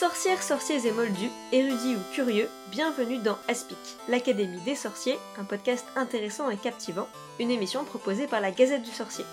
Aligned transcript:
Sorcières, 0.00 0.42
sorciers 0.42 0.86
et 0.86 0.92
moldus, 0.92 1.28
érudits 1.52 1.94
ou 1.94 2.14
curieux, 2.14 2.48
bienvenue 2.70 3.18
dans 3.18 3.36
Aspic, 3.48 3.76
l'Académie 4.08 4.62
des 4.62 4.74
sorciers, 4.74 5.18
un 5.36 5.44
podcast 5.44 5.84
intéressant 5.94 6.48
et 6.48 6.56
captivant, 6.56 7.06
une 7.38 7.50
émission 7.50 7.84
proposée 7.84 8.26
par 8.26 8.40
la 8.40 8.50
Gazette 8.50 8.82
du 8.82 8.90
Sorcier. 8.90 9.26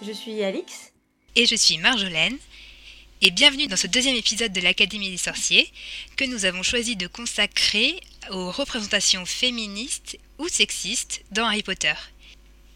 Je 0.00 0.10
suis 0.10 0.42
Alix. 0.42 0.92
Et 1.36 1.44
je 1.44 1.54
suis 1.54 1.76
Marjolaine. 1.76 2.38
Et 3.20 3.30
bienvenue 3.30 3.66
dans 3.66 3.76
ce 3.76 3.86
deuxième 3.86 4.16
épisode 4.16 4.50
de 4.50 4.62
l'Académie 4.62 5.10
des 5.10 5.18
sorciers 5.18 5.70
que 6.16 6.24
nous 6.24 6.46
avons 6.46 6.62
choisi 6.62 6.96
de 6.96 7.06
consacrer 7.06 8.00
aux 8.30 8.50
représentations 8.50 9.26
féministes 9.26 10.16
ou 10.38 10.48
sexistes 10.48 11.22
dans 11.32 11.44
Harry 11.44 11.62
Potter. 11.62 11.92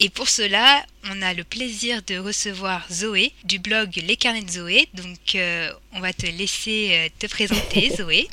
Et 0.04 0.10
pour 0.10 0.28
cela, 0.28 0.82
on 1.12 1.22
a 1.22 1.32
le 1.32 1.44
plaisir 1.44 2.02
de 2.04 2.18
recevoir 2.18 2.84
Zoé 2.90 3.30
du 3.44 3.60
blog 3.60 3.88
Les 4.04 4.16
Carnets 4.16 4.42
de 4.42 4.50
Zoé. 4.50 4.88
Donc, 4.94 5.36
euh, 5.36 5.68
on 5.94 6.00
va 6.00 6.12
te 6.12 6.26
laisser 6.26 6.90
euh, 6.90 7.08
te 7.20 7.28
présenter, 7.28 7.88
Zoé. 7.96 8.26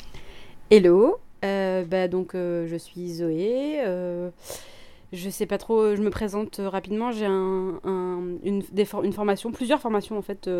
Hello, 0.72 1.20
euh, 1.44 1.84
bah, 1.84 2.08
donc 2.08 2.32
je 2.34 2.76
suis 2.76 3.08
Zoé. 3.12 3.78
je 5.12 5.30
sais 5.30 5.46
pas 5.46 5.58
trop, 5.58 5.94
je 5.94 6.02
me 6.02 6.10
présente 6.10 6.60
rapidement. 6.60 7.12
J'ai 7.12 7.26
un, 7.26 7.78
une, 8.42 8.64
une, 8.74 9.12
formation, 9.12 9.52
plusieurs 9.52 9.80
formations 9.80 10.18
en 10.18 10.22
fait 10.22 10.50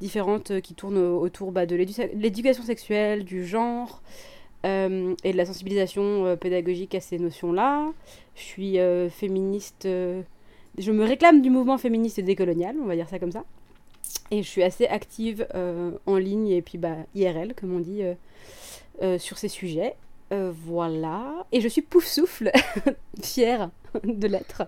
différentes 0.00 0.60
qui 0.60 0.74
tournent 0.74 0.98
autour 0.98 1.50
bah, 1.50 1.66
de 1.66 1.74
l'éducation 1.74 2.62
sexuelle, 2.62 3.24
du 3.24 3.44
genre. 3.44 4.00
et 4.62 4.68
de 5.32 5.36
la 5.36 5.44
sensibilisation 5.44 6.36
pédagogique 6.36 6.94
à 6.94 7.00
ces 7.00 7.18
notions-là. 7.18 7.88
Je 8.36 8.42
suis 8.42 8.78
féministe 9.10 9.88
je 10.78 10.92
me 10.92 11.04
réclame 11.04 11.42
du 11.42 11.50
mouvement 11.50 11.78
féministe 11.78 12.20
décolonial, 12.20 12.76
on 12.80 12.86
va 12.86 12.96
dire 12.96 13.08
ça 13.08 13.18
comme 13.18 13.32
ça. 13.32 13.44
Et 14.30 14.42
je 14.42 14.48
suis 14.48 14.62
assez 14.62 14.86
active 14.86 15.46
euh, 15.54 15.92
en 16.06 16.16
ligne 16.16 16.48
et 16.48 16.62
puis 16.62 16.78
bah, 16.78 16.96
IRL, 17.14 17.54
comme 17.54 17.74
on 17.74 17.80
dit, 17.80 18.02
euh, 18.02 18.14
euh, 19.02 19.18
sur 19.18 19.38
ces 19.38 19.48
sujets. 19.48 19.94
voilà. 20.30 21.46
Et 21.52 21.60
je 21.60 21.68
suis 21.68 21.82
pouf 21.82 22.04
souffle, 22.04 22.50
fière 23.22 23.70
de 24.04 24.26
l'être. 24.26 24.64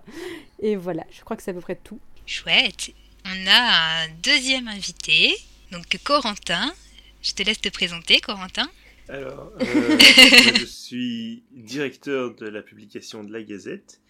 Et 0.60 0.76
voilà, 0.76 1.04
je 1.10 1.22
crois 1.22 1.36
que 1.36 1.42
c'est 1.42 1.50
à 1.50 1.54
peu 1.54 1.60
près 1.60 1.76
tout. 1.76 1.98
Chouette. 2.26 2.90
On 3.24 3.46
a 3.46 4.04
un 4.04 4.08
deuxième 4.22 4.68
invité, 4.68 5.34
donc 5.72 5.98
Corentin. 6.04 6.72
Je 7.20 7.32
te 7.32 7.42
laisse 7.42 7.60
te 7.60 7.68
présenter, 7.68 8.20
Corentin. 8.20 8.68
Alors, 9.08 9.52
je 9.60 10.64
suis 10.64 11.42
directeur 11.50 12.34
de 12.34 12.46
la 12.46 12.62
publication 12.62 13.24
de 13.24 13.32
la 13.32 13.42
Gazette 13.42 14.00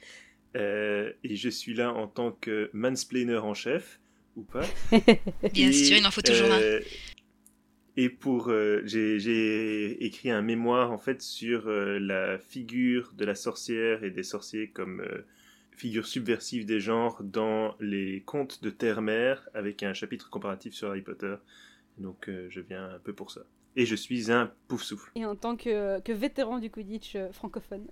euh, 0.57 1.13
et 1.25 1.37
je 1.37 1.49
suis 1.49 1.75
là 1.75 1.93
en 1.93 2.07
tant 2.07 2.33
que 2.33 2.71
mansplainer 2.73 3.37
en 3.37 3.55
chef, 3.55 4.01
ou 4.37 4.43
pas. 4.43 4.67
Bien 5.53 5.73
sûr, 5.73 5.97
il 5.97 6.07
en 6.07 6.11
faut 6.11 6.23
toujours 6.23 6.51
un. 6.51 6.61
Euh, 6.61 6.81
et 7.97 8.09
pour, 8.09 8.49
euh, 8.51 8.81
j'ai 8.85 10.05
écrit 10.05 10.31
un 10.31 10.43
mémoire 10.43 10.93
en 10.93 10.99
fait 10.99 11.21
sur 11.21 11.69
la 11.69 12.39
figure 12.39 13.13
de 13.17 13.25
la 13.25 13.35
sorcière 13.35 14.05
et 14.05 14.11
des 14.11 14.23
sorciers 14.23 14.69
comme 14.69 15.03
figure 15.73 16.07
subversive 16.07 16.65
des 16.65 16.81
genres 16.81 17.23
dans 17.23 17.77
les 17.81 18.23
contes 18.25 18.63
de 18.63 18.71
Terre-Mère, 18.71 19.49
avec 19.53 19.83
un 19.83 19.95
chapitre 19.95 20.31
comparatif 20.31 20.75
sur 20.75 20.89
Harry 20.89 21.03
Potter. 21.03 21.35
Donc 21.99 22.31
je 22.49 22.61
viens 22.61 22.91
un 22.91 22.99
peu 23.01 23.13
pour 23.13 23.33
ça. 23.33 23.43
Et 23.79 23.87
je 23.87 23.95
suis 23.95 24.33
un 24.33 24.51
pouf 24.67 24.83
souffle. 24.83 25.09
Et 25.15 25.25
en 25.25 25.37
tant 25.37 25.55
que, 25.55 26.01
que 26.01 26.11
vétéran 26.11 26.59
du 26.59 26.69
Quidditch 26.69 27.17
francophone. 27.31 27.87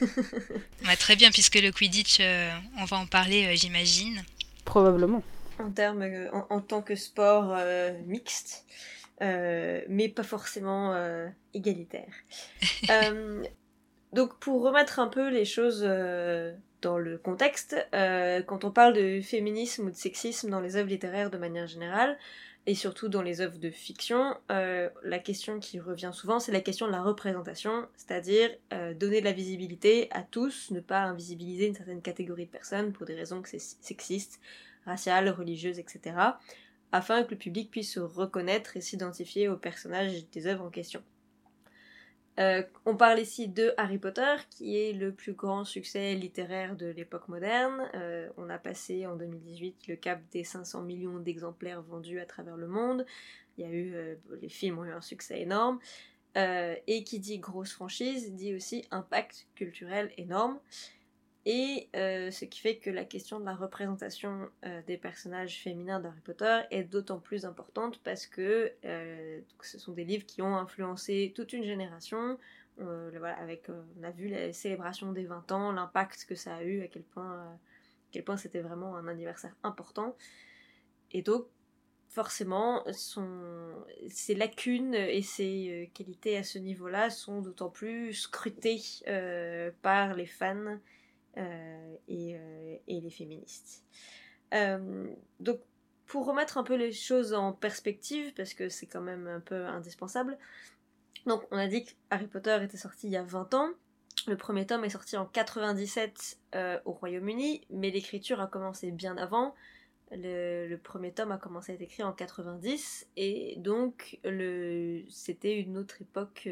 très 0.98 1.16
bien, 1.16 1.30
puisque 1.32 1.56
le 1.56 1.70
Quidditch, 1.72 2.18
euh, 2.20 2.50
on 2.78 2.84
va 2.84 2.98
en 2.98 3.06
parler, 3.06 3.46
euh, 3.46 3.56
j'imagine. 3.56 4.22
Probablement. 4.64 5.24
En, 5.58 5.72
termes, 5.72 6.02
euh, 6.02 6.30
en, 6.50 6.60
tant 6.60 6.82
que 6.82 6.94
sport 6.94 7.56
mixte, 8.06 8.64
mais 9.20 10.08
pas 10.08 10.22
forcément 10.22 10.94
égalitaire. 11.52 12.12
donc, 14.12 14.38
pour 14.38 14.62
remettre 14.62 15.00
un 15.00 15.08
peu 15.08 15.30
les 15.30 15.44
choses 15.44 15.82
dans 16.80 16.98
le 16.98 17.18
contexte, 17.18 17.76
quand 17.92 18.64
on 18.64 18.70
parle 18.70 18.94
de 18.94 19.20
féminisme 19.20 19.86
ou 19.86 19.90
de 19.90 19.96
sexisme 19.96 20.50
dans 20.50 20.60
les 20.60 20.76
œuvres 20.76 20.90
littéraires 20.90 21.30
de 21.30 21.38
manière 21.38 21.66
générale, 21.66 22.18
et 22.66 22.74
surtout 22.74 23.08
dans 23.08 23.20
les 23.20 23.40
œuvres 23.40 23.58
de 23.58 23.70
fiction, 23.70 24.36
euh, 24.50 24.88
la 25.02 25.18
question 25.18 25.60
qui 25.60 25.78
revient 25.78 26.12
souvent, 26.14 26.40
c'est 26.40 26.52
la 26.52 26.62
question 26.62 26.86
de 26.86 26.92
la 26.92 27.02
représentation, 27.02 27.86
c'est-à-dire 27.94 28.50
euh, 28.72 28.94
donner 28.94 29.20
de 29.20 29.24
la 29.26 29.32
visibilité 29.32 30.08
à 30.10 30.22
tous, 30.22 30.70
ne 30.70 30.80
pas 30.80 31.02
invisibiliser 31.02 31.66
une 31.66 31.74
certaine 31.74 32.00
catégorie 32.00 32.46
de 32.46 32.50
personnes 32.50 32.92
pour 32.92 33.04
des 33.04 33.14
raisons 33.14 33.42
sexistes, 33.44 34.40
raciales, 34.86 35.28
religieuses, 35.28 35.78
etc., 35.78 36.16
afin 36.92 37.24
que 37.24 37.32
le 37.32 37.38
public 37.38 37.70
puisse 37.70 37.92
se 37.92 38.00
reconnaître 38.00 38.76
et 38.76 38.80
s'identifier 38.80 39.48
aux 39.48 39.56
personnages 39.56 40.30
des 40.30 40.46
œuvres 40.46 40.64
en 40.64 40.70
question. 40.70 41.02
Euh, 42.40 42.62
on 42.84 42.96
parle 42.96 43.20
ici 43.20 43.48
de 43.48 43.72
Harry 43.76 43.98
Potter, 43.98 44.34
qui 44.50 44.76
est 44.76 44.92
le 44.92 45.12
plus 45.12 45.34
grand 45.34 45.64
succès 45.64 46.14
littéraire 46.14 46.74
de 46.74 46.86
l'époque 46.86 47.28
moderne. 47.28 47.88
Euh, 47.94 48.28
on 48.36 48.50
a 48.50 48.58
passé 48.58 49.06
en 49.06 49.14
2018 49.16 49.86
le 49.88 49.96
cap 49.96 50.20
des 50.32 50.42
500 50.42 50.82
millions 50.82 51.18
d'exemplaires 51.20 51.82
vendus 51.82 52.18
à 52.18 52.26
travers 52.26 52.56
le 52.56 52.66
monde. 52.66 53.06
Il 53.56 53.64
y 53.64 53.68
a 53.68 53.70
eu, 53.70 53.94
euh, 53.94 54.14
les 54.42 54.48
films 54.48 54.80
ont 54.80 54.84
eu 54.84 54.92
un 54.92 55.00
succès 55.00 55.40
énorme. 55.40 55.78
et 56.36 57.04
qui 57.04 57.20
dit 57.20 57.38
grosse 57.38 57.72
franchise 57.72 58.32
dit 58.32 58.54
aussi 58.56 58.84
impact 58.90 59.46
culturel 59.54 60.10
énorme. 60.18 60.58
Et 61.46 61.90
euh, 61.94 62.30
ce 62.30 62.46
qui 62.46 62.60
fait 62.60 62.76
que 62.78 62.88
la 62.88 63.04
question 63.04 63.38
de 63.38 63.44
la 63.44 63.54
représentation 63.54 64.48
euh, 64.64 64.80
des 64.86 64.96
personnages 64.96 65.60
féminins 65.62 66.00
d'Harry 66.00 66.20
Potter 66.20 66.60
est 66.70 66.84
d'autant 66.84 67.18
plus 67.18 67.44
importante 67.44 68.00
parce 68.02 68.26
que 68.26 68.72
euh, 68.84 69.40
ce 69.60 69.78
sont 69.78 69.92
des 69.92 70.04
livres 70.04 70.24
qui 70.24 70.40
ont 70.40 70.56
influencé 70.56 71.32
toute 71.34 71.52
une 71.52 71.64
génération. 71.64 72.38
Voilà, 72.76 73.38
avec, 73.38 73.68
on 73.68 74.02
a 74.02 74.10
vu 74.10 74.26
la 74.26 74.52
célébration 74.52 75.12
des 75.12 75.26
20 75.26 75.52
ans, 75.52 75.70
l'impact 75.70 76.24
que 76.28 76.34
ça 76.34 76.56
a 76.56 76.64
eu, 76.64 76.82
à 76.82 76.88
quel 76.88 77.04
point, 77.04 77.56
quel 78.10 78.24
point 78.24 78.36
c'était 78.36 78.62
vraiment 78.62 78.96
un 78.96 79.06
anniversaire 79.06 79.54
important. 79.62 80.16
Et 81.12 81.22
donc, 81.22 81.46
forcément, 82.08 82.82
son, 82.90 83.28
ses 84.08 84.34
lacunes 84.34 84.94
et 84.94 85.22
ses 85.22 85.88
qualités 85.94 86.36
à 86.36 86.42
ce 86.42 86.58
niveau-là 86.58 87.10
sont 87.10 87.42
d'autant 87.42 87.70
plus 87.70 88.12
scrutées 88.12 88.82
par 89.82 90.14
les 90.14 90.26
fans 90.26 90.78
euh, 91.36 91.96
euh, 92.10 92.76
et, 92.86 93.00
les 93.00 93.10
féministes. 93.10 93.82
Euh, 94.52 95.08
donc, 95.40 95.60
pour 96.06 96.26
remettre 96.26 96.58
un 96.58 96.64
peu 96.64 96.74
les 96.74 96.92
choses 96.92 97.32
en 97.32 97.52
perspective, 97.52 98.32
parce 98.34 98.54
que 98.54 98.68
c'est 98.68 98.86
quand 98.86 99.00
même 99.00 99.26
un 99.26 99.40
peu 99.40 99.66
indispensable, 99.66 100.38
donc 101.26 101.42
on 101.50 101.56
a 101.56 101.66
dit 101.66 101.84
que 101.84 101.90
Harry 102.10 102.26
Potter 102.26 102.58
était 102.62 102.76
sorti 102.76 103.08
il 103.08 103.12
y 103.12 103.16
a 103.16 103.22
20 103.22 103.54
ans. 103.54 103.70
Le 104.26 104.36
premier 104.36 104.66
tome 104.66 104.84
est 104.84 104.90
sorti 104.90 105.16
en 105.16 105.26
97 105.26 106.38
au 106.84 106.92
Royaume-Uni, 106.92 107.66
mais 107.70 107.90
l'écriture 107.90 108.40
a 108.40 108.46
commencé 108.46 108.90
bien 108.90 109.16
avant. 109.16 109.54
Le, 110.12 110.76
premier 110.76 111.12
tome 111.12 111.32
a 111.32 111.38
commencé 111.38 111.72
à 111.72 111.74
être 111.74 111.82
écrit 111.82 112.02
en 112.02 112.12
90, 112.12 113.08
et 113.16 113.54
donc 113.58 114.20
c'était 115.08 115.58
une 115.58 115.78
autre 115.78 116.00
époque 116.00 116.48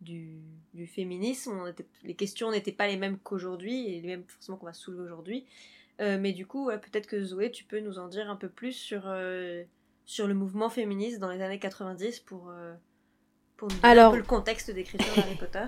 du, 0.00 0.40
féminisme. 0.86 1.74
les 2.04 2.14
questions 2.14 2.50
n'étaient 2.50 2.72
pas 2.72 2.86
les 2.86 2.96
mêmes 2.96 3.18
qu'aujourd'hui, 3.18 3.88
et 3.88 4.00
les 4.00 4.08
mêmes 4.08 4.24
forcément 4.26 4.58
qu'on 4.58 4.66
va 4.66 4.72
soulever 4.72 5.02
aujourd'hui. 5.02 5.46
Euh, 6.00 6.18
mais 6.20 6.32
du 6.32 6.46
coup, 6.46 6.66
peut-être 6.66 7.06
que 7.06 7.22
Zoé, 7.22 7.50
tu 7.50 7.64
peux 7.64 7.80
nous 7.80 7.98
en 7.98 8.08
dire 8.08 8.30
un 8.30 8.36
peu 8.36 8.48
plus 8.48 8.72
sur, 8.72 9.04
euh, 9.06 9.62
sur 10.04 10.26
le 10.26 10.34
mouvement 10.34 10.68
féministe 10.68 11.18
dans 11.18 11.30
les 11.30 11.40
années 11.40 11.58
90 11.58 12.20
pour, 12.20 12.50
euh, 12.50 12.74
pour 13.56 13.68
nous 13.68 13.76
Alors... 13.82 14.08
un 14.08 14.10
peu 14.12 14.18
le 14.18 14.22
contexte 14.24 14.70
d'écriture 14.70 15.14
d'Harry 15.16 15.34
Potter. 15.40 15.64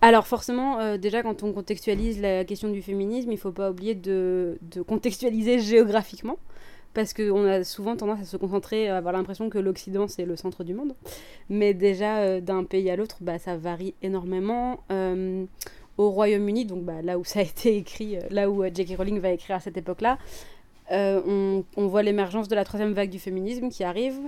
Alors 0.00 0.26
forcément, 0.26 0.96
déjà 0.96 1.22
quand 1.22 1.42
on 1.42 1.52
contextualise 1.52 2.20
la 2.20 2.44
question 2.44 2.70
du 2.70 2.80
féminisme, 2.80 3.30
il 3.30 3.34
ne 3.34 3.40
faut 3.40 3.52
pas 3.52 3.70
oublier 3.70 3.94
de, 3.94 4.58
de 4.62 4.80
contextualiser 4.80 5.58
géographiquement 5.58 6.38
parce 6.94 7.14
qu'on 7.14 7.44
a 7.44 7.64
souvent 7.64 7.96
tendance 7.96 8.20
à 8.20 8.24
se 8.24 8.36
concentrer, 8.36 8.88
à 8.88 8.96
avoir 8.96 9.12
l'impression 9.12 9.48
que 9.48 9.58
l'Occident 9.58 10.08
c'est 10.08 10.24
le 10.24 10.36
centre 10.36 10.64
du 10.64 10.74
monde. 10.74 10.94
Mais 11.48 11.74
déjà, 11.74 12.18
euh, 12.18 12.40
d'un 12.40 12.64
pays 12.64 12.90
à 12.90 12.96
l'autre, 12.96 13.18
bah, 13.20 13.38
ça 13.38 13.56
varie 13.56 13.94
énormément. 14.02 14.80
Euh, 14.90 15.44
au 15.98 16.10
Royaume-Uni, 16.10 16.64
donc 16.64 16.84
bah, 16.84 17.02
là 17.02 17.18
où 17.18 17.24
ça 17.24 17.40
a 17.40 17.42
été 17.42 17.76
écrit, 17.76 18.16
euh, 18.16 18.22
là 18.30 18.50
où 18.50 18.64
J.K. 18.64 18.96
Rowling 18.96 19.20
va 19.20 19.30
écrire 19.30 19.56
à 19.56 19.60
cette 19.60 19.76
époque-là, 19.76 20.18
on, 20.90 21.62
voit 21.76 22.02
l'émergence 22.02 22.48
de 22.48 22.54
la 22.54 22.64
troisième 22.64 22.94
vague 22.94 23.10
du 23.10 23.20
féminisme 23.20 23.68
qui 23.68 23.84
arrive. 23.84 24.18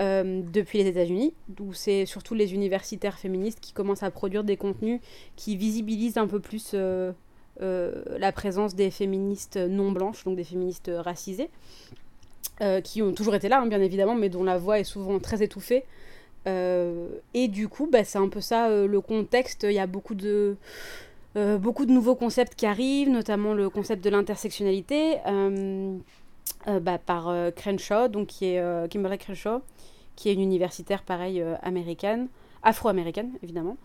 depuis 0.00 0.78
les 0.78 0.88
États-Unis, 0.88 1.32
où 1.60 1.72
c'est 1.74 2.06
surtout 2.06 2.34
les 2.34 2.54
universitaires 2.54 3.18
féministes 3.18 3.60
qui 3.60 3.72
commencent 3.72 4.02
à 4.02 4.10
produire 4.10 4.42
des 4.42 4.56
contenus 4.56 5.00
qui 5.36 5.56
visibilisent 5.56 6.18
un 6.18 6.26
peu 6.26 6.40
plus 6.40 6.74
la 7.60 8.32
présence 8.32 8.74
des 8.74 8.90
féministes 8.90 9.56
non 9.56 9.92
blanches, 9.92 10.24
donc 10.24 10.36
des 10.36 10.44
féministes 10.44 10.90
racisées, 10.94 11.50
euh, 12.60 12.80
qui 12.80 13.02
ont 13.02 13.12
toujours 13.12 13.34
été 13.34 13.48
là, 13.48 13.60
hein, 13.60 13.66
bien 13.66 13.80
évidemment, 13.80 14.14
mais 14.14 14.28
dont 14.28 14.44
la 14.44 14.58
voix 14.58 14.78
est 14.78 14.84
souvent 14.84 15.18
très 15.18 15.42
étouffée. 15.42 15.84
Euh, 16.46 17.08
et 17.34 17.48
du 17.48 17.66
coup, 17.66 17.88
bah, 17.90 18.04
c'est 18.04 18.18
un 18.18 18.28
peu 18.28 18.40
ça 18.40 18.68
le 18.68 19.00
contexte. 19.00 19.64
Il 19.64 19.72
y 19.72 19.80
a 19.80 19.86
beaucoup 19.86 20.14
de, 20.14 20.56
beaucoup 21.34 21.86
de 21.86 21.92
nouveaux 21.92 22.14
concepts 22.14 22.54
qui 22.54 22.66
arrivent, 22.66 23.08
notamment 23.08 23.54
le 23.54 23.68
concept 23.70 24.04
de 24.04 24.10
l'intersectionnalité, 24.10 25.16
bah, 26.66 26.98
par 26.98 27.34
Crenshaw, 27.56 28.08
donc 28.08 28.28
Kimberly 28.28 29.18
Crenshaw, 29.18 29.62
qui 30.14 30.28
est 30.28 30.34
une 30.34 30.42
universitaire 30.42 31.02
pareil 31.02 31.42
américaine, 31.62 32.28
afro-américaine 32.62 33.32
évidemment. 33.42 33.76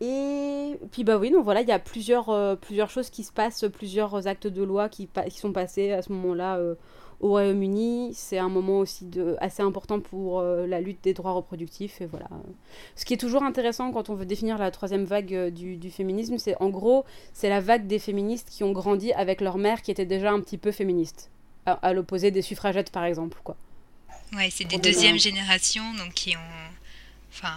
Et 0.00 0.78
puis 0.90 1.04
bah 1.04 1.16
oui, 1.18 1.30
donc 1.30 1.44
voilà, 1.44 1.60
il 1.60 1.68
y 1.68 1.72
a 1.72 1.78
plusieurs, 1.78 2.58
plusieurs 2.58 2.90
choses 2.90 3.10
qui 3.10 3.24
se 3.24 3.32
passent, 3.32 3.64
plusieurs 3.72 4.26
actes 4.26 4.46
de 4.46 4.62
loi 4.62 4.88
qui, 4.88 5.08
qui 5.28 5.38
sont 5.38 5.52
passés 5.52 5.92
à 5.92 6.02
ce 6.02 6.12
moment-là 6.12 6.58
au 7.22 7.28
Royaume-Uni. 7.28 8.12
C'est 8.14 8.38
un 8.38 8.48
moment 8.48 8.80
aussi 8.80 9.06
de, 9.06 9.36
assez 9.40 9.62
important 9.62 10.00
pour 10.00 10.40
euh, 10.40 10.66
la 10.66 10.80
lutte 10.80 11.02
des 11.02 11.14
droits 11.14 11.32
reproductifs. 11.32 12.00
Et 12.00 12.06
voilà. 12.06 12.28
Ce 12.96 13.04
qui 13.04 13.14
est 13.14 13.18
toujours 13.18 13.44
intéressant 13.44 13.90
quand 13.92 14.10
on 14.10 14.14
veut 14.14 14.26
définir 14.26 14.58
la 14.58 14.70
troisième 14.70 15.04
vague 15.04 15.32
euh, 15.32 15.50
du, 15.50 15.76
du 15.76 15.90
féminisme, 15.90 16.36
c'est 16.36 16.56
en 16.60 16.68
gros, 16.68 17.04
c'est 17.32 17.48
la 17.48 17.60
vague 17.60 17.86
des 17.86 17.98
féministes 17.98 18.48
qui 18.50 18.64
ont 18.64 18.72
grandi 18.72 19.12
avec 19.12 19.40
leur 19.40 19.56
mère 19.56 19.80
qui 19.80 19.90
était 19.90 20.04
déjà 20.04 20.32
un 20.32 20.40
petit 20.40 20.58
peu 20.58 20.72
féministe. 20.72 21.30
À, 21.64 21.92
l'opposé 21.92 22.32
des 22.32 22.42
suffragettes, 22.42 22.90
par 22.90 23.04
exemple. 23.04 23.38
Quoi. 23.44 23.56
Ouais, 24.34 24.48
c'est 24.50 24.64
des 24.64 24.78
deuxième 24.78 25.16
générations, 25.16 25.94
donc 25.94 26.12
qui 26.12 26.36
ont. 26.36 26.40
Enfin. 27.30 27.54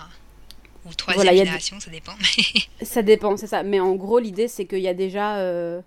Ou 0.86 0.94
troisième 0.94 1.36
génération, 1.36 1.80
ça 1.80 1.90
dépend. 1.90 2.14
ça 2.82 3.02
dépend, 3.02 3.38
c'est 3.38 3.48
ça. 3.48 3.64
Mais 3.64 3.80
en 3.80 3.96
gros, 3.96 4.20
l'idée, 4.20 4.48
c'est 4.48 4.66
qu'il 4.66 4.80
y 4.80 4.88
a 4.88 4.94
déjà. 4.94 5.38
Euh, 5.38 5.82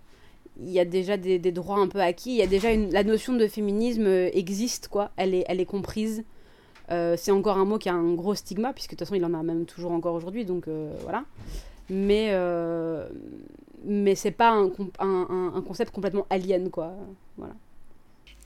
il 0.61 0.71
y 0.71 0.81
a 0.81 0.85
déjà 0.85 1.17
des, 1.17 1.39
droits 1.53 1.79
un 1.79 1.89
peu 1.89 2.01
acquis. 2.01 2.31
Il 2.31 2.37
y 2.37 2.43
a 2.43 2.47
déjà 2.47 2.73
une, 2.73 2.93
la 2.93 3.05
notion 3.05 3.33
de 3.33 3.47
féminisme 3.47 4.07
euh, 4.07 4.31
existe, 4.33 4.89
quoi. 4.89 5.11
Elle 5.17 5.35
est, 5.35 5.45
elle 5.49 5.61
est 5.61 5.67
comprise. 5.67 6.25
Euh, 6.91 7.17
c'est 7.17 7.31
encore 7.31 7.59
un 7.59 7.65
mot 7.65 7.79
qui 7.79 7.89
a 7.89 7.95
un 7.95 8.15
gros 8.15 8.35
stigma, 8.35 8.73
puisque 8.73 8.91
de 8.91 8.97
toute 8.97 9.07
façon, 9.07 9.15
il 9.15 9.25
en 9.25 9.35
a 9.35 9.43
même 9.43 9.67
toujours 9.67 9.93
encore 9.93 10.15
aujourd'hui, 10.15 10.45
donc 10.45 10.69
euh, 10.69 10.93
voilà. 11.03 11.25
Mais, 11.91 12.35
mais 13.85 14.15
c'est 14.15 14.31
pas 14.31 14.51
un, 14.51 14.71
un, 14.99 15.53
un, 15.55 15.63
concept 15.63 15.91
complètement 15.93 16.27
alien, 16.29 16.71
quoi. 16.71 16.93
Voilà. 17.39 17.55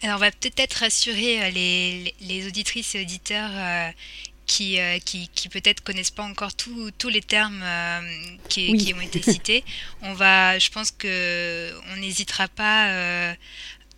Alors, 0.03 0.17
on 0.17 0.21
va 0.21 0.31
peut-être 0.31 0.75
rassurer 0.75 1.51
les, 1.51 2.15
les, 2.21 2.47
auditrices 2.47 2.95
et 2.95 3.03
auditeurs 3.03 3.51
qui, 4.53 4.79
euh, 4.79 4.99
qui, 4.99 5.31
qui 5.35 5.49
peut-être 5.49 5.83
connaissent 5.83 6.11
pas 6.11 6.25
encore 6.25 6.53
tous 6.55 7.09
les 7.09 7.23
termes 7.23 7.63
euh, 7.65 8.01
qui, 8.51 8.77
qui, 8.77 8.93
ont 8.93 9.01
été 9.01 9.23
cités. 9.33 9.65
On 10.03 10.13
va, 10.13 10.59
je 10.59 10.69
pense 10.69 10.91
que 10.91 11.73
on 11.93 11.97
n'hésitera 11.97 12.49
pas 12.49 12.89
euh, 12.89 13.35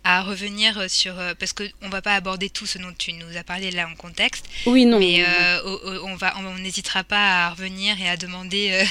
à 0.05 0.21
revenir 0.21 0.89
sur 0.89 1.15
parce 1.39 1.51
que 1.51 1.63
on 1.81 1.89
va 1.89 2.01
pas 2.01 2.15
aborder 2.15 2.49
tout 2.49 2.65
ce 2.65 2.77
dont 2.77 2.93
tu 2.97 3.11
nous 3.11 3.35
as 3.35 3.43
parlé 3.43 3.69
là 3.71 3.85
en 3.85 3.95
contexte. 3.95 4.45
Oui, 4.65 4.85
non. 4.85 4.97
Mais 4.97 5.25
on 6.03 6.15
va, 6.15 6.37
on 6.37 6.57
n'hésitera 6.59 7.03
pas 7.03 7.47
à 7.47 7.49
revenir 7.49 7.99
et 7.99 8.07
à 8.07 8.15
demander 8.15 8.85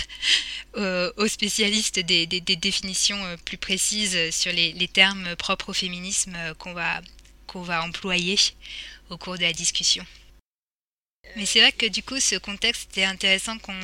aux 0.77 1.29
spécialistes 1.29 2.01
des, 2.01 2.27
des, 2.27 2.41
des, 2.43 2.57
définitions 2.57 3.19
plus 3.47 3.59
précises 3.59 4.19
sur 4.33 4.53
les, 4.53 4.73
les 4.73 4.89
termes 4.89 5.35
propres 5.37 5.71
au 5.71 5.73
féminisme 5.73 6.37
qu'on 6.59 6.75
va 6.75 7.01
qu'on 7.47 7.63
va 7.63 7.83
employer 7.85 8.37
au 9.09 9.17
cours 9.17 9.39
de 9.39 9.43
la 9.43 9.53
discussion. 9.53 10.05
Mais 11.37 11.47
c'est 11.47 11.61
vrai 11.61 11.73
que 11.73 11.87
du 11.87 12.03
coup, 12.03 12.21
ce 12.21 12.37
contexte 12.37 12.97
est 12.97 13.05
intéressant 13.05 13.59
qu'on 13.59 13.75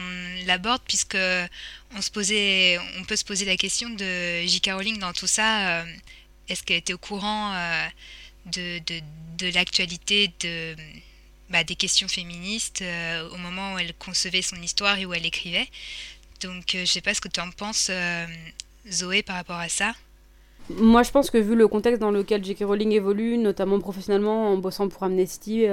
l'aborde 0.46 0.82
puisque 0.86 1.16
on 1.16 1.96
peut 1.96 3.16
se 3.16 3.24
poser 3.24 3.44
la 3.44 3.56
question 3.56 3.90
de 3.90 4.42
J.K. 4.46 4.70
Rowling 4.72 4.98
dans 4.98 5.12
tout 5.12 5.26
ça. 5.26 5.80
Euh, 5.80 5.84
est-ce 6.48 6.62
qu'elle 6.62 6.76
était 6.76 6.92
au 6.92 6.98
courant 6.98 7.52
euh, 7.54 7.86
de, 8.46 9.52
l'actualité 9.52 10.30
bah, 11.50 11.64
des 11.64 11.74
questions 11.74 12.06
féministes 12.06 12.82
euh, 12.82 13.28
au 13.30 13.36
moment 13.36 13.74
où 13.74 13.78
elle 13.78 13.94
concevait 13.94 14.42
son 14.42 14.56
histoire 14.62 14.98
et 14.98 15.06
où 15.06 15.12
elle 15.12 15.26
écrivait 15.26 15.68
Donc, 16.42 16.70
je 16.72 16.84
sais 16.84 17.00
pas 17.00 17.14
ce 17.14 17.20
que 17.20 17.28
tu 17.28 17.40
en 17.40 17.50
penses, 17.50 17.90
Zoé, 18.88 19.22
par 19.22 19.36
rapport 19.36 19.58
à 19.58 19.68
ça. 19.68 19.92
Moi, 20.68 21.02
je 21.02 21.10
pense 21.10 21.30
que 21.30 21.38
vu 21.38 21.56
le 21.56 21.66
contexte 21.66 22.00
dans 22.00 22.12
lequel 22.12 22.44
J.K. 22.44 22.60
Rowling 22.60 22.92
évolue, 22.92 23.38
notamment 23.38 23.80
professionnellement 23.80 24.52
en 24.52 24.56
bossant 24.56 24.88
pour 24.88 25.02
Amnesty, 25.02 25.66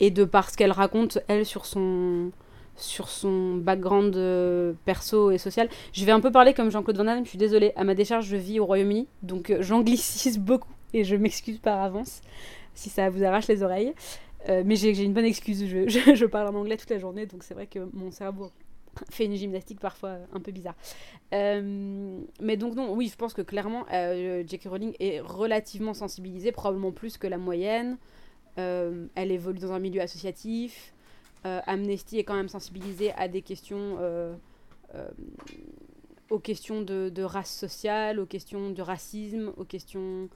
et 0.00 0.10
de 0.10 0.24
par 0.24 0.50
ce 0.50 0.56
qu'elle 0.56 0.72
raconte, 0.72 1.18
elle, 1.28 1.46
sur 1.46 1.66
son, 1.66 2.30
sur 2.76 3.08
son 3.08 3.56
background 3.56 4.16
euh, 4.16 4.72
perso 4.84 5.30
et 5.30 5.38
social. 5.38 5.68
Je 5.92 6.04
vais 6.04 6.12
un 6.12 6.20
peu 6.20 6.30
parler 6.30 6.54
comme 6.54 6.70
Jean-Claude 6.70 6.98
Van 6.98 7.04
Damme, 7.04 7.24
je 7.24 7.30
suis 7.30 7.38
désolée. 7.38 7.72
À 7.76 7.84
ma 7.84 7.94
décharge, 7.94 8.26
je 8.26 8.36
vis 8.36 8.60
au 8.60 8.66
Royaume-Uni, 8.66 9.08
donc 9.22 9.50
euh, 9.50 9.58
j'anglicise 9.60 10.38
beaucoup 10.38 10.72
et 10.92 11.04
je 11.04 11.16
m'excuse 11.16 11.58
par 11.58 11.80
avance 11.82 12.20
si 12.74 12.90
ça 12.90 13.08
vous 13.08 13.24
arrache 13.24 13.48
les 13.48 13.62
oreilles. 13.62 13.94
Euh, 14.48 14.62
mais 14.64 14.76
j'ai 14.76 15.02
une 15.02 15.14
bonne 15.14 15.24
excuse, 15.24 15.66
je, 15.66 16.24
parle 16.26 16.54
en 16.54 16.58
anglais 16.58 16.76
toute 16.76 16.90
la 16.90 16.98
journée, 16.98 17.26
donc 17.26 17.42
c'est 17.42 17.54
vrai 17.54 17.66
que 17.66 17.88
mon 17.94 18.10
cerveau 18.12 18.50
fait 19.10 19.24
une 19.24 19.34
gymnastique 19.34 19.80
parfois 19.80 20.18
un 20.32 20.40
peu 20.40 20.52
bizarre. 20.52 20.76
mais 21.32 22.56
donc 22.56 22.76
non, 22.76 22.92
oui, 22.92 23.08
je 23.08 23.16
pense 23.16 23.34
que 23.34 23.42
clairement, 23.42 23.86
J.K. 23.90 24.68
Rowling 24.68 24.94
est 25.00 25.20
relativement 25.20 25.94
sensibilisée, 25.94 26.52
probablement 26.52 26.92
plus 26.92 27.16
que 27.16 27.26
la 27.26 27.38
moyenne. 27.38 27.96
Euh, 28.58 29.06
elle 29.14 29.30
évolue 29.30 29.58
dans 29.58 29.72
un 29.72 29.78
milieu 29.78 30.00
associatif. 30.00 30.92
Euh, 31.44 31.60
Amnesty 31.66 32.18
est 32.18 32.24
quand 32.24 32.34
même 32.34 32.48
sensibilisée 32.48 33.12
à 33.12 33.28
des 33.28 33.42
questions, 33.42 33.98
euh, 34.00 34.34
aux 36.30 36.38
questions 36.38 36.82
de, 36.82 37.22
race 37.22 37.54
sociale, 37.54 38.18
aux 38.18 38.26
questions 38.26 38.70
de 38.70 38.82
racisme, 38.82 39.52
aux 39.56 39.64
questions 39.64 40.28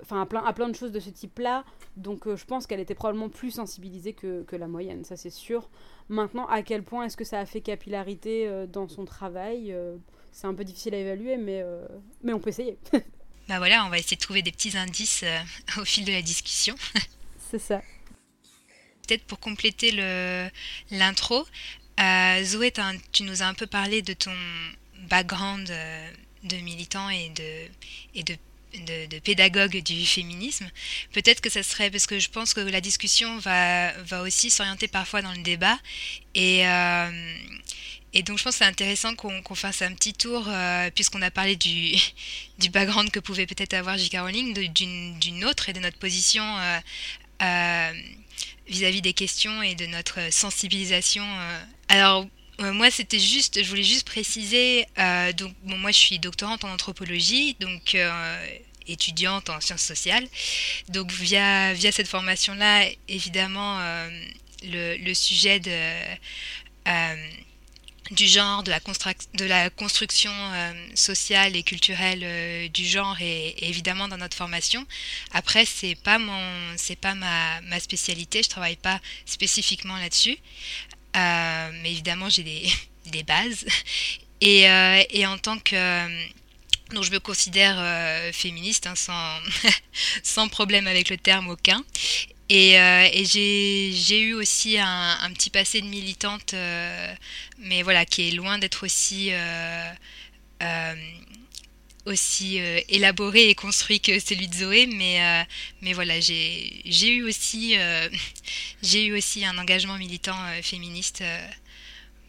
enfin 0.00 0.22
à 0.22 0.26
plein, 0.26 0.44
à 0.44 0.52
plein 0.52 0.68
de 0.68 0.74
choses 0.76 0.92
de 0.92 1.00
ce 1.00 1.10
type-là. 1.10 1.64
Donc 1.96 2.32
je 2.32 2.44
pense 2.44 2.66
qu'elle 2.68 2.78
était 2.78 2.94
probablement 2.94 3.28
plus 3.28 3.50
sensibilisée 3.50 4.12
que, 4.12 4.44
que 4.44 4.54
la 4.54 4.68
moyenne, 4.68 5.04
ça 5.04 5.16
c'est 5.16 5.30
sûr. 5.30 5.68
Maintenant, 6.08 6.46
à 6.46 6.62
quel 6.62 6.84
point 6.84 7.04
est-ce 7.04 7.16
que 7.16 7.24
ça 7.24 7.40
a 7.40 7.44
fait 7.44 7.60
capillarité 7.60 8.66
dans 8.68 8.86
son 8.86 9.04
travail 9.04 9.76
C'est 10.30 10.46
un 10.46 10.54
peu 10.54 10.62
difficile 10.62 10.94
à 10.94 10.98
évaluer, 10.98 11.36
mais, 11.36 11.64
mais 12.22 12.32
on 12.32 12.38
peut 12.38 12.50
essayer. 12.50 12.78
bah 13.48 13.58
voilà, 13.58 13.84
on 13.84 13.88
va 13.88 13.98
essayer 13.98 14.16
de 14.16 14.22
trouver 14.22 14.42
des 14.42 14.52
petits 14.52 14.78
indices 14.78 15.24
au 15.80 15.84
fil 15.84 16.04
de 16.04 16.12
la 16.12 16.22
discussion. 16.22 16.76
C'est 17.50 17.58
ça. 17.58 17.82
Peut-être 19.06 19.24
pour 19.24 19.40
compléter 19.40 19.90
l'intro, 20.90 21.46
euh, 21.98 22.44
Zoé, 22.44 22.72
tu 23.12 23.22
nous 23.22 23.42
as 23.42 23.46
un 23.46 23.54
peu 23.54 23.66
parlé 23.66 24.02
de 24.02 24.12
ton 24.12 24.34
background 25.08 25.68
euh, 25.70 26.10
de 26.44 26.56
militant 26.56 27.08
et 27.08 27.30
de, 27.30 27.68
et 28.14 28.22
de 28.22 28.36
de, 28.86 29.18
pédagogue 29.20 29.82
du 29.82 30.04
féminisme. 30.04 30.70
Peut-être 31.12 31.40
que 31.40 31.48
ça 31.48 31.62
serait 31.62 31.90
parce 31.90 32.06
que 32.06 32.18
je 32.18 32.28
pense 32.28 32.52
que 32.52 32.60
la 32.60 32.82
discussion 32.82 33.38
va, 33.38 33.92
va 34.02 34.20
aussi 34.20 34.50
s'orienter 34.50 34.88
parfois 34.88 35.22
dans 35.22 35.32
le 35.32 35.42
débat. 35.42 35.78
Et, 36.34 36.68
euh, 36.68 37.36
et 38.12 38.22
donc 38.22 38.36
je 38.38 38.44
pense 38.44 38.52
que 38.52 38.58
c'est 38.58 38.66
intéressant 38.66 39.14
qu'on 39.14 39.54
fasse 39.54 39.80
un 39.80 39.94
petit 39.94 40.12
tour, 40.12 40.46
puisqu'on 40.94 41.22
a 41.22 41.30
parlé 41.30 41.56
du, 41.56 41.96
du 42.58 42.68
background 42.68 43.10
que 43.10 43.20
pouvait 43.20 43.46
peut-être 43.46 43.72
avoir 43.72 43.96
J. 43.96 44.10
Rowling, 44.18 44.52
d'une 44.70 45.44
autre 45.46 45.70
et 45.70 45.72
de 45.72 45.80
notre 45.80 45.98
position 45.98 46.44
vis-à-vis 47.40 49.02
des 49.02 49.12
questions 49.12 49.62
et 49.62 49.74
de 49.74 49.86
notre 49.86 50.32
sensibilisation. 50.32 51.24
Euh. 51.24 51.62
Alors, 51.88 52.26
euh, 52.60 52.72
moi, 52.72 52.90
c'était 52.90 53.18
juste, 53.18 53.62
je 53.62 53.68
voulais 53.68 53.84
juste 53.84 54.06
préciser, 54.06 54.86
donc, 55.36 55.54
moi, 55.64 55.90
je 55.90 55.98
suis 55.98 56.18
doctorante 56.18 56.64
en 56.64 56.72
anthropologie, 56.72 57.56
donc 57.60 57.96
étudiante 58.86 59.50
en 59.50 59.60
sciences 59.60 59.82
sociales. 59.82 60.26
Donc, 60.88 61.12
via, 61.12 61.72
via 61.74 61.92
cette 61.92 62.08
formation-là, 62.08 62.88
évidemment, 63.08 63.80
le, 64.64 65.14
sujet 65.14 65.60
de 65.60 65.70
du 68.10 68.26
genre, 68.26 68.62
de 68.62 68.70
la, 69.44 69.70
construction 69.70 70.30
euh, 70.32 70.72
sociale 70.94 71.56
et 71.56 71.62
culturelle 71.62 72.20
euh, 72.22 72.68
du 72.68 72.86
genre 72.86 73.16
et, 73.20 73.54
évidemment 73.68 74.08
dans 74.08 74.16
notre 74.16 74.36
formation. 74.36 74.86
Après, 75.32 75.64
c'est 75.64 75.94
pas 75.94 76.18
mon, 76.18 76.74
pas 77.00 77.14
ma, 77.14 77.80
spécialité. 77.80 78.42
Je 78.42 78.48
travaille 78.48 78.76
pas 78.76 79.00
spécifiquement 79.26 79.96
là-dessus, 79.96 80.38
euh, 81.16 81.70
mais 81.82 81.92
évidemment 81.92 82.28
j'ai 82.28 82.44
des, 82.44 83.22
bases. 83.24 83.66
Et, 84.40 84.66
en 85.26 85.38
tant 85.38 85.58
que 85.58 86.28
donc 86.94 87.04
je 87.04 87.10
me 87.10 87.20
considère 87.20 87.76
féministe 88.32 88.86
hein, 88.86 88.94
sans 90.22 90.48
problème 90.48 90.86
avec 90.86 91.10
le 91.10 91.18
terme 91.18 91.48
aucun. 91.48 91.84
Et, 92.48 92.78
euh, 92.78 93.08
j'ai 93.24 94.20
eu 94.20 94.34
aussi 94.34 94.78
un, 94.78 95.30
petit 95.34 95.50
passé 95.50 95.80
de 95.82 95.86
militante, 95.86 96.54
euh, 96.54 97.14
mais 97.58 97.82
voilà, 97.82 98.06
qui 98.06 98.28
est 98.28 98.30
loin 98.32 98.58
d'être 98.58 98.84
aussi, 98.84 99.28
euh, 99.32 99.92
aussi 102.06 102.56
élaboré 102.88 103.50
et 103.50 103.54
construit 103.54 104.00
que 104.00 104.18
celui 104.18 104.48
de 104.48 104.54
Zoé. 104.54 104.86
Mais, 104.86 105.46
mais 105.82 105.92
voilà, 105.92 106.20
j'ai 106.20 106.82
eu, 106.86 107.22
aussi, 107.24 107.76
eu 108.94 109.16
aussi 109.16 109.44
un 109.44 109.58
engagement 109.58 109.98
militant 109.98 110.38
féministe, 110.62 111.22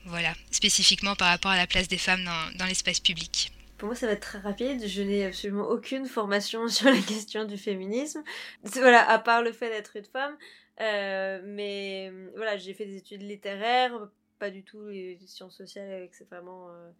voilà, 0.05 0.33
spécifiquement 0.51 1.15
par 1.15 1.29
rapport 1.29 1.51
à 1.51 1.57
la 1.57 1.67
place 1.67 1.87
des 1.87 1.97
femmes 1.97 2.25
dans, 2.25 2.57
dans 2.57 2.65
l'espace 2.65 2.99
public. 2.99 3.51
Pour 3.79 3.87
moi, 3.87 3.95
ça 3.95 4.07
va 4.07 4.11
être 4.11 4.19
très 4.19 4.39
rapide. 4.39 4.85
Je 4.85 5.01
n'ai 5.01 5.25
absolument 5.25 5.67
aucune 5.69 6.05
formation 6.05 6.67
sur 6.67 6.89
la 6.89 6.99
question 6.99 7.45
du 7.45 7.57
féminisme. 7.57 8.21
Voilà, 8.63 9.09
à 9.09 9.17
part 9.19 9.41
le 9.41 9.53
fait 9.53 9.69
d'être 9.69 9.95
une 9.95 10.03
femme. 10.03 10.37
Euh, 10.81 11.41
mais 11.45 12.11
voilà, 12.35 12.57
j'ai 12.57 12.73
fait 12.73 12.85
des 12.85 12.97
études 12.97 13.23
littéraires, 13.23 14.09
pas 14.37 14.49
du 14.49 14.63
tout 14.63 14.87
les 14.87 15.17
sciences 15.25 15.55
sociales, 15.55 16.03
etc. 16.03 16.25
Euh, 16.33 16.91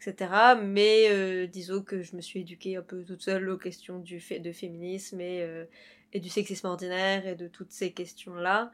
etc. 0.00 0.30
Mais 0.62 1.10
euh, 1.10 1.46
disons 1.46 1.82
que 1.82 2.02
je 2.02 2.16
me 2.16 2.22
suis 2.22 2.40
éduquée 2.40 2.76
un 2.76 2.82
peu 2.82 3.04
toute 3.04 3.22
seule 3.22 3.48
aux 3.50 3.58
questions 3.58 3.98
du 3.98 4.18
fait 4.18 4.40
de 4.40 4.50
féminisme 4.50 5.20
et, 5.20 5.66
et 6.14 6.20
du 6.20 6.30
sexisme 6.30 6.68
ordinaire 6.68 7.26
et 7.26 7.34
de 7.34 7.48
toutes 7.48 7.72
ces 7.72 7.92
questions-là. 7.92 8.72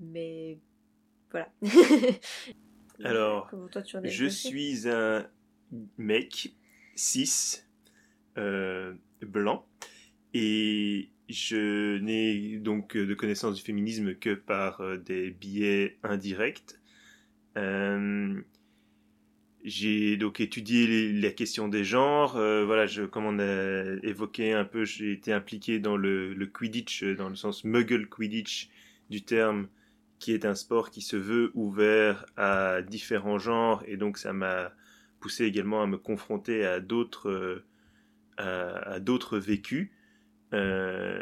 mais 0.00 0.58
voilà. 1.30 1.50
Alors, 3.04 3.50
je 4.04 4.26
suis 4.26 4.86
un 4.88 5.24
mec 5.96 6.54
cis, 6.94 7.62
blanc, 9.22 9.66
et 10.34 11.10
je 11.28 11.98
n'ai 11.98 12.58
donc 12.58 12.96
de 12.96 13.14
connaissance 13.14 13.56
du 13.56 13.62
féminisme 13.62 14.14
que 14.14 14.34
par 14.34 14.80
euh, 14.80 14.96
des 14.96 15.30
biais 15.30 15.98
indirects. 16.02 16.78
Euh, 17.56 18.40
j'ai 19.64 20.16
donc 20.16 20.40
étudié 20.40 21.12
la 21.12 21.30
question 21.30 21.68
des 21.68 21.84
genres. 21.84 22.36
Euh, 22.36 22.64
voilà, 22.64 22.86
comme 23.10 23.26
on 23.26 23.38
a 23.38 23.96
évoqué 24.02 24.52
un 24.52 24.64
peu, 24.64 24.84
j'ai 24.84 25.12
été 25.12 25.32
impliqué 25.32 25.78
dans 25.78 25.96
le, 25.96 26.34
Quidditch, 26.46 27.04
dans 27.04 27.28
le 27.28 27.36
sens 27.36 27.64
Muggle 27.64 28.08
Quidditch 28.08 28.70
du 29.10 29.22
terme, 29.22 29.68
qui 30.18 30.32
est 30.32 30.44
un 30.44 30.54
sport 30.54 30.90
qui 30.90 31.02
se 31.02 31.16
veut 31.16 31.50
ouvert 31.54 32.24
à 32.36 32.80
différents 32.82 33.38
genres, 33.38 33.82
et 33.86 33.96
donc 33.96 34.16
ça 34.16 34.32
m'a 34.32 34.72
poussé 35.20 35.44
également 35.44 35.82
à 35.82 35.86
me 35.86 35.98
confronter 35.98 36.64
à 36.64 36.80
d'autres 36.80 37.64
à, 38.36 38.94
à 38.94 39.00
d'autres 39.00 39.38
vécus. 39.38 39.90
Euh, 40.54 41.20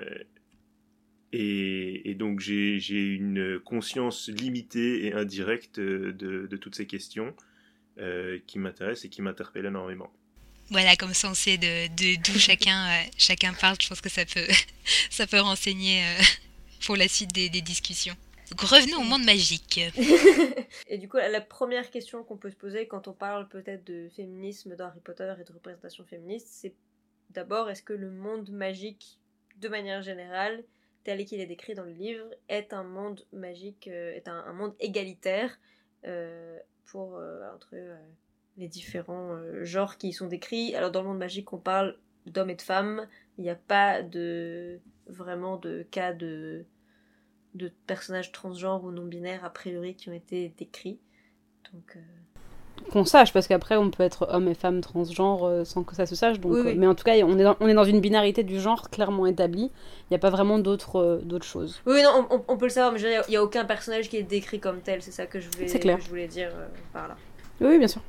et, 1.32 2.14
donc 2.14 2.40
j'ai 2.40 2.78
une 3.02 3.60
conscience 3.60 4.28
limitée 4.28 5.06
et 5.06 5.12
indirecte 5.12 5.78
de, 5.78 6.56
toutes 6.56 6.74
ces 6.74 6.86
questions 6.86 7.34
euh, 7.98 8.38
qui 8.46 8.58
m'intéressent 8.58 9.04
et 9.04 9.08
qui 9.10 9.22
m'interpellent 9.22 9.66
énormément. 9.66 10.10
Voilà, 10.70 10.96
comme 10.96 11.14
ça 11.14 11.30
on 11.30 11.34
sait 11.34 11.58
de 11.58 12.16
d'où 12.16 12.32
chacun, 12.38 12.88
euh, 12.88 13.04
chacun 13.18 13.52
parle, 13.52 13.76
je 13.80 13.88
pense 13.88 14.00
que 14.00 14.08
ça 14.08 14.24
peut, 14.24 14.46
ça 15.10 15.26
peut 15.26 15.40
renseigner 15.40 16.02
pour 16.86 16.96
la 16.96 17.08
suite 17.08 17.32
des, 17.32 17.48
discussions. 17.50 18.16
Revenons 18.58 19.00
au 19.00 19.04
monde 19.04 19.24
magique. 19.24 19.80
et 20.88 20.98
du 20.98 21.08
coup, 21.08 21.16
la 21.16 21.40
première 21.40 21.90
question 21.90 22.22
qu'on 22.22 22.36
peut 22.36 22.50
se 22.50 22.56
poser 22.56 22.86
quand 22.86 23.08
on 23.08 23.12
parle 23.12 23.48
peut-être 23.48 23.84
de 23.84 24.08
féminisme 24.08 24.76
dans 24.76 24.86
Harry 24.86 25.00
Potter 25.00 25.32
et 25.40 25.44
de 25.44 25.52
représentation 25.52 26.04
féministe, 26.04 26.48
c'est 26.50 26.74
D'abord, 27.30 27.68
est-ce 27.68 27.82
que 27.82 27.92
le 27.92 28.10
monde 28.10 28.50
magique, 28.50 29.18
de 29.60 29.68
manière 29.68 30.02
générale, 30.02 30.64
tel 31.04 31.24
qu'il 31.24 31.40
est 31.40 31.46
décrit 31.46 31.74
dans 31.74 31.84
le 31.84 31.92
livre, 31.92 32.24
est 32.48 32.72
un 32.72 32.82
monde 32.82 33.26
magique, 33.32 33.88
euh, 33.88 34.14
est 34.14 34.28
un, 34.28 34.52
monde 34.52 34.74
égalitaire 34.80 35.58
euh, 36.06 36.58
pour 36.86 37.16
euh, 37.16 37.42
entre 37.54 37.76
les 38.56 38.68
différents 38.68 39.36
genres 39.64 39.98
qui 39.98 40.08
y 40.08 40.12
sont 40.12 40.28
décrits? 40.28 40.74
Alors 40.74 40.90
dans 40.90 41.02
le 41.02 41.08
monde 41.08 41.18
magique, 41.18 41.52
on 41.52 41.58
parle 41.58 41.98
d'hommes 42.26 42.50
et 42.50 42.54
de 42.54 42.62
femmes. 42.62 43.06
Il 43.38 43.44
n'y 43.44 43.50
a 43.50 43.54
pas 43.54 44.02
de 44.02 44.80
vraiment 45.06 45.56
de 45.56 45.86
cas 45.90 46.12
de 46.12 46.64
de 47.56 47.72
personnages 47.86 48.32
transgenres 48.32 48.84
ou 48.84 48.90
non 48.90 49.04
binaires 49.04 49.44
a 49.44 49.50
priori 49.50 49.94
qui 49.94 50.08
ont 50.08 50.14
été 50.14 50.52
décrits. 50.56 50.98
Donc 51.72 51.98
qu'on 52.90 53.04
sache, 53.04 53.32
parce 53.32 53.46
qu'après 53.46 53.76
on 53.76 53.90
peut 53.90 54.02
être 54.02 54.28
homme 54.30 54.48
et 54.48 54.54
femme 54.54 54.80
transgenre 54.80 55.44
euh, 55.44 55.64
sans 55.64 55.82
que 55.82 55.94
ça 55.94 56.06
se 56.06 56.14
sache. 56.14 56.38
Donc, 56.40 56.54
euh, 56.54 56.74
mais 56.76 56.86
en 56.86 56.94
tout 56.94 57.04
cas, 57.04 57.14
on 57.24 57.38
est, 57.38 57.42
dans, 57.42 57.56
on 57.60 57.68
est 57.68 57.74
dans 57.74 57.84
une 57.84 58.00
binarité 58.00 58.44
du 58.44 58.60
genre 58.60 58.90
clairement 58.90 59.26
établie. 59.26 59.70
Il 60.04 60.12
n'y 60.12 60.16
a 60.16 60.18
pas 60.18 60.30
vraiment 60.30 60.58
d'autres 60.58 60.96
euh, 60.96 61.18
d'autres 61.22 61.46
choses. 61.46 61.80
Oui, 61.86 62.02
non, 62.02 62.26
on, 62.48 62.56
peut 62.56 62.66
le 62.66 62.70
savoir, 62.70 62.92
mais 62.92 63.00
il 63.00 63.30
n'y 63.30 63.36
a 63.36 63.42
aucun 63.42 63.64
personnage 63.64 64.08
qui 64.08 64.16
est 64.16 64.22
décrit 64.22 64.60
comme 64.60 64.80
tel. 64.80 65.02
C'est 65.02 65.10
ça 65.10 65.26
que 65.26 65.40
je 65.40 65.48
voulais, 65.50 65.66
clair. 65.66 65.98
je 66.00 66.08
voulais 66.08 66.28
dire 66.28 66.50
par 66.92 67.08
là. 67.08 67.16
Oui, 67.60 67.78
bien 67.78 67.88
sûr. 67.88 68.02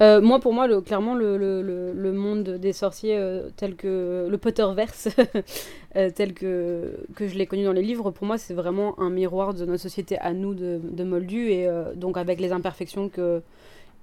Euh, 0.00 0.20
moi, 0.20 0.38
pour 0.38 0.52
moi, 0.52 0.68
clairement, 0.82 1.14
le, 1.14 1.36
le, 1.36 1.60
le, 1.92 2.12
monde 2.12 2.44
des 2.50 2.72
sorciers 2.72 3.16
euh, 3.16 3.50
tel 3.56 3.74
que 3.74 4.28
le 4.30 4.38
Potterverse, 4.38 5.08
euh, 5.96 6.10
tel 6.14 6.34
que, 6.34 7.04
que 7.16 7.26
je 7.26 7.36
l'ai 7.36 7.46
connu 7.46 7.64
dans 7.64 7.72
les 7.72 7.82
livres, 7.82 8.10
pour 8.12 8.26
moi, 8.26 8.38
c'est 8.38 8.54
vraiment 8.54 8.98
un 9.00 9.10
miroir 9.10 9.54
de 9.54 9.64
notre 9.64 9.82
société 9.82 10.16
à 10.18 10.32
nous 10.32 10.54
de, 10.54 10.80
de 10.82 11.04
Moldu, 11.04 11.50
et 11.50 11.68
donc 11.96 12.16
avec 12.16 12.40
les 12.40 12.52
imperfections 12.52 13.08
que, 13.08 13.42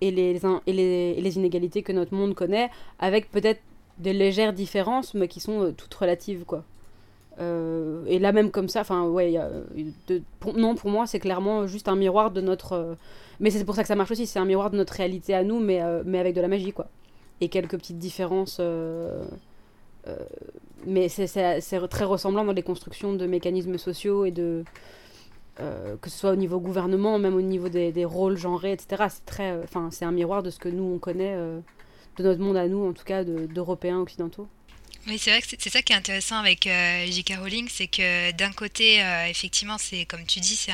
et 0.01 0.11
les 0.11 1.37
inégalités 1.37 1.81
que 1.81 1.93
notre 1.93 2.13
monde 2.13 2.35
connaît, 2.35 2.69
avec 2.99 3.31
peut-être 3.31 3.61
des 3.97 4.11
légères 4.11 4.51
différences, 4.51 5.13
mais 5.13 5.29
qui 5.29 5.39
sont 5.39 5.73
toutes 5.77 5.93
relatives, 5.93 6.43
quoi. 6.45 6.65
Et 7.39 8.19
là 8.19 8.31
même 8.31 8.51
comme 8.51 8.69
ça, 8.69 8.81
enfin 8.81 9.03
ouais, 9.07 9.37
non 10.55 10.75
pour 10.75 10.89
moi 10.89 11.05
c'est 11.05 11.19
clairement 11.19 11.67
juste 11.67 11.87
un 11.87 11.95
miroir 11.95 12.31
de 12.31 12.41
notre 12.41 12.97
mais 13.39 13.49
c'est 13.49 13.65
pour 13.65 13.75
ça 13.75 13.81
que 13.81 13.87
ça 13.87 13.95
marche 13.95 14.11
aussi, 14.11 14.27
c'est 14.27 14.39
un 14.39 14.45
miroir 14.45 14.71
de 14.71 14.77
notre 14.77 14.93
réalité 14.93 15.33
à 15.33 15.43
nous, 15.43 15.59
mais, 15.59 15.81
euh, 15.81 16.03
mais 16.05 16.19
avec 16.19 16.35
de 16.35 16.41
la 16.41 16.47
magie, 16.47 16.71
quoi. 16.71 16.87
Et 17.41 17.49
quelques 17.49 17.77
petites 17.77 17.99
différences. 17.99 18.57
Euh, 18.59 19.25
euh, 20.07 20.15
mais 20.85 21.09
c'est 21.09 21.87
très 21.89 22.05
ressemblant 22.05 22.45
dans 22.45 22.53
les 22.53 22.63
constructions 22.63 23.13
de 23.13 23.25
mécanismes 23.25 23.77
sociaux 23.77 24.25
et 24.25 24.31
de. 24.31 24.63
que 25.57 26.09
ce 26.09 26.17
soit 26.17 26.31
au 26.31 26.35
niveau 26.35 26.59
gouvernement, 26.59 27.17
même 27.19 27.35
au 27.35 27.41
niveau 27.41 27.69
des, 27.69 27.91
des 27.91 28.05
rôles 28.05 28.37
genrés, 28.37 28.71
etc. 28.73 29.05
C'est 29.09 29.25
très, 29.25 29.57
enfin, 29.63 29.89
c'est 29.91 30.05
un 30.05 30.11
miroir 30.11 30.43
de 30.43 30.49
ce 30.49 30.59
que 30.59 30.69
nous 30.69 30.83
on 30.83 30.99
connaît, 30.99 31.35
de 31.35 32.23
notre 32.23 32.39
monde 32.39 32.57
à 32.57 32.67
nous, 32.67 32.85
en 32.87 32.93
tout 32.93 33.03
cas, 33.03 33.23
d'Européens 33.23 33.99
occidentaux. 33.99 34.47
Oui, 35.07 35.19
c'est 35.19 35.29
vrai 35.29 35.41
que 35.41 35.47
c'est 35.59 35.69
ça 35.69 35.83
qui 35.83 35.93
est 35.93 35.95
intéressant 35.95 36.37
avec 36.37 36.65
euh, 36.65 37.05
J.K. 37.05 37.35
Rowling, 37.37 37.69
c'est 37.71 37.85
que 37.87 38.31
d'un 38.31 38.51
côté, 38.51 39.03
euh, 39.03 39.27
effectivement, 39.27 39.77
c'est 39.77 40.05
comme 40.05 40.25
tu 40.25 40.39
dis, 40.39 40.55
c'est 40.55 40.71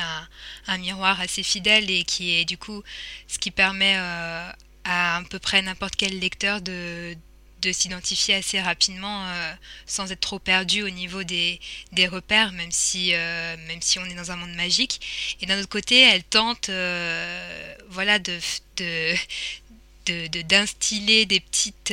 un, 0.68 0.78
miroir 0.78 1.20
assez 1.20 1.42
fidèle 1.42 1.90
et 1.90 2.02
qui 2.04 2.34
est 2.34 2.46
du 2.46 2.56
coup 2.56 2.82
ce 3.28 3.38
qui 3.38 3.50
permet 3.50 3.96
euh, 3.98 4.50
à 4.84 5.16
à 5.18 5.22
peu 5.24 5.38
près 5.38 5.60
n'importe 5.60 5.96
quel 5.96 6.18
lecteur 6.18 6.62
de, 6.62 7.14
de 7.60 7.72
s'identifier 7.72 8.34
assez 8.36 8.60
rapidement 8.60 9.26
sans 9.86 10.10
être 10.10 10.20
trop 10.20 10.38
perdu 10.38 10.82
au 10.82 10.90
niveau 10.90 11.24
des, 11.24 11.60
des 11.92 12.08
repères, 12.08 12.52
même 12.52 12.72
si, 12.72 13.10
même 13.12 13.82
si 13.82 13.98
on 13.98 14.04
est 14.06 14.14
dans 14.14 14.32
un 14.32 14.36
monde 14.36 14.54
magique. 14.54 15.36
Et 15.40 15.46
d'un 15.46 15.58
autre 15.58 15.68
côté, 15.68 16.00
elle 16.00 16.24
tente 16.24 16.70
voilà, 17.90 18.18
de, 18.18 18.38
de, 18.78 20.42
d'instiller 20.42 21.26
des 21.26 21.40
petites 21.40 21.92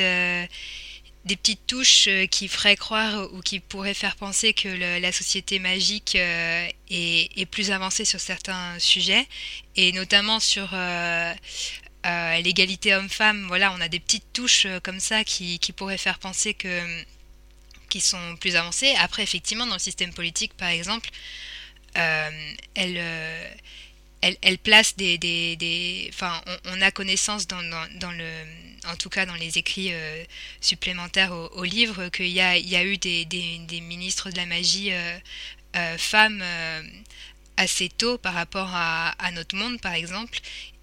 des 1.25 1.35
petites 1.35 1.67
touches 1.67 2.07
euh, 2.07 2.25
qui 2.25 2.47
feraient 2.47 2.75
croire 2.75 3.31
ou 3.33 3.41
qui 3.41 3.59
pourraient 3.59 3.93
faire 3.93 4.15
penser 4.15 4.53
que 4.53 4.69
la 4.99 5.11
société 5.11 5.59
magique 5.59 6.15
euh, 6.15 6.67
est, 6.89 7.45
plus 7.47 7.71
avancée 7.71 8.05
sur 8.05 8.19
certains 8.19 8.79
sujets, 8.79 9.27
et 9.75 9.91
notamment 9.91 10.39
sur 10.39 10.69
euh, 10.73 11.33
l'égalité 12.41 12.95
homme-femme. 12.95 13.45
Voilà, 13.47 13.73
on 13.73 13.81
a 13.81 13.89
des 13.89 13.99
petites 13.99 14.31
touches 14.33 14.67
comme 14.83 14.99
ça 14.99 15.23
qui, 15.23 15.59
pourraient 15.75 15.97
faire 15.97 16.19
penser 16.19 16.53
que 16.53 17.03
qui 17.89 18.01
sont 18.01 18.35
plus 18.37 18.55
avancées. 18.55 18.93
Après, 18.99 19.23
effectivement, 19.23 19.65
dans 19.65 19.73
le 19.73 19.79
système 19.79 20.13
politique, 20.13 20.53
par 20.53 20.69
exemple, 20.69 21.09
elle, 21.95 23.01
elle, 24.21 24.57
place 24.59 24.95
des... 24.95 25.17
des, 25.17 26.07
Enfin, 26.13 26.39
on, 26.65 26.81
a 26.81 26.91
connaissance 26.91 27.47
dans, 27.47 27.63
dans 27.99 28.11
le 28.11 28.43
en 28.91 28.95
tout 28.95 29.09
cas 29.09 29.25
dans 29.25 29.35
les 29.35 29.57
écrits 29.57 29.89
euh, 29.91 30.23
supplémentaires 30.61 31.33
au, 31.33 31.63
livre, 31.63 32.09
qu'il 32.09 32.27
y 32.27 32.41
a, 32.41 32.57
il 32.57 32.67
y 32.67 32.75
a 32.75 32.83
eu 32.83 32.97
des, 32.97 33.25
des, 33.25 33.81
ministres 33.81 34.29
de 34.29 34.37
la 34.37 34.45
magie 34.45 34.91
euh, 34.91 35.17
euh, 35.75 35.97
femmes 35.97 36.43
assez 37.57 37.89
tôt 37.89 38.17
par 38.17 38.33
rapport 38.33 38.69
à, 38.73 39.09
à, 39.23 39.31
notre 39.31 39.55
monde, 39.55 39.79
par 39.81 39.93
exemple. 39.93 40.39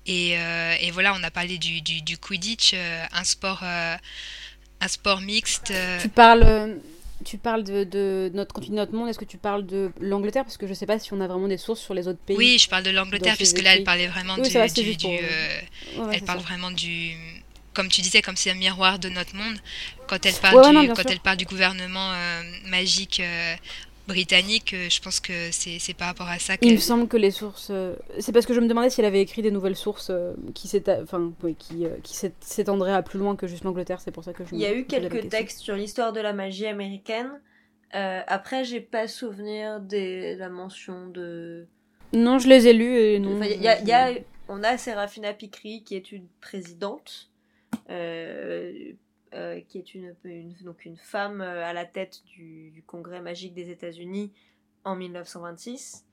Et, 0.07 0.33
et, 0.33 0.91
voilà, 0.93 1.15
on 1.15 1.23
a 1.23 1.31
parlé 1.31 1.59
du, 1.59 1.81
du, 1.81 2.01
du 2.03 2.17
Quidditch, 2.17 2.75
un 2.75 3.25
sport, 3.25 3.63
un 3.65 4.89
sport 4.89 5.21
mixte. 5.21 5.73
Tu 6.01 6.09
parles 6.09 6.79
tu 7.25 7.39
parles 7.39 7.65
de, 7.65 7.85
de 7.85 8.31
notre 8.35 8.53
continent, 8.53 8.77
notre 8.77 8.95
monde. 8.95 9.09
Est-ce 9.09 9.19
que 9.19 9.25
tu 9.25 9.39
parles 9.39 9.65
de 9.67 9.91
l'Angleterre? 10.01 10.45
Parce 10.45 10.57
que 10.57 10.67
je 10.67 10.73
ne 10.73 10.77
sais 10.77 10.87
pas 10.87 10.99
si 10.99 11.13
on 11.13 11.21
a 11.21 11.27
vraiment 11.27 11.49
des 11.49 11.57
sources 11.57 11.81
sur 11.81 11.95
les 11.95 12.07
autres 12.09 12.19
pays. 12.19 12.37
Oui, 12.37 12.59
je 12.61 12.69
parle 12.69 12.85
de 12.85 12.91
l'Angleterre, 12.91 13.37
puisque 13.37 13.63
là, 13.63 13.75
elle 13.75 13.85
parlait 13.85 14.07
vraiment 14.07 14.37
du. 14.37 14.49
elle 14.55 16.23
parle 16.25 16.41
vraiment 16.41 16.71
du 16.71 17.17
comme 17.77 17.89
tu 17.89 18.01
disais, 18.01 18.23
comme 18.23 18.37
c'est 18.37 18.51
un 18.51 18.55
miroir 18.55 18.99
de 18.99 19.11
notre 19.11 19.37
monde, 19.37 19.59
quand 20.09 20.25
elle 20.25 20.35
parle, 20.35 20.81
du, 20.81 20.93
quand 20.95 21.11
elle 21.11 21.21
parle 21.21 21.37
du 21.37 21.45
gouvernement 21.45 22.13
euh, 22.13 22.43
magique 22.67 23.21
euh, 23.21 23.55
britannique, 24.09 24.73
euh, 24.73 24.89
je 24.89 25.01
pense 25.03 25.21
que 25.21 25.51
c'est 25.53 25.95
par 25.95 26.09
rapport 26.09 26.29
à 26.29 26.39
ça 26.39 26.55
Il 26.63 26.73
me 26.73 26.79
semble 26.79 27.07
que 27.07 27.19
les 27.19 27.31
sources... 27.31 27.71
c'est 28.19 28.33
parce 28.33 28.47
que 28.47 28.55
je 28.55 28.61
me 28.61 28.67
demandais 28.67 28.89
si 28.89 29.01
elle 29.01 29.07
avait 29.07 29.21
écrit 29.21 29.43
des 29.43 29.51
nouvelles 29.51 29.77
sources 29.77 30.11
qui 30.55 30.69
s'étendraient 30.69 32.95
à 32.95 33.03
plus 33.03 33.19
loin 33.19 33.37
que 33.37 33.47
juste 33.47 33.65
l'Angleterre, 33.65 34.01
c'est 34.01 34.11
pour 34.11 34.25
ça 34.25 34.33
que 34.33 34.45
je 34.45 34.55
Il 34.55 34.61
y 34.61 34.67
a 34.67 34.75
eu 34.75 34.87
quelques 34.87 35.29
textes 35.29 35.61
sur 35.61 35.77
l'histoire 35.77 36.15
de 36.15 36.21
la 36.21 36.33
magie 36.33 36.67
américaine. 36.67 37.31
après, 37.93 38.65
j'ai 38.65 38.81
pas 38.81 39.07
souvenir 39.07 39.81
de 39.81 40.39
la 40.39 40.49
mention 40.49 41.09
de... 41.09 41.67
Non, 42.15 42.39
je 42.39 42.49
les 42.49 42.69
ai 42.69 42.73
lus 42.73 42.97
et 42.97 43.19
non... 43.19 43.43
y 43.43 43.59
y 43.59 43.93
a, 43.93 44.13
on 44.49 44.63
a 44.63 44.79
Serafina 44.79 45.35
Picri 45.35 45.83
qui 45.85 45.95
est 45.95 46.13
une 46.13 46.29
présidente 46.41 47.29
euh, 47.91 48.93
euh, 49.35 49.61
qui 49.69 49.79
est 49.79 49.95
une, 49.95 50.15
donc 50.63 50.85
une 50.85 50.97
femme 50.97 51.41
euh, 51.41 51.65
à 51.65 51.73
la 51.73 51.85
tête 51.85 52.25
du, 52.25 52.83
Congrès 52.87 53.21
magique 53.21 53.55
des 53.55 53.71
États-Unis 53.71 54.33
en 54.85 54.97
1926. 54.97 56.05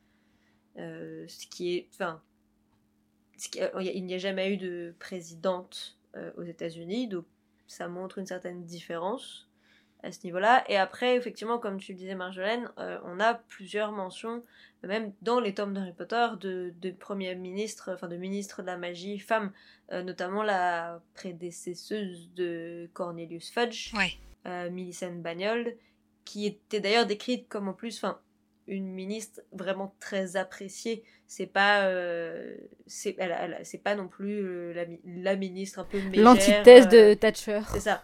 ce 0.76 1.48
qui 1.48 1.76
est. 1.76 1.88
Enfin. 1.94 2.22
il 3.80 4.06
n'y 4.06 4.14
a 4.14 4.18
jamais 4.18 4.54
eu 4.54 4.58
de 4.58 4.96
présidente 5.00 5.98
aux 6.38 6.44
États-Unis, 6.44 7.08
donc 7.08 7.26
ça 7.68 7.88
montre 7.88 8.20
une 8.20 8.28
certaine 8.28 8.64
différence. 8.66 9.50
À 10.04 10.12
ce 10.12 10.20
niveau-là. 10.26 10.64
Et 10.70 10.78
après, 10.78 11.16
effectivement, 11.16 11.58
comme 11.60 11.78
tu 11.80 11.94
le 11.94 11.98
disais, 11.98 12.14
Marjolaine, 12.16 12.70
euh, 12.78 13.00
on 13.06 13.20
a 13.20 13.34
plusieurs 13.36 13.92
mentions, 13.94 14.44
même 14.84 15.14
dans 15.22 15.40
les 15.40 15.54
tomes 15.54 15.74
d'Harry 15.74 15.94
Potter, 15.94 16.28
de, 16.42 16.74
de 16.82 16.92
premiers 16.92 17.36
ministres, 17.36 17.92
enfin 17.94 18.08
de 18.10 18.18
ministres 18.18 18.62
de 18.62 18.68
la 18.68 18.78
magie 18.78 19.18
femmes, 19.20 19.52
euh, 19.94 20.04
notamment 20.04 20.44
la 20.44 21.02
prédécesseuse 21.14 22.30
de 22.36 22.90
Cornelius 22.94 23.50
Fudge, 23.52 23.94
Ouais. 23.94 24.12
euh, 24.46 24.70
Millicent 24.70 25.12
Bagnold, 25.22 25.76
qui 26.26 26.46
était 26.46 26.80
d'ailleurs 26.80 27.06
décrite 27.06 27.48
comme 27.50 27.68
en 27.68 27.74
plus, 27.74 27.98
enfin, 27.98 28.20
une 28.68 28.88
ministre 28.94 29.42
vraiment 29.52 29.94
très 30.00 30.36
appréciée. 30.38 31.04
C'est 31.28 31.48
pas, 31.48 31.86
euh, 31.88 32.56
c'est, 32.88 33.16
elle, 33.20 33.36
elle- 33.38 33.60
c'est 33.66 33.78
pas 33.84 33.96
non 33.96 34.08
plus 34.08 34.40
euh, 34.42 34.74
la, 34.74 34.86
mi- 34.86 35.02
la 35.06 35.36
ministre 35.36 35.80
un 35.80 35.84
peu 35.84 36.00
mégère. 36.02 36.24
L'antithèse 36.24 36.88
euh, 36.94 37.10
de 37.10 37.14
Thatcher. 37.14 37.62
c'est 37.74 37.80
ça. 37.82 38.04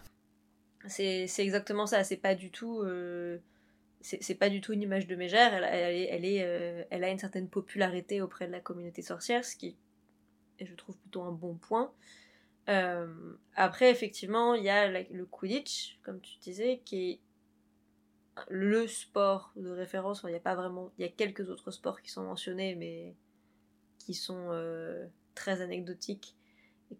C'est 0.86 1.28
exactement 1.38 1.86
ça. 1.86 2.04
C'est 2.04 2.16
pas 2.16 2.34
du 2.34 2.50
tout. 2.50 2.80
euh, 2.82 3.38
c'est 4.02 4.34
pas 4.34 4.48
du 4.48 4.62
tout 4.62 4.72
une 4.72 4.82
image 4.82 5.06
de 5.06 5.14
mégère. 5.14 5.52
Elle, 5.52 5.64
elle, 5.64 6.24
euh, 6.24 6.84
elle 6.88 7.04
a 7.04 7.10
une 7.10 7.18
certaine 7.18 7.48
popularité 7.48 8.22
auprès 8.22 8.46
de 8.46 8.52
la 8.52 8.60
communauté 8.60 9.02
sorcière, 9.02 9.44
ce 9.44 9.56
qui 9.56 9.76
je 10.58 10.74
trouve, 10.74 10.96
plutôt 10.98 11.22
un 11.22 11.32
bon 11.32 11.54
point. 11.54 11.92
Euh, 12.68 13.34
après, 13.56 13.90
effectivement, 13.90 14.54
il 14.54 14.64
y 14.64 14.68
a 14.70 14.88
le 14.88 15.26
Quidditch, 15.26 15.98
comme 16.02 16.20
tu 16.20 16.38
disais, 16.38 16.80
qui 16.84 17.10
est 17.10 17.20
le 18.48 18.86
sport 18.86 19.52
de 19.56 19.70
référence. 19.70 20.24
Il 20.26 20.32
y 20.32 20.36
a 20.36 20.40
pas 20.40 20.54
vraiment. 20.54 20.92
Il 20.98 21.02
y 21.02 21.04
a 21.04 21.10
quelques 21.10 21.50
autres 21.50 21.70
sports 21.70 22.00
qui 22.00 22.10
sont 22.10 22.22
mentionnés, 22.22 22.74
mais 22.74 23.14
qui 23.98 24.14
sont 24.14 24.48
très 25.34 25.60
anecdotiques. 25.60 26.36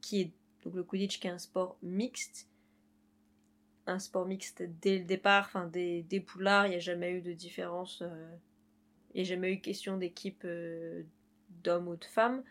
Qui 0.03 0.21
est 0.21 0.33
donc 0.65 0.75
le 0.75 0.85
Quidditch, 0.85 1.19
qui 1.19 1.27
est 1.29 1.31
un 1.31 1.39
sport 1.39 1.79
mixte 1.83 2.50
un 3.87 3.99
sport 3.99 4.27
mixte 4.27 4.63
dès 4.83 4.99
le 4.99 5.05
départ, 5.05 5.47
enfin 5.47 5.67
des, 5.67 6.25
poulards, 6.27 6.67
il 6.67 6.71
n'y 6.71 6.77
a 6.77 6.81
jamais 6.81 7.13
eu 7.13 7.21
de 7.21 7.33
différence, 7.33 8.03
euh, 8.03 8.37
il 9.15 9.23
n'y 9.23 9.27
a 9.27 9.31
jamais 9.31 9.53
eu 9.53 9.61
question 9.61 9.97
d'équipe 9.97 10.43
euh, 10.45 11.03
d'hommes 11.63 11.89
ou 11.89 11.97
de 11.97 12.05
femmes. 12.05 12.43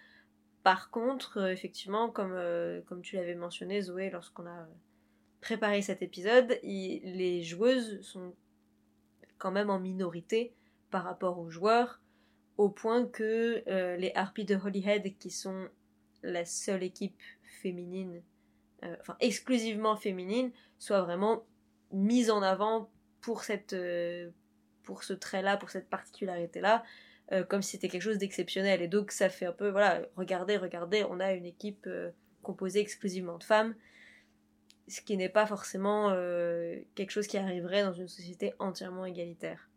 Par 0.64 0.90
contre, 0.90 1.38
euh, 1.38 1.52
effectivement, 1.52 2.10
comme, 2.10 2.34
euh, 2.34 2.82
comme 2.82 3.02
tu 3.02 3.16
l'avais 3.16 3.36
mentionné, 3.36 3.82
Zoé, 3.82 4.10
lorsqu'on 4.10 4.46
a 4.46 4.68
préparé 5.42 5.82
cet 5.82 6.02
épisode, 6.02 6.60
les 6.64 7.44
joueuses 7.44 8.02
sont 8.02 8.34
quand 9.38 9.52
même 9.52 9.70
en 9.70 9.80
minorité 9.80 10.54
par 10.92 11.06
rapport 11.06 11.40
aux 11.40 11.50
joueurs, 11.50 12.02
au 12.58 12.68
point 12.68 13.06
que 13.06 13.64
les 13.96 14.12
Harpies 14.16 14.44
de 14.44 14.56
Holyhead, 14.56 15.18
qui 15.18 15.32
sont 15.32 15.70
la 16.24 16.44
seule 16.44 16.84
équipe 16.84 17.22
féminine, 17.62 18.22
euh, 18.84 18.96
enfin 19.02 19.16
exclusivement 19.20 19.96
féminine, 19.96 20.52
soit 20.78 21.02
vraiment 21.02 21.44
mise 21.92 22.32
en 22.32 22.42
avant 22.42 22.90
pour 23.22 23.44
cette 23.44 23.74
euh, 23.74 24.30
pour 24.84 25.04
ce 25.04 25.14
trait-là, 25.14 25.58
pour 25.58 25.70
cette 25.70 25.90
particularité-là, 25.90 26.84
euh, 27.32 27.44
comme 27.44 27.62
si 27.62 27.72
c'était 27.72 27.90
quelque 27.90 28.02
chose 28.02 28.18
d'exceptionnel. 28.18 28.82
Et 28.82 28.88
donc 28.88 29.12
ça 29.12 29.30
fait 29.30 29.46
un 29.46 29.52
peu, 29.52 29.70
voilà, 29.70 30.02
regardez, 30.16 30.58
regardez, 30.58 31.06
on 31.10 31.20
a 31.20 31.34
une 31.34 31.46
équipe 31.46 31.88
composée 32.42 32.80
exclusivement 32.80 33.38
de 33.38 33.44
femmes, 33.44 33.76
ce 34.88 35.02
qui 35.02 35.16
n'est 35.16 35.30
pas 35.30 35.46
forcément 35.46 36.10
quelque 36.96 37.12
chose 37.12 37.28
qui 37.28 37.38
arriverait 37.38 37.84
dans 37.84 37.94
une 37.94 38.08
société 38.08 38.54
entièrement 38.58 39.06
égalitaire. 39.06 39.70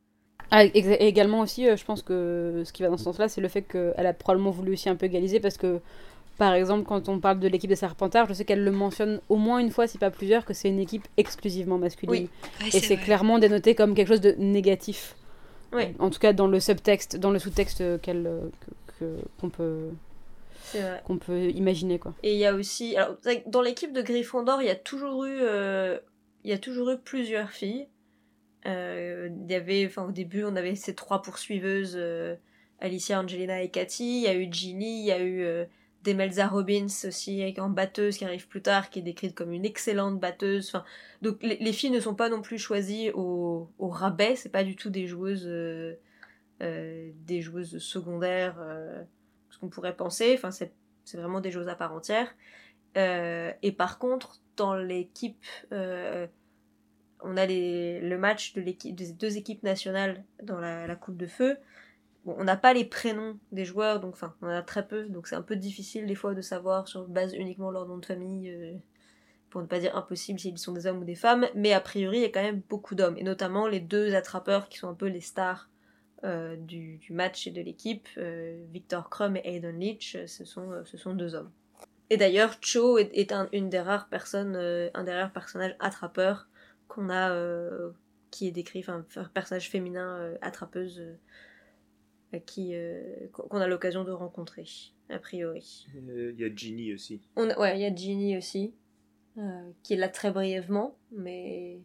Ah, 0.50 0.64
et 0.64 1.06
également 1.06 1.40
aussi, 1.40 1.64
je 1.64 1.84
pense 1.84 2.02
que 2.02 2.62
ce 2.64 2.72
qui 2.72 2.82
va 2.82 2.88
dans 2.88 2.96
ce 2.96 3.04
sens-là, 3.04 3.28
c'est 3.28 3.40
le 3.42 3.48
fait 3.48 3.62
qu'elle 3.62 4.06
a 4.06 4.14
probablement 4.14 4.50
voulu 4.50 4.72
aussi 4.72 4.88
un 4.88 4.96
peu 4.96 5.06
égaliser 5.06 5.40
parce 5.40 5.58
que, 5.58 5.80
par 6.38 6.54
exemple, 6.54 6.84
quand 6.84 7.08
on 7.08 7.20
parle 7.20 7.38
de 7.40 7.48
l'équipe 7.48 7.68
des 7.68 7.76
Serpentards, 7.76 8.26
je 8.28 8.34
sais 8.34 8.44
qu'elle 8.44 8.64
le 8.64 8.72
mentionne 8.72 9.20
au 9.28 9.36
moins 9.36 9.58
une 9.58 9.70
fois, 9.70 9.86
si 9.86 9.98
pas 9.98 10.10
plusieurs, 10.10 10.44
que 10.44 10.54
c'est 10.54 10.68
une 10.68 10.80
équipe 10.80 11.06
exclusivement 11.16 11.78
masculine. 11.78 12.28
Ouais, 12.60 12.66
et 12.68 12.80
c'est 12.80 12.96
clairement 12.96 13.38
dénoté 13.38 13.74
comme 13.74 13.94
quelque 13.94 14.08
chose 14.08 14.20
de 14.20 14.32
négatif. 14.38 15.14
Oui, 15.72 15.84
En 15.98 16.10
tout 16.10 16.18
cas, 16.18 16.32
dans 16.32 16.46
le 16.48 16.60
subtexte, 16.60 17.16
dans 17.16 17.30
le 17.30 17.38
sous-texte 17.38 18.00
qu'elle, 18.02 18.28
que- 18.60 18.98
que- 18.98 19.20
qu'on 19.40 19.48
peut, 19.48 19.88
qu'on 21.06 21.18
peut 21.18 21.48
imaginer, 21.50 21.98
quoi. 21.98 22.14
Et 22.22 22.32
il 22.34 22.38
y 22.38 22.46
a 22.46 22.54
aussi, 22.54 22.96
alors 22.96 23.16
dans 23.46 23.62
l'équipe 23.62 23.92
de 23.92 24.02
Gryffondor, 24.02 24.60
il 24.62 24.66
y 24.66 24.70
a 24.70 24.74
toujours 24.76 25.24
eu, 25.24 25.38
euh, 25.40 25.98
il 26.44 26.50
y 26.50 26.52
a 26.54 26.58
toujours 26.58 26.90
eu 26.90 26.98
plusieurs 26.98 27.50
filles. 27.50 27.88
Euh, 28.66 29.28
il 29.44 29.50
y 29.50 29.54
avait, 29.54 29.84
enfin 29.86 30.04
au 30.06 30.12
début, 30.12 30.44
on 30.44 30.54
avait 30.56 30.74
ces 30.76 30.94
trois 30.94 31.20
poursuiveuses, 31.22 31.94
euh, 31.96 32.36
Alicia, 32.80 33.20
Angelina 33.20 33.62
et 33.62 33.68
Cathy. 33.70 34.18
Il 34.18 34.22
y 34.22 34.28
a 34.28 34.34
eu 34.34 34.48
Ginny, 34.52 35.00
il 35.00 35.06
y 35.06 35.12
a 35.12 35.20
eu 35.20 35.42
euh, 35.42 35.64
Demelza 36.04 36.48
Robbins 36.48 36.86
aussi, 37.04 37.54
en 37.58 37.68
batteuse 37.68 38.18
qui 38.18 38.24
arrive 38.24 38.48
plus 38.48 38.62
tard, 38.62 38.90
qui 38.90 38.98
est 38.98 39.02
décrite 39.02 39.34
comme 39.34 39.52
une 39.52 39.64
excellente 39.64 40.18
batteuse. 40.18 40.68
Enfin, 40.68 40.84
donc 41.20 41.42
les, 41.42 41.56
les 41.56 41.72
filles 41.72 41.90
ne 41.90 42.00
sont 42.00 42.14
pas 42.14 42.28
non 42.28 42.42
plus 42.42 42.58
choisies 42.58 43.10
au, 43.12 43.70
au 43.78 43.88
rabais. 43.88 44.34
C'est 44.34 44.48
pas 44.48 44.64
du 44.64 44.74
tout 44.74 44.90
des 44.90 45.06
joueuses, 45.06 45.46
euh, 45.46 45.94
euh, 46.62 47.10
des 47.26 47.40
joueuses 47.40 47.78
secondaires, 47.78 48.56
euh, 48.60 49.02
ce 49.50 49.58
qu'on 49.58 49.68
pourrait 49.68 49.96
penser. 49.96 50.32
Enfin, 50.34 50.50
c'est 50.50 50.72
vraiment 51.16 51.40
des 51.40 51.50
joueuses 51.50 51.68
à 51.68 51.76
part 51.76 51.92
entière. 51.94 52.34
Et 52.94 53.72
par 53.72 53.98
contre, 53.98 54.40
dans 54.56 54.74
l'équipe, 54.74 55.46
on 55.70 57.36
a 57.36 57.46
le 57.46 58.16
match 58.16 58.54
de 58.54 58.60
des 58.60 59.12
deux 59.12 59.36
équipes 59.36 59.62
nationales 59.62 60.24
dans 60.42 60.60
la 60.60 60.94
Coupe 60.96 61.16
de 61.16 61.26
Feu. 61.26 61.56
On 62.24 62.44
n'a 62.44 62.56
pas 62.56 62.72
les 62.72 62.84
prénoms 62.84 63.38
des 63.50 63.64
joueurs, 63.64 63.98
donc 63.98 64.14
enfin, 64.14 64.34
on 64.42 64.46
en 64.46 64.50
a 64.50 64.62
très 64.62 64.86
peu, 64.86 65.08
donc 65.08 65.26
c'est 65.26 65.34
un 65.34 65.42
peu 65.42 65.56
difficile 65.56 66.06
des 66.06 66.14
fois 66.14 66.34
de 66.34 66.40
savoir 66.40 66.86
sur 66.86 67.08
base 67.08 67.34
uniquement 67.34 67.70
leur 67.70 67.86
nom 67.86 67.98
de 67.98 68.06
famille, 68.06 68.48
euh, 68.48 68.74
pour 69.50 69.60
ne 69.60 69.66
pas 69.66 69.80
dire 69.80 69.96
impossible 69.96 70.38
s'ils 70.38 70.56
sont 70.58 70.72
des 70.72 70.86
hommes 70.86 71.00
ou 71.00 71.04
des 71.04 71.16
femmes. 71.16 71.48
Mais 71.56 71.72
a 71.72 71.80
priori, 71.80 72.18
il 72.18 72.22
y 72.22 72.26
a 72.26 72.28
quand 72.28 72.42
même 72.42 72.62
beaucoup 72.68 72.94
d'hommes, 72.94 73.16
et 73.18 73.24
notamment 73.24 73.66
les 73.66 73.80
deux 73.80 74.14
attrapeurs 74.14 74.68
qui 74.68 74.78
sont 74.78 74.88
un 74.88 74.94
peu 74.94 75.06
les 75.06 75.20
stars 75.20 75.68
euh, 76.22 76.54
du, 76.56 77.00
match 77.10 77.48
et 77.48 77.50
de 77.50 77.60
l'équipe, 77.60 78.08
euh, 78.18 78.62
Victor 78.70 79.10
Krum 79.10 79.36
et 79.36 79.56
Aidan 79.56 79.72
Leach, 79.72 80.16
ce 80.26 80.44
sont, 80.44 81.14
deux 81.14 81.34
hommes. 81.34 81.50
Et 82.08 82.16
d'ailleurs, 82.16 82.56
Cho 82.60 82.98
est, 82.98 83.32
un, 83.32 83.48
une 83.52 83.68
des 83.68 83.80
rares 83.80 84.08
personnes, 84.08 84.54
un 84.94 85.04
des 85.04 85.12
rares 85.12 85.32
personnages 85.32 85.74
attrapeurs 85.80 86.46
qu'on 86.86 87.10
a, 87.10 87.36
qui 88.30 88.46
est 88.46 88.52
décrit, 88.52 88.80
enfin, 88.80 89.04
un 89.16 89.24
personnage 89.24 89.70
féminin 89.70 90.34
attrapeuse 90.40 91.02
qui, 92.40 92.70
euh, 92.74 93.02
qu'on 93.32 93.58
a 93.58 93.66
l'occasion 93.66 94.04
de 94.04 94.10
rencontrer, 94.12 94.64
a 95.10 95.18
priori. 95.18 95.86
Euh, 96.08 96.32
Il 96.34 96.40
y 96.40 96.44
a 96.44 96.54
Ginny 96.54 96.94
aussi. 96.94 97.20
On 97.36 97.48
a- 97.50 97.58
ouais, 97.58 97.78
il 97.78 97.82
y 97.82 97.86
a 97.86 97.94
Ginny 97.94 98.36
aussi, 98.36 98.72
euh, 99.38 99.70
qui 99.82 99.94
est 99.94 99.96
là 99.98 100.08
très 100.08 100.30
brièvement, 100.30 100.96
mais 101.12 101.78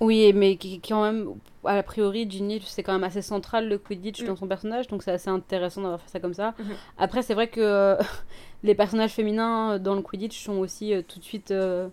Oui, 0.00 0.30
mais 0.34 0.56
qui, 0.58 0.78
qui 0.80 0.90
quand 0.90 1.02
même, 1.02 1.34
a 1.64 1.82
priori, 1.82 2.30
Ginny, 2.30 2.60
c'est 2.66 2.82
quand 2.82 2.92
même 2.92 3.04
assez 3.04 3.22
central 3.22 3.66
le 3.68 3.78
Quidditch 3.78 4.22
Mm. 4.22 4.26
dans 4.26 4.36
son 4.36 4.46
personnage, 4.46 4.88
donc 4.88 5.02
c'est 5.02 5.10
assez 5.12 5.30
intéressant 5.30 5.80
d'avoir 5.82 6.00
fait 6.02 6.10
ça 6.10 6.20
comme 6.20 6.34
ça. 6.34 6.54
Mhm. 6.58 6.74
Après, 6.98 7.22
c'est 7.22 7.32
vrai 7.32 7.48
que 7.48 7.60
euh, 7.62 7.96
les 8.62 8.74
personnages 8.74 9.12
féminins 9.12 9.78
dans 9.78 9.94
le 9.94 10.02
Quidditch 10.02 10.38
sont 10.44 10.58
aussi 10.58 10.92
euh, 10.92 11.00
tout 11.06 11.18
de 11.18 11.24
suite 11.24 11.50
euh, 11.50 11.88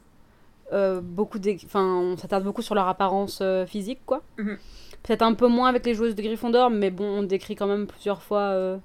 euh, 0.73 0.99
beaucoup. 0.99 1.37
Enfin, 1.65 1.85
on 2.01 2.17
s'attarde 2.17 2.43
beaucoup 2.43 2.61
sur 2.61 2.75
leur 2.75 2.87
apparence 2.89 3.39
euh, 3.41 3.65
physique, 3.65 4.01
quoi. 4.05 4.21
Mhm. 4.37 4.57
Peut-être 5.03 5.21
un 5.21 5.33
peu 5.33 5.47
moins 5.47 5.67
avec 5.69 5.85
les 5.85 5.93
joueuses 5.93 6.15
de 6.15 6.21
Gryffondor, 6.21 6.69
mais 6.69 6.89
bon, 6.89 7.19
on 7.19 7.23
décrit 7.23 7.55
quand 7.55 7.67
même 7.67 7.87
plusieurs 7.87 8.21
fois. 8.21 8.39
euh, 8.41 8.77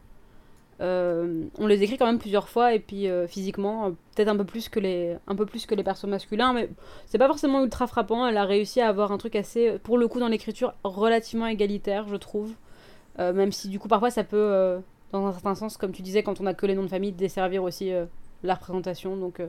euh, 0.81 1.47
on 1.59 1.67
les 1.67 1.77
décrit 1.77 1.97
quand 1.99 2.07
même 2.07 2.21
plusieurs 2.21 2.49
fois 2.49 2.73
et 2.73 2.79
puis 2.79 3.09
euh, 3.09 3.27
physiquement 3.27 3.91
peut-être 4.15 4.29
un 4.29 4.37
peu 4.37 4.45
plus 4.45 4.69
que 4.69 4.79
les 4.79 5.17
un 5.27 5.35
peu 5.35 5.45
plus 5.45 5.67
que 5.67 5.75
les 5.75 5.83
persos 5.83 6.05
masculins 6.05 6.53
mais 6.53 6.71
c'est 7.07 7.19
pas 7.19 7.27
forcément 7.27 7.65
ultra 7.65 7.89
frappant 7.89 8.29
elle 8.29 8.37
a 8.37 8.45
réussi 8.45 8.81
à 8.81 8.87
avoir 8.89 9.11
un 9.11 9.19
truc 9.19 9.35
assez 9.35 9.81
pour 9.83 9.99
le 9.99 10.07
coup 10.07 10.21
dans 10.21 10.29
l'écriture 10.29 10.75
relativement 10.85 11.47
égalitaire 11.49 12.07
je 12.07 12.15
trouve 12.15 12.53
même 13.19 13.51
si 13.51 13.69
du 13.69 13.81
coup 13.81 13.89
parfois 13.89 14.13
ça 14.13 14.23
peut 14.23 14.79
dans 15.11 15.27
un 15.27 15.33
certain 15.33 15.57
sens 15.57 15.77
comme 15.77 15.91
tu 15.91 16.03
disais 16.03 16.23
quand 16.23 16.41
on 16.41 16.47
a 16.47 16.55
que 16.55 16.65
les 16.67 16.77
noms 16.77 16.85
de 16.85 16.89
famille 16.89 17.11
desservir 17.11 17.65
aussi 17.65 17.91
la 18.45 18.55
représentation 18.55 19.17
donc 19.17 19.43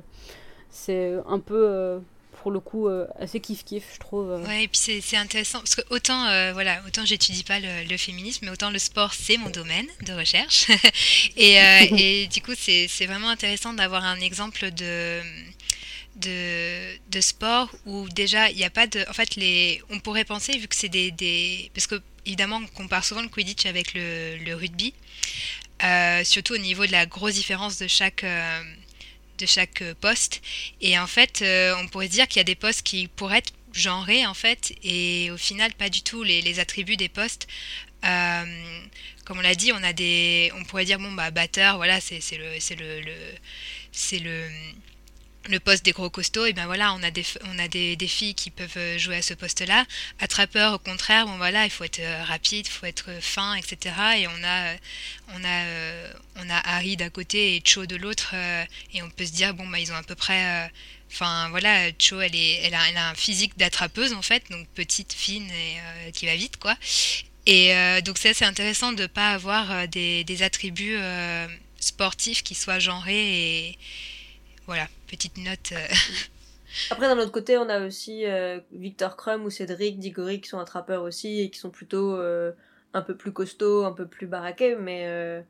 c'est 0.72 1.14
un 1.28 1.38
peu 1.38 2.00
pour 2.42 2.52
le 2.52 2.60
coup 2.60 2.88
euh, 2.88 3.06
assez 3.20 3.40
kiff 3.40 3.64
kiff 3.66 3.84
je 3.94 4.00
trouve 4.00 4.32
euh. 4.32 4.46
Ouais, 4.46 4.64
et 4.64 4.68
puis 4.68 4.80
c'est 5.02 5.18
intéressant 5.18 5.60
parce 5.60 5.76
que 5.76 5.82
autant 5.90 6.26
euh, 6.26 6.54
voilà, 6.54 6.82
autant 6.88 7.06
j'étudie 7.06 7.44
pas 7.44 7.60
le, 7.60 7.98
féminisme, 7.98 8.46
mais 8.46 8.52
autant 8.52 8.72
le 8.72 8.80
sport 8.80 9.14
c'est 9.14 9.38
mon 9.38 9.50
domaine 9.50 9.88
de 10.06 10.14
recherche. 10.14 10.68
et, 11.38 11.56
et 11.98 12.28
du 12.28 12.42
coup, 12.42 12.54
c'est 12.56 12.88
vraiment 13.06 13.30
intéressant 13.30 13.74
d'avoir 13.74 14.06
un 14.06 14.20
exemple 14.20 14.72
de 14.72 15.22
de, 16.16 16.98
de 17.12 17.22
sport 17.22 17.70
où 17.86 18.10
déjà 18.10 18.50
il 18.50 18.58
n'y 18.58 18.66
a 18.66 18.70
pas 18.70 18.88
de 18.88 19.06
en 19.10 19.14
fait 19.14 19.36
les 19.36 19.82
on 19.90 20.00
pourrait 20.00 20.26
penser 20.26 20.58
vu 20.58 20.68
que 20.68 20.76
c'est 20.76 20.90
des, 20.90 21.12
des 21.12 21.72
parce 21.74 21.88
que 21.88 22.02
évidemment 22.26 22.62
on 22.62 22.68
compare 22.68 23.06
souvent 23.06 23.22
le 23.22 23.30
Quidditch 23.30 23.66
avec 23.66 23.94
le, 23.94 24.54
rugby 24.54 24.94
surtout 26.24 26.56
au 26.56 26.58
niveau 26.58 26.86
de 26.86 26.92
la 26.92 27.06
grosse 27.06 27.36
différence 27.36 27.78
de 27.78 27.88
chaque 27.88 28.26
de 29.40 29.46
chaque 29.46 29.82
euh, 29.82 29.94
poste. 30.00 30.42
Et 30.82 30.98
en 31.00 31.08
fait 31.08 31.42
euh, 31.42 31.76
on 31.82 31.88
pourrait 31.88 32.08
dire 32.08 32.28
qu'il 32.28 32.40
y 32.40 32.42
a 32.42 32.46
des 32.46 32.56
postes 32.56 32.84
qui 32.84 33.08
pourraient 33.08 33.40
être 33.40 33.54
genrés 33.74 34.26
en 34.26 34.34
fait 34.34 34.74
et 34.84 35.30
au 35.32 35.38
final 35.38 35.74
pas 35.74 35.90
du 35.90 36.02
tout. 36.02 36.24
Les, 36.24 36.60
attributs 36.60 36.98
des 36.98 37.10
postes 37.10 37.48
euh, 38.06 38.46
comme 39.26 39.40
on 39.40 39.42
l'a 39.42 39.56
dit 39.56 39.72
on 39.74 39.84
a 39.84 39.94
des 39.94 40.52
on 40.56 40.64
pourrait 40.64 40.86
dire 40.86 41.00
bon 41.00 41.12
bah 41.12 41.32
batteur 41.32 41.78
voilà 41.78 42.00
c'est 42.00 42.22
c'est 42.22 42.38
le 42.38 42.60
c'est 42.60 42.76
le 42.76 43.02
c'est 43.92 44.20
le 44.20 44.48
le 45.48 45.60
poste 45.60 45.86
des 45.86 45.92
gros 45.92 46.10
costauds, 46.10 46.46
et 46.46 46.54
ben 46.54 46.66
voilà, 46.66 46.94
on 46.94 47.02
a 47.02 47.12
des, 47.12 47.24
on 47.46 47.60
a 47.60 47.68
des, 47.68 47.98
filles 48.08 48.36
qui 48.36 48.50
peuvent 48.50 48.78
euh, 48.78 48.98
jouer 48.98 49.18
à 49.18 49.22
ce 49.22 49.34
poste-là. 49.34 49.86
Attrapeur, 50.20 50.74
au 50.74 50.80
contraire, 50.80 51.26
bon 51.26 51.38
voilà, 51.38 51.66
il 51.66 51.72
faut 51.72 51.86
être 51.86 52.00
euh, 52.00 52.24
rapide, 52.24 52.68
il 52.68 52.72
faut 52.72 52.86
être 52.86 53.10
fin, 53.22 53.56
etc. 53.56 53.96
Et 54.18 54.28
on 54.28 54.44
a, 54.44 54.74
on 55.36 55.44
a, 55.44 55.66
on 56.36 56.50
a 56.50 56.58
Harry 56.66 56.98
d'un 56.98 57.10
côté 57.10 57.56
et 57.56 57.62
Cho 57.64 57.86
de 57.86 57.96
l'autre, 57.96 58.36
et 58.94 59.02
on 59.02 59.10
peut 59.10 59.26
se 59.26 59.32
dire 59.32 59.54
bon 59.54 59.68
bah 59.68 59.80
ils 59.80 59.92
ont 59.92 59.96
à 59.96 60.04
peu 60.04 60.16
près, 60.16 60.70
enfin 61.12 61.50
voilà, 61.50 61.90
Cho 61.98 62.20
elle 62.22 62.36
est, 62.36 62.62
elle 62.64 62.74
a, 62.74 62.90
elle 62.90 62.98
a 62.98 63.10
un 63.10 63.16
physique 63.16 63.58
d'attrapeuse 63.58 64.14
en 64.14 64.22
fait, 64.22 64.44
donc 64.52 64.68
petite, 64.70 65.14
fine 65.14 65.50
et 65.52 66.12
qui 66.12 66.26
va 66.26 66.36
vite 66.36 66.58
quoi. 66.58 66.76
Et 67.46 67.74
donc 68.04 68.18
ça 68.18 68.34
c'est 68.34 68.46
intéressant 68.46 68.92
de 68.94 69.06
pas 69.08 69.32
avoir 69.32 69.88
des, 69.88 70.24
des 70.24 70.44
attributs 70.44 70.98
sportifs 71.80 72.44
qui 72.44 72.56
soient 72.56 72.80
genrés 72.80 73.68
et 73.68 73.78
voilà, 74.68 74.88
petite 75.10 75.38
note. 75.38 75.72
Euh. 75.72 75.88
Après, 76.92 77.08
d'un 77.08 77.18
autre 77.18 77.32
côté, 77.32 77.58
on 77.58 77.68
a 77.68 77.86
aussi 77.86 78.26
euh, 78.26 78.60
Victor 78.72 79.18
Krum 79.18 79.44
ou 79.44 79.50
Cédric 79.50 80.00
Diggory 80.00 80.40
qui 80.40 80.50
sont 80.50 80.60
attrapeurs 80.60 81.04
aussi 81.04 81.42
et 81.42 81.50
qui 81.50 81.60
sont 81.60 81.72
plutôt 81.72 82.16
euh, 82.16 82.52
un 82.94 83.02
peu 83.02 83.18
plus 83.18 83.32
costauds, 83.32 83.86
un 83.86 83.92
peu 83.92 84.08
plus 84.08 84.28
baraqués, 84.28 84.76
mais. 84.76 85.44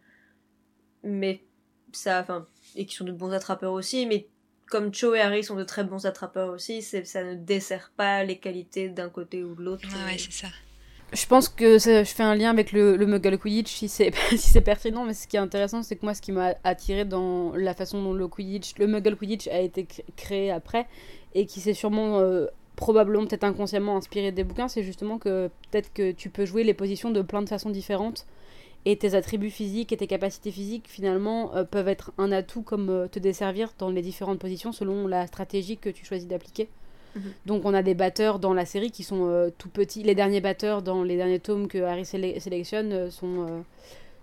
mais 1.04 1.43
ça. 1.91 2.22
Enfin. 2.22 2.48
Et 2.76 2.86
qui 2.86 2.95
sont 2.95 3.06
de 3.06 3.12
bons 3.12 3.32
attrapeurs 3.32 3.74
aussi, 3.74 4.06
mais 4.06 4.28
comme 4.69 4.93
Cho 4.93 5.15
et 5.15 5.22
Harry 5.22 5.43
sont 5.43 5.56
de 5.56 5.63
très 5.63 5.84
bons 5.84 6.06
attrapeurs 6.06 6.50
aussi, 6.50 6.84
ça 6.84 7.24
ne 7.24 7.34
dessert 7.34 7.91
pas 7.98 8.24
les 8.24 8.38
qualités 8.38 8.89
d'un 8.89 9.10
côté 9.10 9.43
ou 9.43 9.56
de 9.56 9.63
l'autre. 9.63 9.88
ouais, 10.06 10.19
c'est 10.19 10.32
ça. 10.32 10.48
Je 11.12 11.26
pense 11.26 11.50
que 11.50 11.80
je 11.80 12.04
fais 12.04 12.24
un 12.24 12.36
lien 12.36 12.52
avec 12.52 12.72
le, 12.72 12.95
le 12.95 13.06
Muggle 13.08 13.39
Quidditch 13.39 13.74
si 13.76 13.89
c'est 13.89 14.62
pertinent, 14.62 15.06
mais 15.06 15.13
ce 15.13 15.28
qui 15.28 15.38
est 15.38 15.39
intéressant, 15.39 15.82
c'est 15.82 15.95
que 15.95 16.06
moi, 16.06 16.13
ce 16.13 16.22
qui 16.22 16.32
m'a 16.32 16.54
attiré 16.63 17.04
dans 17.04 17.54
la 17.56 17.74
façon 17.74 18.02
dont 18.04 18.13
le 18.13 18.28
Quidditch, 18.28 18.78
le 18.78 18.86
Muggle 18.86 19.15
Quidditch 19.15 19.48
a 19.48 19.60
été 19.60 19.88
créé 20.15 20.52
après, 20.52 20.88
et 21.34 21.48
qui 21.48 21.62
s'est 21.62 21.74
sûrement, 21.74 22.19
euh, 22.19 22.45
probablement, 22.76 23.26
peut-être 23.26 23.43
inconsciemment 23.43 23.98
inspiré 23.98 24.32
des 24.32 24.43
bouquins, 24.43 24.67
c'est 24.67 24.84
justement 24.84 25.17
que 25.17 25.50
peut-être 25.72 25.91
que 25.93 26.12
tu 26.12 26.30
peux 26.30 26.45
jouer 26.45 26.63
les 26.63 26.76
positions 26.76 27.10
de 27.10 27.22
plein 27.24 27.41
de 27.41 27.50
façons 27.50 27.72
différentes, 27.72 28.28
et 28.86 28.95
tes 28.95 29.15
attributs 29.15 29.50
physiques 29.50 29.91
et 29.91 29.98
tes 29.98 30.08
capacités 30.08 30.52
physiques, 30.52 30.86
finalement, 30.88 31.56
euh, 31.56 31.63
peuvent 31.63 31.88
être 31.88 32.12
un 32.19 32.32
atout 32.32 32.62
comme 32.62 32.89
euh, 32.89 33.08
te 33.08 33.17
desservir 33.17 33.74
dans 33.80 33.89
les 33.89 34.04
différentes 34.04 34.39
positions 34.39 34.72
selon 34.72 35.08
la 35.08 35.26
stratégie 35.26 35.78
que 35.78 35.89
tu 35.89 36.06
choisis 36.06 36.28
d'appliquer. 36.28 36.69
Mhm. 37.15 37.22
Donc 37.45 37.65
on 37.65 37.74
a 37.74 37.82
des 37.82 37.93
batteurs 37.93 38.39
dans 38.39 38.54
la 38.54 38.65
série 38.65 38.91
qui 38.91 39.04
sont 39.04 39.28
euh, 39.28 39.50
tout 39.58 39.69
petits. 39.69 40.04
Les 40.04 40.15
derniers 40.15 40.41
batteurs 40.41 40.82
dans 40.82 41.04
les 41.04 41.17
derniers 41.17 41.39
tomes 41.39 41.67
que 41.67 41.80
Harry 41.80 42.06
sélectionne 42.06 42.91
euh, 42.93 43.10
sont, 43.10 43.48
euh, 43.48 43.62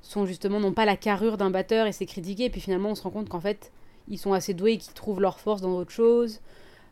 sont 0.03 0.27
justement 0.27 0.61
non 0.61 0.73
pas 0.73 0.85
la 0.85 0.97
carrure 0.97 1.37
d'un 1.37 1.51
batteur 1.51 1.87
et 1.87 1.93
c'est 1.93 2.07
critiqué. 2.07 2.45
Et 2.45 2.51
puis 2.51 2.61
finalement 2.61 2.91
on 2.91 2.95
se 2.95 3.03
rend 3.03 3.11
compte 3.11 3.29
qu'en 3.29 3.41
fait 3.41 3.73
ils 4.09 4.19
sont 4.19 4.33
assez 4.33 4.55
doués 4.55 4.73
et 4.73 4.79
qu'ils 4.79 4.95
trouvent 4.95 5.21
leur 5.21 5.41
force 5.41 5.61
dans 5.61 5.75
autre 5.77 5.91
chose. 5.93 6.41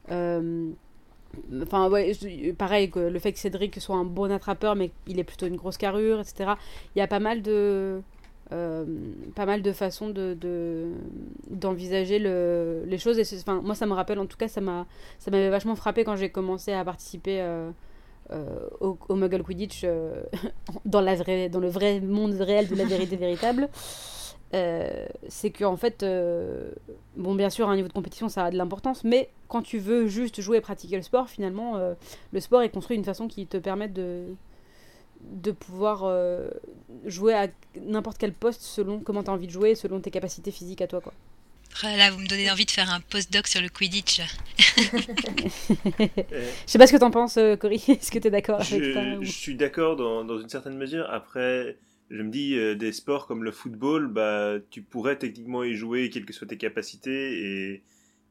Enfin 0.08 1.90
ouais, 1.90 2.12
pareil 2.56 2.90
le 2.94 3.18
fait 3.18 3.32
que 3.32 3.38
Cédric 3.38 3.80
soit 3.80 3.96
un 3.96 4.04
bon 4.04 4.30
attrapeur 4.30 4.76
mais 4.76 4.90
il 5.06 5.18
est 5.18 5.24
plutôt 5.24 5.46
une 5.46 5.56
grosse 5.56 5.78
carrure, 5.78 6.20
etc. 6.20 6.52
Il 6.94 6.98
y 6.98 7.02
a 7.02 7.08
pas 7.08 7.20
mal 7.20 7.42
de 7.42 8.00
euh, 8.52 8.84
pas 9.34 9.46
mal 9.46 9.62
de 9.62 9.72
façons 9.72 10.10
de, 10.10 10.36
d'envisager 11.50 12.18
le, 12.18 12.84
les 12.86 12.98
choses. 12.98 13.18
Et 13.18 13.38
enfin, 13.38 13.60
moi, 13.62 13.74
ça 13.74 13.86
me 13.86 13.94
rappelle, 13.94 14.18
en 14.18 14.26
tout 14.26 14.36
cas, 14.36 14.48
ça, 14.48 14.60
m'a, 14.60 14.86
ça 15.18 15.30
m'avait 15.30 15.48
vachement 15.48 15.76
frappé 15.76 16.04
quand 16.04 16.16
j'ai 16.16 16.30
commencé 16.30 16.72
à 16.72 16.84
participer 16.84 17.40
euh, 17.40 17.70
euh, 18.32 18.68
au, 18.80 18.98
au, 19.08 19.14
Muggle 19.14 19.42
Quidditch 19.42 19.86
dans, 20.84 21.00
la 21.00 21.14
vraie, 21.14 21.48
dans 21.48 21.60
le 21.60 21.68
vrai 21.68 22.00
monde 22.00 22.34
réel 22.34 22.68
de 22.68 22.74
la 22.74 22.84
vérité 22.84 23.16
véritable. 23.16 23.68
c'est 24.52 25.50
que 25.50 25.64
en 25.64 25.76
fait, 25.76 26.04
bon, 27.16 27.34
bien 27.34 27.50
sûr, 27.50 27.68
à 27.68 27.72
un 27.72 27.76
niveau 27.76 27.88
de 27.88 27.94
compétition, 27.94 28.28
ça 28.28 28.44
a 28.44 28.50
de 28.50 28.56
l'importance, 28.56 29.04
mais 29.04 29.30
quand 29.48 29.62
tu 29.62 29.78
veux 29.78 30.06
juste 30.06 30.40
jouer 30.42 30.58
et 30.58 30.60
pratiquer 30.60 30.96
le 30.96 31.02
sport, 31.02 31.28
finalement, 31.28 31.78
le 32.32 32.40
sport 32.40 32.60
est 32.60 32.68
construit 32.68 32.96
d'une 32.98 33.04
façon 33.04 33.26
qui 33.26 33.46
te 33.46 33.56
permet 33.56 33.88
de, 33.88 34.26
de 35.32 35.52
pouvoir 35.52 36.04
euh, 36.04 36.48
jouer 37.04 37.34
à 37.34 37.48
n'importe 37.80 38.18
quel 38.18 38.32
poste 38.32 38.62
selon 38.62 39.00
comment 39.00 39.22
tu 39.22 39.30
as 39.30 39.32
envie 39.32 39.46
de 39.46 39.52
jouer, 39.52 39.74
selon 39.74 40.00
tes 40.00 40.10
capacités 40.10 40.50
physiques 40.50 40.82
à 40.82 40.86
toi. 40.86 41.00
Quoi. 41.00 41.12
Là, 41.82 42.10
vous 42.10 42.20
me 42.20 42.26
donnez 42.26 42.50
envie 42.50 42.64
de 42.64 42.70
faire 42.70 42.90
un 42.90 43.00
post-doc 43.00 43.46
sur 43.46 43.60
le 43.60 43.68
Quidditch. 43.68 44.20
je 44.78 46.22
sais 46.66 46.78
pas 46.78 46.86
ce 46.86 46.92
que 46.92 46.98
t'en 46.98 47.10
penses, 47.10 47.36
euh, 47.36 47.56
Cory. 47.56 47.82
Est-ce 47.88 48.10
que 48.10 48.18
tu 48.18 48.28
es 48.28 48.30
d'accord 48.30 48.60
avec 48.60 48.94
ça 48.94 49.20
Je 49.20 49.30
suis 49.30 49.56
d'accord 49.56 49.96
dans, 49.96 50.24
dans, 50.24 50.38
une 50.38 50.48
certaine 50.48 50.76
mesure. 50.76 51.06
Après, 51.10 51.76
je 52.10 52.22
me 52.22 52.30
dis, 52.30 52.56
euh, 52.56 52.74
des 52.74 52.92
sports 52.92 53.26
comme 53.26 53.42
le 53.44 53.50
football, 53.50 54.08
bah, 54.08 54.54
tu 54.70 54.82
pourrais 54.82 55.16
techniquement 55.16 55.64
y 55.64 55.74
jouer, 55.74 56.10
quelles 56.10 56.24
que 56.24 56.32
soient 56.32 56.46
tes 56.46 56.58
capacités, 56.58 57.72
et, 57.72 57.82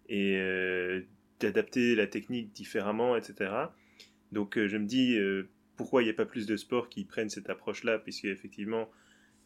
et 0.09 1.05
t'adapter 1.39 1.95
la 1.95 2.07
technique 2.07 2.53
différemment, 2.53 3.17
etc. 3.17 3.51
Donc, 4.31 4.57
je 4.57 4.77
me 4.77 4.85
dis, 4.85 5.17
pourquoi 5.75 6.01
il 6.01 6.05
n'y 6.05 6.11
a 6.11 6.15
pas 6.15 6.25
plus 6.25 6.45
de 6.45 6.57
sports 6.57 6.89
qui 6.89 7.05
prennent 7.05 7.29
cette 7.29 7.49
approche-là, 7.49 7.99
puisque 7.99 8.25
effectivement, 8.25 8.89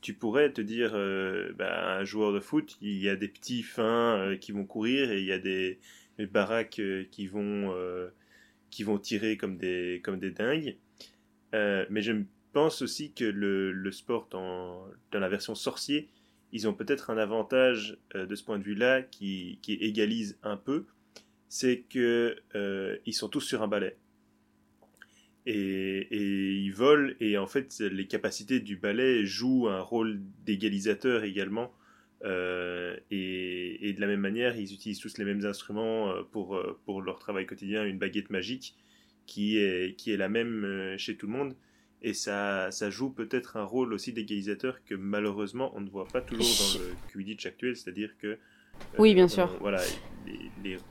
tu 0.01 0.13
pourrais 0.13 0.51
te 0.51 0.61
dire, 0.61 0.91
euh, 0.93 1.53
bah, 1.57 1.97
un 1.97 2.03
joueur 2.03 2.33
de 2.33 2.39
foot, 2.39 2.77
il 2.81 2.97
y 2.97 3.09
a 3.09 3.15
des 3.15 3.27
petits 3.27 3.63
fins 3.63 4.17
euh, 4.17 4.37
qui 4.37 4.51
vont 4.51 4.65
courir 4.65 5.11
et 5.11 5.19
il 5.19 5.25
y 5.25 5.31
a 5.31 5.39
des, 5.39 5.79
baraques 6.31 6.79
euh, 6.79 7.05
qui 7.11 7.27
vont 7.27 7.73
qui 8.69 8.83
vont 8.83 8.97
tirer 8.97 9.37
comme 9.37 9.57
des 9.57 10.01
comme 10.03 10.19
des 10.19 10.31
dingues. 10.31 10.77
mais 11.53 12.01
je 12.01 12.13
pense 12.53 12.81
aussi 12.81 13.13
que 13.13 13.25
le, 13.25 13.91
sport 13.91 14.27
dans, 14.31 14.87
dans 15.11 15.19
la 15.19 15.29
version 15.29 15.55
sorcier, 15.55 16.09
ils 16.51 16.67
ont 16.67 16.73
peut-être 16.73 17.09
un 17.09 17.17
avantage 17.17 17.97
de 18.15 18.35
ce 18.35 18.43
point 18.43 18.57
de 18.57 18.63
vue-là 18.63 19.03
qui, 19.03 19.59
qui 19.61 19.73
égalise 19.73 20.37
un 20.43 20.57
peu, 20.57 20.85
c'est 21.49 21.81
que 21.89 22.35
ils 23.05 23.13
sont 23.13 23.29
tous 23.29 23.41
sur 23.41 23.61
un 23.61 23.67
balai 23.67 23.97
et, 25.47 26.07
ils 26.12 26.71
volent 26.71 27.13
et 27.19 27.38
en 27.38 27.47
fait 27.47 27.79
les 27.79 28.05
capacités 28.05 28.60
du 28.60 28.75
ballet 28.75 29.25
jouent 29.25 29.69
un 29.69 29.79
rôle 29.79 30.19
d'égalisateur 30.45 31.23
également 31.23 31.73
euh, 32.25 32.97
et, 33.12 33.93
de 33.93 34.01
la 34.01 34.07
même 34.07 34.19
manière 34.19 34.57
ils 34.57 34.73
utilisent 34.73 34.99
tous 34.99 35.17
les 35.17 35.25
mêmes 35.25 35.45
instruments 35.45 36.12
euh, 36.12 36.23
pour, 36.23 36.55
euh, 36.55 36.77
pour 36.86 37.01
leur 37.01 37.19
travail 37.19 37.45
quotidien 37.45 37.86
une 37.86 37.97
baguette 37.97 38.29
magique 38.29 38.75
qui 39.25 39.57
est, 39.57 40.07
la 40.07 40.29
même 40.29 40.95
chez 40.97 41.17
tout 41.17 41.27
le 41.27 41.33
monde. 41.33 41.55
Et 42.01 42.13
ça, 42.13 42.69
joue 42.89 43.10
peut-être 43.10 43.57
un 43.57 43.63
rôle 43.63 43.91
aussi 43.91 44.13
d'égalisateur 44.13 44.83
que 44.86 44.95
malheureusement 44.95 45.71
on 45.75 45.81
ne 45.81 45.89
voit 45.89 46.07
pas 46.07 46.21
toujours 46.21 46.45
dans 46.45 46.79
le 46.79 46.93
Quidditch 47.12 47.45
actuel 47.45 47.75
c'est 47.75 47.89
à 47.89 47.93
dire 47.93 48.17
que 48.17 48.38
oui, 48.97 49.13
bien 49.13 49.27
sûr. 49.27 49.49
Voilà, 49.59 49.79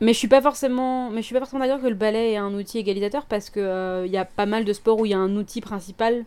Mais 0.01 0.12
je 0.12 0.18
suis 0.18 0.29
pas 0.29 0.40
forcément, 0.40 1.11
mais 1.11 1.22
je 1.22 1.27
suis 1.27 1.35
pas 1.35 1.40
forcément 1.40 1.62
d'accord 1.62 1.81
que 1.81 1.88
le 1.88 1.94
ballet 1.94 2.33
est 2.33 2.37
un 2.37 2.55
outil 2.55 2.79
égalisateur 2.79 3.27
parce 3.27 3.51
que 3.51 3.61
il 3.61 3.64
euh, 3.64 4.07
y 4.07 4.16
a 4.16 4.25
pas 4.25 4.46
mal 4.46 4.64
de 4.64 4.72
sports 4.72 5.01
où 5.01 5.07
il 5.07 5.11
y 5.11 5.14
a 5.14 5.18
un 5.18 5.35
outil 5.37 5.61
principal 5.61 6.25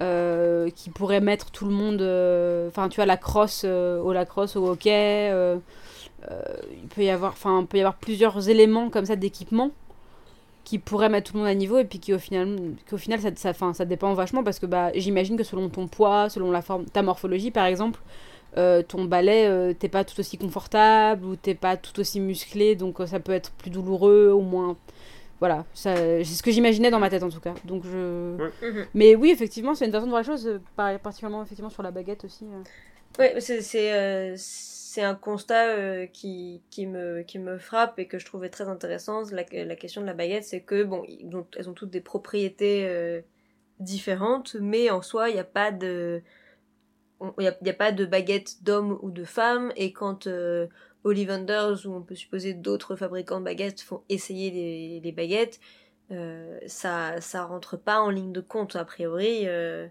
euh, 0.00 0.70
qui 0.70 0.90
pourrait 0.90 1.20
mettre 1.20 1.50
tout 1.50 1.64
le 1.64 1.72
monde. 1.72 2.02
Euh, 2.02 2.68
enfin, 2.68 2.88
tu 2.88 2.96
vois, 2.96 3.06
la 3.06 3.16
crosse 3.16 3.64
au 3.64 4.12
lacrosse, 4.12 4.56
au 4.56 4.68
hockey. 4.68 5.30
il 6.30 6.88
peut 6.88 7.02
y 7.02 7.10
avoir, 7.10 7.32
enfin, 7.32 7.64
peut 7.64 7.78
y 7.78 7.80
avoir 7.80 7.96
plusieurs 7.96 8.48
éléments 8.48 8.90
comme 8.90 9.06
ça 9.06 9.16
d'équipement 9.16 9.70
qui 10.64 10.78
pourraient 10.78 11.08
mettre 11.08 11.32
tout 11.32 11.36
le 11.36 11.40
monde 11.40 11.48
à 11.50 11.54
niveau 11.56 11.78
et 11.78 11.84
puis 11.84 11.98
qui 11.98 12.14
au 12.14 12.20
final, 12.20 12.56
qu'au 12.88 12.96
final 12.96 13.20
ça, 13.20 13.30
ça, 13.34 13.52
ça 13.74 13.84
dépend 13.84 14.14
vachement 14.14 14.44
parce 14.44 14.60
que 14.60 14.66
bah, 14.66 14.92
j'imagine 14.94 15.36
que 15.36 15.42
selon 15.42 15.68
ton 15.68 15.88
poids, 15.88 16.28
selon 16.28 16.52
la 16.52 16.62
forme, 16.62 16.84
ta 16.84 17.02
morphologie 17.02 17.50
par 17.50 17.66
exemple 17.66 18.00
euh, 18.56 18.82
ton 18.82 19.04
balai, 19.04 19.46
euh, 19.46 19.72
t'es 19.72 19.88
pas 19.88 20.04
tout 20.04 20.18
aussi 20.20 20.36
confortable 20.36 21.24
ou 21.24 21.36
t'es 21.36 21.54
pas 21.54 21.76
tout 21.76 21.98
aussi 22.00 22.20
musclé, 22.20 22.76
donc 22.76 23.00
euh, 23.00 23.06
ça 23.06 23.18
peut 23.18 23.32
être 23.32 23.50
plus 23.52 23.70
douloureux, 23.70 24.28
au 24.28 24.40
moins. 24.42 24.76
Voilà, 25.40 25.64
c'est 25.74 26.22
ce 26.22 26.42
que 26.42 26.52
j'imaginais 26.52 26.90
dans 26.90 27.00
ma 27.00 27.10
tête 27.10 27.22
en 27.22 27.30
tout 27.30 27.40
cas. 27.40 27.54
Donc 27.64 27.82
je... 27.84 28.36
Mhm. 28.62 28.86
Mais 28.94 29.16
oui, 29.16 29.30
effectivement, 29.30 29.74
c'est 29.74 29.86
une 29.86 29.92
façon 29.92 30.06
de 30.06 30.10
voir 30.10 30.22
les 30.22 30.26
choses, 30.26 30.60
particulièrement 30.76 31.42
effectivement 31.42 31.70
sur 31.70 31.82
la 31.82 31.90
baguette 31.90 32.24
aussi. 32.24 32.46
Oui, 33.18 33.26
c'est 33.40 35.02
un 35.02 35.14
constat 35.14 36.06
qui, 36.12 36.60
qui, 36.70 36.86
me, 36.86 37.22
qui 37.22 37.38
me 37.40 37.58
frappe 37.58 37.98
et 37.98 38.06
que 38.06 38.20
je 38.20 38.26
trouvais 38.26 38.50
très 38.50 38.68
intéressant. 38.68 39.22
La, 39.32 39.44
la 39.64 39.74
question 39.74 40.00
de 40.00 40.06
la 40.06 40.14
baguette, 40.14 40.44
c'est 40.44 40.60
que, 40.60 40.84
bon, 40.84 41.02
elles 41.56 41.68
ont 41.68 41.72
toutes 41.72 41.90
des 41.90 42.02
propriétés 42.02 43.22
différentes, 43.80 44.56
mais 44.60 44.90
en 44.90 45.02
soi, 45.02 45.28
il 45.30 45.34
n'y 45.34 45.40
a 45.40 45.44
pas 45.44 45.72
de 45.72 46.22
il 47.38 47.54
n'y 47.62 47.70
a, 47.70 47.74
pas 47.74 47.92
de 47.92 48.04
baguette 48.04 48.62
d'homme 48.62 48.98
ou 49.02 49.10
de 49.10 49.24
femme, 49.24 49.72
et 49.76 49.92
quand 49.92 50.26
euh, 50.26 50.66
Ollivanders, 51.04 51.86
ou 51.86 51.94
on 51.94 52.02
peut 52.02 52.14
supposer 52.14 52.54
d'autres 52.54 52.96
fabricants 52.96 53.40
de 53.40 53.44
baguettes, 53.44 53.80
font 53.80 54.02
essayer 54.08 55.00
les, 55.02 55.12
baguettes, 55.12 55.60
euh, 56.10 56.58
ça, 56.66 57.20
ça 57.20 57.44
rentre 57.44 57.76
pas 57.76 58.00
en 58.00 58.10
ligne 58.10 58.32
de 58.32 58.40
compte, 58.40 58.76
a 58.76 58.84
priori. 58.84 59.42
Euh, 59.46 59.86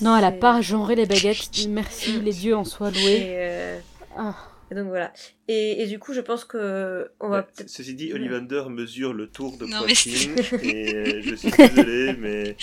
non, 0.00 0.16
elle 0.16 0.24
a 0.24 0.32
pas 0.32 0.60
genré 0.60 0.94
les 0.94 1.06
baguettes, 1.06 1.50
merci, 1.68 2.20
les 2.20 2.32
dieux 2.32 2.56
en 2.56 2.64
soient 2.64 2.90
loués. 2.90 3.80
Ah. 4.16 4.34
Et 4.70 4.74
donc 4.74 4.86
voilà. 4.88 5.12
Et, 5.46 5.82
et, 5.82 5.86
du 5.86 5.98
coup, 5.98 6.14
je 6.14 6.20
pense 6.22 6.44
que 6.44 7.10
on 7.20 7.28
va 7.28 7.42
peut-être. 7.42 7.68
Ceci 7.68 7.94
dit, 7.94 8.12
Ollivander 8.14 8.64
mesure 8.70 9.12
le 9.12 9.28
tour 9.28 9.58
de 9.58 9.66
Non, 9.66 9.78
poitrine 9.84 10.34
et 10.62 10.94
euh, 10.94 11.20
je 11.22 11.34
suis 11.34 11.50
désolé, 11.50 12.14
mais 12.18 12.56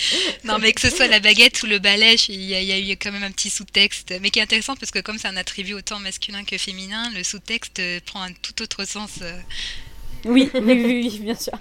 Non, 0.44 0.58
mais 0.58 0.72
que 0.72 0.80
ce 0.80 0.90
soit 0.90 1.06
la 1.06 1.20
baguette 1.20 1.62
ou 1.62 1.66
le 1.66 1.78
balai, 1.78 2.16
il 2.28 2.42
y, 2.42 2.54
a- 2.54 2.60
il 2.60 2.66
y 2.66 2.72
a 2.72 2.92
eu 2.92 2.96
quand 2.96 3.12
même 3.12 3.22
un 3.22 3.30
petit 3.30 3.50
sous-texte, 3.50 4.12
mais 4.20 4.30
qui 4.30 4.40
est 4.40 4.42
intéressant 4.42 4.74
parce 4.74 4.90
que 4.90 4.98
comme 4.98 5.16
c'est 5.16 5.28
un 5.28 5.36
attribut 5.36 5.74
autant 5.74 6.00
masculin 6.00 6.42
que 6.44 6.58
féminin, 6.58 7.08
le 7.14 7.22
sous-texte 7.22 7.78
euh, 7.78 8.00
prend 8.04 8.22
un 8.22 8.32
tout 8.32 8.60
autre 8.62 8.84
sens. 8.84 9.20
euh. 9.22 9.38
Oui, 10.24 10.50
oui, 10.54 10.60
oui, 10.62 10.84
oui, 11.08 11.18
bien 11.20 11.36
sûr. 11.36 11.52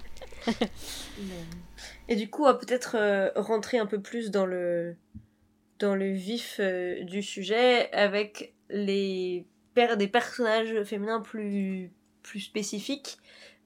Et 2.09 2.15
du 2.15 2.29
coup, 2.29 2.43
on 2.43 2.47
va 2.47 2.55
peut-être 2.55 2.95
euh, 2.97 3.29
rentrer 3.35 3.77
un 3.77 3.85
peu 3.85 4.01
plus 4.01 4.31
dans 4.31 4.45
le 4.45 4.95
dans 5.79 5.95
le 5.95 6.11
vif 6.11 6.57
euh, 6.59 7.03
du 7.03 7.21
sujet 7.23 7.91
avec 7.91 8.53
les 8.69 9.45
per- 9.73 9.97
des 9.97 10.07
personnages 10.07 10.83
féminins 10.83 11.21
plus 11.21 11.91
plus 12.23 12.39
spécifiques. 12.41 13.17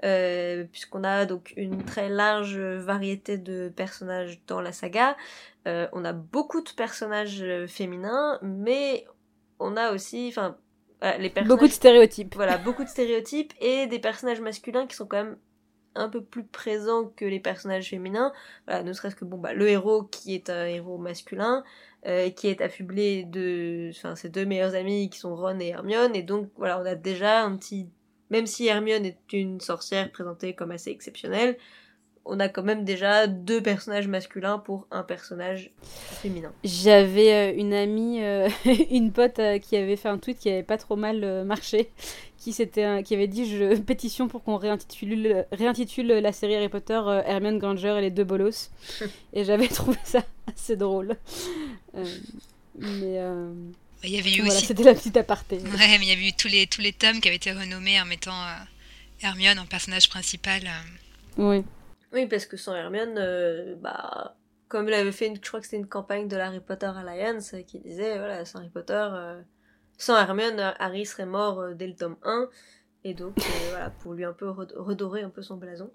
euh, 0.03 0.65
puisqu'on 0.71 1.03
a 1.03 1.25
donc 1.25 1.53
une 1.57 1.83
très 1.83 2.09
large 2.09 2.57
variété 2.59 3.37
de 3.37 3.69
personnages 3.75 4.41
dans 4.47 4.61
la 4.61 4.71
saga. 4.71 5.15
Euh, 5.67 5.87
on 5.93 6.05
a 6.05 6.13
beaucoup 6.13 6.61
de 6.61 6.69
personnages 6.71 7.41
euh, 7.41 7.65
féminins, 7.67 8.37
mais 8.41 9.05
on 9.59 9.77
a 9.77 9.91
aussi, 9.93 10.27
enfin, 10.29 10.57
les 11.01 11.29
personnages 11.29 11.47
Beaucoup 11.47 11.67
de 11.67 11.71
stéréotypes. 11.71 12.35
voilà, 12.35 12.57
beaucoup 12.57 12.83
de 12.83 12.89
stéréotypes 12.89 13.53
et 13.61 13.87
des 13.87 13.99
personnages 13.99 14.41
masculins 14.41 14.85
qui 14.87 14.95
sont 14.95 15.07
quand 15.07 15.23
même 15.23 15.37
un 15.95 16.09
peu 16.09 16.21
plus 16.21 16.43
présents 16.45 17.05
que 17.15 17.23
les 17.25 17.39
personnages 17.39 17.89
féminins. 17.89 18.33
Voilà, 18.67 18.83
ne 18.83 18.91
serait-ce 18.93 19.15
que 19.15 19.23
bon 19.25 19.37
bah 19.37 19.53
le 19.53 19.69
héros 19.69 20.03
qui 20.03 20.35
est 20.35 20.49
un 20.49 20.65
héros 20.65 20.97
masculin, 20.97 21.63
euh, 22.05 22.29
qui 22.29 22.47
est 22.47 22.61
affublé 22.61 23.23
de, 23.23 23.89
enfin 23.91 24.15
ses 24.15 24.29
deux 24.29 24.45
meilleurs 24.45 24.75
amis 24.75 25.09
qui 25.09 25.17
sont 25.19 25.35
Ron 25.35 25.59
et 25.59 25.69
Hermione 25.69 26.15
et 26.15 26.23
donc 26.23 26.49
voilà 26.57 26.79
on 26.79 26.85
a 26.85 26.95
déjà 26.95 27.43
un 27.43 27.55
petit, 27.57 27.89
même 28.29 28.45
si 28.45 28.67
Hermione 28.67 29.05
est 29.05 29.33
une 29.33 29.59
sorcière 29.59 30.11
présentée 30.11 30.53
comme 30.53 30.71
assez 30.71 30.91
exceptionnelle, 30.91 31.57
on 32.23 32.39
a 32.39 32.49
quand 32.49 32.63
même 32.63 32.83
déjà 32.83 33.27
deux 33.27 33.61
personnages 33.61 34.07
masculins 34.07 34.57
pour 34.57 34.87
un 34.89 35.03
personnage 35.03 35.71
féminin. 35.81 36.51
J'avais 36.63 37.33
euh, 37.33 37.53
une 37.55 37.73
amie, 37.73 38.23
euh, 38.23 38.49
une 38.91 39.11
pote 39.11 39.39
qui 39.61 39.75
avait 39.75 39.95
fait 39.95 40.09
un 40.09 40.17
tweet 40.17 40.39
qui 40.39 40.49
avait 40.49 40.63
pas 40.63 40.77
trop 40.77 40.95
mal 40.95 41.43
marché, 41.43 41.91
qui, 42.45 42.53
s'était, 42.53 42.85
euh, 42.85 43.01
qui 43.01 43.15
avait 43.15 43.27
dit 43.27 43.49
je 43.49 43.75
pétition 43.91 44.27
pour 44.27 44.43
qu'on 44.43 44.57
réintitule, 44.57 45.45
réintitule 45.51 46.07
la 46.07 46.31
série 46.31 46.55
Harry 46.55 46.69
Potter 46.69 46.93
euh, 47.05 47.23
Hermione 47.25 47.57
Granger 47.57 47.95
et 47.97 48.01
les 48.01 48.11
deux 48.11 48.23
bolos. 48.23 48.69
et 49.33 49.43
j'avais 49.43 49.67
trouvé 49.67 49.97
ça 50.03 50.23
assez 50.55 50.75
drôle. 50.77 51.17
Euh, 51.95 52.05
mais 52.75 53.19
euh, 53.19 53.51
Il 54.03 54.11
y 54.11 54.19
avait 54.19 54.31
eu 54.31 54.41
voilà, 54.41 54.53
aussi. 54.55 54.65
c'était 54.67 54.83
la 54.83 54.93
petite 54.93 55.17
aparté. 55.17 55.57
Ouais, 55.57 55.97
mais 55.99 56.05
il 56.05 56.09
y 56.09 56.11
avait 56.11 56.27
eu 56.27 56.33
tous 56.33 56.47
les, 56.47 56.67
tous 56.67 56.81
les 56.81 56.93
tomes 56.93 57.19
qui 57.19 57.27
avaient 57.29 57.37
été 57.37 57.51
renommés 57.51 57.99
en 57.99 58.05
mettant 58.05 58.31
euh, 58.39 59.23
Hermione 59.23 59.57
en 59.59 59.65
personnage 59.65 60.07
principal. 60.09 60.61
euh. 60.65 61.37
Oui. 61.37 61.63
Oui, 62.13 62.27
parce 62.27 62.45
que 62.45 62.57
sans 62.57 62.75
Hermione, 62.75 63.15
euh, 63.17 63.75
bah, 63.81 64.35
comme 64.67 64.87
il 64.87 64.93
avait 64.93 65.11
fait, 65.11 65.27
une, 65.27 65.35
je 65.35 65.41
crois 65.41 65.59
que 65.61 65.65
c'était 65.65 65.77
une 65.77 65.87
campagne 65.87 66.27
de 66.27 66.37
l'Harry 66.37 66.59
Potter 66.59 66.85
Alliance 66.95 67.55
qui 67.67 67.79
disait, 67.79 68.17
voilà, 68.19 68.45
sans 68.45 68.59
Harry 68.59 68.69
Potter, 68.69 68.93
euh, 69.13 69.41
sans 69.97 70.17
Hermione, 70.17 70.59
Harry 70.79 71.05
serait 71.05 71.25
mort 71.25 71.59
euh, 71.61 71.73
dès 71.73 71.87
le 71.87 71.95
tome 71.95 72.17
1. 72.23 72.49
Et 73.03 73.13
donc, 73.13 73.37
euh, 73.37 73.41
voilà, 73.69 73.89
pour 73.89 74.13
lui 74.13 74.25
un 74.25 74.33
peu 74.33 74.49
red- 74.49 74.73
redorer 74.75 75.21
un 75.21 75.29
peu 75.29 75.41
son 75.41 75.57
blason. 75.57 75.91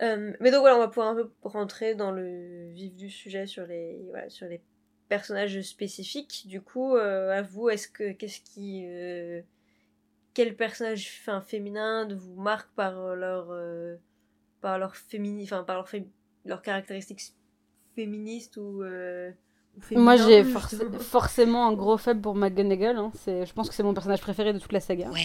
Euh, 0.00 0.32
mais 0.40 0.50
donc 0.50 0.60
voilà, 0.60 0.76
on 0.76 0.80
va 0.80 0.88
pouvoir 0.88 1.08
un 1.08 1.14
peu 1.14 1.30
rentrer 1.42 1.94
dans 1.94 2.10
le 2.10 2.68
vif 2.70 2.94
du 2.94 3.08
sujet 3.10 3.46
sur 3.46 3.66
les, 3.66 4.00
sur 4.28 4.46
les 4.48 4.60
personnages 5.08 5.60
spécifiques. 5.62 6.44
Du 6.46 6.60
coup, 6.60 6.96
à 6.96 7.42
vous, 7.42 7.68
est-ce 7.68 7.86
que, 7.88 8.12
qu'est-ce 8.12 8.40
qui, 8.40 8.84
quel 10.34 10.56
personnage 10.56 11.20
enfin, 11.22 11.40
féminin 11.40 12.08
vous 12.12 12.34
marque 12.40 12.72
par 12.74 13.14
leur, 13.14 13.52
par 14.60 14.78
leur 14.78 14.94
enfin 15.42 15.62
par 15.62 15.76
leur, 15.76 15.88
fé- 15.88 16.08
leurs 16.46 16.62
caractéristiques 16.62 17.34
féministes 17.94 18.56
ou, 18.56 18.82
euh, 18.82 19.30
ou 19.30 19.34
Moi 19.92 20.16
j'ai 20.16 20.42
forc- 20.44 20.98
forcément 21.00 21.66
un 21.66 21.72
gros 21.72 21.96
faible 21.96 22.20
pour 22.20 22.34
McGonagall. 22.34 22.96
hein. 22.96 23.10
C'est, 23.14 23.46
je 23.46 23.52
pense 23.52 23.68
que 23.68 23.74
c'est 23.74 23.82
mon 23.82 23.94
personnage 23.94 24.20
préféré 24.20 24.52
de 24.52 24.58
toute 24.58 24.72
la 24.72 24.80
saga. 24.80 25.10
Ouais. 25.10 25.20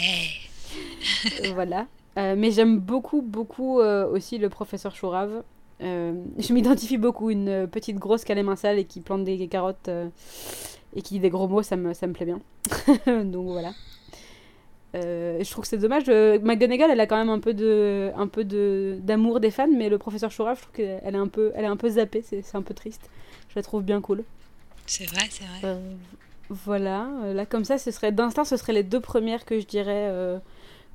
Euh, 1.45 1.51
voilà. 1.53 1.86
Euh, 2.17 2.36
mais 2.38 2.51
j'aime 2.51 2.79
beaucoup, 2.79 3.21
beaucoup 3.21 3.79
euh, 3.79 4.07
aussi 4.07 4.38
le 4.38 4.49
professeur 4.49 4.95
Chourave. 4.95 5.43
Euh, 5.81 6.13
je 6.39 6.53
m'identifie 6.53 6.97
beaucoup, 6.97 7.29
une 7.29 7.67
petite 7.67 7.97
grosse 7.97 8.23
qui 8.23 8.31
a 8.31 8.36
les 8.36 8.43
mains 8.43 8.55
sales 8.55 8.79
et 8.79 8.86
qui 8.86 9.01
plante 9.01 9.23
des 9.23 9.47
carottes 9.47 9.89
euh, 9.89 10.07
et 10.95 11.01
qui 11.01 11.15
dit 11.15 11.19
des 11.19 11.29
gros 11.29 11.47
mots, 11.47 11.62
ça 11.62 11.75
me, 11.75 11.93
ça 11.93 12.07
me 12.07 12.13
plaît 12.13 12.25
bien. 12.25 12.39
Donc 13.25 13.47
voilà. 13.47 13.71
Euh, 14.95 15.43
je 15.43 15.51
trouve 15.51 15.63
que 15.63 15.67
c'est 15.69 15.77
dommage. 15.77 16.05
euh, 16.07 16.39
McGonagall, 16.41 16.89
elle 16.91 16.99
a 16.99 17.05
quand 17.07 17.17
même 17.17 17.29
un 17.29 17.39
peu 17.39 17.53
de, 17.53 18.12
un 18.15 18.27
peu 18.27 18.43
de 18.45 18.97
d'amour 19.03 19.39
des 19.39 19.51
fans, 19.51 19.67
mais 19.71 19.89
le 19.89 19.97
professeur 19.97 20.31
Chourave, 20.31 20.57
je 20.57 20.62
trouve 20.63 20.73
qu'elle 20.75 21.13
est 21.15 21.17
un 21.17 21.27
peu, 21.27 21.51
elle 21.55 21.65
est 21.65 21.67
un 21.67 21.77
peu 21.77 21.89
zappée. 21.89 22.21
C'est, 22.23 22.41
c'est 22.41 22.55
un 22.57 22.62
peu 22.63 22.73
triste. 22.73 23.10
Je 23.49 23.55
la 23.55 23.62
trouve 23.63 23.83
bien 23.83 24.01
cool. 24.01 24.23
C'est 24.88 25.06
vrai, 25.06 25.28
c'est 25.30 25.43
vrai. 25.43 25.60
Euh, 25.63 25.93
voilà, 26.50 27.08
euh, 27.23 27.34
là 27.34 27.45
comme 27.45 27.65
ça, 27.65 27.78
ce 27.78 27.91
serait 27.91 28.12
d'instinct, 28.12 28.45
ce 28.45 28.58
seraient 28.58 28.73
les 28.73 28.84
deux 28.84 29.00
premières 29.02 29.43
que 29.45 29.60
je 29.60 29.65
dirais 29.65 30.08
euh, 30.10 30.39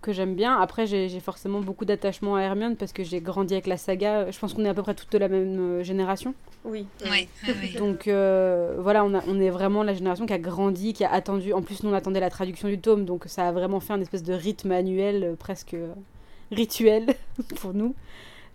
que 0.01 0.13
j'aime 0.13 0.35
bien. 0.35 0.59
Après, 0.59 0.87
j'ai 0.87 1.09
j'ai 1.09 1.21
forcément 1.21 1.61
beaucoup 1.61 1.85
d'attachement 1.85 2.37
à 2.37 2.41
Hermione 2.43 2.77
parce 2.77 2.93
que 2.93 3.05
j'ai 3.05 3.21
grandi 3.21 3.53
avec 3.55 3.67
la 3.67 3.77
saga. 3.77 4.31
Je 4.31 4.39
pense 4.39 4.55
qu'on 4.55 4.65
est 4.65 4.69
à 4.69 4.75
peu 4.75 4.83
près 4.83 4.95
toutes 4.95 5.13
de 5.13 5.19
la 5.19 5.29
même 5.29 5.83
génération. 5.83 6.35
Oui. 6.65 6.87
Ouais, 7.05 7.11
ouais, 7.47 7.55
ouais. 7.55 7.69
Donc 7.79 8.09
euh, 8.09 8.77
voilà, 8.79 9.05
on, 9.05 9.13
a- 9.15 9.23
on 9.29 9.39
est 9.41 9.51
vraiment 9.51 9.83
la 9.83 9.93
génération 9.95 10.25
qui 10.27 10.33
a 10.33 10.39
grandi, 10.39 10.95
qui 10.95 11.05
a 11.05 11.13
attendu. 11.13 11.53
En 11.53 11.61
plus, 11.61 11.83
nous 11.83 11.91
on 11.91 11.95
attendait 11.95 12.21
la 12.21 12.31
traduction 12.31 12.69
du 12.69 12.79
tome, 12.79 13.05
donc 13.05 13.25
ça 13.27 13.47
a 13.49 13.53
vraiment 13.53 13.81
fait 13.81 13.93
un 13.93 14.01
espèce 14.01 14.23
de 14.23 14.33
rythme 14.33 14.73
annuel, 14.73 15.37
presque 15.39 15.77
rituel 16.51 17.15
pour 17.61 17.75
nous. 17.75 17.95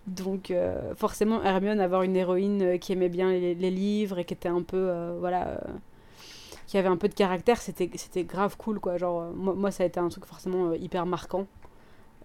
Donc 0.08 0.50
euh, 0.50 0.94
forcément, 0.94 1.42
Hermione, 1.42 1.80
avoir 1.80 2.02
une 2.02 2.16
héroïne 2.16 2.62
euh, 2.62 2.78
qui 2.78 2.92
aimait 2.92 3.08
bien 3.08 3.30
les, 3.30 3.54
livres 3.54 4.18
et 4.18 4.24
qui 4.24 4.34
était 4.34 4.48
un 4.48 4.62
peu, 4.62 4.76
euh, 4.76 5.16
voilà, 5.18 5.60
qui 6.66 6.78
avait 6.78 6.88
un 6.88 6.96
peu 6.96 7.08
de 7.08 7.14
caractère, 7.14 7.58
c'était 7.58 8.24
grave 8.24 8.56
cool 8.56 8.80
quoi. 8.80 8.96
Moi, 9.34 9.70
ça 9.70 9.82
a 9.84 9.86
été 9.86 10.00
un 10.00 10.08
truc 10.08 10.24
forcément 10.24 10.72
hyper 10.72 11.06
marquant. 11.06 11.46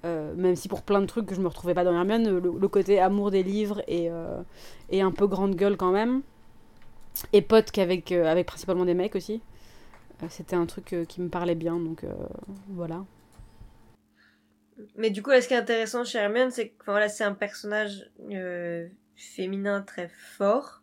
Même 0.04 0.58
si 0.58 0.68
pour 0.68 0.82
plein 0.82 1.00
de 1.00 1.06
trucs 1.06 1.26
que 1.28 1.36
je 1.36 1.40
me 1.40 1.48
retrouvais 1.48 1.74
pas 1.74 1.86
dans 1.86 1.94
Hermione, 1.94 2.38
le, 2.38 2.68
côté 2.68 3.00
amour 3.00 3.32
des 3.32 3.42
livres 3.42 3.82
et, 3.88 4.10
et 4.90 5.02
un 5.02 5.12
peu 5.12 5.28
grande 5.28 5.56
gueule 5.56 5.78
quand 5.78 5.92
même. 5.92 6.24
Et 7.32 7.42
pote 7.42 7.78
avec 7.78 8.14
principalement 8.46 8.84
des 8.84 8.96
mecs 8.96 9.16
aussi. 9.16 9.42
C'était 10.28 10.58
un 10.58 10.66
truc 10.66 10.94
qui 11.08 11.22
me 11.22 11.30
parlait 11.30 11.56
bien, 11.56 11.80
donc 11.80 12.06
voilà. 12.70 13.06
Mais 14.96 15.10
du 15.10 15.22
coup, 15.22 15.30
là, 15.30 15.42
ce 15.42 15.48
qui 15.48 15.54
est 15.54 15.58
intéressant 15.58 16.04
chez 16.04 16.18
Hermione, 16.18 16.52
c'est 16.52 16.70
que 16.70 16.74
enfin, 16.82 16.94
voilà, 16.94 17.10
c'est 17.10 17.24
un 17.24 17.34
personnage 17.34 18.10
euh, 18.32 18.88
féminin 19.16 19.82
très 19.82 20.10
fort. 20.10 20.82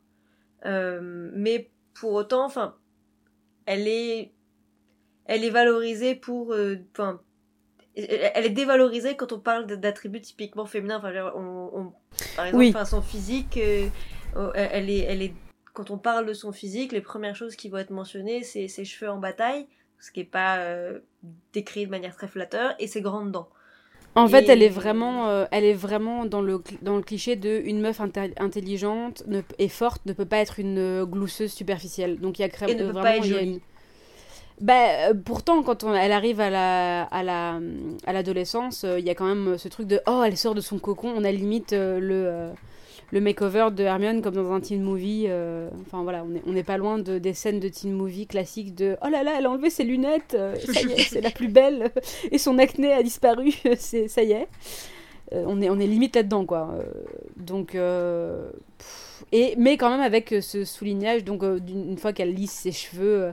Euh, 0.67 1.31
mais 1.35 1.71
pour 1.95 2.13
autant, 2.13 2.45
enfin, 2.45 2.77
elle 3.67 3.89
est, 3.89 4.33
elle 5.25 5.45
est 5.45 5.51
valorisée 5.51 6.15
pour, 6.15 6.53
euh, 6.53 6.77
enfin, 6.93 7.21
elle 7.97 8.47
est 8.47 8.51
dévalorisée 8.51 9.17
quand 9.17 9.33
on 9.33 9.41
parle 9.41 9.67
d'attributs 9.67 10.21
typiquement 10.21 10.67
féminins. 10.67 10.99
Enfin, 10.99 11.33
on, 11.35 11.71
on- 11.73 11.93
par 12.37 12.47
exemple, 12.47 12.57
Oui. 12.65 12.69
enfin, 12.71 12.85
son 12.85 13.03
physique, 13.03 13.57
euh, 13.57 13.89
oh, 14.37 14.51
elle 14.55 14.89
est, 14.91 15.01
elle 15.01 15.23
est, 15.23 15.35
quand 15.73 15.91
on 15.91 15.99
parle 15.99 16.27
de 16.27 16.33
son 16.33 16.53
physique, 16.53 16.93
les 16.93 17.01
premières 17.01 17.35
choses 17.37 17.57
qui 17.57 17.69
vont 17.69 17.79
être 17.79 17.91
mentionnées, 17.91 18.43
c'est 18.45 18.69
ses 18.69 18.85
cheveux 18.85 19.11
en 19.11 19.19
bataille, 19.19 19.67
ce 19.99 20.11
qui 20.13 20.21
est 20.21 20.25
pas 20.25 20.59
euh, 20.59 21.01
décrit 21.53 21.87
de 21.87 21.91
manière 21.91 22.15
très 22.17 22.29
flatteur, 22.29 22.75
et 22.79 22.87
ses 22.87 23.01
grandes 23.03 23.33
dents. 23.33 23.51
En 24.17 24.27
fait, 24.29 24.49
elle 24.49 24.63
est 24.63 24.69
vraiment, 24.69 25.29
euh, 25.29 25.45
elle 25.53 25.65
est 25.65 25.73
vraiment 25.75 26.25
dans 26.27 26.41
le, 26.43 26.61
dans 26.83 26.97
le 26.97 27.03
cliché 27.03 27.37
de 27.37 27.61
une 27.65 27.81
meuf 27.81 28.01
intelligente 28.01 29.23
ne, 29.27 29.41
et 29.59 29.69
forte 29.69 30.05
ne 30.07 30.13
peut 30.13 30.25
pas 30.25 30.39
être 30.39 30.59
une 30.59 30.79
euh, 30.79 31.07
glousseuse 31.07 31.53
superficielle. 31.53 32.19
Donc 32.19 32.39
il 32.39 32.43
y 32.43 32.45
a 32.45 32.49
cré- 32.49 32.71
Et 32.71 32.75
ne 32.75 32.87
peut 32.87 32.93
pas 32.93 33.01
vraiment 33.03 33.15
être 33.25 33.25
jolie. 33.25 33.51
une- 33.55 33.61
Bah, 34.61 35.09
euh, 35.11 35.15
pourtant, 35.25 35.63
quand 35.63 35.85
on, 35.85 35.95
elle 35.95 36.13
arrive 36.13 36.41
à 36.41 36.51
la, 36.51 37.05
à 37.05 37.23
la, 37.23 37.61
à 38.07 38.13
l'adolescence, 38.13 38.85
il 38.99 39.05
y 39.05 39.11
a 39.11 39.15
quand 39.15 39.27
même 39.27 39.57
ce 39.59 39.69
truc 39.69 39.87
de 39.87 40.01
oh, 40.07 40.23
elle 40.27 40.37
sort 40.37 40.55
de 40.55 40.61
son 40.61 40.79
cocon. 40.79 41.13
On 41.17 41.25
a 41.25 41.31
limite 41.33 41.73
le, 41.73 42.51
le 43.13 43.21
makeover 43.21 43.69
de 43.73 43.83
Hermione 43.83 44.23
comme 44.23 44.35
dans 44.35 44.53
un 44.53 44.61
teen 44.61 44.83
movie. 44.83 45.25
euh, 45.29 45.69
Enfin 45.83 46.03
voilà, 46.03 46.25
on 46.25 46.35
est, 46.35 46.43
on 46.47 46.53
n'est 46.53 46.63
pas 46.63 46.77
loin 46.79 46.99
de, 46.99 47.19
des 47.19 47.35
scènes 47.35 47.61
de 47.61 47.69
teen 47.69 47.93
movie 47.93 48.27
classiques 48.27 48.75
de 48.75 48.97
oh 49.03 49.09
là 49.09 49.23
là, 49.23 49.35
elle 49.39 49.47
a 49.47 49.51
enlevé 49.51 49.71
ses 49.71 49.85
lunettes, 49.85 50.35
euh, 50.35 50.55
c'est 50.57 51.21
la 51.21 51.31
plus 51.31 51.49
belle, 51.49 51.91
et 52.31 52.39
son 52.39 52.59
acné 52.59 52.93
a 52.93 53.03
disparu, 53.03 53.53
c'est 53.79 54.09
ça 54.09 54.23
y 54.23 54.33
est. 54.33 54.49
Euh, 55.33 55.45
on, 55.47 55.61
est 55.63 55.71
on 55.71 55.79
est 55.79 55.87
limite 55.87 56.17
là-dedans 56.17 56.45
quoi. 56.45 56.75
Donc 57.37 57.77
et 59.33 59.55
mais 59.57 59.77
quand 59.77 59.91
même 59.91 60.01
avec 60.01 60.33
euh, 60.33 60.41
ce 60.41 60.65
soulignage 60.65 61.25
donc 61.25 61.43
euh, 61.43 61.61
une 61.69 61.99
fois 61.99 62.13
qu'elle 62.13 62.35
lisse 62.35 62.51
ses 62.53 62.73
cheveux, 62.73 63.23
euh, 63.25 63.33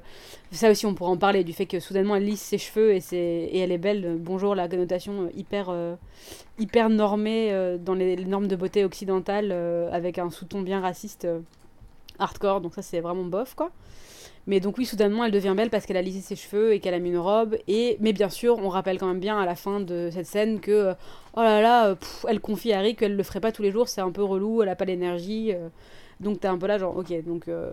ça 0.51 0.69
aussi 0.69 0.85
on 0.85 0.93
pourra 0.93 1.09
en 1.09 1.17
parler 1.17 1.43
du 1.43 1.53
fait 1.53 1.65
que 1.65 1.79
soudainement 1.79 2.15
elle 2.15 2.25
lisse 2.25 2.41
ses 2.41 2.57
cheveux 2.57 2.93
et 2.93 3.01
et 3.11 3.59
elle 3.59 3.71
est 3.71 3.77
belle. 3.77 4.17
bonjour 4.19 4.53
la 4.53 4.67
connotation 4.67 5.29
hyper 5.35 5.73
hyper 6.59 6.89
normée 6.89 7.77
dans 7.79 7.93
les, 7.93 8.15
normes 8.17 8.47
de 8.47 8.55
beauté 8.55 8.83
occidentales 8.83 9.51
avec 9.91 10.19
un 10.19 10.29
sous-ton 10.29 10.61
bien 10.61 10.81
raciste 10.81 11.27
hardcore 12.19 12.61
donc 12.61 12.75
ça 12.75 12.81
c'est 12.81 12.99
vraiment 12.99 13.23
bof 13.23 13.55
quoi. 13.55 13.71
Mais 14.47 14.59
donc 14.61 14.77
oui, 14.77 14.85
soudainement, 14.85 15.25
elle 15.25 15.31
devient 15.31 15.53
belle 15.55 15.69
parce 15.69 15.85
qu'elle 15.85 15.97
a 15.97 16.01
lissé 16.01 16.21
ses 16.21 16.35
cheveux 16.37 16.73
et 16.73 16.79
qu'elle 16.79 16.93
a 16.93 16.99
mis 16.99 17.09
une 17.09 17.17
robe. 17.17 17.57
Et 17.67 17.97
mais 17.99 18.13
bien 18.13 18.29
sûr, 18.29 18.57
on 18.59 18.69
rappelle 18.69 18.97
quand 18.97 19.07
même 19.07 19.19
bien 19.19 19.37
à 19.39 19.45
la 19.45 19.55
fin 19.55 19.81
de 19.81 20.09
cette 20.11 20.25
scène 20.25 20.59
que 20.61 20.71
euh, 20.71 20.93
oh 21.35 21.41
là 21.41 21.61
là, 21.61 21.95
pff, 21.95 22.25
elle 22.29 22.39
confie 22.39 22.71
à 22.73 22.79
Harry 22.79 22.95
qu'elle 22.95 23.15
le 23.17 23.23
ferait 23.23 23.41
pas 23.41 23.51
tous 23.51 23.61
les 23.61 23.71
jours, 23.71 23.87
c'est 23.89 24.01
un 24.01 24.11
peu 24.11 24.23
relou, 24.23 24.63
elle 24.63 24.69
a 24.69 24.75
pas 24.75 24.85
l'énergie. 24.85 25.53
euh. 25.53 25.67
donc 26.21 26.39
t'es 26.39 26.47
un 26.47 26.57
peu 26.57 26.65
là 26.67 26.77
genre 26.77 26.95
ok. 26.97 27.13
Donc 27.25 27.49
euh, 27.49 27.71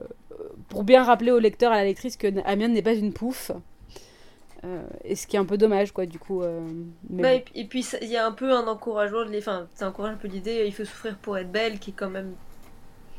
pour 0.68 0.82
bien 0.82 1.04
rappeler 1.04 1.30
au 1.30 1.38
lecteur 1.38 1.70
à 1.72 1.76
la 1.76 1.84
lectrice 1.84 2.16
que 2.16 2.26
Amiens 2.44 2.68
n'est 2.68 2.82
pas 2.82 2.94
une 2.94 3.12
pouffe. 3.12 3.52
Euh, 4.64 4.82
et 5.04 5.14
ce 5.14 5.26
qui 5.26 5.36
est 5.36 5.38
un 5.38 5.44
peu 5.44 5.58
dommage 5.58 5.92
quoi 5.92 6.06
du 6.06 6.18
coup. 6.18 6.42
euh, 6.42 6.60
mais 7.10 7.22
Bah, 7.22 7.34
bon. 7.36 7.42
et, 7.54 7.64
puis- 7.66 7.86
il 8.02 8.08
y 8.08 8.16
a 8.16 8.26
un 8.26 8.32
peu 8.32 8.50
un 8.52 8.66
encouragement 8.66 9.24
de 9.24 9.30
les. 9.30 9.38
Enfin, 9.38 9.68
ça 9.74 9.86
encourage 9.88 10.14
un 10.14 10.16
peu 10.16 10.26
l'idée, 10.28 10.64
il 10.66 10.72
faut 10.74 10.84
souffrir 10.84 11.16
pour 11.18 11.36
être 11.38 11.52
belle, 11.52 11.78
qui 11.78 11.90
est 11.90 11.94
quand 11.94 12.08
même. 12.10 12.32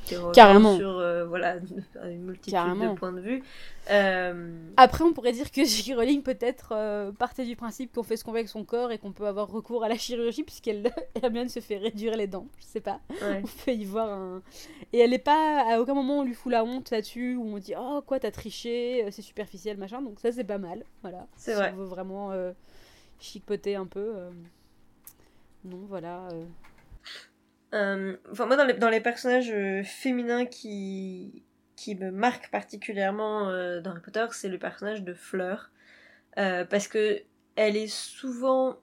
Qui 0.05 0.15
Carrément. 0.33 0.77
Sur 0.77 0.97
euh, 0.99 1.25
voilà, 1.25 1.57
une 2.05 2.21
multitude 2.23 2.53
Carrément. 2.53 2.93
de 2.93 2.97
points 2.97 3.11
de 3.11 3.19
vue. 3.21 3.43
Euh, 3.91 4.57
Après, 4.77 5.03
on 5.03 5.13
pourrait 5.13 5.31
dire 5.31 5.51
que 5.51 5.63
J.K. 5.65 5.95
Rowling 5.95 6.21
peut-être 6.23 6.69
euh, 6.71 7.11
partait 7.11 7.45
du 7.45 7.55
principe 7.55 7.93
qu'on 7.93 8.03
fait 8.03 8.17
ce 8.17 8.23
qu'on 8.23 8.31
veut 8.31 8.37
avec 8.37 8.49
son 8.49 8.63
corps 8.63 8.91
et 8.91 8.97
qu'on 8.97 9.11
peut 9.11 9.27
avoir 9.27 9.49
recours 9.49 9.83
à 9.83 9.89
la 9.89 9.97
chirurgie 9.97 10.43
puisqu'elle 10.43 10.91
Hermione 11.21 11.49
se 11.49 11.59
fait 11.59 11.77
réduire 11.77 12.15
les 12.15 12.27
dents. 12.27 12.47
Je 12.59 12.65
sais 12.65 12.81
pas. 12.81 12.99
ouais. 13.21 13.41
On 13.43 13.63
peut 13.65 13.71
y 13.73 13.85
voir 13.85 14.09
un. 14.09 14.41
Et 14.93 14.99
elle 14.99 15.13
est 15.13 15.19
pas. 15.19 15.65
À 15.73 15.79
aucun 15.79 15.93
moment 15.93 16.19
on 16.19 16.23
lui 16.23 16.33
fout 16.33 16.51
la 16.51 16.63
honte 16.63 16.91
là-dessus 16.91 17.35
où 17.35 17.43
on 17.55 17.57
dit 17.57 17.73
oh 17.77 18.01
quoi 18.05 18.19
t'as 18.19 18.31
triché, 18.31 19.05
c'est 19.11 19.21
superficiel 19.21 19.77
machin. 19.77 20.01
Donc 20.01 20.19
ça 20.19 20.31
c'est 20.31 20.43
pas 20.43 20.57
mal. 20.57 20.83
Voilà. 21.01 21.27
C'est 21.35 21.51
si 21.51 21.57
vrai. 21.57 21.71
on 21.75 21.77
veut 21.79 21.85
vraiment 21.85 22.31
chipoter 23.19 23.75
un 23.75 23.85
peu. 23.85 24.13
Non 25.63 25.79
voilà. 25.87 26.27
Euh. 27.75 28.17
Enfin, 28.31 28.45
moi, 28.45 28.55
dans 28.55 28.65
les, 28.65 28.73
dans 28.73 28.89
les 28.89 29.01
personnages 29.01 29.51
euh, 29.51 29.83
féminins 29.83 30.45
qui, 30.45 31.43
qui 31.75 31.95
me 31.95 32.11
marquent 32.11 32.49
particulièrement 32.51 33.49
euh, 33.49 33.81
dans 33.81 33.91
Harry 33.91 34.01
Potter, 34.01 34.25
c'est 34.31 34.49
le 34.49 34.57
personnage 34.57 35.03
de 35.03 35.13
Fleur. 35.13 35.71
Euh, 36.37 36.65
parce 36.65 36.87
que 36.87 37.21
elle 37.55 37.77
est 37.77 37.87
souvent 37.87 38.77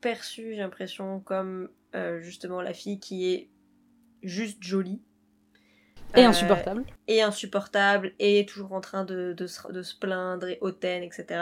perçue, 0.00 0.54
j'ai 0.54 0.60
l'impression, 0.60 1.20
comme 1.20 1.70
justement 2.20 2.60
la 2.60 2.74
fille 2.74 3.00
qui 3.00 3.32
est 3.32 3.48
juste 4.22 4.62
jolie. 4.62 5.00
Et 6.14 6.24
insupportable. 6.24 6.84
et 7.06 7.22
insupportable 7.22 8.14
et 8.18 8.46
toujours 8.46 8.72
en 8.72 8.80
train 8.80 9.04
de, 9.04 9.34
de, 9.34 9.46
se, 9.46 9.70
de 9.70 9.82
se 9.82 9.94
plaindre 9.94 10.46
et 10.48 10.58
hautaine, 10.60 11.02
etc. 11.02 11.40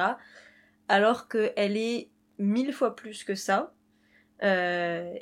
Alors 0.88 1.28
qu'elle 1.28 1.76
est 1.76 2.10
mille 2.38 2.72
fois 2.72 2.96
plus 2.96 3.24
que 3.24 3.34
ça. 3.34 3.72
Euh, 4.42 5.14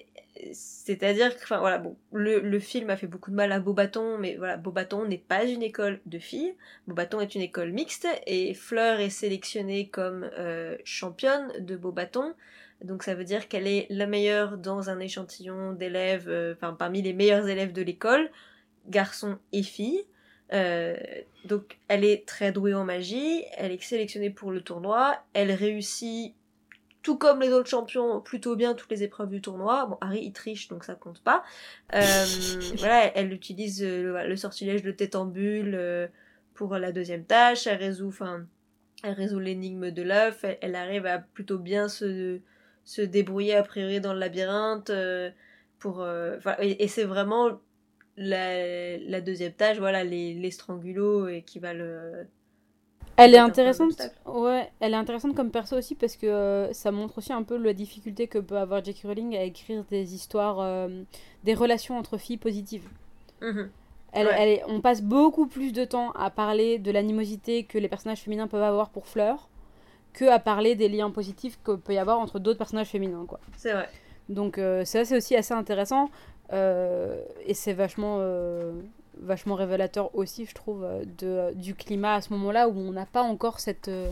C'est-à-dire 0.52 1.36
que, 1.38 1.46
voilà, 1.46 1.82
le, 2.12 2.58
film 2.58 2.90
a 2.90 2.96
fait 2.96 3.06
beaucoup 3.06 3.30
de 3.30 3.36
mal 3.36 3.52
à 3.52 3.60
Beaubaton, 3.60 4.18
mais 4.18 4.34
voilà, 4.36 4.56
Beaubaton 4.56 5.06
n'est 5.06 5.16
pas 5.16 5.44
une 5.44 5.62
école 5.62 6.00
de 6.06 6.18
filles. 6.18 6.54
Beaubaton 6.88 7.20
est 7.20 7.34
une 7.34 7.40
école 7.40 7.72
mixte 7.72 8.08
et 8.26 8.52
Fleur 8.54 8.98
est 8.98 9.10
sélectionnée 9.10 9.88
comme 9.88 10.28
euh, 10.36 10.76
championne 10.84 11.52
de 11.60 11.76
Beaubaton. 11.76 12.34
Donc 12.82 13.04
ça 13.04 13.14
veut 13.14 13.24
dire 13.24 13.48
qu'elle 13.48 13.68
est 13.68 13.86
la 13.90 14.06
meilleure 14.06 14.58
dans 14.58 14.90
un 14.90 14.98
échantillon 14.98 15.72
d'élèves, 15.72 16.28
euh, 16.28 16.54
parmi 16.54 17.00
les 17.00 17.12
meilleurs 17.12 17.48
élèves 17.48 17.72
de 17.72 17.82
l'école, 17.82 18.28
garçons 18.88 19.38
et 19.52 19.62
filles. 19.62 20.04
Euh, 20.52 20.96
donc 21.44 21.78
elle 21.88 22.04
est 22.04 22.26
très 22.26 22.52
douée 22.52 22.74
en 22.74 22.84
magie, 22.84 23.44
elle 23.56 23.72
est 23.72 23.82
sélectionnée 23.82 24.30
pour 24.30 24.50
le 24.50 24.60
tournoi, 24.60 25.22
elle 25.32 25.52
réussit 25.52 26.34
tout 27.04 27.16
comme 27.16 27.40
les 27.40 27.52
autres 27.52 27.68
champions 27.68 28.20
plutôt 28.20 28.56
bien 28.56 28.74
toutes 28.74 28.90
les 28.90 29.04
épreuves 29.04 29.28
du 29.28 29.40
tournoi. 29.40 29.86
Bon 29.86 29.96
Harry 30.00 30.24
il 30.24 30.32
triche 30.32 30.66
donc 30.66 30.82
ça 30.82 30.96
compte 30.96 31.22
pas. 31.22 31.44
Euh, 31.94 32.00
voilà, 32.78 33.16
elle, 33.16 33.32
utilise 33.32 33.84
euh, 33.84 34.02
le, 34.02 34.28
le 34.28 34.36
sortilège 34.36 34.82
de 34.82 34.90
tête 34.90 35.14
en 35.14 35.26
bulle 35.26 35.74
euh, 35.76 36.08
pour 36.54 36.76
la 36.76 36.90
deuxième 36.90 37.24
tâche, 37.24 37.68
elle 37.68 37.78
résout 37.78 38.08
enfin 38.08 38.46
elle 39.04 39.12
résout 39.12 39.38
l'énigme 39.38 39.90
de 39.90 40.02
l'œuf, 40.02 40.44
elle, 40.44 40.58
elle 40.62 40.74
arrive 40.74 41.06
à 41.06 41.18
plutôt 41.18 41.58
bien 41.58 41.88
se 41.88 42.40
se 42.84 43.02
débrouiller 43.02 43.54
a 43.54 43.62
priori 43.62 44.00
dans 44.00 44.14
le 44.14 44.20
labyrinthe 44.20 44.90
euh, 44.90 45.30
pour 45.78 46.00
euh, 46.02 46.38
voilà, 46.38 46.64
et, 46.64 46.82
et 46.82 46.88
c'est 46.88 47.04
vraiment 47.04 47.60
la, 48.16 48.96
la 48.98 49.20
deuxième 49.20 49.52
tâche, 49.52 49.78
voilà, 49.78 50.04
les, 50.04 50.34
les 50.34 50.50
strangulos 50.50 51.28
et 51.28 51.42
qui 51.42 51.58
va 51.58 51.74
le. 51.74 52.26
Elle 53.16 53.34
est 53.34 53.38
intéressante. 53.38 54.00
Ouais, 54.26 54.70
elle 54.80 54.92
est 54.92 54.96
intéressante 54.96 55.34
comme 55.34 55.50
perso 55.50 55.76
aussi 55.76 55.94
parce 55.94 56.16
que 56.16 56.26
euh, 56.26 56.72
ça 56.72 56.90
montre 56.90 57.18
aussi 57.18 57.32
un 57.32 57.42
peu 57.42 57.56
la 57.56 57.72
difficulté 57.72 58.26
que 58.26 58.38
peut 58.38 58.56
avoir 58.58 58.84
J.K. 58.84 59.02
Rowling 59.04 59.36
à 59.36 59.42
écrire 59.42 59.84
des 59.90 60.14
histoires, 60.14 60.58
euh, 60.60 60.88
des 61.44 61.54
relations 61.54 61.96
entre 61.98 62.16
filles 62.18 62.36
positives. 62.38 62.88
Mhm. 63.40 63.70
Elle, 64.12 64.26
Ouais. 64.26 64.34
elle 64.38 64.48
est- 64.48 64.62
on 64.68 64.80
passe 64.80 65.02
beaucoup 65.02 65.46
plus 65.46 65.72
de 65.72 65.84
temps 65.84 66.12
à 66.12 66.30
parler 66.30 66.78
de 66.78 66.90
l'animosité 66.92 67.64
que 67.64 67.78
les 67.78 67.88
personnages 67.88 68.20
féminins 68.20 68.46
peuvent 68.46 68.62
avoir 68.62 68.90
pour 68.90 69.06
Fleur 69.06 69.48
que 70.12 70.24
à 70.26 70.38
parler 70.38 70.76
des 70.76 70.88
liens 70.88 71.10
positifs 71.10 71.58
que 71.64 71.72
peut 71.72 71.94
y 71.94 71.98
avoir 71.98 72.20
entre 72.20 72.38
d'autres 72.38 72.58
personnages 72.58 72.86
féminins, 72.88 73.24
quoi. 73.26 73.40
C'est 73.56 73.72
vrai. 73.72 73.88
Donc 74.28 74.58
euh, 74.58 74.84
ça 74.84 75.04
c'est 75.04 75.16
aussi 75.16 75.34
assez 75.36 75.52
intéressant 75.54 76.08
et 76.52 77.54
c'est 77.54 77.72
vachement 77.72 78.18
vachement 79.20 79.54
révélateur 79.54 80.14
aussi 80.14 80.46
je 80.46 80.54
trouve 80.54 80.84
euh, 80.84 81.04
de, 81.18 81.54
du 81.54 81.74
climat 81.74 82.14
à 82.14 82.20
ce 82.20 82.32
moment-là 82.32 82.68
où 82.68 82.76
on 82.78 82.92
n'a 82.92 83.06
pas 83.06 83.22
encore 83.22 83.60
cette 83.60 83.88
euh, 83.88 84.10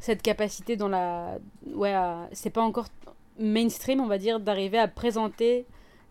cette 0.00 0.22
capacité 0.22 0.76
dans 0.76 0.88
la 0.88 1.38
ouais 1.74 1.94
c'est 2.32 2.50
pas 2.50 2.62
encore 2.62 2.88
mainstream 3.38 4.00
on 4.00 4.06
va 4.06 4.18
dire 4.18 4.40
d'arriver 4.40 4.78
à 4.78 4.88
présenter 4.88 5.66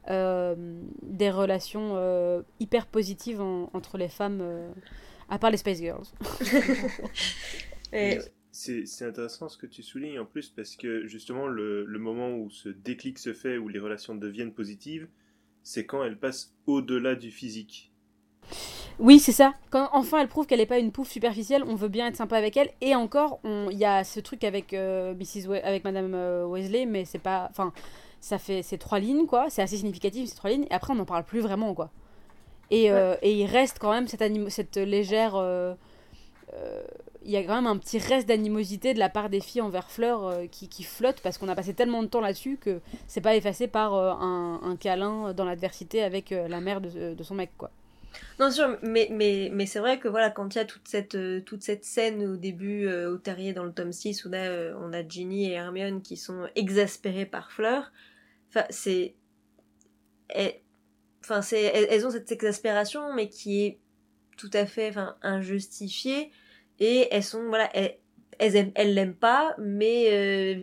euh, 0.09 0.55
des 1.03 1.29
relations 1.29 1.93
euh, 1.95 2.41
hyper 2.59 2.87
positives 2.87 3.41
en- 3.41 3.69
entre 3.73 3.97
les 3.97 4.07
femmes 4.09 4.39
euh, 4.41 4.71
à 5.29 5.37
part 5.37 5.51
les 5.51 5.57
Space 5.57 5.77
Girls. 5.79 6.05
Et, 7.93 8.19
c'est 8.51 9.05
intéressant 9.05 9.47
ce 9.47 9.57
que 9.57 9.67
tu 9.67 9.83
soulignes 9.83 10.19
en 10.19 10.25
plus 10.25 10.49
parce 10.49 10.75
que 10.75 11.05
justement 11.07 11.47
le, 11.47 11.85
le 11.85 11.99
moment 11.99 12.31
où 12.35 12.49
ce 12.49 12.69
déclic 12.69 13.19
se 13.19 13.33
fait, 13.33 13.57
où 13.57 13.67
les 13.69 13.79
relations 13.79 14.15
deviennent 14.15 14.53
positives, 14.53 15.07
c'est 15.63 15.85
quand 15.85 16.03
elles 16.03 16.17
passent 16.17 16.53
au-delà 16.65 17.15
du 17.15 17.31
physique. 17.31 17.91
Oui, 18.99 19.19
c'est 19.19 19.31
ça. 19.31 19.53
Quand 19.69 19.89
enfin 19.93 20.19
elle 20.19 20.27
prouve 20.27 20.45
qu'elle 20.45 20.59
n'est 20.59 20.65
pas 20.65 20.79
une 20.79 20.91
pouffe 20.91 21.09
superficielle, 21.09 21.63
on 21.65 21.75
veut 21.75 21.87
bien 21.87 22.07
être 22.07 22.17
sympa 22.17 22.37
avec 22.37 22.57
elle. 22.57 22.69
Et 22.81 22.95
encore, 22.95 23.39
il 23.45 23.77
y 23.77 23.85
a 23.85 24.03
ce 24.03 24.19
truc 24.19 24.43
avec 24.43 24.73
euh, 24.73 25.13
Mrs. 25.15 25.47
We- 25.47 25.61
avec 25.63 25.83
Madame 25.85 26.13
euh, 26.13 26.45
Weasley, 26.45 26.85
mais 26.85 27.05
c'est 27.05 27.19
pas, 27.19 27.47
enfin, 27.49 27.71
ça 28.19 28.37
fait 28.37 28.61
ces 28.61 28.77
trois 28.77 28.99
lignes 28.99 29.25
quoi. 29.25 29.49
C'est 29.49 29.61
assez 29.61 29.77
significatif 29.77 30.27
ces 30.29 30.35
trois 30.35 30.49
lignes. 30.49 30.65
Et 30.69 30.73
après, 30.73 30.91
on 30.93 30.97
n'en 30.97 31.05
parle 31.05 31.23
plus 31.23 31.39
vraiment 31.39 31.73
quoi. 31.73 31.89
Et, 32.71 32.91
euh, 32.91 33.15
et 33.21 33.33
il 33.33 33.45
reste 33.45 33.79
quand 33.79 33.91
même 33.91 34.07
cette, 34.07 34.21
cette 34.49 34.77
légère, 34.77 35.33
euh, 35.35 35.73
il 37.23 37.31
y 37.31 37.37
a 37.37 37.43
quand 37.43 37.55
même 37.55 37.67
un 37.67 37.77
petit 37.77 37.99
reste 37.99 38.27
d'animosité 38.27 38.93
de 38.93 38.99
la 38.99 39.09
part 39.09 39.29
des 39.29 39.39
filles 39.39 39.61
envers 39.61 39.89
Fleur 39.89 40.33
qui, 40.51 40.67
qui 40.67 40.83
flotte 40.83 41.19
parce 41.21 41.37
qu'on 41.37 41.47
a 41.47 41.55
passé 41.55 41.73
tellement 41.73 42.01
de 42.03 42.07
temps 42.07 42.21
là-dessus 42.21 42.57
que 42.57 42.79
c'est 43.07 43.21
pas 43.21 43.35
effacé 43.35 43.67
par 43.67 43.93
un, 43.93 44.59
un 44.63 44.75
câlin 44.75 45.33
dans 45.33 45.45
l'adversité 45.45 46.01
avec 46.03 46.31
la 46.31 46.59
mère 46.59 46.81
de, 46.81 47.13
de 47.13 47.23
son 47.23 47.35
mec 47.35 47.51
quoi. 47.57 47.71
Non, 48.39 48.51
sûr, 48.51 48.77
mais, 48.81 49.07
mais, 49.11 49.49
mais 49.53 49.65
c'est 49.65 49.79
vrai 49.79 49.99
que 49.99 50.07
voilà, 50.07 50.29
quand 50.29 50.55
il 50.55 50.57
y 50.57 50.61
a 50.61 50.65
toute 50.65 50.87
cette, 50.87 51.15
euh, 51.15 51.41
toute 51.41 51.61
cette 51.61 51.83
scène 51.85 52.23
au 52.25 52.37
début, 52.37 52.87
euh, 52.87 53.11
au 53.13 53.17
terrier 53.17 53.53
dans 53.53 53.63
le 53.65 53.73
tome 53.73 53.91
6, 53.91 54.25
où 54.25 54.29
là, 54.29 54.45
euh, 54.49 54.73
on 54.79 54.93
a 54.93 55.07
Ginny 55.07 55.45
et 55.51 55.53
Hermione 55.53 56.01
qui 56.01 56.17
sont 56.17 56.47
exaspérées 56.55 57.25
par 57.25 57.51
Fleur, 57.51 57.91
c'est. 58.69 59.15
Enfin, 61.23 61.41
c'est. 61.41 61.63
Elles, 61.63 61.87
elles 61.89 62.05
ont 62.05 62.11
cette 62.11 62.31
exaspération, 62.31 63.13
mais 63.13 63.29
qui 63.29 63.65
est 63.65 63.79
tout 64.37 64.49
à 64.53 64.65
fait 64.65 64.93
injustifiée, 65.21 66.31
et 66.79 67.07
elles 67.11 67.23
sont. 67.23 67.43
Voilà, 67.47 67.69
elles. 67.75 67.97
Elles 68.41 68.55
aiment- 68.55 68.71
elles 68.75 68.93
l'aiment 68.93 69.15
pas, 69.15 69.53
mais 69.59 70.03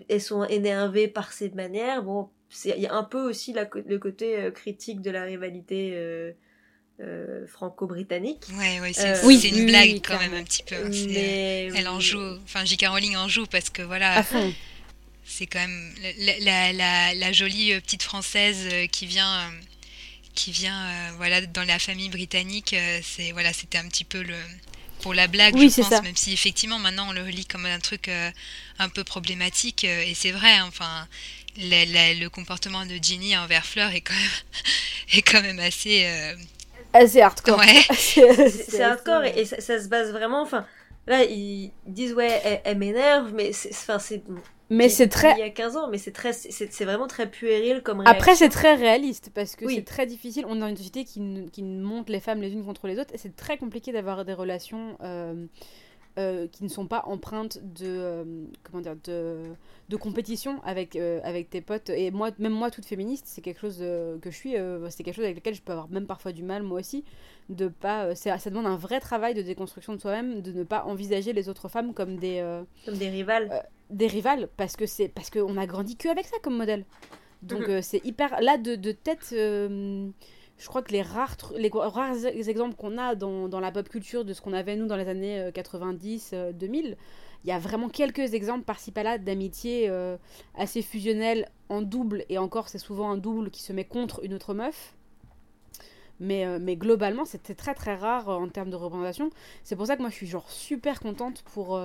elles 0.08 0.20
sont 0.22 0.44
énervées 0.44 1.08
par 1.08 1.30
ses 1.34 1.50
manières. 1.50 2.02
Bon, 2.02 2.30
il 2.64 2.80
y 2.80 2.86
a 2.86 2.94
un 2.94 3.04
peu 3.04 3.20
aussi 3.28 3.52
la 3.52 3.68
le 3.86 3.98
côté 3.98 4.50
critique 4.54 5.02
de 5.02 5.10
la 5.10 5.24
rivalité 5.24 6.34
euh, 7.00 7.42
euh, 7.42 7.46
franco-britannique. 7.46 8.44
Ouais, 8.52 8.80
ouais, 8.80 8.92
c'est 8.92 9.02
Euh, 9.02 9.14
c'est 9.14 9.26
Oui, 9.26 9.40
une 9.48 9.56
oui, 9.56 9.66
blague 9.66 9.94
oui, 9.94 10.00
quand 10.02 10.18
même 10.18 10.34
un 10.34 10.44
petit 10.44 10.62
peu. 10.62 10.76
hein, 10.76 10.90
c'est- 10.92 11.08
Mais... 11.10 11.68
Elle 11.74 11.88
en 11.88 12.00
joue, 12.00 12.38
enfin 12.44 12.64
J.K. 12.64 12.86
Rowling 12.88 13.16
en 13.16 13.28
joue 13.28 13.46
parce 13.46 13.70
que 13.70 13.82
voilà, 13.82 14.24
c'est 15.24 15.46
quand 15.46 15.58
même 15.60 15.94
la, 16.18 16.38
la, 16.40 16.72
la, 16.72 17.14
la 17.14 17.32
jolie 17.32 17.72
euh, 17.72 17.80
petite 17.80 18.02
française 18.02 18.68
euh, 18.72 18.86
qui 18.86 19.06
vient, 19.06 19.40
euh, 19.48 19.50
qui 20.34 20.52
vient 20.52 20.86
euh, 20.86 21.10
voilà 21.16 21.40
dans 21.46 21.64
la 21.64 21.78
famille 21.78 22.08
britannique. 22.10 22.74
euh, 22.74 23.00
C'est 23.02 23.32
voilà, 23.32 23.52
c'était 23.52 23.78
un 23.78 23.88
petit 23.88 24.04
peu 24.04 24.22
le 24.22 24.36
pour 25.02 25.14
la 25.14 25.28
blague, 25.28 25.54
Oui, 25.54 25.68
je 25.70 25.70
pense, 25.70 25.88
ça. 25.90 26.00
même 26.00 26.16
si 26.16 26.32
effectivement 26.32 26.78
maintenant 26.78 27.08
on 27.10 27.12
le 27.12 27.26
lit 27.26 27.46
comme 27.46 27.66
un 27.66 27.78
truc 27.80 28.08
euh, 28.08 28.30
un 28.78 28.88
peu 28.88 29.04
problématique 29.04 29.84
euh, 29.84 30.02
et 30.06 30.14
c'est 30.14 30.32
vrai. 30.32 30.52
hein, 30.54 30.66
Enfin, 30.68 31.06
le 31.58 32.28
comportement 32.28 32.86
de 32.86 32.96
Ginny 33.02 33.36
envers 33.36 33.66
Fleur 33.66 33.90
est 33.92 34.00
quand 34.00 34.14
même 34.14 34.30
est 35.12 35.22
quand 35.22 35.42
même 35.42 35.60
assez 35.60 36.04
euh, 36.06 36.34
Assez 36.96 37.20
hardcore. 37.20 37.58
ouais. 37.58 37.82
C'est 38.48 38.82
hardcore 38.82 39.24
et, 39.24 39.40
et 39.40 39.44
ça, 39.44 39.60
ça 39.60 39.82
se 39.82 39.88
base 39.88 40.12
vraiment. 40.12 40.42
Enfin, 40.42 40.66
là, 41.06 41.24
ils 41.24 41.72
disent, 41.86 42.14
ouais, 42.14 42.60
elle, 42.64 42.78
m'énerve, 42.78 43.32
mais. 43.34 43.50
Enfin, 43.70 43.98
c'est. 43.98 44.22
Mais 44.68 44.88
c'est 44.88 45.08
très. 45.08 45.32
Il 45.34 45.38
y 45.38 45.42
a 45.42 45.50
15 45.50 45.76
ans, 45.76 45.88
mais 45.88 45.98
c'est 45.98 46.10
très, 46.10 46.32
c'est 46.32 46.84
vraiment 46.84 47.06
très 47.06 47.30
puéril 47.30 47.82
comme 47.82 48.00
réaction. 48.00 48.18
Après, 48.18 48.34
c'est 48.34 48.48
très 48.48 48.74
réaliste 48.74 49.30
parce 49.32 49.54
que 49.54 49.68
c'est 49.68 49.84
très 49.84 50.06
difficile. 50.06 50.44
On 50.48 50.56
est 50.56 50.60
dans 50.60 50.66
une 50.66 50.76
société 50.76 51.04
qui, 51.04 51.20
qui 51.52 51.62
monte 51.62 52.10
les 52.10 52.18
femmes 52.18 52.40
les 52.40 52.52
unes 52.52 52.64
contre 52.64 52.88
les 52.88 52.98
autres 52.98 53.14
et 53.14 53.18
c'est 53.18 53.36
très 53.36 53.58
compliqué 53.58 53.92
d'avoir 53.92 54.24
des 54.24 54.32
relations 54.32 54.96
euh, 55.02 55.46
euh, 56.18 56.46
qui 56.48 56.64
ne 56.64 56.68
sont 56.70 56.86
pas 56.86 57.02
empreintes 57.04 57.58
de, 57.62 57.84
euh, 57.84 58.24
comment 58.62 58.80
dire, 58.80 58.96
de, 59.04 59.42
de 59.90 59.96
compétition 59.96 60.62
avec, 60.64 60.96
euh, 60.96 61.20
avec 61.22 61.50
tes 61.50 61.60
potes. 61.60 61.90
Et 61.90 62.10
moi, 62.10 62.30
même 62.38 62.54
moi, 62.54 62.70
toute 62.70 62.86
féministe, 62.86 63.24
c'est 63.26 63.42
quelque 63.42 63.60
chose 63.60 63.78
que 63.78 64.30
je 64.30 64.34
suis, 64.34 64.54
c'est 64.88 65.02
quelque 65.02 65.14
chose 65.14 65.24
avec 65.26 65.36
lequel 65.36 65.54
je 65.54 65.60
peux 65.60 65.72
avoir 65.72 65.90
même 65.90 66.06
parfois 66.06 66.32
du 66.32 66.42
mal, 66.42 66.62
moi 66.62 66.80
aussi, 66.80 67.04
de 67.50 67.68
pas. 67.68 68.14
ça 68.14 68.38
demande 68.46 68.66
un 68.66 68.76
vrai 68.76 68.98
travail 68.98 69.34
de 69.34 69.42
déconstruction 69.42 69.94
de 69.94 70.00
soi-même, 70.00 70.40
de 70.40 70.52
ne 70.52 70.64
pas 70.64 70.84
envisager 70.84 71.34
les 71.34 71.50
autres 71.50 71.68
femmes 71.68 71.92
comme 71.92 72.16
des. 72.16 72.42
comme 72.86 72.96
des 72.96 73.10
rivales. 73.10 73.66
des 73.90 74.06
rivales, 74.06 74.48
parce 74.56 74.76
que 74.76 74.86
c'est 74.86 75.08
parce 75.08 75.28
qu'on 75.28 75.58
a 75.58 75.66
grandi 75.66 75.96
que 75.96 76.08
avec 76.08 76.24
ça 76.24 76.36
comme 76.42 76.56
modèle. 76.56 76.86
Donc 77.42 77.68
mhm. 77.68 77.82
c'est 77.82 78.02
hyper. 78.06 78.40
Là, 78.40 78.56
de, 78.56 78.74
de 78.74 78.92
tête 78.92 79.34
je 80.58 80.66
crois 80.68 80.82
que 80.82 80.92
les 80.92 81.02
rares, 81.02 81.36
les 81.56 81.70
rares 81.72 82.24
exemples 82.26 82.76
qu'on 82.76 82.96
a 82.96 83.14
dans, 83.14 83.48
dans, 83.48 83.60
la 83.60 83.70
pop 83.70 83.88
culture 83.88 84.24
de 84.24 84.32
ce 84.32 84.40
qu'on 84.40 84.54
avait 84.54 84.76
nous 84.76 84.86
dans 84.86 84.96
les 84.96 85.08
années 85.08 85.50
90, 85.52 86.30
euh, 86.32 86.52
2000, 86.52 86.86
euh, 86.86 86.94
il 87.44 87.48
y 87.50 87.52
a 87.52 87.58
vraiment 87.58 87.88
quelques 87.88 88.34
exemples 88.34 88.64
par-ci 88.64 88.90
par-là 88.90 89.18
d'amitié 89.18 89.88
euh, 89.88 90.16
assez 90.56 90.82
fusionnelle 90.82 91.48
en 91.68 91.82
double, 91.82 92.24
et 92.28 92.38
encore 92.38 92.68
c'est 92.68 92.78
souvent 92.78 93.10
un 93.10 93.18
double 93.18 93.50
qui 93.50 93.62
se 93.62 93.72
met 93.72 93.84
contre 93.84 94.24
une 94.24 94.34
autre 94.34 94.54
meuf. 94.54 94.94
Mais, 96.18 96.58
mais 96.58 96.76
globalement, 96.76 97.26
c'était 97.26 97.54
très 97.54 97.74
très 97.74 97.94
rare 97.94 98.30
en 98.30 98.48
termes 98.48 98.70
de 98.70 98.76
représentation. 98.76 99.28
C'est 99.62 99.76
pour 99.76 99.86
ça 99.86 99.96
que 99.96 100.00
moi 100.00 100.08
je 100.08 100.14
suis 100.14 100.26
genre 100.26 100.50
super 100.50 100.98
contente 100.98 101.42
pour, 101.52 101.78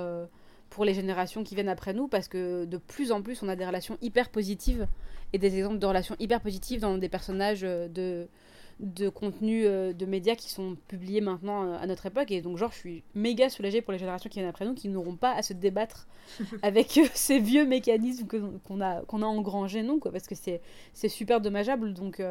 pour 0.70 0.86
les 0.86 0.94
générations 0.94 1.44
qui 1.44 1.54
viennent 1.54 1.68
après 1.68 1.94
nous, 1.94 2.08
parce 2.08 2.30
que 2.30 2.64
de 2.64 2.78
plus 2.78 3.12
en 3.12 3.22
plus 3.22 3.44
on 3.44 3.50
a 3.50 3.58
des 3.58 3.66
relations 3.66 3.98
hyper 4.02 4.30
positives 4.30 4.88
et 5.34 5.38
des 5.38 5.58
exemples 5.58 5.80
de 5.80 5.86
relations 5.86 6.16
hyper 6.18 6.40
positives 6.40 6.80
dans 6.80 6.98
des 6.98 7.10
personnages 7.10 7.62
de, 7.62 8.30
de 8.82 9.10
contenus 9.10 9.66
euh, 9.68 9.94
de 9.94 10.06
médias 10.06 10.36
qui 10.36 10.50
sont 10.50 10.76
publiés 10.88 11.22
maintenant 11.22 11.64
euh, 11.64 11.78
à 11.80 11.86
notre 11.86 12.08
époque. 12.08 12.32
Et 12.32 12.42
donc, 12.42 12.58
genre, 12.58 12.72
je 12.72 12.78
suis 12.78 13.04
méga 13.14 13.50
soulagée 13.50 13.82
pour 13.82 13.94
les 13.94 14.00
générations 14.00 14.30
qui 14.30 14.40
viennent 14.40 14.50
après 14.50 14.66
nous, 14.66 14.74
qui 14.74 14.90
n'auront 14.90 15.16
pas 15.16 15.34
à 15.34 15.44
se 15.44 15.54
débattre 15.54 16.08
avec 16.64 16.98
euh, 16.98 17.06
ces 17.14 17.40
vieux 17.40 17.66
mécanismes 17.66 18.28
qu'on 18.64 18.82
a, 18.82 19.02
qu'on 19.02 19.22
a 19.22 19.26
engrangés, 19.26 19.84
non, 19.84 20.00
quoi, 20.00 20.12
parce 20.12 20.28
que 20.28 20.36
c'est 20.36 21.10
super 21.10 21.42
dommageable. 21.42 21.94
Donc, 21.94 22.22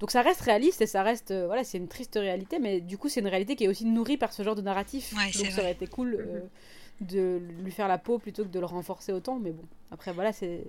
donc, 0.00 0.10
ça 0.10 0.22
reste 0.22 0.40
réaliste 0.40 0.80
et 0.80 0.86
ça 0.86 1.02
reste. 1.02 1.32
voilà, 1.32 1.64
c'est 1.64 1.78
une 1.78 1.88
triste 1.88 2.14
réalité, 2.16 2.58
mais 2.58 2.80
du 2.80 2.96
coup, 2.96 3.08
c'est 3.08 3.20
une 3.20 3.28
réalité 3.28 3.54
qui 3.54 3.64
est 3.64 3.68
aussi 3.68 3.84
nourrie 3.84 4.16
par 4.16 4.32
ce 4.32 4.42
genre 4.42 4.54
de 4.54 4.62
narratif. 4.62 5.14
donc, 5.14 5.50
ça 5.50 5.60
aurait 5.60 5.72
été 5.72 5.86
cool. 5.86 6.14
Mhm. 6.14 7.08
de 7.08 7.40
lui 7.64 7.72
faire 7.72 7.88
la 7.88 7.98
peau 7.98 8.18
plutôt 8.18 8.44
que 8.44 8.48
de 8.50 8.60
le 8.60 8.66
renforcer 8.66 9.12
autant 9.12 9.40
mais 9.40 9.50
bon 9.50 9.64
après 9.90 10.12
voilà 10.12 10.32
c'est 10.32 10.64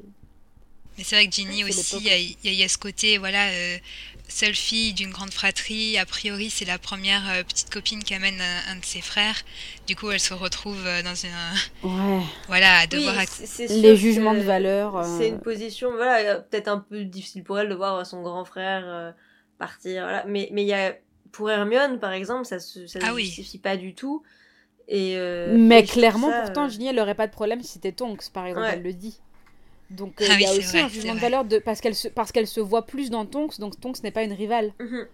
mais 0.97 1.03
c'est 1.03 1.15
vrai 1.15 1.27
que 1.27 1.33
Ginny 1.33 1.63
aussi, 1.63 1.97
il 2.43 2.53
y, 2.53 2.63
a 2.63 2.67
ce 2.69 2.77
côté, 2.77 3.17
voilà, 3.17 3.49
euh, 3.49 3.77
seule 4.27 4.53
fille 4.53 4.93
d'une 4.93 5.11
grande 5.11 5.31
fratrie. 5.31 5.97
A 5.97 6.05
priori, 6.05 6.49
c'est 6.49 6.65
la 6.65 6.77
première 6.77 7.23
euh, 7.29 7.43
petite 7.43 7.71
copine 7.71 8.03
qui 8.03 8.13
amène 8.13 8.39
un, 8.69 8.75
de 8.75 8.85
ses 8.85 9.01
frères. 9.01 9.35
Du 9.87 9.95
coup, 9.95 10.11
elle 10.11 10.19
se 10.19 10.33
retrouve 10.33 10.85
euh, 10.85 11.01
dans 11.01 11.15
une. 11.15 11.89
Ouais. 11.89 12.23
Voilà, 12.47 12.79
à 12.79 12.87
devoir. 12.87 13.15
Les 13.69 13.95
jugements 13.95 14.33
de 14.33 14.39
valeur. 14.39 15.03
C'est 15.05 15.29
une 15.29 15.39
position, 15.39 15.91
voilà, 15.91 16.39
peut-être 16.39 16.67
un 16.67 16.79
peu 16.79 17.03
difficile 17.05 17.43
pour 17.43 17.59
elle 17.59 17.69
de 17.69 17.75
voir 17.75 18.05
son 18.05 18.21
grand 18.21 18.45
frère 18.45 19.13
partir. 19.57 20.03
Voilà. 20.03 20.25
Mais 20.27 20.49
il 20.51 20.59
y 20.61 20.73
a. 20.73 20.95
Pour 21.31 21.51
Hermione, 21.51 21.99
par 21.99 22.13
exemple, 22.13 22.45
ça 22.45 22.55
ne 22.55 22.87
ça 22.87 22.99
ah 23.03 23.13
justifie 23.17 23.57
pas 23.57 23.75
du 23.75 23.93
tout. 23.93 24.23
Et 24.87 25.17
mais 25.51 25.83
clairement, 25.83 26.31
pourtant, 26.43 26.69
Ginny, 26.69 26.87
elle 26.87 26.95
n'aurait 26.95 27.15
pas 27.15 27.27
de 27.27 27.33
problème 27.33 27.61
si 27.61 27.73
c'était 27.73 27.91
Tonks, 27.91 28.29
par 28.31 28.45
exemple, 28.45 28.67
elle 28.71 28.83
le 28.83 28.93
dit. 28.93 29.19
Donc 29.89 30.21
euh, 30.21 30.27
ah 30.29 30.35
il 30.35 30.41
y 30.41 30.45
a 30.45 30.53
aussi 30.53 30.77
un 30.79 30.87
jugement 30.87 31.15
de 31.15 31.19
valeur 31.19 31.45
de, 31.45 31.59
parce 31.59 31.79
qu'elle 31.81 31.95
se, 31.95 32.07
parce 32.07 32.31
qu'elle 32.31 32.47
se 32.47 32.59
voit 32.59 32.85
plus 32.85 33.09
dans 33.09 33.25
Tonks, 33.25 33.59
donc 33.59 33.79
Tonks 33.79 34.01
n'est 34.03 34.11
pas 34.11 34.23
une 34.23 34.33
rivale. 34.33 34.73
Mhm. 34.79 35.07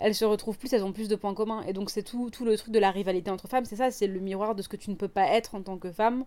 Elles 0.00 0.14
se 0.14 0.24
retrouvent 0.24 0.58
plus, 0.58 0.72
elles 0.72 0.84
ont 0.84 0.92
plus 0.92 1.08
de 1.08 1.16
points 1.16 1.34
communs. 1.34 1.64
Et 1.66 1.72
donc 1.72 1.90
c'est 1.90 2.02
tout, 2.02 2.30
tout 2.30 2.44
le 2.44 2.56
truc 2.56 2.72
de 2.72 2.78
la 2.78 2.90
rivalité 2.90 3.30
entre 3.30 3.48
femmes, 3.48 3.64
c'est 3.64 3.76
ça, 3.76 3.90
c'est 3.90 4.06
le 4.06 4.20
miroir 4.20 4.54
de 4.54 4.62
ce 4.62 4.68
que 4.68 4.76
tu 4.76 4.90
ne 4.90 4.94
peux 4.94 5.08
pas 5.08 5.26
être 5.28 5.54
en 5.54 5.62
tant 5.62 5.78
que 5.78 5.90
femme, 5.90 6.24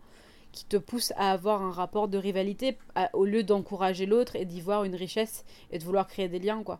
qui 0.51 0.65
te 0.65 0.77
pousse 0.77 1.13
à 1.15 1.31
avoir 1.31 1.61
un 1.61 1.71
rapport 1.71 2.07
de 2.07 2.17
rivalité 2.17 2.77
au 3.13 3.23
lieu 3.23 3.43
d'encourager 3.43 4.05
l'autre 4.05 4.35
et 4.35 4.45
d'y 4.45 4.59
voir 4.61 4.83
une 4.83 4.95
richesse 4.95 5.45
et 5.71 5.79
de 5.79 5.83
vouloir 5.83 6.07
créer 6.07 6.27
des 6.27 6.39
liens, 6.39 6.63
quoi. 6.63 6.79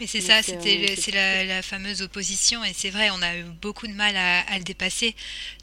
Mais 0.00 0.06
c'est 0.06 0.20
ça, 0.20 0.42
c'était 0.42 0.96
c'est 0.98 1.12
la, 1.12 1.44
la, 1.46 1.62
fameuse 1.62 2.02
opposition 2.02 2.62
et 2.62 2.74
c'est 2.74 2.90
vrai, 2.90 3.08
on 3.10 3.22
a 3.22 3.38
eu 3.38 3.44
beaucoup 3.62 3.86
de 3.86 3.94
mal 3.94 4.14
à, 4.16 4.40
à 4.40 4.58
le 4.58 4.64
dépasser 4.64 5.14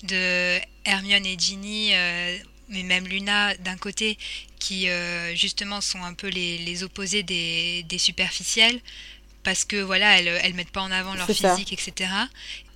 de 0.01 0.57
Hermione 0.84 1.27
et 1.27 1.38
Ginny. 1.38 1.93
Euh, 1.93 2.38
mais 2.69 2.84
même 2.84 3.07
Luna 3.07 3.55
d'un 3.57 3.77
côté, 3.77 4.17
qui 4.60 4.89
euh, 4.89 5.34
justement 5.36 5.82
sont 5.82 6.03
un 6.03 6.14
peu 6.14 6.28
les, 6.28 6.84
opposés 6.84 7.24
des, 7.24 7.86
superficiels, 7.97 8.80
parce 9.43 9.66
que 9.66 9.78
voilà, 9.78 10.20
elles, 10.20 10.28
elles 10.43 10.53
mettent 10.53 10.72
pas 10.72 10.82
en 10.82 10.91
avant 10.91 11.16
leur 11.16 11.28
physique, 11.28 11.74
etc. 11.74 12.10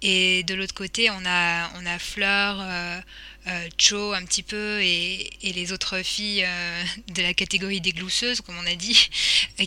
Et 0.01 0.43
de 0.43 0.53
l'autre 0.53 0.73
côté, 0.73 1.09
on 1.09 1.25
a, 1.25 1.69
on 1.79 1.85
a 1.85 1.99
Fleur, 1.99 2.57
euh, 2.61 2.99
euh, 3.47 3.67
Cho 3.77 4.13
un 4.13 4.23
petit 4.23 4.43
peu, 4.43 4.81
et, 4.81 5.29
les 5.43 5.71
autres 5.71 5.97
filles 6.03 6.45
de 7.13 7.21
la 7.21 7.33
catégorie 7.33 7.81
des 7.81 7.91
glousseuses, 7.91 8.41
comme 8.41 8.55
on 8.61 8.71
a 8.71 8.75
dit. 8.75 9.09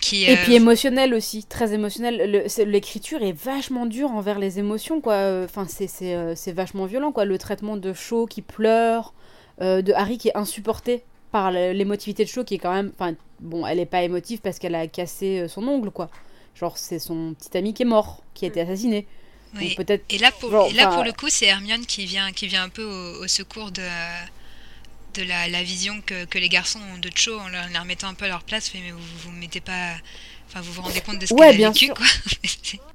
Qui, 0.02 0.24
et 0.24 0.36
puis 0.38 0.54
émotionnelle 0.54 1.14
aussi, 1.14 1.44
très 1.44 1.72
émotionnelle. 1.72 2.46
L'écriture 2.66 3.22
est 3.22 3.32
vachement 3.32 3.86
dure 3.86 4.10
envers 4.10 4.38
les 4.38 4.58
émotions, 4.58 5.00
quoi. 5.00 5.44
Enfin, 5.44 5.66
c'est 5.68 6.52
vachement 6.52 6.86
violent, 6.86 7.12
quoi. 7.12 7.24
Le 7.24 7.38
traitement 7.38 7.76
de 7.76 7.92
Cho 7.92 8.26
qui 8.26 8.42
pleure. 8.42 9.12
Euh, 9.62 9.80
de 9.80 9.94
Harry 9.94 10.18
qui 10.18 10.28
est 10.28 10.36
insupporté 10.36 11.02
par 11.36 11.50
l'émotivité 11.50 12.24
de 12.24 12.30
Cho 12.30 12.44
qui 12.44 12.54
est 12.54 12.58
quand 12.58 12.72
même. 12.72 12.92
Enfin, 12.98 13.14
bon, 13.40 13.66
elle 13.66 13.78
est 13.78 13.84
pas 13.84 14.02
émotive 14.02 14.40
parce 14.40 14.58
qu'elle 14.58 14.74
a 14.74 14.86
cassé 14.86 15.40
euh, 15.40 15.48
son 15.48 15.68
ongle, 15.68 15.90
quoi. 15.90 16.08
Genre, 16.54 16.78
c'est 16.78 16.98
son 16.98 17.34
petit 17.34 17.58
ami 17.58 17.74
qui 17.74 17.82
est 17.82 17.86
mort, 17.86 18.22
qui 18.32 18.46
a 18.46 18.48
été 18.48 18.62
assassiné. 18.62 19.06
Oui. 19.54 19.74
peut-être. 19.74 20.02
Et 20.08 20.16
là, 20.16 20.30
pour, 20.32 20.50
là, 20.50 20.86
pour 20.88 21.04
le 21.04 21.12
coup, 21.12 21.28
c'est 21.28 21.44
Hermione 21.44 21.84
qui 21.84 22.06
vient, 22.06 22.32
qui 22.32 22.46
vient 22.46 22.62
un 22.62 22.70
peu 22.70 22.84
au, 22.84 23.28
secours 23.28 23.70
de, 23.70 23.82
de 25.14 25.22
la, 25.24 25.48
la 25.48 25.62
vision 25.62 26.00
que, 26.00 26.24
que, 26.24 26.38
les 26.38 26.48
garçons 26.48 26.80
ont 26.94 26.98
de 26.98 27.10
Cho 27.14 27.38
en 27.38 27.48
leur, 27.48 27.66
remettant 27.78 28.08
un 28.08 28.14
peu 28.14 28.24
à 28.24 28.28
leur 28.28 28.42
place. 28.42 28.72
Mais 28.72 28.90
vous 28.90 28.98
vous 29.18 29.32
mettez 29.32 29.60
pas 29.60 29.92
Enfin, 30.56 30.64
vous 30.66 30.72
vous 30.72 30.82
rendez 30.82 31.00
compte 31.02 31.18
de 31.18 31.26
ce 31.26 31.34
ouais, 31.34 31.54
bien 31.54 31.70
sûr. 31.74 31.94
quoi. 31.94 32.06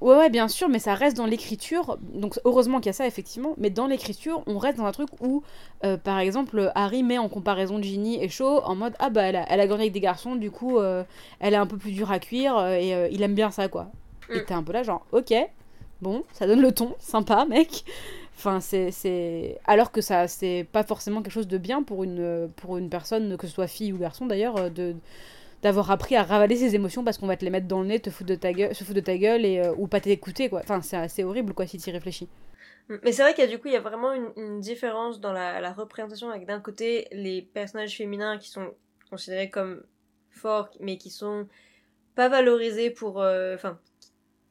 ouais, 0.00 0.16
ouais, 0.16 0.30
bien 0.30 0.48
sûr, 0.48 0.68
mais 0.68 0.80
ça 0.80 0.94
reste 0.94 1.16
dans 1.16 1.26
l'écriture. 1.26 1.96
Donc, 2.12 2.40
heureusement 2.44 2.78
qu'il 2.80 2.86
y 2.86 2.90
a 2.90 2.92
ça, 2.92 3.06
effectivement. 3.06 3.54
Mais 3.56 3.70
dans 3.70 3.86
l'écriture, 3.86 4.42
on 4.48 4.58
reste 4.58 4.78
dans 4.78 4.84
un 4.84 4.90
truc 4.90 5.10
où, 5.20 5.44
euh, 5.84 5.96
par 5.96 6.18
exemple, 6.18 6.72
Harry 6.74 7.04
met 7.04 7.18
en 7.18 7.28
comparaison 7.28 7.80
Ginny 7.80 8.20
et 8.20 8.28
Cho 8.28 8.62
en 8.64 8.74
mode 8.74 8.94
Ah, 8.98 9.10
bah, 9.10 9.22
elle 9.22 9.36
a, 9.36 9.46
elle 9.48 9.60
a 9.60 9.68
grandi 9.68 9.82
avec 9.82 9.92
des 9.92 10.00
garçons, 10.00 10.34
du 10.34 10.50
coup, 10.50 10.78
euh, 10.78 11.04
elle 11.38 11.54
est 11.54 11.58
un 11.58 11.68
peu 11.68 11.76
plus 11.76 11.92
dure 11.92 12.10
à 12.10 12.18
cuire 12.18 12.56
euh, 12.56 12.74
et 12.74 13.08
il 13.12 13.22
aime 13.22 13.34
bien 13.34 13.52
ça, 13.52 13.68
quoi. 13.68 13.92
Et 14.28 14.40
mm. 14.40 14.44
t'es 14.44 14.54
un 14.54 14.64
peu 14.64 14.72
là, 14.72 14.82
genre, 14.82 15.06
ok, 15.12 15.32
bon, 16.00 16.24
ça 16.32 16.48
donne 16.48 16.62
le 16.62 16.72
ton, 16.72 16.96
sympa, 16.98 17.44
mec. 17.44 17.84
Enfin, 18.36 18.58
c'est. 18.58 19.60
Alors 19.66 19.92
que 19.92 20.00
ça, 20.00 20.26
c'est 20.26 20.66
pas 20.72 20.82
forcément 20.82 21.22
quelque 21.22 21.32
chose 21.32 21.46
de 21.46 21.58
bien 21.58 21.84
pour 21.84 22.02
une, 22.02 22.50
pour 22.56 22.76
une 22.76 22.88
personne, 22.88 23.36
que 23.36 23.46
ce 23.46 23.52
soit 23.52 23.68
fille 23.68 23.92
ou 23.92 23.98
garçon 23.98 24.26
d'ailleurs, 24.26 24.68
de 24.68 24.96
d'avoir 25.62 25.90
appris 25.90 26.16
à 26.16 26.24
ravaler 26.24 26.56
ses 26.56 26.74
émotions 26.74 27.04
parce 27.04 27.18
qu'on 27.18 27.26
va 27.26 27.36
te 27.36 27.44
les 27.44 27.50
mettre 27.50 27.68
dans 27.68 27.80
le 27.80 27.86
nez, 27.86 28.00
te 28.00 28.10
foutre 28.10 28.30
de 28.30 28.34
ta 28.34 28.52
gueule, 28.52 28.74
se 28.74 28.84
foutre 28.84 28.96
de 28.96 29.00
ta 29.00 29.16
gueule 29.16 29.44
et, 29.44 29.60
euh, 29.60 29.72
ou 29.78 29.86
pas 29.86 30.00
t'écouter. 30.00 30.50
Enfin, 30.52 30.82
c'est 30.82 30.96
assez 30.96 31.24
horrible 31.24 31.54
quoi 31.54 31.66
si 31.66 31.78
tu 31.78 31.88
y 31.88 31.92
réfléchis. 31.92 32.28
Mais 32.88 33.12
c'est 33.12 33.22
vrai 33.22 33.32
qu'il 33.32 33.44
y 33.44 33.46
a 33.46 33.50
du 33.50 33.58
coup 33.58 33.68
il 33.68 33.74
y 33.74 33.76
a 33.76 33.80
vraiment 33.80 34.12
une, 34.12 34.60
différence 34.60 35.20
dans 35.20 35.32
la, 35.32 35.72
représentation 35.72 36.30
avec 36.30 36.46
d'un 36.46 36.60
côté 36.60 37.06
les 37.12 37.42
personnages 37.42 37.96
féminins 37.96 38.38
qui 38.38 38.50
sont 38.50 38.74
considérés 39.08 39.50
comme 39.50 39.82
forts 40.30 40.70
mais 40.80 40.98
qui 40.98 41.10
sont 41.10 41.46
pas 42.16 42.28
valorisés 42.28 42.90
pour 42.90 43.22
euh, 43.22 43.54
enfin 43.54 43.78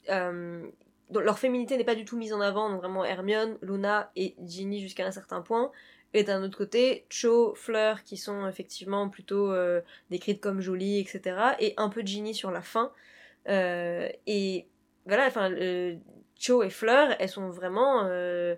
euh, 0.09 0.65
leur 1.13 1.39
féminité 1.39 1.77
n'est 1.77 1.83
pas 1.83 1.95
du 1.95 2.05
tout 2.05 2.17
mise 2.17 2.33
en 2.33 2.39
avant 2.39 2.69
donc 2.69 2.79
vraiment 2.79 3.03
Hermione, 3.03 3.57
Luna 3.61 4.11
et 4.15 4.35
Ginny 4.43 4.79
jusqu'à 4.79 5.05
un 5.05 5.11
certain 5.11 5.41
point 5.41 5.71
et 6.13 6.23
d'un 6.23 6.43
autre 6.43 6.57
côté, 6.57 7.05
Cho, 7.09 7.53
Fleur, 7.55 8.03
qui 8.03 8.17
sont 8.17 8.47
effectivement 8.47 9.07
plutôt 9.09 9.51
euh, 9.51 9.81
décrites 10.09 10.41
comme 10.41 10.59
jolies, 10.59 10.99
etc. 10.99 11.55
Et 11.59 11.73
un 11.77 11.89
peu 11.89 12.01
Ginny 12.01 12.33
sur 12.33 12.51
la 12.51 12.61
fin. 12.61 12.91
Euh, 13.47 14.09
et 14.27 14.67
voilà, 15.05 15.27
enfin, 15.27 15.49
Cho 16.37 16.63
et 16.63 16.69
Fleur, 16.69 17.15
elles 17.19 17.29
sont 17.29 17.49
vraiment, 17.49 18.03
euh, 18.05 18.55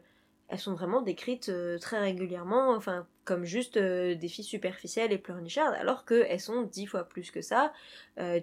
elles 0.49 0.59
sont 0.59 0.73
vraiment 0.73 1.01
décrites 1.01 1.51
très 1.79 1.99
régulièrement, 1.99 2.71
enfin, 2.71 3.05
comme 3.23 3.45
juste 3.45 3.77
des 3.77 4.27
filles 4.27 4.43
superficielles 4.43 5.13
et 5.13 5.17
pleurnichardes, 5.19 5.75
alors 5.75 6.05
qu'elles 6.05 6.39
sont 6.39 6.63
dix 6.63 6.87
fois 6.87 7.03
plus 7.03 7.29
que 7.29 7.41
ça. 7.41 7.71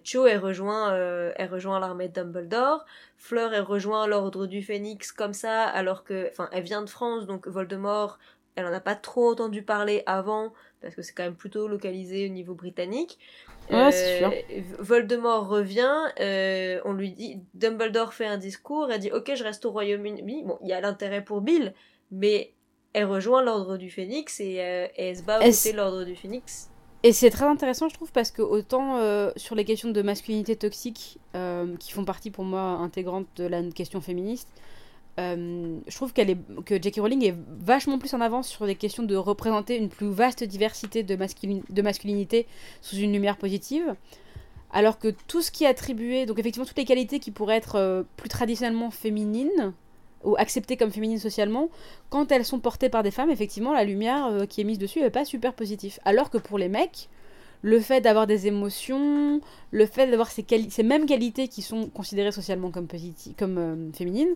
Cho, 0.04 0.26
elle 0.26 0.38
rejoint, 0.38 0.94
elle 1.36 1.50
rejoint 1.50 1.80
l'armée 1.80 2.08
de 2.08 2.14
Dumbledore. 2.14 2.86
Fleur, 3.16 3.52
elle 3.52 3.62
rejoint 3.62 4.06
l'ordre 4.06 4.46
du 4.46 4.62
Phénix 4.62 5.12
comme 5.12 5.34
ça, 5.34 5.64
alors 5.64 6.04
que, 6.04 6.28
enfin, 6.30 6.48
elle 6.52 6.62
vient 6.62 6.82
de 6.82 6.88
France, 6.88 7.26
donc 7.26 7.48
Voldemort 7.48 8.18
elle 8.56 8.66
en 8.66 8.72
a 8.72 8.80
pas 8.80 8.94
trop 8.94 9.30
entendu 9.30 9.62
parler 9.62 10.02
avant, 10.06 10.52
parce 10.80 10.94
que 10.94 11.02
c'est 11.02 11.12
quand 11.12 11.22
même 11.22 11.36
plutôt 11.36 11.68
localisé 11.68 12.26
au 12.26 12.32
niveau 12.32 12.54
britannique. 12.54 13.18
Ouais, 13.70 13.92
sûr. 13.92 14.32
Euh, 14.32 14.60
Voldemort 14.78 15.48
revient, 15.48 15.94
euh, 16.20 16.80
on 16.84 16.92
lui 16.92 17.12
dit, 17.12 17.40
Dumbledore 17.54 18.12
fait 18.14 18.26
un 18.26 18.38
discours, 18.38 18.90
elle 18.90 19.00
dit 19.00 19.12
ok 19.12 19.32
je 19.34 19.44
reste 19.44 19.64
au 19.64 19.70
Royaume-Uni. 19.70 20.42
Bon, 20.44 20.58
il 20.62 20.68
y 20.68 20.72
a 20.72 20.80
l'intérêt 20.80 21.22
pour 21.22 21.40
Bill, 21.40 21.72
mais 22.10 22.52
elle 22.92 23.04
rejoint 23.04 23.42
l'ordre 23.42 23.76
du 23.76 23.90
phénix 23.90 24.40
et, 24.40 24.56
euh, 24.60 24.86
et 24.96 25.08
elle 25.08 25.16
se 25.16 25.22
bat 25.22 25.38
de 25.38 25.76
l'ordre 25.76 26.04
du 26.04 26.16
phénix. 26.16 26.70
Et 27.02 27.12
c'est 27.12 27.30
très 27.30 27.46
intéressant, 27.46 27.88
je 27.88 27.94
trouve, 27.94 28.12
parce 28.12 28.30
que 28.30 28.42
autant 28.42 28.98
euh, 28.98 29.30
sur 29.36 29.54
les 29.54 29.64
questions 29.64 29.90
de 29.90 30.02
masculinité 30.02 30.54
toxique, 30.56 31.18
euh, 31.34 31.74
qui 31.78 31.92
font 31.92 32.04
partie 32.04 32.30
pour 32.30 32.44
moi 32.44 32.60
intégrante 32.60 33.26
de 33.36 33.44
la 33.44 33.62
question 33.70 34.02
féministe, 34.02 34.48
euh, 35.18 35.78
je 35.86 35.94
trouve 35.94 36.12
qu'elle 36.12 36.30
est, 36.30 36.38
que 36.64 36.80
Jackie 36.80 37.00
Rowling 37.00 37.24
est 37.24 37.34
vachement 37.60 37.98
plus 37.98 38.14
en 38.14 38.20
avance 38.20 38.48
sur 38.48 38.64
les 38.64 38.74
questions 38.74 39.02
de 39.02 39.16
représenter 39.16 39.76
une 39.76 39.88
plus 39.88 40.10
vaste 40.10 40.44
diversité 40.44 41.02
de, 41.02 41.16
masculinité 41.82 42.46
sous 42.80 42.96
une 42.96 43.12
lumière 43.12 43.36
positive. 43.36 43.94
Alors 44.72 44.98
que 44.98 45.08
tout 45.26 45.42
ce 45.42 45.50
qui 45.50 45.64
est 45.64 45.66
attribué, 45.66 46.26
donc 46.26 46.38
effectivement 46.38 46.66
toutes 46.66 46.78
les 46.78 46.84
qualités 46.84 47.18
qui 47.18 47.32
pourraient 47.32 47.56
être 47.56 48.06
plus 48.16 48.28
traditionnellement 48.28 48.90
féminines, 48.92 49.72
ou 50.24 50.36
acceptées 50.36 50.76
comme 50.76 50.90
féminines 50.90 51.18
socialement, 51.18 51.68
quand 52.08 52.30
elles 52.32 52.44
sont 52.44 52.60
portées 52.60 52.88
par 52.88 53.02
des 53.02 53.10
femmes, 53.10 53.30
effectivement, 53.30 53.72
la 53.72 53.84
lumière 53.84 54.26
euh, 54.26 54.46
qui 54.46 54.60
est 54.60 54.64
mise 54.64 54.78
dessus 54.78 55.00
n'est 55.00 55.10
pas 55.10 55.24
super 55.24 55.54
positive. 55.54 55.98
Alors 56.04 56.30
que 56.30 56.38
pour 56.38 56.58
les 56.58 56.68
mecs, 56.68 57.08
le 57.62 57.80
fait 57.80 58.00
d'avoir 58.00 58.26
des 58.26 58.46
émotions, 58.46 59.40
le 59.70 59.86
fait 59.86 60.06
d'avoir 60.06 60.30
ces, 60.30 60.44
mêmes 60.82 61.06
qualités 61.06 61.48
qui 61.48 61.62
sont 61.62 61.88
considérées 61.88 62.32
socialement 62.32 62.70
comme, 62.70 62.88
euh, 62.92 63.92
féminines, 63.92 64.34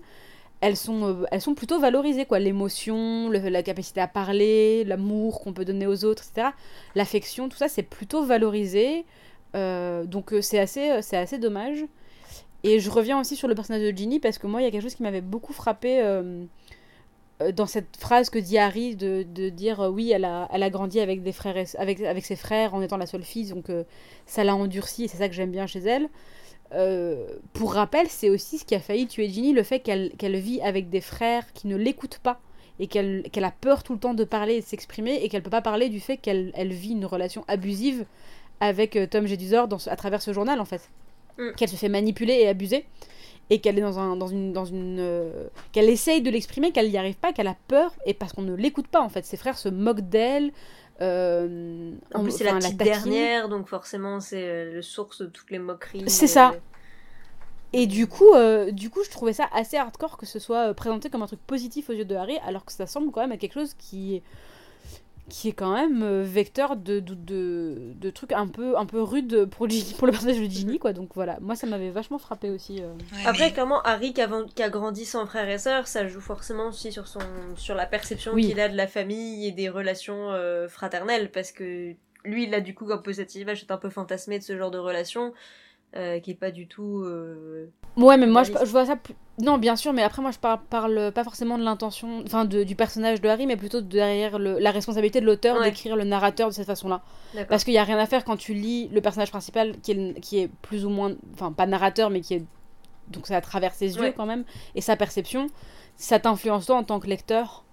elles 0.67 0.77
sont, 0.77 1.05
euh, 1.05 1.25
elles 1.31 1.41
sont 1.41 1.55
plutôt 1.55 1.79
valorisées, 1.79 2.25
quoi. 2.27 2.39
L'émotion, 2.39 3.31
la 3.31 3.63
capacité 3.63 4.01
à 4.01 4.09
parler, 4.09 4.85
l'amour 4.85 5.41
qu'on 5.41 5.53
peut 5.53 5.65
donner 5.65 5.87
aux 5.87 6.05
autres, 6.05 6.25
etc. 6.29 6.49
L'affection, 6.95 7.49
tout 7.49 7.57
ça, 7.57 7.69
c'est 7.69 7.83
plutôt 7.83 8.25
valorisé. 8.25 9.05
donc 9.55 10.35
c'est 10.41 10.59
assez, 10.59 11.01
c'est 11.03 11.17
assez 11.17 11.39
dommage. 11.39 11.85
Et 12.65 12.81
je 12.81 12.91
reviens 12.91 13.21
aussi 13.21 13.37
sur 13.37 13.47
le 13.47 13.55
personnage 13.55 13.83
de 13.83 13.95
Ginny 13.95 14.19
parce 14.19 14.39
que 14.39 14.47
moi, 14.47 14.63
il 14.63 14.65
y 14.65 14.67
a 14.67 14.71
quelque 14.71 14.83
chose 14.83 14.95
qui 14.95 15.03
m'avait 15.03 15.21
beaucoup 15.21 15.53
frappé 15.53 16.01
euh, 16.01 16.45
euh, 17.43 17.53
dans 17.53 17.67
cette 17.67 17.99
phrase 17.99 18.31
que 18.31 18.39
dit 18.39 18.57
Harry 18.57 18.97
de, 18.97 19.23
dire 19.51 19.83
euh, 19.83 19.91
oui, 19.91 20.11
elle 20.13 20.25
a, 20.25 20.49
elle 20.51 20.63
a 20.63 20.71
grandi 20.71 20.99
avec, 20.99 21.23
des 21.23 21.33
frères 21.33 21.63
avec, 21.79 22.01
avec 22.01 22.25
ses 22.25 22.37
frères 22.37 22.75
en 22.75 22.81
étant 22.81 22.97
la 22.97 23.05
seule 23.05 23.23
fille, 23.23 23.51
donc 23.51 23.67
ça 24.25 24.45
l'a 24.45 24.57
endurcie 24.57 25.05
et 25.05 25.09
c'est 25.09 25.19
ça 25.19 25.29
que 25.29 25.35
j'aime 25.35 25.51
bien 25.51 25.67
chez 25.67 25.81
elle. 25.81 26.09
Pour 27.53 27.75
rappel, 27.75 28.07
c'est 28.09 28.31
aussi 28.31 28.59
ce 28.59 28.65
qui 28.65 28.75
a 28.75 28.81
failli 28.81 29.07
tuer 29.07 29.29
Ginny, 29.29 29.53
le 29.53 29.63
fait 29.63 29.81
qu'elle 29.81 30.37
vit 30.37 30.61
avec 30.61 30.91
des 30.91 31.01
frères 31.01 31.53
qui 31.53 31.69
ne 31.69 31.77
l'écoutent 31.77 32.19
pas 32.19 32.41
et 32.81 32.89
qu'elle 32.89 33.45
a 33.45 33.53
peur 33.53 33.85
tout 33.85 33.93
le 33.93 34.01
temps 34.01 34.15
de 34.15 34.25
parler 34.25 34.55
et 34.55 34.61
de 34.61 34.67
s'exprimer 34.67 35.15
et 35.23 35.29
qu'elle 35.29 35.43
peut 35.43 35.51
pas 35.51 35.63
parler 35.63 35.89
du 35.89 36.01
fait 36.01 36.17
qu'elle 36.17 36.51
elle 36.55 36.73
vit 36.73 36.91
une 36.91 37.07
relation 37.07 37.45
abusive 37.47 38.05
avec 38.59 38.99
Tom 39.11 39.27
Jedusor 39.27 39.69
dans 39.69 39.79
à 39.87 39.95
travers 39.95 40.21
ce 40.23 40.33
journal 40.33 40.61
en 40.61 40.65
fait. 40.65 40.91
Mm. 41.39 41.51
qu'elle 41.57 41.69
se 41.69 41.75
fait 41.77 41.89
manipuler 41.89 42.35
et 42.35 42.49
abuser 42.49 42.85
et 43.51 43.59
qu'elle 43.59 43.77
est 43.77 43.83
dans, 43.83 43.99
un, 43.99 44.15
dans 44.15 44.29
une 44.29 44.53
dans 44.53 44.65
une 44.65 44.99
euh, 45.01 45.49
qu'elle 45.73 45.89
essaye 45.89 46.23
de 46.23 46.31
l'exprimer 46.31 46.71
qu'elle 46.71 46.89
n'y 46.89 46.97
arrive 46.97 47.17
pas 47.17 47.33
qu'elle 47.33 47.49
a 47.49 47.57
peur 47.67 47.93
et 48.07 48.15
parce 48.15 48.33
qu'on 48.33 48.43
ne 48.43 48.55
l'écoute 48.55 48.87
pas 48.87 49.03
en 49.03 49.09
fait 49.09 49.25
ses 49.25 49.37
frères 49.37 49.59
se 49.59 49.69
moquent 49.69 50.09
d'elle 50.09 50.53
euh, 51.01 51.93
en 52.15 52.23
plus 52.23 52.31
c'est 52.31 52.45
la 52.45 52.55
petite 52.55 52.77
dernière 52.77 53.49
donc 53.49 53.67
forcément 53.67 54.21
c'est 54.21 54.49
euh, 54.49 54.75
le 54.75 54.83
source 54.83 55.23
de 55.23 55.27
toutes 55.27 55.51
les 55.51 55.59
moqueries 55.59 56.05
c'est 56.09 56.29
ça. 56.29 56.55
et 57.73 57.87
du 57.87 58.07
coup 58.07 58.33
du 58.71 58.91
coup 58.91 59.03
je 59.05 59.11
trouvais 59.11 59.33
ça 59.33 59.49
assez 59.53 59.77
hardcore 59.77 60.17
que 60.17 60.27
ce 60.27 60.39
soit 60.39 60.73
présenté 60.75 61.11
comme 61.11 61.23
un 61.23 61.27
truc 61.27 61.41
positif 61.47 61.91
aux 61.91 61.95
yeux 61.95 62.05
de 62.05 62.15
Harry 62.15 62.39
alors 62.47 62.65
que 62.65 62.73
ça 62.73 62.87
semble 62.87 63.11
quand 63.11 63.21
même 63.21 63.33
à 63.33 63.37
quelque 63.37 63.55
chose 63.55 63.75
qui 63.75 64.23
qui 65.29 65.49
est 65.49 65.53
quand 65.53 65.73
même 65.73 66.03
euh, 66.03 66.23
vecteur 66.23 66.77
de, 66.77 67.01
de, 67.01 67.15
de, 67.95 68.11
trucs 68.11 68.33
un 68.33 68.47
peu, 68.47 68.77
un 68.77 68.85
peu 68.85 69.01
rudes 69.03 69.47
pour, 69.47 69.67
pour 69.97 70.07
le 70.07 70.13
personnage 70.13 70.39
de 70.39 70.45
Ginny, 70.45 70.79
quoi. 70.79 70.93
Donc 70.93 71.11
voilà, 71.15 71.39
moi 71.41 71.57
ça 71.57 71.67
m'avait 71.67 71.91
vachement 71.91 72.19
frappé 72.19 72.51
aussi. 72.51 72.83
Euh. 72.83 72.93
Après, 73.25 73.53
clairement, 73.53 73.81
Harry 73.83 74.13
qui 74.13 74.21
a, 74.21 74.29
qui 74.55 74.63
a, 74.63 74.69
grandi 74.69 75.07
sans 75.07 75.25
frère 75.27 75.49
et 75.49 75.59
sœur, 75.59 75.87
ça 75.87 76.07
joue 76.07 76.21
forcément 76.21 76.69
aussi 76.69 76.93
sur, 76.93 77.09
son, 77.09 77.21
sur 77.57 77.75
la 77.75 77.87
perception 77.87 78.35
qu'il 78.35 78.61
a 78.61 78.69
de 78.69 78.77
la 78.77 78.87
famille 78.87 79.47
et 79.47 79.53
des 79.53 79.71
relations 79.71 80.31
euh, 80.33 80.69
fraternelles, 80.69 81.31
parce 81.31 81.53
que 81.53 81.95
lui, 82.25 82.45
il 82.45 82.55
a 82.55 82.61
du 82.61 82.75
coup 82.75 82.93
un 82.93 82.99
peu 82.99 83.15
cette 83.15 83.35
image, 83.35 83.63
est 83.63 83.71
un 83.71 83.79
peu 83.79 83.91
fantasmé 83.91 84.39
de 84.39 84.45
ce 84.45 84.57
genre 84.59 84.71
de 84.71 84.79
relation. 84.79 85.33
Euh, 85.97 86.19
qui 86.19 86.33
est 86.33 86.35
pas 86.35 86.51
du 86.51 86.67
tout. 86.67 87.03
Euh, 87.05 87.67
ouais, 87.97 88.17
mais 88.17 88.27
moi 88.27 88.43
je, 88.43 88.51
je, 88.51 88.71
vois 88.71 88.85
ça. 88.85 88.97
Non, 89.41 89.59
bien 89.59 89.77
sûr, 89.77 89.93
mais 89.93 90.03
après 90.03 90.23
moi 90.23 90.33
je 90.33 90.39
parle, 90.41 91.13
pas 91.13 91.23
forcément 91.23 91.57
de 91.57 91.63
l'intention, 91.63 92.25
enfin 92.27 92.45
du 92.45 92.75
personnage 92.75 93.21
de 93.21 93.29
Harry, 93.29 93.47
mais 93.47 93.57
plutôt 93.57 93.81
derrière 93.81 94.41
le, 94.41 94.59
la 94.59 94.73
responsabilité 94.73 95.21
de 95.21 95.27
l'auteur 95.27 95.63
d'écrire 95.63 95.95
le 95.95 96.03
narrateur 96.03 96.49
de 96.49 96.53
cette 96.53 96.67
façon-là. 96.67 97.03
Parce 97.49 97.63
qu'il 97.63 97.75
y 97.75 97.79
a 97.79 97.85
rien 97.85 97.99
à 97.99 98.07
faire 98.07 98.25
quand 98.25 98.37
tu 98.37 98.55
lis 98.55 98.89
le 98.89 99.01
personnage 99.01 99.31
principal 99.31 99.77
qui 99.83 99.93
est, 99.93 100.21
qui 100.21 100.39
est 100.41 100.51
plus 100.63 100.85
ou 100.85 100.89
moins, 100.89 101.15
enfin 101.33 101.53
pas 101.53 101.67
narrateur, 101.67 102.11
mais 102.11 102.23
qui 102.23 102.35
est 102.35 102.45
donc 103.09 103.29
c'est 103.29 103.37
à 103.37 103.41
travers 103.41 103.73
ses 103.75 103.97
yeux 103.97 104.13
quand 104.17 104.27
même 104.27 104.45
et 104.75 104.81
sa 104.81 104.97
perception. 104.97 105.47
Ça 105.97 106.19
t'influence 106.19 106.67
toi 106.67 106.77
en 106.77 106.83
tant 106.83 106.99
que 106.99 107.07
lecteur 107.07 107.64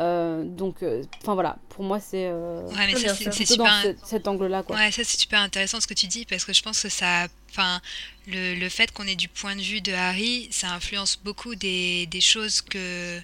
euh, 0.00 0.44
donc, 0.44 0.82
euh, 0.82 1.02
enfin 1.20 1.34
voilà, 1.34 1.58
pour 1.68 1.84
moi 1.84 2.00
c'est 2.00 2.26
euh, 2.26 2.66
ouais, 2.68 2.94
c'est 2.96 3.46
super 3.46 3.66
dans 3.66 3.94
cet 4.02 4.26
angle-là. 4.26 4.64
Ouais, 4.70 4.90
ça 4.90 5.04
c'est 5.04 5.20
super 5.20 5.40
intéressant 5.40 5.80
ce 5.80 5.86
que 5.86 5.94
tu 5.94 6.06
dis 6.06 6.24
parce 6.24 6.44
que 6.44 6.54
je 6.54 6.62
pense 6.62 6.82
que 6.82 6.88
ça, 6.88 7.26
enfin, 7.50 7.80
le, 8.26 8.54
le 8.54 8.68
fait 8.70 8.92
qu'on 8.92 9.06
ait 9.06 9.16
du 9.16 9.28
point 9.28 9.56
de 9.56 9.60
vue 9.60 9.82
de 9.82 9.92
Harry, 9.92 10.48
ça 10.50 10.70
influence 10.72 11.18
beaucoup 11.22 11.54
des, 11.54 12.06
des 12.06 12.20
choses 12.22 12.62
que 12.62 13.20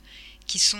qui 0.47 0.59
sont 0.59 0.79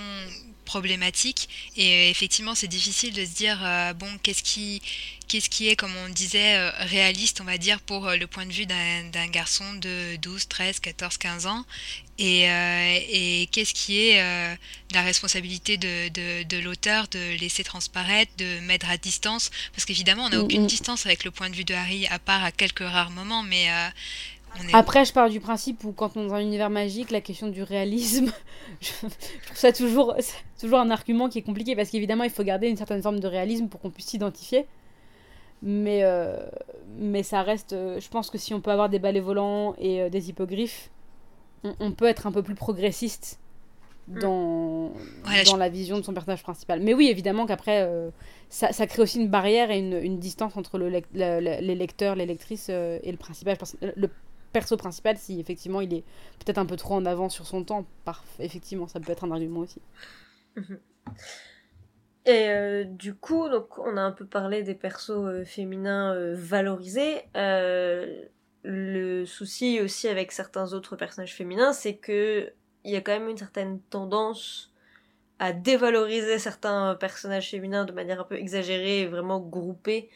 problématiques. 0.67 1.49
Et 1.77 2.11
effectivement 2.11 2.55
c'est 2.55 2.69
difficile 2.69 3.15
de 3.15 3.25
se 3.25 3.35
dire 3.35 3.59
bon 3.99 4.09
qu'est-ce 4.23 4.43
qui 4.43 4.83
qu'est-ce 5.29 5.51
qui 5.51 5.69
est, 5.69 5.77
comme 5.77 5.95
on 6.05 6.09
disait, 6.09 6.57
euh, 6.57 6.71
réaliste, 6.81 7.41
on 7.41 7.45
va 7.45 7.59
dire, 7.59 7.81
pour 7.81 8.07
euh, 8.07 8.17
le 8.17 8.27
point 8.27 8.47
de 8.47 8.53
vue 8.53 8.67
d'un 8.67 9.27
garçon 9.29 9.65
de 9.75 10.17
12, 10.17 10.49
13, 10.49 10.81
14, 10.81 11.19
15 11.19 11.47
ans 11.47 11.65
et, 12.19 12.51
euh, 12.51 12.99
et 13.11 13.49
qu'est-ce 13.53 13.75
qui 13.75 13.99
est 13.99 14.23
la 14.95 15.03
responsabilité 15.03 15.77
de, 15.77 16.09
de, 16.09 16.43
de 16.45 16.63
l'auteur 16.63 17.09
de 17.09 17.39
laisser 17.39 17.65
transparaître, 17.65 18.33
de 18.39 18.61
mettre 18.61 18.89
à 18.91 18.97
distance, 18.97 19.51
parce 19.73 19.85
qu'évidemment 19.85 20.25
on 20.25 20.31
n'a 20.31 20.41
aucune 20.41 20.65
mm-hmm. 20.65 20.69
distance 20.69 21.07
avec 21.07 21.25
le 21.25 21.31
point 21.31 21.51
de 21.51 21.55
vue 21.55 21.65
de 21.65 21.75
Harry, 21.75 22.07
à 22.07 22.19
part 22.19 22.45
à 22.45 22.53
quelques 22.53 22.81
rares 22.81 23.11
moments, 23.11 23.43
mais... 23.43 23.67
On 24.59 24.69
est... 24.69 24.75
Après, 24.75 25.05
je 25.05 25.13
pars 25.13 25.29
du 25.29 25.41
principe 25.41 25.85
où 25.85 25.93
quand 25.93 26.17
on 26.17 26.25
est 26.25 26.29
dans 26.29 26.35
un 26.35 26.41
univers 26.41 26.71
magique, 26.71 27.11
la 27.11 27.21
question 27.21 27.49
du 27.49 27.63
réalisme, 27.63 28.33
je, 28.81 28.91
trouve 28.91 29.57
ça 29.57 29.73
toujours, 29.73 30.15
toujours 30.59 30.79
un 30.79 30.91
argument 30.91 31.29
qui 31.29 31.39
est 31.39 31.43
compliqué, 31.43 31.77
parce 31.77 31.91
qu'évidemment 31.91 32.25
il 32.25 32.31
faut 32.31 32.45
garder 32.45 32.69
une 32.69 32.77
certaine 32.77 33.03
forme 33.03 33.21
de 33.21 33.29
réalisme 33.29 33.69
pour 33.69 33.81
qu'on 33.81 33.91
puisse 33.91 34.07
s'identifier. 34.07 34.67
Mais, 35.63 36.01
euh, 36.03 36.37
mais 36.99 37.23
ça 37.23 37.43
reste. 37.43 37.73
Euh, 37.73 37.99
je 37.99 38.09
pense 38.09 38.31
que 38.31 38.39
si 38.39 38.53
on 38.53 38.61
peut 38.61 38.71
avoir 38.71 38.89
des 38.89 38.99
balais 38.99 39.21
volants 39.21 39.75
et 39.79 40.03
euh, 40.03 40.09
des 40.11 40.29
hippogriffes, 40.29 40.91
on, 41.81 41.93
peut 41.93 42.07
être 42.07 42.27
un 42.27 42.33
peu 42.33 42.43
plus 42.43 42.55
progressiste 42.55 43.39
mm. 44.09 44.21
dans, 44.21 44.93
dans 45.47 45.57
la 45.57 45.69
vision 45.69 45.99
de 45.99 46.03
son 46.03 46.15
personnage 46.15 46.43
principal. 46.43 46.81
Mais 46.81 46.95
oui, 46.95 47.09
évidemment 47.09 47.47
qu'après, 47.47 47.91
ça, 48.49 48.73
ça, 48.73 48.87
crée 48.87 49.03
aussi 49.03 49.21
une 49.21 49.29
barrière 49.29 49.71
et 49.71 49.79
une, 49.79 49.95
une 49.95 50.19
distance 50.19 50.57
entre 50.57 50.79
le, 50.79 50.89
les 50.89 51.75
lecteurs, 51.75 52.15
les 52.15 52.27
lectrices 52.27 52.69
et 52.69 53.11
le 53.11 53.17
principal. 53.17 53.57
Le 53.97 54.09
perso 54.53 54.77
principal, 54.79 55.19
si 55.19 55.39
effectivement 55.39 55.83
il 55.83 55.93
est 55.93 56.05
peut-être 56.39 56.59
un 56.59 56.65
peu 56.65 56.77
trop 56.77 56.95
en 56.95 57.05
avant 57.05 57.29
sur 57.29 57.47
son 57.47 57.63
temps, 57.63 57.85
par, 58.05 58.25
effectivement, 58.39 58.89
ça 58.89 59.01
peut 59.01 59.13
être 59.13 59.25
un 59.25 59.31
argument 59.31 59.61
aussi. 59.61 59.83
Mhm. 60.57 60.79
Et 62.27 62.49
euh, 62.49 62.85
du 62.85 63.15
coup, 63.15 63.49
donc, 63.49 63.79
on 63.79 63.97
a 63.97 64.01
un 64.01 64.11
peu 64.11 64.27
parlé 64.27 64.65
des 64.65 64.75
persos 64.75 65.11
euh, 65.11 65.45
féminins 65.45 66.13
euh, 66.15 66.35
valorisés. 66.37 67.23
Le 68.67 69.25
souci 69.27 69.81
aussi 69.81 70.09
avec 70.09 70.33
certains 70.33 70.73
autres 70.73 70.97
personnages 70.97 71.35
féminins, 71.35 71.73
c'est 71.73 71.95
que 71.95 72.53
il 72.85 72.93
y 72.93 72.97
a 72.97 73.01
quand 73.01 73.13
même 73.13 73.29
une 73.29 73.37
certaine 73.37 73.81
tendance 73.91 74.73
à 75.39 75.53
dévaloriser 75.53 76.39
certains 76.39 76.97
personnages 76.99 77.51
féminins 77.51 77.85
de 77.85 77.93
manière 77.93 78.21
un 78.21 78.25
peu 78.25 78.37
exagérée 78.37 79.01
et 79.01 79.07
vraiment 79.07 79.41
groupée 79.41 80.09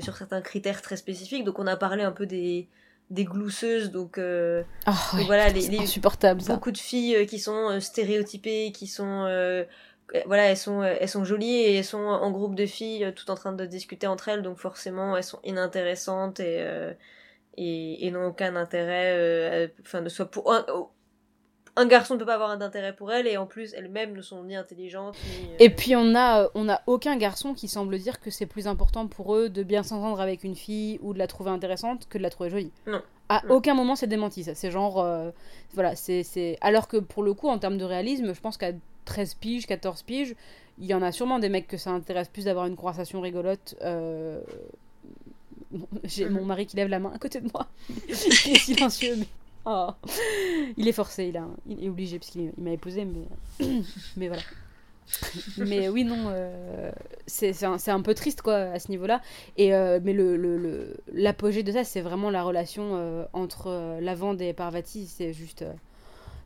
sur 0.00 0.16
certains 0.16 0.40
critères 0.40 0.80
très 0.82 0.96
spécifiques. 0.96 1.44
Donc 1.44 1.58
on 1.58 1.66
a 1.66 1.76
parlé 1.76 2.02
un 2.04 2.12
peu 2.12 2.26
des 2.26 2.68
des 3.10 3.24
glousseuses 3.24 3.90
donc, 3.90 4.18
oh, 4.18 4.92
voilà 5.26 5.50
les, 5.50 5.68
les 5.68 5.80
insupportable 5.80 6.40
beaucoup 6.46 6.70
de 6.70 6.78
filles 6.78 7.26
qui 7.26 7.38
sont 7.38 7.78
stéréotypées 7.80 8.72
qui 8.72 8.86
sont 8.86 9.26
voilà, 10.26 10.44
elles 10.44 10.56
sont, 10.56 10.82
elles 10.82 11.08
sont 11.08 11.24
jolies 11.24 11.60
et 11.60 11.76
elles 11.76 11.84
sont 11.84 11.98
en 11.98 12.30
groupe 12.30 12.54
de 12.54 12.66
filles 12.66 13.04
euh, 13.04 13.12
tout 13.12 13.30
en 13.30 13.34
train 13.34 13.52
de 13.52 13.64
discuter 13.64 14.06
entre 14.06 14.28
elles, 14.28 14.42
donc 14.42 14.58
forcément 14.58 15.16
elles 15.16 15.24
sont 15.24 15.40
inintéressantes 15.44 16.40
et, 16.40 16.58
euh, 16.60 16.92
et, 17.56 18.06
et 18.06 18.10
n'ont 18.10 18.26
aucun 18.26 18.56
intérêt, 18.56 19.14
euh, 19.16 19.68
enfin 19.82 20.02
de 20.02 20.08
soit 20.08 20.30
pour 20.30 20.52
un, 20.52 20.64
un 21.76 21.86
garçon 21.86 22.14
ne 22.14 22.18
peut 22.18 22.26
pas 22.26 22.34
avoir 22.34 22.56
d'intérêt 22.58 22.94
pour 22.94 23.12
elles 23.12 23.26
et 23.26 23.36
en 23.36 23.46
plus 23.46 23.74
elles-mêmes 23.74 24.14
ne 24.14 24.22
sont 24.22 24.44
ni 24.44 24.56
intelligentes 24.56 25.16
ni, 25.40 25.48
Et 25.58 25.70
puis 25.70 25.96
on 25.96 26.14
a, 26.14 26.48
on 26.54 26.68
a 26.68 26.80
aucun 26.86 27.16
garçon 27.16 27.54
qui 27.54 27.68
semble 27.68 27.98
dire 27.98 28.20
que 28.20 28.30
c'est 28.30 28.46
plus 28.46 28.66
important 28.66 29.06
pour 29.06 29.34
eux 29.36 29.48
de 29.48 29.62
bien 29.62 29.82
s'entendre 29.82 30.20
avec 30.20 30.44
une 30.44 30.56
fille 30.56 30.98
ou 31.02 31.14
de 31.14 31.18
la 31.18 31.26
trouver 31.26 31.50
intéressante 31.50 32.08
que 32.08 32.18
de 32.18 32.22
la 32.22 32.30
trouver 32.30 32.50
jolie. 32.50 32.72
Non. 32.86 33.02
À 33.28 33.42
aucun 33.48 33.74
moment 33.74 33.96
c'est 33.96 34.06
démenti 34.06 34.44
ça. 34.44 34.54
C'est 34.54 34.70
genre, 34.70 35.06
voilà, 35.72 35.96
c'est, 35.96 36.58
alors 36.60 36.86
que 36.88 36.98
pour 36.98 37.22
le 37.22 37.32
coup 37.32 37.48
en 37.48 37.58
termes 37.58 37.78
de 37.78 37.84
réalisme, 37.84 38.34
je 38.34 38.40
pense 38.40 38.58
qu'à 38.58 38.72
13 39.06 39.34
piges, 39.34 39.66
14 39.66 40.02
piges, 40.02 40.34
il 40.78 40.86
y 40.86 40.94
en 40.94 41.02
a 41.02 41.12
sûrement 41.12 41.38
des 41.38 41.48
mecs 41.48 41.68
que 41.68 41.76
ça 41.76 41.90
intéresse 41.90 42.28
plus 42.28 42.44
d'avoir 42.44 42.66
une 42.66 42.76
conversation 42.76 43.20
rigolote. 43.20 43.76
Euh, 43.82 44.40
j'ai 46.04 46.28
mon 46.28 46.44
mari 46.44 46.66
qui 46.66 46.76
lève 46.76 46.88
la 46.88 46.98
main 46.98 47.12
à 47.14 47.18
côté 47.18 47.40
de 47.40 47.48
moi. 47.52 47.66
il 47.88 48.52
est 48.52 48.58
silencieux, 48.58 49.16
mais. 49.16 49.26
Oh. 49.64 49.90
Il 50.76 50.88
est 50.88 50.92
forcé, 50.92 51.26
il, 51.26 51.36
a... 51.36 51.46
il 51.68 51.84
est 51.84 51.88
obligé, 51.88 52.18
parce 52.18 52.32
qu'il 52.32 52.52
m'a 52.58 52.72
épousé, 52.72 53.04
mais... 53.04 53.68
mais 54.16 54.26
voilà. 54.26 54.42
mais 55.56 55.88
oui, 55.88 56.02
non, 56.02 56.24
euh, 56.28 56.90
c'est 57.26 57.62
un, 57.62 57.76
un, 57.86 58.00
peu 58.00 58.14
triste 58.14 58.42
quoi 58.42 58.56
à 58.56 58.78
ce 58.80 58.90
niveau-là. 58.90 59.20
Et 59.56 59.72
euh, 59.74 60.00
mais 60.02 60.14
le 60.14 60.96
l'apogée 61.12 61.62
le, 61.62 61.64
de 61.64 61.72
ça, 61.72 61.84
c'est 61.84 62.00
vraiment 62.00 62.30
la 62.30 62.42
relation 62.42 62.92
euh, 62.94 63.24
entre 63.32 64.00
Lavande 64.00 64.40
et 64.40 64.52
Parvati. 64.52 65.06
C'est 65.06 65.32
juste 65.32 65.64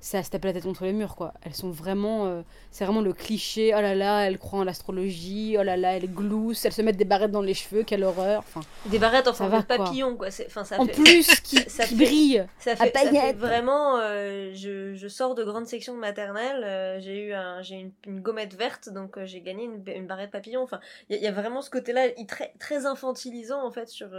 ça 0.06 0.22
se 0.22 0.30
tape 0.30 0.44
la 0.44 0.52
tête 0.52 0.62
contre 0.62 0.84
les 0.84 0.92
murs, 0.92 1.16
quoi. 1.16 1.34
Elles 1.42 1.54
sont 1.54 1.72
vraiment. 1.72 2.26
Euh, 2.26 2.42
c'est 2.70 2.84
vraiment 2.84 3.00
le 3.00 3.12
cliché. 3.12 3.74
Oh 3.76 3.80
là 3.80 3.96
là, 3.96 4.20
elle 4.20 4.38
croit 4.38 4.60
en 4.60 4.64
l'astrologie. 4.64 5.56
Oh 5.58 5.64
là 5.64 5.76
là, 5.76 5.96
elle 5.96 6.08
glousse. 6.12 6.64
Elles 6.64 6.72
se 6.72 6.80
mettent 6.80 6.96
des 6.96 7.04
barrettes 7.04 7.32
dans 7.32 7.42
les 7.42 7.54
cheveux. 7.54 7.82
Quelle 7.82 8.04
horreur. 8.04 8.44
Enfin, 8.46 8.60
des 8.86 9.00
barrettes 9.00 9.26
en 9.26 9.32
forme 9.32 9.58
de 9.58 9.64
papillon, 9.64 10.16
quoi. 10.16 10.28
Enfin, 10.46 10.62
ça 10.62 10.80
en 10.80 10.86
plus, 10.86 11.26
qui, 11.42 11.56
ça, 11.68 11.86
brille. 11.92 12.46
Ça 12.60 12.76
fait, 12.76 12.96
ça 12.96 13.10
fait 13.10 13.32
vraiment. 13.32 13.98
Euh, 13.98 14.52
je, 14.54 14.94
je, 14.94 15.08
sors 15.08 15.34
de 15.34 15.42
grande 15.42 15.66
section 15.66 15.94
de 15.94 15.98
maternelle. 15.98 16.62
Euh, 16.62 17.00
j'ai 17.00 17.24
eu 17.24 17.32
un, 17.32 17.60
j'ai 17.62 17.74
une, 17.74 17.90
une, 18.06 18.20
gommette 18.20 18.54
verte, 18.54 18.88
donc 18.88 19.18
j'ai 19.24 19.40
gagné 19.40 19.64
une, 19.64 19.82
une, 19.88 20.06
barrette 20.06 20.30
papillon. 20.30 20.62
Enfin, 20.62 20.78
il 21.10 21.16
y, 21.16 21.20
y, 21.20 21.26
a 21.26 21.32
vraiment 21.32 21.62
ce 21.62 21.70
côté-là 21.70 22.10
très, 22.28 22.52
très 22.60 22.86
infantilisant, 22.86 23.66
en 23.66 23.72
fait, 23.72 23.88
sur, 23.88 24.10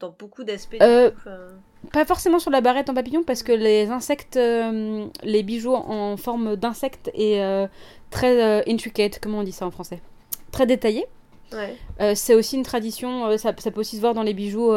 dans 0.00 0.10
beaucoup 0.10 0.42
d'aspects. 0.42 0.82
Pas 1.92 2.04
forcément 2.04 2.38
sur 2.38 2.50
la 2.50 2.60
barrette 2.60 2.90
en 2.90 2.94
papillon, 2.94 3.22
parce 3.22 3.42
que 3.42 3.52
les 3.52 3.90
insectes 3.90 4.38
les 5.22 5.42
bijoux 5.42 5.74
en 5.74 6.16
forme 6.16 6.56
d'insectes 6.56 7.10
et 7.14 7.42
euh, 7.42 7.66
très 8.10 8.42
euh, 8.42 8.62
intricate, 8.68 9.18
comment 9.20 9.38
on 9.38 9.42
dit 9.42 9.52
ça 9.52 9.66
en 9.66 9.70
français? 9.70 10.00
Très 10.50 10.66
détaillé. 10.66 11.06
Euh, 12.00 12.12
c'est 12.14 12.34
aussi 12.34 12.56
une 12.56 12.64
tradition, 12.64 13.36
ça, 13.38 13.52
peut 13.52 13.80
aussi 13.80 13.96
se 13.96 14.00
voir 14.00 14.14
dans 14.14 14.22
les 14.22 14.34
bijoux 14.34 14.72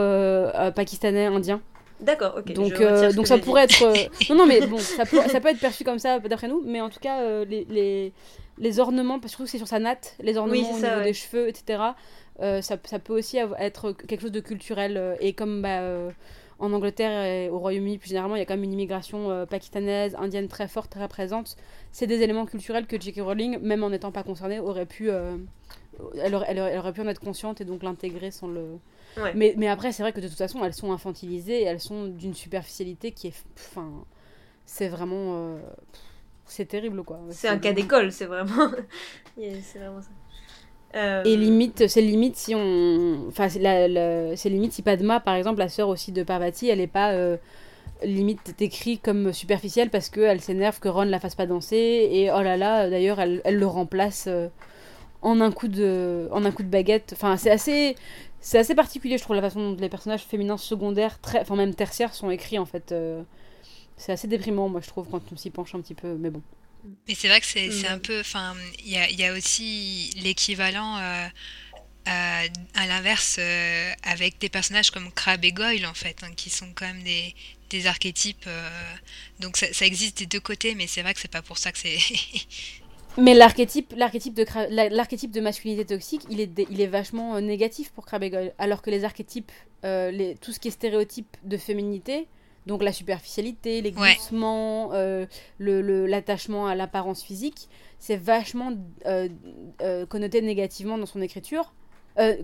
pakistanais, 0.76 1.26
indiens. 1.26 1.62
D'accord, 1.99 2.36
ok. 2.38 2.53
Donc, 2.53 2.82
donc 3.14 3.28
ça 3.28 3.38
pourrait 3.38 3.64
être. 3.64 3.84
non, 4.30 4.36
non, 4.36 4.45
mais 4.45 4.66
bon, 4.66 4.78
ça 4.78 5.05
peut, 5.05 5.20
ça 5.28 5.41
peut 5.41 5.49
être 5.49 5.60
perçu 5.60 5.84
comme 5.84 5.99
ça 5.99 6.20
d'après 6.20 6.47
nous, 6.47 6.62
mais 6.66 6.80
en 6.80 6.89
tout 6.89 6.99
cas, 6.99 7.43
les, 7.43 7.66
les, 7.70 8.14
les, 8.57 8.80
ornements, 8.80 9.20
parce 9.20 9.36
que 9.36 9.45
c'est 9.45 9.57
sur 9.57 9.68
sa 9.68 9.80
natte, 9.80 10.16
les 10.22 10.38
ornements 10.38 10.70
au 10.70 10.74
niveau 10.74 11.03
des 11.03 11.14
cheveux, 11.14 11.49
etc., 11.49 11.80
ça, 12.39 12.62
ça, 12.62 12.99
peut 12.99 13.18
aussi 13.18 13.38
être 13.57 13.91
quelque 13.91 14.22
chose 14.22 14.32
de 14.32 14.39
culturel. 14.39 15.18
et 15.20 15.34
comme 15.34 15.62
bah, 15.62 15.82
en 16.60 16.74
Angleterre 16.74 17.24
et 17.26 17.49
au 17.49 17.57
Royaume-Uni, 17.57 17.97
plus 17.97 18.10
généralement, 18.10 18.36
il 18.36 18.39
y 18.39 18.41
a 18.41 18.45
quand 18.45 18.55
même 18.55 18.64
une 18.64 18.74
immigration 18.74 19.32
euh, 19.32 19.45
pakistanaise, 19.45 20.16
indienne 20.16 20.47
très 20.47 20.68
forte, 20.68 20.91
très 20.91 21.07
présente. 21.07 21.55
C'est 21.91 22.07
des 22.07 22.22
éléments 22.22 22.45
culturels 22.45 22.86
que 22.86 22.99
J.K. 22.99 23.22
Rowling, 23.22 23.60
même 23.60 23.84
en 23.84 23.89
n'étant 23.89 24.12
pas 24.12 24.24
concernée, 24.24 24.60
aurait 24.60 24.86
pu, 24.86 25.10
euh, 25.10 25.38
elle, 26.22 26.36
aurait, 26.36 26.47
elle, 26.49 26.60
aurait, 26.60 26.93
pu 26.93 27.01
en 27.01 27.07
être 27.07 27.22
consciente 27.22 27.62
et 27.62 27.66
donc 27.66 27.84
l'intégrer 27.84 28.32
sans 28.32 28.47
le. 28.47 28.78
Mais, 29.36 29.55
mais 29.57 29.68
après, 29.68 29.91
c'est 29.91 30.03
vrai 30.03 30.14
que 30.14 30.22
de 30.22 30.28
toute 30.28 30.38
façon, 30.38 30.64
elles 30.64 30.74
sont 30.74 30.91
infantilisées 30.91 31.62
et 31.62 31.64
elles 31.64 31.80
sont 31.80 32.05
d'une 32.07 32.34
superficialité 32.34 33.12
qui 33.12 33.28
est. 33.28 33.43
Enfin, 33.55 33.91
c'est 34.66 34.88
vraiment. 34.88 35.55
Euh, 35.55 35.60
c'est 36.45 36.66
terrible, 36.66 37.03
quoi. 37.03 37.20
C'est 37.32 37.47
un 37.47 37.57
cas 37.57 37.74
d'école, 37.74 38.12
c'est 38.12 38.26
vraiment. 38.26 38.72
c'est 39.38 39.80
vraiment 39.80 40.01
ça. 40.01 40.10
Euh, 40.96 41.24
et 41.24 41.38
limite, 41.38 41.88
c'est 41.88 42.02
limite 42.02 42.36
si 42.36 42.56
on. 42.56 43.28
Enfin, 43.28 43.48
c'est 43.50 44.50
limite 44.50 44.74
si 44.74 44.82
Padma, 44.82 45.20
par 45.20 45.36
exemple, 45.36 45.60
la 45.60 45.70
sœur 45.70 45.88
aussi 45.88 46.12
de 46.12 46.24
Parvati, 46.24 46.68
elle 46.68 46.80
est 46.80 46.88
pas 46.88 47.12
euh, 47.12 47.38
limite 48.04 48.56
décrite 48.58 49.02
comme 49.02 49.32
superficielle 49.32 49.90
parce 49.90 50.10
qu'elle 50.10 50.42
s'énerve 50.42 50.80
que 50.80 50.90
Ron 50.90 51.04
la 51.04 51.20
fasse 51.20 51.36
pas 51.36 51.46
danser. 51.46 52.10
Et 52.12 52.32
oh 52.32 52.42
là 52.42 52.58
là, 52.58 52.90
d'ailleurs, 52.90 53.20
elle, 53.20 53.42
elle, 53.46 53.58
le 53.58 53.68
remplace 53.68 54.26
euh, 54.28 54.48
en, 55.22 55.42
un 55.42 55.52
coup 55.52 55.68
de, 55.68 56.28
en 56.32 56.44
un 56.46 56.52
coup 56.52 56.64
de 56.64 56.70
baguette. 56.70 57.12
Enfin, 57.14 57.38
c'est 57.38 57.52
assez. 57.52 57.96
C'est 58.42 58.58
assez 58.58 58.74
particulier, 58.74 59.18
je 59.18 59.24
trouve, 59.24 59.36
la 59.36 59.42
façon 59.42 59.72
dont 59.74 59.78
les 59.82 59.90
personnages 59.90 60.24
féminins 60.24 60.56
secondaires, 60.56 61.20
très, 61.20 61.42
enfin 61.42 61.58
même 61.58 61.76
tertiaires, 61.76 62.14
sont 62.14 62.30
écrits 62.30 62.58
en 62.58 62.66
fait. 62.66 62.96
c'est 63.98 64.14
assez 64.14 64.30
déprimant, 64.30 64.70
moi, 64.70 64.80
je 64.82 64.88
trouve, 64.88 65.08
quand 65.12 65.22
on 65.34 65.36
s'y 65.36 65.50
penche 65.50 65.76
un 65.76 65.82
petit 65.82 65.94
peu. 65.94 66.16
Mais 66.18 66.30
bon. 66.30 66.42
Mais 67.08 67.16
c'est 67.16 67.28
vrai 67.28 67.42
que 67.42 67.46
c'est 67.46 67.88
un 67.88 67.98
mm. 67.98 68.02
peu. 68.02 68.20
Enfin, 68.20 68.56
il 68.80 68.90
y 68.90 68.98
a, 68.98 69.10
y 69.10 69.24
a, 69.24 69.34
aussi 69.34 70.12
l'équivalent. 70.22 70.98
Euh, 70.98 71.28
à, 72.06 72.42
à 72.76 72.88
l'inverse, 72.88 73.38
euh, 73.40 73.92
avec 74.04 74.40
des 74.40 74.50
personnages 74.50 74.90
comme 74.90 75.12
Crab 75.12 75.44
et 75.46 75.52
Goyle, 75.52 75.86
en 75.86 75.94
fait, 75.94 76.16
hein, 76.24 76.32
qui 76.36 76.50
sont 76.50 76.70
quand 76.74 76.88
même 76.88 77.04
des, 77.04 77.36
des 77.70 77.86
archétypes. 77.86 78.46
Euh, 78.48 78.70
donc 79.40 79.58
ça, 79.58 79.72
ça, 79.74 79.86
existe 79.86 80.18
des 80.18 80.26
deux 80.26 80.40
côtés, 80.40 80.74
mais 80.74 80.88
c'est 80.88 81.04
vrai 81.04 81.14
que 81.14 81.20
c'est 81.20 81.30
pas 81.30 81.44
pour 81.44 81.60
ça 81.60 81.72
que 81.72 81.78
c'est. 81.78 81.98
mais 83.18 83.36
l'archétype, 83.36 83.94
l'archétype 83.96 84.34
de 84.34 84.46
l'archétype 84.96 85.30
de 85.30 85.42
masculinité 85.42 85.86
toxique, 85.86 86.24
il 86.32 86.40
est, 86.40 86.50
il 86.72 86.82
est 86.82 86.88
vachement 86.88 87.40
négatif 87.42 87.92
pour 87.92 88.06
Crab 88.08 88.24
et 88.24 88.32
Goyle, 88.32 88.54
alors 88.58 88.82
que 88.82 88.90
les 88.90 89.04
archétypes, 89.04 89.52
les, 89.84 90.36
tout 90.42 90.52
ce 90.52 90.60
qui 90.60 90.70
est 90.70 90.72
stéréotype 90.72 91.38
de 91.44 91.58
féminité, 91.58 92.28
donc 92.70 92.84
la 92.84 92.93
superficialité, 92.93 93.82
les 93.82 93.91
glissements, 93.91 94.91
euh, 94.93 95.26
l'attachement 95.59 96.67
à 96.67 96.76
l'apparence 96.76 97.24
physique, 97.24 97.67
c'est 97.97 98.15
vachement 98.15 98.74
euh, 99.07 99.28
euh, 99.82 100.05
connoté 100.05 100.41
négativement 100.41 100.97
dans 100.97 101.07
son 101.07 101.22
écriture. 101.22 101.74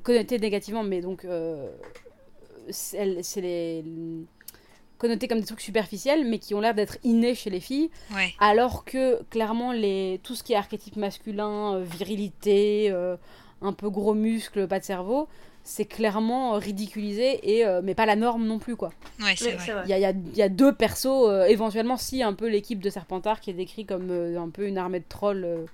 connoté 0.04 0.40
négativement, 0.40 0.84
mais 0.84 1.02
donc 1.02 1.28
c'est 2.70 3.06
les 3.38 3.86
connoté 4.98 5.28
comme 5.28 5.42
des 5.42 5.46
trucs 5.46 5.62
superficiels, 5.62 6.26
mais 6.26 6.40
qui 6.40 6.56
ont 6.56 6.62
l'air 6.62 6.74
d'être 6.74 6.98
innés 7.04 7.36
chez 7.36 7.52
les 7.52 7.60
filles. 7.60 7.92
Alors 8.40 8.84
que 8.84 9.22
clairement, 9.30 9.74
les, 9.74 10.20
tout 10.24 10.34
ce 10.34 10.44
qui 10.44 10.54
est 10.54 10.56
archétype 10.56 10.96
masculin, 10.96 11.82
virilité, 11.82 12.90
un 13.62 13.74
peu 13.74 13.90
gros 13.90 14.16
muscles, 14.16 14.68
pas 14.68 14.80
de 14.80 14.86
cerveau, 14.86 15.28
c'est 15.66 15.86
clairement 15.86 16.54
ridiculisé 16.54 17.58
et 17.58 17.66
euh, 17.66 17.82
mais 17.84 17.96
pas 17.96 18.06
la 18.06 18.16
norme 18.16 18.46
non 18.46 18.60
plus 18.60 18.76
quoi. 18.76 18.92
Ouais, 19.20 19.34
c'est 19.36 19.54
vrai. 19.54 19.84
Il 19.86 19.90
y 19.90 19.94
a, 19.94 20.12
y 20.12 20.42
a, 20.42 20.50
deux 20.50 20.72
persos 20.72 21.08
euh, 21.08 21.46
éventuellement 21.46 21.98
si 21.98 22.22
un 22.22 22.34
peu 22.34 22.48
l'équipe 22.48 22.80
de 22.80 22.90
Serpentard 22.92 23.42
qui 23.42 23.50
est 23.50 23.54
décrit 23.54 23.84
comme 23.84 24.12
euh, 24.12 24.40
un 24.40 24.50
peu 24.50 24.68
une 24.68 24.78
armée 24.78 25.00
de 25.00 25.06
trolls 25.10 25.66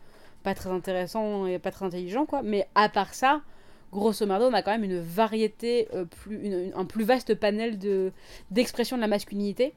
pas 0.44 0.56
très 0.56 0.70
intéressant 0.70 1.46
et 1.46 1.60
pas 1.60 1.72
très 1.72 1.86
intelligent 1.86 2.26
quoi, 2.26 2.42
mais 2.42 2.68
à 2.74 2.88
part 2.88 3.14
ça, 3.14 3.42
grosso 3.92 4.26
modo, 4.26 4.46
on 4.46 4.54
a 4.54 4.62
quand 4.62 4.72
même 4.72 4.86
une 4.86 5.02
variété 5.02 5.90
plus 6.24 6.72
un 6.74 6.86
plus 6.86 7.04
vaste 7.04 7.36
panel 7.36 7.78
de 7.78 8.14
d'expression 8.50 8.96
de 8.96 9.02
la 9.02 9.08
masculinité. 9.08 9.74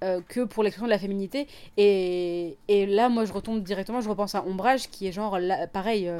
que 0.00 0.44
pour 0.44 0.64
l'expression 0.64 0.86
de 0.86 0.90
la 0.90 0.98
féminité 0.98 1.46
et, 1.76 2.58
et, 2.68 2.86
là 2.86 3.08
moi 3.08 3.24
je 3.24 3.32
retombe 3.32 3.62
directement 3.62 4.00
je 4.00 4.08
repense 4.08 4.34
à 4.34 4.44
Ombrage 4.44 4.90
qui 4.90 5.06
est 5.06 5.12
genre 5.12 5.38
pareil 5.72 6.10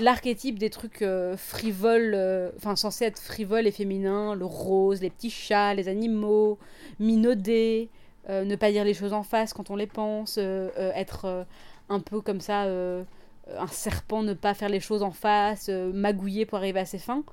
l'archétype 0.00 0.58
des 0.58 0.70
trucs 0.70 1.02
euh, 1.02 1.36
frivoles, 1.36 2.14
euh, 2.14 2.50
enfin 2.56 2.76
censés 2.76 3.04
être 3.04 3.20
frivoles 3.20 3.66
et 3.66 3.70
féminins, 3.70 4.34
le 4.34 4.44
rose, 4.44 5.00
les 5.00 5.10
petits 5.10 5.30
chats, 5.30 5.74
les 5.74 5.88
animaux, 5.88 6.58
minaudés, 6.98 7.88
euh, 8.28 8.44
ne 8.44 8.56
pas 8.56 8.70
dire 8.70 8.84
les 8.84 8.94
choses 8.94 9.12
en 9.12 9.22
face 9.22 9.52
quand 9.52 9.70
on 9.70 9.76
les 9.76 9.86
pense, 9.86 10.38
être 10.38 11.46
un 11.88 12.00
peu 12.00 12.20
comme 12.20 12.40
ça, 12.40 12.62
un 12.62 13.66
serpent, 13.70 14.22
ne 14.22 14.34
pas 14.34 14.54
faire 14.54 14.68
les 14.68 14.80
choses 14.80 15.02
en 15.02 15.10
face, 15.10 15.68
magouiller 15.68 16.46
pour 16.46 16.58
arriver 16.58 16.80
à 16.80 16.86
ses 16.86 16.98
fins, 16.98 17.24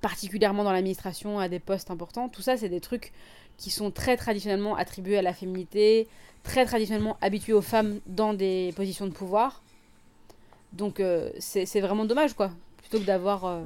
particulièrement 0.00 0.64
dans 0.64 0.72
l'administration, 0.72 1.38
à 1.38 1.48
des 1.48 1.60
postes 1.60 1.90
importants. 1.90 2.28
Tout 2.28 2.42
ça, 2.42 2.56
c'est 2.56 2.68
des 2.68 2.80
trucs 2.80 3.12
qui 3.56 3.70
sont 3.70 3.90
très 3.90 4.16
traditionnellement 4.16 4.74
attribués 4.76 5.18
à 5.18 5.22
la 5.22 5.32
féminité, 5.32 6.08
très 6.42 6.64
traditionnellement 6.64 7.16
habitués 7.20 7.52
aux 7.52 7.62
femmes 7.62 8.00
dans 8.06 8.34
des 8.34 8.72
positions 8.74 9.06
de 9.06 9.12
pouvoir. 9.12 9.62
Donc 10.72 11.00
euh, 11.00 11.30
c'est 11.38 11.80
vraiment 11.80 12.04
dommage, 12.04 12.34
quoi. 12.34 12.50
Plutôt 12.78 12.98
que 12.98 13.04
d'avoir. 13.04 13.44
Euh, 13.44 13.62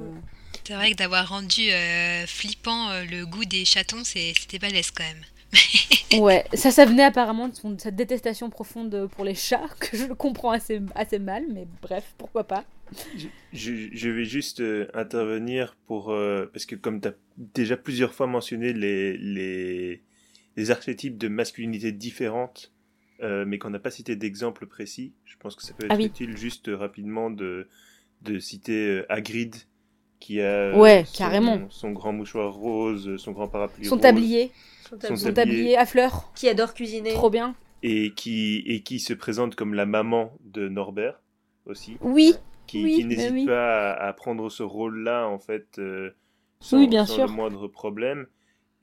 c'est 0.63 0.73
vrai 0.73 0.91
que 0.91 0.97
d'avoir 0.97 1.29
rendu 1.29 1.69
euh, 1.71 2.25
flippant 2.27 2.89
le 3.09 3.25
goût 3.25 3.45
des 3.45 3.63
chatons, 3.63 4.03
c'était 4.03 4.59
balèze 4.59 4.91
quand 4.91 5.03
même. 5.03 6.21
ouais, 6.21 6.43
ça, 6.53 6.71
ça 6.71 6.83
venait 6.83 7.05
apparemment 7.05 7.47
de, 7.47 7.55
son, 7.55 7.77
cette 7.79 7.95
détestation 7.95 8.49
profonde 8.49 9.09
pour 9.15 9.23
les 9.23 9.33
chats, 9.33 9.69
que 9.79 9.95
je 9.95 10.05
comprends 10.07 10.51
assez, 10.51 10.81
assez 10.93 11.19
mal, 11.19 11.45
mais 11.53 11.65
bref, 11.81 12.03
pourquoi 12.17 12.43
pas. 12.43 12.65
Je, 13.53 13.87
je, 13.93 14.09
vais 14.09 14.25
juste 14.25 14.61
intervenir 14.93 15.77
pour. 15.87 16.13
parce 16.51 16.65
que, 16.65 16.75
comme 16.75 16.99
tu 16.99 17.07
as 17.07 17.13
déjà 17.37 17.77
plusieurs 17.77 18.13
fois 18.13 18.27
mentionné 18.27 18.73
les, 18.73 19.17
les, 19.17 20.01
les 20.57 20.71
archétypes 20.71 21.17
de 21.17 21.29
masculinité 21.29 21.93
différentes 21.93 22.73
euh, 23.21 23.45
mais 23.47 23.57
qu'on 23.57 23.69
n'a 23.69 23.79
pas 23.79 23.91
cité 23.91 24.15
d'exemple 24.15 24.67
précis. 24.67 25.13
Je 25.25 25.35
pense 25.37 25.55
que 25.55 25.63
ça 25.63 25.73
peut 25.73 25.87
ah 25.89 25.95
être 25.95 26.05
utile 26.05 26.37
juste 26.37 26.69
euh, 26.69 26.77
rapidement 26.77 27.31
de, 27.31 27.67
de 28.21 28.39
citer 28.39 28.87
euh, 28.87 29.05
Hagrid, 29.09 29.55
qui 30.19 30.41
a 30.41 30.77
ouais, 30.77 31.03
son, 31.05 31.17
carrément. 31.17 31.67
son 31.69 31.91
grand 31.91 32.13
mouchoir 32.13 32.53
rose, 32.53 33.17
son 33.17 33.31
grand 33.31 33.47
parapluie 33.47 33.85
son 33.85 33.97
Tablier. 33.97 34.51
Son, 34.83 35.33
tablier. 35.33 35.75
à 35.77 35.85
fleurs. 35.85 36.31
Qui 36.33 36.47
adore 36.47 36.73
cuisiner. 36.73 37.11
Trop 37.11 37.29
bien. 37.29 37.55
Et 37.83 38.13
qui, 38.13 38.63
et 38.65 38.83
qui 38.83 38.99
se 38.99 39.13
présente 39.13 39.55
comme 39.55 39.73
la 39.73 39.85
maman 39.85 40.31
de 40.45 40.69
Norbert 40.69 41.21
aussi. 41.65 41.97
Oui. 42.01 42.35
Qui, 42.67 42.83
qui 42.95 43.05
n'hésite 43.05 43.47
pas 43.47 43.93
à, 43.93 44.13
prendre 44.13 44.49
ce 44.49 44.63
rôle-là, 44.63 45.27
en 45.27 45.39
fait, 45.39 45.79
sans, 46.59 46.77
oui, 46.77 46.87
bien 46.87 47.05
sans 47.05 47.15
sûr. 47.15 47.27
le 47.27 47.33
moindre 47.33 47.67
problème 47.67 48.27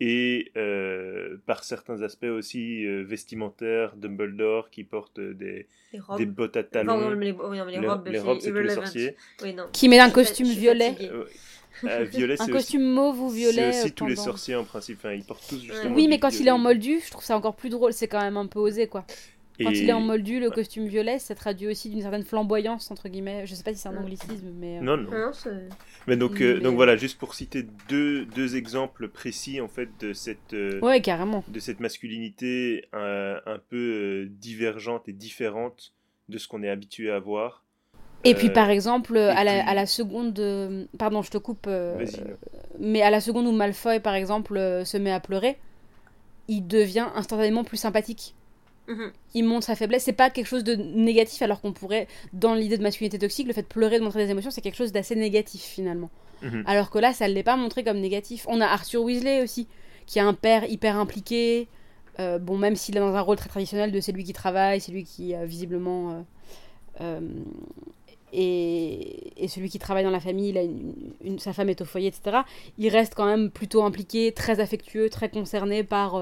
et 0.01 0.51
euh, 0.57 1.37
par 1.47 1.63
certains 1.63 2.03
aspects 2.03 2.25
aussi 2.25 2.85
euh, 2.85 3.05
vestimentaires, 3.05 3.95
Dumbledore 3.97 4.71
qui 4.71 4.83
porte 4.83 5.21
des, 5.21 5.69
des 6.17 6.27
bottes 6.27 6.57
à 6.57 6.65
talons, 6.65 7.11
les, 7.11 7.31
robes, 7.33 8.41
c'est 8.41 8.51
les 8.51 8.71
sorciers, 8.71 9.17
qui 9.73 9.89
met 9.89 10.01
un 10.01 10.11
costume 10.11 10.49
violet. 10.49 10.97
Euh, 11.85 12.05
violet, 12.05 12.37
un 12.41 12.49
costume 12.49 12.83
mauve 12.83 13.21
ou 13.21 13.31
violet. 13.31 13.73
C'est 13.73 13.85
aussi 13.85 13.93
tous 13.93 14.07
les 14.07 14.17
sorciers 14.17 14.57
en 14.57 14.65
principe. 14.65 14.99
Enfin, 14.99 15.13
ils 15.13 15.25
portent 15.25 15.47
tous 15.49 15.61
justement. 15.61 15.95
Oui, 15.95 16.09
mais 16.09 16.19
quand 16.19 16.39
il 16.39 16.49
est 16.49 16.53
en 16.53 16.59
moldu, 16.59 17.01
je 17.05 17.11
trouve 17.11 17.25
ça 17.25 17.37
encore 17.37 17.57
plus 17.57 17.71
drôle. 17.71 17.93
C'est 17.93 18.09
quand 18.09 18.21
même 18.21 18.37
un 18.37 18.47
peu 18.47 18.59
osé, 18.59 18.87
quoi. 18.87 19.05
Quand 19.61 19.71
Et- 19.71 19.79
il 19.83 19.89
est 19.89 19.93
en 19.93 20.01
moldu, 20.01 20.41
le 20.41 20.51
costume 20.51 20.87
violet, 20.89 21.21
ça 21.21 21.37
traduit 21.37 21.69
aussi 21.69 21.89
d'une 21.89 22.03
certaine 22.03 22.25
flamboyance, 22.25 22.91
entre 22.91 23.09
guillemets. 23.09 23.47
Je 23.47 23.55
sais 23.55 23.63
pas 23.63 23.73
si 23.73 23.79
c'est 23.79 23.89
un 23.89 23.97
anglicisme, 23.97 24.51
mais. 24.57 24.79
euh, 24.79 24.81
Non, 24.81 24.97
non. 24.97 25.11
Non, 25.13 25.31
Mais 26.09 26.17
donc, 26.17 26.41
euh, 26.41 26.55
Mais- 26.57 26.61
donc 26.61 26.75
voilà, 26.75 26.97
juste 26.97 27.19
pour 27.19 27.35
citer 27.35 27.65
deux, 27.89 28.25
deux 28.27 28.57
exemples 28.57 29.07
précis 29.09 29.61
en 29.61 29.69
fait 29.69 29.89
de 30.01 30.13
cette, 30.13 30.55
euh, 30.55 30.81
Ouais, 30.81 31.01
carrément. 31.01 31.45
de 31.47 31.61
cette 31.61 31.79
masculinité 31.79 32.87
euh, 32.95 33.39
un 33.47 33.59
peu 33.59 33.77
euh, 33.77 34.29
divergente 34.29 35.09
et 35.09 35.13
différente 35.13 35.93
de 36.29 36.37
ce 36.39 36.49
qu'on 36.49 36.63
est 36.65 36.69
habitué 36.71 37.11
à 37.13 37.21
voir. 37.21 37.63
Et 38.25 38.35
puis 38.35 38.49
par 38.51 38.71
exemple, 38.71 39.17
à, 39.19 39.45
la, 39.45 39.69
à 39.69 39.75
la 39.75 39.87
seconde. 39.87 40.89
Pardon, 40.99 41.23
je 41.23 41.31
te 41.31 41.39
coupe. 41.39 41.67
euh, 41.69 42.05
mais 42.81 43.03
à 43.03 43.11
la 43.11 43.21
seconde 43.21 43.47
où 43.47 43.53
Malfoy, 43.53 44.01
par 44.01 44.15
exemple, 44.15 44.57
euh, 44.57 44.85
se 44.85 44.97
met 44.97 45.13
à 45.13 45.21
pleurer, 45.21 45.59
il 46.49 46.67
devient 46.67 47.07
instantanément 47.15 47.63
plus 47.65 47.77
sympathique. 47.77 48.35
Mhm. 48.89 49.13
Il 49.35 49.45
montre 49.45 49.65
sa 49.67 49.77
faiblesse. 49.77 50.05
C'est 50.05 50.13
pas 50.13 50.29
quelque 50.31 50.47
chose 50.47 50.65
de 50.65 50.75
négatif, 50.75 51.41
alors 51.43 51.61
qu'on 51.61 51.73
pourrait, 51.73 52.07
dans 52.33 52.55
l'idée 52.55 52.77
de 52.77 52.83
masculinité 52.83 53.19
toxique, 53.19 53.47
le 53.47 53.53
fait 53.55 53.63
de 53.63 53.67
pleurer, 53.67 53.99
de 53.99 54.05
montrer 54.05 54.25
des 54.25 54.31
émotions, 54.31 54.51
c'est 54.51 54.61
quelque 54.61 54.77
chose 54.77 54.93
d'assez 54.93 55.17
négatif 55.17 55.63
finalement. 55.63 56.11
Mhm. 56.43 56.65
Alors 56.67 56.91
que 56.91 56.99
là, 56.99 57.13
ça 57.15 57.27
ne 57.29 57.33
l'est 57.33 57.43
pas 57.43 57.57
montré 57.57 57.83
comme 57.85 57.99
négatif. 58.01 58.45
On 58.49 58.61
a 58.61 58.67
Arthur 58.67 59.03
Weasley 59.03 59.43
aussi, 59.43 59.67
qui 60.07 60.21
a 60.21 60.27
un 60.27 60.35
père 60.35 60.69
hyper 60.71 60.97
impliqué. 60.99 61.69
Euh, 62.21 62.39
bon, 62.39 62.59
même 62.59 62.77
s'il 62.77 62.97
est 62.97 63.01
dans 63.01 63.15
un 63.15 63.21
rôle 63.23 63.37
très 63.37 63.49
traditionnel 63.49 63.91
de 63.91 64.01
c'est 64.01 64.13
lui 64.13 64.23
qui 64.25 64.33
travaille, 64.35 64.81
c'est 64.81 64.93
lui 64.93 65.05
qui 65.05 65.35
euh, 65.35 65.47
visiblement 65.47 66.11
euh, 66.13 66.21
euh, 67.01 67.21
et, 68.33 69.33
et 69.43 69.49
celui 69.49 69.69
qui 69.71 69.79
travaille 69.79 70.05
dans 70.05 70.11
la 70.11 70.21
famille, 70.21 70.49
il 70.51 70.59
a 70.59 70.63
une- 70.63 70.93
une- 71.23 71.39
sa 71.39 71.53
femme 71.53 71.69
est 71.69 71.81
au 71.81 71.85
foyer, 71.85 72.09
etc. 72.09 72.39
Il 72.79 72.89
reste 72.89 73.15
quand 73.15 73.27
même 73.27 73.51
plutôt 73.51 73.83
impliqué, 73.85 74.33
très 74.33 74.61
affectueux, 74.61 75.09
très 75.09 75.29
concerné 75.29 75.85
par 75.85 76.17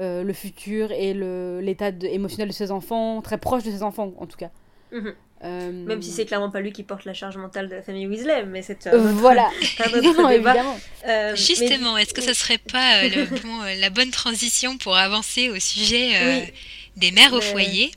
euh, 0.00 0.22
le 0.22 0.32
futur 0.32 0.90
et 0.92 1.14
l'état 1.62 1.90
émotionnel 2.02 2.48
de 2.48 2.52
ses 2.54 2.70
enfants, 2.70 3.20
très 3.22 3.38
proche 3.38 3.62
de 3.64 3.70
ses 3.70 3.82
enfants 3.82 4.12
en 4.18 4.26
tout 4.26 4.36
cas. 4.38 4.50
Mhm. 4.92 5.14
Euh, 5.42 5.72
Même 5.72 6.02
si 6.02 6.10
c'est 6.10 6.26
clairement 6.26 6.50
pas 6.50 6.60
lui 6.60 6.70
qui 6.70 6.82
porte 6.82 7.06
la 7.06 7.14
charge 7.14 7.38
mentale 7.38 7.68
de 7.70 7.74
la 7.76 7.80
famille 7.82 8.06
Weasley, 8.06 8.44
mais 8.44 8.60
c'est 8.60 8.86
un 8.86 8.92
euh, 8.92 8.98
autre- 9.04 9.08
voilà, 9.14 9.48
un 9.86 9.98
autre 9.98 10.02
non, 10.22 10.28
débat. 10.28 10.50
évidemment. 10.52 10.78
Euh, 11.08 11.30
mais- 11.30 11.36
Justement, 11.36 11.96
est-ce 11.96 12.12
que 12.12 12.20
ce 12.20 12.34
serait 12.34 12.58
pas 12.58 13.04
euh, 13.04 13.08
le 13.08 13.24
bon, 13.42 13.62
euh, 13.62 13.74
la 13.80 13.88
bonne 13.88 14.10
transition 14.10 14.76
pour 14.76 14.96
avancer 14.96 15.48
au 15.48 15.58
sujet 15.58 16.10
euh, 16.16 16.40
Oui. 16.40 16.52
Des 17.00 17.10
mères 17.10 17.32
au 17.32 17.40
foyer. 17.40 17.90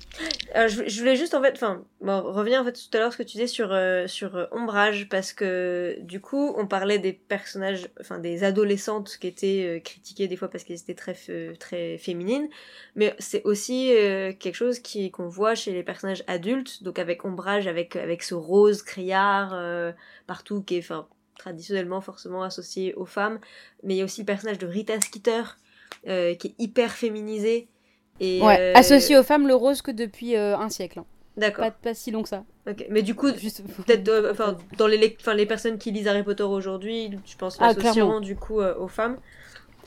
Euh, 0.55 0.67
je, 0.67 0.87
je 0.87 0.99
voulais 0.99 1.15
juste 1.15 1.33
en 1.33 1.41
fait, 1.41 1.53
enfin, 1.55 1.83
bon, 2.01 2.21
revenir 2.21 2.61
en 2.61 2.63
fait 2.63 2.73
tout 2.73 2.97
à 2.97 2.99
l'heure 2.99 3.11
ce 3.11 3.17
que 3.17 3.23
tu 3.23 3.33
disais 3.33 3.47
sur 3.47 3.71
euh, 3.71 4.07
sur 4.07 4.35
euh, 4.35 4.45
ombrage 4.51 5.09
parce 5.09 5.33
que 5.33 5.97
du 6.01 6.21
coup 6.21 6.53
on 6.57 6.67
parlait 6.67 6.99
des 6.99 7.11
personnages, 7.11 7.89
enfin 7.99 8.19
des 8.19 8.43
adolescentes 8.43 9.17
qui 9.19 9.27
étaient 9.27 9.65
euh, 9.65 9.79
critiquées 9.79 10.27
des 10.27 10.37
fois 10.37 10.49
parce 10.49 10.63
qu'elles 10.63 10.79
étaient 10.79 10.95
très 10.95 11.15
très 11.59 11.97
féminines, 11.97 12.47
mais 12.95 13.15
c'est 13.19 13.43
aussi 13.43 13.91
quelque 14.39 14.55
chose 14.55 14.79
qui 14.79 15.11
qu'on 15.11 15.27
voit 15.27 15.55
chez 15.55 15.73
les 15.73 15.83
personnages 15.83 16.23
adultes, 16.27 16.83
donc 16.83 16.97
avec 16.97 17.25
ombrage, 17.25 17.67
avec 17.67 17.95
avec 17.95 18.23
ce 18.23 18.35
rose 18.35 18.83
criard 18.83 19.93
partout 20.27 20.61
qui 20.61 20.75
est 20.75 20.79
enfin 20.79 21.07
traditionnellement 21.37 21.99
forcément 21.99 22.43
associé 22.43 22.93
aux 22.93 23.05
femmes, 23.05 23.39
mais 23.83 23.95
il 23.95 23.97
y 23.97 24.01
a 24.01 24.05
aussi 24.05 24.21
le 24.21 24.25
personnage 24.25 24.59
de 24.59 24.67
Rita 24.67 24.99
Skeeter 25.01 25.43
qui 26.05 26.47
est 26.47 26.55
hyper 26.59 26.91
féminisé. 26.91 27.67
Et, 28.19 28.41
Ouais, 28.41 28.57
euh, 28.59 28.73
associé 28.75 29.17
aux 29.17 29.23
femmes 29.23 29.47
le 29.47 29.55
rose 29.55 29.81
que 29.81 29.91
depuis 29.91 30.35
euh, 30.35 30.57
un 30.57 30.69
siècle. 30.69 30.99
hein. 30.99 31.05
D'accord. 31.35 31.65
Pas, 31.65 31.71
pas 31.71 31.93
si 31.93 32.11
long 32.11 32.21
que 32.21 32.29
ça. 32.29 32.43
Ok, 32.69 32.85
mais 32.89 33.01
du 33.01 33.15
coup, 33.15 33.27
Juste... 33.35 33.63
peut-être, 33.85 34.07
euh, 34.07 34.31
enfin, 34.31 34.55
dans 34.77 34.87
les, 34.87 34.97
lec- 34.97 35.17
enfin, 35.19 35.33
les 35.33 35.45
personnes 35.47 35.77
qui 35.79 35.91
lisent 35.91 36.07
Harry 36.07 36.23
Potter 36.23 36.43
aujourd'hui, 36.43 37.11
je 37.25 37.35
pense 37.37 37.57
Ah, 37.59 37.67
l'associeront 37.67 37.91
clairement. 37.95 38.19
du 38.21 38.35
coup 38.35 38.61
aux 38.61 38.87
femmes. 38.87 39.17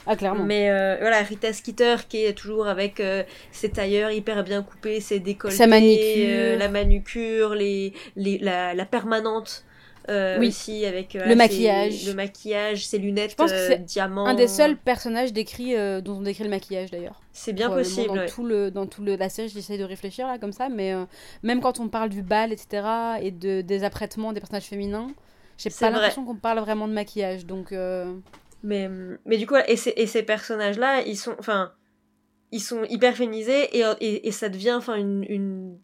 Ah, 0.07 0.17
clairement. 0.17 0.45
Mais 0.45 0.71
euh, 0.71 0.97
voilà, 1.01 1.19
Rita 1.23 1.53
Skeeter 1.53 1.97
qui 2.09 2.25
est 2.25 2.35
toujours 2.35 2.67
avec 2.67 3.01
euh, 3.01 3.23
ses 3.53 3.71
tailleurs 3.71 4.11
hyper 4.11 4.45
bien 4.45 4.63
coupés, 4.63 5.01
ses 5.01 5.19
décolletés, 5.21 5.57
Sa 5.57 5.67
manucure. 5.67 6.05
euh, 6.29 6.57
la 6.57 6.69
manucure, 6.69 7.55
les, 7.55 7.93
les, 8.17 8.39
la, 8.39 8.75
la 8.75 8.85
permanente. 8.85 9.65
Euh, 10.09 10.39
Oui. 10.39 10.49
aussi 10.49 10.85
avec 10.87 11.17
euh, 11.17 11.25
Le 11.25 11.31
ses- 11.31 11.35
maquillage. 11.37 12.07
le 12.07 12.15
maquillage, 12.15 12.87
ses 12.87 12.99
lunettes 12.99 13.31
Je 13.33 13.37
pense 13.37 13.51
que 13.51 13.57
euh, 13.57 13.67
c'est 13.69 13.85
diamants. 13.85 14.27
Un 14.27 14.35
des 14.35 14.49
seuls 14.49 14.77
personnages 14.77 15.33
décrits 15.33 15.75
dont 16.03 16.17
on 16.19 16.23
décrit 16.23 16.45
le 16.45 16.51
maquillage 16.51 16.91
d'ailleurs. 16.91 17.21
C'est 17.33 17.53
bien 17.53 17.69
possible. 17.71 18.09
Dans 18.09 18.15
ouais. 18.17 18.27
tout 18.27 18.45
le, 18.45 18.71
dans 18.71 18.87
tout 18.87 19.03
le, 19.03 19.17
la 19.17 19.29
série, 19.29 19.49
j'essaie 19.49 19.79
de 19.79 19.85
réfléchir 19.85 20.27
là 20.27 20.39
comme 20.39 20.53
ça, 20.53 20.69
mais 20.69 20.95
même 21.43 21.61
quand 21.61 21.81
on 21.81 21.89
parle 21.89 22.09
du 22.09 22.23
bal, 22.23 22.53
etc., 22.53 22.87
et 23.21 23.31
de, 23.31 23.61
des 23.61 23.85
apprêtements 23.85 24.33
des 24.33 24.41
personnages 24.41 24.65
féminins, 24.65 25.09
j'ai 25.59 25.71
pas 25.71 25.91
l'impression 25.91 26.25
qu'on 26.25 26.37
parle 26.37 26.59
vraiment 26.61 26.87
de 26.89 26.93
maquillage. 26.93 27.47
Donc, 27.47 27.73
Mais, 28.63 28.89
mais 29.25 29.37
du 29.37 29.47
coup, 29.47 29.55
et, 29.69 29.77
ces, 29.77 29.93
et 29.97 30.07
ces 30.07 30.23
personnages-là, 30.23 31.03
ils 31.03 31.17
sont, 31.17 31.35
enfin, 31.39 31.73
ils 32.53 32.61
sont 32.61 32.85
hyper 32.85 33.15
féminisés 33.17 33.77
et, 33.79 33.85
et, 34.01 34.29
et 34.29 34.33
ça 34.33 34.49
devient, 34.49 34.75
enfin, 34.77 34.95
une, 34.97 35.25
une, 35.29 35.79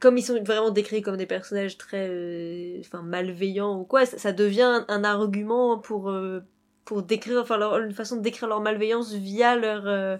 comme 0.00 0.18
ils 0.18 0.22
sont 0.22 0.42
vraiment 0.42 0.70
décrits 0.70 1.02
comme 1.02 1.16
des 1.16 1.26
personnages 1.26 1.78
très, 1.78 2.08
euh, 2.08 2.78
enfin, 2.80 3.02
malveillants 3.02 3.78
ou 3.80 3.84
quoi, 3.84 4.06
ça, 4.06 4.18
ça 4.18 4.32
devient 4.32 4.62
un, 4.62 4.84
un 4.88 5.04
argument 5.04 5.78
pour, 5.78 6.10
euh, 6.10 6.40
pour 6.84 7.02
décrire, 7.02 7.40
enfin, 7.40 7.56
leur, 7.56 7.78
une 7.78 7.92
façon 7.92 8.16
de 8.16 8.22
décrire 8.22 8.48
leur 8.48 8.60
malveillance 8.60 9.12
via 9.12 9.56
leur, 9.56 9.86
euh, 9.86 10.16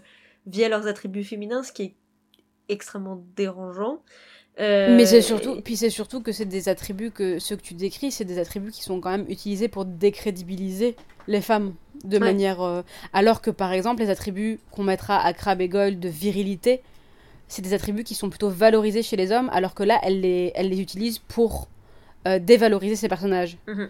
via 0.46 0.68
leurs 0.68 0.86
attributs 0.86 1.24
féminins, 1.24 1.62
ce 1.62 1.72
qui 1.72 1.82
est 1.82 1.94
extrêmement 2.68 3.22
dérangeant. 3.36 4.02
Mais 4.58 5.06
c'est 5.06 5.22
surtout, 5.22 5.60
puis 5.62 5.76
c'est 5.76 5.90
surtout 5.90 6.20
que 6.20 6.32
c'est 6.32 6.44
des 6.44 6.68
attributs 6.68 7.10
que 7.10 7.38
ceux 7.38 7.56
que 7.56 7.62
tu 7.62 7.74
décris, 7.74 8.10
c'est 8.10 8.24
des 8.24 8.38
attributs 8.38 8.72
qui 8.72 8.82
sont 8.82 9.00
quand 9.00 9.10
même 9.10 9.26
utilisés 9.28 9.68
pour 9.68 9.84
décrédibiliser 9.84 10.96
les 11.28 11.40
femmes 11.40 11.74
de 12.04 12.18
Ouais. 12.18 12.24
manière, 12.24 12.82
alors 13.12 13.40
que 13.40 13.50
par 13.50 13.72
exemple 13.72 14.02
les 14.02 14.10
attributs 14.10 14.58
qu'on 14.72 14.82
mettra 14.82 15.20
à 15.20 15.32
Crabbe 15.32 15.60
et 15.60 15.68
Goyle 15.68 16.00
de 16.00 16.08
virilité, 16.08 16.82
c'est 17.48 17.62
des 17.62 17.74
attributs 17.74 18.04
qui 18.04 18.14
sont 18.14 18.30
plutôt 18.30 18.48
valorisés 18.50 19.02
chez 19.02 19.16
les 19.16 19.32
hommes, 19.32 19.50
alors 19.52 19.74
que 19.74 19.82
là 19.82 19.98
elle 20.02 20.20
les, 20.20 20.52
elle 20.54 20.68
les 20.68 20.80
utilise 20.80 21.18
pour 21.18 21.68
euh, 22.26 22.38
dévaloriser 22.38 22.96
ces 22.96 23.08
personnages. 23.08 23.56
Mhm. 23.66 23.88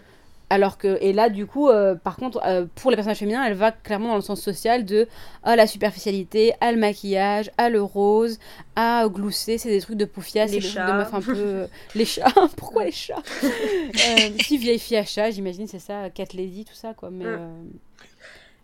Alors 0.51 0.79
que, 0.79 0.97
et 0.99 1.13
là, 1.13 1.29
du 1.29 1.45
coup, 1.45 1.69
euh, 1.69 1.93
par 1.93 2.15
contre, 2.15 2.41
euh, 2.43 2.65
pour 2.73 2.89
les 2.89 2.95
personnages 2.97 3.19
féminins, 3.19 3.43
elle 3.45 3.53
va 3.53 3.71
clairement 3.71 4.07
dans 4.09 4.15
le 4.15 4.21
sens 4.21 4.41
social 4.41 4.83
de 4.83 5.07
ah, 5.43 5.55
la 5.55 5.67
superficialité, 5.67 6.53
ah, 6.59 6.71
le 6.71 6.79
maquillage, 6.79 7.51
ah, 7.59 7.69
le 7.69 7.83
rose, 7.83 8.39
ah, 8.75 9.05
glousser, 9.13 9.59
c'est 9.59 9.69
des 9.69 9.79
trucs 9.79 9.97
de 9.97 10.05
poufias, 10.05 10.47
c'est 10.47 10.53
Les 10.55 10.59
des 10.61 10.67
trucs 10.67 10.73
de 10.81 10.87
chats. 10.87 10.93
meufs 10.97 11.13
un 11.13 11.21
peu. 11.21 11.67
les 11.95 12.05
chats, 12.05 12.33
pourquoi 12.57 12.85
les 12.85 12.91
chats? 12.91 13.21
Euh, 13.43 14.29
Si, 14.43 14.57
vieille 14.57 14.79
fille 14.79 14.97
à 14.97 15.05
chat, 15.05 15.29
j'imagine, 15.29 15.67
c'est 15.67 15.77
ça, 15.77 16.09
Cat 16.09 16.33
Lady, 16.33 16.65
tout 16.65 16.73
ça, 16.73 16.95
quoi. 16.95 17.11
Mais. 17.11 17.25
Mm. 17.25 17.27
euh, 17.27 17.63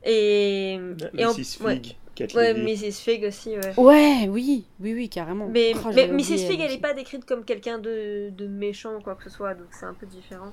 et, 0.06 0.74
et 1.18 1.26
en- 1.26 1.34
Mrs. 1.34 1.62
ouais. 1.64 1.82
Ouais. 2.36 2.54
Mrs. 2.54 2.94
Fig 3.02 3.24
aussi, 3.26 3.50
ouais. 3.58 3.74
Ouais, 3.78 4.28
oui, 4.30 4.66
oui, 4.80 4.94
oui, 4.94 5.10
carrément. 5.10 5.48
Mais, 5.48 5.74
Oh, 5.76 5.90
mais 5.94 6.08
Mrs. 6.08 6.38
Fig, 6.48 6.60
elle 6.60 6.66
aussi. 6.68 6.76
est 6.76 6.82
pas 6.82 6.94
décrite 6.94 7.26
comme 7.26 7.44
quelqu'un 7.44 7.78
de, 7.80 8.30
de 8.30 8.48
méchant 8.48 8.96
ou 8.98 9.02
quoi 9.02 9.16
que 9.16 9.24
ce 9.24 9.30
soit, 9.30 9.54
donc 9.54 9.68
c'est 9.72 9.86
un 9.86 9.94
peu 9.94 10.06
différent. 10.06 10.52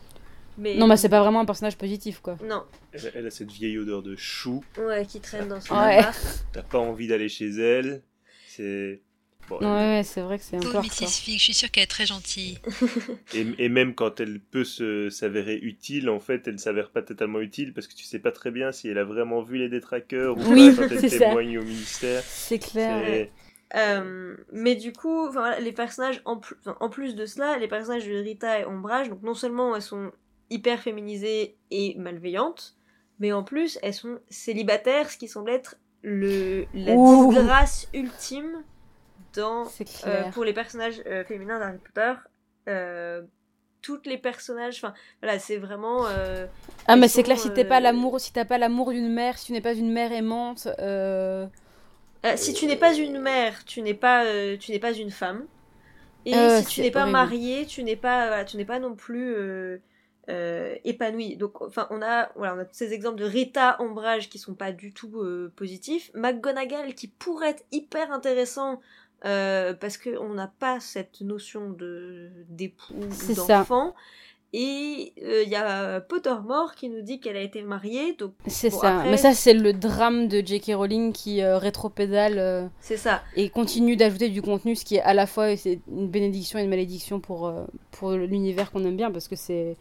Mais... 0.59 0.75
Non, 0.75 0.87
bah, 0.89 0.97
c'est 0.99 1.09
pas 1.09 1.21
vraiment 1.21 1.41
un 1.41 1.45
personnage 1.47 1.79
positif, 1.79 2.21
quoi. 2.21 2.37
Non, 2.47 2.65
Elle, 2.93 3.13
elle 3.15 3.27
a 3.27 3.31
cette 3.31 3.51
vieille 3.51 3.79
odeur 3.79 4.03
de 4.03 4.17
chou. 4.17 4.63
ouais, 4.79 5.07
qui 5.07 5.19
traîne 5.21 5.49
dans 5.49 5.61
son 5.61 5.75
Ouais. 5.75 5.99
appart. 5.99 6.45
T'as 6.53 6.63
pas 6.63 6.79
envie 6.79 7.07
d'aller 7.07 7.29
chez 7.31 7.49
elle. 7.49 8.03
C'est. 8.49 9.01
Bon, 9.49 9.59
Ouais, 9.59 9.65
ouais, 9.67 10.03
c'est 10.05 10.21
vrai 10.23 10.39
que 10.39 10.45
c'est 10.45 10.57
un 10.57 10.61
peu. 10.61 10.79
Mrs. 10.79 11.07
Fig, 11.09 11.39
je 11.39 11.43
suis 11.45 11.55
sûre 11.55 11.71
qu'elle 11.71 11.85
est 11.85 11.87
très 11.87 12.07
gentille. 12.07 12.59
Et, 13.35 13.47
et 13.59 13.69
même 13.69 13.95
quand 13.95 14.21
elle 14.21 14.41
peut 14.41 14.65
se 14.65 15.11
s'avérer 15.11 15.57
utile, 15.57 16.09
en 16.11 16.21
fait, 16.21 16.47
elle 16.49 16.59
s'avère 16.59 16.91
pas 16.91 17.03
totalement 17.03 17.41
utile 17.41 17.73
parce 17.73 17.87
que 17.87 17.95
tu 17.95 18.05
sais 18.05 18.19
pas 18.19 18.33
très 18.33 18.51
bien 18.51 18.73
si 18.73 18.89
elle 18.89 18.99
a 18.99 19.05
vraiment 19.05 19.43
vu 19.43 19.59
les 19.59 19.69
détraqueurs 19.69 20.37
ou 20.39 20.43
Oui, 20.53 20.71
pas 20.75 20.83
quand 20.89 20.95
elle 20.95 21.11
ça. 21.11 21.19
témoigne 21.19 21.59
au 21.59 21.63
ministère. 21.63 22.23
C'est 22.25 22.59
clair. 22.59 23.29
Euh, 23.75 24.37
mais 24.53 24.75
du 24.75 24.93
coup, 24.93 25.23
enfin, 25.29 25.41
voilà, 25.41 25.61
les 25.61 25.73
personnages, 25.73 26.21
en, 26.27 26.37
plus- 26.37 26.57
enfin, 26.61 26.77
en 26.81 26.91
plus 26.91 27.15
de 27.15 27.25
cela, 27.25 27.57
les 27.59 27.69
personnages 27.69 28.07
de 28.07 28.17
Rita 28.17 28.61
et 28.61 28.67
Ombrage, 28.67 29.09
donc 29.09 29.23
non 29.23 29.35
seulement 29.35 29.75
elles 29.75 29.81
sont 29.83 30.13
hyper 30.51 30.79
féminisées 30.81 31.57
et 31.71 31.95
malveillantes, 31.99 32.77
mais 33.19 33.33
en 33.33 33.43
plus 33.43 33.79
elles 33.83 33.95
sont 33.95 34.19
célibataires, 34.29 35.11
ce 35.11 35.17
qui 35.17 35.27
semble 35.27 35.51
être 35.51 35.77
le, 36.03 36.67
la 36.75 36.97
Ouh. 36.97 37.33
disgrâce 37.33 37.89
ultime 37.95 38.63
dans 39.35 39.65
Euh, 40.07 40.31
pour 40.31 40.45
les 40.45 40.53
personnages 40.53 41.03
euh, 41.07 41.25
féminins 41.25 41.59
d'Harry 41.59 41.79
Potter, 41.79 42.15
euh, 42.69 43.23
toutes 43.81 44.07
les 44.07 44.19
personnages, 44.19 44.77
enfin 44.77 44.95
voilà, 45.21 45.39
c'est 45.39 45.57
vraiment. 45.57 46.07
euh, 46.07 46.47
Ah, 46.87 46.97
mais 46.97 47.09
c'est 47.09 47.23
clair, 47.23 47.39
si 47.39 47.51
t'es 47.53 47.65
pas 47.65 47.79
euh, 47.79 47.81
l'amour, 47.81 48.21
si 48.21 48.33
t'as 48.33 48.45
pas 48.45 48.59
l'amour 48.59 48.93
d'une 48.93 49.13
mère, 49.13 49.39
si 49.39 49.47
tu 49.47 49.53
n'es 49.53 49.61
pas 49.61 49.75
une 49.75 49.93
mère 49.93 50.13
aimante, 50.13 50.69
si 52.37 52.53
tu 52.55 52.67
n'es 52.67 52.77
pas 52.77 52.95
une 52.95 53.19
mère, 53.19 53.65
tu 53.65 53.83
n'es 53.83 53.95
pas, 53.95 54.25
tu 54.59 54.71
n'es 54.71 54.79
pas 54.79 54.93
une 54.93 55.11
femme. 55.11 55.47
Et 56.25 56.33
si 56.49 56.67
tu 56.67 56.81
n'es 56.83 56.91
pas 56.93 57.07
mariée, 57.07 57.67
tu 57.67 57.83
n'es 57.83 57.97
pas, 57.97 58.29
voilà, 58.29 58.45
tu 58.45 58.57
n'es 58.57 58.65
pas 58.65 58.79
non 58.79 58.95
plus 58.95 59.35
euh, 60.29 60.77
épanouie. 60.85 61.37
Donc, 61.37 61.61
enfin, 61.63 61.89
on 61.91 62.01
a, 62.01 62.31
voilà, 62.37 62.55
on 62.55 62.59
a 62.61 62.65
tous 62.65 62.75
ces 62.77 62.93
exemples 62.93 63.19
de 63.19 63.25
Rita, 63.25 63.77
Ombrage 63.81 64.29
qui 64.31 64.39
sont 64.39 64.55
pas 64.55 64.71
du 64.71 64.93
tout 64.93 65.21
euh, 65.21 65.53
positifs. 65.57 66.11
McGonagall 66.15 66.95
qui 66.95 67.09
pourrait 67.09 67.51
être 67.51 67.65
hyper 67.73 68.13
intéressant 68.13 68.81
euh, 69.25 69.73
parce 69.75 69.99
qu'on 69.99 70.35
n'a 70.35 70.53
pas 70.59 70.81
cette 70.81 71.21
notion 71.21 71.71
de 71.71 72.31
d'époux 72.49 72.95
ou 72.95 73.35
d'enfant. 73.35 73.95
Et 74.55 75.15
il 75.17 75.49
y 75.49 75.57
a 75.57 76.03
Pottermore 76.03 76.75
qui 76.75 76.91
nous 76.91 77.01
dit 77.01 77.21
qu'elle 77.21 77.39
a 77.39 77.41
été 77.41 77.63
mariée. 77.63 78.13
Donc 78.19 78.35
c'est 78.47 78.69
bon, 78.69 78.81
ça. 78.81 78.99
après- 78.99 79.11
Mais 79.11 79.17
ça, 79.17 79.33
c'est 79.33 79.55
le 79.55 79.73
drame 79.73 80.29
de 80.29 80.43
J.K. 80.45 80.73
Rowling 80.75 81.13
qui 81.15 81.41
euh, 81.41 81.57
rétropédale 81.57 82.39
euh, 82.39 82.67
c'est 82.79 82.99
ça. 82.99 83.23
et 83.35 83.49
continue 83.49 83.97
d'ajouter 83.97 84.29
du 84.29 84.43
contenu, 84.43 84.77
ce 84.77 84.85
qui 84.85 84.97
est 84.97 85.01
à 85.01 85.15
la 85.15 85.27
fois 85.27 85.47
une 85.89 86.09
bénédiction 86.09 86.59
et 86.59 86.65
une 86.65 86.69
malédiction 86.69 87.19
pour, 87.19 87.47
euh, 87.47 87.65
pour 87.93 88.11
l'univers 88.13 88.71
qu'on 88.73 88.85
aime 88.85 88.97
bien, 88.99 89.11
parce 89.11 89.27
que 89.27 89.37
c'est 89.37 89.77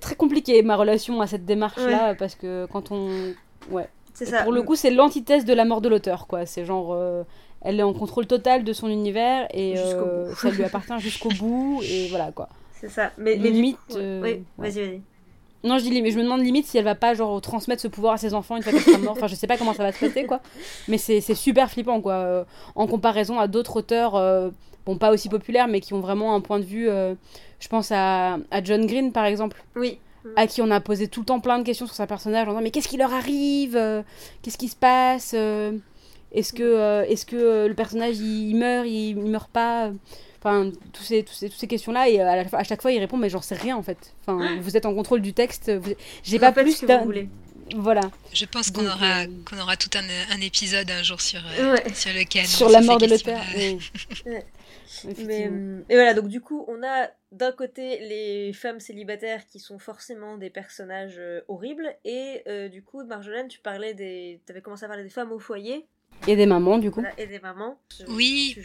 très 0.00 0.16
compliqué 0.16 0.62
ma 0.62 0.76
relation 0.76 1.22
à 1.22 1.26
cette 1.26 1.46
démarche-là, 1.46 2.14
parce 2.16 2.34
que 2.34 2.66
quand 2.70 2.90
on... 2.92 3.32
Ouais. 3.70 3.88
Ça. 4.12 4.42
pour 4.42 4.52
le 4.52 4.62
coup, 4.62 4.76
c'est 4.76 4.90
l'antithèse 4.90 5.44
de 5.46 5.54
la 5.54 5.64
mort 5.64 5.80
de 5.80 5.88
l'auteur, 5.88 6.26
quoi. 6.26 6.44
C'est 6.46 6.64
genre... 6.66 6.92
euh, 6.92 7.24
elle 7.64 7.80
est 7.80 7.82
en 7.82 7.92
contrôle 7.92 8.26
total 8.26 8.62
de 8.62 8.72
son 8.72 8.88
univers 8.88 9.48
et 9.52 9.76
euh, 9.78 10.32
ça 10.34 10.50
lui 10.50 10.62
appartient 10.64 10.98
jusqu'au 11.00 11.30
bout, 11.30 11.80
et 11.82 12.08
voilà, 12.10 12.30
quoi. 12.32 12.48
c'est 12.80 12.88
ça. 12.90 13.10
Mais, 13.18 13.36
mais 13.36 13.50
Limite... 13.50 13.78
coup- 13.88 13.96
euh, 13.96 14.20
Oui, 14.22 14.30
ouais. 14.30 14.42
vas-y, 14.70 14.80
vas-y. 14.86 15.00
Non, 15.64 15.78
je 15.78 15.84
dis 15.84 15.90
limite, 15.90 16.12
je 16.12 16.18
me 16.18 16.24
demande 16.24 16.42
limite 16.42 16.66
si 16.66 16.76
elle 16.76 16.84
va 16.84 16.94
pas 16.94 17.14
genre 17.14 17.40
transmettre 17.40 17.80
ce 17.80 17.88
pouvoir 17.88 18.12
à 18.12 18.16
ses 18.18 18.34
enfants 18.34 18.56
une 18.56 18.62
fois 18.62 18.70
qu'elle 18.72 18.82
sera 18.82 18.98
morte. 18.98 19.16
Enfin, 19.16 19.28
je 19.28 19.34
sais 19.34 19.46
pas 19.46 19.56
comment 19.56 19.72
ça 19.72 19.82
va 19.82 19.92
se 19.92 19.98
passer, 19.98 20.26
quoi. 20.26 20.40
Mais 20.88 20.98
c'est 20.98 21.22
super 21.34 21.70
flippant, 21.70 22.02
quoi. 22.02 22.12
euh, 22.12 22.44
en 22.74 22.86
comparaison 22.86 23.38
à 23.38 23.48
d'autres 23.48 23.78
auteurs, 23.78 24.14
euh, 24.14 24.50
bon, 24.84 24.98
pas 24.98 25.10
aussi 25.10 25.30
populaires, 25.30 25.66
mais 25.66 25.80
qui 25.80 25.94
ont 25.94 26.00
vraiment 26.00 26.34
un 26.34 26.42
point 26.42 26.58
de 26.58 26.64
vue. 26.66 26.86
je 27.60 27.68
pense 27.70 27.90
à, 27.92 28.34
à 28.50 28.62
John 28.62 28.84
Green, 28.84 29.10
par 29.10 29.24
exemple, 29.24 29.64
Oui. 29.74 29.98
à 30.36 30.46
qui 30.46 30.60
on 30.60 30.70
a 30.70 30.80
posé 30.80 31.08
tout 31.08 31.20
le 31.20 31.26
temps 31.26 31.40
plein 31.40 31.58
de 31.58 31.64
questions 31.64 31.86
sur 31.86 31.94
sa 31.94 32.06
personnage 32.06 32.46
en 32.46 32.50
disant 32.50 32.62
Mais 32.62 32.70
qu'est-ce 32.70 32.88
qui 32.88 32.98
leur 32.98 33.14
arrive 33.14 33.80
Qu'est-ce 34.42 34.58
qui 34.58 34.68
se 34.68 34.76
passe 34.76 35.34
Est-ce 36.34 36.52
que, 36.52 36.62
euh, 36.62 37.04
est-ce 37.04 37.24
que 37.24 37.36
euh, 37.36 37.68
le 37.68 37.74
personnage 37.74 38.18
il, 38.18 38.50
il 38.50 38.56
meurt 38.56 38.86
Il, 38.86 39.10
il 39.10 39.16
meurt 39.30 39.50
pas 39.50 39.90
Enfin, 40.46 40.70
tous 40.92 41.02
ces, 41.02 41.22
tous 41.22 41.32
ces, 41.32 41.48
toutes 41.48 41.58
ces 41.58 41.66
questions-là, 41.66 42.06
et 42.10 42.20
à, 42.20 42.42
la- 42.44 42.58
à 42.58 42.64
chaque 42.64 42.82
fois, 42.82 42.92
il 42.92 42.98
répond, 42.98 43.16
mais 43.16 43.30
j'en 43.30 43.40
sais 43.40 43.54
rien 43.54 43.78
en 43.78 43.82
fait. 43.82 44.12
Enfin, 44.26 44.58
vous 44.60 44.76
êtes 44.76 44.84
en 44.84 44.94
contrôle 44.94 45.22
du 45.22 45.32
texte, 45.32 45.70
vous- 45.72 45.94
j'ai 46.22 46.38
pas 46.38 46.52
plus 46.52 46.72
ce 46.76 46.80
que 46.82 46.86
d'un- 46.86 46.98
vous 46.98 47.04
voulez. 47.06 47.28
Voilà, 47.76 48.02
Je 48.34 48.44
pense 48.44 48.70
qu'on 48.70 48.82
Donc, 48.82 48.90
aura, 48.94 49.20
euh, 49.22 49.26
qu'on 49.48 49.58
aura 49.58 49.74
tout 49.78 49.88
un, 49.94 50.02
un 50.36 50.40
épisode 50.42 50.90
un 50.90 51.02
jour 51.02 51.18
sur, 51.22 51.40
euh, 51.58 51.72
Ouais. 51.72 51.94
sur 51.94 52.12
le 52.12 52.24
canon. 52.24 52.46
sur 52.46 52.68
la 52.68 52.82
mort 52.82 52.98
de 52.98 53.06
l'auteur. 53.06 53.40
oui. 53.56 53.78
Ouais. 54.26 54.44
Mais, 55.26 55.48
euh, 55.50 55.80
et 55.88 55.94
voilà, 55.94 56.12
donc 56.12 56.28
du 56.28 56.40
coup, 56.42 56.64
on 56.68 56.82
a 56.86 57.08
d'un 57.32 57.52
côté 57.52 57.98
les 58.00 58.52
femmes 58.52 58.80
célibataires 58.80 59.46
qui 59.46 59.58
sont 59.58 59.78
forcément 59.78 60.36
des 60.36 60.50
personnages 60.50 61.16
euh, 61.18 61.40
horribles, 61.48 61.96
et 62.04 62.42
euh, 62.48 62.68
du 62.68 62.82
coup, 62.82 63.02
Marjolaine, 63.04 63.48
tu 63.48 63.60
parlais 63.60 63.94
des. 63.94 64.40
Tu 64.46 64.52
avais 64.52 64.60
commencé 64.60 64.84
à 64.84 64.88
parler 64.88 65.02
des 65.02 65.08
femmes 65.10 65.32
au 65.32 65.38
foyer 65.38 65.86
Et 66.26 66.36
des 66.36 66.46
mamans, 66.46 66.78
du 66.78 66.90
coup. 66.90 67.00
voilà, 67.00 67.18
et 67.20 67.26
des 67.26 67.38
mamans. 67.40 67.78
Je- 67.98 68.04
Oui. 68.08 68.56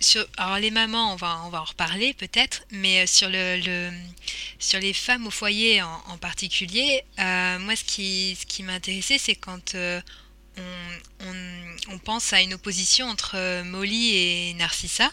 Sur, 0.00 0.26
alors 0.36 0.58
les 0.58 0.72
mamans, 0.72 1.12
on 1.12 1.16
va, 1.16 1.42
on 1.46 1.48
va 1.48 1.60
en 1.60 1.64
reparler 1.64 2.12
peut-être, 2.12 2.64
mais 2.72 3.02
euh, 3.02 3.06
sur, 3.06 3.28
le, 3.28 3.60
le- 3.64 3.92
sur 4.58 4.80
les 4.80 4.92
femmes 4.92 5.26
au 5.28 5.30
foyer 5.30 5.80
en, 5.80 6.02
en 6.08 6.18
particulier, 6.18 7.04
euh, 7.20 7.58
moi 7.60 7.76
ce 7.76 7.84
qui, 7.84 8.36
ce 8.40 8.46
qui 8.46 8.64
m'a 8.64 8.72
intéressé, 8.72 9.16
c'est 9.16 9.36
quand 9.36 9.76
euh, 9.76 10.00
on, 10.58 11.26
on- 11.28 11.94
on 11.94 11.98
pense 12.00 12.32
à 12.32 12.40
une 12.40 12.52
opposition 12.54 13.06
entre 13.06 13.62
Molly 13.62 14.16
et 14.16 14.54
Narcissa. 14.54 15.10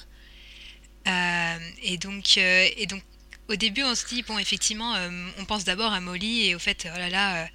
Euh, 1.07 1.57
et, 1.83 1.97
donc, 1.99 2.25
euh, 2.39 2.67
et 2.77 2.87
donc 2.87 3.03
au 3.49 3.55
début 3.55 3.83
on 3.83 3.93
se 3.95 4.07
dit, 4.07 4.23
bon 4.23 4.39
effectivement, 4.39 4.95
euh, 4.95 5.09
on 5.37 5.45
pense 5.45 5.63
d'abord 5.65 5.93
à 5.93 6.01
Molly 6.01 6.47
et 6.47 6.55
au 6.55 6.59
fait, 6.59 6.87
oh 6.93 6.97
là 6.97 7.09
là, 7.09 7.43
euh, 7.43 7.47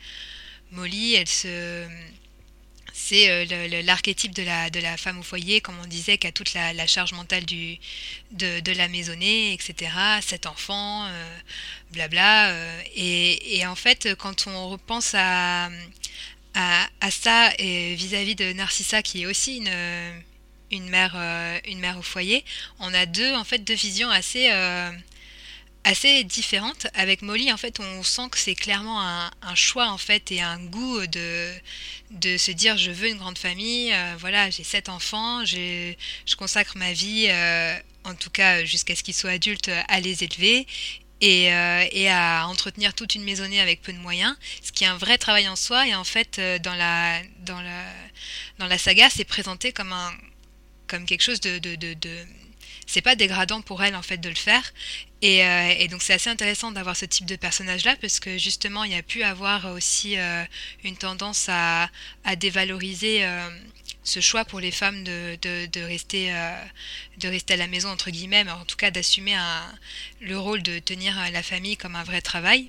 Molly, 0.70 1.14
elle 1.14 1.28
se 1.28 1.84
c'est 2.92 3.30
euh, 3.30 3.82
l'archétype 3.82 4.34
de 4.34 4.42
la, 4.42 4.70
de 4.70 4.80
la 4.80 4.96
femme 4.96 5.18
au 5.18 5.22
foyer, 5.22 5.60
comme 5.60 5.78
on 5.82 5.86
disait, 5.86 6.18
qui 6.18 6.26
a 6.26 6.32
toute 6.32 6.52
la, 6.54 6.86
charge 6.86 7.12
mentale 7.12 7.44
du, 7.44 7.78
de, 8.32 8.72
la 8.72 8.88
maisonnée, 8.88 9.52
etc. 9.54 9.90
Sept 10.20 10.46
enfants, 10.46 11.06
euh, 11.06 11.38
blabla. 11.92 12.50
euh, 12.50 12.82
et, 12.94 13.66
en 13.66 13.74
fait, 13.74 14.14
quand 14.18 14.46
on 14.46 14.68
repense 14.68 15.12
à, 15.14 15.70
à, 16.54 17.10
ça 17.10 17.50
vis-à-vis 17.58 18.34
de 18.34 18.52
Narcissa, 18.52 19.02
qui 19.02 19.22
est 19.22 19.26
aussi 19.26 19.56
une, 19.58 19.72
une, 20.70 20.88
mère, 20.88 21.16
une 21.66 21.78
mère 21.78 21.98
au 21.98 22.02
foyer, 22.02 22.44
on 22.78 22.92
a 22.92 23.06
deux, 23.06 23.34
en 23.34 23.44
fait, 23.44 23.58
deux 23.58 23.74
visions 23.74 24.10
assez... 24.10 24.50
assez 25.84 26.24
différentes. 26.24 26.86
Avec 26.94 27.22
Molly 27.22 27.52
en 27.52 27.56
fait 27.56 27.80
on 27.80 28.02
sent 28.02 28.28
que 28.30 28.38
c'est 28.38 28.54
clairement 28.54 29.00
un, 29.00 29.30
choix 29.54 29.88
en 29.88 29.98
fait 29.98 30.32
et 30.32 30.40
un 30.40 30.58
goût 30.58 31.06
de 31.06 31.52
de 32.10 32.36
se 32.36 32.50
dire 32.52 32.76
je 32.78 32.90
veux 32.90 33.08
une 33.08 33.18
grande 33.18 33.38
famille, 33.38 33.92
euh, 33.92 34.14
voilà, 34.18 34.50
j'ai 34.50 34.64
sept 34.64 34.88
enfants, 34.88 35.44
je 35.44 35.94
consacre 36.36 36.76
ma 36.76 36.92
vie, 36.92 37.26
euh, 37.28 37.76
en 38.04 38.14
tout 38.14 38.30
cas 38.30 38.64
jusqu'à 38.64 38.94
ce 38.96 39.02
qu'ils 39.02 39.14
soient 39.14 39.30
adultes, 39.30 39.70
à 39.88 40.00
les 40.00 40.24
élever 40.24 40.66
et, 41.20 41.52
euh, 41.52 41.84
et 41.92 42.10
à 42.10 42.46
entretenir 42.48 42.94
toute 42.94 43.14
une 43.14 43.24
maisonnée 43.24 43.60
avec 43.60 43.80
peu 43.82 43.92
de 43.92 43.98
moyens, 43.98 44.34
ce 44.62 44.72
qui 44.72 44.84
est 44.84 44.88
un 44.88 44.96
vrai 44.98 45.18
travail 45.18 45.48
en 45.48 45.56
soi. 45.56 45.86
Et 45.88 45.94
en 45.94 46.04
fait 46.04 46.40
dans 46.62 46.74
la 46.74 47.20
dans 47.40 47.60
la 47.60 47.84
dans 48.58 48.66
la 48.66 48.78
saga 48.78 49.08
c'est 49.10 49.24
présenté 49.24 49.72
comme 49.72 49.92
un 49.92 50.12
comme 50.86 51.06
quelque 51.06 51.22
chose 51.22 51.40
de, 51.40 51.58
de- 51.58 51.94
c'est 52.86 53.00
pas 53.00 53.16
dégradant 53.16 53.62
pour 53.62 53.82
elle 53.82 53.96
en 53.96 54.02
fait 54.02 54.18
de 54.18 54.28
le 54.28 54.34
faire 54.34 54.72
et, 55.22 55.44
euh, 55.44 55.86
donc 55.86 56.02
c'est 56.02 56.14
assez 56.14 56.30
intéressant 56.30 56.72
d'avoir 56.72 56.96
ce 56.96 57.04
type 57.04 57.26
de 57.26 57.36
personnage 57.36 57.84
là 57.84 57.96
parce 58.00 58.18
que 58.18 58.38
justement 58.38 58.82
il 58.82 58.92
y 58.92 58.96
a 58.96 59.02
pu 59.02 59.22
avoir 59.22 59.66
aussi 59.66 60.18
euh, 60.18 60.44
une 60.82 60.96
tendance 60.96 61.46
à, 61.48 61.88
dévaloriser 62.36 63.24
euh, 63.24 63.48
ce 64.02 64.18
choix 64.20 64.44
pour 64.44 64.58
les 64.58 64.72
femmes 64.72 65.04
de, 65.04 65.84
rester, 65.84 66.34
de 67.18 67.28
rester 67.28 67.54
à 67.54 67.56
la 67.56 67.68
maison, 67.68 67.88
entre 67.88 68.10
guillemets, 68.10 68.42
mais 68.42 68.50
en 68.50 68.64
tout 68.64 68.76
cas 68.76 68.90
d'assumer 68.90 69.36
le 70.20 70.36
rôle 70.36 70.62
de 70.62 70.80
tenir 70.80 71.14
la 71.30 71.42
famille 71.42 71.76
comme 71.76 71.94
un 71.94 72.02
vrai 72.02 72.20
travail. 72.20 72.68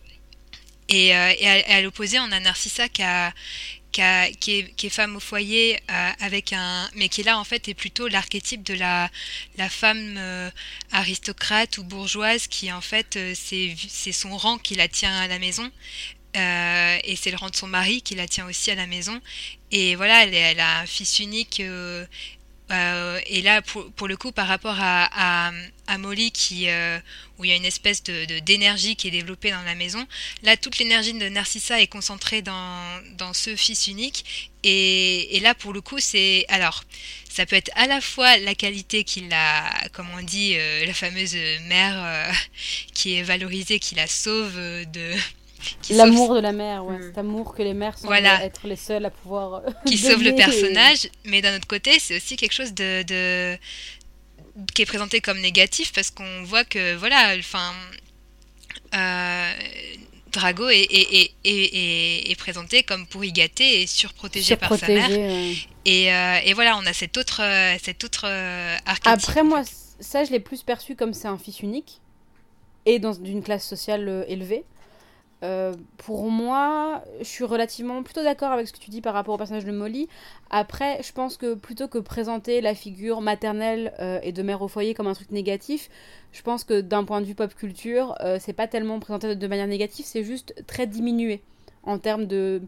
Et, 0.89 1.07
et 1.07 1.15
à, 1.15 1.33
et 1.33 1.73
à 1.73 1.81
l'opposé, 1.81 2.19
on 2.19 2.31
a 2.31 2.39
Narcissa 2.39 2.87
qui, 2.87 3.01
a, 3.01 3.33
qui, 3.93 4.01
est, 4.01 4.89
femme 4.89 5.15
au 5.15 5.19
foyer, 5.19 5.79
euh, 5.89 6.09
avec 6.19 6.51
un, 6.53 6.89
mais 6.95 7.09
qui 7.09 7.23
là 7.23 7.37
en 7.37 7.43
fait 7.43 7.67
est 7.67 7.73
plutôt 7.73 8.07
l'archétype 8.07 8.63
de 8.63 8.73
la, 8.73 9.09
la 9.57 9.69
femme 9.69 10.15
euh, 10.17 10.49
aristocrate 10.91 11.77
ou 11.77 11.83
bourgeoise 11.83 12.47
qui 12.47 12.71
en 12.71 12.81
fait 12.81 13.15
euh, 13.15 13.33
c'est 13.35 14.11
son 14.11 14.35
rang 14.35 14.57
qui 14.57 14.75
la 14.75 14.87
tient 14.87 15.15
à 15.15 15.27
la 15.27 15.39
maison. 15.39 15.71
Et 16.35 17.15
c'est 17.15 17.29
le 17.29 17.37
rang 17.37 17.51
de 17.51 17.55
son 17.55 17.67
mari 17.67 18.01
qui 18.01 18.15
la 18.15 18.27
tient 18.27 18.47
aussi 18.47 18.71
à 18.71 18.75
la 18.75 18.87
maison. 18.87 19.21
Et 19.69 19.93
voilà, 19.93 20.23
elle 20.25 20.59
a 20.59 20.79
un 20.79 20.85
fils 20.87 21.19
unique. 21.19 21.61
Euh, 22.73 23.19
et 23.27 23.41
là, 23.41 23.61
pour, 23.61 24.07
le 24.07 24.17
coup, 24.17 24.31
par 24.31 24.47
rapport 24.47 24.77
à, 24.79 25.51
Molly, 25.99 26.33
euh, 26.67 26.99
où 27.37 27.45
il 27.45 27.49
y 27.49 27.53
a 27.53 27.55
une 27.55 27.65
espèce 27.65 28.03
de 28.03 28.39
d'énergie 28.39 28.95
qui 28.95 29.07
est 29.07 29.11
développée 29.11 29.51
dans 29.51 29.61
la 29.61 29.75
maison, 29.75 30.05
là, 30.41 30.57
toute 30.57 30.79
l'énergie 30.79 31.13
de 31.13 31.29
Narcissa 31.29 31.79
est 31.79 31.87
concentrée 31.87 32.41
dans, 32.41 33.01
dans 33.17 33.33
ce 33.33 33.55
fils 33.55 33.87
unique. 33.87 34.51
Et, 34.63 35.39
là, 35.41 35.53
pour 35.53 35.73
le 35.73 35.81
coup, 35.81 35.99
c'est... 35.99 36.45
Alors, 36.47 36.83
ça 37.29 37.45
peut 37.45 37.55
être 37.55 37.71
à 37.75 37.87
la 37.87 37.99
fois 38.01 38.37
la 38.37 38.55
qualité 38.55 39.03
qu'il 39.03 39.31
a, 39.33 39.87
comme 39.89 40.07
on 40.17 40.21
dit, 40.21 40.53
euh, 40.55 40.85
la 40.85 40.93
fameuse 40.93 41.35
mère 41.67 42.31
qui 42.93 43.15
est 43.15 43.23
valorisée, 43.23 43.79
qui 43.79 43.95
la 43.95 44.07
sauve 44.07 44.55
de... 44.55 45.15
L'amour 45.91 46.35
de 46.35 46.39
la 46.39 46.51
mère, 46.51 46.85
ouais. 46.85 46.97
Mm. 46.97 47.03
Cet 47.03 47.17
amour 47.17 47.53
que 47.55 47.61
les 47.63 47.73
mères 47.73 47.97
semblent 47.97 48.07
Voilà. 48.07 48.43
être 48.43 48.67
les 48.67 48.75
seules 48.75 49.05
à 49.05 49.09
pouvoir. 49.09 49.55
euh, 49.65 49.69
qui 49.85 49.97
sauve 49.97 50.23
le 50.23 50.35
personnage, 50.35 51.07
mais 51.25 51.41
d'un 51.41 51.55
autre 51.55 51.67
côté, 51.67 51.99
c'est 51.99 52.15
aussi 52.17 52.35
quelque 52.35 52.53
chose 52.53 52.73
de, 52.73 53.03
de- 53.03 53.57
qui 54.73 54.81
est 54.83 54.85
présenté 54.85 55.19
comme 55.21 55.39
négatif 55.39 55.91
parce 55.93 56.11
qu'on 56.11 56.43
voit 56.43 56.63
que 56.63 56.95
voilà, 56.95 57.35
enfin, 57.39 57.71
euh, 58.95 59.51
Drago 60.31 60.69
est, 60.69 60.81
est, 60.81 61.13
est, 61.15 61.31
est, 61.43 61.75
est- 61.75 62.31
est 62.31 62.35
présenté 62.35 62.83
comme 62.83 63.05
pourri 63.07 63.31
gâté 63.31 63.81
et 63.81 63.87
surprotégé 63.87 64.55
par 64.55 64.75
sa 64.77 64.87
mère. 64.87 65.05
Surprotégée, 65.07 65.27
ouais. 65.27 65.55
Et, 65.85 66.13
euh, 66.13 66.39
et 66.45 66.53
voilà, 66.53 66.77
on 66.77 66.85
a 66.85 66.93
cet 66.93 67.17
autre, 67.17 67.41
cet 67.81 68.03
autre 68.03 68.25
archétype. 68.85 69.11
Après, 69.11 69.43
moi, 69.43 69.61
ça, 69.99 70.23
je 70.23 70.31
l'ai 70.31 70.39
plus 70.39 70.63
perçu 70.63 70.95
comme 70.95 71.13
c'est 71.13 71.27
un 71.27 71.37
fils 71.37 71.59
unique 71.59 71.99
et 72.85 72.99
dans 72.99 73.13
d'une 73.13 73.43
classe 73.43 73.67
sociale 73.67 74.25
élevée. 74.27 74.63
Euh, 75.43 75.73
pour 75.97 76.29
moi, 76.29 77.03
je 77.19 77.25
suis 77.25 77.43
relativement 77.43 78.01
plutôt 78.01 78.23
d'accord 78.23 78.51
avec 78.51 78.67
ce 78.67 78.73
que 78.73 78.79
tu 78.79 78.89
dis 78.89 79.01
par 79.01 79.13
rapport 79.13 79.35
au 79.35 79.37
personnage 79.37 79.65
de 79.65 79.71
Molly. 79.71 80.07
Après, 80.49 81.01
je 81.03 81.11
pense 81.11 81.35
que 81.35 81.53
plutôt 81.53 81.87
que 81.87 81.97
présenter 81.97 82.61
la 82.61 82.73
figure 82.73 83.19
maternelle 83.19 83.93
euh, 83.99 84.19
et 84.23 84.31
de 84.31 84.41
mère 84.41 84.61
au 84.61 84.69
foyer 84.69 84.93
comme 84.93 85.07
un 85.07 85.13
truc 85.13 85.31
négatif, 85.31 85.89
je 86.31 86.41
pense 86.41 86.63
que 86.63 86.79
d'un 86.79 87.03
point 87.03 87.19
de 87.19 87.25
vue 87.25 87.35
pop 87.35 87.53
culture, 87.53 88.15
euh, 88.21 88.37
c'est 88.39 88.53
pas 88.53 88.67
tellement 88.67 88.99
présenté 88.99 89.35
de 89.35 89.47
manière 89.47 89.67
négative, 89.67 90.05
c'est 90.07 90.23
juste 90.23 90.55
très 90.65 90.87
diminué 90.87 91.41
en 91.83 91.97
termes 91.97 92.25
de 92.25 92.61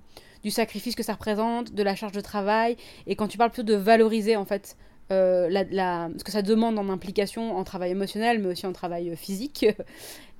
du 0.43 0.51
sacrifice 0.51 0.93
que 0.93 1.01
ça 1.01 1.13
représente, 1.13 1.73
de 1.73 1.81
la 1.81 1.95
charge 1.95 2.11
de 2.11 2.21
travail, 2.21 2.77
et 3.07 3.15
quand 3.15 3.27
tu 3.27 3.35
parles 3.35 3.49
plutôt 3.49 3.65
de 3.65 3.73
valoriser 3.73 4.35
en 4.35 4.45
fait 4.45 4.77
ce 5.09 6.23
que 6.23 6.31
ça 6.31 6.43
demande 6.43 6.77
en 6.77 6.87
implication 6.89 7.57
en 7.57 7.63
travail 7.63 7.91
émotionnel, 7.91 8.39
mais 8.39 8.49
aussi 8.49 8.67
en 8.67 8.73
travail 8.73 9.15
physique. 9.15 9.65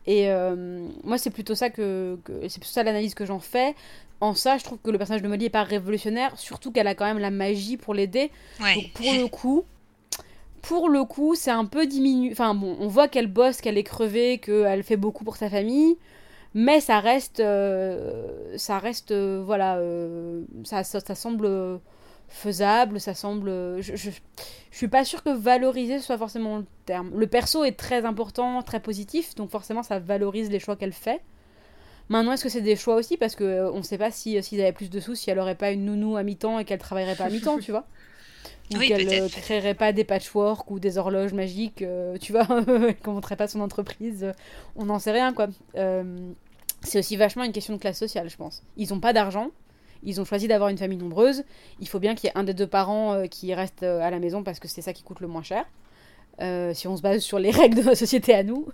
Et 0.08 0.30
euh, 0.32 0.88
moi, 1.04 1.18
c'est 1.18 1.32
plutôt 1.32 1.56
ça 1.56 1.70
que, 1.70 2.18
que- 2.24 2.48
c'est 2.48 2.60
plutôt 2.60 2.74
ça 2.74 2.84
l'analyse 2.84 3.16
que 3.16 3.26
j'en 3.26 3.40
fais. 3.40 3.76
En 4.22 4.34
ça, 4.34 4.58
je 4.58 4.64
trouve 4.64 4.78
que 4.84 4.92
le 4.92 4.98
personnage 4.98 5.22
de 5.22 5.28
Molly 5.28 5.46
est 5.46 5.50
pas 5.50 5.64
révolutionnaire, 5.64 6.38
surtout 6.38 6.72
qu'elle 6.72 6.88
a 6.88 6.96
quand 6.96 7.06
même 7.06 7.20
la 7.20 7.32
magie 7.32 7.78
pour 7.78 7.94
l'aider. 7.94 8.32
Ouais. 8.60 8.76
Donc 8.76 8.92
pour 8.94 9.14
le 9.14 9.28
coup, 9.28 9.66
pour 10.62 10.90
le 10.90 11.04
coup, 11.06 11.36
c'est 11.36 11.52
un 11.52 11.66
peu 11.66 11.86
diminué. 11.86 12.32
Enfin 12.32 12.56
bon, 12.56 12.76
on 12.80 12.88
voit 12.88 13.08
qu'elle 13.08 13.28
bosse, 13.28 13.62
qu'elle 13.62 13.78
est 13.78 13.84
crevée, 13.84 14.40
qu'elle 14.40 14.84
fait 14.84 14.98
beaucoup 14.98 15.24
pour 15.24 15.38
sa 15.38 15.50
famille, 15.50 15.98
mais 16.56 16.82
ça 16.82 17.00
reste, 17.00 17.40
euh, 17.42 18.58
ça 18.58 18.80
reste, 18.80 19.12
euh, 19.12 19.44
voilà, 19.46 19.80
ça, 20.64 20.84
ça, 20.84 21.00
ça, 21.02 21.16
semble 21.16 21.80
faisable, 22.28 23.00
ça 23.00 23.14
semble. 23.14 23.50
Je, 23.82 23.96
je, 23.96 24.10
je, 24.10 24.78
suis 24.78 24.88
pas 24.88 25.06
sûre 25.06 25.24
que 25.24 25.30
valoriser 25.30 26.00
soit 26.00 26.18
forcément 26.18 26.58
le 26.58 26.66
terme. 26.86 27.12
Le 27.16 27.28
perso 27.28 27.64
est 27.64 27.78
très 27.78 28.06
important, 28.06 28.62
très 28.62 28.80
positif, 28.80 29.36
donc 29.36 29.50
forcément 29.50 29.84
ça 29.84 30.00
valorise 30.00 30.50
les 30.50 30.60
choix 30.60 30.76
qu'elle 30.76 30.94
fait. 30.94 31.22
Maintenant, 32.10 32.34
est-ce 32.34 32.44
que 32.44 32.50
c'est 32.50 32.62
des 32.62 32.76
choix 32.76 32.96
aussi? 32.96 33.18
Parce 33.18 33.36
que 33.36 33.70
on 33.74 33.82
sait 33.82 33.98
pas 33.98 34.12
si 34.12 34.42
s'ils 34.44 34.62
avaient 34.62 34.72
plus 34.72 34.90
de 34.90 35.00
sous, 35.00 35.16
si 35.16 35.30
elle 35.32 35.40
aurait 35.40 35.56
pas 35.56 35.72
une 35.72 35.86
nounou 35.86 36.18
à 36.18 36.24
mi-temps 36.24 36.60
et 36.60 36.66
qu'elle 36.66 36.80
travaillerait 36.80 37.16
pas 37.16 37.26
à 37.26 37.30
mi-temps, 37.30 37.60
tu 37.60 37.72
vois? 37.72 37.86
Ou 38.74 38.78
oui, 38.78 38.88
qu'elle 38.88 39.06
ne 39.06 39.28
créerait 39.28 39.76
pas 39.76 39.94
des 39.94 40.04
patchwork 40.04 40.72
ou 40.72 40.80
des 40.80 40.98
horloges 40.98 41.34
magiques, 41.34 41.84
euh, 41.84 42.18
tu 42.18 42.32
vois, 42.32 42.46
qu'on 43.04 43.14
montrerait 43.14 43.36
pas 43.36 43.48
son 43.48 43.60
entreprise, 43.60 44.32
on 44.76 44.86
n'en 44.86 44.98
sait 44.98 45.12
rien 45.12 45.34
quoi. 45.34 45.48
Euh, 45.76 46.32
c'est 46.82 46.98
aussi 46.98 47.16
vachement 47.16 47.44
une 47.44 47.52
question 47.52 47.76
de 47.76 47.80
classe 47.80 48.00
sociale, 48.00 48.28
je 48.28 48.38
pense. 48.38 48.64
Ils 48.76 48.90
n'ont 48.90 49.00
pas 49.00 49.14
d'argent, 49.14 49.50
ils 50.06 50.22
ont 50.22 50.26
choisi 50.26 50.48
d'avoir 50.48 50.70
une 50.70 50.78
famille 50.78 50.98
nombreuse, 50.98 51.44
il 51.80 51.88
faut 51.88 52.00
bien 52.00 52.16
qu'il 52.16 52.28
y 52.28 52.32
ait 52.32 52.38
un 52.38 52.44
des 52.44 52.54
deux 52.54 52.68
parents 52.68 53.14
euh, 53.14 53.26
qui 53.26 53.54
reste 53.54 53.84
à 53.84 54.10
la 54.10 54.20
maison 54.20 54.44
parce 54.44 54.60
que 54.60 54.68
c'est 54.68 54.82
ça 54.82 54.94
qui 54.94 55.04
coûte 55.04 55.20
le 55.20 55.28
moins 55.28 55.44
cher. 55.44 55.66
si 56.74 56.88
on 56.88 56.98
se 56.98 57.02
base 57.02 57.22
sur 57.22 57.40
les 57.40 57.52
règles 57.62 57.78
de 57.78 57.84
notre 57.84 57.98
société 57.98 58.34
à 58.34 58.44
nous. 58.44 58.68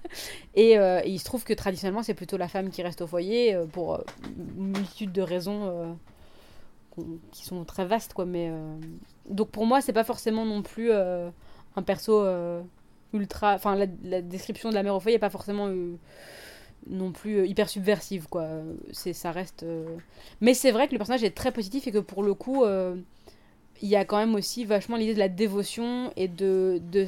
Et, 0.56 0.76
il 1.06 1.20
se 1.20 1.26
trouve 1.26 1.44
que 1.44 1.54
traditionnellement, 1.54 2.04
c'est 2.04 2.14
plutôt 2.14 2.38
la 2.38 2.48
femme 2.48 2.70
qui 2.70 2.84
reste 2.84 3.02
au 3.02 3.08
foyer 3.08 3.58
pour 3.72 4.04
une 4.58 4.72
multitude 4.72 5.12
de 5.12 5.22
raisons 5.22 5.98
qui 7.32 7.46
sont 7.46 7.64
très 7.66 7.86
vastes, 7.86 8.14
quoi. 8.14 8.26
Mais 8.26 8.50
euh... 8.50 8.78
donc 9.30 9.50
pour 9.50 9.66
moi, 9.66 9.82
c'est 9.82 9.94
pas 9.94 10.04
forcément 10.04 10.46
non 10.46 10.62
plus 10.62 10.92
euh, 10.92 11.30
un 11.76 11.82
perso 11.82 12.22
euh, 12.24 12.62
ultra. 13.14 13.54
Enfin, 13.56 13.76
la, 13.76 13.86
la, 14.04 14.22
description 14.22 14.70
de 14.70 14.76
la 14.76 14.84
mère 14.84 14.96
au 14.96 15.00
foyer 15.00 15.18
est 15.18 15.20
pas 15.20 15.30
forcément 15.30 15.68
euh, 15.68 15.96
non 16.88 17.12
plus 17.12 17.48
hyper 17.48 17.70
subversive, 17.70 18.28
quoi. 18.28 18.48
C'est, 18.92 19.14
ça 19.14 19.32
reste. 19.32 19.66
Mais 20.42 20.54
c'est 20.54 20.72
vrai 20.72 20.88
que 20.88 20.94
le 20.94 20.98
personnage 20.98 21.24
est 21.24 21.36
très 21.36 21.52
positif 21.52 21.88
et 21.88 21.92
que 21.92 22.00
pour 22.00 22.24
le 22.24 22.34
coup, 22.34 22.66
il 23.82 23.88
y 23.88 23.96
a 23.96 24.06
quand 24.06 24.18
même 24.18 24.36
aussi 24.36 24.66
vachement 24.66 24.98
l'idée 24.98 25.14
de 25.14 25.20
la 25.20 25.30
dévotion 25.30 26.12
et 26.16 26.28
de, 26.28 26.82
de 26.92 27.08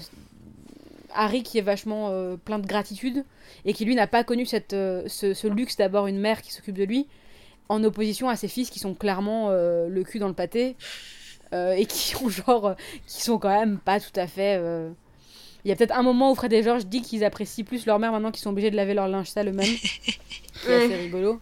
Harry 1.14 1.44
qui 1.44 1.58
est 1.58 1.62
vachement 1.62 2.10
euh, 2.10 2.36
plein 2.36 2.60
de 2.60 2.68
gratitude 2.68 3.24
et 3.66 3.74
qui 3.74 3.86
lui 3.86 3.96
n'a 3.96 4.08
pas 4.08 4.24
connu 4.24 4.46
cette, 4.46 4.74
euh, 4.74 5.04
ce, 5.08 5.48
luxe 5.48 5.78
d'avoir 5.78 6.08
une 6.08 6.20
mère 6.20 6.42
qui 6.42 6.52
s'occupe 6.52 6.78
de 6.78 6.84
lui 6.84 7.08
en 7.70 7.84
opposition 7.84 8.30
à 8.30 8.36
ses 8.36 8.48
fils 8.48 8.70
qui 8.70 8.80
sont 8.80 8.94
clairement 8.94 9.50
euh, 9.50 9.88
le 9.88 10.04
cul 10.04 10.20
dans 10.20 10.28
le 10.28 10.34
pâté 10.34 10.76
et 11.78 11.86
qui 11.86 12.16
ont 12.16 12.30
genre 12.30 12.76
qui 13.06 13.22
sont 13.22 13.38
quand 13.38 13.50
même 13.50 13.78
pas 13.78 14.00
tout 14.00 14.20
à 14.20 14.26
fait 14.26 14.60
il 15.66 15.70
y 15.70 15.72
a 15.72 15.76
peut-être 15.76 15.98
un 15.98 16.04
moment 16.04 16.32
où 16.32 16.36
Fred 16.36 16.54
et 16.54 16.64
George 16.64 16.86
dit 16.86 17.02
qu'ils 17.02 17.24
apprécient 17.24 17.64
plus 17.64 17.86
leur 17.86 18.00
mère 18.00 18.12
maintenant 18.12 18.32
qu'ils 18.32 18.42
sont 18.42 18.52
obligés 18.52 18.72
de 18.72 18.76
laver 18.76 18.94
leur 18.94 19.08
linge 19.08 19.30
sale 19.30 19.50
eux-mêmes 19.50 19.66
c'est 20.56 20.76
assez 20.76 20.96
rigolo 20.96 21.40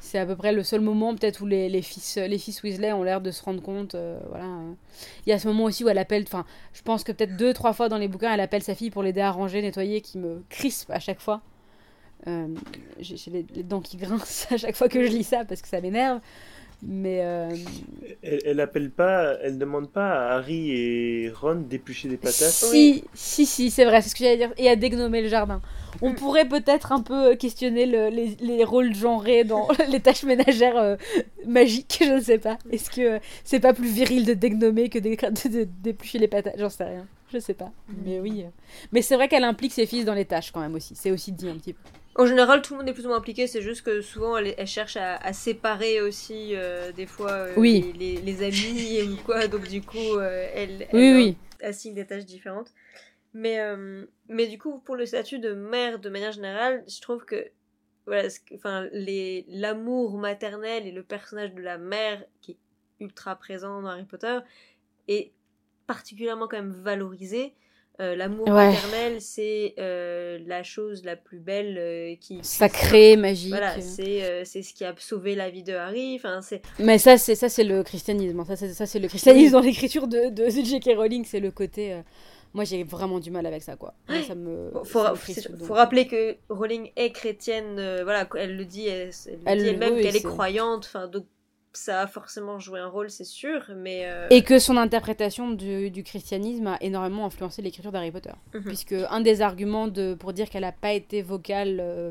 c'est 0.00 0.18
à 0.18 0.26
peu 0.26 0.34
près 0.34 0.52
le 0.52 0.62
seul 0.62 0.80
moment 0.80 1.14
peut-être 1.14 1.42
où 1.42 1.46
les, 1.46 1.68
les, 1.68 1.82
fils, 1.82 2.16
les 2.16 2.38
fils 2.38 2.62
Weasley 2.62 2.92
ont 2.92 3.02
l'air 3.02 3.20
de 3.20 3.30
se 3.30 3.42
rendre 3.42 3.62
compte. 3.62 3.94
Euh, 3.94 4.18
voilà. 4.30 4.46
Il 5.26 5.30
y 5.30 5.32
a 5.32 5.38
ce 5.38 5.46
moment 5.46 5.64
aussi 5.64 5.84
où 5.84 5.88
elle 5.88 5.98
appelle, 5.98 6.24
enfin, 6.26 6.46
je 6.72 6.80
pense 6.82 7.04
que 7.04 7.12
peut-être 7.12 7.36
deux, 7.36 7.52
trois 7.52 7.74
fois 7.74 7.90
dans 7.90 7.98
les 7.98 8.08
bouquins, 8.08 8.32
elle 8.32 8.40
appelle 8.40 8.62
sa 8.62 8.74
fille 8.74 8.90
pour 8.90 9.02
l'aider 9.02 9.20
à 9.20 9.30
ranger, 9.30 9.60
nettoyer, 9.60 10.00
qui 10.00 10.18
me 10.18 10.42
crispe 10.48 10.90
à 10.90 11.00
chaque 11.00 11.20
fois. 11.20 11.42
Euh, 12.26 12.48
J'ai 12.98 13.30
les, 13.30 13.46
les, 13.54 13.62
dents 13.62 13.80
qui 13.80 13.98
grincent 13.98 14.46
à 14.50 14.56
chaque 14.56 14.74
fois 14.74 14.88
que 14.88 15.04
je 15.04 15.10
lis 15.10 15.24
ça 15.24 15.44
parce 15.44 15.60
que 15.60 15.68
ça 15.68 15.80
m'énerve. 15.80 16.20
Mais 16.82 17.20
euh... 17.22 17.54
elle, 18.22 18.40
elle 18.44 18.60
appelle 18.60 18.90
pas, 18.90 19.36
elle 19.42 19.58
demande 19.58 19.90
pas 19.90 20.10
à 20.10 20.36
Harry 20.36 20.70
et 20.72 21.30
Ron 21.30 21.56
d'éplucher 21.56 22.08
des 22.08 22.16
patates. 22.16 22.34
Si, 22.34 22.70
oui. 22.72 23.04
si, 23.14 23.46
si, 23.46 23.70
c'est 23.70 23.84
vrai, 23.84 24.00
c'est 24.02 24.08
ce 24.10 24.14
que 24.14 24.24
j'allais 24.24 24.38
dire. 24.38 24.52
Et 24.56 24.68
à 24.68 24.76
dégnommer 24.76 25.22
le 25.22 25.28
jardin. 25.28 25.60
On 26.02 26.14
pourrait 26.14 26.48
peut-être 26.48 26.92
un 26.92 27.00
peu 27.00 27.34
questionner 27.34 27.84
le, 27.84 28.08
les, 28.08 28.36
les, 28.40 28.64
rôles 28.64 28.94
genrés 28.94 29.44
dans 29.44 29.68
les 29.88 30.00
tâches 30.00 30.22
ménagères 30.22 30.78
euh, 30.78 30.96
magiques, 31.46 32.02
je 32.04 32.12
ne 32.14 32.20
sais 32.20 32.38
pas. 32.38 32.58
Est-ce 32.70 32.90
que 32.90 33.20
c'est 33.44 33.60
pas 33.60 33.74
plus 33.74 33.90
viril 33.90 34.24
de 34.24 34.34
dégnommer 34.34 34.88
que 34.88 34.98
d'éplucher 34.98 36.18
les 36.18 36.28
patates? 36.28 36.54
J'en 36.58 36.70
sais 36.70 36.84
rien. 36.84 37.06
Je 37.32 37.38
sais 37.38 37.54
pas. 37.54 37.70
Mais 38.04 38.18
oui. 38.18 38.44
Mais 38.92 39.02
c'est 39.02 39.14
vrai 39.14 39.28
qu'elle 39.28 39.44
implique 39.44 39.72
ses 39.72 39.86
fils 39.86 40.04
dans 40.04 40.14
les 40.14 40.24
tâches 40.24 40.50
quand 40.50 40.60
même 40.60 40.74
aussi. 40.74 40.94
C'est 40.96 41.10
aussi 41.10 41.32
dit 41.32 41.48
un 41.48 41.56
petit 41.56 41.74
peu. 41.74 41.80
En 42.20 42.26
général, 42.26 42.60
tout 42.60 42.74
le 42.74 42.80
monde 42.80 42.88
est 42.90 42.92
plus 42.92 43.06
ou 43.06 43.08
moins 43.08 43.16
impliqué, 43.16 43.46
c'est 43.46 43.62
juste 43.62 43.80
que 43.80 44.02
souvent 44.02 44.36
elle, 44.36 44.54
elle 44.58 44.66
cherche 44.66 44.98
à, 44.98 45.16
à, 45.16 45.32
séparer 45.32 46.02
aussi 46.02 46.54
euh, 46.54 46.92
des 46.92 47.06
fois 47.06 47.30
euh, 47.30 47.54
oui. 47.56 47.94
les, 47.98 48.16
les, 48.16 48.20
les, 48.20 48.42
amis 48.42 49.10
ou 49.10 49.16
quoi, 49.24 49.48
donc 49.48 49.66
du 49.66 49.80
coup 49.80 50.18
euh, 50.18 50.46
elle, 50.54 50.86
oui, 50.92 51.06
elle 51.06 51.16
oui. 51.16 51.36
assigne 51.62 51.94
des 51.94 52.06
tâches 52.06 52.26
différentes. 52.26 52.74
Mais, 53.32 53.58
mais 54.28 54.48
du 54.48 54.58
coup, 54.58 54.80
pour 54.80 54.96
le 54.96 55.06
statut 55.06 55.38
de 55.38 55.54
mère 55.54 55.98
de 55.98 56.10
manière 56.10 56.32
générale, 56.32 56.84
je 56.86 57.00
trouve 57.00 57.24
que 57.24 57.46
voilà, 58.04 58.28
enfin, 58.54 58.86
l'amour 58.92 60.18
maternel 60.18 60.86
et 60.86 60.92
le 60.92 61.02
personnage 61.02 61.54
de 61.54 61.62
la 61.62 61.78
mère 61.78 62.22
qui 62.42 62.50
est 62.52 62.58
ultra 63.02 63.34
présent 63.36 63.80
dans 63.80 63.88
Harry 63.88 64.04
Potter 64.04 64.40
est 65.08 65.32
particulièrement 65.86 66.48
quand 66.48 66.58
même 66.58 66.82
valorisé. 66.82 67.54
Euh, 68.00 68.16
l'amour 68.16 68.48
ouais. 68.48 68.70
maternel, 68.72 69.20
c'est 69.20 69.74
euh, 69.78 70.38
la 70.46 70.62
chose 70.62 71.04
la 71.04 71.16
plus 71.16 71.38
belle 71.38 71.76
euh, 71.76 72.14
qui 72.18 72.38
sacrée, 72.42 73.16
magique. 73.16 73.50
Voilà, 73.50 73.78
c'est 73.80 74.22
euh, 74.22 74.42
c'est 74.46 74.62
ce 74.62 74.72
qui 74.72 74.86
a 74.86 74.94
sauvé 74.98 75.34
la 75.34 75.50
vie 75.50 75.62
de 75.62 75.74
Harry. 75.74 76.14
Enfin, 76.16 76.40
c'est. 76.40 76.62
Mais 76.78 76.96
ça, 76.96 77.18
c'est 77.18 77.34
ça, 77.34 77.50
c'est 77.50 77.64
le 77.64 77.82
christianisme. 77.82 78.42
Ça, 78.46 78.56
c'est 78.56 78.72
ça, 78.72 78.86
c'est 78.86 79.00
le 79.00 79.08
christianisme 79.08 79.52
dans 79.52 79.60
l'écriture 79.60 80.08
de 80.08 80.30
de 80.30 80.48
J.K. 80.48 80.96
Rowling. 80.96 81.24
C'est 81.26 81.40
le 81.40 81.50
côté. 81.50 82.00
Moi, 82.54 82.64
j'ai 82.64 82.82
vraiment 82.84 83.20
du 83.20 83.30
mal 83.30 83.44
avec 83.46 83.62
ça, 83.62 83.76
quoi. 83.76 83.92
Moi, 84.08 84.22
ça 84.22 84.34
me. 84.34 84.70
Bon, 84.72 84.82
faut, 84.82 85.02
ça 85.02 85.12
me 85.12 85.16
faut, 85.16 85.52
donc. 85.52 85.62
faut 85.68 85.74
rappeler 85.74 86.06
que 86.06 86.36
Rowling 86.48 86.90
est 86.96 87.12
chrétienne. 87.12 87.74
voilà, 88.02 88.26
elle 88.36 88.56
le 88.56 88.64
dit. 88.64 88.88
Elle, 88.88 89.10
elle, 89.26 89.38
Elle- 89.44 89.58
dit 89.62 89.68
elle-même 89.68 89.94
oui, 89.94 90.02
qu'elle 90.02 90.16
est 90.16 90.22
croyante. 90.22 90.86
Enfin, 90.86 91.06
donc 91.06 91.26
ça 91.72 92.00
a 92.00 92.06
forcément 92.06 92.58
joué 92.58 92.80
un 92.80 92.88
rôle, 92.88 93.10
c'est 93.10 93.24
sûr. 93.24 93.62
Mais. 93.76 94.02
euh, 94.04 94.26
Et 94.30 94.42
que 94.42 94.58
son 94.58 94.76
interprétation 94.76 95.50
du, 95.50 95.90
du 95.90 96.02
christianisme 96.02 96.66
a 96.66 96.78
énormément 96.82 97.26
influencé 97.26 97.62
l'écriture 97.62 97.92
d'Harry 97.92 98.10
Potter. 98.10 98.32
Mhm. 98.54 98.62
Puisque 98.64 98.94
un 99.10 99.20
des 99.20 99.40
arguments 99.42 99.88
de, 99.88 100.14
pour 100.14 100.32
dire 100.32 100.50
qu'elle 100.50 100.62
n'a 100.62 100.72
pas 100.72 100.92
été 100.92 101.22
vocale, 101.22 101.78
euh, 101.80 102.10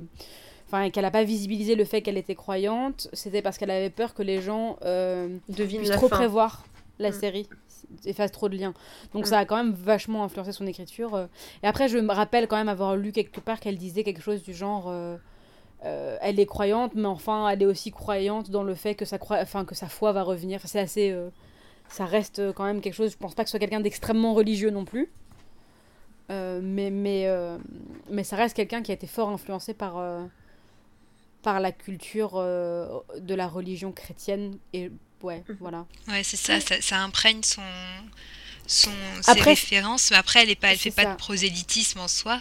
enfin 0.68 0.89
qu'elle 0.89 1.03
n'a 1.03 1.12
pas 1.12 1.24
visibilisé 1.24 1.76
le 1.76 1.84
fait 1.86 2.01
qu'elle 2.01 2.18
était 2.18 2.36
croyante, 2.36 3.10
c'était 3.14 3.41
parce 3.41 3.57
qu'elle 3.57 3.72
avait 3.72 3.89
peur 3.89 4.14
que 4.14 4.24
les 4.24 4.41
gens 4.41 4.78
euh, 4.86 5.28
devine 5.49 5.80
puissent 5.80 5.89
la 5.89 5.95
trop 5.97 6.07
fin. 6.07 6.16
prévoir 6.18 6.66
la 6.99 7.10
Mm. 7.10 7.14
série 7.14 7.49
et 8.05 8.14
fassent 8.14 8.32
trop 8.32 8.49
de 8.49 8.55
liens. 8.57 8.74
Donc 9.14 9.24
Mm. 9.24 9.30
ça 9.30 9.39
a 9.39 9.45
quand 9.45 9.55
même 9.57 9.74
vachement 9.74 10.24
influencé 10.24 10.51
son 10.51 10.68
écriture. 10.68 11.16
euh. 11.16 11.26
Et 11.64 11.68
après, 11.68 11.88
je 11.88 11.97
me 11.97 12.14
rappelle 12.14 12.47
quand 12.47 12.57
même 12.57 12.70
avoir 12.70 12.95
lu 12.95 13.12
quelque 13.12 13.39
part 13.39 13.60
qu'elle 13.60 13.78
disait 13.78 14.03
quelque 14.03 14.22
chose 14.22 14.43
du 14.43 14.53
genre... 14.53 14.86
euh, 15.86 16.17
elle 16.21 16.39
est 16.39 16.45
croyante, 16.45 16.93
mais 16.95 17.07
enfin, 17.07 17.47
elle 17.49 17.61
est 17.63 17.65
aussi 17.65 17.91
croyante 17.91 18.49
dans 18.51 18.63
le 18.63 18.75
fait 18.75 18.95
que 18.95 19.05
sa, 19.05 19.17
croi... 19.17 19.38
enfin, 19.41 19.65
que 19.65 19.75
sa 19.75 19.88
foi 19.88 20.11
va 20.11 20.23
revenir. 20.23 20.57
Enfin, 20.57 20.67
c'est 20.67 20.80
assez... 20.80 21.11
euh, 21.11 21.30
ça 21.89 22.05
reste 22.05 22.51
quand 22.53 22.65
même 22.65 22.82
quelque 22.82 22.93
chose... 22.93 23.11
Je 23.11 23.17
pense 23.17 23.34
pas 23.34 23.43
que 23.43 23.49
ce 23.49 23.51
soit 23.51 23.59
quelqu'un 23.59 23.80
d'extrêmement 23.80 24.34
religieux 24.34 24.69
non 24.71 24.86
plus. 24.86 25.09
Euh, 26.32 26.59
mais, 26.61 26.91
mais, 26.91 27.25
euh, 27.27 27.57
mais 28.09 28.23
ça 28.23 28.36
reste 28.36 28.55
quelqu'un 28.55 28.84
qui 28.84 28.91
a 28.91 28.93
été 28.93 29.07
fort 29.07 29.30
influencé 29.30 29.73
par, 29.73 29.97
euh, 29.97 30.23
par 31.41 31.59
la 31.59 31.71
culture 31.71 32.34
euh, 32.36 32.88
de 33.19 33.34
la 33.34 33.47
religion 33.47 33.91
chrétienne. 33.91 34.57
Et 34.73 34.91
ouais, 35.23 35.43
Mhm. 35.49 35.57
voilà. 35.59 35.86
Ouais, 36.07 36.21
c'est 36.23 36.38
ça, 36.38 36.59
ça, 36.59 36.80
ça 36.82 36.97
imprègne 36.97 37.41
son, 37.41 37.63
son, 38.70 38.91
Après, 39.26 39.34
ses 39.34 39.41
références, 39.41 40.11
mais 40.11 40.17
après, 40.17 40.43
elle 40.43 40.55
elle 40.61 40.78
fait 40.78 40.91
pas 40.91 41.05
de 41.05 41.15
prosélytisme 41.15 41.99
en 41.99 42.07
soi. 42.07 42.39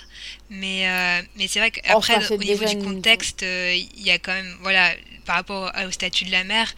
Mais, 0.50 0.86
euh, 0.88 1.22
mais 1.36 1.48
c'est 1.48 1.58
vrai 1.58 1.70
qu'après, 1.70 2.30
au 2.30 2.36
niveau 2.36 2.64
du 2.66 2.78
contexte, 2.78 3.42
euh, 3.42 3.74
il 3.74 4.02
y 4.02 4.10
a 4.10 4.18
quand 4.18 4.32
même, 4.34 4.54
voilà, 4.60 4.92
par 5.24 5.36
rapport 5.36 5.72
au 5.86 5.90
statut 5.90 6.24
de 6.26 6.30
la 6.32 6.44
mère, 6.44 6.72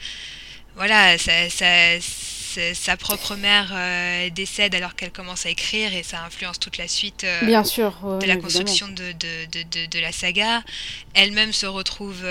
voilà, 0.77 1.19
ça, 1.19 1.51
ça, 1.51 2.01
ça- 2.01 2.75
sa 2.75 2.97
propre 2.97 3.37
mère 3.37 3.71
euh, 3.73 4.29
décède 4.31 4.75
alors 4.75 4.97
qu'elle 4.97 5.13
commence 5.13 5.47
à 5.47 5.51
écrire 5.51 5.95
et 5.95 6.03
ça 6.03 6.25
influence 6.25 6.59
toute 6.59 6.79
la 6.79 6.89
suite 6.89 7.23
euh, 7.23 7.47
Bien 7.47 7.63
sûr. 7.63 7.93
de 8.21 8.27
la 8.27 8.37
construction 8.37 8.89
de, 8.89 9.13
de, 9.13 9.47
de, 9.53 9.63
de, 9.63 9.87
de 9.87 9.99
la 10.01 10.11
saga. 10.13 10.63
Elle-même 11.15 11.53
se 11.53 11.67
retrouve 11.67 12.23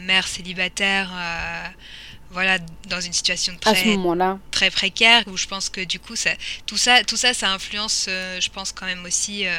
mère 0.00 0.26
célibataire, 0.26 1.10
voilà, 2.32 2.58
dans 2.88 3.00
une 3.00 3.12
situation 3.12 3.52
À 3.66 3.74
ce 3.74 3.80
très, 3.82 3.90
moment-là. 3.96 4.38
très 4.50 4.70
précaire 4.70 5.22
où 5.30 5.36
je 5.36 5.46
pense 5.46 5.68
que 5.68 5.82
du 5.84 5.98
coup, 6.00 6.16
ça, 6.16 6.30
tout, 6.66 6.76
ça, 6.76 7.04
tout 7.04 7.16
ça, 7.16 7.34
ça 7.34 7.50
influence, 7.52 8.06
euh, 8.08 8.40
je 8.40 8.50
pense 8.50 8.72
quand 8.72 8.86
même 8.86 9.04
aussi. 9.04 9.46
euh, 9.46 9.50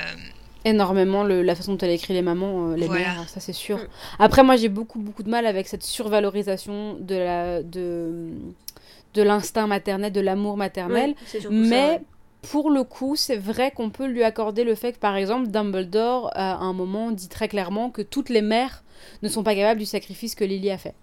énormément 0.66 1.24
le, 1.24 1.42
la 1.42 1.56
façon 1.56 1.74
dont 1.74 1.78
elle 1.80 1.92
écrit 1.92 2.14
les 2.14 2.22
mamans, 2.22 2.72
euh, 2.72 2.76
les 2.78 2.88
Voilà. 2.88 3.02
mères, 3.16 3.30
ça 3.30 3.40
c'est 3.42 3.54
sûr. 3.54 3.78
Mm. 3.78 3.88
Après, 4.20 4.44
moi 4.44 4.56
j'ai 4.56 4.70
beaucoup 4.70 5.00
beaucoup 5.00 5.24
de 5.24 5.30
mal 5.30 5.46
avec 5.46 5.68
cette 5.68 5.84
survalorisation 5.84 6.96
de 7.00 7.16
la 7.16 7.64
de 7.64 8.30
de 9.14 9.22
l'instinct 9.22 9.68
maternel, 9.68 10.12
de 10.12 10.22
l'amour 10.22 10.58
maternel. 10.58 11.12
Oui, 11.12 11.24
c'est 11.28 11.42
surtout 11.42 11.56
Mais 11.56 11.70
ça, 11.70 11.94
ouais. 11.94 12.02
pour 12.50 12.70
le 12.72 12.84
coup, 12.84 13.16
c'est 13.16 13.36
vrai 13.38 13.72
qu'on 13.72 13.90
peut 13.92 14.08
lui 14.08 14.24
accorder 14.24 14.64
le 14.64 14.74
fait 14.74 14.94
que, 14.94 14.98
par 15.00 15.16
exemple, 15.16 15.50
Dumbledore, 15.50 16.32
à 16.34 16.56
un 16.56 16.74
moment, 16.74 17.12
dit 17.12 17.28
très 17.30 17.48
clairement 17.48 17.92
que 17.92 18.02
toutes 18.02 18.30
les 18.30 18.42
mères 18.42 18.84
ne 19.22 19.30
sont 19.30 19.44
pas 19.44 19.54
capables 19.54 19.80
du 19.80 19.86
sacrifice 19.86 20.34
que 20.34 20.44
Lily 20.44 20.72
a 20.72 20.78
fait. 20.80 20.96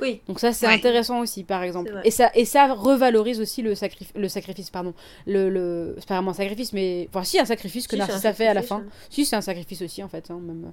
Oui. 0.00 0.20
Donc 0.26 0.40
ça 0.40 0.52
c'est 0.52 0.66
Ouais. 0.66 0.74
intéressant 0.74 1.20
aussi 1.20 1.44
par 1.44 1.62
exemple. 1.62 1.92
Et 2.04 2.10
ça 2.10 2.30
et 2.34 2.44
ça 2.44 2.72
revalorise 2.74 3.40
aussi 3.40 3.62
le 3.62 3.74
sacrifice 3.74 4.12
le 4.16 4.28
sacrifice 4.28 4.70
pardon. 4.70 4.92
Le, 5.26 5.48
le... 5.48 5.94
c'est 5.98 6.08
pas 6.08 6.14
vraiment 6.16 6.32
un 6.32 6.34
sacrifice 6.34 6.72
mais 6.72 7.08
enfin 7.10 7.22
si 7.24 7.38
un 7.38 7.44
sacrifice 7.44 7.86
que 7.86 7.96
Si, 7.96 7.98
Narcisse 8.00 8.24
a 8.24 8.32
fait 8.32 8.46
à 8.48 8.54
la 8.54 8.62
fin. 8.62 8.78
sacrifice, 8.78 9.06
Si 9.10 9.24
c'est 9.24 9.36
un 9.36 9.40
sacrifice 9.40 9.82
aussi 9.82 10.02
en 10.02 10.08
fait 10.08 10.30
hein, 10.30 10.40
même. 10.42 10.72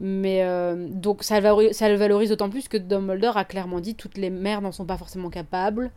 Mais 0.00 0.42
euh, 0.44 0.86
donc 0.88 1.24
ça 1.24 1.36
le 1.36 1.42
valorise, 1.42 1.72
ça 1.76 1.88
le 1.88 1.96
valorise 1.96 2.28
d'autant 2.30 2.48
plus 2.50 2.68
que 2.68 2.76
Dumbledore 2.76 3.36
a 3.36 3.44
clairement 3.44 3.80
dit 3.80 3.94
toutes 3.96 4.16
les 4.18 4.30
mères 4.30 4.60
n'en 4.62 4.72
sont 4.72 4.84
pas 4.86 4.96
forcément 4.96 5.30
capables. 5.30 5.90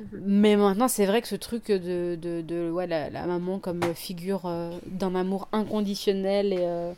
Mhm. 0.00 0.22
Mais 0.24 0.56
maintenant, 0.56 0.88
c'est 0.88 1.04
vrai 1.04 1.20
que 1.20 1.28
ce 1.28 1.34
truc 1.36 1.66
de, 1.70 2.16
de, 2.16 2.40
de 2.40 2.70
ouais, 2.70 2.86
la, 2.86 3.10
la 3.10 3.26
maman 3.26 3.58
comme 3.58 3.82
figure 3.94 4.42
euh, 4.46 4.70
d'un 4.86 5.14
amour 5.14 5.48
inconditionnel 5.52 6.54
et, 6.54 6.60
euh, 6.60 6.92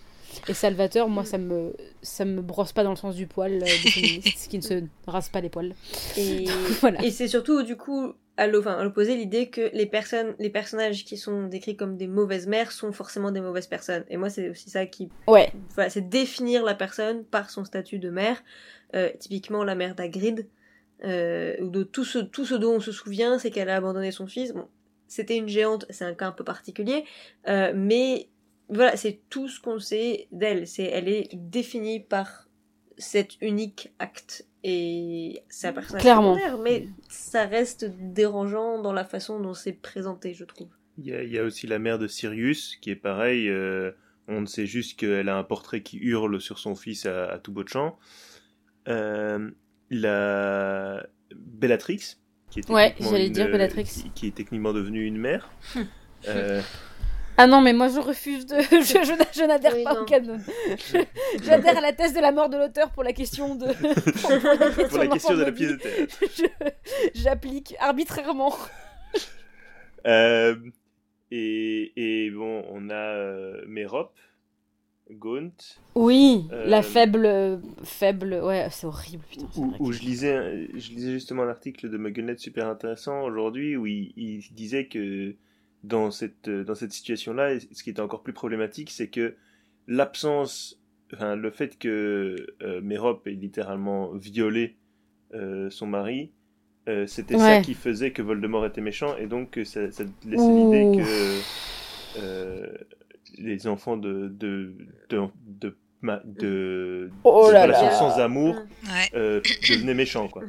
et 0.48 0.54
salvateur, 0.54 1.08
moi, 1.08 1.24
ça 1.24 1.38
me, 1.38 1.74
ça 2.02 2.24
me 2.24 2.40
brosse 2.40 2.72
pas 2.72 2.84
dans 2.84 2.90
le 2.90 2.96
sens 2.96 3.14
du 3.14 3.26
poil 3.26 3.54
euh, 3.54 3.60
des 3.60 3.66
féministes 3.90 4.48
qui 4.50 4.56
ne 4.58 4.62
se 4.62 4.82
rasent 5.06 5.28
pas 5.28 5.40
les 5.40 5.48
poils. 5.48 5.74
Et, 6.16 6.46
Voilà. 6.80 7.02
et 7.04 7.10
c'est 7.10 7.28
surtout, 7.28 7.62
du 7.62 7.76
coup, 7.76 8.12
à 8.36 8.46
l'opposé, 8.46 9.16
l'idée 9.16 9.50
que 9.50 9.70
les 9.74 9.86
personnes, 9.86 10.34
les 10.38 10.50
personnages 10.50 11.04
qui 11.04 11.16
sont 11.16 11.46
décrits 11.48 11.76
comme 11.76 11.96
des 11.96 12.06
mauvaises 12.06 12.46
mères 12.46 12.72
sont 12.72 12.92
forcément 12.92 13.30
des 13.30 13.40
mauvaises 13.40 13.66
personnes. 13.66 14.04
Et 14.08 14.16
moi, 14.16 14.30
c'est 14.30 14.48
aussi 14.48 14.70
ça 14.70 14.86
qui, 14.86 15.10
Ouais, 15.26 15.52
voilà, 15.74 15.90
c'est 15.90 16.08
définir 16.08 16.64
la 16.64 16.74
personne 16.74 17.24
par 17.24 17.50
son 17.50 17.64
statut 17.64 17.98
de 17.98 18.10
mère. 18.10 18.42
Euh, 18.94 19.10
typiquement, 19.18 19.64
la 19.64 19.74
mère 19.74 19.94
d'Agrid, 19.94 20.46
euh, 21.04 21.56
ou 21.60 21.68
de 21.68 21.82
tout 21.82 22.04
ce, 22.04 22.18
tout 22.18 22.44
ce 22.44 22.54
dont 22.54 22.74
on 22.76 22.80
se 22.80 22.92
souvient, 22.92 23.38
c'est 23.38 23.50
qu'elle 23.50 23.68
a 23.68 23.76
abandonné 23.76 24.12
son 24.12 24.26
fils. 24.26 24.52
Bon, 24.52 24.68
c'était 25.08 25.36
une 25.36 25.48
géante, 25.48 25.84
c'est 25.90 26.04
un 26.04 26.14
cas 26.14 26.26
un 26.28 26.32
peu 26.32 26.44
particulier, 26.44 27.04
euh, 27.48 27.72
mais 27.74 28.28
voilà, 28.68 28.96
c'est 28.96 29.20
tout 29.30 29.48
ce 29.48 29.60
qu'on 29.60 29.78
sait 29.78 30.28
d'elle. 30.32 30.66
C'est, 30.66 30.84
elle 30.84 31.08
est 31.08 31.28
définie 31.34 32.00
par 32.00 32.48
cet 32.98 33.40
unique 33.40 33.92
acte 33.98 34.46
et 34.64 35.42
c'est 35.48 35.68
un 35.68 35.72
personnage 35.72 36.02
Clairement. 36.02 36.38
mais 36.62 36.88
ça 37.08 37.46
reste 37.46 37.86
dérangeant 37.98 38.80
dans 38.80 38.92
la 38.92 39.04
façon 39.04 39.40
dont 39.40 39.54
c'est 39.54 39.72
présenté, 39.72 40.34
je 40.34 40.44
trouve. 40.44 40.68
Il 40.98 41.06
y, 41.06 41.14
a, 41.14 41.22
il 41.22 41.30
y 41.32 41.38
a 41.38 41.42
aussi 41.42 41.66
la 41.66 41.78
mère 41.78 41.98
de 41.98 42.06
Sirius, 42.06 42.76
qui 42.80 42.90
est 42.90 42.96
pareil. 42.96 43.48
euh, 43.48 43.92
on 44.28 44.40
ne 44.42 44.46
sait 44.46 44.66
juste 44.66 44.98
qu'elle 45.00 45.28
a 45.28 45.36
un 45.36 45.42
portrait 45.42 45.82
qui 45.82 45.96
hurle 45.98 46.40
sur 46.40 46.58
son 46.58 46.74
fils 46.76 47.06
à, 47.06 47.26
à 47.32 47.38
tout 47.38 47.50
bout 47.50 47.64
de 47.64 47.68
champ. 47.68 47.98
Euh, 48.88 49.50
la 49.90 51.06
Bellatrix, 51.34 52.16
qui 52.50 52.60
est 52.60 52.70
Ouais, 52.70 52.88
techniquement 52.90 53.10
j'allais 53.12 53.26
une- 53.28 53.32
dire 53.32 53.46
Bellatrix. 53.50 53.84
Qui, 53.84 54.10
qui 54.10 54.26
est 54.28 54.34
techniquement 54.34 54.72
devenue 54.72 55.04
une 55.06 55.18
mère. 55.18 55.50
Euh, 56.28 56.62
Ah 57.38 57.46
non, 57.46 57.60
mais 57.62 57.72
moi 57.72 57.88
je 57.88 57.98
refuse 57.98 58.44
de. 58.46 58.56
Je, 58.60 59.04
je, 59.04 59.12
je 59.40 59.44
n'adhère 59.46 59.74
Oui, 59.74 59.84
pas 59.84 59.94
non. 59.94 60.02
au 60.02 60.04
canon. 60.04 60.38
Je- 60.68 60.98
J'adhère 61.44 61.78
à 61.78 61.80
la 61.80 61.92
thèse 61.92 62.12
de 62.14 62.20
la 62.20 62.30
mort 62.30 62.48
de 62.50 62.56
l'auteur 62.58 62.90
pour 62.90 63.02
la 63.02 63.12
question 63.12 63.54
de. 63.54 63.66
pour, 63.72 64.88
pour 64.88 64.98
la 64.98 65.06
question 65.08 65.34
de 65.36 65.42
la 65.42 65.52
pièce 65.52 65.70
de 65.72 65.76
théâtre. 65.76 66.18
J'applique 67.14 67.74
arbitrairement. 67.80 68.54
Euh, 70.06 70.56
et, 71.30 71.92
et 72.26 72.30
bon, 72.30 72.64
on 72.70 72.90
a 72.90 72.94
euh, 72.94 73.62
Mérop, 73.66 74.12
Gaunt, 75.10 75.52
Oui, 75.94 76.46
Euh, 76.52 76.66
la 76.66 76.82
faible. 76.82 77.60
Faible. 77.84 78.40
Ouais, 78.42 78.66
c'est 78.70 78.86
horrible, 78.86 79.24
putain. 79.30 79.46
où, 79.78 79.92
je 79.92 80.00
lisais, 80.00 80.68
je 80.74 80.90
lisais 80.90 81.12
justement 81.12 81.44
un 81.44 81.48
article 81.48 81.88
de 81.88 81.96
Muggenhead 81.96 82.38
super 82.38 82.66
intéressant 82.68 83.22
aujourd'hui 83.22 83.76
où 83.76 83.86
il, 83.86 84.12
il 84.16 84.42
disait 84.52 84.86
que 84.86 85.34
dans 85.84 86.10
cette, 86.10 86.48
dans 86.48 86.74
cette 86.74 86.92
situation-là, 86.92 87.58
ce 87.60 87.82
qui 87.82 87.90
était 87.90 88.00
encore 88.00 88.22
plus 88.22 88.32
problématique, 88.32 88.90
c'est 88.90 89.08
que 89.08 89.34
l'absence, 89.88 90.80
enfin, 91.12 91.34
le 91.36 91.50
fait 91.50 91.78
que 91.78 92.36
euh, 92.62 92.80
Mérop 92.80 93.26
ait 93.26 93.30
littéralement 93.32 94.12
violé 94.12 94.76
euh, 95.34 95.70
son 95.70 95.86
mari, 95.86 96.30
euh, 96.88 97.06
c'était 97.06 97.38
ça 97.38 97.60
qui 97.60 97.74
faisait 97.74 98.10
que 98.12 98.22
Voldemort 98.22 98.66
était 98.66 98.80
méchant 98.80 99.16
et 99.16 99.26
donc 99.26 99.58
ça, 99.64 99.90
ça 99.90 100.04
laissait 100.26 100.52
l'idée 100.52 100.98
que 100.98 101.40
euh, 102.18 102.66
les 103.38 103.66
enfants 103.66 103.96
de, 103.96 104.28
de, 104.28 104.74
de, 105.08 105.20
de, 105.46 105.76
ma- 106.00 106.20
de- 106.24 107.10
Oh 107.24 107.46
de 107.48 107.52
là 107.52 107.62
relations 107.62 107.86
là. 107.86 107.92
sans 107.92 108.18
amour 108.20 108.54
Ouais. 108.84 109.10
euh, 109.14 109.40
devenaient 109.68 109.94
méchants 109.94 110.28
quoi. 110.28 110.42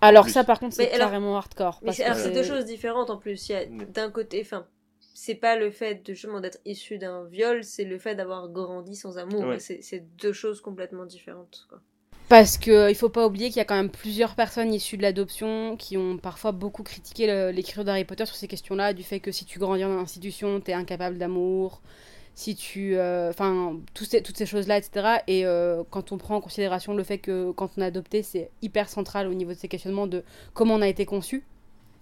Alors 0.00 0.24
plus. 0.24 0.32
ça, 0.32 0.44
par 0.44 0.58
contre, 0.60 0.74
c'est 0.74 0.90
carrément 0.90 1.36
hardcore. 1.36 1.78
Mais 1.82 1.86
parce 1.86 1.96
c'est 1.96 2.02
que 2.04 2.08
alors, 2.10 2.18
c'est 2.20 2.32
deux 2.32 2.42
choses 2.42 2.64
différentes 2.66 3.08
en 3.10 3.16
plus. 3.16 3.48
Il 3.48 3.52
y 3.52 3.54
a 3.54 3.64
d'un 3.66 4.10
côté, 4.10 4.40
enfin, 4.42 4.66
c'est 5.18 5.34
pas 5.34 5.56
le 5.56 5.70
fait 5.70 6.06
de 6.06 6.12
justement 6.12 6.40
d'être 6.40 6.58
issu 6.66 6.98
d'un 6.98 7.24
viol, 7.24 7.64
c'est 7.64 7.84
le 7.84 7.98
fait 7.98 8.14
d'avoir 8.14 8.50
grandi 8.50 8.94
sans 8.94 9.16
amour. 9.16 9.46
Ouais. 9.46 9.58
C'est 9.58 10.04
deux 10.18 10.34
choses 10.34 10.60
complètement 10.60 11.06
différentes. 11.06 11.66
Quoi. 11.70 11.80
Parce 12.28 12.58
que 12.58 12.70
euh, 12.70 12.90
il 12.90 12.94
faut 12.94 13.08
pas 13.08 13.26
oublier 13.26 13.48
qu'il 13.48 13.56
y 13.56 13.60
a 13.60 13.64
quand 13.64 13.76
même 13.76 13.88
plusieurs 13.90 14.34
personnes 14.34 14.74
issues 14.74 14.98
de 14.98 15.02
l'adoption 15.02 15.76
qui 15.78 15.96
ont 15.96 16.18
parfois 16.18 16.52
beaucoup 16.52 16.82
critiqué 16.82 17.50
l'écriture 17.50 17.82
d'Harry 17.84 18.04
Potter 18.04 18.26
sur 18.26 18.36
ces 18.36 18.46
questions-là, 18.46 18.92
du 18.92 19.04
fait 19.04 19.20
que 19.20 19.32
si 19.32 19.46
tu 19.46 19.58
grandis 19.58 19.84
en 19.84 19.98
institution, 19.98 20.60
t'es 20.60 20.74
incapable 20.74 21.16
d'amour, 21.16 21.80
si 22.34 22.54
tu, 22.54 22.96
euh, 22.96 23.30
enfin, 23.30 23.80
tous 23.94 24.04
ces- 24.04 24.22
toutes 24.22 24.36
ces 24.36 24.44
choses-là, 24.44 24.76
etc. 24.76 25.22
Et 25.28 25.46
euh, 25.46 25.82
quand 25.88 26.12
on 26.12 26.18
prend 26.18 26.36
en 26.36 26.40
considération 26.42 26.92
le 26.92 27.04
fait 27.04 27.18
que 27.18 27.52
quand 27.52 27.70
on 27.78 27.80
est 27.80 27.86
adopté, 27.86 28.22
c'est 28.22 28.50
hyper 28.60 28.90
central 28.90 29.28
au 29.28 29.34
niveau 29.34 29.54
de 29.54 29.58
ces 29.58 29.68
questionnements 29.68 30.06
de 30.06 30.24
comment 30.52 30.74
on 30.74 30.82
a 30.82 30.88
été 30.88 31.06
conçu. 31.06 31.42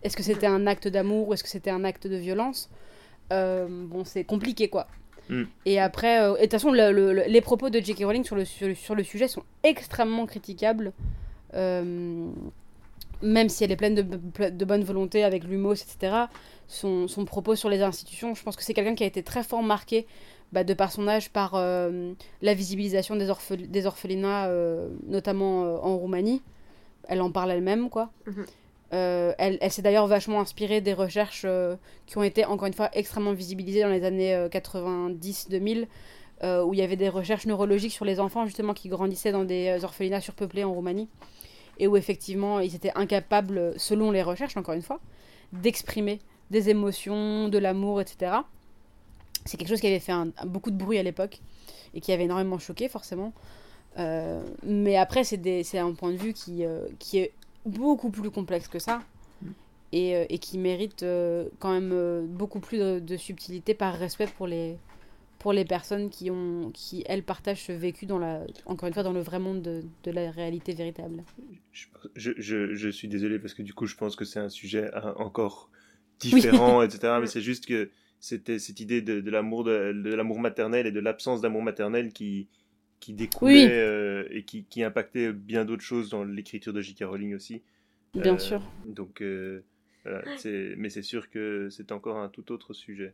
Est-ce 0.02 0.16
que 0.16 0.24
c'était 0.24 0.48
un 0.48 0.66
acte 0.66 0.88
d'amour 0.88 1.28
ou 1.28 1.34
est-ce 1.34 1.44
que 1.44 1.48
c'était 1.48 1.70
un 1.70 1.84
acte 1.84 2.08
de 2.08 2.16
violence? 2.16 2.68
Euh, 2.72 2.93
Bon, 3.30 4.04
c'est 4.04 4.24
compliqué 4.24 4.68
quoi. 4.68 4.86
Mm. 5.28 5.42
Et 5.64 5.80
après, 5.80 6.20
euh, 6.22 6.34
et 6.36 6.40
de 6.40 6.42
toute 6.42 6.52
façon, 6.52 6.70
le- 6.70 6.92
le- 6.92 7.12
le- 7.14 7.24
les 7.26 7.40
propos 7.40 7.70
de 7.70 7.80
J.K. 7.80 8.04
Rowling 8.04 8.24
sur 8.24 8.36
le, 8.36 8.44
sur, 8.44 8.66
le- 8.68 8.74
sur 8.74 8.94
le 8.94 9.02
sujet 9.02 9.26
sont 9.28 9.42
extrêmement 9.62 10.26
critiquables. 10.26 10.92
Euh, 11.54 12.28
même 13.22 13.48
si 13.48 13.64
elle 13.64 13.72
est 13.72 13.76
pleine 13.76 13.94
de, 13.94 14.02
de 14.50 14.64
bonne 14.64 14.84
volonté 14.84 15.24
avec 15.24 15.44
l'humour, 15.44 15.72
etc. 15.72 16.14
Son, 16.68 17.08
son 17.08 17.24
propos 17.24 17.54
sur 17.54 17.70
les 17.70 17.80
institutions, 17.80 18.34
je 18.34 18.42
pense 18.42 18.56
que 18.56 18.62
c'est 18.62 18.74
quelqu'un 18.74 18.94
qui 18.94 19.04
a 19.04 19.06
été 19.06 19.22
très 19.22 19.42
fort 19.42 19.62
marqué 19.62 20.06
bah, 20.52 20.62
de 20.64 20.74
par 20.74 20.92
son 20.92 21.08
âge, 21.08 21.30
par 21.30 21.52
euh, 21.54 22.12
la 22.42 22.54
visibilisation 22.54 23.16
des, 23.16 23.30
orphel- 23.30 23.70
des 23.70 23.86
orphelinats, 23.86 24.48
euh, 24.48 24.88
notamment 25.06 25.64
euh, 25.64 25.76
en 25.78 25.96
Roumanie. 25.96 26.42
Elle 27.08 27.22
en 27.22 27.30
parle 27.30 27.50
elle-même, 27.52 27.88
quoi. 27.88 28.10
Mhm. 28.26 28.44
Euh, 28.92 29.32
elle 29.38 29.58
elle 29.60 29.72
s'est 29.72 29.82
d'ailleurs 29.82 30.06
vachement 30.06 30.40
inspirée 30.40 30.80
des 30.80 30.92
recherches 30.92 31.42
euh, 31.44 31.74
qui 32.06 32.18
ont 32.18 32.22
été, 32.22 32.44
encore 32.44 32.66
une 32.66 32.74
fois, 32.74 32.90
extrêmement 32.92 33.32
visibilisées 33.32 33.80
dans 33.82 33.88
les 33.88 34.04
années 34.04 34.34
euh, 34.34 34.48
90-2000, 34.48 35.86
euh, 36.42 36.62
où 36.62 36.74
il 36.74 36.80
y 36.80 36.82
avait 36.82 36.96
des 36.96 37.08
recherches 37.08 37.46
neurologiques 37.46 37.92
sur 37.92 38.04
les 38.04 38.20
enfants, 38.20 38.44
justement, 38.46 38.74
qui 38.74 38.88
grandissaient 38.88 39.32
dans 39.32 39.44
des 39.44 39.82
orphelinats 39.82 40.20
surpeuplés 40.20 40.64
en 40.64 40.72
Roumanie, 40.72 41.08
et 41.78 41.86
où, 41.88 41.96
effectivement, 41.96 42.60
ils 42.60 42.74
étaient 42.74 42.92
incapables, 42.94 43.72
selon 43.78 44.10
les 44.10 44.22
recherches, 44.22 44.56
encore 44.56 44.74
une 44.74 44.82
fois, 44.82 45.00
d'exprimer 45.52 46.20
des 46.50 46.68
émotions, 46.68 47.48
de 47.48 47.58
l'amour, 47.58 48.00
etc. 48.00 48.32
C'est 49.44 49.56
quelque 49.56 49.68
chose 49.68 49.80
qui 49.80 49.86
avait 49.88 49.98
fait 49.98 50.12
un- 50.12 50.30
beaucoup 50.46 50.70
de 50.70 50.76
bruit 50.76 50.98
à 50.98 51.02
l'époque, 51.02 51.40
et 51.94 52.00
qui 52.00 52.12
avait 52.12 52.24
énormément 52.24 52.58
choqué, 52.58 52.88
forcément. 52.88 53.32
Mais 53.96 54.96
après, 54.96 55.24
c'est 55.24 55.78
un 55.78 55.92
point 55.94 56.10
de 56.12 56.16
vue 56.16 56.32
qui, 56.32 56.64
qui 56.98 57.18
est 57.18 57.32
beaucoup 57.64 58.10
plus 58.10 58.30
complexe 58.30 58.68
que 58.68 58.78
ça 58.78 59.02
et, 59.94 60.16
euh, 60.16 60.24
et 60.28 60.38
qui 60.38 60.58
mérite 60.58 61.02
euh, 61.02 61.48
quand 61.60 61.72
même 61.72 61.92
euh, 61.92 62.26
beaucoup 62.26 62.60
plus 62.60 62.78
de, 62.78 62.98
de 62.98 63.16
subtilité 63.16 63.74
par 63.74 63.94
respect 63.94 64.28
pour 64.36 64.46
les, 64.46 64.76
pour 65.38 65.52
les 65.52 65.64
personnes 65.64 66.10
qui, 66.10 66.30
ont, 66.30 66.70
qui, 66.74 67.04
elles, 67.06 67.22
partagent 67.22 67.64
ce 67.64 67.72
vécu, 67.72 68.04
dans 68.04 68.18
la, 68.18 68.40
encore 68.66 68.88
une 68.88 68.94
fois, 68.94 69.04
dans 69.04 69.12
le 69.12 69.20
vrai 69.20 69.38
monde 69.38 69.62
de, 69.62 69.82
de 70.02 70.10
la 70.10 70.30
réalité 70.30 70.74
véritable. 70.74 71.22
Je, 71.72 72.32
je, 72.36 72.74
je, 72.74 72.88
suis 72.88 73.08
désolé 73.08 73.38
parce 73.38 73.54
que 73.54 73.62
du 73.62 73.72
coup 73.72 73.86
je 73.86 73.94
pense 73.94 74.16
que 74.16 74.24
c'est 74.24 74.40
un 74.40 74.48
sujet 74.48 74.90
hein, 74.94 75.14
encore 75.16 75.70
différent, 76.18 76.82
etc. 76.82 77.18
Mais 77.20 77.26
c'est 77.28 77.40
juste 77.40 77.66
que 77.66 77.90
c'était 78.18 78.58
cette 78.58 78.80
idée 78.80 79.00
de, 79.00 79.20
de 79.20 79.30
l'amour 79.30 79.62
de, 79.62 79.92
de 79.92 80.14
l'amour 80.14 80.40
maternel 80.40 80.86
et 80.86 80.92
de 80.92 81.00
l'absence 81.00 81.40
d'amour 81.40 81.62
maternel 81.62 82.12
qui 82.12 82.48
qui 83.04 83.12
découlait 83.12 83.66
Oui. 83.66 83.70
euh, 83.70 84.26
et 84.30 84.44
qui, 84.44 84.64
qui 84.64 84.82
impactait 84.82 85.32
bien 85.32 85.64
d'autres 85.66 85.82
choses 85.82 86.08
dans 86.08 86.24
l'écriture 86.24 86.72
de 86.72 86.80
J.K. 86.80 87.04
Rowling 87.04 87.34
aussi. 87.34 87.62
Bien 88.14 88.34
Euh, 88.36 88.38
sûr. 88.38 88.62
Donc 88.86 89.20
euh, 89.20 89.62
voilà, 90.04 90.22
c'est- 90.38 90.74
mais 90.78 90.88
c'est 90.88 91.02
sûr 91.02 91.28
que 91.28 91.68
c'est 91.70 91.92
encore 91.92 92.16
un 92.16 92.28
tout 92.30 92.50
autre 92.52 92.72
sujet. 92.72 93.12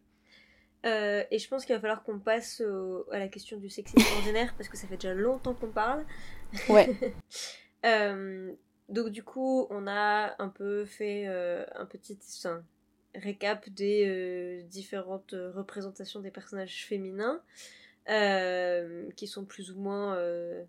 Euh, 0.87 1.25
et 1.31 1.39
je 1.39 1.49
pense 1.49 1.65
qu'il 1.67 1.75
va 1.75 1.81
falloir 1.81 2.03
qu'on 2.05 2.19
passe 2.21 2.61
au- 2.61 3.05
à 3.11 3.19
la 3.19 3.29
question 3.29 3.59
du 3.59 3.69
sexisme 3.69 4.07
ordinaire 4.19 4.55
parce 4.57 4.69
que 4.69 4.77
ça 4.77 4.87
fait 4.87 4.95
déjà 4.97 5.13
longtemps 5.15 5.55
qu'on 5.55 5.71
parle. 5.73 6.05
Ouais. 6.69 6.89
Euh, 7.87 8.53
donc 8.91 9.09
du 9.09 9.23
coup, 9.23 9.67
on 9.71 9.87
a 9.87 10.35
un 10.39 10.49
peu 10.51 10.85
fait 10.85 11.25
euh, 11.29 11.65
un 11.75 11.87
petit 11.87 12.19
récap 13.15 13.67
des 13.71 14.05
euh, 14.07 14.63
différentes 14.69 15.33
euh, 15.33 15.51
représentations 15.53 16.21
des 16.21 16.31
personnages 16.31 16.85
féminins 16.85 17.41
euh, 18.09 19.09
qui 19.17 19.27
sont 19.27 19.45
plus 19.45 19.71
ou 19.71 19.79
moins 19.79 20.15
euh, 20.17 20.63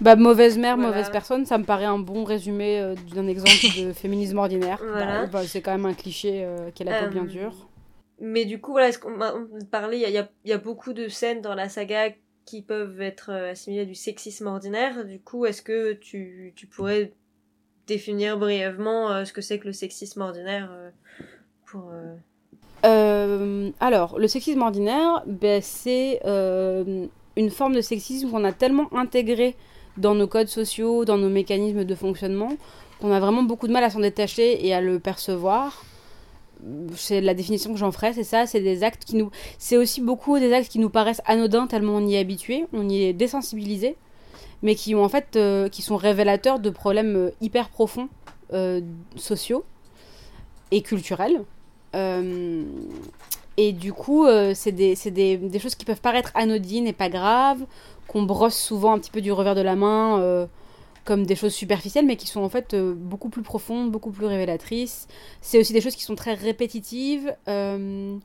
Bah, 0.00 0.16
mauvaise 0.16 0.58
mère, 0.58 0.76
Voilà. 0.76 0.90
mauvaise 0.90 1.10
personne, 1.10 1.46
ça 1.46 1.58
me 1.58 1.64
paraît 1.64 1.84
un 1.84 1.98
bon 1.98 2.24
résumé 2.24 2.80
euh, 2.80 2.94
d'un 3.14 3.26
exemple 3.26 3.56
de 3.78 3.92
féminisme 3.94 4.38
ordinaire. 4.38 4.78
Voilà. 4.82 5.22
Bah, 5.22 5.30
bah, 5.32 5.42
c'est 5.46 5.62
quand 5.62 5.72
même 5.72 5.86
un 5.86 5.94
cliché 5.94 6.46
qui 6.74 6.82
a 6.82 6.86
la 6.86 7.04
peau 7.04 7.10
bien 7.10 7.24
dure. 7.24 7.68
Mais 8.20 8.44
du 8.44 8.60
coup, 8.60 8.72
voilà, 8.72 8.88
est-ce 8.88 8.98
qu'on 8.98 9.18
parlé, 9.70 9.96
il 9.98 10.10
y 10.10 10.18
a, 10.18 10.28
y 10.44 10.50
y 10.52 10.56
beaucoup 10.58 10.92
de 10.92 11.08
scènes 11.08 11.40
dans 11.40 11.54
la 11.54 11.68
saga 11.68 12.10
qui 12.44 12.62
peuvent 12.62 13.00
être 13.00 13.30
assimilées 13.30 13.82
à 13.82 13.86
du 13.86 13.94
sexisme 13.94 14.46
ordinaire. 14.46 15.04
Du 15.04 15.20
coup, 15.20 15.46
est-ce 15.46 15.62
que 15.62 15.92
tu, 15.94 16.52
tu 16.56 16.66
pourrais 16.66 17.12
définir 17.86 18.38
brièvement 18.38 19.24
ce 19.24 19.32
que 19.32 19.40
c'est 19.40 19.58
que 19.58 19.66
le 19.66 19.72
sexisme 19.72 20.20
ordinaire 20.20 20.70
pour. 21.66 21.92
Alors, 22.82 24.18
le 24.18 24.28
sexisme 24.28 24.62
ordinaire, 24.62 25.22
ben, 25.26 25.60
c'est 25.62 26.20
une 27.36 27.50
forme 27.50 27.74
de 27.74 27.80
sexisme 27.80 28.30
qu'on 28.30 28.44
a 28.44 28.52
tellement 28.52 28.92
intégré 28.94 29.56
dans 29.96 30.14
nos 30.14 30.26
codes 30.26 30.48
sociaux, 30.48 31.04
dans 31.04 31.18
nos 31.18 31.28
mécanismes 31.28 31.84
de 31.84 31.94
fonctionnement, 31.94 32.52
qu'on 33.00 33.12
a 33.12 33.20
vraiment 33.20 33.42
beaucoup 33.42 33.66
de 33.66 33.72
mal 33.72 33.84
à 33.84 33.90
s'en 33.90 34.00
détacher 34.00 34.66
et 34.66 34.74
à 34.74 34.80
le 34.80 34.98
percevoir. 34.98 35.84
C'est 36.94 37.20
la 37.20 37.34
définition 37.34 37.72
que 37.72 37.78
j'en 37.78 37.90
ferai, 37.90 38.12
c'est 38.12 38.24
ça, 38.24 38.46
c'est 38.46 38.60
des 38.60 38.84
actes 38.84 39.04
qui 39.04 39.16
nous... 39.16 39.30
C'est 39.58 39.76
aussi 39.76 40.00
beaucoup 40.00 40.38
des 40.38 40.52
actes 40.52 40.70
qui 40.70 40.78
nous 40.78 40.90
paraissent 40.90 41.22
anodins 41.26 41.66
tellement 41.66 41.96
on 41.96 42.06
y 42.06 42.14
est 42.14 42.20
habitué, 42.20 42.66
on 42.72 42.88
y 42.88 43.02
est 43.02 43.12
désensibilisé, 43.12 43.96
mais 44.62 44.76
qui 44.76 44.94
ont 44.94 45.02
en 45.02 45.08
fait, 45.08 45.34
euh, 45.36 45.68
qui 45.68 45.82
sont 45.82 45.96
révélateurs 45.96 46.60
de 46.60 46.70
problèmes 46.70 47.16
euh, 47.16 47.30
hyper 47.40 47.68
profonds 47.68 48.08
euh, 48.52 48.80
sociaux 49.16 49.64
et 50.70 50.82
culturels. 50.82 51.42
Et 51.94 53.72
du 53.72 53.92
coup, 53.92 54.26
c'est 54.54 54.72
des, 54.72 54.94
des, 55.10 55.36
des, 55.36 55.58
choses 55.58 55.74
qui 55.74 55.84
peuvent 55.84 56.00
paraître 56.00 56.30
anodines 56.34 56.86
et 56.86 56.92
pas 56.92 57.08
graves, 57.08 57.64
qu'on 58.12 58.22
brosse 58.22 58.56
souvent 58.56 58.92
un 58.92 58.98
petit 58.98 59.10
peu 59.10 59.20
du 59.20 59.32
revers 59.32 59.54
de 59.54 59.60
la 59.60 59.76
main 59.76 60.20
euh, 60.20 60.46
comme 61.04 61.24
des 61.26 61.34
choses 61.34 61.54
superficielles, 61.54 62.06
mais 62.06 62.16
qui 62.16 62.26
sont 62.26 62.42
en 62.42 62.48
fait 62.48 62.74
euh, 62.74 62.94
beaucoup 62.94 63.30
plus 63.30 63.42
profondes, 63.42 63.90
beaucoup 63.90 64.10
plus 64.10 64.26
révélatrices. 64.26 65.08
C'est 65.40 65.58
aussi 65.58 65.72
des 65.72 65.80
choses 65.80 65.96
qui 65.96 66.04
sont 66.04 66.14
très 66.14 66.34
répétitives. 66.34 67.34
Euh, 67.48 68.16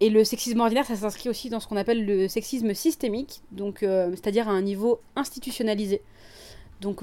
et 0.00 0.10
le 0.10 0.24
sexisme 0.24 0.60
ordinaire, 0.60 0.86
ça 0.86 0.96
s'inscrit 0.96 1.28
aussi 1.28 1.48
dans 1.48 1.60
ce 1.60 1.66
qu'on 1.66 1.76
appelle 1.76 2.04
le 2.04 2.26
sexisme 2.26 2.74
systémique, 2.74 3.42
c'est-à-dire 3.56 4.48
à 4.48 4.52
un 4.52 4.62
niveau 4.62 5.00
institutionnalisé. 5.14 6.02
Donc 6.80 7.02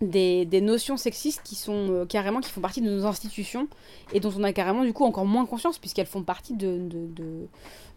des, 0.00 0.60
notions 0.60 0.96
sexistes 0.96 1.40
qui 1.42 1.54
sont 1.54 2.06
carrément 2.08 2.40
qui 2.40 2.50
font 2.50 2.60
partie 2.60 2.80
de 2.80 2.90
nos 2.90 3.06
institutions 3.06 3.68
et 4.12 4.20
dont 4.20 4.32
on 4.36 4.44
a 4.44 4.52
carrément 4.52 4.84
du 4.84 4.92
coup 4.92 5.04
encore 5.04 5.24
moins 5.24 5.46
conscience 5.46 5.78
puisqu'elles 5.78 6.06
font 6.06 6.22
partie 6.22 6.54
de, 6.54 6.88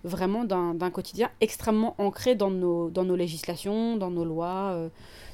vraiment 0.04 0.44
d'un 0.46 0.92
quotidien 0.92 1.30
extrêmement 1.42 1.96
ancré 1.98 2.36
dans 2.36 2.52
nos, 2.52 2.90
dans 2.90 3.04
nos 3.04 3.16
législations, 3.16 3.98
dans 3.98 4.12
nos 4.12 4.26
lois. 4.26 4.72
Euh. 4.72 4.90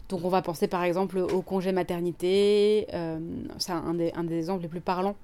Donc 0.10 0.24
on 0.24 0.30
va 0.30 0.42
penser 0.42 0.68
par 0.68 0.84
exemple 0.84 1.18
au 1.18 1.42
congé 1.42 1.72
maternité, 1.72 2.88
euh, 2.94 3.20
c'est 3.58 3.72
un 3.72 3.96
des, 3.96 4.12
un 4.14 4.24
des 4.24 4.38
exemples 4.38 4.62
les 4.62 4.70
plus 4.70 4.82
parlants 4.82 5.16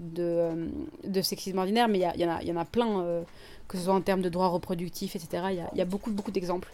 de, 0.00 0.22
euh, 0.22 0.68
de 1.04 1.22
sexisme 1.22 1.58
ordinaire, 1.58 1.88
mais 1.88 1.98
il 1.98 2.12
y, 2.16 2.24
y, 2.24 2.48
y 2.48 2.52
en 2.52 2.56
a 2.56 2.64
plein, 2.64 3.24
que 3.68 3.78
ce 3.78 3.84
soit 3.84 3.94
en 3.94 4.00
termes 4.00 4.22
de 4.22 4.28
droits 4.28 4.48
reproductifs, 4.48 5.14
etc. 5.14 5.44
Il 5.50 5.56
y 5.56 5.60
a, 5.60 5.70
y 5.72 5.80
a, 5.80 5.84
beaucoup, 5.84 6.10
beaucoup 6.10 6.32
d'exemples. 6.32 6.72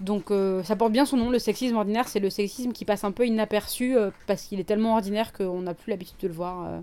Donc 0.00 0.32
ça 0.64 0.76
porte 0.76 0.92
bien 0.92 1.04
son 1.04 1.16
nom, 1.16 1.30
le 1.30 1.38
sexisme 1.38 1.76
ordinaire, 1.76 2.08
c'est 2.08 2.20
le 2.20 2.30
sexisme 2.30 2.72
qui 2.72 2.84
passe 2.84 3.04
un 3.04 3.12
peu 3.12 3.26
inaperçu 3.26 3.96
parce 4.26 4.44
qu'il 4.44 4.58
est 4.58 4.64
tellement 4.64 4.94
ordinaire 4.94 5.32
qu'on 5.32 5.60
n'a 5.60 5.74
plus 5.74 5.90
l'habitude 5.90 6.18
de 6.20 6.28
le 6.28 6.34
voir. 6.34 6.82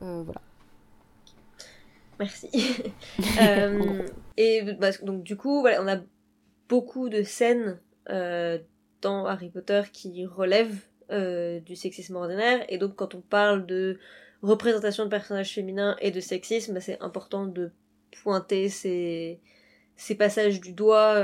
voilà. 0.00 0.40
Merci. 2.22 2.48
Euh, 3.40 4.06
et 4.36 4.62
bah, 4.78 4.90
donc 5.02 5.22
du 5.22 5.36
coup, 5.36 5.60
voilà, 5.60 5.82
on 5.82 5.88
a 5.88 6.00
beaucoup 6.68 7.08
de 7.08 7.22
scènes 7.22 7.78
euh, 8.10 8.58
dans 9.00 9.26
Harry 9.26 9.50
Potter 9.50 9.82
qui 9.92 10.26
relèvent 10.26 10.80
euh, 11.10 11.60
du 11.60 11.76
sexisme 11.76 12.16
ordinaire. 12.16 12.64
Et 12.68 12.78
donc 12.78 12.96
quand 12.96 13.14
on 13.14 13.20
parle 13.20 13.66
de 13.66 13.98
représentation 14.42 15.04
de 15.04 15.10
personnages 15.10 15.52
féminins 15.54 15.96
et 16.00 16.10
de 16.10 16.20
sexisme, 16.20 16.74
bah, 16.74 16.80
c'est 16.80 17.00
important 17.00 17.46
de 17.46 17.70
pointer 18.22 18.68
ces, 18.68 19.40
ces 20.02 20.14
passages 20.14 20.60
du 20.60 20.72
doigt 20.72 21.14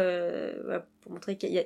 pour 1.01 1.13
montrer 1.13 1.37
qu'il 1.37 1.53
y 1.53 1.59
a, 1.59 1.65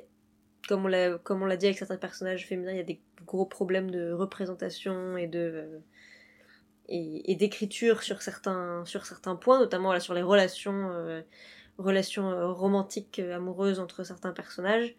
comme 0.69 0.85
on 0.85 0.89
l'a 0.89 1.19
comme 1.19 1.43
on 1.43 1.47
l'a 1.47 1.57
dit 1.57 1.67
avec 1.67 1.79
certains 1.79 1.97
personnages 1.97 2.47
féminins, 2.47 2.73
il 2.73 2.79
y 2.79 2.81
a 2.81 2.85
des 2.85 3.01
gros 3.27 3.47
problèmes 3.47 3.91
de 3.91 4.13
représentation 4.13 5.17
et 5.17 5.27
de 5.27 5.83
et, 6.89 7.35
d'écriture 7.37 8.03
sur 8.03 8.23
certains, 8.23 8.85
sur 8.85 9.07
certains 9.07 9.37
points, 9.37 9.59
notamment 9.59 9.99
sur 10.01 10.15
les 10.15 10.23
relations, 10.23 10.91
euh, 10.93 11.23
relations 11.79 12.31
euh, 12.31 12.53
romantiques, 12.53 13.19
euh, 13.19 13.37
amoureuses 13.37 13.81
entre 13.81 14.05
certains 14.05 14.33
personnages. 14.33 14.95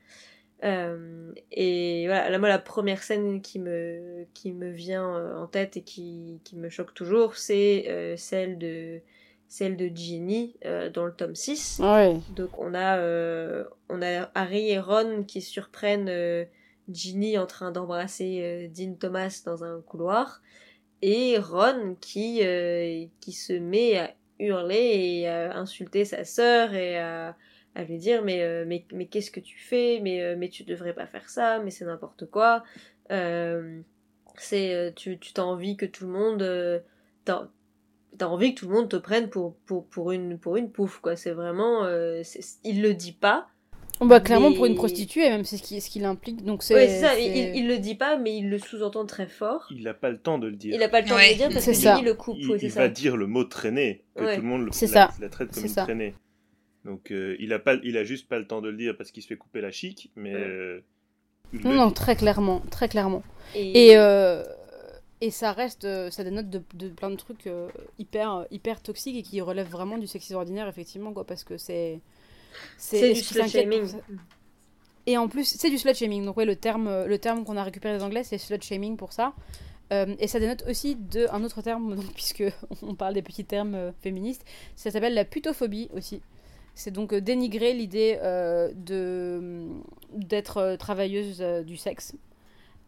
et 0.64 2.06
voilà, 2.08 2.30
là, 2.30 2.40
moi, 2.40 2.48
la 2.48 2.60
première 2.60 3.04
scène 3.04 3.42
qui 3.42 3.60
me, 3.60 4.26
qui 4.34 4.54
me 4.54 4.70
vient 4.72 5.38
en 5.38 5.48
tête 5.48 5.78
et 5.78 5.84
qui, 5.84 6.40
qui 6.46 6.56
me 6.56 6.70
choque 6.70 6.94
toujours, 6.94 7.36
c'est 7.36 8.16
celle 8.18 8.58
de 8.58 9.02
celle 9.54 9.78
de 9.78 9.90
Ginny 9.94 10.56
dans 10.94 11.06
le 11.06 11.14
tome 11.14 11.36
6. 11.36 11.80
Donc 12.36 12.58
on 12.58 12.74
a, 12.74 12.98
on 13.90 14.02
a 14.02 14.32
Harry 14.34 14.72
et 14.72 14.80
Ron 14.80 15.24
qui 15.24 15.42
surprennent 15.42 16.12
Ginny 16.90 17.38
en 17.38 17.46
train 17.46 17.72
d'embrasser 17.72 18.72
Dean 18.76 18.96
Thomas 18.96 19.44
dans 19.46 19.64
un 19.64 19.82
couloir 19.82 20.42
et 21.04 21.38
Ron 21.38 21.98
qui, 22.00 22.40
euh, 22.44 23.06
qui 23.20 23.34
se 23.34 23.52
met 23.52 23.98
à 23.98 24.16
hurler 24.40 25.20
et 25.20 25.28
à 25.28 25.58
insulter 25.58 26.06
sa 26.06 26.24
sœur 26.24 26.74
et 26.74 26.98
à, 26.98 27.36
à 27.76 27.84
lui 27.84 27.98
dire 27.98 28.24
mais, 28.24 28.42
euh, 28.42 28.64
mais, 28.66 28.86
mais 28.94 29.08
qu'est-ce 29.08 29.30
que 29.30 29.42
tu 29.42 29.60
fais? 29.60 30.00
Mais, 30.02 30.24
euh, 30.24 30.36
mais 30.38 30.48
tu 30.48 30.64
devrais 30.64 30.94
pas 30.94 31.06
faire 31.06 31.30
ça, 31.30 31.60
mais 31.60 31.72
c'est 31.72 31.84
n'importe 31.84 32.32
quoi. 32.32 32.64
c'est 33.10 34.94
tu, 34.96 35.20
tu 35.20 35.34
t'as 35.34 35.44
envie 35.44 35.76
que 35.78 35.86
tout 35.86 36.06
le 36.08 36.12
monde... 36.14 36.84
t'as, 38.18 38.28
envie 38.28 38.56
que 38.56 38.60
tout 38.62 38.68
le 38.68 38.76
monde 38.76 38.90
te 38.90 38.96
prenne 38.96 39.30
pour, 39.30 39.56
pour, 39.66 39.88
pour, 39.88 40.12
une, 40.12 40.38
pour 40.38 40.58
une 40.58 40.72
pouffe, 40.72 41.00
quoi. 41.00 41.16
C'est 41.16 41.32
vraiment... 41.32 41.88
il 42.64 42.82
le 42.82 42.94
dit 42.94 43.14
pas, 43.14 43.48
bah, 44.02 44.20
clairement, 44.20 44.54
pour 44.54 44.66
une 44.66 44.76
prostituée, 44.76 45.30
même, 45.30 45.44
c'est 45.44 45.58
ce 45.58 45.64
qu'il 45.64 45.82
ce 45.82 45.90
qui 45.90 46.04
implique. 46.04 46.44
Donc 46.44 46.64
c'est. 46.64 46.88
ça, 46.90 47.18
il, 47.18 47.56
il, 47.56 47.68
le 47.68 47.78
dit 47.78 47.96
pas, 47.96 48.18
mais 48.18 48.36
il 48.38 48.50
le 48.50 48.58
sous-entend 48.58 49.06
très 49.06 49.28
fort. 49.28 49.68
Il 49.72 49.84
n'a 49.84 49.94
pas 49.94 50.10
le 50.10 50.18
temps 50.18 50.40
de 50.40 50.48
le 50.48 50.56
dire. 50.56 50.74
Il 50.74 50.80
n'a 50.80 50.90
pas 50.90 51.02
le 51.02 51.08
temps 51.08 51.16
de 51.16 51.22
le 51.22 51.36
dire 51.36 51.50
parce 51.50 51.66
que 51.66 51.74
ça. 51.74 52.02
le 52.02 52.14
coupe. 52.14 52.38
Il, 52.40 52.70
va 52.70 52.90
dire 52.90 53.18
le 53.18 53.28
mot 53.28 53.44
traîner, 53.44 54.04
que 54.16 54.36
tout 54.36 54.42
le 54.42 54.48
monde 54.48 54.66
la, 54.66 54.72
ça. 54.72 55.12
la 55.20 55.30
traite 55.30 55.52
comme 55.54 55.66
une 55.66 55.76
traînée. 55.76 56.16
Donc 56.86 57.12
euh, 57.12 57.38
il, 57.40 57.54
a 57.54 57.60
pas, 57.60 57.76
il 57.84 57.96
a 57.98 58.04
juste 58.04 58.28
pas 58.28 58.40
le 58.40 58.46
temps 58.46 58.62
de 58.62 58.70
le 58.70 58.76
dire 58.76 58.98
parce 58.98 59.12
qu'il 59.12 59.24
se 59.24 59.28
fait 59.28 59.38
couper 59.38 59.62
la 59.62 59.72
chic, 59.72 60.12
mais. 60.16 60.34
Euh, 60.34 60.82
non, 61.54 61.74
non, 61.74 61.92
très 61.92 62.16
clairement, 62.16 62.62
très 62.72 62.90
clairement. 62.90 63.24
Et. 63.56 63.90
Et, 63.90 63.98
euh, 63.98 64.44
et 65.26 65.32
ça 65.32 65.52
reste, 65.52 65.88
ça 66.12 66.24
dénote 66.24 66.50
de, 66.50 66.62
de 66.74 66.90
plein 66.90 67.10
de 67.10 67.16
trucs 67.16 67.50
hyper, 67.98 68.46
hyper 68.52 68.82
toxiques 68.82 69.16
et 69.16 69.24
qui 69.24 69.42
relèvent 69.42 69.70
vraiment 69.70 69.98
du 69.98 70.08
sexisme 70.08 70.36
ordinaire, 70.36 70.68
effectivement, 70.68 71.14
quoi, 71.14 71.26
parce 71.26 71.44
que 71.44 71.58
c'est 71.58 72.02
c'est 72.78 73.14
du 73.14 73.22
slut 73.22 73.48
shaming. 73.48 73.88
Et 75.06 75.18
en 75.18 75.28
plus, 75.28 75.46
c'est 75.46 75.70
du 75.70 75.78
slut 75.78 75.94
shaming. 75.94 76.26
Donc, 76.26 76.38
ouais, 76.38 76.46
le 76.46 76.56
terme, 76.56 76.88
euh, 76.88 77.08
le 77.08 77.18
terme 77.18 77.44
qu'on 77.44 77.58
a 77.58 77.64
récupéré 77.64 77.98
des 77.98 78.04
anglais, 78.04 78.24
c'est 78.24 78.38
slut 78.38 78.62
shaming 78.62 78.98
pour 78.98 79.12
ça. 79.14 79.34
Euh, 79.92 80.16
et 80.20 80.28
ça 80.28 80.40
dénote 80.40 80.64
aussi 80.68 80.96
de, 80.96 81.28
un 81.32 81.44
autre 81.44 81.62
terme, 81.62 81.96
donc, 81.96 82.14
puisque 82.14 82.44
on 82.82 82.96
parle 82.96 83.14
des 83.14 83.22
petits 83.22 83.46
termes 83.46 83.76
euh, 83.76 83.92
féministes, 84.02 84.46
ça 84.76 84.92
s'appelle 84.92 85.14
la 85.14 85.26
putophobie 85.26 85.90
aussi. 85.94 86.22
C'est 86.76 86.92
donc 86.92 87.14
dénigrer 87.14 87.74
l'idée 87.74 88.18
de 88.76 89.68
d'être 90.12 90.76
travailleuse 90.80 91.40
du 91.68 91.78
sexe 91.78 92.16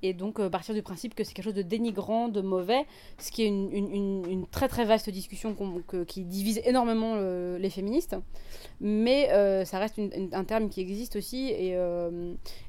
et 0.04 0.14
donc 0.14 0.40
euh, 0.40 0.50
partir 0.50 0.76
du 0.76 0.82
principe 0.82 1.16
que 1.16 1.24
c'est 1.24 1.34
quelque 1.34 1.46
chose 1.46 1.54
de 1.54 1.62
dénigrant, 1.62 2.28
de 2.28 2.42
mauvais, 2.42 2.86
ce 3.18 3.32
qui 3.32 3.44
est 3.44 3.48
une, 3.48 3.72
une, 3.72 4.48
très 4.48 4.68
très 4.68 4.86
vaste 4.86 5.10
discussion 5.10 5.56
qui 6.08 6.24
divise 6.24 6.62
énormément 6.66 7.14
euh, 7.16 7.58
les 7.58 7.70
féministes, 7.70 8.16
mais 8.80 9.30
euh, 9.32 9.66
ça 9.66 9.80
reste 9.80 10.00
un 10.32 10.44
terme 10.44 10.70
qui 10.70 10.82
existe 10.82 11.16
aussi, 11.16 11.50
et, 11.50 11.76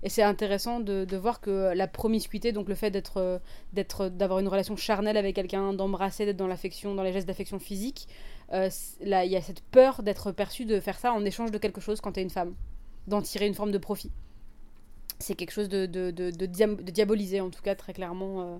et 0.02 0.08
c'est 0.08 0.22
intéressant 0.22 0.80
de, 0.80 1.16
voir 1.16 1.40
que 1.40 1.72
la 1.74 1.86
promiscuité, 1.86 2.52
donc 2.52 2.68
le 2.68 2.74
fait 2.74 2.90
d'être, 2.90 4.08
d'avoir 4.08 4.38
une 4.38 4.48
relation 4.48 4.76
charnelle 4.76 5.16
avec 5.16 5.34
quelqu'un, 5.34 5.72
d'embrasser, 5.72 6.24
d'être 6.26 6.36
dans 6.36 6.46
l'affection, 6.46 6.94
dans 6.94 7.02
les 7.02 7.12
gestes 7.12 7.28
d'affection 7.28 7.58
physique, 7.58 8.08
là 8.50 9.24
il 9.24 9.30
y 9.30 9.36
a 9.36 9.42
cette 9.42 9.62
peur 9.62 10.02
d'être 10.02 10.32
perçu 10.32 10.64
de 10.64 10.80
faire 10.80 10.98
ça 10.98 11.12
en 11.12 11.24
échange 11.24 11.50
de 11.50 11.58
quelque 11.58 11.80
chose 11.80 12.00
quand 12.00 12.12
tu 12.12 12.20
es 12.20 12.22
une 12.22 12.30
femme, 12.30 12.54
d'en 13.06 13.22
tirer 13.22 13.46
une 13.46 13.54
forme 13.54 13.72
de 13.72 13.78
profit 13.78 14.12
c'est 15.18 15.34
quelque 15.34 15.50
chose 15.50 15.68
de, 15.68 15.86
de, 15.86 16.30
diabolisé, 16.90 17.40
en 17.40 17.50
tout 17.50 17.62
cas, 17.62 17.74
très 17.74 17.92
clairement. 17.92 18.42
Euh. 18.42 18.58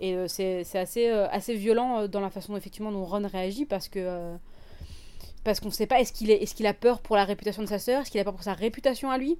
et 0.00 0.14
euh, 0.14 0.26
c'est 0.28 0.78
assez, 0.78 1.08
euh, 1.08 1.26
assez 1.30 1.54
violent 1.54 2.06
dans 2.08 2.20
la 2.20 2.30
façon, 2.30 2.56
effectivement, 2.56 2.92
dont 2.92 3.04
Ron 3.04 3.26
réagit, 3.26 3.64
parce 3.64 3.88
que. 3.88 4.36
parce 5.44 5.60
qu'on 5.60 5.68
ne 5.68 5.72
sait 5.72 5.86
pas, 5.86 6.00
est-ce 6.00 6.12
qu'il 6.12 6.30
est, 6.30 6.42
est 6.42 6.54
qu'il 6.54 6.66
a 6.66 6.74
peur 6.74 7.00
pour 7.00 7.16
la 7.16 7.24
réputation 7.24 7.62
de 7.62 7.68
sa 7.68 7.78
sœur 7.78 8.02
Est-ce 8.02 8.10
qu'il 8.10 8.20
a 8.20 8.24
peur 8.24 8.34
pour 8.34 8.44
sa 8.44 8.54
réputation 8.54 9.10
à 9.10 9.18
lui 9.18 9.38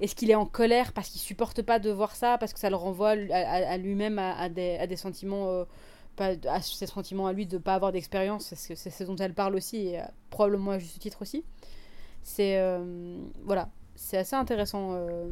Est-ce 0.00 0.14
qu'il 0.14 0.30
est 0.30 0.34
en 0.34 0.46
colère 0.46 0.92
parce 0.92 1.08
qu'il 1.08 1.20
supporte 1.20 1.62
pas 1.62 1.78
de 1.78 1.90
voir 1.90 2.16
ça, 2.16 2.38
parce 2.38 2.52
que 2.52 2.58
ça 2.58 2.70
le 2.70 2.76
renvoie 2.76 3.10
à, 3.10 3.76
lui-même 3.78 4.18
à, 4.18 4.36
à 4.38 4.48
des 4.48 4.96
sentiments 4.96 5.64
pas, 6.16 6.32
à 6.48 6.60
ses 6.60 6.86
sentiments 6.86 7.26
à 7.26 7.32
lui 7.32 7.46
de 7.46 7.56
ne 7.56 7.62
pas 7.62 7.74
avoir 7.74 7.92
d'expérience, 7.92 8.54
c'est 8.54 8.90
ce 8.90 9.04
dont 9.04 9.16
elle 9.16 9.34
parle 9.34 9.54
aussi, 9.54 9.94
probablement 10.30 10.72
à 10.72 10.78
juste 10.78 10.98
titre 10.98 11.22
aussi. 11.22 11.44
C'est. 12.24 12.60
voilà 13.44 13.68
c'est 14.02 14.18
assez 14.18 14.36
intéressant. 14.36 14.94
Euh, 14.94 15.26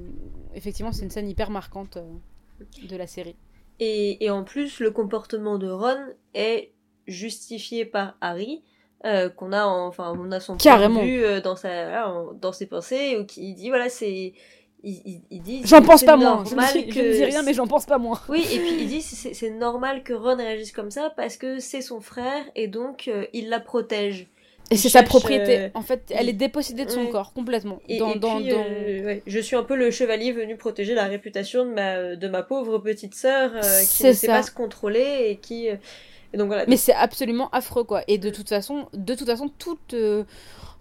effectivement, 0.55 0.92
c'est 0.92 1.02
une 1.05 1.10
scène 1.10 1.28
hyper 1.28 1.51
marquante 1.51 1.97
euh, 1.97 2.02
de 2.88 2.97
la 2.97 3.06
série. 3.06 3.36
Et, 3.80 4.24
et, 4.24 4.30
en 4.30 4.44
plus, 4.44 4.80
le 4.80 4.90
comportement 4.90 5.59
de 5.59 5.68
Ron 5.70 5.98
est 6.34 6.72
justifié 7.06 7.84
par 7.84 8.16
Harry, 8.20 8.62
euh, 9.05 9.28
qu'on 9.28 9.52
a, 9.52 9.64
enfin, 9.64 10.12
on 10.16 10.30
a 10.32 10.38
son 10.40 10.56
Carrément. 10.56 11.02
vue 11.02 11.24
dans, 11.42 11.56
sa, 11.56 12.06
dans 12.34 12.52
ses 12.52 12.66
pensées, 12.66 13.18
où 13.18 13.24
qui 13.24 13.55
dit, 13.55 13.70
voilà, 13.70 13.88
c'est. 13.88 14.34
il, 14.84 15.22
il, 15.30 15.42
dit. 15.42 15.62
J'en 15.64 15.82
pense 15.82 16.05
pas 16.05 16.16
moins. 16.16 16.44
Je, 16.44 16.55
ne 16.55 16.72
dis- 16.84 16.86
que- 16.88 16.92
je 16.94 17.01
ne 17.09 17.12
dis 17.12 17.24
rien, 17.24 17.42
mais 17.42 17.55
j'en 17.55 17.66
pense 17.66 17.86
pas 17.86 17.98
moins. 17.98 18.20
Oui, 18.28 18.44
et 18.52 18.59
puis 18.59 18.76
il 18.82 18.86
dit 18.94 19.02
c'est 19.02 19.34
c'est 19.34 19.51
normal 19.51 20.02
que 20.05 20.12
Ron 20.12 20.36
réagisse 20.36 20.72
comme 20.72 20.90
ça 20.90 21.10
parce 21.16 21.36
que 21.36 21.59
c'est 21.59 21.80
son 21.82 22.01
frère 22.01 22.44
et 22.55 22.68
donc 22.68 23.09
euh, 23.09 23.26
il 23.32 23.48
la 23.48 23.60
protège. 23.60 24.28
Et 24.70 24.76
c'est 24.76 24.88
sa 24.88 25.02
propriété. 25.02 25.59
euh, 25.59 25.68
En 25.74 25.82
fait, 25.82 26.12
elle 26.14 26.28
est 26.28 26.32
dépossédée 26.34 26.84
de 26.84 26.90
son 26.90 27.02
Ouais. 27.05 27.10
corps 27.10 27.32
complètement. 27.32 27.80
Et, 27.88 27.98
dans, 27.98 28.12
et 28.14 28.18
dans, 28.18 28.36
puis, 28.36 28.48
dans- 28.51 28.56
euh, 28.59 29.05
ouais, 29.05 29.22
je 29.26 29.38
suis 29.40 29.56
un 29.56 29.64
peu 29.64 29.74
le 29.74 29.90
chevalier 29.90 30.30
venu 30.32 30.56
protéger 30.56 30.94
la 30.94 31.05
réputation 31.06 31.64
de 31.64 31.70
ma, 31.70 32.14
de 32.16 32.28
ma 32.28 32.42
pauvre 32.42 32.78
petite 32.78 33.14
sœur 33.14 33.51
euh, 33.55 33.60
qui 33.90 34.05
ne 34.06 34.12
sait 34.12 34.26
pas 34.28 34.42
se 34.44 34.51
contrôler 34.52 35.26
et 35.28 35.36
qui. 35.36 35.66
et 35.66 35.78
donc 36.36 36.47
voilà. 36.47 36.64
Mais 36.68 36.76
c'est 36.76 36.94
absolument 36.94 37.48
affreux, 37.51 37.82
quoi. 37.84 38.02
Et 38.06 38.18
de 38.18 38.30
toute 38.30 38.48
façon, 38.48 38.86
de 38.94 39.14
toute 39.16 39.26
façon, 39.26 39.51
toute, 39.59 39.94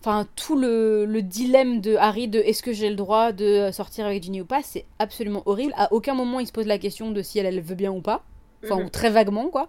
enfin, 0.01 0.27
tout 0.35 0.55
le, 0.55 1.05
le 1.05 1.21
dilemme 1.23 1.81
de 1.81 1.95
Harry 1.95 2.27
de 2.27 2.39
est-ce 2.39 2.61
que 2.61 2.71
j'ai 2.73 2.89
le 2.89 2.95
droit 2.95 3.31
de 3.31 3.71
sortir 3.71 4.05
avec 4.05 4.21
Ginny 4.21 4.41
ou 4.41 4.45
pas, 4.45 4.61
c'est 4.63 4.85
absolument 4.99 5.41
horrible. 5.47 5.73
À 5.75 5.91
aucun 5.93 6.13
moment, 6.13 6.39
il 6.39 6.45
se 6.45 6.51
pose 6.51 6.67
la 6.67 6.77
question 6.77 7.09
de 7.09 7.21
si 7.23 7.39
elle, 7.39 7.47
elle 7.47 7.59
veut 7.61 7.73
bien 7.75 7.91
ou 7.91 8.01
pas. 8.01 8.23
Enfin, 8.63 8.75
Mhm. 8.77 8.85
ou 8.85 8.89
très 8.89 9.09
vaguement, 9.09 9.47
quoi. 9.49 9.67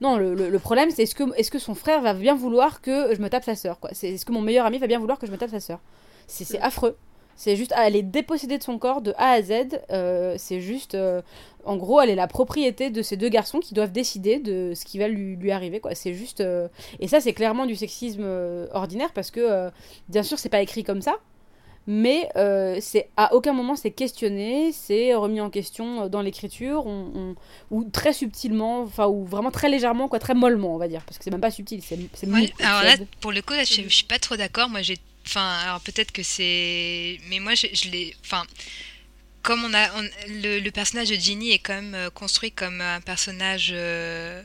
Non, 0.00 0.16
le, 0.16 0.34
le- 0.34 0.48
le 0.48 0.58
problème, 0.58 0.90
c'est 0.90 1.02
est-ce 1.02 1.14
que, 1.14 1.24
est 1.36 1.50
que 1.50 1.58
son 1.58 1.74
frère 1.74 2.00
va 2.02 2.14
bien 2.14 2.34
vouloir 2.36 2.80
que 2.80 3.14
je 3.14 3.20
me 3.20 3.28
tape 3.28 3.44
sa 3.44 3.56
sœur, 3.56 3.80
quoi? 3.80 3.90
C'est 3.92 4.10
est-ce 4.10 4.24
que 4.24 4.32
mon 4.32 4.40
meilleur 4.40 4.64
ami 4.66 4.78
va 4.78 4.86
bien 4.86 4.98
vouloir 5.00 5.18
que 5.18 5.26
je 5.26 5.32
me 5.32 5.38
tape 5.38 5.50
sa 5.50 5.60
sœur? 5.60 5.80
C'est 6.28 6.44
c'est 6.44 6.60
affreux. 6.60 6.96
C'est 7.34 7.54
juste, 7.56 7.72
ah, 7.76 7.86
elle 7.86 7.94
est 7.96 8.02
dépossédée 8.02 8.58
de 8.58 8.62
son 8.64 8.78
corps 8.78 9.00
de 9.00 9.12
A 9.16 9.30
à 9.30 9.42
Z. 9.42 9.52
euh, 9.90 10.34
c'est 10.38 10.60
juste, 10.60 10.94
euh, 10.96 11.22
en 11.64 11.76
gros, 11.76 12.00
elle 12.00 12.10
est 12.10 12.16
la 12.16 12.26
propriété 12.26 12.90
de 12.90 13.00
ces 13.02 13.16
deux 13.16 13.28
garçons 13.28 13.60
qui 13.60 13.74
doivent 13.74 13.92
décider 13.92 14.38
de 14.40 14.72
ce 14.74 14.84
qui 14.84 14.98
va 14.98 15.06
lui, 15.08 15.36
lui 15.36 15.50
arriver, 15.52 15.78
quoi. 15.80 15.94
C'est 15.94 16.14
juste, 16.14 16.40
euh, 16.40 16.68
et 17.00 17.06
ça, 17.08 17.20
c'est 17.20 17.32
clairement 17.32 17.66
du 17.66 17.76
sexisme 17.76 18.24
ordinaire 18.72 19.12
parce 19.12 19.30
que, 19.30 19.70
bien 20.08 20.22
sûr, 20.24 20.38
c'est 20.38 20.48
pas 20.48 20.62
écrit 20.62 20.82
comme 20.84 21.02
ça, 21.02 21.16
mais 21.90 22.28
euh, 22.36 22.76
c'est 22.82 23.08
à 23.16 23.34
aucun 23.34 23.54
moment 23.54 23.74
c'est 23.74 23.90
questionné, 23.90 24.72
c'est 24.72 25.14
remis 25.14 25.40
en 25.40 25.48
question 25.48 26.04
euh, 26.04 26.08
dans 26.10 26.20
l'écriture, 26.20 26.86
on, 26.86 27.10
on- 27.14 27.34
ou 27.70 27.84
très 27.84 28.12
subtilement, 28.12 28.82
enfin, 28.82 29.06
ou 29.06 29.24
vraiment 29.24 29.50
très 29.50 29.70
légèrement, 29.70 30.06
quoi, 30.06 30.18
très 30.18 30.34
mollement, 30.34 30.74
on 30.74 30.78
va 30.78 30.86
dire, 30.86 31.02
parce 31.06 31.16
que 31.16 31.24
c'est 31.24 31.30
même 31.30 31.40
pas 31.40 31.50
subtil, 31.50 31.80
c'est 31.82 31.96
Ouais, 32.28 32.52
alors 32.60 32.82
là, 32.82 32.96
pour 33.22 33.32
le 33.32 33.40
coup, 33.42 33.54
là, 33.54 33.64
je, 33.64 33.82
je 33.82 33.88
suis 33.88 34.04
pas 34.04 34.18
trop 34.18 34.36
d'accord. 34.36 34.68
Moi, 34.68 34.82
j'ai. 34.82 34.98
Enfin, 35.26 35.48
alors 35.64 35.80
peut-être 35.80 36.12
que 36.12 36.22
c'est. 36.22 37.18
Mais 37.30 37.40
moi, 37.40 37.54
je, 37.54 37.66
je 37.72 37.88
l'ai. 37.90 38.14
Enfin. 38.24 38.44
Comme 39.42 39.64
on 39.64 39.72
a. 39.72 39.88
on- 39.98 40.08
le, 40.42 40.60
le 40.60 40.70
personnage 40.70 41.08
de 41.08 41.14
Ginny 41.14 41.52
est 41.52 41.58
quand 41.58 41.74
même 41.74 41.94
euh, 41.94 42.10
construit 42.10 42.50
comme 42.52 42.80
un 42.82 43.00
personnage 43.00 43.70
euh, 43.74 44.42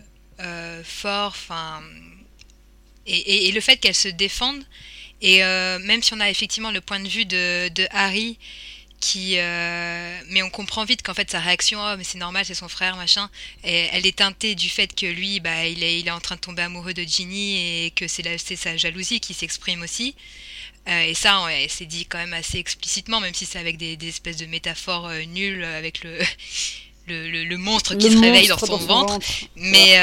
fort. 0.83 1.27
Enfin. 1.35 1.81
Et, 3.05 3.17
et- 3.17 3.47
et 3.49 3.51
le 3.51 3.59
fait 3.61 3.77
qu'elle 3.77 3.95
se 3.95 4.07
défende. 4.07 4.63
Et 5.23 5.43
euh, 5.43 5.79
même 5.79 6.03
si 6.03 6.13
on 6.13 6.19
a 6.19 6.29
effectivement 6.29 6.69
le 6.69 6.81
point 6.81 6.99
de 6.99 7.07
vue 7.09 7.25
de, 7.25 7.69
de 7.69 7.87
Harry. 7.91 8.37
Qui, 8.99 9.33
euh, 9.37 10.17
mais 10.29 10.43
on 10.43 10.49
comprend 10.49 10.85
vite 10.85 11.01
qu'en 11.01 11.13
fait 11.13 11.29
sa 11.29 11.41
réaction, 11.41 11.77
oh 11.81 11.95
mais 11.97 12.05
c'est 12.05 12.17
normal, 12.17 12.45
c'est 12.45 12.53
son 12.53 12.69
frère, 12.69 12.95
machin, 12.95 13.29
et 13.65 13.89
elle 13.91 14.05
est 14.07 14.15
teintée 14.19 14.55
du 14.55 14.69
fait 14.69 14.95
que 14.95 15.05
lui, 15.05 15.41
bah, 15.41 15.67
il 15.67 15.83
est, 15.83 15.99
il 15.99 16.07
est 16.07 16.11
en 16.11 16.21
train 16.21 16.35
de 16.35 16.39
tomber 16.39 16.61
amoureux 16.61 16.93
de 16.93 17.03
Ginny 17.03 17.57
et 17.87 17.91
que 17.91 18.07
c'est 18.07 18.23
sa 18.55 18.77
jalousie 18.77 19.19
qui 19.19 19.33
s'exprime 19.33 19.81
aussi. 19.81 20.15
Euh, 20.87 21.01
et 21.03 21.15
ça, 21.15 21.43
ouais, 21.43 21.67
c'est 21.69 21.85
dit 21.85 22.05
quand 22.05 22.17
même 22.17 22.31
assez 22.31 22.59
explicitement, 22.59 23.19
même 23.19 23.33
si 23.33 23.45
c'est 23.45 23.59
avec 23.59 23.75
des, 23.75 23.97
des 23.97 24.07
espèces 24.07 24.37
de 24.37 24.45
métaphores 24.45 25.07
euh, 25.09 25.23
nulles, 25.25 25.65
avec 25.65 26.01
le, 26.05 26.17
le, 27.07 27.27
le- 27.29 27.43
le 27.43 27.57
monstre 27.57 27.95
qui 27.95 28.07
Le 28.09 28.15
se 28.15 28.21
réveille 28.21 28.47
dans 28.47 28.57
son 28.57 28.77
ventre. 28.77 29.19
Mais, 29.57 29.97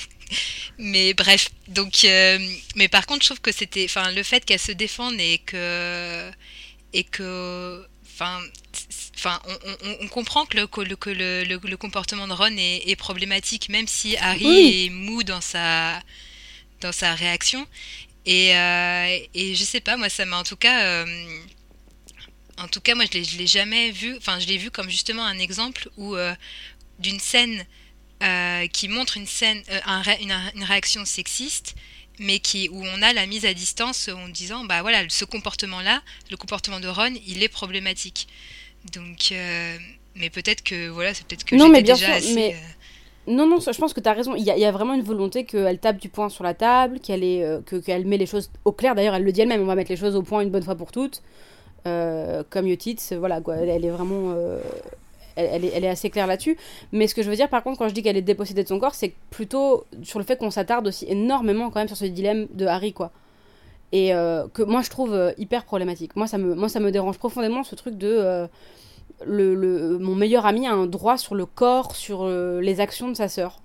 mais 0.78 1.14
bref, 1.14 1.48
donc, 1.68 2.04
euh, 2.04 2.38
mais 2.76 2.88
par 2.88 3.06
contre, 3.06 3.22
je 3.22 3.28
trouve 3.28 3.40
que 3.40 3.52
c'était, 3.52 3.84
enfin, 3.84 4.10
le 4.12 4.22
fait 4.22 4.44
qu'elle 4.44 4.58
se 4.60 4.72
défende 4.72 5.14
et 5.20 5.38
que, 5.38 6.30
et 6.92 7.04
que, 7.04 7.86
enfin, 8.14 8.40
enfin, 9.16 9.40
on, 9.46 9.88
on- 9.88 9.98
on 10.02 10.08
comprend 10.08 10.46
que 10.46 10.56
le, 10.58 10.66
que 10.66 10.80
le, 10.82 10.96
que 10.96 11.10
le, 11.10 11.44
le- 11.44 11.60
le 11.62 11.76
comportement 11.76 12.28
de 12.28 12.32
Ron 12.34 12.56
est, 12.58 12.88
est 12.88 12.96
problématique, 12.96 13.68
même 13.68 13.88
si 13.88 14.16
Harry 14.18 14.58
Oui. 14.58 14.76
est 14.86 14.90
mou 14.90 15.22
dans 15.24 15.40
sa, 15.40 16.00
dans 16.82 16.92
sa 16.92 17.14
réaction. 17.14 17.66
Et, 18.26 18.56
euh, 18.56 19.18
et 19.34 19.54
je 19.56 19.64
sais 19.64 19.80
pas, 19.80 19.96
moi, 19.96 20.08
ça 20.10 20.26
m'a 20.26 20.38
en 20.38 20.44
tout 20.44 20.56
cas, 20.56 20.82
euh, 20.84 21.06
en 22.58 22.68
tout 22.68 22.80
cas, 22.80 22.94
moi, 22.94 23.04
je 23.10 23.18
l'ai, 23.18 23.24
je 23.24 23.38
l'ai 23.38 23.46
jamais 23.46 23.90
vu. 23.90 24.16
Enfin, 24.16 24.38
je 24.38 24.46
l'ai 24.46 24.58
vu 24.58 24.70
comme 24.70 24.90
justement 24.90 25.24
un 25.24 25.38
exemple 25.38 25.88
où 25.96 26.14
euh, 26.16 26.34
d'une 26.98 27.20
scène 27.20 27.66
euh, 28.22 28.66
qui 28.66 28.88
montre 28.88 29.16
une 29.16 29.26
scène, 29.26 29.62
euh, 29.70 29.78
un 29.86 30.02
ré- 30.02 30.18
une, 30.22 30.34
une 30.56 30.64
réaction 30.64 31.04
sexiste, 31.04 31.74
mais 32.18 32.38
qui 32.38 32.68
où 32.68 32.82
on 32.84 33.02
a 33.02 33.12
la 33.12 33.26
mise 33.26 33.46
à 33.46 33.54
distance 33.54 34.08
en 34.08 34.28
disant, 34.28 34.64
bah 34.64 34.82
voilà, 34.82 35.02
ce 35.08 35.24
comportement-là, 35.24 36.02
le 36.30 36.36
comportement 36.36 36.80
de 36.80 36.88
Ron, 36.88 37.14
il 37.26 37.42
est 37.42 37.48
problématique. 37.48 38.28
Donc, 38.94 39.30
euh, 39.32 39.76
mais 40.16 40.28
peut-être 40.30 40.62
que 40.62 40.88
voilà, 40.88 41.14
c'est 41.14 41.26
peut-être 41.26 41.44
que 41.44 41.54
Non, 41.56 41.68
mais 41.68 41.82
bien 41.82 41.94
déjà 41.94 42.06
sûr, 42.06 42.14
assez, 42.16 42.34
mais- 42.34 42.56
Non, 43.26 43.46
non, 43.46 43.58
je 43.60 43.78
pense 43.78 43.92
que 43.94 44.00
tu 44.00 44.08
as 44.08 44.12
raison. 44.14 44.34
Il 44.34 44.42
y, 44.42 44.50
a, 44.50 44.56
il 44.56 44.60
y 44.60 44.64
a 44.64 44.72
vraiment 44.72 44.94
une 44.94 45.02
volonté 45.02 45.44
qu'elle 45.44 45.78
tape 45.78 45.98
du 45.98 46.08
poing 46.08 46.28
sur 46.30 46.42
la 46.44 46.54
table, 46.54 47.00
qu'elle 47.00 47.22
euh, 47.22 47.60
que, 47.62 47.76
qu'elle 47.76 48.04
met 48.06 48.16
les 48.18 48.26
choses 48.26 48.50
au 48.64 48.72
clair. 48.72 48.94
D'ailleurs, 48.94 49.14
elle 49.14 49.24
le 49.24 49.32
dit 49.32 49.40
elle-même 49.42 49.60
on 49.62 49.66
va 49.66 49.74
mettre 49.76 49.90
les 49.90 49.96
choses 49.96 50.16
au 50.16 50.22
point 50.22 50.40
une 50.42 50.50
bonne 50.50 50.62
fois 50.64 50.74
pour 50.74 50.90
toutes. 50.92 51.22
Euh, 51.86 52.42
comme 52.50 52.66
Yotitz, 52.66 53.12
voilà, 53.12 53.40
quoi. 53.40 53.56
Elle, 53.56 53.68
elle 53.68 53.84
est 53.84 53.90
vraiment. 53.90 54.34
euh, 54.36 54.60
elle, 55.36 55.48
elle 55.52 55.64
est, 55.64 55.72
elle 55.74 55.84
est 55.84 55.88
assez 55.88 56.10
claire 56.10 56.26
là-dessus. 56.26 56.56
Mais 56.92 57.06
ce 57.06 57.14
que 57.14 57.22
je 57.22 57.30
veux 57.30 57.36
dire, 57.36 57.48
par 57.48 57.62
contre, 57.62 57.78
quand 57.78 57.88
je 57.88 57.94
dis 57.94 58.02
qu'elle 58.02 58.16
est 58.16 58.22
dépossédée 58.22 58.62
de 58.62 58.68
son 58.68 58.78
corps, 58.78 58.94
c'est 58.94 59.12
plutôt 59.30 59.84
sur 60.02 60.18
le 60.18 60.24
fait 60.24 60.38
qu'on 60.38 60.50
s'attarde 60.50 60.86
aussi 60.86 61.06
énormément 61.08 61.70
quand 61.70 61.80
même 61.80 61.88
sur 61.88 61.96
ce 61.96 62.04
dilemme 62.04 62.46
de 62.52 62.66
Harry, 62.66 62.92
quoi. 62.92 63.10
Et 63.92 64.14
euh, 64.14 64.46
que 64.54 64.62
moi, 64.62 64.82
je 64.82 64.90
trouve 64.90 65.14
euh, 65.14 65.32
hyper 65.38 65.64
problématique. 65.64 66.14
Moi 66.16 66.26
ça, 66.28 66.38
me, 66.38 66.54
moi, 66.54 66.68
ça 66.68 66.78
me 66.80 66.90
dérange 66.92 67.18
profondément 67.18 67.64
ce 67.64 67.74
truc 67.74 67.96
de. 67.98 68.08
euh, 68.08 68.46
le, 69.26 69.54
le- 69.54 69.98
mon 69.98 70.14
meilleur 70.14 70.46
ami 70.46 70.66
a 70.66 70.72
un 70.72 70.86
droit 70.86 71.18
sur 71.18 71.34
le 71.34 71.44
corps, 71.46 71.94
sur 71.94 72.22
euh, 72.22 72.60
les 72.60 72.80
actions 72.80 73.08
de 73.08 73.14
sa 73.14 73.28
sœur. 73.28 73.60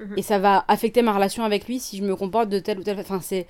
Mhm. 0.00 0.14
Et 0.18 0.22
ça 0.22 0.38
va 0.38 0.64
affecter 0.68 1.02
ma 1.02 1.12
relation 1.14 1.44
avec 1.44 1.66
lui 1.66 1.80
si 1.80 1.96
je 1.96 2.02
me 2.04 2.14
comporte 2.16 2.48
de 2.48 2.58
telle 2.58 2.78
ou 2.78 2.82
telle 2.82 2.98
Enfin, 3.00 3.20
c'est, 3.22 3.46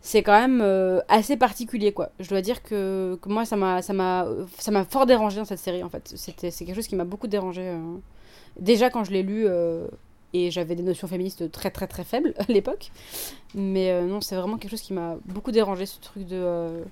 c'est 0.00 0.22
quand 0.22 0.38
même 0.38 0.60
euh, 0.62 1.00
assez 1.08 1.36
particulier, 1.36 1.92
quoi. 1.92 2.10
Je 2.20 2.28
dois 2.28 2.40
dire 2.40 2.62
que, 2.62 3.18
que 3.20 3.28
moi, 3.28 3.44
ça 3.44 3.56
m'a, 3.56 3.82
ça, 3.82 3.92
m'a, 3.92 4.26
ça 4.58 4.70
m'a 4.70 4.84
fort 4.84 5.06
dérangé 5.06 5.36
dans 5.38 5.44
cette 5.44 5.58
série, 5.58 5.82
en 5.82 5.88
fait. 5.90 6.12
C'était, 6.16 6.50
c'est 6.50 6.64
quelque 6.64 6.76
chose 6.76 6.86
qui 6.88 6.96
m'a 6.96 7.04
beaucoup 7.04 7.26
dérangé. 7.28 7.62
euh. 7.64 7.78
Déjà, 8.58 8.90
quand 8.90 9.04
je 9.04 9.12
l'ai 9.12 9.22
lu, 9.22 9.44
euh, 9.46 9.86
et 10.34 10.50
j'avais 10.50 10.74
des 10.74 10.82
notions 10.82 11.08
féministes 11.08 11.50
très, 11.52 11.70
très, 11.70 11.86
très 11.86 12.04
faibles 12.04 12.34
à 12.38 12.44
l'époque. 12.52 12.90
Mais 13.54 14.02
non, 14.02 14.20
c'est 14.20 14.36
vraiment 14.36 14.56
quelque 14.58 14.70
chose 14.70 14.82
qui 14.82 14.92
m'a 14.92 15.16
beaucoup 15.26 15.52
dérangé, 15.52 15.86
ce 15.86 16.00
truc 16.00 16.26
de... 16.26 16.82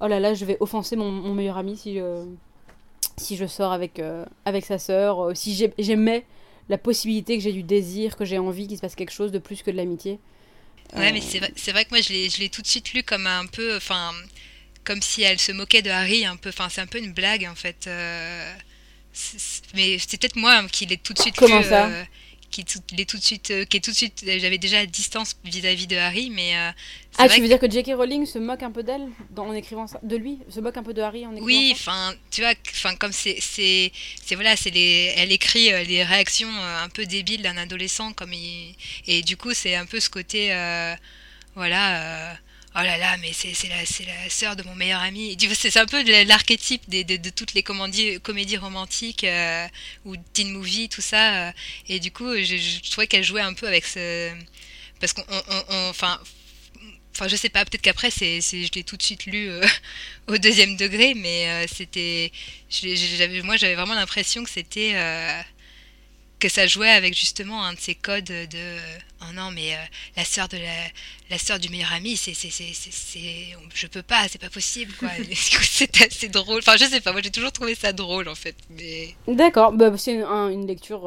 oh 0.00 0.06
là 0.06 0.20
là, 0.20 0.34
je 0.34 0.44
vais 0.44 0.56
offenser 0.60 0.96
mon, 0.96 1.10
meilleur 1.34 1.58
ami 1.58 1.76
si... 1.76 2.00
euh, 2.00 2.24
si 3.16 3.36
je 3.36 3.44
sors 3.46 3.72
avec, 3.72 4.00
avec 4.46 4.64
sa 4.64 4.78
sœur, 4.78 5.36
si 5.36 5.52
j'ai- 5.54 5.74
j'aimais 5.78 6.24
la 6.70 6.78
possibilité 6.78 7.36
que 7.36 7.42
j'ai 7.42 7.52
du 7.52 7.62
désir, 7.62 8.16
que 8.16 8.24
j'ai 8.24 8.38
envie 8.38 8.66
qu'il 8.66 8.76
se 8.76 8.80
passe 8.82 8.94
quelque 8.94 9.10
chose 9.12 9.30
de 9.32 9.38
plus 9.38 9.62
que 9.62 9.70
de 9.70 9.76
l'amitié. 9.76 10.18
Ouais, 10.96 11.12
Euh, 11.12 11.12
mais 11.12 11.20
c'est 11.20 11.38
vrai, 11.38 11.52
c'est 11.56 11.72
vrai 11.72 11.84
que 11.84 11.90
moi, 11.90 12.00
je 12.00 12.10
l'ai, 12.10 12.30
je 12.30 12.38
l'ai 12.40 12.48
tout 12.50 12.62
de 12.62 12.66
suite 12.66 12.92
lu 12.92 13.02
comme 13.02 13.26
un 13.26 13.46
peu, 13.46 13.76
enfin, 13.76 14.12
comme 14.84 15.02
si 15.02 15.22
elle 15.22 15.38
se 15.40 15.52
moquait 15.52 15.82
de 15.82 15.90
Harry 15.90 16.24
un 16.26 16.36
peu. 16.36 16.50
Enfin, 16.50 16.68
c'est 16.70 16.80
un 16.80 16.86
peu 16.86 16.98
une 16.98 17.12
blague 17.12 17.46
en 17.46 17.54
fait. 17.56 17.86
euh, 17.86 18.54
mais 19.74 19.98
c'est 19.98 20.18
peut-être 20.20 20.36
moi 20.36 20.66
qui 20.68 20.86
l'ai 20.86 20.98
tout 20.98 21.12
de 21.12 21.18
suite 21.18 21.36
Comment 21.36 21.62
lu, 21.62 21.64
ça 21.64 21.88
euh, 21.88 22.04
qui 22.50 22.64
tout, 22.64 22.80
l'ai 22.96 23.06
tout 23.06 23.16
de 23.18 23.22
suite, 23.22 23.50
euh, 23.50 23.64
qui 23.64 23.76
est 23.76 23.80
tout 23.80 23.90
de 23.90 23.96
suite, 23.96 24.24
j'avais 24.26 24.58
déjà 24.58 24.80
à 24.80 24.86
distance 24.86 25.36
vis-à-vis 25.44 25.86
de 25.86 25.96
Harry, 25.96 26.30
mais 26.30 26.56
euh, 26.56 26.70
Ah, 27.22 27.28
tu 27.28 27.40
veux 27.40 27.48
dire 27.48 27.58
que 27.58 27.70
J.K. 27.70 27.92
Rowling 27.96 28.26
se 28.26 28.38
moque 28.38 28.62
un 28.62 28.70
peu 28.70 28.82
d'elle 28.82 29.08
en 29.36 29.52
écrivant 29.52 29.86
ça 29.86 29.98
De 30.02 30.16
lui 30.16 30.38
Se 30.48 30.60
moque 30.60 30.76
un 30.76 30.82
peu 30.82 30.94
de 30.94 31.02
Harry 31.02 31.24
en 31.26 31.30
écrivant 31.32 31.46
Oui, 31.46 31.74
ça 31.76 31.90
enfin, 31.92 32.14
tu 32.30 32.40
vois, 32.40 32.52
enfin 32.72 32.94
comme 32.96 33.12
c'est 33.12 33.38
c'est 33.40 33.92
voilà, 34.34 34.56
c'est 34.56 34.70
les 34.70 35.12
elle 35.16 35.32
écrit 35.32 35.72
euh, 35.72 35.82
les 35.84 36.02
réactions 36.04 36.48
euh, 36.52 36.84
un 36.84 36.88
peu 36.88 37.06
débiles 37.06 37.42
d'un 37.42 37.56
adolescent 37.56 38.12
comme 38.12 38.32
il 38.32 38.74
et 39.06 39.22
du 39.22 39.36
coup, 39.36 39.52
c'est 39.54 39.74
un 39.74 39.86
peu 39.86 40.00
ce 40.00 40.10
côté 40.10 40.52
euh, 40.52 40.94
voilà 41.54 42.30
euh, 42.30 42.34
Oh 42.76 42.82
là 42.84 42.96
là, 42.98 43.16
mais 43.16 43.32
c'est 43.32 43.52
c'est 43.52 43.66
la, 43.68 43.84
c'est 43.84 44.04
la 44.04 44.30
sœur 44.30 44.54
de 44.54 44.62
mon 44.62 44.76
meilleur 44.76 45.00
ami. 45.00 45.36
C'est 45.54 45.76
un 45.76 45.86
peu 45.86 46.04
l'archétype 46.24 46.88
de, 46.88 47.02
de 47.16 47.30
toutes 47.30 47.52
les 47.54 47.64
comédies, 47.64 48.20
comédies 48.20 48.58
romantiques 48.58 49.26
ou 50.04 50.14
teen 50.32 50.52
movie, 50.52 50.88
tout 50.88 51.00
ça. 51.00 51.52
et 51.88 51.98
du 51.98 52.12
coup, 52.12 52.32
je, 52.36 52.56
je 52.56 52.88
trouvais 52.92 53.08
qu'elle 53.08 53.24
jouait 53.24 53.40
un 53.40 53.54
peu 53.54 53.66
avec 53.66 53.84
ce... 53.84 54.30
Parce 55.00 55.12
qu'on... 55.12 55.22
on- 55.28 55.42
on- 55.54 55.64
on- 55.74 55.88
Enfin, 55.90 56.20
enfin 57.14 57.28
je 57.28 57.36
sais 57.36 57.48
pas, 57.48 57.64
peut-être 57.64 57.82
qu'après, 57.82 58.10
c'est, 58.10 58.40
je 58.40 58.70
l'ai 58.74 58.84
tout 58.84 58.96
de 58.96 59.02
suite 59.02 59.26
lu 59.26 59.48
euh, 59.50 59.62
au 60.28 60.38
deuxième 60.38 60.76
degré, 60.76 61.14
mais 61.14 61.48
euh, 61.48 61.66
c'était... 61.72 62.32
moi, 63.44 63.56
j'avais 63.56 63.74
vraiment 63.74 63.94
l'impression 63.94 64.44
que 64.44 64.50
c'était... 64.50 64.92
euh, 64.94 65.40
que 66.38 66.48
ça 66.48 66.66
jouait 66.66 66.88
avec 66.90 67.14
justement 67.14 67.62
un 67.64 67.74
de 67.74 67.78
ces 67.78 67.94
codes 67.94 68.24
de 68.24 68.76
oh 69.20 69.32
non 69.34 69.50
mais 69.50 69.76
la 70.16 70.24
sœur 70.24 70.48
de 70.48 70.56
la 70.56 70.84
la 71.28 71.36
sœur 71.36 71.58
du 71.58 71.68
meilleur 71.68 71.92
ami 71.92 72.16
c'est 72.16 72.32
c'est 72.32 72.50
je 73.74 73.86
peux 73.88 74.02
pas 74.02 74.26
c'est 74.26 74.40
pas 74.40 74.48
possible 74.48 74.94
quoi 74.94 75.10
c'est 75.34 76.00
assez 76.00 76.28
drôle 76.30 76.60
enfin 76.60 76.78
je 76.78 76.86
sais 76.86 77.02
pas 77.02 77.12
moi 77.12 77.20
j'ai 77.22 77.30
toujours 77.30 77.52
trouvé 77.52 77.74
ça 77.74 77.92
drôle 77.92 78.26
en 78.28 78.34
fait 78.34 78.56
D'accord, 79.28 79.72
bah, 79.72 79.92
c'est 79.98 80.14
une, 80.14 80.22
un- 80.22 80.48
une 80.48 80.66
lecture. 80.66 81.06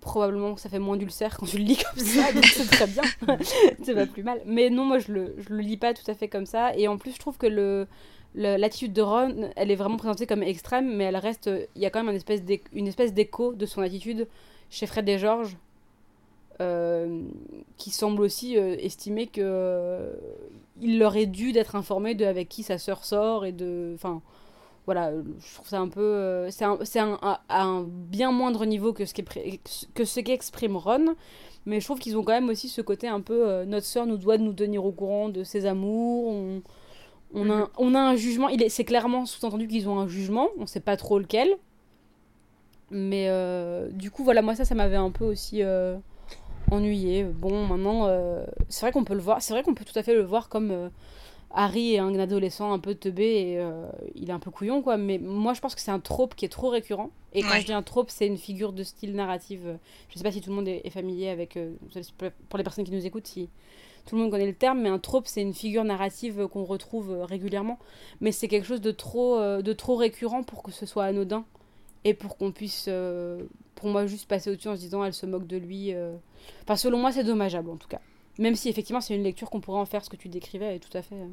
Probablement 0.00 0.54
que 0.54 0.60
ça 0.60 0.68
fait 0.68 0.78
moins 0.78 0.96
d'ulcère 0.96 1.36
quand 1.36 1.46
tu 1.46 1.58
le 1.58 1.64
lis 1.64 1.76
comme 1.76 2.04
ça, 2.04 2.32
donc 2.32 2.44
c'est 2.44 2.66
très 2.66 2.86
bien. 2.86 3.02
c'est 3.82 3.94
pas 3.94 4.06
plus 4.06 4.22
mal. 4.22 4.40
Mais 4.46 4.70
non, 4.70 4.84
moi 4.84 4.98
je 4.98 5.12
le, 5.12 5.34
je 5.38 5.50
le 5.50 5.60
lis 5.60 5.76
pas 5.76 5.94
tout 5.94 6.08
à 6.10 6.14
fait 6.14 6.28
comme 6.28 6.46
ça. 6.46 6.74
Et 6.76 6.88
en 6.88 6.98
plus, 6.98 7.12
je 7.12 7.18
trouve 7.18 7.38
que 7.38 7.46
le, 7.46 7.86
l'attitude 8.34 8.92
de 8.92 9.02
Ron, 9.02 9.50
elle 9.56 9.70
est 9.70 9.76
vraiment 9.76 9.96
présentée 9.96 10.26
comme 10.26 10.42
extrême, 10.42 10.94
mais 10.96 11.04
elle 11.04 11.16
reste. 11.16 11.50
Il 11.76 11.82
y 11.82 11.86
a 11.86 11.90
quand 11.90 12.02
même 12.02 12.18
une 12.72 12.86
espèce 12.86 13.12
d'écho 13.14 13.54
de 13.54 13.66
son 13.66 13.82
attitude 13.82 14.26
chez 14.70 14.86
Fred 14.86 15.08
et 15.08 15.18
George, 15.18 15.56
euh, 16.60 17.22
qui 17.76 17.90
semble 17.90 18.22
aussi 18.22 18.56
euh, 18.56 18.76
estimer 18.78 19.26
que 19.26 19.40
euh, 19.42 20.12
leur 20.82 21.16
est 21.16 21.26
dû 21.26 21.52
d'être 21.52 21.74
informé 21.74 22.14
de 22.14 22.24
avec 22.24 22.48
qui 22.48 22.62
sa 22.62 22.78
sœur 22.78 23.04
sort 23.04 23.44
et 23.44 23.52
de. 23.52 23.92
Enfin, 23.94 24.22
voilà, 24.90 25.12
je 25.38 25.54
trouve 25.54 25.68
ça 25.68 25.78
un 25.80 25.88
peu. 25.88 26.00
euh, 26.02 26.50
c'est 26.50 26.64
un, 26.64 26.78
c'est 26.84 26.98
un- 27.00 27.18
à- 27.22 27.40
à 27.48 27.62
un 27.62 27.82
bien 27.84 28.32
moindre 28.32 28.64
niveau 28.66 28.92
que 28.92 29.04
ce 29.04 30.20
qu'exprime 30.20 30.76
Ron. 30.76 31.14
Mais 31.66 31.80
je 31.80 31.84
trouve 31.86 31.98
qu'ils 32.00 32.16
ont 32.16 32.24
quand 32.24 32.32
même 32.32 32.48
aussi 32.48 32.68
ce 32.68 32.80
côté 32.82 33.06
un 33.08 33.20
peu. 33.20 33.48
euh, 33.48 33.64
notre 33.66 33.86
sœur 33.86 34.06
nous 34.06 34.16
doit 34.16 34.38
de 34.38 34.42
nous 34.42 34.52
tenir 34.54 34.84
au 34.84 34.92
courant 34.92 35.28
de 35.28 35.44
ses 35.44 35.66
amours. 35.66 36.28
On, 36.28 36.62
on, 37.34 37.50
a, 37.50 37.54
un- 37.54 37.70
on 37.78 37.94
a 37.94 38.00
un 38.00 38.16
jugement. 38.16 38.48
Il 38.48 38.62
est, 38.62 38.68
c'est 38.70 38.84
clairement 38.84 39.26
sous-entendu 39.26 39.68
qu'ils 39.68 39.88
ont 39.88 39.98
un 40.00 40.08
jugement. 40.08 40.48
On 40.58 40.66
sait 40.66 40.80
pas 40.80 40.96
trop 40.96 41.18
lequel. 41.18 41.48
Mais 42.90 43.26
euh, 43.28 43.88
du 43.92 44.10
coup, 44.10 44.24
voilà, 44.24 44.42
moi, 44.42 44.54
ça, 44.54 44.64
ça 44.64 44.74
m'avait 44.74 44.96
un 44.96 45.10
peu 45.10 45.24
aussi 45.24 45.62
euh, 45.62 45.96
ennuyé. 46.70 47.24
Bon, 47.24 47.66
maintenant, 47.66 48.06
euh, 48.08 48.44
c'est 48.68 48.82
vrai 48.82 48.92
qu'on 48.92 49.04
peut 49.04 49.14
le 49.14 49.20
voir. 49.20 49.42
C'est 49.42 49.52
vrai 49.54 49.62
qu'on 49.62 49.74
peut 49.74 49.84
tout 49.84 49.98
à 49.98 50.02
fait 50.04 50.14
le 50.14 50.22
voir 50.24 50.48
comme. 50.48 50.90
Harry 51.52 51.94
est 51.94 51.98
un 51.98 52.16
adolescent 52.18 52.72
un 52.72 52.78
peu 52.78 52.94
teubé 52.94 53.24
et 53.24 53.58
euh, 53.58 53.86
il 54.14 54.30
est 54.30 54.32
un 54.32 54.38
peu 54.38 54.50
couillon, 54.50 54.82
quoi. 54.82 54.96
Mais 54.96 55.18
moi, 55.18 55.52
je 55.52 55.60
pense 55.60 55.74
que 55.74 55.80
c'est 55.80 55.90
un 55.90 55.98
trope 55.98 56.34
qui 56.36 56.44
est 56.44 56.48
trop 56.50 56.68
récurrent. 56.68 57.10
Et 57.32 57.42
quand 57.42 57.50
Ouais. 57.50 57.60
je 57.60 57.66
dis 57.66 57.72
un 57.72 57.82
trope, 57.82 58.10
c'est 58.10 58.26
une 58.26 58.36
figure 58.38 58.72
de 58.72 58.82
style 58.84 59.14
narrative. 59.14 59.78
Je 60.10 60.16
sais 60.18 60.22
pas 60.22 60.30
si 60.32 60.40
tout 60.40 60.50
le 60.50 60.56
monde 60.56 60.68
est, 60.68 60.82
est 60.84 60.90
familier 60.90 61.28
avec. 61.28 61.56
euh, 61.56 61.72
pour 62.48 62.56
les 62.58 62.62
personnes 62.64 62.84
qui 62.84 62.92
nous 62.92 63.04
écoutent, 63.04 63.26
si 63.26 63.48
tout 64.06 64.14
le 64.16 64.22
monde 64.22 64.30
connaît 64.30 64.46
le 64.46 64.54
terme, 64.54 64.80
mais 64.80 64.88
un 64.88 64.98
trope, 65.00 65.26
c'est 65.26 65.42
une 65.42 65.52
figure 65.54 65.82
narrative 65.84 66.46
qu'on 66.48 66.64
retrouve 66.64 67.10
euh, 67.12 67.24
régulièrement. 67.24 67.78
Mais 68.20 68.30
c'est 68.32 68.46
quelque 68.48 68.66
chose 68.66 68.80
de 68.80 68.92
trop, 68.92 69.36
euh, 69.36 69.60
de 69.60 69.72
trop 69.72 69.96
récurrent 69.96 70.42
pour 70.44 70.62
que 70.62 70.70
ce 70.70 70.86
soit 70.86 71.04
anodin. 71.04 71.44
Et 72.04 72.14
pour 72.14 72.36
qu'on 72.38 72.50
puisse, 72.52 72.88
pour 73.74 73.88
moi, 73.90 74.06
juste 74.06 74.26
passer 74.26 74.50
au-dessus 74.50 74.68
en 74.68 74.76
se 74.76 74.80
disant, 74.80 75.04
elle 75.04 75.12
se 75.12 75.26
moque 75.26 75.46
de 75.46 75.58
lui. 75.58 75.92
Enfin, 76.62 76.76
selon 76.76 76.96
moi, 76.96 77.12
c'est 77.12 77.24
dommageable, 77.24 77.68
en 77.68 77.76
tout 77.76 77.88
cas. 77.88 78.00
Même 78.40 78.56
si, 78.56 78.68
effectivement, 78.68 79.00
c'est 79.02 79.14
une 79.14 79.22
lecture 79.22 79.50
qu'on 79.50 79.60
pourrait 79.60 79.78
en 79.80 79.86
faire 79.86 80.04
ce 80.04 80.10
que 80.10 80.16
tu 80.16 80.28
décrivais, 80.28 80.78
tout 80.80 80.96
à 80.96 81.02
fait. 81.02 81.14
euh. 81.14 81.28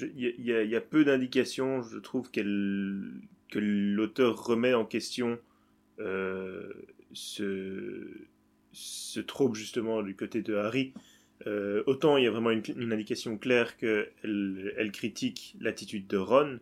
Il 0.00 0.20
y, 0.38 0.52
a- 0.52 0.62
y 0.62 0.80
peu 0.80 1.04
d'indications, 1.04 1.82
je 1.82 1.98
trouve, 1.98 2.30
que 2.30 2.40
l'auteur 3.58 4.44
remet 4.44 4.74
en 4.74 4.84
question 4.84 5.38
euh, 5.98 6.72
ce, 7.12 8.06
ce 8.72 9.18
trope 9.18 9.56
justement 9.56 10.02
du 10.02 10.14
côté 10.14 10.42
de 10.42 10.54
Harry. 10.54 10.92
Euh, 11.46 11.82
autant 11.86 12.16
il 12.16 12.24
y 12.24 12.26
a 12.26 12.30
vraiment 12.30 12.50
une, 12.50 12.62
une 12.76 12.92
indication 12.92 13.38
claire 13.38 13.76
qu'elle 13.76 14.74
elle 14.76 14.92
critique 14.92 15.56
l'attitude 15.60 16.06
de 16.06 16.16
Ron. 16.16 16.58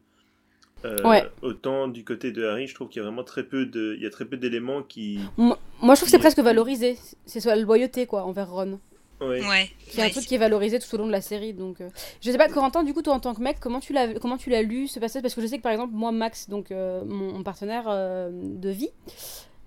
euh, 0.85 0.97
Ouais. 1.05 1.25
Autant 1.43 1.89
du 1.89 2.05
côté 2.05 2.31
de 2.33 2.45
Harry, 2.45 2.67
je 2.67 2.75
trouve 2.75 2.89
qu'il 2.89 3.01
y 3.01 3.03
a 3.03 3.05
vraiment 3.05 3.25
très 3.25 3.45
peu 3.45 3.67
de, 3.67 3.95
il 3.97 4.03
y 4.03 4.07
a 4.07 4.11
très 4.11 4.25
peu 4.25 4.37
d'éléments 4.39 4.83
qui. 4.83 5.19
Moi, 5.37 5.59
moi, 5.81 5.95
je 5.95 6.01
trouve 6.01 6.07
que 6.07 6.11
c'est 6.11 6.17
Il- 6.17 6.21
presque 6.21 6.39
valorisé. 6.41 6.99
C'est 7.27 7.41
soit 7.41 7.55
la 7.55 7.63
loyauté, 7.63 8.07
quoi, 8.07 8.25
envers 8.25 8.51
Ron. 8.51 8.79
Ouais. 9.21 9.47
Ouais. 9.49 9.71
C'est 9.89 10.03
un 10.03 10.05
ouais, 10.05 10.11
truc 10.11 10.27
qui 10.27 10.35
est 10.35 10.39
valorisé 10.39 10.79
tout 10.79 10.95
au 10.95 10.99
long 10.99 11.07
de 11.07 11.13
la 11.13 11.23
série. 11.23 11.55
Donc, 11.55 11.81
euh, 11.81 11.89
je 12.21 12.31
sais 12.31 12.37
pas, 12.37 12.49
Corentin, 12.49 12.83
du 12.85 12.93
coup, 12.93 13.01
toi 13.01 13.15
en 13.15 13.21
tant 13.21 13.35
que 13.35 13.41
mec, 13.41 13.59
comment 13.61 13.81
tu 13.81 13.95
l'as, 13.95 14.13
comment 14.21 14.37
tu 14.37 14.51
l'as 14.51 14.61
lu 14.63 14.89
ce 14.89 15.01
passage? 15.01 15.23
Parce 15.23 15.35
que 15.35 15.41
je 15.41 15.47
sais 15.47 15.57
que 15.57 15.63
par 15.63 15.73
exemple, 15.73 15.95
moi, 15.95 16.13
Max, 16.13 16.51
donc 16.51 16.71
euh, 16.71 17.03
mon, 17.07 17.33
mon 17.33 17.43
partenaire 17.43 17.85
euh, 17.89 18.29
de 18.33 18.69
vie 18.69 18.91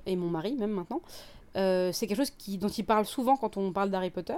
et 0.05 0.15
mon 0.15 0.27
mari 0.27 0.53
même 0.55 0.69
maintenant, 0.69 1.01
euh, 1.57 1.91
c'est 1.91 2.05
quelque 2.05 2.17
chose 2.17 2.29
qui, 2.29 2.59
dont 2.59 2.67
il 2.67 2.85
parle 2.85 3.05
souvent 3.05 3.37
quand 3.37 3.57
on 3.57 3.71
parle 3.71 3.89
d'Harry 3.89 4.11
Potter. 4.11 4.35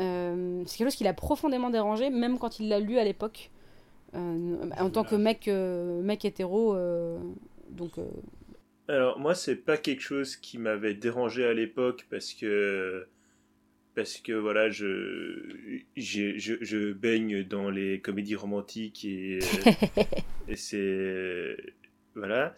Euh, 0.00 0.62
c'est 0.66 0.78
quelque 0.78 0.86
chose 0.88 0.96
qui 0.96 1.04
l'a 1.04 1.12
profondément 1.12 1.68
dérangé, 1.68 2.08
même 2.08 2.38
quand 2.38 2.58
il 2.58 2.68
l'a 2.70 2.80
lu 2.80 2.98
à 2.98 3.04
l'époque, 3.04 3.50
euh, 4.14 4.56
en 4.80 4.88
tant 4.88 5.04
que 5.04 5.14
mec, 5.14 5.46
euh, 5.48 6.00
mec 6.00 6.24
hétéro. 6.24 6.74
euh, 6.74 7.18
donc, 7.68 7.98
euh, 7.98 8.06
Alors 8.88 9.18
moi 9.18 9.34
c'est 9.34 9.56
pas 9.56 9.76
quelque 9.76 10.00
chose 10.02 10.36
qui 10.36 10.58
m'avait 10.58 10.94
dérangé 10.94 11.44
à 11.44 11.52
l'époque 11.52 12.06
parce 12.10 12.32
que 12.32 13.06
parce 13.94 14.18
que 14.18 14.32
voilà 14.32 14.70
je 14.70 15.80
j'ai- 15.96 16.38
je, 16.38 16.54
je 16.62 16.92
baigne 16.92 17.44
dans 17.44 17.70
les 17.70 18.00
comédies 18.00 18.36
romantiques 18.36 19.04
et, 19.04 19.40
et 20.48 20.56
c'est 20.56 21.56
voilà. 22.14 22.54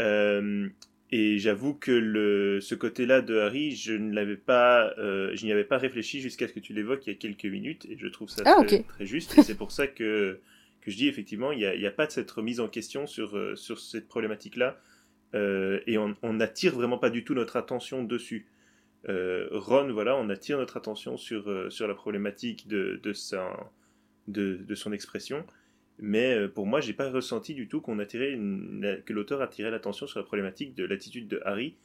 Euh, 0.00 0.68
et 1.12 1.38
j'avoue 1.38 1.74
que 1.74 1.92
le 1.92 2.60
ce 2.60 2.74
côté-là 2.74 3.22
de 3.22 3.38
Harry 3.38 3.76
je 3.76 3.92
ne 3.94 4.14
l'avais 4.14 4.36
pas 4.36 4.94
euh, 4.98 5.32
je 5.34 5.44
n'y 5.46 5.52
avais 5.52 5.64
pas 5.64 5.78
réfléchi 5.78 6.20
jusqu'à 6.20 6.48
ce 6.48 6.52
que 6.54 6.60
tu 6.60 6.72
l'évoques 6.74 7.06
il 7.06 7.10
y 7.10 7.16
a 7.16 7.18
quelques 7.18 7.46
minutes 7.46 7.86
et 7.90 7.96
je 7.98 8.08
trouve 8.08 8.28
ça 8.30 8.42
Ah, 8.44 8.64
très, 8.66 8.84
juste. 9.06 9.38
Et 9.38 9.42
c'est 9.42 9.56
pour 9.56 9.72
ça 9.72 9.86
que 9.86 10.40
que 10.80 10.90
je 10.90 10.96
dis 10.96 11.08
effectivement 11.08 11.52
il 11.52 11.58
n'y 11.58 11.86
a, 11.86 11.88
a 11.88 11.92
pas 11.92 12.06
de 12.06 12.12
cette 12.12 12.30
remise 12.30 12.60
en 12.60 12.68
question 12.68 13.06
sur 13.06 13.36
euh, 13.36 13.56
sur 13.56 13.80
cette 13.80 14.08
problématique 14.08 14.56
là 14.56 14.80
euh, 15.34 15.80
et 15.86 15.98
on 15.98 16.32
n'attire 16.32 16.74
vraiment 16.74 16.98
pas 16.98 17.10
du 17.10 17.24
tout 17.24 17.34
notre 17.34 17.56
attention 17.56 18.04
dessus. 18.04 18.46
Euh, 19.08 19.48
Ron, 19.50 19.92
voilà, 19.92 20.16
on 20.16 20.28
attire 20.30 20.58
notre 20.58 20.76
attention 20.76 21.16
sur, 21.16 21.48
euh, 21.48 21.70
sur 21.70 21.86
la 21.86 21.94
problématique 21.94 22.66
de, 22.66 22.98
de, 23.02 23.12
sa, 23.12 23.70
de, 24.28 24.74
son 24.74 24.92
expression, 24.92 25.44
mais 25.98 26.48
pour 26.48 26.66
moi, 26.66 26.80
j'ai 26.80 26.92
pas 26.92 27.10
ressenti 27.10 27.54
du 27.54 27.68
tout 27.68 27.80
qu'on 27.80 27.98
attirait 27.98 28.34
que 28.34 29.12
l'auteur 29.12 29.40
attirait 29.42 29.70
l'attention 29.70 30.06
sur 30.06 30.18
la 30.18 30.24
problématique 30.24 30.74
de 30.74 30.84
l'attitude 30.84 31.28
de 31.28 31.40
Harry, 31.44 31.76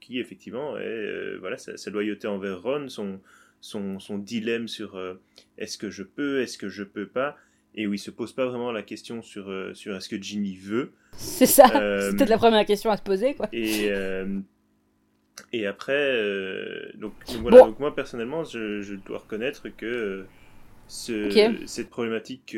qui 0.00 0.20
effectivement 0.20 0.76
est 0.78 1.36
voilà 1.38 1.56
sa, 1.58 1.90
loyauté 1.90 2.28
envers 2.28 2.62
Ron, 2.62 2.88
son, 2.88 3.20
son, 3.60 3.98
son 3.98 4.18
dilemme 4.18 4.68
sur 4.68 5.00
est-ce 5.58 5.78
que 5.78 5.90
je 5.90 6.04
peux, 6.04 6.42
est-ce 6.42 6.58
que 6.58 6.68
je 6.68 6.84
peux 6.84 7.06
pas, 7.06 7.36
et 7.76 7.86
où 7.86 7.92
il 7.94 7.98
se 7.98 8.10
pose 8.10 8.32
pas 8.32 8.46
vraiment 8.46 8.70
la 8.72 8.82
question 8.82 9.20
sur, 9.22 9.50
euh, 9.50 9.74
sur 9.74 9.96
est-ce 9.96 10.08
que 10.08 10.20
Ginny 10.20 10.56
veut. 10.56 10.92
c'est 11.16 11.46
ça. 11.46 11.70
Euh, 11.74 12.10
C'est 12.10 12.16
peut-être 12.16 12.28
la 12.30 12.38
première 12.38 12.64
question 12.66 12.90
à 12.90 12.96
se 12.96 13.02
poser, 13.02 13.34
quoi. 13.34 13.48
Et, 13.52 13.88
euh, 13.90 14.38
et 15.52 15.66
après, 15.66 15.92
euh, 16.12 16.90
donc, 16.94 17.12
donc 17.26 17.42
voilà, 17.42 17.58
Bon. 17.60 17.66
donc 17.66 17.80
moi 17.80 17.94
personnellement, 17.94 18.44
je, 18.44 18.80
je 18.82 18.94
dois 18.94 19.18
reconnaître 19.18 19.68
que 19.68 20.24
ce, 20.86 21.56
cette 21.66 21.90
problématique 21.90 22.56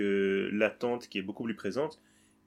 latente 0.52 1.08
qui 1.08 1.18
est 1.18 1.22
beaucoup 1.22 1.44
plus 1.44 1.54
présente, 1.54 2.00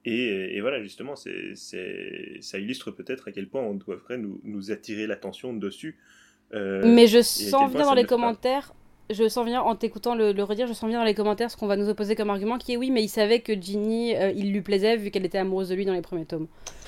et, 0.04 0.56
et 0.56 0.60
voilà, 0.60 0.80
justement, 0.82 1.16
c'est, 1.16 1.54
c'est, 1.54 2.38
ça 2.40 2.58
illustre 2.58 2.90
peut-être 2.90 3.28
à 3.28 3.32
quel 3.32 3.48
point 3.48 3.62
on 3.62 3.74
devrait 3.74 4.18
nous, 4.18 4.40
nous 4.44 4.70
attirer 4.70 5.06
l'attention 5.06 5.52
dessus. 5.52 5.98
Mais 6.52 7.06
je 7.06 7.20
sens 7.22 7.72
bien 7.72 7.84
dans 7.84 7.94
les 7.94 8.04
commentaires, 8.04 8.74
je 9.12 9.28
sens 9.28 9.44
bien 9.44 9.60
en 9.60 9.74
t'écoutant 9.76 10.14
le, 10.14 10.32
le 10.32 10.42
redire, 10.44 10.66
je 10.66 10.72
sens 10.72 10.88
bien 10.88 10.98
dans 10.98 11.04
les 11.04 11.14
commentaires 11.14 11.50
ce 11.50 11.56
qu'on 11.56 11.66
va 11.66 11.76
nous 11.76 11.88
opposer 11.88 12.14
comme 12.16 12.30
argument 12.30 12.58
qui 12.58 12.72
est 12.72 12.76
oui, 12.76 12.90
mais 12.90 13.02
il 13.02 13.08
savait 13.08 13.40
que 13.40 13.52
Ginny, 13.60 14.14
euh, 14.16 14.32
il 14.34 14.52
lui 14.52 14.60
plaisait 14.62 14.96
vu 14.96 15.10
qu'elle 15.10 15.24
était 15.26 15.38
amoureuse 15.38 15.68
de 15.68 15.74
lui 15.74 15.84
dans 15.84 15.92
les 15.94 16.02
premiers 16.02 16.26
tomes. 16.26 16.46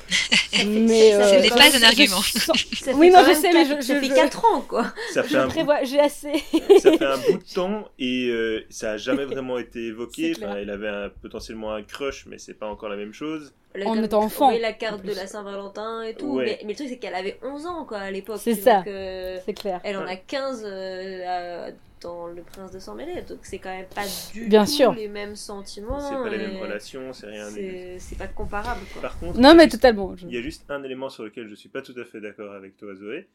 mais 0.67 1.13
ça 1.13 1.21
euh, 1.25 1.39
Ce 1.39 1.43
n'est 1.43 1.49
pas 1.49 1.77
un 1.79 1.83
argument. 1.83 2.21
je 2.21 2.39
sens- 2.39 2.67
Oui, 2.95 3.11
quand 3.13 3.25
je 3.25 3.33
sais, 3.35 3.49
mais 3.53 3.65
quatre- 3.67 3.81
je- 3.81 3.87
ça 3.87 3.95
je- 3.95 4.01
fait 4.01 4.07
je- 4.09 4.15
4 4.15 4.45
ans, 4.45 4.61
quoi. 4.63 4.93
ça 5.15 5.23
fait 5.23 5.29
Je 5.31 5.39
un 5.39 5.45
bout 5.47 5.51
prévois, 5.53 5.85
j'ai 5.85 6.01
assez. 6.01 6.33
ça 6.81 6.93
fait 6.93 7.05
un 7.05 7.17
bout 7.19 7.39
de 7.39 7.55
temps 7.55 7.89
et 7.99 8.29
euh, 8.29 8.61
ça 8.69 8.93
a 8.93 8.97
jamais 8.97 9.25
vraiment 9.25 9.59
été 9.59 9.87
évoqué. 9.87 10.35
Enfin, 10.37 10.59
il 10.61 10.69
avait 10.71 10.89
un- 10.89 11.11
potentiellement 11.23 11.73
un 11.73 11.83
crush, 11.83 12.27
mais 12.27 12.39
c'est 12.39 12.55
pas 12.55 12.67
encore 12.67 12.89
la 12.91 12.97
même 12.97 13.15
chose. 13.15 13.55
La 13.75 13.87
En 13.87 14.03
étant 14.03 14.23
enfant, 14.25 14.51
Oui, 14.53 14.59
la 14.61 14.69
en 14.71 14.75
carte 14.75 15.03
de 15.03 15.15
la 15.15 15.27
Saint-Valentin 15.27 16.03
et 16.03 16.15
tout. 16.15 16.27
Ouais. 16.35 16.45
Mais, 16.45 16.59
mais 16.65 16.69
le 16.73 16.75
truc, 16.77 16.89
c'est 16.91 16.99
qu'elle 16.99 17.15
avait 17.15 17.39
11 17.43 17.65
ans, 17.67 17.87
quoi, 17.87 17.99
à 17.99 18.11
l'époque. 18.11 18.39
C'est 18.43 18.55
ça. 18.55 18.85
euh, 18.87 19.39
C'est 19.47 19.55
clair. 19.55 19.81
elle 19.83 19.97
en 19.97 20.07
a 20.07 20.17
15 20.17 20.63
euh, 20.67 21.69
à- 21.69 21.71
dans 22.03 22.27
Le 22.27 22.43
Prince 22.43 22.71
de 22.73 22.79
Sang 22.79 22.95
Mêlé. 22.95 23.23
Donc, 23.23 23.39
c'est 23.43 23.59
quand 23.59 23.71
même 23.71 23.87
pas 23.95 24.05
du 24.33 24.47
Bien 24.47 24.65
tout 24.65 24.71
sûr. 24.71 24.93
les 24.93 25.09
mêmes 25.09 25.37
sentiments. 25.37 26.01
c'est 26.01 26.15
pas 26.15 26.29
les 26.29 26.39
mêmes 26.39 26.57
relations, 26.59 27.13
c'est 27.13 27.27
rien. 27.27 27.49
C'est 27.51 27.99
c'est 27.99 28.19
pas 28.19 28.29
comparable, 28.29 28.81
quoi. 28.93 29.03
Par 29.03 29.19
contre, 29.19 29.39
Non, 29.41 29.55
mais 29.55 29.65
juste- 29.65 29.77
totalement. 29.77 30.15
je- 30.17 30.27
Il 30.27 30.35
y 30.35 30.39
a 30.39 30.43
juste 30.43 30.65
un 30.71 30.83
élément 30.83 31.09
sur 31.09 31.25
lequel 31.25 31.47
je 31.49 31.55
suis 31.55 31.69
pas 31.69 31.83
tout 31.83 31.95
à 31.99 32.05
fait 32.05 32.21
d'accord 32.21 32.53
avec 32.53 32.77
toi, 32.77 32.95
Zoé. 32.95 33.27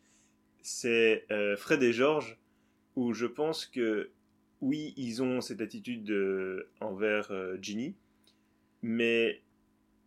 C'est 0.61 1.25
euh, 1.31 1.55
Fred 1.55 1.81
et 1.83 1.93
George, 1.93 2.37
où 2.95 3.13
je 3.13 3.25
pense 3.25 3.65
que 3.65 4.09
oui, 4.61 4.93
ils 4.97 5.21
ont 5.21 5.39
cette 5.41 5.61
attitude 5.61 6.09
euh, 6.09 6.67
envers 6.81 7.27
euh, 7.31 7.57
Ginny, 7.61 7.93
mais 8.81 9.41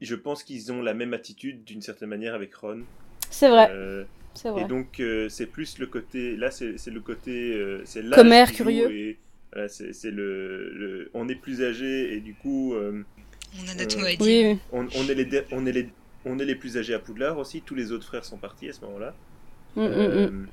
je 0.01 0.15
pense 0.15 0.43
qu'ils 0.43 0.73
ont 0.73 0.83
la 0.83 0.95
même 0.95 1.15
attitude 1.15 1.65
d'une 1.65 1.83
certaine 1.83 2.09
manière 2.09 2.35
avec 2.35 2.55
Ron. 2.55 2.83
C'est 3.31 3.49
vrai, 3.49 3.71
Et 4.57 4.65
donc 4.65 5.01
euh, 5.01 5.29
c'est 5.29 5.47
plus 5.47 5.79
le 5.79 5.87
côté, 5.87 6.37
là 6.37 6.51
c'est 6.51 6.79
c'est 6.79 6.91
le 6.91 7.01
côté, 7.01 7.55
euh, 7.55 7.83
c'est 7.85 8.03
Commère, 8.11 8.53
curieux. 8.53 8.91
et, 8.91 9.19
voilà, 9.53 9.69
c'est 9.69 9.93
c'est 9.93 10.11
le, 10.11 10.71
le- 10.73 11.11
on 11.15 11.29
est 11.29 11.35
plus 11.35 11.63
âgé 11.63 12.15
et 12.15 12.21
du 12.21 12.35
coup. 12.35 12.75
euh, 12.75 13.03
On 13.55 13.79
a 13.79 13.87
tout 13.87 13.99
Euh, 13.99 14.05
à 14.05 14.11
dire. 14.17 14.19
Oui, 14.21 14.43
oui. 14.45 14.59
on, 14.71 14.89
on 14.95 15.09
est 15.09 15.15
les, 15.15 15.25
de- 15.27 15.45
on, 15.53 15.67
est 15.67 15.73
les, 15.73 15.95
on 16.25 16.39
est 16.39 16.45
les 16.45 16.55
plus 16.57 16.77
âgés 16.79 16.95
à 16.95 16.99
Poudlard 17.01 17.39
aussi, 17.39 17.63
tous 17.63 17.75
les 17.75 17.93
autres 17.93 18.07
frères 18.07 18.25
sont 18.25 18.39
partis 18.39 18.69
à 18.69 18.73
ce 18.73 18.85
moment-là. 18.85 19.17
Mm, 19.77 19.83
mm, 19.83 19.89
Euh, 19.89 20.31
mm. 20.31 20.49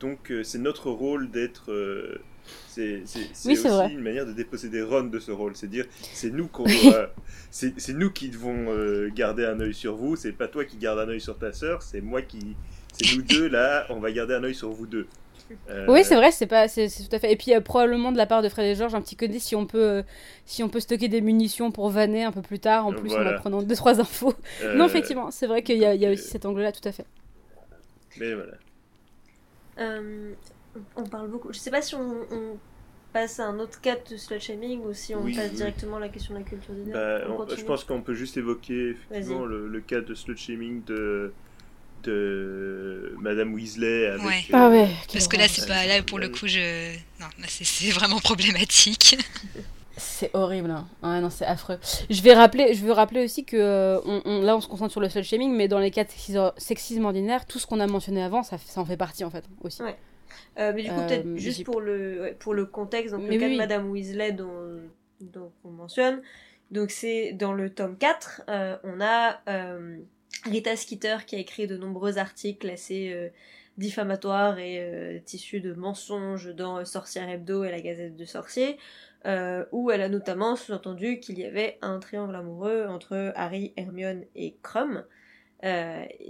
donc 0.00 0.30
euh, 0.32 0.42
c'est 0.44 0.58
notre 0.58 0.90
rôle 0.90 1.30
d'être... 1.30 1.72
euh, 1.72 2.24
c'est 2.66 3.02
c'est- 3.06 3.30
c'est 3.34 3.48
Oui, 3.48 3.56
c'est 3.56 3.68
aussi 3.68 3.68
vrai. 3.70 3.92
une 3.92 4.00
manière 4.02 4.26
de 4.26 4.32
déposséder 4.32 4.82
Ron 4.82 5.04
de 5.04 5.18
ce 5.20 5.30
rôle, 5.32 5.56
c'est 5.56 5.68
dire 5.68 5.86
c'est 6.12 6.30
nous 6.30 6.48
qu'on 6.48 6.70
doit- 6.70 7.14
c'est 7.50 7.78
c'est 7.80 7.94
nous 7.94 8.10
qui 8.12 8.30
devons 8.30 8.66
euh, 8.72 9.10
garder 9.14 9.44
un 9.46 9.60
œil 9.60 9.74
sur 9.74 9.96
vous, 9.96 10.16
c'est 10.16 10.32
pas 10.32 10.48
toi 10.48 10.64
qui 10.64 10.78
garde 10.78 10.98
un 11.00 11.08
œil 11.08 11.20
sur 11.20 11.38
ta 11.38 11.52
sœur, 11.52 11.82
c'est 11.82 12.00
moi 12.00 12.22
qui... 12.22 12.56
C'est 12.92 13.06
nous 13.16 13.22
deux 13.22 13.48
là, 13.48 13.86
on 13.90 14.00
va 14.00 14.12
garder 14.12 14.34
un 14.34 14.44
œil 14.44 14.54
sur 14.54 14.70
vous 14.70 14.86
deux. 14.86 15.08
Euh, 15.68 15.86
Oui, 15.88 16.04
c'est 16.04 16.16
vrai, 16.16 16.30
c'est 16.32 16.46
pas, 16.46 16.68
c'est 16.68 16.88
c'est 16.88 17.08
tout 17.08 17.14
à 17.14 17.18
fait. 17.18 17.32
Et 17.32 17.36
puis 17.36 17.54
euh, 17.54 17.60
probablement 17.60 18.12
de 18.12 18.16
la 18.16 18.26
part 18.26 18.42
de 18.42 18.48
Fred 18.48 18.66
et 18.66 18.74
Georges 18.74 18.94
un 18.94 19.02
petit 19.02 19.16
côté 19.16 19.38
si 19.38 19.54
on 19.56 19.66
peut, 19.66 19.82
euh, 19.82 20.02
si 20.46 20.62
on 20.62 20.68
peut 20.68 20.80
stocker 20.80 21.08
des 21.08 21.20
munitions 21.20 21.70
pour 21.72 21.90
vanner 21.90 22.24
un 22.24 22.32
peu 22.32 22.42
plus 22.42 22.58
tard, 22.58 22.86
en 22.86 22.92
plus 22.92 23.10
en 23.10 23.14
Voilà. 23.14 23.30
apprenant 23.30 23.62
deux 23.62 23.74
trois 23.76 24.00
infos. 24.00 24.34
euh, 24.62 24.74
non, 24.76 24.86
effectivement, 24.86 25.30
c'est 25.30 25.46
vrai 25.46 25.62
qu'il 25.62 25.78
y 25.78 25.84
a, 25.84 25.94
il 25.94 26.00
y 26.00 26.06
a 26.06 26.08
donc, 26.10 26.18
aussi 26.18 26.28
cet 26.28 26.46
angle-là, 26.46 26.72
tout 26.72 26.86
à 26.88 26.92
fait. 26.92 27.06
Mais 28.18 28.34
voilà. 28.34 28.52
Euh, 29.78 30.32
on 30.96 31.04
parle 31.04 31.28
beaucoup. 31.28 31.52
Je 31.52 31.58
sais 31.58 31.70
pas 31.70 31.82
si 31.82 31.94
on, 31.94 32.00
on 32.30 32.58
passe 33.12 33.40
à 33.40 33.46
un 33.46 33.58
autre 33.58 33.80
cas 33.80 33.96
de 33.96 34.16
slut 34.16 34.40
shaming 34.40 34.80
ou 34.84 34.92
si 34.94 35.14
on 35.14 35.22
Oui, 35.22 35.34
passe 35.34 35.50
oui. 35.50 35.56
directement 35.56 35.96
à 35.96 36.00
la 36.00 36.08
question 36.08 36.34
de 36.34 36.38
la 36.40 36.44
culture 36.44 36.74
du. 36.74 36.90
Bah, 36.90 37.20
je 37.56 37.64
pense 37.64 37.84
qu'on 37.84 38.02
peut 38.02 38.14
juste 38.14 38.36
évoquer 38.36 38.90
effectivement 38.90 39.44
le, 39.44 39.68
le 39.68 39.80
cas 39.80 40.00
de 40.00 40.14
slut 40.14 40.36
shaming 40.36 40.82
de, 40.84 41.32
de 42.02 43.14
Madame 43.18 43.52
Weasley 43.54 44.06
avec. 44.06 44.22
Ouais. 44.26 44.44
Ah 44.52 44.68
ouais. 44.70 44.88
Parce 45.12 45.28
que 45.28 45.36
là, 45.36 45.48
c'est 45.48 45.66
pas 45.66 45.86
là 45.86 46.02
pour 46.02 46.18
le 46.18 46.28
coup, 46.28 46.46
je. 46.46 46.92
Non, 47.20 47.26
c'est- 47.48 47.90
vraiment 47.90 48.18
problématique. 48.20 49.16
C'est 49.98 50.30
horrible. 50.34 50.70
Hein. 50.70 50.88
Ouais, 51.02 51.20
non, 51.20 51.28
c'est 51.28 51.44
affreux. 51.44 51.78
Je 52.08 52.22
vais 52.22 52.32
rappeler, 52.32 52.72
je 52.74 52.82
veux 52.82 52.92
rappeler 52.92 53.22
aussi 53.24 53.44
que 53.44 53.56
euh, 53.58 54.00
on, 54.06 54.22
on- 54.24 54.40
là, 54.42 54.56
on 54.56 54.60
se 54.60 54.66
concentre 54.66 54.90
sur 54.90 55.00
le 55.02 55.08
slut 55.10 55.22
shaming, 55.22 55.54
mais 55.54 55.68
dans 55.68 55.78
les 55.78 55.90
cas 55.90 56.02
de 56.04 56.08
sexisme, 56.10 56.50
sexisme 56.56 57.04
ordinaire, 57.04 57.44
tout 57.46 57.58
ce 57.58 57.66
qu'on 57.66 57.78
a 57.78 57.86
mentionné 57.86 58.22
avant, 58.22 58.42
ça, 58.42 58.56
ça 58.58 58.80
en 58.80 58.86
fait 58.86 58.96
partie 58.96 59.22
en 59.22 59.30
fait 59.30 59.44
aussi. 59.62 59.82
Ouais. 59.82 59.96
Euh, 60.58 60.72
mais 60.74 60.82
du 60.84 60.88
coup, 60.88 60.98
Euh, 60.98 61.06
peut-être 61.06 61.36
juste 61.36 61.62
pour 61.64 61.80
le, 61.82 62.22
ouais, 62.22 62.36
pour 62.38 62.54
le 62.54 62.64
contexte, 62.64 63.12
donc 63.12 63.22
Mais 63.28 63.34
le 63.34 63.40
cas 63.40 63.44
oui, 63.46 63.50
de 63.50 63.54
oui. 63.54 63.58
Madame 63.58 63.90
Weasley 63.90 64.32
dont, 64.32 64.80
dont 65.20 65.52
on 65.62 65.70
mentionne, 65.70 66.22
donc 66.70 66.90
c'est 66.90 67.32
dans 67.34 67.52
le 67.52 67.68
tome 67.70 67.96
4, 67.98 68.42
euh, 68.48 68.76
on 68.84 69.00
a 69.00 69.40
euh, 69.48 69.98
Rita 70.44 70.74
Skeeter 70.76 71.18
qui 71.26 71.36
a 71.36 71.38
écrit 71.38 71.66
de 71.66 71.76
nombreux 71.76 72.18
articles 72.18 72.68
assez 72.68 73.12
euh, 73.12 73.28
diffamatoires 73.78 74.58
et 74.58 74.80
euh, 74.80 75.18
issus 75.32 75.60
de 75.60 75.72
mensonges 75.72 76.54
dans 76.54 76.84
Sorcière 76.84 77.28
Hebdo 77.28 77.64
et 77.64 77.70
la 77.70 77.80
Gazette 77.80 78.16
du 78.16 78.26
Sorcier, 78.26 78.76
euh, 79.24 79.64
où 79.70 79.90
elle 79.90 80.02
a 80.02 80.08
notamment 80.08 80.56
sous-entendu 80.56 81.20
qu'il 81.20 81.38
y 81.38 81.44
avait 81.44 81.78
un 81.80 82.00
triangle 82.00 82.34
amoureux 82.34 82.86
entre 82.88 83.32
Harry, 83.36 83.72
Hermione 83.76 84.24
et 84.34 84.56
Crum. 84.62 85.04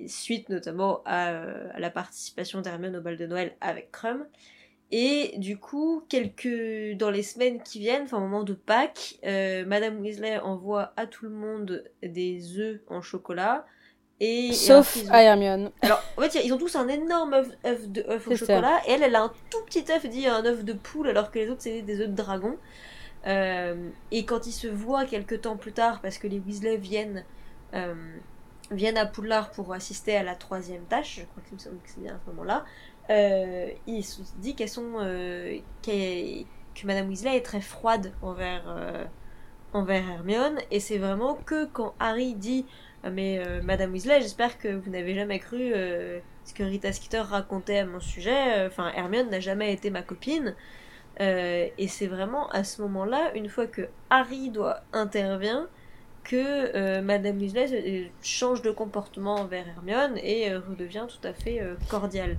Suite 0.09 0.51
notamment 0.51 1.01
à, 1.06 1.78
la 1.78 1.89
participation 1.89 2.60
d'Hermione 2.60 2.97
au 2.97 3.01
bal 3.01 3.16
de 3.16 3.26
Noël 3.26 3.56
avec 3.62 3.90
Crum. 3.90 4.26
Et 4.90 5.32
du 5.39 5.56
coup, 5.56 6.06
dans 6.97 7.10
les 7.10 7.22
semaines 7.22 7.62
qui 7.62 7.78
viennent, 7.78 8.02
enfin 8.02 8.18
au 8.18 8.20
moment 8.20 8.44
de 8.44 8.52
Pâques, 8.52 9.18
Madame 9.22 10.01
Weasley 10.02 10.39
envoie 10.39 10.93
à 10.98 11.06
tout 11.06 11.24
le 11.24 11.30
monde 11.30 11.90
des 12.02 12.59
œufs 12.59 12.82
en 12.89 13.01
chocolat. 13.01 13.64
Et, 14.24 14.53
Sauf 14.53 14.99
à 15.11 15.24
Hermione. 15.24 15.73
Alors, 15.81 16.01
en 16.16 16.23
fait, 16.23 16.44
ils 16.44 16.53
ont 16.53 16.57
tous 16.57 16.77
un 16.77 16.86
énorme 16.86 17.35
œuf, 17.35 17.49
œuf 17.66 17.89
de 17.89 18.05
œuf 18.09 18.28
au 18.28 18.31
ça. 18.31 18.36
chocolat, 18.36 18.81
et 18.86 18.93
elle, 18.93 19.03
elle 19.03 19.16
a 19.16 19.23
un 19.23 19.32
tout 19.51 19.61
petit 19.66 19.85
œuf 19.90 20.07
dit 20.07 20.28
un 20.28 20.44
œuf 20.44 20.65
de 20.65 20.74
poule, 20.74 21.09
alors 21.09 21.32
que 21.32 21.40
les 21.40 21.49
autres, 21.49 21.62
c'est 21.62 21.82
des 21.82 22.01
œufs 22.01 22.09
de 22.09 22.15
dragon. 22.15 22.57
Euh, 23.27 23.89
et 24.12 24.24
quand 24.24 24.47
ils 24.47 24.53
se 24.53 24.69
voient 24.69 25.07
quelques 25.07 25.40
temps 25.40 25.57
plus 25.57 25.73
tard, 25.73 26.01
parce 26.01 26.19
que 26.19 26.28
les 26.28 26.39
Weasley 26.39 26.77
viennent, 26.77 27.24
euh, 27.74 27.94
viennent 28.70 28.97
à 28.97 29.07
Poudlard 29.07 29.51
pour 29.51 29.73
assister 29.74 30.15
à 30.15 30.23
la 30.23 30.36
troisième 30.36 30.85
tâche, 30.85 31.19
je 31.19 31.24
crois 31.24 31.43
que 31.43 31.49
c'est 31.61 31.70
que 31.70 31.77
c'est 31.86 32.01
bien 32.01 32.15
à 32.15 32.19
ce 32.24 32.31
moment-là, 32.31 32.65
euh, 33.11 33.70
il 33.89 34.05
se 34.05 34.20
dit 34.39 34.55
qu'elles 34.55 34.69
sont, 34.69 34.99
que 35.82 36.86
Madame 36.86 37.09
Weasley 37.09 37.36
est 37.36 37.44
très 37.44 37.61
froide 37.61 38.12
envers, 38.23 38.62
envers 39.73 40.09
Hermione, 40.09 40.61
et 40.70 40.78
c'est 40.78 40.99
vraiment 40.99 41.35
que 41.35 41.65
quand 41.65 41.94
Harry 41.99 42.35
dit 42.35 42.66
mais 43.10 43.38
euh, 43.38 43.60
Madame 43.62 43.92
Weasley, 43.92 44.20
j'espère 44.20 44.58
que 44.58 44.68
vous 44.68 44.90
n'avez 44.90 45.14
jamais 45.14 45.38
cru 45.38 45.72
euh, 45.74 46.20
ce 46.44 46.54
que 46.54 46.62
Rita 46.62 46.92
Skeeter 46.92 47.22
racontait 47.22 47.78
à 47.78 47.86
mon 47.86 48.00
sujet. 48.00 48.58
Euh, 48.58 48.68
Enfin, 48.68 48.92
Hermione 48.94 49.28
n'a 49.30 49.40
jamais 49.40 49.72
été 49.72 49.90
ma 49.90 50.02
copine. 50.02 50.54
Et 51.20 51.86
c'est 51.88 52.08
vraiment 52.08 52.48
à 52.50 52.64
ce 52.64 52.82
moment-là, 52.82 53.30
une 53.36 53.48
fois 53.48 53.66
que 53.66 53.82
Harry 54.10 54.50
doit 54.50 54.80
intervient, 54.92 55.68
que 56.24 57.00
Madame 57.00 57.38
Weasley 57.38 58.10
change 58.22 58.60
de 58.62 58.72
comportement 58.72 59.36
envers 59.36 59.68
Hermione 59.68 60.18
et 60.18 60.52
redevient 60.56 61.06
tout 61.06 61.24
à 61.24 61.32
fait 61.32 61.62
cordiale. 61.88 62.38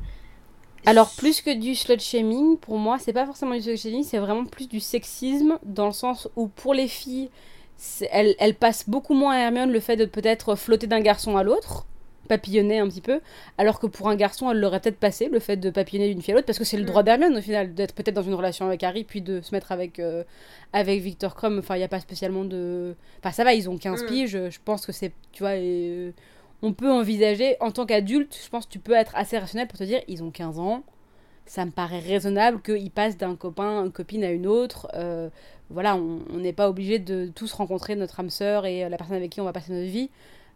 Alors, 0.86 1.12
plus 1.16 1.42
que 1.42 1.58
du 1.58 1.76
slut 1.76 2.02
shaming, 2.02 2.58
pour 2.58 2.78
moi, 2.78 2.98
c'est 3.00 3.14
pas 3.14 3.26
forcément 3.26 3.56
du 3.56 3.62
slut 3.62 3.78
shaming, 3.78 4.04
c'est 4.04 4.18
vraiment 4.18 4.44
plus 4.44 4.68
du 4.68 4.82
sexisme, 4.82 5.58
dans 5.64 5.86
le 5.86 5.94
sens 5.94 6.28
où 6.36 6.50
pour 6.50 6.74
les 6.74 6.90
filles, 6.90 7.30
elles 8.12 8.56
passent 8.56 8.90
beaucoup 8.90 9.14
moins 9.14 9.36
à 9.36 9.40
Hermione 9.40 9.72
le 9.72 9.80
fait 9.80 9.96
de 9.98 10.06
peut-être 10.06 10.56
flotter 10.56 10.88
d'un 10.88 11.02
garçon 11.02 11.38
à 11.38 11.44
l'autre, 11.44 11.86
papillonner 12.30 12.80
un 12.80 12.88
petit 12.88 13.02
peu, 13.02 13.20
alors 13.58 13.80
que 13.82 13.86
pour 13.88 14.08
un 14.08 14.16
garçon, 14.16 14.50
elle 14.50 14.60
l'aurait 14.62 14.80
peut-être 14.80 14.98
passé, 15.00 15.28
le 15.30 15.40
fait 15.40 15.58
de 15.58 15.70
papillonner 15.70 16.08
d'une 16.14 16.22
fille 16.22 16.32
à 16.34 16.36
l'autre, 16.36 16.46
parce 16.46 16.58
que 16.58 16.64
c'est 16.64 16.78
le 16.78 16.84
Mm. 16.84 16.88
droit 16.88 17.04
d'Hermione 17.04 17.38
au 17.38 17.42
final, 17.42 17.74
d'être 17.74 17.94
peut-être 17.94 18.16
dans 18.16 18.22
une 18.24 18.34
relation 18.34 18.66
avec 18.66 18.82
Harry, 18.84 19.04
puis 19.04 19.22
de 19.22 19.42
se 19.42 19.54
mettre 19.54 19.74
avec, 19.74 20.00
euh, 20.00 20.24
avec 20.72 21.02
Victor 21.02 21.36
Crumb, 21.36 21.60
enfin, 21.60 21.76
il 21.76 21.80
n'y 21.80 21.84
a 21.84 21.90
pas 21.90 22.00
spécialement 22.00 22.46
de... 22.46 22.96
Enfin, 23.20 23.32
ça 23.34 23.44
va, 23.44 23.54
ils 23.54 23.70
ont 23.70 23.78
15 23.78 24.04
Mm. 24.04 24.06
piges, 24.08 24.50
je 24.50 24.60
pense 24.64 24.86
que 24.86 24.94
c'est, 24.94 25.12
tu 25.34 25.44
vois, 25.44 25.56
et, 25.58 25.62
euh, 25.90 26.12
on 26.62 26.72
peut 26.72 26.90
envisager, 26.90 27.58
en 27.60 27.72
tant 27.72 27.86
qu'adulte, 27.86 28.40
je 28.42 28.50
pense 28.50 28.66
que 28.68 28.72
tu 28.72 28.80
peux 28.80 28.94
être 28.94 29.12
assez 29.18 29.38
rationnel 29.38 29.68
pour 29.68 29.78
te 29.78 29.84
dire, 29.84 30.00
ils 30.08 30.24
ont 30.24 30.32
15 30.32 30.60
ans, 30.60 30.84
ça 31.46 31.66
me 31.66 31.72
paraît 31.72 32.00
raisonnable 32.00 32.62
qu'ils 32.62 32.92
passent 32.92 33.18
d'un 33.18 33.36
copain, 33.36 33.86
une 33.86 33.92
copine 33.92 34.24
à 34.24 34.32
une 34.32 34.48
autre. 34.48 34.88
euh, 34.96 35.30
voilà, 35.70 35.96
on 35.96 36.38
n'est 36.38 36.54
pas 36.54 36.70
obligé 36.70 37.00
de 37.00 37.32
tous 37.34 37.52
rencontrer 37.54 37.96
notre 37.96 38.20
âme 38.20 38.30
sœur 38.30 38.66
et 38.66 38.86
euh, 38.86 38.90
la 38.90 38.98
personne 38.98 39.16
avec 39.16 39.32
qui 39.32 39.42
on 39.42 39.46
va 39.46 39.54
passer 39.54 39.74
notre 39.74 39.90
vie 39.90 40.10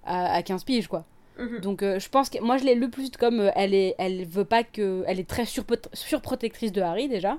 à, 0.06 0.34
à 0.34 0.44
15 0.44 0.64
piges, 0.64 0.88
quoi. 0.88 1.06
Mhm. 1.40 1.60
Donc 1.60 1.84
euh, 1.84 2.00
je 2.00 2.10
pense 2.10 2.30
que 2.30 2.40
moi 2.42 2.58
je 2.58 2.64
l'ai 2.66 2.76
le 2.76 2.90
plus 2.90 3.12
comme 3.12 3.40
euh, 3.40 3.52
elle 3.56 3.74
est 3.74 3.96
elle 4.00 4.26
veut 4.26 4.46
pas 4.46 4.64
que 4.64 5.04
elle 5.08 5.20
est 5.20 5.28
très 5.28 5.46
surprotectrice 5.46 6.72
de 6.72 6.82
Harry 6.82 7.08
déjà, 7.10 7.38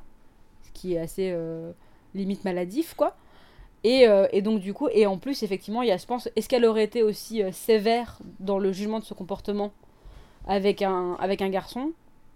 ce 0.62 0.70
qui 0.72 0.94
est 0.94 0.98
assez 0.98 1.34
limite 2.14 2.44
maladif 2.44 2.94
quoi. 2.94 3.16
Et, 3.84 4.06
et 4.32 4.42
donc 4.42 4.60
du 4.60 4.72
coup 4.74 4.88
et 4.92 5.06
en 5.06 5.18
plus 5.18 5.42
effectivement 5.42 5.82
il 5.82 5.88
y 5.88 5.92
a 5.92 5.96
je 5.96 6.06
pense 6.06 6.28
est-ce 6.36 6.48
qu'elle 6.48 6.64
aurait 6.64 6.84
été 6.84 7.02
aussi 7.02 7.42
sévère 7.52 8.18
dans 8.40 8.58
le 8.58 8.72
jugement 8.72 8.98
de 9.00 9.04
ce 9.04 9.14
comportement 9.14 9.72
avec 10.46 10.82
un 10.82 11.14
avec 11.20 11.42
un 11.42 11.48
garçon? 11.48 11.92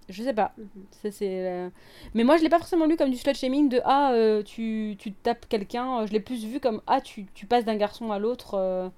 Je 0.09 0.23
sais 0.23 0.33
pas. 0.35 0.53
Mhm. 0.59 0.67
Ça, 1.03 1.11
c'est, 1.11 1.47
euh, 1.47 1.69
Mais 2.15 2.25
moi, 2.25 2.37
je 2.37 2.43
l'ai 2.43 2.49
pas 2.49 2.59
forcément 2.59 2.87
lu 2.87 2.97
comme 2.97 3.11
du 3.11 3.17
slut 3.17 3.35
shaming 3.35 3.69
de 3.69 3.81
Ah, 3.85 4.13
euh, 4.13 4.43
tu, 4.43 4.97
tu 4.99 5.13
tapes 5.13 5.47
quelqu'un. 5.49 6.01
Euh, 6.01 6.07
Je 6.07 6.13
l'ai 6.13 6.21
plus 6.21 6.45
vu 6.45 6.61
comme 6.61 6.81
Ah, 6.87 7.01
tu, 7.01 7.27
tu 7.35 7.47
passes 7.47 7.65
d'un 7.65 7.77
garçon 7.77 8.11
à 8.13 8.19
l'autre. 8.19 8.55
euh, 8.55 8.89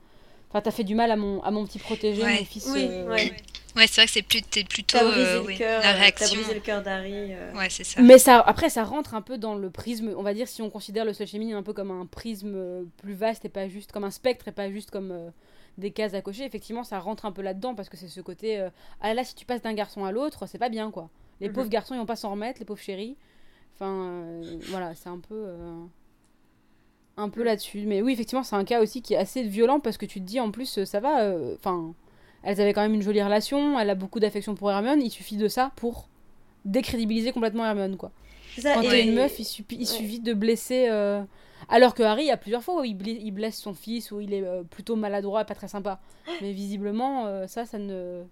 Enfin, 0.51 0.61
t'as 0.61 0.71
fait 0.71 0.85
du 0.85 0.95
mal 0.95 1.11
à 1.11 1.17
mon, 1.17 1.43
à 1.43 1.51
mon 1.51 1.65
petit 1.67 1.79
protégé, 1.81 2.23
Ouais. 2.23 2.39
mon 2.39 2.45
fils. 2.45 2.71
Oui, 2.73 2.87
euh, 2.89 3.09
ouais. 3.09 3.33
Ouais, 3.77 3.89
c'est 3.89 3.97
vrai 4.03 4.07
que 4.07 4.13
c'est 4.13 4.23
plus, 4.23 4.41
t'es 4.43 4.63
plutôt 4.63 4.99
euh, 4.99 5.43
oui, 5.45 5.57
cœur, 5.59 5.83
la 5.83 5.93
t'as 5.95 5.99
réaction. 5.99 6.37
brisé 6.37 6.55
le 6.55 6.61
cœur 6.61 6.81
d'Harry. 6.81 7.33
euh. 7.35 7.53
Ouais, 7.55 7.69
c'est 7.69 7.83
ça. 7.83 8.01
Mais 8.01 8.19
ça, 8.19 8.39
après, 8.39 8.71
ça 8.71 8.85
rentre 8.85 9.15
un 9.17 9.21
peu 9.21 9.37
dans 9.37 9.57
le 9.57 9.69
prisme. 9.69 10.15
On 10.17 10.23
va 10.23 10.33
dire 10.33 10.47
si 10.47 10.63
on 10.63 10.71
considère 10.71 11.05
le 11.05 11.13
slut 11.13 11.27
shaming 11.27 11.55
un 11.55 11.65
peu 11.65 11.73
comme 11.73 11.91
un 11.91 12.07
prisme 12.07 12.87
plus 12.99 13.15
vaste 13.15 13.45
et 13.45 13.49
pas 13.49 13.69
juste 13.69 13.91
comme 13.91 14.05
un 14.05 14.13
spectre 14.13 14.47
et 14.47 14.53
pas 14.53 14.71
juste 14.71 14.93
comme 14.93 15.11
euh, 15.11 15.31
des 15.79 15.91
cases 15.91 16.15
à 16.15 16.23
cocher. 16.23 16.45
Effectivement, 16.45 16.85
ça 16.85 16.99
rentre 16.99 17.25
un 17.27 17.33
peu 17.33 17.43
là-dedans 17.43 17.75
parce 17.75 17.89
que 17.89 17.97
c'est 17.97 18.09
ce 18.09 18.21
côté. 18.21 18.59
euh, 18.61 18.71
ah 19.01 19.15
là, 19.15 19.25
si 19.25 19.35
tu 19.35 19.45
passes 19.47 19.63
d'un 19.63 19.75
garçon 19.75 20.05
à 20.05 20.13
l'autre, 20.13 20.47
c'est 20.47 20.59
pas 20.59 20.69
bien 20.69 20.91
quoi. 20.91 21.09
Les 21.41 21.49
Mhm. 21.49 21.55
pauvres 21.55 21.69
garçons, 21.69 21.95
ils 21.95 21.99
vont 21.99 22.07
pas 22.07 22.17
s'en 22.17 22.31
remettre, 22.31 22.59
les 22.61 22.65
pauvres 22.65 22.81
chéris. 22.81 23.17
Enfin, 23.75 23.93
euh, 23.93 24.59
voilà, 24.69 24.95
c'est 24.95 25.09
un 25.09 25.19
peu. 25.19 25.35
euh, 25.35 25.85
un 27.17 27.29
peu 27.29 27.43
là-dessus. 27.45 27.85
Mais 27.87 28.03
oui, 28.03 28.13
effectivement, 28.13 28.43
c'est 28.43 28.57
un 28.57 28.65
cas 28.65 28.81
aussi 28.83 29.01
qui 29.03 29.15
est 29.15 29.19
assez 29.19 29.43
violent 29.43 29.79
parce 29.81 29.97
que 29.97 30.07
tu 30.07 30.21
te 30.21 30.25
dis 30.27 30.41
en 30.41 30.51
plus, 30.51 30.83
ça 30.85 31.01
va. 31.01 31.33
Enfin, 31.55 31.95
elles 32.43 32.61
avaient 32.61 32.73
quand 32.73 32.81
même 32.83 32.95
une 32.95 33.03
jolie 33.03 33.23
relation, 33.23 33.79
elle 33.79 33.89
a 33.91 33.95
beaucoup 33.95 34.19
d'affection 34.21 34.55
pour 34.55 34.71
Hermione, 34.71 35.01
il 35.01 35.11
suffit 35.11 35.37
de 35.37 35.47
ça 35.49 35.71
pour 35.77 36.09
décrédibiliser 36.65 37.31
complètement 37.33 37.65
Hermione, 37.65 37.97
quoi. 37.97 38.11
C'est 38.55 38.63
ça, 38.63 38.75
Quand 38.75 38.83
t'es 38.83 39.03
une 39.05 39.15
meuf, 39.15 39.39
il, 39.39 39.45
suffit- 39.45 39.77
il 39.79 39.87
suffit 39.87 40.21
de 40.21 40.33
blesser. 40.35 40.87
euh, 40.89 41.23
Alors 41.69 41.95
que 41.95 42.03
Harry, 42.03 42.24
il 42.24 42.28
y 42.28 42.32
a 42.32 42.36
plusieurs 42.36 42.62
fois 42.62 42.81
où 42.81 42.85
il, 42.85 42.97
blesse 43.32 43.59
son 43.59 43.74
fils, 43.74 44.11
où 44.11 44.20
il 44.20 44.32
est 44.32 44.45
euh, 44.45 44.62
plutôt 44.62 44.97
maladroit 44.97 45.43
et 45.43 45.45
pas 45.45 45.55
très 45.55 45.69
sympa. 45.69 46.01
Mais 46.41 46.53
visiblement, 46.53 47.27
euh, 47.27 47.47
ça, 47.47 47.65
ça 47.65 47.78
ne. 47.78 48.24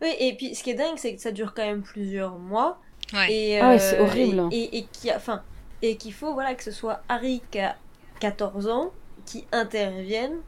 Oui, 0.00 0.14
et 0.18 0.34
puis 0.36 0.54
ce 0.54 0.62
qui 0.62 0.70
est 0.70 0.74
dingue, 0.74 0.96
c'est 0.96 1.14
que 1.14 1.20
ça 1.20 1.32
dure 1.32 1.54
quand 1.54 1.64
même 1.64 1.82
plusieurs 1.82 2.38
mois. 2.38 2.80
Ouais. 3.12 3.32
Et, 3.32 3.60
Ah 3.60 3.70
ouais, 3.70 3.78
c'est 3.78 3.98
euh, 3.98 4.04
horrible. 4.04 4.48
Et, 4.52 4.86
enfin, 5.14 5.42
qu'il 5.80 6.12
faut 6.12 6.32
voilà, 6.32 6.54
que 6.54 6.62
ce 6.62 6.70
soit 6.70 7.02
Harry 7.08 7.42
qui 7.50 7.60
a 7.60 7.76
14 8.20 8.68
ans 8.68 8.92
qui 9.26 9.44
intervienne 9.52 10.38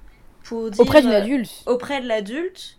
pour 0.44 0.70
dire. 0.70 0.80
Auprès 0.80 1.02
d'une 1.02 1.10
adulte. 1.12 1.62
auprès 1.66 2.00
de 2.00 2.08
l'adulte 2.08 2.78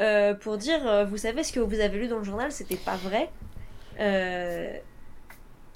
euh, 0.00 0.34
pour 0.34 0.58
dire 0.58 0.86
euh, 0.88 1.04
vous 1.04 1.18
savez 1.18 1.44
ce 1.44 1.52
que 1.52 1.60
vous 1.60 1.78
avez 1.78 1.98
lu 1.98 2.08
dans 2.08 2.18
le 2.18 2.24
journal 2.24 2.50
c'était 2.50 2.76
pas 2.76 2.96
vrai 2.96 3.30
Euh, 4.00 4.76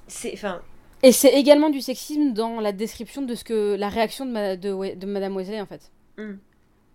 c'est 0.08 0.32
enfin 0.34 0.60
Et 1.02 1.12
c'est 1.12 1.32
également 1.32 1.70
du 1.70 1.80
sexisme 1.80 2.32
dans 2.32 2.60
la 2.60 2.72
description 2.72 3.22
de 3.22 3.34
ce 3.34 3.44
que 3.44 3.74
la 3.76 3.88
réaction 3.88 4.26
de, 4.26 4.30
ma- 4.32 4.56
de, 4.56 4.72
We- 4.72 4.96
de 4.98 5.06
Madame 5.06 5.36
Weasley 5.36 5.60
en 5.60 5.66
fait. 5.66 5.90
Mm. 6.16 6.34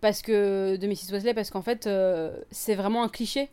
Parce 0.01 0.21
que 0.21 0.75
de 0.75 0.87
Mrs 0.87 1.11
Weasley 1.13 1.33
parce 1.33 1.49
qu'en 1.49 1.61
fait 1.61 1.87
euh, 1.87 2.35
c'est 2.51 2.75
vraiment 2.75 3.03
un 3.03 3.09
cliché 3.09 3.49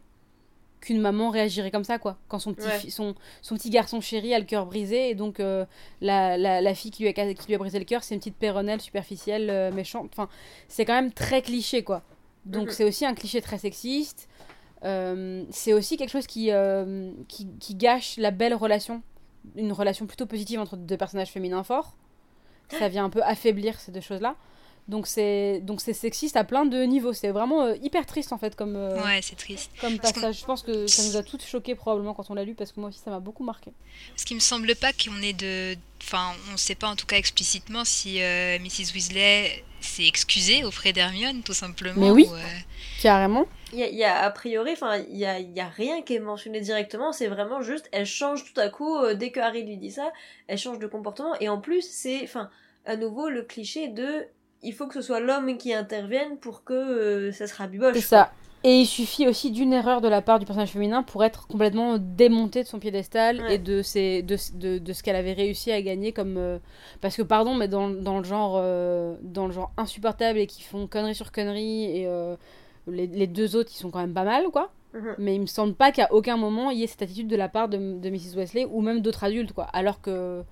qu'une 0.81 1.01
maman 1.01 1.31
réagirait 1.31 1.71
comme 1.71 1.85
ça 1.85 1.99
quoi 1.99 2.17
quand 2.27 2.39
son 2.41 2.55
petit 2.55 2.67
Ouais. 2.67 2.79
fi- 2.79 2.91
son, 2.91 3.15
son 3.43 3.55
petit 3.55 3.71
garçon 3.71 4.01
chéri 4.01 4.35
a 4.35 4.39
le 4.41 4.45
cœur 4.47 4.67
brisé 4.67 5.11
et 5.11 5.15
donc 5.15 5.39
euh, 5.39 5.65
la, 6.01 6.37
la, 6.39 6.61
la 6.61 6.75
fille 6.75 6.91
qui 6.91 7.03
lui 7.05 7.11
a 7.11 7.13
ca- 7.15 7.33
qui 7.35 7.47
lui 7.47 7.55
a 7.55 7.59
brisé 7.59 7.79
le 7.79 7.85
cœur 7.85 8.03
c'est 8.03 8.15
une 8.15 8.21
petite 8.21 8.37
péronnelle 8.37 8.81
superficielle 8.81 9.49
euh, 9.51 9.71
méchante 9.71 10.09
enfin 10.13 10.29
c'est 10.69 10.85
quand 10.87 10.95
même 10.95 11.13
très 11.13 11.43
cliché 11.43 11.85
quoi 11.85 12.03
donc 12.47 12.69
Mhm. 12.69 12.73
c'est 12.73 12.85
aussi 12.85 13.05
un 13.07 13.15
cliché 13.15 13.41
très 13.43 13.59
sexiste 13.59 14.27
c'est 15.51 15.73
aussi 15.75 15.97
quelque 15.99 16.09
chose 16.11 16.27
qui, 16.27 16.51
qui, 17.29 17.47
qui 17.61 17.75
gâche 17.75 18.17
la 18.17 18.31
belle 18.31 18.55
relation, 18.55 19.03
une 19.57 19.73
relation 19.73 20.07
plutôt 20.07 20.27
positive 20.27 20.61
entre 20.61 20.77
deux 20.77 20.97
personnages 20.97 21.31
féminins 21.31 21.63
forts. 21.63 21.97
Ça 22.69 22.89
vient 22.89 23.05
un 23.05 23.11
peu 23.11 23.23
affaiblir 23.23 23.81
ces 23.81 23.91
deux 23.91 24.01
choses-là. 24.01 24.37
Donc 24.91 25.07
c'est 25.07 25.61
donc 25.61 25.81
c'est 25.81 25.93
sexiste 25.93 26.37
à 26.37 26.45
plein 26.45 26.67
de 26.67 26.83
niveaux. 26.83 27.13
C'est 27.13 27.31
vraiment 27.31 27.63
euh, 27.63 27.77
hyper 27.83 28.05
triste 28.05 28.33
en 28.33 28.39
fait 28.39 28.57
comme 28.57 28.77
euh, 28.77 29.03
Ouais, 29.03 29.21
c'est 29.23 29.37
triste. 29.37 29.71
comme 29.81 29.99
Parce 29.99 30.13
passage. 30.13 30.41
Je 30.41 30.45
pense 30.45 30.63
que 30.63 30.87
ça 30.87 31.05
nous 31.05 31.17
a 31.17 31.23
toutes 31.23 31.45
choqués 31.45 31.75
probablement 31.75 32.13
quand 32.13 32.29
on 32.31 32.35
l'a 32.35 32.45
lu 32.45 32.55
parce 32.55 32.73
que 32.73 32.81
moi 32.81 32.89
aussi 32.91 32.99
ça 32.99 33.11
m'a 33.11 33.21
beaucoup 33.21 33.45
marqué. 33.45 33.73
Parce 34.11 34.25
qu'il 34.25 34.37
me 34.37 34.41
semble 34.41 34.75
pas 34.75 34.93
qu'on 34.93 35.23
ait 35.23 35.33
de. 35.33 35.77
Enfin, 36.03 36.33
on 36.53 36.57
sait 36.57 36.75
pas 36.75 36.89
en 36.89 36.97
tout 36.97 37.07
cas 37.07 37.17
explicitement 37.17 37.85
si 37.85 38.21
euh, 38.21 38.59
Mrs. 38.59 38.93
Weasley 38.95 39.65
s'est 39.81 40.07
excusée 40.07 40.65
auprès 40.65 40.93
d'Hermione, 40.93 41.43
tout 41.43 41.55
simplement. 41.55 42.01
Mais 42.01 42.11
oui. 42.11 42.27
ou, 42.29 42.35
euh, 42.35 42.39
Carrément. 43.01 43.47
Il 43.73 43.79
y 43.79 43.83
a, 43.83 43.89
il 43.89 43.97
y 43.97 44.05
a, 44.05 44.23
a 44.23 44.31
priori, 44.31 44.73
enfin, 44.73 44.97
il 44.97 45.17
y 45.17 45.25
a, 45.25 45.39
il 45.39 45.53
y 45.53 45.61
a 45.61 45.69
rien 45.69 46.03
qui 46.03 46.15
est 46.15 46.21
mentionné 46.21 46.61
directement, 46.61 47.13
c'est 47.13 47.29
vraiment 47.29 47.63
juste, 47.63 47.89
elle 47.93 48.07
change 48.07 48.45
tout 48.53 48.61
à 48.61 48.69
coup, 48.69 48.97
euh, 48.97 49.15
dès 49.15 49.31
que 49.31 49.41
Harry 49.41 49.63
lui 49.63 49.77
dit 49.77 49.93
ça, 49.93 50.13
elle 50.49 50.59
change 50.59 50.79
de 50.79 50.87
comportement, 50.87 51.35
et 51.41 51.49
en 51.49 51.61
plus, 51.61 51.89
c'est, 51.89 52.23
enfin, 52.25 52.51
à 52.85 52.97
nouveau, 52.97 53.29
le 53.29 53.43
cliché 53.43 53.89
de, 53.89 54.27
il 54.63 54.73
faut 54.75 54.87
que 54.87 54.95
ce 54.95 55.03
soit 55.03 55.21
l'homme 55.21 55.57
qui 55.57 55.73
intervienne 55.73 56.37
pour 56.39 56.65
que 56.65 56.75
euh, 56.75 57.33
ça 57.33 57.47
se 57.47 57.55
rabiboche. 57.55 57.95
C'est 57.95 58.01
ça. 58.01 58.33
Et 58.63 58.81
il 58.81 58.87
suffit 58.87 59.27
aussi 59.27 59.51
d'une 59.51 59.73
erreur 59.73 60.03
de 60.03 60.09
la 60.09 60.21
part 60.21 60.39
du 60.39 60.45
personnage 60.45 60.73
féminin 60.73 61.03
pour 61.03 61.25
être 61.25 61.47
complètement 61.47 61.97
démonté 61.99 62.63
de 62.63 62.69
son 62.69 62.79
piédestal 62.79 63.41
Ouais. 63.41 63.55
et 63.55 63.59
de, 63.59 63.81
ses, 63.81 64.21
de, 64.23 64.37
de, 64.55 64.77
de 64.77 64.93
ce 64.93 65.03
qu'elle 65.03 65.17
avait 65.17 65.33
réussi 65.33 65.73
à 65.73 65.81
gagner 65.81 66.13
comme... 66.13 66.37
euh, 66.37 66.59
Parce 67.01 67.17
que 67.17 67.23
pardon, 67.23 67.55
mais 67.55 67.69
dans, 67.69 67.89
dans, 67.89 68.19
le 68.19 68.25
genre, 68.25 68.57
euh, 68.63 69.17
dans 69.23 69.47
le 69.47 69.53
genre 69.53 69.73
insupportable 69.79 70.39
et 70.39 70.47
qui 70.47 70.63
font 70.63 70.87
connerie 70.87 71.15
sur 71.15 71.33
connerie 71.33 71.85
et 72.01 72.07
euh, 72.07 72.37
les, 72.87 73.07
les 73.07 73.27
deux 73.27 73.57
autres, 73.57 73.71
ils 73.75 73.79
sont 73.79 73.91
quand 73.91 74.01
même 74.01 74.13
pas 74.13 74.25
mal, 74.25 74.45
quoi. 74.53 74.71
Mhm. 74.93 75.15
Mais 75.17 75.35
il 75.37 75.41
me 75.41 75.47
semble 75.47 75.73
pas 75.73 75.91
qu'à 75.91 76.13
aucun 76.13 76.37
moment 76.37 76.71
il 76.71 76.81
y 76.81 76.83
ait 76.85 76.87
cette 76.89 77.01
attitude 77.03 77.29
de 77.29 77.37
la 77.37 77.49
part 77.49 77.69
de, 77.71 77.79
de 77.99 78.11
Mrs. 78.11 78.37
Wesley 78.37 78.67
ou 78.71 78.83
même 78.83 79.01
d'autres 79.01 79.25
adultes, 79.25 79.53
quoi. 79.55 79.69
Alors 79.73 80.03
que 80.03 80.43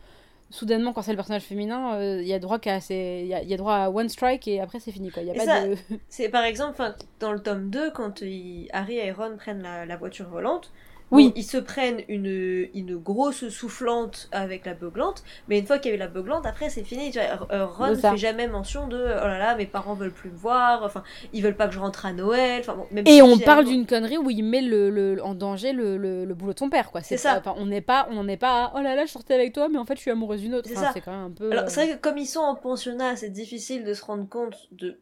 soudainement, 0.50 0.92
quand 0.92 1.02
c'est 1.02 1.10
le 1.12 1.16
personnage 1.16 1.42
féminin, 1.42 1.94
euh, 1.96 2.20
il 2.22 2.28
y 2.28 2.32
a 2.34 2.38
droit 2.38 2.58
qu'à 2.58 2.80
ses- 2.80 3.20
il 3.24 3.28
y 3.28 3.34
a, 3.34 3.42
il 3.42 3.48
y 3.48 3.54
a 3.54 3.56
droit 3.56 3.74
à 3.74 3.90
one 3.90 4.08
strike 4.08 4.48
et 4.48 4.60
après 4.60 4.80
c'est 4.80 4.92
fini, 4.92 5.10
quoi. 5.10 5.22
Il 5.22 5.28
y 5.28 5.30
a 5.30 5.34
Et 5.34 5.36
pas 5.36 5.44
ça, 5.44 5.66
de... 5.66 5.76
C'est 6.08 6.28
par 6.28 6.44
exemple, 6.44 6.82
dans 7.20 7.32
le 7.32 7.40
tome 7.42 7.70
2, 7.70 7.90
quand 7.90 8.20
il- 8.22 8.68
Harry 8.72 8.96
et 8.98 9.12
Ron 9.12 9.36
prennent 9.36 9.62
la, 9.62 9.86
la 9.86 9.96
voiture 9.96 10.28
volante, 10.28 10.72
Oui. 11.10 11.32
ils 11.36 11.42
se 11.42 11.56
prennent 11.58 12.02
une, 12.08 12.68
une 12.74 12.96
grosse 12.96 13.48
soufflante 13.48 14.28
avec 14.32 14.66
la 14.66 14.74
beuglante, 14.74 15.22
mais 15.48 15.58
une 15.58 15.66
fois 15.66 15.78
qu'il 15.78 15.90
y 15.90 15.92
a 15.92 15.96
eu 15.96 15.98
la 15.98 16.08
beuglante, 16.08 16.44
après 16.46 16.68
c'est 16.70 16.84
fini. 16.84 17.10
Tu 17.10 17.18
vois, 17.18 17.48
euh, 17.50 17.66
Ron 17.66 17.94
ça. 17.94 18.10
fait 18.10 18.16
jamais 18.18 18.46
mention 18.46 18.88
de 18.88 18.96
oh 18.98 19.26
là 19.26 19.38
là, 19.38 19.56
mes 19.56 19.66
parents 19.66 19.94
veulent 19.94 20.12
plus 20.12 20.30
me 20.30 20.36
voir, 20.36 20.82
enfin, 20.84 21.02
ils 21.32 21.42
veulent 21.42 21.56
pas 21.56 21.66
que 21.68 21.74
je 21.74 21.78
rentre 21.78 22.04
à 22.06 22.12
Noël, 22.12 22.60
enfin 22.60 22.74
bon, 22.76 22.86
même 22.90 23.06
Et 23.06 23.12
si 23.16 23.22
on 23.22 23.38
parle 23.38 23.64
d'une 23.64 23.86
connerie 23.86 24.18
où 24.18 24.28
il 24.30 24.42
met 24.42 24.60
le, 24.62 24.90
le- 24.90 25.22
en 25.24 25.34
danger 25.34 25.72
le, 25.72 25.96
le, 25.96 26.24
le 26.24 26.34
boulot 26.34 26.52
de 26.52 26.58
son 26.58 26.68
père, 26.70 26.90
quoi. 26.90 27.00
C'est 27.02 27.16
ça. 27.16 27.38
Enfin, 27.38 27.54
on 27.56 27.66
n'est 27.66 27.80
pas, 27.80 28.06
on 28.10 28.24
n'est 28.24 28.36
pas, 28.36 28.64
à, 28.66 28.72
oh 28.76 28.80
là 28.82 28.94
là, 28.94 29.06
je 29.06 29.10
sortais 29.10 29.34
avec 29.34 29.52
toi, 29.52 29.68
mais 29.68 29.78
en 29.78 29.84
fait, 29.84 29.94
je 29.96 30.00
suis 30.00 30.10
amoureuse 30.10 30.40
d'une 30.42 30.54
autre. 30.54 30.68
C'est 30.68 30.76
Enfin, 30.76 30.86
ça. 30.88 30.92
c'est 30.92 31.00
quand 31.00 31.12
même 31.12 31.26
un 31.26 31.30
peu. 31.30 31.50
Alors, 31.50 31.64
euh, 31.64 31.68
c'est 31.68 31.86
vrai 31.86 31.96
que 31.96 32.00
comme 32.02 32.18
ils 32.18 32.26
sont 32.26 32.40
en 32.40 32.54
pensionnat, 32.54 33.16
c'est 33.16 33.30
difficile 33.30 33.84
de 33.84 33.94
se 33.94 34.04
rendre 34.04 34.28
compte 34.28 34.68
de 34.72 34.98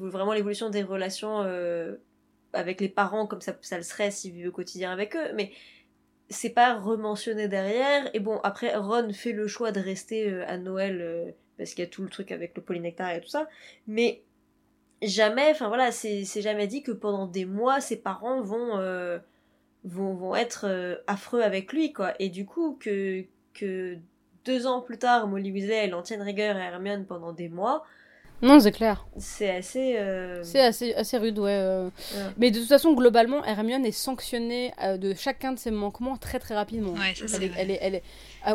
vraiment 0.00 0.32
l'évolution 0.32 0.70
des 0.70 0.82
relations 0.82 1.42
euh, 1.44 1.96
avec 2.52 2.80
les 2.80 2.88
parents 2.88 3.26
comme 3.26 3.40
ça, 3.40 3.54
le 3.76 3.82
serait 3.82 4.10
s'ils 4.10 4.32
vivaient 4.32 4.48
au 4.48 4.52
quotidien 4.52 4.92
avec 4.92 5.16
eux, 5.16 5.32
mais 5.34 5.52
c'est 6.30 6.50
pas 6.50 6.74
rementionné 6.78 7.48
derrière. 7.48 8.08
Et 8.14 8.20
bon, 8.20 8.38
après, 8.42 8.74
Ron 8.76 9.12
fait 9.12 9.32
le 9.32 9.46
choix 9.46 9.72
de 9.72 9.80
rester 9.80 10.30
euh, 10.30 10.44
à 10.46 10.58
Noël 10.58 10.98
euh, 11.00 11.30
parce 11.56 11.70
qu'il 11.70 11.84
y 11.84 11.86
a 11.86 11.90
tout 11.90 12.02
le 12.02 12.08
truc 12.08 12.32
avec 12.32 12.56
le 12.56 12.62
polynectar 12.62 13.10
et 13.10 13.20
tout 13.20 13.28
ça, 13.28 13.48
mais 13.86 14.22
jamais, 15.02 15.50
enfin 15.50 15.68
voilà, 15.68 15.90
c'est 15.92 16.24
jamais 16.40 16.66
dit 16.66 16.82
que 16.82 16.92
pendant 16.92 17.26
des 17.26 17.44
mois, 17.44 17.80
ses 17.80 17.96
parents 17.96 18.42
vont, 18.42 18.78
euh, 18.78 19.18
vont, 19.84 20.14
vont 20.14 20.36
être 20.36 21.02
affreux 21.06 21.42
avec 21.42 21.72
lui, 21.72 21.92
quoi. 21.92 22.14
Et 22.20 22.28
du 22.28 22.46
coup, 22.46 22.76
que, 22.80 23.24
que 23.54 23.98
deux 24.44 24.66
ans 24.66 24.80
plus 24.80 24.98
tard, 24.98 25.26
Molly 25.26 25.52
Weasley, 25.52 25.74
elle 25.74 25.94
en 25.94 26.02
rigueur 26.20 26.56
à 26.56 26.60
Hermione 26.60 27.06
pendant 27.06 27.32
des 27.32 27.48
mois, 27.48 27.84
Non, 28.40 28.60
c'est 28.60 28.70
clair. 28.70 29.04
c'est 29.16 29.50
assez... 29.50 29.96
euh, 29.98 30.44
C'est 30.44 30.60
assez, 30.60 30.94
assez 30.94 31.18
rude, 31.18 31.38
ouais. 31.40 31.50
euh. 31.52 31.86
Ouais. 31.86 32.20
Mais 32.36 32.50
de 32.52 32.58
toute 32.60 32.68
façon, 32.68 32.92
globalement, 32.94 33.44
Hermione 33.44 33.84
est 33.84 33.90
sanctionnée 33.90 34.72
euh, 34.80 34.96
de 34.96 35.12
chacun 35.14 35.52
de 35.52 35.58
ses 35.58 35.72
manquements 35.72 36.16
très 36.16 36.38
très 36.38 36.54
rapidement. 36.54 36.92
Ouais, 36.92 37.14
ça, 37.16 37.24
elle, 37.24 37.28
c'est 37.28 37.44
est, 37.46 37.50
elle 37.58 37.70
est, 37.72 37.78
elle 37.82 37.94
est- 37.96 38.02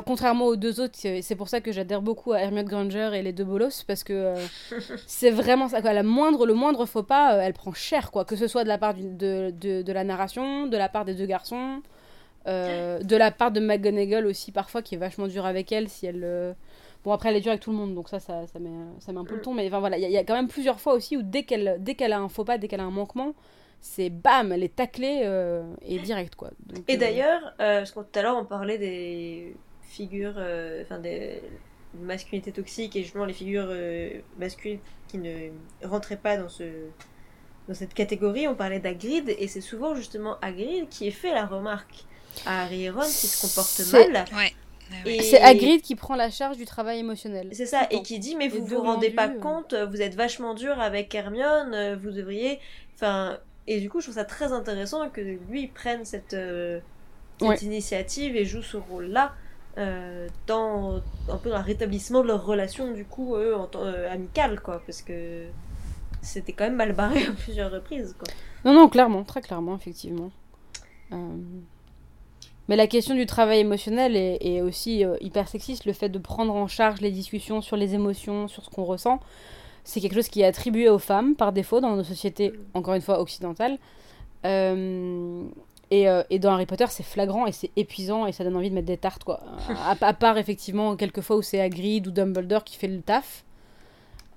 contrairement 0.05 0.45
aux 0.45 0.55
deux 0.55 0.79
autres, 0.79 0.93
c'est 0.97 1.35
pour 1.35 1.49
ça 1.49 1.59
que 1.59 1.73
j'adhère 1.73 2.01
beaucoup 2.01 2.31
à 2.31 2.39
Hermione 2.39 2.65
Granger 2.65 3.11
et 3.13 3.21
les 3.21 3.33
deux 3.33 3.43
bolos 3.43 3.83
parce 3.85 4.05
que 4.05 4.13
euh, 4.13 4.45
c'est 5.05 5.31
vraiment 5.31 5.67
ça. 5.67 5.81
Quoi. 5.81 5.91
La 5.91 6.03
moindre, 6.03 6.45
le 6.45 6.53
moindre 6.53 6.85
faux 6.85 7.03
pas, 7.03 7.35
euh, 7.35 7.41
elle 7.41 7.53
prend 7.53 7.73
cher, 7.73 8.09
quoi. 8.11 8.23
Que 8.23 8.37
ce 8.37 8.47
soit 8.47 8.63
de 8.63 8.69
la 8.69 8.77
part 8.77 8.93
du- 8.93 9.03
de, 9.13 9.51
de, 9.59 9.81
de 9.81 9.91
la 9.91 10.05
narration, 10.05 10.67
de 10.67 10.77
la 10.77 10.87
part 10.87 11.03
des 11.03 11.13
deux 11.13 11.25
garçons, 11.25 11.81
euh, 12.47 12.99
de 12.99 13.15
la 13.17 13.31
part 13.31 13.51
de 13.51 13.59
McGonagall 13.59 14.25
aussi 14.27 14.53
parfois, 14.53 14.81
qui 14.81 14.95
est 14.95 14.97
vachement 14.97 15.27
dure 15.27 15.45
avec 15.45 15.73
elle 15.73 15.89
si 15.89 16.05
elle. 16.05 16.23
Bon 17.03 17.11
après 17.11 17.29
elle 17.29 17.35
est 17.35 17.41
dure 17.41 17.51
avec 17.51 17.61
tout 17.61 17.71
le 17.71 17.77
monde 17.77 17.95
donc 17.95 18.07
ça 18.09 18.19
ça, 18.19 18.47
ça 18.47 18.59
met, 18.59 18.69
ça 18.99 19.11
met 19.11 19.19
un 19.19 19.25
peu 19.25 19.35
le 19.35 19.41
ton 19.41 19.53
mais 19.53 19.67
enfin 19.67 19.79
voilà 19.79 19.97
il 19.97 20.09
y, 20.09 20.11
y 20.13 20.17
a 20.17 20.23
quand 20.23 20.35
même 20.35 20.47
plusieurs 20.47 20.79
fois 20.79 20.93
aussi 20.93 21.17
où 21.17 21.21
dès 21.21 21.43
qu'elle 21.43 21.77
dès 21.79 21.95
qu'elle 21.95 22.13
a 22.13 22.19
un 22.19 22.29
faux 22.29 22.45
pas 22.45 22.57
dès 22.57 22.67
qu'elle 22.67 22.79
a 22.79 22.85
un 22.85 22.91
manquement 22.91 23.33
c'est 23.81 24.09
bam 24.09 24.53
elle 24.53 24.63
est 24.63 24.75
taclée 24.75 25.23
euh, 25.25 25.63
et 25.81 25.99
direct 25.99 26.35
quoi 26.35 26.51
Donc, 26.67 26.85
Et 26.87 26.95
euh, 26.95 26.97
d'ailleurs, 26.97 27.41
euh, 27.59 27.79
parce 27.79 27.91
que 27.91 27.99
tout 27.99 28.19
à 28.19 28.21
l'heure 28.21 28.37
on 28.37 28.45
parlait 28.45 28.77
des 28.77 29.55
figures, 29.81 30.35
euh, 30.37 30.83
enfin 30.83 30.99
des 30.99 31.41
masculinités 31.99 32.53
toxiques 32.53 32.95
et 32.95 33.03
justement 33.03 33.25
les 33.25 33.33
figures 33.33 33.67
euh, 33.67 34.09
masculines 34.39 34.79
qui 35.09 35.17
ne 35.17 35.49
rentraient 35.83 36.17
pas 36.17 36.37
dans 36.37 36.49
ce 36.49 36.63
dans 37.67 37.73
cette 37.73 37.93
catégorie, 37.93 38.47
on 38.47 38.55
parlait 38.55 38.79
d'Agrid 38.79 39.33
et 39.37 39.47
c'est 39.47 39.61
souvent 39.61 39.95
justement 39.95 40.37
Agrid 40.41 40.89
qui 40.89 41.07
est 41.07 41.11
fait 41.11 41.33
la 41.33 41.45
remarque 41.45 42.05
à 42.45 42.63
Harry 42.63 42.85
et 42.85 42.89
Ron 42.89 43.01
qui 43.01 43.27
se 43.27 43.41
comportent 43.41 43.81
mal. 43.91 44.25
Ouais. 44.35 44.53
Et- 45.05 45.21
c'est 45.21 45.41
Hagrid 45.41 45.81
qui 45.81 45.95
prend 45.95 46.15
la 46.15 46.29
charge 46.29 46.57
du 46.57 46.65
travail 46.65 46.99
émotionnel 46.99 47.49
C'est 47.51 47.65
ça, 47.65 47.87
et 47.91 48.01
qui 48.03 48.19
dit 48.19 48.35
mais 48.35 48.47
vous 48.47 48.63
vous 48.65 48.75
de 48.75 48.87
rendez 48.87 49.09
pas 49.09 49.27
euh. 49.29 49.39
compte, 49.39 49.73
vous 49.73 50.01
êtes 50.01 50.15
vachement 50.15 50.53
dur 50.53 50.79
avec 50.79 51.13
Hermione, 51.15 51.73
euh, 51.73 51.95
vous 52.01 52.11
devriez, 52.11 52.59
enfin, 52.95 53.37
et 53.67 53.79
du 53.79 53.89
coup 53.89 53.99
je 53.99 54.05
trouve 54.05 54.15
ça 54.15 54.25
très 54.25 54.51
intéressant 54.53 55.09
que 55.09 55.21
lui 55.49 55.67
prenne 55.67 56.05
cette, 56.05 56.33
euh, 56.33 56.79
cette 57.39 57.49
Ouais. 57.49 57.57
initiative 57.57 58.35
et 58.35 58.45
joue 58.45 58.61
ce 58.61 58.77
rôle-là 58.77 59.33
euh, 59.79 60.27
dans 60.47 61.01
un 61.29 61.37
peu 61.37 61.49
dans 61.49 61.57
le 61.57 61.63
rétablissement 61.63 62.21
de 62.21 62.27
leur 62.27 62.45
relation 62.45 62.91
du 62.93 63.05
coup 63.05 63.35
eux, 63.35 63.55
en 63.55 63.65
tant- 63.65 63.83
euh, 63.85 64.11
amicale 64.11 64.59
quoi, 64.61 64.81
parce 64.85 65.01
que 65.01 65.45
c'était 66.21 66.53
quand 66.53 66.65
même 66.65 66.75
mal 66.75 66.93
barré 66.93 67.23
à 67.27 67.31
plusieurs 67.31 67.71
reprises 67.71 68.15
quoi. 68.19 68.27
non 68.65 68.73
non 68.73 68.87
clairement 68.87 69.23
très 69.23 69.41
clairement 69.41 69.75
effectivement 69.75 70.31
Euh, 71.11 71.15
mais 72.69 72.75
la 72.75 72.87
question 72.87 73.15
du 73.15 73.25
travail 73.25 73.59
émotionnel 73.59 74.15
est, 74.15 74.37
est 74.41 74.61
aussi 74.61 75.03
euh, 75.03 75.15
hyper 75.21 75.47
sexiste 75.47 75.85
le 75.85 75.93
fait 75.93 76.09
de 76.09 76.19
prendre 76.19 76.55
en 76.55 76.67
charge 76.67 77.01
les 77.01 77.11
discussions 77.11 77.61
sur 77.61 77.77
les 77.77 77.93
émotions 77.95 78.47
sur 78.47 78.63
ce 78.63 78.69
qu'on 78.69 78.83
ressent 78.85 79.19
c'est 79.83 79.99
quelque 79.99 80.15
chose 80.15 80.29
qui 80.29 80.41
est 80.41 80.45
attribué 80.45 80.87
aux 80.89 80.99
femmes 80.99 81.35
par 81.35 81.51
défaut 81.51 81.81
dans 81.81 81.95
nos 81.95 82.03
sociétés 82.03 82.53
encore 82.73 82.93
une 82.93 83.01
fois 83.01 83.19
occidentales 83.19 83.77
Euh, 84.45 85.43
et, 85.91 86.09
euh, 86.09 86.23
et 86.29 86.39
dans 86.39 86.51
Harry 86.53 86.65
Potter, 86.65 86.85
c'est 86.89 87.03
flagrant 87.03 87.45
et 87.45 87.51
c'est 87.51 87.69
épuisant 87.75 88.25
et 88.25 88.31
ça 88.31 88.43
donne 88.43 88.55
envie 88.55 88.69
de 88.69 88.75
mettre 88.75 88.87
des 88.87 88.97
tartes, 88.97 89.23
quoi. 89.23 89.41
à, 89.69 89.95
à 90.01 90.13
part, 90.13 90.37
effectivement, 90.37 90.95
quelques 90.95 91.21
fois 91.21 91.35
où 91.37 91.41
c'est 91.41 91.61
Hagrid 91.61 92.07
ou 92.07 92.11
Dumbledore 92.11 92.63
qui 92.63 92.77
fait 92.77 92.87
le 92.87 93.01
taf. 93.01 93.43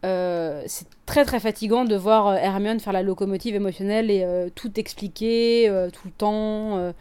Euh, 0.05 0.63
c'est 0.67 0.87
très 1.07 1.25
très 1.25 1.41
fatigant 1.41 1.85
de 1.85 1.97
voir 1.97 2.35
Hermione 2.37 2.79
faire 2.79 2.93
la 2.93 3.03
locomotive 3.03 3.55
émotionnelle 3.57 4.11
et 4.11 4.23
euh, 4.23 4.49
tout 4.55 4.79
expliquer 4.79 5.69
euh, 5.69 5.91
tout 5.91 6.07
le 6.07 6.13
temps. 6.13 6.93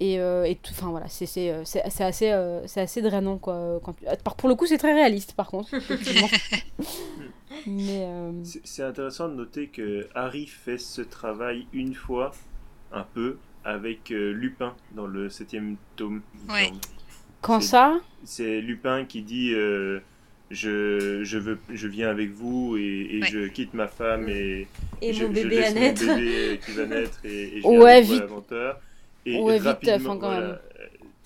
Et, 0.00 0.18
euh, 0.20 0.44
et 0.44 0.56
tout, 0.56 0.72
enfin 0.72 0.90
voilà, 0.90 1.08
c'est 1.08 1.26
c'est, 1.26 1.50
euh, 1.52 1.62
assez, 2.00 2.30
euh, 2.32 2.66
c'est 2.66 2.80
assez 2.80 3.02
drainant, 3.02 3.38
quoi. 3.38 3.80
Quand 3.84 3.92
tu- 3.94 4.04
Pour 4.38 4.48
le 4.48 4.54
coup, 4.54 4.66
c'est 4.66 4.78
très 4.78 4.94
réaliste, 4.94 5.34
par 5.34 5.48
contre. 5.48 5.70
euh, 7.68 8.32
C'est 8.64 8.82
intéressant 8.82 9.28
de 9.28 9.34
noter 9.34 9.68
que 9.68 10.08
Harry 10.14 10.46
fait 10.46 10.78
ce 10.78 11.02
travail 11.02 11.66
une 11.72 11.94
fois, 11.94 12.32
un 12.92 13.02
peu, 13.04 13.36
avec 13.64 14.10
euh, 14.10 14.32
Lupin 14.32 14.74
dans 14.94 15.06
le 15.06 15.28
septième 15.28 15.76
tome. 15.96 16.22
Ouais. 16.48 16.72
Quand 17.42 17.60
ça? 17.60 18.00
C'est 18.24 18.60
Lupin 18.60 19.04
qui 19.04 19.22
dit 19.22 19.52
euh, 19.54 20.00
je, 20.50 21.22
je, 21.24 21.38
veux, 21.38 21.58
je 21.72 21.88
viens 21.88 22.08
avec 22.10 22.30
vous 22.30 22.76
et, 22.76 23.08
et 23.12 23.20
Ouais. 23.22 23.26
je 23.26 23.48
quitte 23.48 23.74
ma 23.74 23.88
femme 23.88 24.28
et, 24.28 24.66
Et 25.02 25.12
je, 25.12 25.24
mon 25.24 25.28
je 25.28 25.34
bébé 25.34 25.56
laisse 25.56 25.68
à 25.68 25.74
mon 25.74 25.80
naître. 25.80 26.00
bébé 26.00 26.60
qui 26.64 26.72
va 26.72 26.86
naître 26.86 27.18
et, 27.24 27.58
et 27.58 27.60
je 27.62 27.66
Ouais, 27.68 27.76
viens 27.78 27.86
avec 27.86 28.02
vite. 28.02 28.24
Et 29.26 29.40
Ouais, 29.40 29.54
vite, 29.58 29.64
rapidement, 29.66 29.96
enfin, 29.96 30.18
quand 30.20 30.30
voilà, 30.30 30.40
même. 30.46 30.58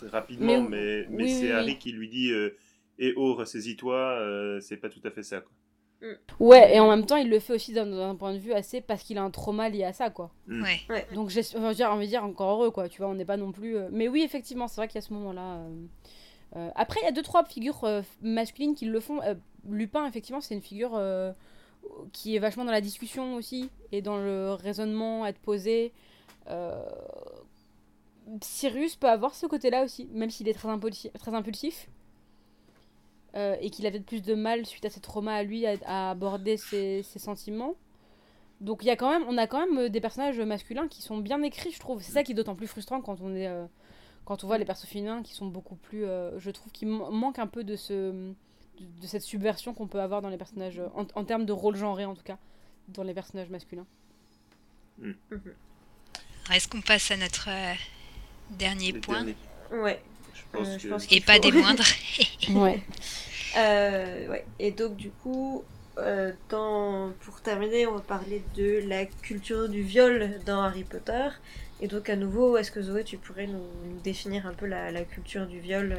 euh, 0.05 0.09
rapidement, 0.11 0.61
Mais- 0.63 0.69
mais, 0.69 1.07
mais 1.11 1.25
oui, 1.25 1.31
c'est 1.31 1.45
oui, 1.47 1.51
Harry 1.53 1.67
oui. 1.73 1.79
qui 1.79 1.93
lui 1.93 2.09
dit 2.09 2.31
euh, 2.33 2.57
Eh 2.99 3.13
oh, 3.17 3.35
ressaisis-toi, 3.35 3.95
euh, 3.97 4.61
c'est 4.61 4.77
pas 4.77 4.89
tout 4.89 5.01
à 5.05 5.11
fait 5.11 5.23
ça. 5.23 5.41
Quoi. 5.41 5.51
Ouais, 6.39 6.77
et 6.77 6.81
en 6.81 6.89
même 6.91 7.07
temps, 7.07 7.17
il 7.17 7.31
le 7.31 7.39
fait 7.39 7.55
aussi 7.55 7.73
d'un- 7.73 7.87
d'un 7.87 8.15
point 8.15 8.33
de 8.35 8.39
vue 8.39 8.53
assez 8.53 8.81
parce 8.83 9.03
qu'il 9.03 9.17
a 9.17 9.23
un 9.23 9.31
trauma 9.31 9.69
lié 9.71 9.85
à 9.85 9.93
ça, 9.95 10.11
quoi. 10.11 10.31
Mm. 10.49 10.63
Ouais. 10.91 11.07
Donc, 11.15 11.31
j'ai 11.31 11.41
enfin, 11.41 11.61
je 11.63 11.67
veux 11.69 11.75
dire, 11.75 11.89
on 11.93 11.97
va 11.97 12.05
dire 12.07 12.23
encore 12.25 12.51
heureux, 12.61 12.71
quoi. 12.71 12.89
Tu 12.91 12.99
vois, 12.99 13.09
on 13.09 13.15
n'est 13.15 13.25
pas 13.25 13.37
non 13.39 13.53
plus. 13.53 13.77
euh, 13.77 13.89
Mais 13.91 14.07
oui, 14.09 14.23
effectivement, 14.23 14.69
c'est 14.69 14.77
vrai 14.77 14.87
qu'il 14.89 14.97
y 14.97 14.99
a 14.99 15.07
ce 15.07 15.13
moment-là. 15.15 15.55
euh, 15.57 15.69
euh, 16.57 16.69
Après, 16.75 17.01
il 17.01 17.05
y 17.05 17.09
a 17.09 17.13
deux, 17.13 17.23
trois 17.23 17.45
figures 17.45 17.83
euh, 17.85 18.03
masculines 18.23 18.75
qui 18.75 18.85
le 18.85 19.01
font. 19.01 19.23
Euh, 19.23 19.35
Lupin, 19.71 20.07
effectivement, 20.07 20.41
c'est 20.43 20.55
une 20.55 20.61
figure 20.63 20.93
euh, 20.95 21.33
qui 22.13 22.37
est 22.37 22.39
vachement 22.39 22.65
dans 22.67 22.73
la 22.73 22.83
discussion 22.83 23.35
aussi 23.37 23.71
et 23.91 24.03
dans 24.03 24.19
le 24.19 24.53
raisonnement, 24.53 25.25
être 25.27 25.39
posé. 25.41 25.93
Cyrus 28.41 28.97
peut 28.97 29.09
avoir 29.09 29.35
ce 29.35 29.47
côté-là 29.47 29.85
aussi, 29.85 30.09
même 30.13 30.31
s'il 30.31 30.49
est 30.49 30.55
très, 30.55 30.69
très 31.19 31.35
impulsif. 31.35 31.89
et 33.35 33.71
qu'il 33.71 33.87
avait 33.87 34.01
plus 34.01 34.23
de 34.23 34.35
mal 34.35 34.65
suite 34.65 34.85
à 34.85 34.91
ses 34.91 35.01
traumas 35.01 35.35
à 35.35 35.43
lui 35.43 35.67
à, 35.67 36.11
aborder 36.11 36.57
ses, 36.57 37.03
sentiments. 37.03 37.75
Donc 38.61 38.83
il 38.83 38.87
y 38.87 38.91
a 38.91 38.97
quand 38.97 39.11
même, 39.11 39.25
on 39.29 39.37
a 39.37 39.47
quand 39.47 39.67
même 39.67 39.89
des 39.89 40.01
personnages 40.01 40.41
masculins 40.41 40.89
qui 40.89 41.03
sont 41.03 41.19
bien 41.19 41.43
écrits, 41.43 41.73
je 41.73 41.81
trouve. 41.81 42.03
C'est 42.03 42.13
ça 42.13 42.23
qui 42.23 42.33
est 42.33 42.35
d'autant 42.35 42.55
plus 42.55 42.69
frustrant 42.69 43.01
quand 43.01 43.21
on 43.21 43.35
est, 43.35 43.51
quand 44.25 44.45
on 44.45 44.47
voit 44.47 44.59
les 44.59 44.65
persos 44.65 44.87
féminins 44.87 45.23
qui 45.23 45.35
sont 45.35 45.47
beaucoup 45.47 45.77
plus, 45.77 46.05
je 46.39 46.51
trouve, 46.51 46.73
qui 46.73 46.87
manquent 46.87 47.41
un 47.41 47.49
peu 47.49 47.65
de 47.65 47.77
ce, 47.77 48.33
de, 48.81 49.07
cette 49.07 49.23
subversion 49.23 49.75
qu'on 49.75 49.87
peut 49.87 50.01
avoir 50.01 50.23
dans 50.23 50.29
les 50.29 50.39
personnages, 50.39 50.81
en, 50.95 51.25
termes 51.25 51.45
de 51.45 51.53
rôle 51.53 51.77
genré 51.77 52.05
en 52.05 52.15
tout 52.15 52.23
cas, 52.23 52.39
dans 52.89 53.03
les 53.03 53.15
personnages 53.15 53.51
masculins. 53.51 53.87
Mm. 54.99 55.13
Mhm. 55.31 55.55
Est-ce 56.53 56.69
qu'on 56.69 56.83
passe 56.83 57.11
à 57.11 57.17
notre 57.17 57.49
euh, 58.53 58.57
dernier 58.59 58.93
point 58.93 59.27
Ouais. 59.73 60.01
Euh, 60.55 60.79
je 60.79 60.89
pense 60.89 61.07
Et 61.11 61.21
pas 61.21 61.39
des 61.39 61.53
moindres. 61.61 61.85
ouais. 62.51 62.83
Euh, 63.57 64.29
ouais. 64.29 64.45
Et 64.59 64.71
donc 64.71 64.97
du 64.97 65.11
coup, 65.11 65.65
dans... 66.49 67.13
pour 67.21 67.41
terminer, 67.41 67.87
on 67.87 67.95
va 67.95 68.01
parler 68.01 68.43
de 68.57 68.83
la 68.87 69.07
culture 69.07 69.69
du 69.69 69.83
viol 69.83 70.41
dans 70.47 70.63
Harry 70.63 70.85
Potter. 70.85 71.29
Et 71.81 71.89
donc 71.89 72.09
à 72.09 72.17
nouveau, 72.17 72.57
est-ce 72.57 72.71
que 72.71 72.83
Zoé, 72.83 73.05
tu 73.05 73.19
pourrais 73.19 73.47
nous, 73.47 73.67
définir 74.03 74.47
un 74.47 74.55
peu 74.55 74.67
la, 74.67 74.91
la 74.93 75.03
culture 75.03 75.47
du 75.47 75.59
viol 75.59 75.97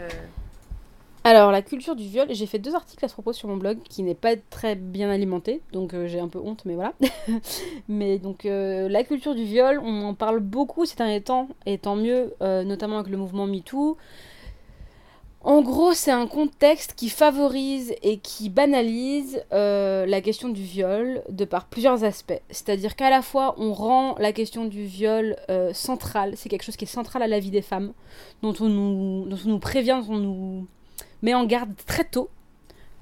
alors, 1.26 1.52
la 1.52 1.64
culture 1.64 1.96
du 1.96 2.04
viol, 2.04 2.28
j'ai 2.30 2.46
fait 2.46 2.60
deux 2.60 2.76
articles 2.76 3.04
à 3.04 3.08
ce 3.08 3.14
propos 3.14 3.34
sur 3.34 3.50
mon 3.50 3.58
blog 3.58 3.80
qui 3.90 4.04
n'est 4.04 4.14
pas 4.14 4.36
très 4.52 4.76
bien 4.76 5.10
alimenté, 5.10 5.60
donc 5.74 5.96
euh, 5.96 6.06
j'ai 6.06 6.20
un 6.20 6.28
peu 6.28 6.38
honte, 6.38 6.64
mais 6.66 6.76
voilà. 6.76 6.94
mais 7.88 8.20
donc, 8.20 8.46
euh, 8.46 8.88
la 8.90 9.04
culture 9.04 9.34
du 9.34 9.44
viol, 9.44 9.82
on 9.84 10.04
en 10.04 10.14
parle 10.14 10.40
beaucoup 10.40 10.86
ces 10.86 10.96
derniers 10.96 11.22
temps, 11.22 11.48
et 11.66 11.80
tant 11.80 11.96
mieux, 11.96 12.36
euh, 12.44 12.64
notamment 12.64 13.00
avec 13.00 13.12
le 13.12 13.18
mouvement 13.18 13.48
MeToo. 13.48 13.98
En 15.42 15.64
gros, 15.64 15.94
c'est 15.94 16.12
un 16.12 16.28
contexte 16.28 16.94
qui 16.94 17.10
favorise 17.10 17.96
et 18.04 18.18
qui 18.18 18.50
banalise 18.52 19.44
la 19.52 20.22
question 20.22 20.50
du 20.50 20.62
viol 20.62 21.24
de 21.30 21.46
par 21.46 21.66
plusieurs 21.66 22.04
aspects. 22.04 22.40
C'est-à-dire 22.52 22.96
qu'à 22.96 23.10
la 23.10 23.24
fois, 23.24 23.56
on 23.58 23.74
rend 23.74 24.16
la 24.20 24.32
question 24.32 24.66
du 24.66 24.86
viol 24.86 25.36
centrale, 25.74 26.34
c'est 26.36 26.50
quelque 26.50 26.64
chose 26.64 26.78
qui 26.78 26.86
est 26.86 26.88
central 26.88 27.22
à 27.22 27.28
la 27.28 27.40
vie 27.40 27.52
des 27.52 27.62
femmes, 27.62 27.94
dont 28.42 28.56
on 28.60 28.70
nous, 28.70 29.26
dont 29.28 29.38
on 29.46 29.50
nous 29.50 29.60
prévient, 29.60 30.02
dont 30.08 30.16
on 30.16 30.18
nous 30.18 30.68
met 31.22 31.34
en 31.34 31.46
garde 31.46 31.72
très 31.86 32.04
tôt, 32.04 32.30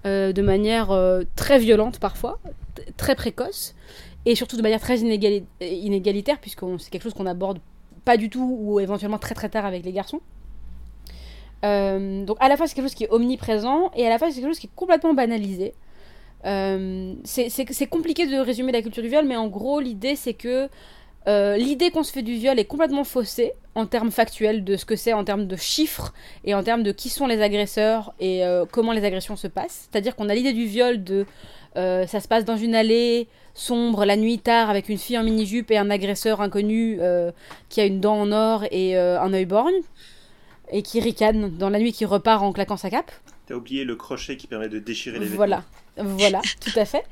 euh, 0.05 0.33
de 0.33 0.41
manière 0.41 0.91
euh, 0.91 1.23
très 1.35 1.59
violente 1.59 1.99
parfois, 1.99 2.39
très 2.97 3.15
précoce, 3.15 3.75
et 4.25 4.35
surtout 4.35 4.57
de 4.57 4.61
manière 4.61 4.81
très 4.81 4.99
inégalitaire, 4.99 6.39
puisque 6.39 6.61
c'est 6.79 6.89
quelque 6.89 7.03
chose 7.03 7.13
qu'on 7.13 7.25
aborde 7.25 7.59
pas 8.05 8.17
du 8.17 8.29
tout 8.29 8.57
ou 8.59 8.79
éventuellement 8.79 9.19
très 9.19 9.35
très 9.35 9.49
tard 9.49 9.65
avec 9.65 9.85
les 9.85 9.93
garçons. 9.93 10.21
Euh, 11.63 12.25
donc 12.25 12.35
à 12.41 12.49
la 12.49 12.57
fois 12.57 12.67
c'est 12.67 12.75
quelque 12.75 12.85
chose 12.85 12.95
qui 12.95 13.05
est 13.05 13.11
omniprésent 13.11 13.91
et 13.95 14.05
à 14.05 14.09
la 14.09 14.19
fois 14.19 14.29
c'est 14.29 14.41
quelque 14.41 14.49
chose 14.49 14.59
qui 14.59 14.67
est 14.67 14.75
complètement 14.75 15.13
banalisé. 15.13 15.73
c'est 16.43 17.87
compliqué 17.89 18.27
de 18.27 18.35
résumer 18.35 18.73
la 18.73 18.81
culture 18.81 19.03
du 19.03 19.09
viol, 19.09 19.25
mais 19.25 19.37
en 19.37 19.47
gros 19.47 19.79
l'idée 19.79 20.17
c'est 20.17 20.33
que 20.33 20.67
euh, 21.27 21.57
l'idée 21.57 21.89
qu'on 21.91 22.03
se 22.03 22.11
fait 22.11 22.21
du 22.21 22.33
viol 22.33 22.59
est 22.59 22.65
complètement 22.65 23.03
faussée 23.03 23.53
en 23.75 23.85
termes 23.85 24.11
factuels 24.11 24.63
de 24.63 24.75
ce 24.75 24.85
que 24.85 24.95
c'est, 24.95 25.13
en 25.13 25.23
termes 25.23 25.47
de 25.47 25.55
chiffres 25.55 26.13
et 26.43 26.53
en 26.53 26.63
termes 26.63 26.83
de 26.83 26.91
qui 26.91 27.09
sont 27.09 27.27
les 27.27 27.41
agresseurs 27.41 28.13
et 28.19 28.45
euh, 28.45 28.65
comment 28.69 28.91
les 28.91 29.03
agressions 29.03 29.35
se 29.35 29.47
passent. 29.47 29.87
C'est-à-dire 29.89 30.15
qu'on 30.15 30.29
a 30.29 30.35
l'idée 30.35 30.53
du 30.53 30.65
viol 30.65 31.03
de 31.03 31.25
euh, 31.75 32.05
ça 32.05 32.19
se 32.19 32.27
passe 32.27 32.45
dans 32.45 32.57
une 32.57 32.75
allée 32.75 33.27
sombre 33.55 34.05
la 34.05 34.15
nuit 34.15 34.39
tard 34.39 34.69
avec 34.69 34.89
une 34.89 34.97
fille 34.97 35.17
en 35.17 35.23
mini-jupe 35.23 35.71
et 35.71 35.77
un 35.77 35.89
agresseur 35.89 36.41
inconnu 36.41 36.99
qui 37.69 37.81
a 37.81 37.85
une 37.85 37.99
dent 37.99 38.15
en 38.15 38.31
or 38.31 38.65
et 38.71 38.97
un 38.97 39.33
œil 39.33 39.45
borgne 39.45 39.81
et 40.71 40.81
qui 40.81 40.99
ricane 40.99 41.55
dans 41.57 41.69
la 41.69 41.79
nuit 41.79 41.93
qui 41.93 42.05
repart 42.05 42.43
en 42.43 42.51
claquant 42.51 42.77
sa 42.77 42.89
cape. 42.89 43.11
T'as 43.45 43.55
oublié 43.55 43.83
le 43.83 43.95
crochet 43.95 44.37
qui 44.37 44.47
permet 44.47 44.69
de 44.69 44.79
déchirer 44.79 45.19
les 45.19 45.25
Voilà, 45.27 45.63
voilà, 45.97 46.41
tout 46.59 46.77
à 46.79 46.85
fait. 46.85 47.03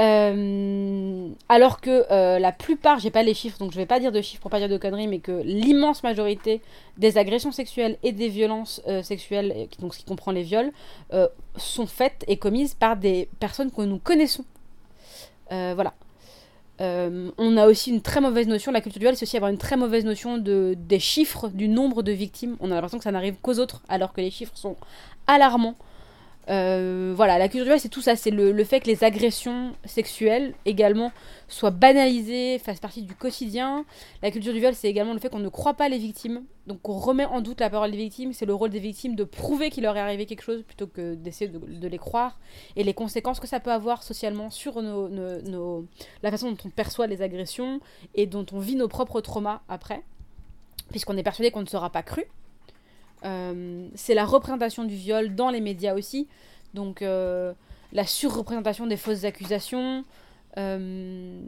Euh, 0.00 1.28
alors 1.50 1.80
que 1.80 2.06
euh, 2.10 2.38
la 2.38 2.52
plupart, 2.52 2.98
j'ai 3.00 3.10
pas 3.10 3.22
les 3.22 3.34
chiffres, 3.34 3.58
donc 3.58 3.72
je 3.72 3.76
vais 3.76 3.86
pas 3.86 4.00
dire 4.00 4.12
de 4.12 4.22
chiffres 4.22 4.40
pour 4.40 4.50
pas 4.50 4.58
dire 4.58 4.68
de 4.68 4.78
conneries, 4.78 5.08
mais 5.08 5.18
que 5.18 5.42
l'immense 5.44 6.02
majorité 6.02 6.62
des 6.96 7.18
agressions 7.18 7.52
sexuelles 7.52 7.98
et 8.02 8.12
des 8.12 8.28
violences 8.28 8.80
euh, 8.88 9.02
sexuelles, 9.02 9.68
donc 9.78 9.94
ce 9.94 9.98
qui 9.98 10.06
comprend 10.06 10.32
les 10.32 10.42
viols, 10.42 10.72
sont 11.56 11.86
faites 11.86 12.24
et 12.28 12.38
commises 12.38 12.74
par 12.74 12.96
des 12.96 13.28
personnes 13.40 13.70
que 13.70 13.82
nous 13.82 13.98
connaissons. 13.98 14.44
voilà. 15.50 15.92
on 16.78 17.56
a 17.56 17.66
aussi 17.66 17.90
une 17.90 18.00
très 18.00 18.22
mauvaise 18.22 18.46
notion, 18.46 18.72
la 18.72 18.80
culture 18.80 19.00
du 19.00 19.04
viol, 19.04 19.16
c'est 19.16 19.24
aussi 19.24 19.36
avoir 19.36 19.50
une 19.50 19.58
très 19.58 19.76
mauvaise 19.76 20.04
notion 20.04 20.38
de, 20.38 20.74
des 20.78 21.00
chiffres, 21.00 21.48
du 21.48 21.68
nombre 21.68 22.02
de 22.02 22.12
victimes. 22.12 22.56
On 22.60 22.70
a 22.70 22.74
l'impression 22.74 22.98
que 22.98 23.04
ça 23.04 23.12
n'arrive 23.12 23.34
qu'aux 23.42 23.58
autres, 23.58 23.82
alors 23.88 24.14
que 24.14 24.22
les 24.22 24.30
chiffres 24.30 24.56
sont 24.56 24.76
alarmants. 25.26 25.74
Euh, 26.48 27.12
voilà, 27.14 27.38
la 27.38 27.48
culture 27.48 27.64
du 27.64 27.68
viol, 27.70 27.80
c'est 27.80 27.88
tout 27.88 28.00
ça. 28.00 28.16
C'est 28.16 28.30
le, 28.30 28.64
fait 28.64 28.80
que 28.80 28.86
les 28.86 29.04
agressions 29.04 29.72
sexuelles 29.84 30.54
également 30.64 31.12
soient 31.48 31.70
banalisées, 31.70 32.58
fassent 32.58 32.80
partie 32.80 33.02
du 33.02 33.14
quotidien. 33.14 33.84
La 34.22 34.30
culture 34.30 34.52
du 34.52 34.58
viol, 34.58 34.74
c'est 34.74 34.88
également 34.88 35.12
le 35.12 35.18
fait 35.20 35.28
qu'on 35.28 35.38
ne 35.38 35.48
croit 35.48 35.74
pas 35.74 35.88
les 35.88 35.98
victimes. 35.98 36.44
Donc 36.66 36.88
on 36.88 36.98
remet 36.98 37.24
en 37.24 37.40
doute 37.40 37.60
la 37.60 37.70
parole 37.70 37.90
des 37.90 37.96
victimes. 37.96 38.32
C'est 38.32 38.46
le 38.46 38.54
rôle 38.54 38.70
des 38.70 38.80
victimes 38.80 39.14
de 39.16 39.24
prouver 39.24 39.70
qu'il 39.70 39.84
leur 39.84 39.96
est 39.96 40.00
arrivé 40.00 40.26
quelque 40.26 40.42
chose 40.42 40.62
plutôt 40.62 40.86
que 40.86 41.14
d'essayer 41.14 41.50
de, 41.50 41.88
les 41.88 41.98
croire. 41.98 42.38
Et 42.76 42.84
les 42.84 42.94
conséquences 42.94 43.38
que 43.38 43.46
ça 43.46 43.60
peut 43.60 43.72
avoir 43.72 44.02
socialement 44.02 44.50
sur 44.50 44.82
nos, 44.82 45.86
la 46.22 46.30
façon 46.30 46.50
dont 46.50 46.58
on 46.64 46.70
perçoit 46.70 47.06
les 47.06 47.22
agressions 47.22 47.80
et 48.14 48.26
dont 48.26 48.46
on 48.52 48.58
vit 48.58 48.76
nos 48.76 48.88
propres 48.88 49.20
traumas 49.20 49.60
après. 49.68 50.02
Puisqu'on 50.90 51.16
est 51.16 51.22
persuadé 51.22 51.52
qu'on 51.52 51.62
ne 51.62 51.66
sera 51.66 51.90
pas 51.90 52.02
cru. 52.02 52.24
Euh, 53.24 53.88
c'est 53.94 54.14
la 54.14 54.24
représentation 54.24 54.84
du 54.84 54.94
viol 54.94 55.34
dans 55.34 55.50
les 55.50 55.60
médias 55.60 55.94
aussi. 55.94 56.28
Donc 56.74 57.02
euh, 57.02 57.52
la 57.92 58.06
surreprésentation 58.06 58.86
des 58.86 58.96
fausses 58.96 59.24
accusations. 59.24 60.04
Euh, 60.56 61.42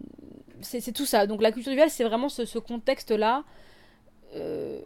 c'est 0.61 0.93
tout 0.93 1.07
ça. 1.07 1.27
Donc 1.27 1.43
la 1.43 1.53
culture 1.53 1.70
du 1.70 1.77
viol, 1.77 1.90
c'est 1.90 2.05
vraiment 2.05 2.28
ce, 2.28 2.59
contexte-là. 2.59 3.44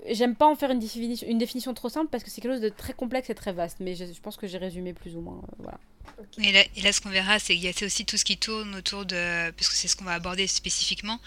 J'aime 0.09 0.35
pas 0.35 0.47
en 0.47 0.57
faire 0.57 0.71
une 0.73 0.81
définition, 0.81 1.29
une 1.29 1.39
définition 1.39 1.73
trop 1.73 1.89
simple 1.89 2.09
parce 2.11 2.25
que 2.25 2.31
c'est 2.31 2.41
quelque 2.41 2.55
chose 2.55 2.61
de 2.61 2.69
très 2.69 2.95
complexe 2.95 3.31
et 3.31 3.35
très 3.35 3.53
vaste. 3.53 3.79
Mais 3.81 3.95
je, 3.95 4.05
pense 4.21 4.37
que 4.37 4.47
j'ai 4.47 4.59
résumé 4.59 4.93
plus 4.93 5.17
ou 5.17 5.21
moins. 5.21 5.41
voilà. 5.59 5.79
Et 6.39 6.83
là, 6.83 6.93
ce 6.93 7.01
qu'on 7.01 7.11
verra, 7.11 7.39
c'est 7.39 7.55
qu'il 7.55 7.63
y 7.65 7.69
a 7.69 7.73
aussi 7.85 8.05
tout 8.05 8.17
ce 8.17 8.25
qui 8.25 8.39
tourne 8.39 8.75
autour 8.75 9.05
de, 9.05 9.51
parce 9.51 9.69
que 9.69 9.75
c'est 9.75 9.89
ce 9.89 9.97
qu'on 9.97 10.05
va 10.05 10.15
aborder 10.15 10.47
spécifiquement, 10.47 11.19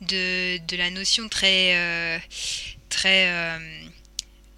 de, 0.00 0.58
de 0.66 0.76
la 0.76 0.90
notion 0.90 1.28
très, 1.28 2.20
très 2.88 3.58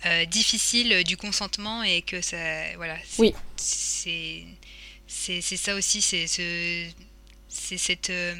euh, 0.06 0.24
difficile 0.24 1.04
du 1.04 1.16
consentement 1.16 1.82
et 1.82 2.02
que 2.02 2.20
ça 2.20 2.36
voilà 2.76 2.96
oui 3.18 3.34
c'est 3.56 4.44
c'est 5.06 5.40
ça 5.42 5.74
aussi 5.74 6.00
c'est 6.00 6.26
ce 6.26 6.88
c'est 7.48 7.76
cette 7.76 8.10
euh, 8.10 8.34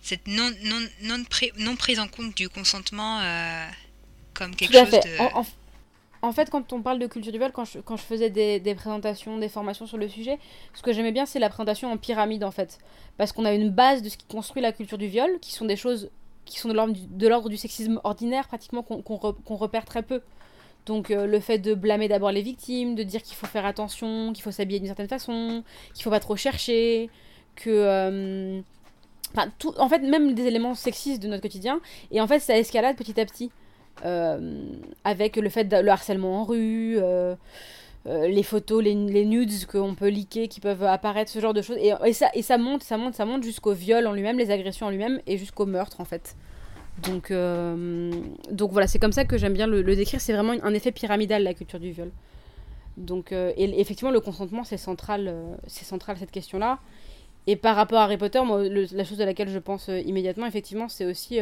cette 0.00 0.26
non 0.28 0.50
non 0.62 0.80
non, 1.02 1.24
non 1.58 1.76
prise 1.76 1.98
en 1.98 2.06
compte 2.06 2.36
du 2.36 2.48
consentement 2.48 3.20
euh, 3.20 3.66
comme 4.34 4.54
quelque 4.54 4.72
chose 4.72 4.90
de 4.90 5.20
en, 5.20 5.44
en, 6.22 6.32
fait, 6.32 6.50
quand 6.50 6.72
on 6.72 6.82
parle 6.82 6.98
de 6.98 7.06
culture 7.06 7.32
du 7.32 7.38
viol, 7.38 7.52
quand 7.52 7.64
je, 7.64 7.78
quand 7.78 7.96
je 7.96 8.02
faisais 8.02 8.28
des, 8.28 8.58
des, 8.58 8.74
présentations, 8.74 9.38
des 9.38 9.48
formations 9.48 9.86
sur 9.86 9.98
le 9.98 10.08
sujet, 10.08 10.38
ce 10.74 10.82
que 10.82 10.92
j'aimais 10.92 11.12
bien, 11.12 11.26
c'est 11.26 11.38
la 11.38 11.48
présentation 11.48 11.92
en 11.92 11.96
pyramide, 11.96 12.42
en 12.42 12.50
fait. 12.50 12.78
Parce 13.18 13.30
qu'on 13.30 13.44
a 13.44 13.52
une 13.52 13.70
base 13.70 14.02
de 14.02 14.08
ce 14.08 14.16
qui 14.16 14.26
construit 14.26 14.60
la 14.60 14.72
culture 14.72 14.98
du 14.98 15.06
viol, 15.06 15.38
qui 15.40 15.52
sont 15.52 15.64
des 15.64 15.76
choses 15.76 16.10
qui 16.48 16.58
sont 16.58 16.68
de 16.68 17.28
l'ordre 17.28 17.48
du, 17.48 17.56
sexisme 17.56 18.00
ordinaire, 18.04 18.48
pratiquement, 18.48 18.82
qu'on 18.82 19.56
repère 19.56 19.84
très 19.84 20.02
peu. 20.02 20.22
Donc 20.86 21.10
euh, 21.10 21.26
le 21.26 21.40
fait 21.40 21.58
de 21.58 21.74
blâmer 21.74 22.08
d'abord 22.08 22.32
les 22.32 22.42
victimes, 22.42 22.94
de 22.94 23.02
dire 23.02 23.22
qu'il 23.22 23.36
faut 23.36 23.46
faire 23.46 23.66
attention, 23.66 24.32
qu'il 24.32 24.42
faut 24.42 24.50
s'habiller 24.50 24.78
d'une 24.78 24.88
certaine 24.88 25.08
façon, 25.08 25.62
qu'il 25.94 26.02
faut 26.02 26.10
pas 26.10 26.20
trop 26.20 26.36
chercher, 26.36 27.10
que... 27.56 27.68
Euh, 27.68 28.60
enfin, 29.34 29.52
tout, 29.58 29.74
en 29.78 29.88
fait, 29.88 30.00
même 30.00 30.34
des 30.34 30.46
éléments 30.46 30.74
sexistes 30.74 31.22
de 31.22 31.28
notre 31.28 31.42
quotidien. 31.42 31.80
Et 32.10 32.20
en 32.20 32.26
fait, 32.26 32.38
ça 32.38 32.56
escalade 32.56 32.96
petit 32.96 33.20
à 33.20 33.26
petit. 33.26 33.50
Euh, 34.04 34.62
avec 35.04 35.36
le 35.36 35.48
fait 35.50 35.64
de 35.64 35.76
le 35.76 35.90
harcèlement 35.90 36.40
en 36.40 36.44
rue, 36.44 36.98
les 38.06 38.42
photos, 38.42 38.82
les, 38.82 38.94
nudes 38.94 39.66
qu'on 39.66 39.94
peut 39.94 40.08
liker, 40.08 40.48
qui 40.48 40.60
peuvent 40.60 40.84
apparaître, 40.84 41.30
ce 41.30 41.40
genre 41.40 41.52
de 41.52 41.60
choses. 41.60 41.76
Et 41.78 42.42
ça 42.42 42.58
monte, 42.58 42.82
ça 42.82 42.96
monte, 42.96 43.14
ça 43.14 43.26
monte 43.26 43.42
jusqu'au 43.42 43.72
viol 43.72 44.06
en 44.06 44.12
lui-même, 44.12 44.38
les 44.38 44.50
agressions 44.50 44.86
en 44.86 44.90
lui-même, 44.90 45.20
et 45.26 45.36
jusqu'au 45.36 45.66
meurtre 45.66 46.00
en 46.00 46.06
fait. 46.06 46.34
Donc, 47.02 47.30
euh, 47.30 48.10
donc 48.50 48.72
voilà, 48.72 48.86
c'est 48.86 48.98
comme 48.98 49.12
ça 49.12 49.24
que 49.24 49.38
j'aime 49.38 49.52
bien 49.52 49.66
le, 49.66 49.82
décrire. 49.82 50.20
C'est 50.20 50.32
vraiment 50.32 50.54
un 50.62 50.74
effet 50.74 50.92
pyramidal, 50.92 51.42
la 51.42 51.54
culture 51.54 51.78
du 51.78 51.92
viol. 51.92 52.10
Donc, 52.96 53.32
euh, 53.32 53.52
et 53.56 53.80
effectivement, 53.80 54.10
le 54.10 54.20
consentement, 54.20 54.64
c'est 54.64 54.76
central, 54.76 55.28
euh, 55.28 55.54
c'est 55.66 55.84
central 55.84 56.16
cette 56.18 56.32
question-là. 56.32 56.80
Et 57.46 57.56
par 57.56 57.76
rapport 57.76 57.98
à 57.98 58.04
Harry 58.04 58.18
Potter, 58.18 58.42
moi, 58.42 58.62
la 58.64 59.04
chose 59.04 59.20
à 59.20 59.26
laquelle 59.26 59.48
je 59.48 59.58
pense 59.58 59.88
immédiatement, 59.88 60.46
effectivement, 60.46 60.88
c'est 60.88 61.06
aussi 61.06 61.38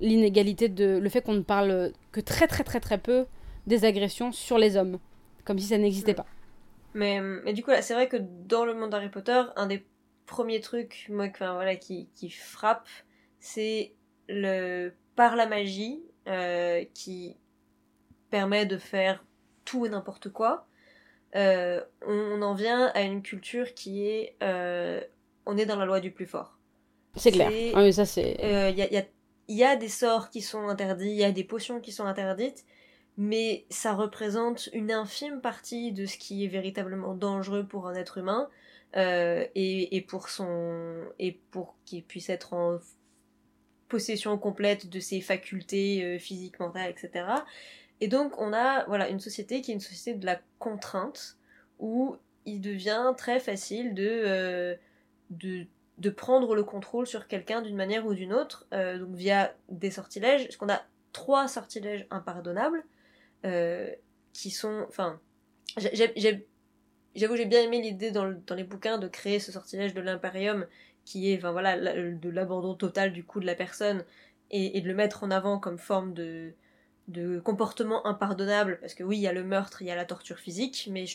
l'inégalité 0.00 0.68
de. 0.68 0.98
le 0.98 1.08
fait 1.08 1.22
qu'on 1.22 1.32
ne 1.32 1.40
parle 1.40 1.92
que 2.12 2.20
très, 2.20 2.46
très, 2.46 2.62
très, 2.62 2.78
très 2.78 2.98
peu 2.98 3.24
des 3.66 3.86
agressions 3.86 4.32
sur 4.32 4.58
les 4.58 4.76
hommes. 4.76 4.98
Comme 5.46 5.58
si 5.58 5.66
ça 5.66 5.78
n'existait 5.78 6.12
pas. 6.12 6.26
Mais, 6.92 7.22
mais, 7.22 7.54
du 7.54 7.62
coup, 7.62 7.70
c'est 7.80 7.94
vrai 7.94 8.06
que 8.06 8.18
dans 8.18 8.66
le 8.66 8.74
monde 8.74 8.90
d'Harry 8.90 9.08
Potter, 9.08 9.40
un 9.56 9.66
des 9.66 9.86
premiers 10.26 10.60
trucs, 10.60 11.06
moi, 11.08 11.28
enfin, 11.30 11.54
voilà, 11.54 11.76
qui, 11.76 12.10
qui 12.14 12.28
frappe, 12.28 12.86
c'est 13.40 13.94
le 14.28 14.92
par 15.16 15.36
la 15.36 15.46
magie, 15.46 16.02
euh, 16.28 16.84
qui 16.94 17.36
permet 18.30 18.66
de 18.66 18.78
faire 18.78 19.24
tout 19.64 19.86
et 19.86 19.88
n'importe 19.88 20.28
quoi, 20.30 20.68
euh, 21.36 21.82
on 22.06 22.40
en 22.40 22.54
vient 22.54 22.86
à 22.94 23.02
une 23.02 23.22
culture 23.22 23.74
qui 23.74 24.06
est 24.06 24.36
euh, 24.42 25.00
on 25.44 25.58
est 25.58 25.66
dans 25.66 25.76
la 25.76 25.84
loi 25.84 26.00
du 26.00 26.10
plus 26.10 26.26
fort. 26.26 26.58
C'est 27.16 27.32
clair. 27.32 27.50
Ah, 27.74 27.82
mais 27.82 27.92
ça 27.92 28.06
c'est. 28.06 28.36
Il 28.38 28.44
euh, 28.44 28.70
y, 28.70 28.82
a, 28.82 28.92
y, 28.92 28.96
a, 28.96 29.04
y, 29.48 29.64
a, 29.64 29.76
des 29.76 29.88
sorts 29.88 30.30
qui 30.30 30.40
sont 30.40 30.68
interdits, 30.68 31.10
il 31.10 31.16
y 31.16 31.24
a 31.24 31.32
des 31.32 31.44
potions 31.44 31.80
qui 31.80 31.92
sont 31.92 32.04
interdites, 32.04 32.64
mais 33.16 33.66
ça 33.68 33.92
représente 33.92 34.70
une 34.72 34.90
infime 34.90 35.40
partie 35.40 35.92
de 35.92 36.06
ce 36.06 36.16
qui 36.16 36.44
est 36.44 36.48
véritablement 36.48 37.14
dangereux 37.14 37.66
pour 37.66 37.88
un 37.88 37.94
être 37.94 38.18
humain 38.18 38.48
et, 38.94 39.96
et, 39.96 40.00
pour 40.00 40.30
son 40.30 41.04
et 41.18 41.32
pour 41.50 41.76
qu'il 41.84 42.02
puisse 42.04 42.30
être 42.30 42.54
en 42.54 42.78
possession 43.88 44.36
complète 44.38 44.88
de 44.88 45.00
ses 45.00 45.20
facultés 45.20 46.04
euh, 46.04 46.18
physiques, 46.18 46.60
mentales, 46.60 46.90
etc. 46.90 47.26
Et 48.00 48.08
donc 48.08 48.38
on 48.40 48.52
a 48.52 48.84
voilà 48.84 49.08
une 49.08 49.20
société 49.20 49.60
qui 49.60 49.72
est 49.72 49.74
une 49.74 49.80
société 49.80 50.18
de 50.18 50.26
la 50.26 50.40
contrainte 50.58 51.36
où 51.78 52.16
il 52.44 52.60
devient 52.60 53.12
très 53.16 53.40
facile 53.40 53.94
de 53.94 54.08
euh, 54.08 54.74
de, 55.30 56.10
prendre 56.10 56.54
le 56.54 56.62
contrôle 56.62 57.06
sur 57.06 57.26
quelqu'un 57.26 57.60
d'une 57.60 57.76
manière 57.76 58.06
ou 58.06 58.14
d'une 58.14 58.32
autre, 58.32 58.66
euh, 58.72 58.98
donc 58.98 59.14
via 59.14 59.54
des 59.68 59.90
sortilèges. 59.90 60.44
Parce 60.44 60.56
qu'on 60.56 60.68
a 60.68 60.80
trois 61.12 61.48
sortilèges 61.48 62.06
impardonnables 62.10 62.84
qui 64.32 64.50
sont, 64.50 64.84
enfin, 64.88 65.20
j'avoue 65.76 67.36
j'ai 67.36 67.44
bien 67.44 67.62
aimé 67.62 67.80
l'idée 67.80 68.10
dans, 68.10 68.32
dans, 68.46 68.54
les 68.54 68.64
bouquins 68.64 68.98
de 68.98 69.08
créer 69.08 69.38
ce 69.38 69.52
sortilège 69.52 69.94
de 69.94 70.00
l'impérium 70.00 70.66
qui 71.08 71.32
est, 71.32 71.38
enfin 71.38 71.52
voilà, 71.52 71.78
de 71.78 72.28
l'abandon 72.28 72.74
total 72.74 73.12
du 73.12 73.24
coup 73.24 73.40
de 73.40 73.46
la 73.46 73.54
personne 73.54 74.04
et, 74.50 74.76
et 74.76 74.80
de 74.82 74.88
le 74.88 74.94
mettre 74.94 75.24
en 75.24 75.30
avant 75.30 75.58
comme 75.58 75.78
forme 75.78 76.12
de 76.12 76.52
de 77.08 77.40
comportement 77.40 78.06
impardonnable, 78.06 78.76
parce 78.82 78.92
que 78.92 79.02
oui, 79.02 79.16
il 79.16 79.20
y 79.22 79.26
a 79.26 79.32
le 79.32 79.42
meurtre, 79.42 79.80
il 79.80 79.88
y 79.88 79.90
a 79.90 79.96
la 79.96 80.04
torture 80.04 80.38
physique, 80.38 80.90
mais 80.92 81.06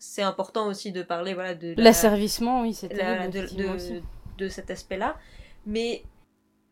c'est 0.00 0.22
important 0.22 0.66
aussi 0.66 0.90
de 0.90 1.02
parler 1.02 1.32
voilà, 1.32 1.54
de... 1.54 1.74
L'asservissement, 1.76 2.62
oui, 2.62 2.74
c'est 2.74 2.88
de, 2.88 4.00
de, 4.36 4.48
cet 4.48 4.72
aspect-là. 4.72 5.16
Mais 5.64 6.02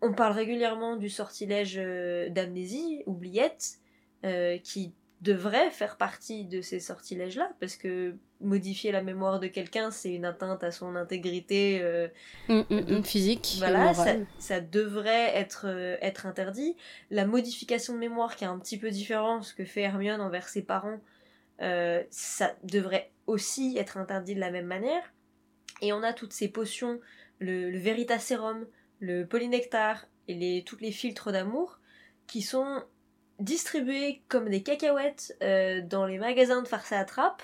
on 0.02 0.12
parle 0.12 0.32
régulièrement 0.32 0.97
du 0.97 1.09
sortilège 1.09 1.76
euh, 1.78 2.28
d'amnésie, 2.28 3.05
oubliette, 3.06 3.78
euh, 4.24 4.59
qui 4.59 4.93
devrait 5.26 5.70
faire 5.70 5.96
partie 5.96 6.44
de 6.44 6.60
ces 6.60 6.78
sortilèges-là, 6.78 7.50
parce 7.58 7.74
que 7.74 8.14
modifier 8.40 8.92
la 8.92 9.02
mémoire 9.02 9.40
de 9.40 9.48
quelqu'un, 9.48 9.90
c'est 9.90 10.14
une 10.14 10.24
atteinte 10.24 10.62
à 10.62 10.70
son 10.70 10.94
intégrité 10.94 11.80
euh, 11.82 12.08
mm, 12.48 12.62
mm, 12.70 12.98
mm, 12.98 13.02
physique. 13.02 13.56
Voilà, 13.58 13.92
ça, 13.92 14.14
ça, 14.38 14.60
devrait 14.60 15.34
être, 15.34 15.66
euh, 15.68 15.96
être 16.00 16.26
interdit. 16.26 16.76
La 17.10 17.26
modification 17.26 17.94
de 17.94 17.98
mémoire, 17.98 18.36
qui 18.36 18.44
est 18.44 18.46
un 18.46 18.58
petit 18.58 18.78
peu 18.78 18.90
différent, 18.90 19.42
ce 19.42 19.52
que 19.52 19.64
fait 19.64 19.82
Hermione 19.82 20.20
envers 20.20 20.48
ses 20.48 20.62
parents, 20.62 21.00
euh, 21.60 22.04
ça 22.10 22.54
devrait 22.62 23.10
aussi 23.26 23.76
être 23.78 23.96
interdit 23.96 24.36
de 24.36 24.40
la 24.40 24.52
même 24.52 24.66
manière. 24.66 25.12
Et 25.82 25.92
on 25.92 26.02
a 26.04 26.12
toutes 26.12 26.32
ces 26.32 26.48
potions, 26.48 27.00
le, 27.40 27.70
le 27.70 27.78
Veritaserum, 27.78 28.66
le 29.00 29.24
polynectar 29.26 30.06
et 30.28 30.34
les, 30.34 30.62
toutes 30.64 30.82
les 30.82 30.92
filtres 30.92 31.32
d'amour, 31.32 31.80
qui 32.28 32.42
sont 32.42 32.82
distribués 33.38 34.22
comme 34.28 34.48
des 34.48 34.62
cacahuètes 34.62 35.36
euh, 35.42 35.80
dans 35.82 36.06
les 36.06 36.18
magasins 36.18 36.62
de 36.62 36.68
farce 36.68 36.92
à 36.92 36.98
attrape, 36.98 37.42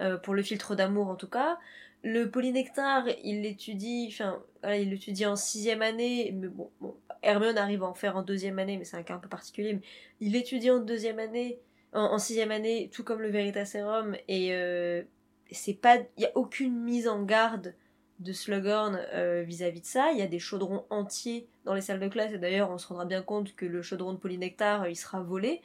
euh, 0.00 0.16
pour 0.16 0.34
le 0.34 0.42
filtre 0.42 0.74
d'amour 0.74 1.08
en 1.08 1.16
tout 1.16 1.28
cas. 1.28 1.58
Le 2.02 2.30
polynectar, 2.30 3.04
il 3.24 3.42
l'étudie, 3.42 4.08
enfin, 4.10 4.42
il 4.64 4.90
l'étudie 4.90 5.26
en 5.26 5.36
sixième 5.36 5.82
année, 5.82 6.34
mais 6.34 6.48
bon, 6.48 6.70
bon, 6.80 6.96
Hermione 7.22 7.58
arrive 7.58 7.82
à 7.82 7.88
en 7.88 7.94
faire 7.94 8.16
en 8.16 8.22
deuxième 8.22 8.58
année, 8.58 8.78
mais 8.78 8.84
c'est 8.84 8.96
un 8.96 9.02
cas 9.02 9.14
un 9.14 9.18
peu 9.18 9.28
particulier, 9.28 9.74
mais 9.74 9.82
il 10.20 10.32
l'étudie 10.32 10.70
en 10.70 10.78
deuxième 10.78 11.18
année, 11.18 11.58
en, 11.92 12.18
sixième 12.18 12.50
année, 12.50 12.88
tout 12.92 13.04
comme 13.04 13.20
le 13.20 13.28
Veritaserum, 13.28 14.16
et 14.28 14.54
euh, 14.54 15.02
c'est 15.50 15.74
pas, 15.74 15.98
il 16.16 16.22
y 16.22 16.26
a 16.26 16.30
aucune 16.34 16.80
mise 16.80 17.06
en 17.06 17.22
garde 17.22 17.74
de 18.20 18.32
Slughorn 18.32 19.00
euh, 19.14 19.42
vis-à-vis 19.42 19.80
de 19.80 19.86
ça. 19.86 20.12
Il 20.12 20.18
y 20.18 20.22
a 20.22 20.26
des 20.26 20.38
chaudrons 20.38 20.84
entiers 20.90 21.48
dans 21.64 21.74
les 21.74 21.80
salles 21.80 22.00
de 22.00 22.08
classe, 22.08 22.32
et 22.32 22.38
d'ailleurs 22.38 22.70
on 22.70 22.78
se 22.78 22.86
rendra 22.86 23.04
bien 23.04 23.22
compte 23.22 23.54
que 23.56 23.66
le 23.66 23.82
chaudron 23.82 24.12
de 24.12 24.18
polynectar, 24.18 24.88
il 24.88 24.96
sera 24.96 25.20
volé. 25.20 25.62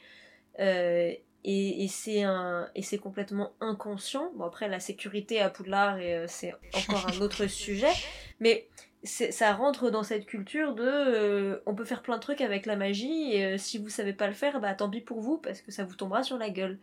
Euh, 0.58 1.12
et, 1.48 1.84
et 1.84 1.88
c'est 1.88 2.98
complètement 2.98 3.52
inconscient. 3.60 4.32
Bon 4.34 4.44
après 4.44 4.68
la 4.68 4.80
sécurité 4.80 5.40
à 5.40 5.48
Poudlard 5.48 5.98
euh, 6.00 6.24
c'est 6.28 6.52
encore 6.74 7.06
un 7.08 7.20
autre 7.20 7.46
sujet, 7.46 7.92
mais 8.40 8.66
ça 9.04 9.52
rentre 9.52 9.90
dans 9.90 10.02
cette 10.02 10.26
culture 10.26 10.74
de 10.74 10.82
euh, 10.84 11.62
on 11.66 11.74
peut 11.74 11.84
faire 11.84 12.02
plein 12.02 12.16
de 12.16 12.20
trucs 12.20 12.40
avec 12.40 12.66
la 12.66 12.74
magie 12.74 13.32
et 13.32 13.44
euh, 13.44 13.58
si 13.58 13.78
vous 13.78 13.88
savez 13.88 14.12
pas 14.12 14.26
le 14.26 14.32
faire 14.32 14.60
bah 14.60 14.74
tant 14.74 14.90
pis 14.90 15.00
pour 15.00 15.20
vous 15.20 15.38
parce 15.38 15.60
que 15.60 15.70
ça 15.70 15.84
vous 15.84 15.94
tombera 15.94 16.22
sur 16.22 16.38
la 16.38 16.50
gueule. 16.50 16.78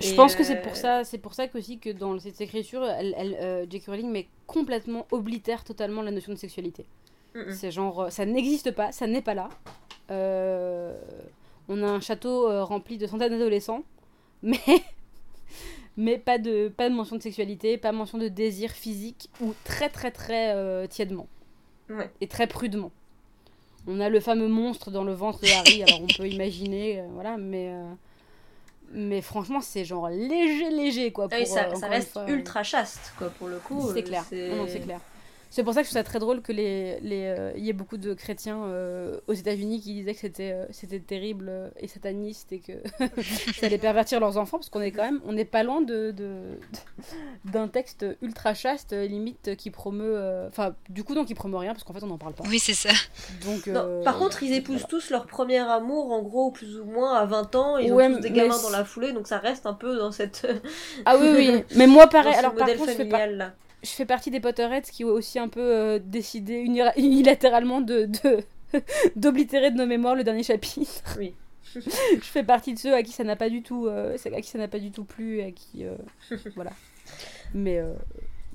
Je 0.00 0.14
pense 0.14 0.36
que 0.36 0.44
c'est 0.44 0.62
pour 0.62 0.76
ça, 0.76 1.04
c'est 1.04 1.18
pour 1.18 1.34
ça 1.34 1.48
qu'aussi 1.48 1.78
que 1.78 1.90
dans 1.90 2.18
cette 2.18 2.40
écriture, 2.40 2.84
elle, 2.84 3.14
elle 3.16 3.68
J.K. 3.70 3.86
Rowling 3.86 4.10
met 4.10 4.28
complètement 4.46 5.06
oblitère 5.10 5.64
totalement 5.64 6.02
la 6.02 6.10
notion 6.10 6.32
de 6.32 6.38
sexualité. 6.38 6.86
C'est 7.50 7.70
genre, 7.70 8.10
ça 8.10 8.26
n'existe 8.26 8.72
pas, 8.72 8.90
ça 8.90 9.06
n'est 9.06 9.22
pas 9.22 9.34
là. 9.34 9.48
on 10.10 11.82
a 11.82 11.86
un 11.86 12.00
château 12.00 12.64
rempli 12.64 12.98
de 12.98 13.06
centaines 13.06 13.30
d'adolescents 13.30 13.84
mais 14.42 14.60
mais 15.98 16.16
pas 16.16 16.38
de 16.38 16.68
pas 16.68 16.88
de 16.88 16.94
mention 16.94 17.16
de 17.16 17.22
sexualité, 17.22 17.76
pas 17.76 17.90
mention 17.90 18.18
de 18.18 18.28
désir 18.28 18.70
physique 18.70 19.28
ou 19.40 19.52
très 19.64 19.88
très 19.88 20.12
très 20.12 20.54
euh, 20.54 20.86
tièdement 20.86 21.26
et 22.20 22.28
très 22.28 22.46
prudemment. 22.46 22.92
On 23.86 23.98
a 24.00 24.08
le 24.08 24.20
fameux 24.20 24.48
monstre 24.48 24.90
dans 24.90 25.02
le 25.02 25.12
ventre 25.12 25.40
de 25.40 25.48
Harry, 25.48 25.82
alors 25.88 26.02
on 26.02 26.06
peut 26.06 26.28
imaginer, 26.28 27.00
euh, 27.00 27.08
voilà, 27.14 27.36
mais 27.36 27.70
euh, 27.70 27.92
mais 28.92 29.20
franchement 29.20 29.60
c'est 29.60 29.84
genre 29.84 30.08
léger 30.08 30.70
léger 30.70 31.12
quoi. 31.12 31.28
Pour, 31.28 31.46
ça, 31.46 31.74
ça 31.74 31.88
reste 31.88 32.18
ultra 32.28 32.62
chaste 32.62 33.12
quoi 33.18 33.30
pour 33.30 33.48
le 33.48 33.58
coup. 33.58 33.90
C'est 33.94 34.02
clair, 34.02 34.24
c'est 34.28 34.80
clair. 34.80 35.00
C'est 35.50 35.62
pour 35.62 35.72
ça 35.72 35.80
que 35.80 35.86
je 35.86 35.90
trouve 35.90 36.00
ça 36.00 36.04
très 36.04 36.18
drôle 36.18 36.42
que 36.42 36.52
les, 36.52 37.00
les 37.00 37.24
euh, 37.24 37.52
y 37.56 37.70
ait 37.70 37.74
beaucoup 37.74 37.96
de 37.96 38.12
chrétiens 38.12 38.64
euh, 38.64 39.18
aux 39.28 39.32
États-Unis 39.32 39.80
qui 39.80 39.94
disaient 39.94 40.12
que 40.12 40.20
c'était 40.20 40.52
euh, 40.52 40.66
c'était 40.70 41.00
terrible 41.00 41.50
et 41.80 41.88
sataniste 41.88 42.52
et 42.52 42.58
que 42.58 42.72
ça 43.58 43.66
allait 43.66 43.78
pervertir 43.78 44.20
leurs 44.20 44.36
enfants 44.36 44.58
parce 44.58 44.68
qu'on 44.68 44.82
est 44.82 44.90
quand 44.90 45.04
même 45.04 45.20
on 45.24 45.32
n'est 45.32 45.46
pas 45.46 45.62
loin 45.62 45.80
de 45.80 46.14
d'un 47.44 47.66
de, 47.66 47.70
texte 47.70 48.04
ultra 48.20 48.52
chaste 48.52 48.92
limite 48.92 49.56
qui 49.56 49.70
promeut 49.70 50.46
enfin 50.48 50.74
du 50.90 51.02
coup 51.02 51.14
donc 51.14 51.28
qui 51.28 51.34
promeut 51.34 51.56
rien 51.56 51.72
parce 51.72 51.84
qu'en 51.84 51.94
fait 51.94 52.02
on 52.02 52.08
n'en 52.08 52.18
parle 52.18 52.34
pas. 52.34 52.44
Oui, 52.48 52.58
c'est 52.58 52.74
ça. 52.74 52.90
Donc 53.44 53.70
par 54.04 54.18
contre, 54.18 54.42
ils 54.42 54.52
épousent 54.52 54.86
tous 54.86 55.10
leur 55.10 55.26
premier 55.26 55.58
amour 55.58 56.12
en 56.12 56.22
gros 56.22 56.50
plus 56.50 56.78
ou 56.78 56.84
moins 56.84 57.14
à 57.14 57.24
20 57.24 57.54
ans, 57.54 57.78
ils 57.78 57.92
ont 57.92 58.14
tous 58.14 58.20
des 58.20 58.30
gamins 58.30 58.60
dans 58.60 58.70
la 58.70 58.84
foulée 58.84 59.12
donc 59.12 59.26
ça 59.26 59.38
reste 59.38 59.66
un 59.66 59.74
peu 59.74 59.96
dans 59.96 60.12
cette 60.12 60.46
Ah 61.06 61.16
oui 61.16 61.28
oui, 61.34 61.64
mais 61.76 61.86
moi 61.86 62.06
pareil 62.08 62.34
alors 62.34 62.54
par 62.54 62.66
contre, 62.66 62.90
je 62.90 62.94
fais 62.94 63.26
là 63.28 63.52
je 63.82 63.90
fais 63.90 64.06
partie 64.06 64.30
des 64.30 64.40
Potterheads 64.40 64.90
qui 64.90 65.04
ont 65.04 65.08
aussi 65.08 65.38
un 65.38 65.48
peu 65.48 65.60
euh, 65.60 65.98
décidé 66.02 66.54
unilatéralement 66.96 67.80
de, 67.80 68.08
d'oblitérer 69.16 69.70
de, 69.70 69.76
nos 69.76 69.86
mémoires 69.86 70.14
le 70.14 70.24
dernier 70.24 70.42
chapitre. 70.42 71.16
Oui. 71.18 71.34
je 71.74 71.80
fais 72.20 72.42
partie 72.42 72.72
de 72.72 72.78
ceux 72.78 72.94
à 72.94 73.02
qui 73.02 73.12
ça 73.12 73.24
n'a 73.24 73.36
pas 73.36 73.50
du 73.50 73.62
tout, 73.62 73.86
euh, 73.86 74.16
à 74.34 74.40
qui 74.40 74.48
ça 74.48 74.58
n'a 74.58 74.68
pas 74.68 74.78
du 74.78 74.90
tout 74.90 75.04
plu, 75.04 75.42
à 75.42 75.50
qui, 75.50 75.84
euh, 75.84 75.96
voilà. 76.54 76.70
Mais, 77.52 77.78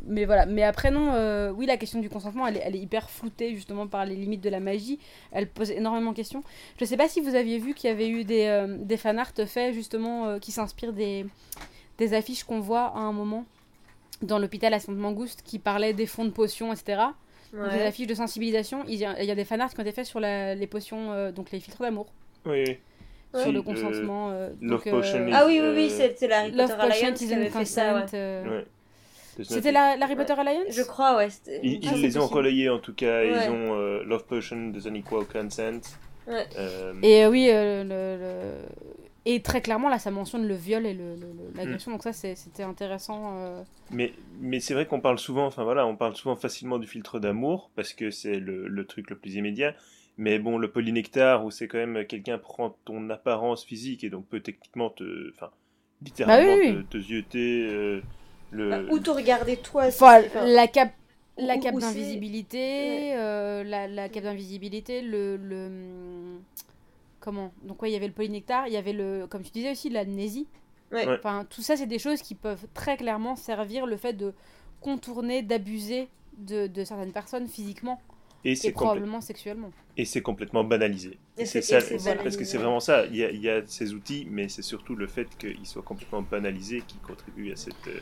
mais 0.07 0.25
voilà. 0.25 0.47
Mais 0.47 0.63
après 0.63 0.89
non, 0.89 1.51
oui, 1.51 1.67
la 1.67 1.77
question 1.77 1.99
du 1.99 2.09
consentement, 2.09 2.47
elle 2.47 2.57
est, 2.57 2.61
elle 2.65 2.75
est, 2.75 2.79
hyper 2.79 3.11
floutée 3.11 3.53
justement 3.53 3.85
par 3.85 4.05
les 4.05 4.15
limites 4.15 4.41
de 4.41 4.49
la 4.49 4.59
magie. 4.59 4.97
Elle 5.31 5.47
pose 5.47 5.69
énormément 5.69 6.11
de 6.11 6.15
questions. 6.15 6.43
Je 6.79 6.85
sais 6.85 6.97
pas 6.97 7.07
si 7.07 7.21
vous 7.21 7.35
aviez 7.35 7.59
vu 7.59 7.75
qu'il 7.75 7.87
y 7.87 7.93
avait 7.93 8.09
eu 8.09 8.23
des, 8.23 8.65
des 8.79 8.97
fanarts 8.97 9.33
faits 9.45 9.75
justement 9.75 10.39
qui 10.39 10.51
s'inspirent 10.51 10.93
des, 10.93 11.27
des 11.99 12.15
affiches 12.15 12.43
qu'on 12.43 12.59
voit 12.59 12.85
à 12.95 12.99
un 12.99 13.11
moment 13.13 13.45
dans 14.23 14.39
l'hôpital 14.39 14.73
à 14.73 14.79
Sainte-Mangouste 14.79 15.41
qui 15.43 15.59
parlait 15.59 15.93
des 15.93 16.05
fonds 16.05 16.25
de 16.25 16.31
potions, 16.31 16.73
etc. 16.73 17.01
des 17.53 17.81
affiches 17.81 18.07
de 18.07 18.13
sensibilisation. 18.13 18.83
Il 18.87 18.95
y, 18.95 19.05
a, 19.05 19.21
il 19.21 19.27
y 19.27 19.31
a 19.31 19.35
des 19.35 19.45
fanarts 19.45 19.73
qui 19.73 19.79
ont 19.79 19.83
été 19.83 19.91
faits 19.91 20.05
sur 20.05 20.19
la, 20.19 20.55
les 20.55 20.67
potions, 20.67 21.11
euh, 21.11 21.31
donc 21.31 21.51
les 21.51 21.59
filtres 21.59 21.81
d'amour. 21.81 22.07
Oui. 22.45 22.77
Sur 23.35 23.51
le 23.51 23.61
consentement. 23.61 24.29
Euh, 24.31 24.51
donc, 24.61 24.85
euh, 24.85 25.01
ah 25.33 25.45
oui, 25.47 25.59
oui, 25.61 25.71
oui, 25.75 25.89
c'était 25.89 26.27
la 26.27 26.41
Harry 26.41 26.51
Potter 26.51 26.73
Alliance 26.79 27.19
qui 27.19 27.33
avait 27.33 27.49
fait 27.49 27.65
ça. 27.65 28.05
Ouais. 28.13 28.65
C'était 29.41 29.71
la, 29.71 29.97
Harry 29.99 30.15
Potter 30.15 30.33
Alliance 30.33 30.67
Je 30.69 30.83
crois, 30.83 31.17
ouais. 31.17 31.29
Ils, 31.63 31.83
ils 31.83 31.89
ah, 31.91 31.97
les 31.97 32.17
ont 32.17 32.27
relayés 32.27 32.69
en 32.69 32.79
tout 32.79 32.93
cas. 32.93 33.23
Ils 33.23 33.49
ont 33.49 33.75
Love 34.03 34.25
Potion 34.25 34.69
de 34.69 34.87
Unequal 34.87 35.25
Consent. 35.25 35.97
Ouais. 36.27 36.47
Et 37.01 37.25
oui, 37.25 37.47
le, 37.47 37.83
le, 37.83 38.17
et 39.25 39.41
très 39.41 39.61
clairement, 39.61 39.87
là, 39.87 39.99
ça 39.99 40.11
mentionne 40.11 40.45
le 40.45 40.55
viol 40.55 40.85
et 40.85 40.93
l'agression, 41.55 41.91
le, 41.91 41.95
mm. 41.95 41.97
donc 41.97 42.03
ça, 42.03 42.11
c'était 42.13 42.63
intéressant. 42.63 43.37
Euh. 43.37 43.63
Mais, 43.89 44.13
mais 44.39 44.59
c'est 44.59 44.73
vrai 44.73 44.85
qu'on 44.85 44.99
parle 44.99 45.17
souvent, 45.17 45.45
enfin 45.45 45.63
voilà, 45.63 45.87
on 45.87 45.95
parle 45.95 46.15
souvent 46.15 46.35
facilement 46.35 46.77
du 46.77 46.87
filtre 46.87 47.19
d'amour, 47.19 47.71
parce 47.75 47.93
que 47.93 48.11
c'est 48.11 48.39
le, 48.39 48.85
truc 48.85 49.09
le 49.09 49.17
plus 49.17 49.35
immédiat. 49.35 49.75
Mais 50.17 50.39
bon, 50.39 50.57
le 50.57 50.69
polynectar, 50.69 51.43
où 51.45 51.51
c'est 51.51 51.67
quand 51.67 51.79
même 51.79 52.05
quelqu'un 52.05 52.37
prend 52.37 52.75
ton 52.85 53.09
apparence 53.09 53.65
physique 53.65 54.03
et 54.03 54.09
donc 54.09 54.27
peut 54.27 54.41
techniquement 54.41 54.89
te. 54.89 55.31
Enfin, 55.33 55.49
littéralement 56.03 56.73
bah 56.73 56.83
Te, 56.89 56.99
zioter. 56.99 57.65
Euh, 57.65 58.01
le... 58.51 58.69
Bah, 58.69 58.81
ou 58.91 58.99
te 58.99 59.09
regarder 59.09 59.57
toi. 59.57 59.85
la 60.45 60.67
cape. 60.67 60.93
La 61.35 61.57
cape 61.57 61.79
d'invisibilité, 61.79 63.15
euh, 63.15 63.63
la, 63.63 63.87
la 63.87 64.07
cape 64.07 64.25
d'invisibilité, 64.25 65.01
le, 65.01 65.35
le 65.35 66.37
comment? 67.23 67.53
Donc, 67.63 67.81
ouais, 67.81 67.89
il 67.89 67.93
y 67.93 67.95
avait 67.95 68.07
le 68.07 68.13
polynectar, 68.13 68.67
il 68.67 68.73
y 68.73 68.77
avait 68.77 68.93
le. 68.93 69.27
Comme 69.29 69.43
tu 69.43 69.51
disais 69.51 69.71
aussi, 69.71 69.89
l'amnésie. 69.89 70.47
Ouais. 70.91 71.07
Enfin, 71.17 71.45
tout 71.49 71.61
ça, 71.63 71.75
c'est 71.77 71.87
des 71.87 71.99
choses 71.99 72.21
qui 72.21 72.35
peuvent 72.35 72.67
très 72.73 72.97
clairement 72.97 73.35
servir 73.35 73.85
le 73.87 73.97
fait 73.97 74.13
de 74.13 74.33
contourner, 74.81 75.41
d'abuser 75.41 76.09
de, 76.37 76.67
de 76.67 76.83
certaines 76.83 77.13
personnes 77.13 77.47
physiquement 77.47 77.99
Et 78.45 78.55
probablement 78.71 79.21
sexuellement. 79.21 79.71
et 79.97 80.05
c'est 80.05 80.21
complètement 80.21 80.63
banalisé. 80.63 81.17
Et 81.37 81.45
C'est 81.45 81.61
c'est- 81.61 81.91
et 81.91 81.99
ça, 81.99 82.15
parce 82.15 82.37
que 82.37 82.43
c'est 82.45 82.57
vraiment 82.57 82.79
ça. 82.79 83.05
Il 83.07 83.15
y, 83.15 83.23
a, 83.23 83.31
il 83.31 83.41
y 83.41 83.49
a 83.49 83.61
ces 83.65 83.93
outils, 83.93 84.27
mais 84.29 84.49
c'est 84.49 84.61
surtout 84.61 84.95
le 84.95 85.07
fait 85.07 85.27
qu'ils 85.37 85.65
soient 85.65 85.81
complètement 85.83 86.21
banalisés 86.21 86.81
qui 86.87 86.97
contribue 86.97 87.51
à 87.51 87.55
cette. 87.55 87.87
euh, 87.87 87.99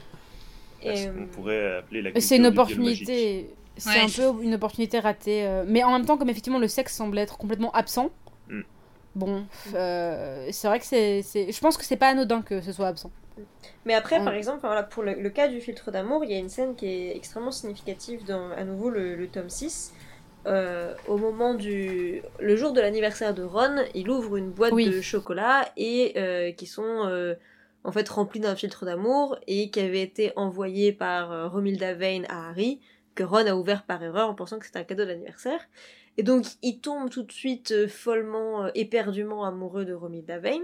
à 0.89 0.95
ce 0.95 1.07
qu'on 1.07 1.21
euh, 1.21 1.25
pourrait 1.27 1.77
appeler 1.77 2.01
la 2.01 2.11
C'est 2.19 2.37
une 2.37 2.45
opportunité. 2.47 3.55
C'est 3.77 3.89
Ouais, 3.89 3.99
un 3.99 4.09
peu 4.09 4.43
une 4.43 4.53
opportunité 4.55 4.99
ratée. 4.99 5.45
euh, 5.45 5.63
Mais 5.67 5.83
en 5.83 5.91
même 5.91 6.05
temps, 6.05 6.17
comme 6.17 6.29
effectivement 6.29 6.59
le 6.59 6.67
sexe 6.67 6.95
semble 6.95 7.17
être 7.17 7.37
complètement 7.37 7.71
absent. 7.71 8.09
Bon, 9.15 9.45
euh, 9.73 10.47
c'est 10.51 10.67
vrai 10.67 10.79
que 10.79 10.85
c'est. 10.85 11.21
Je 11.23 11.59
pense 11.59 11.77
que 11.77 11.85
c'est 11.85 11.97
pas 11.97 12.09
anodin 12.09 12.41
que 12.41 12.61
ce 12.61 12.71
soit 12.71 12.87
absent. 12.87 13.11
Mais 13.85 13.93
après, 13.95 14.23
par 14.23 14.33
exemple, 14.33 14.59
voilà, 14.61 14.83
pour 14.83 15.03
le, 15.03 15.13
le 15.13 15.29
cas 15.29 15.47
du 15.47 15.59
filtre 15.61 15.89
d'amour, 15.91 16.23
il 16.23 16.31
y 16.31 16.35
a 16.35 16.37
une 16.37 16.49
scène 16.49 16.75
qui 16.75 16.85
est 16.87 17.15
extrêmement 17.15 17.51
significative 17.51 18.23
dans, 18.25 18.51
à 18.51 18.63
nouveau, 18.63 18.89
le, 18.89 19.15
le 19.15 19.27
tome 19.27 19.49
6. 19.49 19.93
Euh, 20.47 20.93
au 21.07 21.17
moment 21.17 21.53
du... 21.53 22.21
Le 22.39 22.55
jour 22.55 22.73
de 22.73 22.81
l'anniversaire 22.81 23.33
de 23.33 23.43
Ron, 23.43 23.77
il 23.95 24.09
ouvre 24.09 24.37
une 24.37 24.51
boîte 24.51 24.73
Oui. 24.73 24.89
de 24.89 25.01
chocolat 25.01 25.65
et 25.77 26.13
euh, 26.17 26.51
qui 26.51 26.65
sont 26.65 27.35
en 27.83 27.91
fait 27.91 28.07
remplis 28.09 28.39
d'un 28.39 28.55
filtre 28.55 28.85
d'amour 28.85 29.37
et 29.47 29.71
qui 29.71 29.79
avait 29.79 30.01
été 30.01 30.33
envoyé 30.35 30.91
par 30.93 31.51
Romilda 31.51 31.95
Vane 31.95 32.25
à 32.29 32.49
Harry, 32.49 32.79
que 33.15 33.23
Ron 33.23 33.47
a 33.47 33.53
ouvert 33.55 33.83
par 33.83 34.03
erreur 34.03 34.29
en 34.29 34.35
pensant 34.35 34.59
que 34.59 34.65
c'était 34.65 34.79
un 34.79 34.83
cadeau 34.83 35.05
d'anniversaire. 35.05 35.59
Et 36.17 36.23
donc, 36.23 36.45
il 36.61 36.79
tombe 36.79 37.09
tout 37.09 37.23
de 37.23 37.31
suite 37.31 37.71
euh, 37.71 37.87
follement, 37.87 38.65
euh, 38.65 38.69
éperdument 38.75 39.45
amoureux 39.45 39.85
de 39.85 39.93
Romilda 39.93 40.39
Vane. 40.39 40.61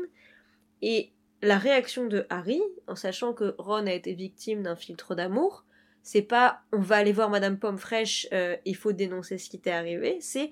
Et 0.81 1.11
la 1.41 1.57
réaction 1.57 2.05
de 2.07 2.25
Harry, 2.29 2.61
en 2.87 2.95
sachant 2.95 3.33
que 3.33 3.55
Ron 3.57 3.87
a 3.87 3.93
été 3.93 4.13
victime 4.13 4.63
d'un 4.63 4.75
filtre 4.75 5.15
d'amour, 5.15 5.63
c'est 6.03 6.21
pas 6.21 6.61
on 6.71 6.79
va 6.79 6.97
aller 6.97 7.11
voir 7.11 7.29
Madame 7.29 7.57
Pomme 7.59 7.77
Fraîche, 7.77 8.27
euh, 8.33 8.55
il 8.65 8.75
faut 8.75 8.91
dénoncer 8.93 9.37
ce 9.37 9.49
qui 9.49 9.59
t'est 9.59 9.71
arrivé, 9.71 10.17
c'est 10.21 10.51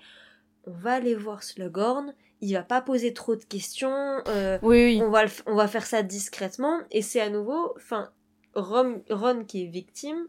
on 0.65 0.71
va 0.71 0.93
aller 0.93 1.15
voir 1.15 1.43
Slughorn, 1.43 2.13
il 2.41 2.53
va 2.53 2.63
pas 2.63 2.81
poser 2.81 3.13
trop 3.13 3.35
de 3.35 3.43
questions, 3.43 4.17
Oui, 4.61 4.83
oui. 4.83 5.01
on, 5.01 5.09
va 5.09 5.23
le 5.25 5.31
on 5.45 5.55
va 5.55 5.67
faire 5.67 5.85
ça 5.85 6.03
discrètement, 6.03 6.79
et 6.91 7.01
c'est 7.01 7.21
à 7.21 7.29
nouveau, 7.29 7.73
enfin, 7.77 8.11
Ron, 8.55 9.01
Ron 9.09 9.43
qui 9.45 9.63
est 9.63 9.67
victime 9.67 10.27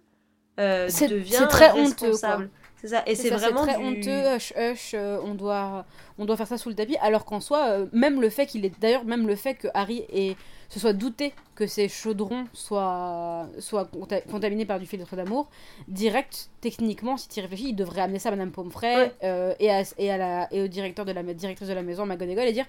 euh, 0.58 0.86
C'est- 0.88 1.08
devient 1.08 1.32
c'est 1.38 1.48
très 1.48 1.70
honteux, 1.72 2.06
responsable. 2.06 2.50
C'est 2.78 2.88
ça, 2.88 3.02
et 3.06 3.14
c'est 3.14 3.30
vraiment 3.30 3.62
très 3.62 3.78
du- 3.78 3.84
honteux, 3.84 4.34
hush 4.36 4.52
hush, 4.56 4.92
euh, 4.94 5.18
on 5.24 5.34
doit, 5.34 5.86
on 6.18 6.26
doit 6.26 6.36
faire 6.36 6.46
ça 6.46 6.58
sous 6.58 6.68
le 6.68 6.74
tapis, 6.74 6.96
alors 7.00 7.24
qu'en 7.24 7.40
soi, 7.40 7.64
euh, 7.70 7.86
même 7.92 8.20
le 8.20 8.28
fait 8.28 8.44
qu'il 8.46 8.64
est, 8.66 8.80
d'ailleurs, 8.80 9.04
même 9.06 9.26
le 9.26 9.34
fait 9.34 9.54
que 9.54 9.68
Harry 9.72 10.04
ait- 10.12 10.36
se 10.68 10.78
soit 10.80 10.92
douté 10.92 11.32
que 11.54 11.66
ses 11.66 11.88
chaudrons 11.88 12.44
soient, 12.52 13.46
soient 13.60 13.84
conta- 13.84 14.20
contaminés 14.30 14.66
par 14.66 14.78
du 14.78 14.84
filtre 14.84 15.16
d'amour, 15.16 15.48
direct, 15.88 16.50
techniquement, 16.60 17.16
si 17.16 17.28
tu 17.28 17.38
y 17.38 17.42
réfléchis, 17.42 17.68
il 17.70 17.74
devrait 17.76 18.02
amener 18.02 18.18
ça 18.18 18.28
à 18.28 18.32
Madame 18.32 18.50
Pomfrey 18.50 18.96
Ouais. 18.96 19.14
euh, 19.24 19.54
et, 19.58 19.70
à, 19.70 19.82
et, 19.96 20.10
à 20.10 20.16
la, 20.18 20.52
et 20.52 20.60
au 20.62 20.66
directeur 20.66 21.04
de 21.06 21.12
la 21.12 21.22
directrice 21.22 21.68
de 21.68 21.72
la 21.74 21.82
maison, 21.82 22.04
McGonagall, 22.04 22.46
et 22.48 22.52
dire 22.52 22.66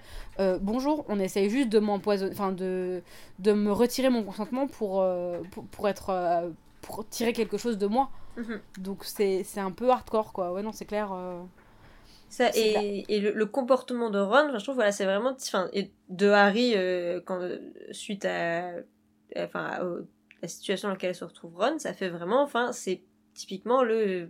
bonjour, 0.62 1.04
on 1.08 1.20
essaye 1.20 1.50
juste 1.50 1.68
de 1.68 1.80
m'empoisonner, 1.80 2.30
enfin 2.32 2.52
de, 2.52 3.02
de 3.40 3.52
me 3.52 3.72
retirer 3.72 4.08
mon 4.10 4.22
consentement 4.22 4.68
pour, 4.68 5.04
pour, 5.50 5.64
pour 5.64 5.88
être, 5.88 6.50
pour 6.80 7.06
tirer 7.08 7.32
quelque 7.34 7.58
chose 7.58 7.76
de 7.78 7.86
moi. 7.86 8.08
Mhm. 8.38 8.60
Donc 8.78 9.04
c'est 9.04 9.42
c'est 9.44 9.60
un 9.60 9.70
peu 9.72 9.90
hardcore 9.90 10.32
quoi. 10.32 10.52
Ouais 10.52 10.62
non 10.62 10.72
c'est 10.72 10.84
clair. 10.86 11.12
euh. 11.12 11.42
Ça, 12.30 12.50
et, 12.54 13.06
et 13.08 13.20
le, 13.20 13.32
le 13.32 13.46
comportement 13.46 14.10
de 14.10 14.18
Ron, 14.18 14.50
je 14.58 14.62
trouve, 14.62 14.74
voilà, 14.74 14.92
c'est 14.92 15.06
vraiment, 15.06 15.30
enfin, 15.34 15.70
et 15.72 15.90
de 16.10 16.28
Harry, 16.28 16.74
euh, 16.76 17.22
quand, 17.24 17.40
suite 17.90 18.26
à, 18.26 18.70
enfin, 19.38 19.64
à- 19.64 19.82
la 20.42 20.46
situation 20.48 20.88
dans 20.88 20.92
laquelle 20.94 21.14
se 21.14 21.24
retrouve 21.24 21.56
Ron, 21.56 21.78
ça 21.78 21.94
fait 21.94 22.10
vraiment, 22.10 22.42
enfin, 22.42 22.72
c'est 22.72 23.00
typiquement 23.32 23.82
le, 23.82 24.28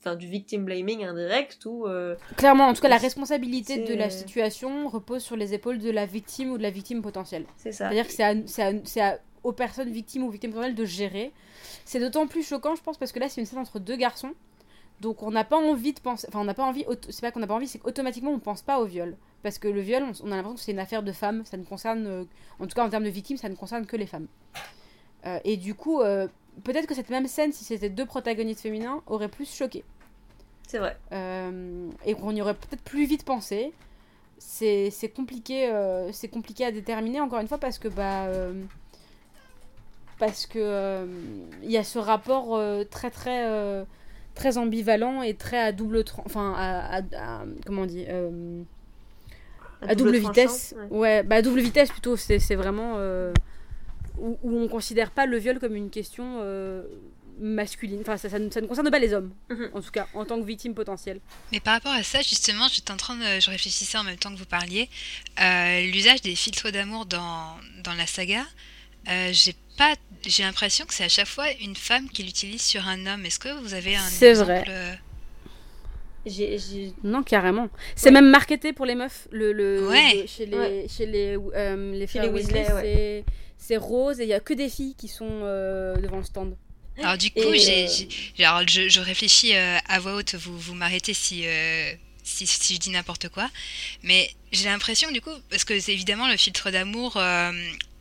enfin, 0.00 0.16
du 0.16 0.26
victim 0.26 0.64
blaming 0.64 1.04
indirect 1.04 1.64
où, 1.64 1.86
euh, 1.86 2.16
Clairement 2.36 2.66
en 2.66 2.74
tout 2.74 2.82
cas 2.82 2.88
la 2.88 2.98
responsabilité 2.98 3.84
de 3.84 3.94
la 3.94 4.10
situation 4.10 4.88
repose 4.88 5.22
sur 5.22 5.36
les 5.36 5.54
épaules 5.54 5.78
de 5.78 5.90
la 5.92 6.06
victime 6.06 6.50
ou 6.50 6.58
de 6.58 6.62
la 6.64 6.70
victime 6.70 7.02
potentielle. 7.02 7.46
c'est 7.56 7.70
ça. 7.70 7.88
C'est-à-dire 7.88 8.08
que 8.08 8.22
à- 8.22 8.82
c'est 8.84 9.00
à- 9.00 9.18
aux 9.42 9.52
personnes 9.52 9.90
victimes 9.90 10.24
ou 10.24 10.30
victimes 10.30 10.50
potentielles 10.50 10.74
de 10.74 10.84
gérer. 10.84 11.32
C'est 11.84 12.00
d'autant 12.00 12.26
plus 12.26 12.42
choquant 12.42 12.74
je 12.74 12.82
pense 12.82 12.98
parce 12.98 13.12
que 13.12 13.18
là 13.18 13.28
c'est 13.28 13.40
une 13.40 13.46
scène 13.46 13.58
entre 13.58 13.78
deux 13.78 13.96
garçons. 13.96 14.32
Donc 15.00 15.22
on 15.22 15.30
n'a 15.30 15.44
pas 15.44 15.56
envie 15.56 15.92
de 15.92 16.00
penser, 16.00 16.26
enfin 16.28 16.40
on 16.40 16.44
n'a 16.44 16.54
pas 16.54 16.64
envie, 16.64 16.84
c'est 17.08 17.20
pas 17.20 17.30
qu'on 17.30 17.40
n'a 17.40 17.46
pas 17.46 17.54
envie, 17.54 17.68
c'est 17.68 17.78
qu'automatiquement 17.78 18.32
on 18.32 18.40
pense 18.40 18.62
pas 18.62 18.80
au 18.80 18.84
viol. 18.84 19.16
Parce 19.44 19.58
que 19.58 19.68
le 19.68 19.80
viol, 19.80 20.02
on, 20.02 20.26
on 20.26 20.32
a 20.32 20.36
l'impression 20.36 20.54
que 20.54 20.60
c'est 20.60 20.72
une 20.72 20.80
affaire 20.80 21.04
de 21.04 21.12
femmes, 21.12 21.44
ça 21.44 21.56
ne 21.56 21.62
concerne, 21.64 22.06
euh, 22.06 22.24
en 22.58 22.66
tout 22.66 22.74
cas 22.74 22.84
en 22.84 22.90
termes 22.90 23.04
de 23.04 23.08
victimes, 23.08 23.36
ça 23.36 23.48
ne 23.48 23.54
concerne 23.54 23.86
que 23.86 23.96
les 23.96 24.06
femmes. 24.06 24.26
Euh, 25.26 25.38
et 25.44 25.56
du 25.56 25.74
coup, 25.74 26.00
euh, 26.00 26.26
peut-être 26.64 26.86
que 26.86 26.94
cette 26.94 27.10
même 27.10 27.26
scène, 27.26 27.52
si 27.52 27.64
c'était 27.64 27.90
deux 27.90 28.06
protagonistes 28.06 28.60
féminins, 28.60 29.02
aurait 29.06 29.28
plus 29.28 29.52
choqué. 29.52 29.84
C'est 30.66 30.78
vrai. 30.78 30.96
Euh, 31.12 31.88
et 32.04 32.14
qu'on 32.14 32.34
y 32.34 32.42
aurait 32.42 32.54
peut-être 32.54 32.82
plus 32.82 33.06
vite 33.06 33.24
pensé. 33.24 33.72
C'est 34.38 35.12
compliqué, 35.14 35.72
c'est 36.12 36.28
compliqué 36.28 36.64
à 36.64 36.70
déterminer 36.70 37.20
encore 37.20 37.40
une 37.40 37.48
fois 37.48 37.58
parce 37.58 37.76
que 37.80 37.88
bah 37.88 38.28
parce 40.18 40.46
que 40.46 40.58
euh, 40.58 41.06
il 41.62 41.70
y 41.70 41.76
a 41.76 41.84
ce 41.84 41.98
rapport 41.98 42.56
euh, 42.56 42.84
très 42.84 43.10
très 43.10 43.46
euh, 43.46 43.84
très 44.34 44.58
ambivalent 44.58 45.22
et 45.22 45.34
très 45.34 45.58
à 45.60 45.72
double 45.72 46.04
enfin 46.24 46.54
à, 46.56 46.98
à- 46.98 47.40
à- 47.40 47.44
comment 47.66 47.82
on 47.82 47.86
dit 47.86 48.04
euh, 48.08 48.62
à 49.82 49.94
double 49.94 50.16
vitesse 50.16 50.74
ouais. 50.90 50.98
ouais. 50.98 51.22
bah 51.22 51.36
à 51.36 51.42
double 51.42 51.60
vitesse 51.60 51.90
plutôt 51.90 52.16
c'est 52.16 52.38
c'est 52.38 52.56
vraiment 52.56 52.94
euh, 52.96 53.32
où, 54.18 54.38
où 54.42 54.58
on 54.58 54.68
considère 54.68 55.10
pas 55.12 55.26
le 55.26 55.38
viol 55.38 55.58
comme 55.60 55.76
une 55.76 55.90
question 55.90 56.38
euh, 56.40 56.82
masculine 57.40 58.00
enfin 58.00 58.16
ça, 58.16 58.28
ça 58.28 58.40
ne, 58.40 58.50
ça 58.50 58.60
ne 58.60 58.66
concerne 58.66 58.90
pas 58.90 58.98
les 58.98 59.14
hommes 59.14 59.30
Mhm. 59.50 59.70
en 59.72 59.80
tout 59.80 59.92
cas 59.92 60.08
en 60.14 60.24
tant 60.24 60.40
que 60.40 60.44
victime 60.44 60.74
potentielle 60.74 61.20
Mais 61.52 61.60
par 61.60 61.74
rapport 61.74 61.92
à 61.92 62.02
ça, 62.02 62.20
justement, 62.22 62.66
j'étais 62.68 62.90
en 62.90 62.96
train 62.96 63.14
de, 63.16 63.40
je 63.40 63.48
réfléchissais 63.50 63.96
en 63.96 64.02
même 64.04 64.16
temps 64.16 64.32
que 64.32 64.38
vous 64.38 64.44
parliez, 64.44 64.90
euh, 65.40 65.82
l'usage 65.92 66.20
des 66.22 66.34
filtres 66.34 66.72
d'amour 66.72 67.06
dans, 67.06 67.54
dans 67.84 67.94
la 67.94 68.06
saga. 68.08 68.42
Euh, 69.08 69.30
j'ai 69.32 69.54
pas, 69.76 69.94
j'ai 70.26 70.42
l'impression 70.42 70.84
que 70.86 70.94
c'est 70.94 71.04
à 71.04 71.08
chaque 71.08 71.26
fois 71.28 71.46
une 71.60 71.76
femme 71.76 72.08
qui 72.10 72.22
l'utilise 72.22 72.62
sur 72.62 72.86
un 72.88 73.06
homme. 73.06 73.24
Est-ce 73.26 73.38
que 73.38 73.60
vous 73.62 73.74
avez 73.74 73.96
un 73.96 74.02
C'est 74.08 74.30
exemple 74.30 74.50
vrai. 74.52 74.64
euh, 74.68 74.94
Non, 77.04 77.22
carrément. 77.22 77.68
C'est 77.96 78.10
même 78.10 78.28
marketé 78.30 78.72
pour 78.72 78.84
les 78.86 78.94
meufs. 78.94 79.28
Le, 79.30 79.52
le, 79.52 79.88
Ouais. 79.88 80.14
le- 80.22 80.26
chez 80.26 80.46
les, 80.46 80.56
Ouais. 80.58 80.86
chez 80.94 81.06
les, 81.06 81.36
euh, 81.54 81.92
les, 81.92 82.06
Chez 82.06 82.20
les 82.20 82.28
Weasley, 82.28 82.66
c'est- 82.82 83.24
c'est 83.56 83.76
rose 83.76 84.20
et 84.20 84.24
il 84.24 84.28
y 84.28 84.34
a 84.34 84.40
que 84.40 84.52
des 84.54 84.68
filles 84.68 84.94
qui 84.98 85.08
sont 85.08 85.40
euh, 85.42 85.96
devant 85.96 86.18
le 86.18 86.24
stand. 86.24 86.54
Alors 87.00 87.16
du 87.16 87.30
coup, 87.30 87.38
Et, 87.52 87.58
j'ai, 87.58 87.86
je, 87.86 88.88
je 88.88 89.00
réfléchis 89.00 89.54
euh, 89.54 89.78
à 89.88 90.00
voix 90.00 90.16
haute. 90.16 90.34
Vous, 90.34 90.58
vous 90.58 90.74
m'arrêtez 90.74 91.14
si, 91.14 91.46
euh, 91.46 91.92
si, 92.24 92.46
si 92.46 92.74
je 92.74 92.80
dis 92.80 92.90
n'importe 92.90 93.28
quoi. 93.28 93.48
Mais 94.02 94.28
j'ai 94.52 94.64
l'impression 94.66 95.10
du 95.12 95.20
coup, 95.20 95.30
parce 95.48 95.64
que 95.64 95.78
c'est 95.78 95.92
évidemment 95.92 96.26
le 96.28 96.36
filtre 96.36 96.70
d'amour, 96.72 97.16
euh, 97.16 97.52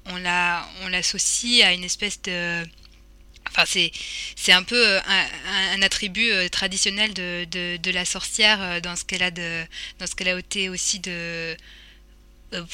on 0.08 0.18
l'a, 0.18 0.68
on 0.84 0.88
l'associe 0.90 1.64
à 1.66 1.74
une 1.74 1.84
espèce 1.84 2.22
de 2.24 2.66
Enfin, 3.50 3.64
c'est, 3.66 3.92
c'est 4.36 4.52
un 4.52 4.64
peu 4.64 4.76
euh, 4.98 5.00
un, 5.76 5.82
attribut 5.82 6.32
euh, 6.32 6.50
traditionnel 6.50 7.14
de, 7.14 7.46
de, 7.50 7.78
de 7.78 7.92
la 7.92 8.06
sorcière 8.06 8.62
euh, 8.62 8.80
dans 8.82 8.96
ce 8.96 9.06
qu'elle 9.06 9.24
a 9.24 9.32
de, 9.32 9.64
dans 10.00 10.06
ce 10.08 10.16
qu'elle 10.16 10.28
a 10.30 10.38
été 10.38 10.70
aussi 10.70 11.00
de, 11.00 11.56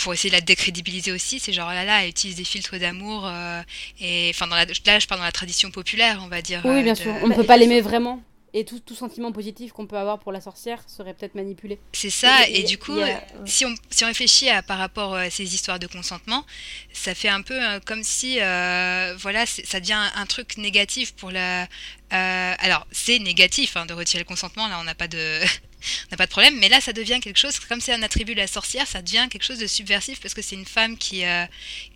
pour 0.03 0.13
essayer 0.13 0.29
de 0.29 0.35
la 0.35 0.41
décrédibiliser 0.41 1.11
aussi. 1.11 1.39
C'est 1.39 1.53
genre 1.53 1.69
là, 1.69 1.83
là, 1.83 2.03
elle 2.03 2.09
utilise 2.09 2.35
des 2.35 2.43
filtres 2.43 2.77
d'amour 2.77 3.25
euh, 3.27 3.61
et 3.99 4.29
enfin 4.33 4.47
dans 4.47 4.55
la, 4.55 4.65
là, 4.65 4.99
je 4.99 5.07
parle 5.07 5.19
dans 5.21 5.25
la 5.25 5.31
tradition 5.31 5.71
populaire, 5.71 6.19
on 6.23 6.27
va 6.27 6.41
dire. 6.41 6.61
Oui, 6.63 6.83
bien 6.83 6.95
de- 6.95 6.99
sûr. 6.99 7.17
On 7.21 7.27
ne 7.27 7.31
Bah, 7.31 7.35
peut 7.35 7.43
pas 7.45 7.57
bien 7.57 7.57
l'aimer 7.57 7.81
vraiment. 7.81 8.21
Et 8.55 8.65
tout, 8.65 8.79
tout 8.79 8.93
sentiment 8.93 9.31
positif 9.31 9.71
qu'on 9.71 9.87
peut 9.87 9.97
avoir 9.97 10.19
pour 10.19 10.31
la 10.31 10.39
sorcière 10.39 10.83
serait 10.87 11.13
peut-être 11.15 11.33
manipulé. 11.33 11.79
C'est 11.91 12.11
ça. 12.11 12.47
Et 12.49 12.63
du 12.63 12.77
coup, 12.77 12.99
a- 12.99 13.21
si 13.47 13.65
on, 13.65 13.73
si 13.89 14.03
on 14.03 14.07
réfléchit 14.07 14.49
à, 14.49 14.61
par 14.61 14.77
rapport 14.77 15.15
à 15.15 15.29
ces 15.31 15.55
histoires 15.55 15.79
de 15.79 15.87
consentement, 15.87 16.45
ça 16.91 17.15
fait 17.15 17.29
un 17.29 17.41
peu 17.41 17.55
euh, 17.59 17.79
comme 17.85 18.03
si, 18.03 18.39
euh, 18.39 19.15
voilà, 19.17 19.45
ça 19.47 19.79
devient 19.79 19.93
un, 19.93 20.11
un 20.15 20.25
truc 20.27 20.57
négatif 20.57 21.15
pour 21.15 21.31
la. 21.31 21.67
Euh, 22.13 22.53
alors, 22.59 22.85
c'est 22.91 23.19
négatif 23.19 23.75
hein, 23.77 23.85
de 23.85 23.93
retirer 23.93 24.19
le 24.23 24.27
consentement, 24.27 24.67
là, 24.67 24.77
on 24.79 24.83
n'a 24.83 24.95
pas 24.95 25.07
de. 25.07 25.39
on 26.07 26.11
n'a 26.11 26.17
pas 26.17 26.25
de 26.25 26.31
problème, 26.31 26.55
mais 26.59 26.69
là 26.69 26.79
ça 26.79 26.93
devient 26.93 27.19
quelque 27.19 27.37
chose, 27.39 27.59
comme 27.59 27.81
c'est 27.81 27.91
un 27.93 28.03
attribut 28.03 28.35
de 28.35 28.39
la 28.39 28.47
sorcière, 28.47 28.87
ça 28.87 29.01
devient 29.01 29.27
quelque 29.29 29.43
chose 29.43 29.59
de 29.59 29.67
subversif 29.67 30.21
parce 30.21 30.33
que 30.33 30.41
c'est 30.41 30.55
une 30.55 30.65
femme 30.65 30.97
qui, 30.97 31.25
euh, 31.25 31.43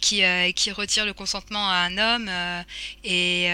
qui, 0.02 0.24
euh, 0.26 0.52
qui 0.52 0.72
retire 0.72 1.06
le 1.06 1.14
consentement 1.14 1.70
à 1.70 1.88
un 1.90 1.98
homme 1.98 2.30
et 3.06 3.50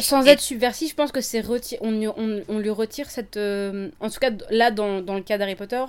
Sans 0.00 0.24
Et- 0.26 0.30
être 0.30 0.40
subversif, 0.40 0.90
je 0.90 0.94
pense 0.94 1.12
que 1.12 1.20
c'est 1.20 1.40
reti- 1.40 1.78
on, 1.80 1.92
lui- 1.92 2.08
on, 2.08 2.42
on 2.48 2.58
lui 2.58 2.70
retire 2.70 3.08
cette. 3.10 3.36
en 3.36 4.10
tout 4.10 4.18
cas, 4.20 4.30
là, 4.50 4.70
dans, 4.70 5.00
dans 5.00 5.14
le 5.14 5.22
cas 5.22 5.38
d'Harry 5.38 5.54
Potter, 5.54 5.84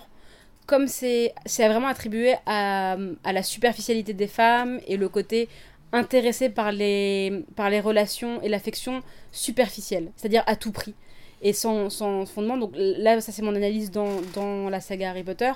comme 0.67 0.87
c'est 0.87 1.33
c'est 1.45 1.67
vraiment 1.67 1.87
attribué 1.87 2.35
à, 2.45 2.95
à 3.23 3.33
la 3.33 3.43
superficialité 3.43 4.13
des 4.13 4.27
femmes 4.27 4.79
et 4.87 4.97
le 4.97 5.09
côté 5.09 5.49
intéressé 5.93 6.49
par 6.49 6.71
les, 6.71 7.45
par 7.55 7.69
les 7.69 7.79
relations 7.79 8.41
et 8.41 8.49
l'affection 8.49 9.01
superficielle, 9.31 10.11
c'est-à-dire 10.17 10.43
à 10.47 10.55
tout 10.55 10.71
prix. 10.71 10.95
et 11.41 11.53
sans, 11.53 11.89
sans 11.89 12.25
fondement. 12.25 12.57
Donc 12.57 12.71
là, 12.75 13.21
ça 13.21 13.31
c'est 13.31 13.41
mon 13.41 13.55
analyse 13.55 13.91
dans, 13.91 14.21
dans, 14.33 14.69
la 14.69 14.81
saga 14.81 15.11
Harry 15.11 15.23
Potter. 15.23 15.51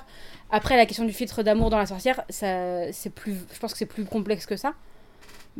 Après, 0.50 0.76
la 0.76 0.86
question 0.86 1.04
du 1.04 1.12
filtre 1.12 1.42
d'amour 1.42 1.70
dans 1.70 1.78
la 1.78 1.86
sorcière, 1.86 2.22
ça, 2.28 2.92
c'est 2.92 3.10
plus, 3.10 3.34
je 3.52 3.58
pense 3.58 3.72
que 3.72 3.78
c'est 3.78 3.86
plus 3.86 4.04
complexe 4.04 4.46
que 4.46 4.56
ça. 4.56 4.74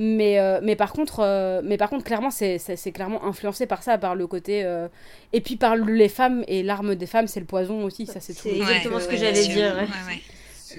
Mais, 0.00 0.38
euh, 0.38 0.60
mais, 0.62 0.76
par 0.76 0.92
contre, 0.92 1.20
euh, 1.20 1.60
mais 1.64 1.76
par 1.76 1.90
contre, 1.90 2.04
clairement, 2.04 2.30
c'est, 2.30 2.58
c'est, 2.58 2.92
clairement 2.92 3.24
influencé 3.24 3.66
par 3.66 3.82
ça, 3.82 3.98
par 3.98 4.14
le 4.14 4.28
côté. 4.28 4.64
Euh, 4.64 4.86
et 5.32 5.40
puis 5.40 5.56
par 5.56 5.74
les 5.74 6.08
femmes, 6.08 6.44
et 6.46 6.62
l'arme 6.62 6.94
des 6.94 7.06
femmes, 7.06 7.26
c'est 7.26 7.40
le 7.40 7.46
poison 7.46 7.82
aussi. 7.82 8.06
Ça, 8.06 8.20
c'est, 8.20 8.32
c'est 8.32 8.56
exactement 8.56 9.00
ce 9.00 9.08
que 9.08 9.16
j'allais 9.16 9.48
dire. 9.48 9.74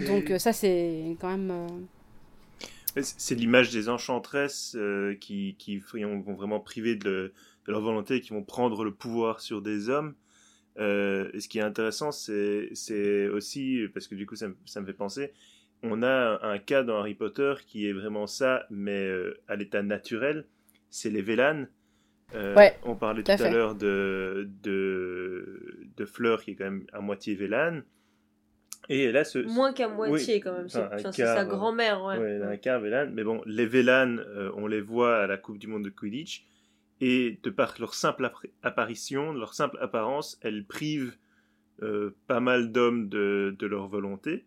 Donc, 0.07 0.31
ça, 0.37 0.53
c'est 0.53 1.17
quand 1.19 1.29
même. 1.29 1.67
C'est 3.01 3.35
l'image 3.35 3.71
des 3.71 3.89
enchantresses 3.89 4.77
qui, 5.19 5.55
qui 5.57 5.77
vont 5.77 6.21
vraiment 6.33 6.59
priver 6.59 6.95
de, 6.95 7.33
de, 7.65 7.71
leur 7.71 7.81
volonté 7.81 8.15
et 8.15 8.21
qui 8.21 8.31
vont 8.31 8.43
prendre 8.43 8.83
le 8.83 8.93
pouvoir 8.93 9.39
sur 9.41 9.61
des 9.61 9.89
hommes. 9.89 10.15
et 10.77 11.39
ce 11.39 11.47
qui 11.47 11.59
est 11.59 11.63
intéressant, 11.63 12.11
c'est, 12.11 13.27
aussi, 13.29 13.81
parce 13.93 14.07
que 14.07 14.15
du 14.15 14.25
coup, 14.25 14.35
ça, 14.35 14.47
ça 14.65 14.81
me 14.81 14.85
fait 14.85 14.93
penser, 14.93 15.31
on 15.83 16.03
a 16.03 16.39
un 16.45 16.57
cas 16.59 16.83
dans 16.83 16.99
Harry 16.99 17.15
Potter 17.15 17.53
qui 17.65 17.87
est 17.87 17.93
vraiment 17.93 18.27
ça, 18.27 18.65
mais 18.69 19.05
euh, 19.05 19.39
à 19.47 19.55
l'état 19.55 19.81
naturel, 19.81 20.45
c'est 20.89 21.09
les 21.09 21.21
Vélanes. 21.21 21.69
Euh, 22.35 22.69
on 22.83 22.95
parlait 22.95 23.23
tout, 23.23 23.31
à 23.31 23.49
l'heure 23.49 23.75
de, 23.75 24.49
de, 24.61 26.05
Fleur 26.05 26.43
qui 26.43 26.51
est 26.51 26.55
quand 26.55 26.65
même 26.65 26.85
à 26.93 27.01
moitié 27.01 27.35
Vélane. 27.35 27.83
Et 28.89 29.11
là, 29.11 29.23
ce... 29.23 29.39
Moins 29.39 29.71
qu'à 29.71 29.87
moitié 29.87 30.39
quand 30.39 30.53
même, 30.53 30.69
c'est 30.69 31.11
sa 31.13 31.45
grand-mère. 31.45 32.03
Ouais. 32.03 32.41
un 32.41 32.57
quart 32.57 32.79
Vélane. 32.79 33.13
Mais 33.13 33.23
bon, 33.23 33.41
les 33.45 33.65
Vélanes, 33.65 34.19
euh, 34.19 34.51
on 34.55 34.67
les 34.67 34.81
voit 34.81 35.17
à 35.17 35.27
la 35.27 35.37
Coupe 35.37 35.59
du 35.59 35.67
Monde 35.67 35.83
de 35.83 35.89
Quidditch. 35.89 36.45
Et 37.01 37.39
de 37.43 37.49
par 37.49 37.75
leur 37.79 37.93
simple 37.93 38.29
apparition, 38.61 39.31
leur 39.31 39.53
simple 39.53 39.77
apparence, 39.79 40.37
elles 40.41 40.65
privent 40.65 41.15
pas 42.27 42.41
mal 42.41 42.73
d'hommes 42.73 43.07
de, 43.07 43.55
de, 43.57 43.67
leur 43.67 43.87
volonté. 43.87 44.43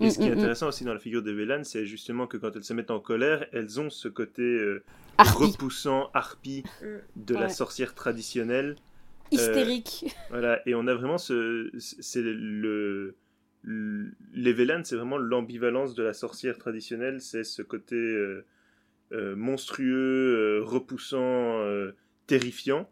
Et 0.00 0.10
ce 0.10 0.18
qui 0.18 0.24
est 0.24 0.30
mm, 0.30 0.32
mm, 0.32 0.34
mm. 0.34 0.38
intéressant 0.38 0.68
aussi 0.68 0.84
dans 0.84 0.92
la 0.92 0.98
figure 1.00 1.22
des 1.22 1.32
Vélanes, 1.32 1.64
c'est 1.64 1.86
justement 1.86 2.26
que 2.26 2.36
quand 2.36 2.54
elles 2.56 2.64
se 2.64 2.72
mettent 2.72 2.90
en 2.90 3.00
colère, 3.00 3.46
elles 3.52 3.80
ont 3.80 3.90
ce 3.90 4.08
côté 4.08 4.42
euh, 4.42 4.82
repoussant, 5.18 6.10
harpie 6.14 6.64
de 7.16 7.34
la 7.34 7.48
sorcière 7.48 7.94
traditionnelle. 7.94 8.76
Euh, 9.32 9.36
Hystérique. 9.36 10.14
voilà, 10.30 10.60
et 10.66 10.74
on 10.74 10.86
a 10.86 10.94
vraiment 10.94 11.18
ce. 11.18 11.70
C'est 11.78 12.22
le. 12.22 13.16
Les 13.64 14.52
Vélanes, 14.52 14.84
c'est 14.84 14.96
vraiment 14.96 15.18
l'ambivalence 15.18 15.94
de 15.94 16.02
la 16.02 16.12
sorcière 16.12 16.58
traditionnelle, 16.58 17.20
c'est 17.20 17.44
ce 17.44 17.62
côté 17.62 17.96
euh, 17.96 18.44
monstrueux, 19.36 20.62
repoussant, 20.62 21.64
terrifiant, 22.26 22.88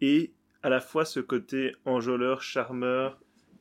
et 0.00 0.32
à 0.62 0.68
la 0.68 0.80
fois 0.80 1.04
ce 1.04 1.20
côté 1.20 1.74
enjôleur, 1.84 2.42
charmeur, 2.42 3.20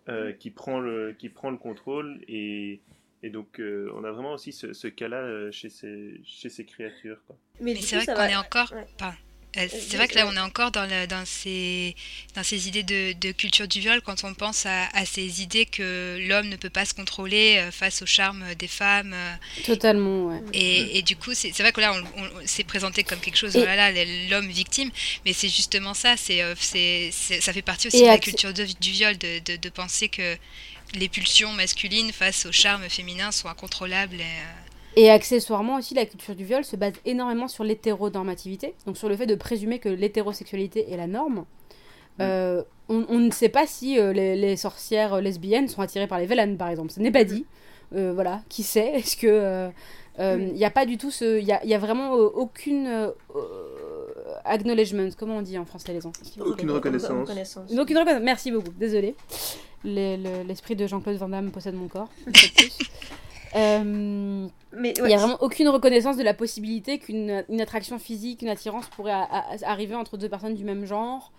euh, 0.10 0.32
qui, 0.32 0.50
prend 0.50 0.80
le, 0.80 1.14
qui 1.14 1.30
prend 1.30 1.52
le 1.52 1.58
contrôle. 1.58 2.22
Et, 2.28 2.82
et 3.24 3.30
donc, 3.30 3.60
euh, 3.60 3.92
on 3.96 4.04
a 4.04 4.12
vraiment 4.12 4.34
aussi 4.34 4.52
ce, 4.52 4.74
ce 4.74 4.88
cas-là 4.88 5.18
euh, 5.18 5.52
chez, 5.52 5.70
ces, 5.70 6.20
chez 6.24 6.50
ces 6.50 6.66
créatures. 6.66 7.24
Quoi. 7.28 7.38
Mais, 7.60 7.76
c'est 7.76 7.98
vrai 7.98 8.06
qu'on 8.08 8.22
est 8.24 8.36
encore. 8.36 8.74
Pas 8.98 9.10
euh, 9.10 9.31
c'est 9.54 9.98
vrai 9.98 10.08
que 10.08 10.16
là, 10.16 10.26
on 10.28 10.36
est 10.36 10.40
encore 10.40 10.72
dans, 10.72 10.88
dans, 11.08 11.26
ces, 11.26 11.96
dans 12.36 12.44
ces 12.44 12.68
idées 12.68 12.84
de, 12.84 13.32
culture 13.32 13.68
du 13.68 13.80
viol 13.80 14.02
quand 14.02 14.24
on 14.24 14.34
pense 14.34 14.66
à, 14.66 15.06
ces 15.06 15.42
idées 15.42 15.66
que 15.66 16.18
l'homme 16.28 16.48
ne 16.48 16.56
peut 16.56 16.70
pas 16.70 16.86
se 16.86 16.94
contrôler 16.94 17.58
euh, 17.58 17.72
face 17.72 18.02
au 18.02 18.06
charme 18.06 18.56
des 18.56 18.68
femmes. 18.68 19.14
Euh. 19.14 19.34
Totalement, 19.66 20.28
ouais. 20.28 20.42
Et, 20.54 21.00
et 21.00 21.02
du 21.02 21.16
coup, 21.16 21.34
c'est 21.34 21.52
vrai 21.60 21.72
que 21.72 21.82
là, 21.82 21.94
on, 21.94 22.48
s'est 22.48 22.64
présenté 22.64 23.04
comme 23.04 23.20
quelque 23.20 23.38
chose, 23.38 23.54
voilà, 23.54 23.92
l'homme 24.30 24.48
victime, 24.48 24.90
mais 25.26 25.34
c'est 25.34 25.50
justement 25.50 25.94
ça, 25.94 26.16
c'est 26.18 26.42
ça 27.12 27.54
fait 27.54 27.62
partie 27.62 27.88
aussi 27.88 28.02
de 28.02 28.08
la 28.08 28.20
culture 28.20 28.54
du 28.54 28.92
viol, 28.92 29.18
de, 29.18 29.40
de, 29.40 29.56
de, 29.58 29.70
penser 29.70 30.10
que 30.10 30.38
les 30.94 31.10
pulsions 31.10 31.52
masculines 31.54 32.12
face 32.12 32.46
au 32.46 32.52
charme 32.52 32.88
féminin 32.90 33.32
sont 33.32 33.48
incontrôlables. 33.48 34.20
Et, 34.20 34.26
et 34.96 35.10
accessoirement 35.10 35.78
aussi, 35.78 35.94
la 35.94 36.06
culture 36.06 36.36
du 36.36 36.44
viol 36.44 36.64
se 36.66 36.76
base 36.76 36.94
énormément 37.06 37.48
sur 37.48 37.64
l'hétéronormativité, 37.64 38.76
donc 38.86 38.98
sur 38.98 39.08
le 39.10 39.16
fait 39.16 39.26
de 39.26 39.36
présumer 39.36 39.80
que 39.80 39.90
l'hétérosexualité 39.90 40.92
est 40.92 40.98
la 40.98 41.08
norme. 41.08 41.46
Euh, 42.20 42.62
on, 42.90 43.20
ne 43.20 43.32
sait 43.32 43.50
pas 43.50 43.66
si 43.66 43.98
euh, 43.98 44.12
les, 44.12 44.58
sorcières 44.58 45.22
lesbiennes 45.22 45.70
sont 45.70 45.82
attirées 45.82 46.08
par 46.08 46.20
les 46.20 46.26
vélanes, 46.26 46.58
par 46.58 46.70
exemple. 46.70 46.92
Ce 46.92 47.00
n'est 47.00 47.12
pas 47.12 47.24
mm. 47.24 47.28
dit. 47.28 47.46
Euh, 47.96 48.12
voilà, 48.14 48.42
qui 48.50 48.64
sait? 48.64 48.88
Est-ce 48.96 49.16
que 49.18 49.70
il 50.20 50.54
n'y 50.54 50.60
mm. 50.60 50.64
a 50.64 50.70
pas 50.70 50.86
du 50.86 50.98
tout 50.98 51.10
ce, 51.10 51.40
il 51.40 51.46
y 51.46 51.52
a, 51.52 51.66
y 51.66 51.74
a, 51.74 51.80
vraiment 51.80 52.12
aucune 52.12 53.12
acknowledgement. 54.44 55.10
Comment 55.18 55.38
on 55.38 55.42
dit 55.42 55.58
en 55.58 55.66
français 55.66 55.94
les 55.94 56.06
enfants? 56.06 56.22
Aucune 56.46 56.72
reconnaissance. 56.72 57.30
Aucune 57.72 57.98
reconnaissance. 57.98 58.22
Merci 58.22 58.52
beaucoup. 58.52 58.72
Désolé. 58.78 59.16
L'esprit 59.84 60.76
de 60.76 60.86
Jean-Claude 60.86 61.16
Van 61.16 61.30
Damme 61.30 61.50
possède 61.52 61.76
mon 61.76 61.88
corps. 61.88 62.10
Euh, 63.56 64.48
mais 64.74 64.94
il 64.98 65.04
n'y 65.04 65.14
a 65.14 65.18
vraiment 65.18 65.42
aucune 65.42 65.68
reconnaissance 65.70 66.18
de 66.18 66.24
la 66.24 66.34
possibilité 66.34 67.00
qu'une 67.00 67.44
une 67.50 67.62
attraction 67.62 68.00
physique, 68.00 68.42
une 68.42 68.50
attirance 68.50 68.88
pourrait 68.88 69.14
arriver 69.64 69.96
entre 69.96 70.18
deux 70.18 70.30
personnes 70.30 70.56
du 70.56 70.64
même 70.64 70.86
genre. 70.86 71.32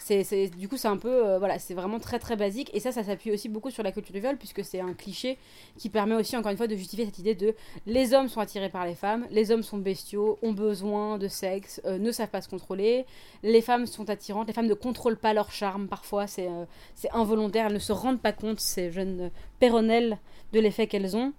C'est, 0.00 0.48
du 0.56 0.68
coup, 0.68 0.76
c'est 0.76 0.88
un 0.88 0.96
peu, 0.96 1.26
euh, 1.26 1.38
voilà, 1.40 1.58
c'est 1.58 1.74
vraiment 1.74 1.98
très 1.98 2.20
très 2.20 2.36
basique. 2.36 2.70
Et 2.72 2.78
ça, 2.78 2.92
ça 2.92 3.02
s'appuie 3.02 3.32
aussi 3.32 3.48
beaucoup 3.48 3.70
sur 3.70 3.82
la 3.82 3.90
culture 3.90 4.12
du 4.12 4.20
viol, 4.20 4.36
puisque 4.36 4.64
c'est 4.64 4.80
un 4.80 4.94
cliché 4.94 5.38
qui 5.76 5.88
permet 5.88 6.14
aussi, 6.14 6.36
encore 6.36 6.52
une 6.52 6.56
fois, 6.56 6.68
de 6.68 6.76
justifier 6.76 7.04
cette 7.04 7.18
idée 7.18 7.34
de 7.34 7.54
les 7.84 8.14
hommes 8.14 8.28
sont 8.28 8.40
attirés 8.40 8.68
par 8.68 8.86
les 8.86 8.94
femmes, 8.94 9.26
les 9.30 9.50
hommes 9.50 9.64
sont 9.64 9.76
bestiaux, 9.76 10.38
ont 10.40 10.52
besoin 10.52 11.18
de 11.18 11.26
sexe, 11.26 11.80
euh, 11.84 11.98
ne 11.98 12.12
savent 12.12 12.28
pas 12.28 12.40
se 12.40 12.48
contrôler, 12.48 13.06
les 13.42 13.60
femmes 13.60 13.86
sont 13.86 14.08
attirantes, 14.08 14.46
les 14.46 14.54
femmes 14.54 14.68
ne 14.68 14.74
contrôlent 14.74 15.18
pas 15.18 15.34
leur 15.34 15.50
charme, 15.50 15.88
parfois 15.88 16.28
c'est, 16.28 16.48
c'est 16.94 17.10
involontaire, 17.10 17.66
elles 17.66 17.74
ne 17.74 17.78
se 17.80 17.92
rendent 17.92 18.20
pas 18.20 18.32
compte, 18.32 18.60
ces 18.60 18.92
jeunes 18.92 19.30
péronnelles, 19.58 20.18
de 20.52 20.60
l'effet 20.60 20.86
qu'elles 20.86 21.16
ont. 21.16 21.32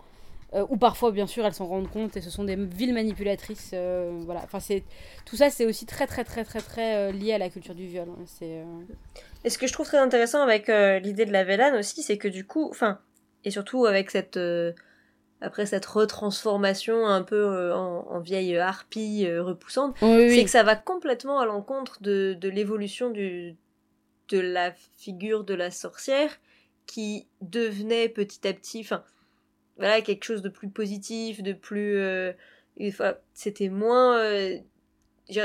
Euh, 0.55 0.65
ou 0.69 0.77
parfois, 0.77 1.11
bien 1.11 1.27
sûr, 1.27 1.45
elles 1.45 1.53
s'en 1.53 1.67
rendent 1.67 1.89
compte 1.89 2.17
et 2.17 2.21
ce 2.21 2.29
sont 2.29 2.43
des 2.43 2.55
villes 2.55 2.93
manipulatrices. 2.93 3.71
Euh, 3.73 4.11
voilà. 4.25 4.41
Enfin, 4.43 4.59
c'est 4.59 4.83
tout 5.25 5.35
ça, 5.35 5.49
c'est 5.49 5.65
aussi 5.65 5.85
très, 5.85 6.07
très, 6.07 6.23
très, 6.23 6.43
très, 6.43 6.59
très 6.59 6.95
euh, 6.95 7.11
lié 7.11 7.33
à 7.33 7.37
la 7.37 7.49
culture 7.49 7.75
du 7.75 7.85
viol. 7.85 8.07
Hein. 8.09 8.23
C'est. 8.25 8.63
Et 9.43 9.49
ce 9.49 9.57
que 9.57 9.67
je 9.67 9.73
trouve 9.73 9.85
très 9.85 9.99
intéressant 9.99 10.41
avec 10.41 10.67
l'idée 10.67 11.25
de 11.25 11.31
la 11.31 11.43
Vélane 11.43 11.75
aussi, 11.75 12.01
c'est 12.01 12.17
que 12.17 12.27
du 12.27 12.45
coup, 12.45 12.67
enfin, 12.69 12.99
et 13.45 13.51
surtout 13.51 13.85
avec 13.85 14.11
cette 14.11 14.39
après 15.41 15.65
cette 15.65 15.85
retransformation 15.85 17.07
un 17.07 17.21
peu 17.23 17.71
en, 17.73 18.19
vieille 18.19 18.57
harpie 18.57 19.25
repoussante, 19.39 19.95
c'est 20.01 20.43
que 20.43 20.49
ça 20.49 20.63
va 20.63 20.75
complètement 20.75 21.39
à 21.39 21.45
l'encontre 21.45 22.01
de, 22.01 22.35
de 22.37 22.49
l'évolution 22.49 23.11
du 23.11 23.55
de 24.27 24.39
la 24.39 24.73
figure 24.97 25.45
de 25.45 25.53
la 25.53 25.71
sorcière 25.71 26.37
qui 26.85 27.27
devenait 27.41 28.09
petit 28.09 28.45
à 28.45 28.53
petit, 28.53 28.81
enfin 28.81 29.03
voilà 29.79 30.01
quelque 30.01 30.23
chose 30.23 30.41
de 30.41 30.49
plus 30.49 30.69
positif 30.69 31.41
de 31.41 31.53
plus 31.53 31.97
euh, 31.97 32.33
c'était 33.33 33.69
moins 33.69 34.17
euh, 34.17 34.57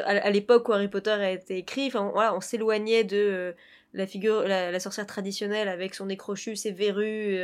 à, 0.04 0.30
l'époque 0.30 0.68
où 0.68 0.72
Harry 0.72 0.88
Potter 0.88 1.10
a 1.10 1.30
été 1.30 1.56
écrit 1.56 1.86
enfin 1.86 2.10
voilà 2.12 2.34
on 2.34 2.40
s'éloignait 2.40 3.04
de 3.04 3.16
euh, 3.16 3.52
la 3.94 4.06
figure 4.06 4.42
la, 4.42 4.78
sorcière 4.80 5.06
traditionnelle 5.06 5.68
avec 5.68 5.94
son 5.94 6.06
nez 6.06 6.16
crochu 6.16 6.56
ses 6.56 6.72
verrues 6.72 7.38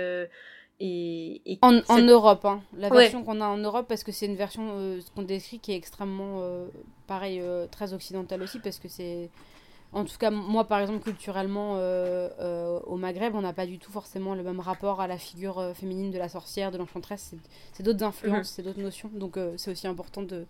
et, 0.83 1.43
et, 1.45 1.59
en, 1.62 1.81
en, 1.89 1.99
Europe 2.01 2.45
hein. 2.45 2.62
la 2.77 2.89
version 2.89 3.23
qu'on 3.23 3.41
a 3.41 3.47
en 3.47 3.59
Europe 3.59 3.87
parce 3.89 4.03
que 4.03 4.12
c'est 4.12 4.27
une 4.27 4.37
version 4.37 4.99
qu'on 5.15 5.23
décrit 5.23 5.61
qui 5.61 5.73
est 5.73 5.77
extrêmement 5.77 6.43
pareil 7.07 7.43
très 7.71 7.93
occidentale 7.93 8.43
aussi 8.43 8.59
parce 8.59 8.79
que 8.79 8.89
c'est 8.89 9.31
en 9.93 10.05
tout 10.05 10.19
cas, 10.19 10.31
moi, 10.31 10.65
par 10.65 10.81
exemple, 10.81 11.03
culturellement, 11.03 11.75
euh, 11.77 12.29
euh, 12.39 12.79
au 12.87 12.97
Maghreb, 12.97 13.35
on 13.35 13.41
n'a 13.41 13.53
pas 13.53 13.67
du 13.67 13.79
tout 13.79 13.91
forcément 13.91 14.35
le 14.37 14.43
même 14.45 14.61
rapport 14.61 15.01
à 15.01 15.09
la 15.09 15.19
figure 15.19 15.59
euh, 15.59 15.75
féminine 15.75 16.12
de 16.12 16.19
la 16.19 16.29
sorcière, 16.29 16.71
de 16.71 16.79
l'enchanteresse. 16.79 17.35
C'est 17.73 17.83
d'autres 17.83 18.05
influences, 18.05 18.39
mhm. 18.39 18.45
c'est 18.45 18.62
d'autres 18.62 18.81
notions. 18.81 19.11
Donc, 19.12 19.37
c'est 19.57 19.71
aussi 19.71 19.89
important 19.89 20.23
de, 20.23 20.47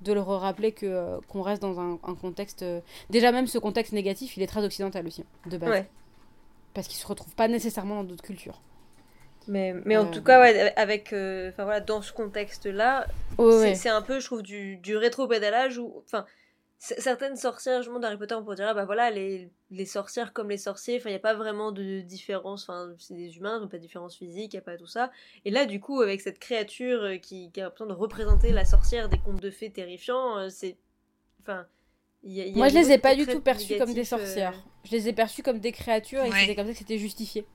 de 0.00 0.12
le 0.12 0.20
rappeler 0.20 0.72
que 0.72 1.20
qu'on 1.28 1.42
reste 1.42 1.62
dans 1.62 1.78
un, 1.78 1.96
contexte. 2.20 2.64
Déjà, 3.10 3.30
même 3.30 3.46
ce 3.46 3.58
contexte 3.58 3.92
négatif, 3.92 4.36
il 4.36 4.42
est 4.42 4.48
très 4.48 4.64
occidental 4.64 5.06
aussi, 5.06 5.24
de 5.46 5.56
base. 5.56 5.84
Parce 6.72 6.88
qu'il 6.88 6.98
se 6.98 7.06
retrouve 7.06 7.32
pas 7.36 7.46
nécessairement 7.46 7.96
dans 7.96 8.04
d'autres 8.04 8.24
cultures. 8.24 8.60
Mais, 9.46 9.74
mais 9.84 9.96
en 9.96 10.06
tout 10.06 10.22
cas, 10.22 10.40
ouais, 10.40 10.74
avec, 10.74 11.10
voilà, 11.10 11.78
dans 11.78 12.02
ce 12.02 12.12
contexte-là, 12.12 13.06
c'est 13.38 13.88
un 13.88 14.02
peu, 14.02 14.18
je 14.18 14.26
trouve, 14.26 14.42
du, 14.42 14.78
du 14.78 14.96
rétro-pédalage 14.96 15.78
où, 15.78 16.02
enfin, 16.04 16.26
certaines 16.84 17.36
sorcières, 17.36 17.82
je 17.82 17.90
montre 17.90 18.06
Harry 18.06 18.18
Potter, 18.18 18.34
on 18.34 18.42
pourrait 18.42 18.56
dire, 18.56 18.68
ah 18.68 18.74
bah 18.74 18.84
voilà, 18.84 19.10
les, 19.10 19.50
les 19.70 19.86
sorcières 19.86 20.34
comme 20.34 20.50
les 20.50 20.58
sorciers, 20.58 20.98
enfin, 20.98 21.08
il 21.08 21.12
n'y 21.12 21.16
a 21.16 21.20
pas 21.20 21.34
vraiment 21.34 21.72
de 21.72 22.00
différence, 22.00 22.64
enfin, 22.64 22.92
c'est 22.98 23.14
des 23.14 23.38
humains, 23.38 23.58
ils 23.62 23.68
pas 23.68 23.78
de 23.78 23.82
différence 23.82 24.16
physique, 24.16 24.52
il 24.52 24.56
n'y 24.56 24.60
a 24.60 24.64
pas 24.64 24.76
tout 24.76 24.86
ça. 24.86 25.10
Et 25.46 25.50
là, 25.50 25.64
du 25.64 25.80
coup, 25.80 26.02
avec 26.02 26.20
cette 26.20 26.38
créature 26.38 27.02
euh, 27.02 27.16
qui, 27.16 27.50
qui 27.52 27.60
a 27.60 27.64
l'impression 27.64 27.86
de 27.86 27.94
représenter 27.94 28.52
la 28.52 28.66
sorcière 28.66 29.08
des 29.08 29.18
contes 29.18 29.40
de 29.40 29.50
fées 29.50 29.70
terrifiants, 29.70 30.36
euh, 30.36 30.48
c'est. 30.50 30.76
Enfin. 31.40 31.66
Moi, 32.22 32.68
je 32.68 32.74
les 32.74 32.92
ai 32.92 32.98
pas 32.98 33.14
du 33.14 33.26
tout 33.26 33.40
perçues 33.40 33.78
comme 33.78 33.92
des 33.92 34.04
sorcières. 34.04 34.54
Euh. 34.54 34.70
Je 34.84 34.90
les 34.92 35.08
ai 35.08 35.12
perçues 35.12 35.42
comme 35.42 35.58
des 35.58 35.72
créatures 35.72 36.22
et 36.24 36.32
c'était 36.32 36.54
comme 36.54 36.66
ça 36.66 36.72
que 36.72 36.78
c'était 36.78 36.98
justifié. 36.98 37.46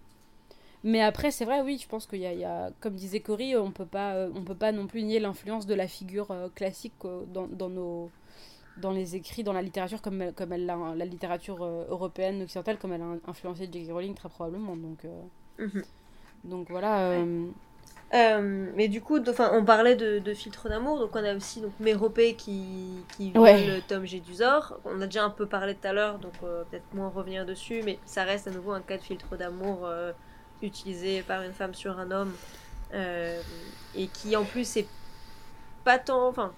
Mais 0.84 1.02
après, 1.02 1.32
c'est 1.32 1.44
vrai, 1.44 1.62
oui, 1.62 1.80
je 1.82 1.88
pense 1.88 2.06
qu'il 2.06 2.20
y, 2.20 2.22
y, 2.22 2.46
a, 2.46 2.72
comme 2.80 2.96
disait 2.96 3.20
Cory, 3.20 3.56
on 3.58 3.72
peut 3.72 3.86
pas, 3.86 4.28
on 4.34 4.44
peut 4.44 4.56
pas 4.56 4.72
non 4.72 4.88
plus 4.88 5.04
nier 5.04 5.20
l'influence 5.20 5.66
de 5.66 5.74
la 5.74 5.88
figure 5.88 6.52
classique 6.56 6.94
dans, 7.02 7.48
dans, 7.48 7.70
nos, 7.70 8.12
dans 8.82 8.92
les 8.92 9.16
écrits, 9.16 9.44
dans 9.44 9.54
la 9.54 9.62
littérature, 9.62 10.02
comme, 10.02 10.32
comme 10.34 10.54
elle 10.54 10.66
l'a- 10.66 10.94
la 10.96 11.06
littérature 11.06 11.64
euh, 11.64 11.86
européenne, 11.90 12.42
occidentale, 12.44 12.78
comme 12.78 12.94
elle 12.94 13.02
a 13.02 13.16
influencé 13.28 13.70
J.K. 13.72 13.92
Rowling 13.92 14.16
très 14.16 14.30
probablement. 14.30 14.76
Donc, 14.76 15.06
euh, 15.06 15.22
Mhm. 15.66 15.84
donc 16.46 16.70
voilà. 16.70 17.10
euh, 17.12 17.46
Euh, 18.12 18.72
mais 18.76 18.88
du 18.88 19.02
coup, 19.02 19.20
enfin, 19.28 19.52
on 19.54 19.64
parlait 19.64 19.96
de, 19.96 20.18
de 20.18 20.34
filtre 20.34 20.68
d'amour, 20.68 20.98
donc 20.98 21.12
on 21.14 21.24
a 21.24 21.36
aussi 21.36 21.62
donc 21.62 21.74
Méropée 21.80 22.34
qui, 22.34 23.06
qui 23.16 23.32
Ouais. 23.38 23.80
Tom 23.88 24.04
Gédusor. 24.04 24.80
On 24.84 25.00
a 25.02 25.06
déjà 25.06 25.24
un 25.24 25.30
peu 25.30 25.46
parlé 25.46 25.76
tout 25.76 25.88
à 25.88 25.94
l'heure, 25.94 26.18
donc 26.18 26.34
peut-être 26.40 26.92
moins 26.94 27.10
revenir 27.10 27.46
dessus, 27.46 27.82
mais 27.86 28.00
ça 28.06 28.24
reste 28.24 28.48
à 28.48 28.52
nouveau 28.52 28.72
un 28.72 28.82
cas 28.82 28.98
de 28.98 29.04
filtre 29.04 29.38
d'amour 29.38 29.88
utilisé 30.64 31.22
par 31.22 31.44
une 31.44 31.54
femme 31.54 31.76
sur 31.76 32.00
un 32.00 32.10
homme, 32.10 32.34
et 32.94 34.08
qui 34.08 34.36
en 34.36 34.44
plus 34.44 34.78
est 34.78 34.88
pas 35.84 36.00
tant, 36.00 36.28
enfin, 36.28 36.52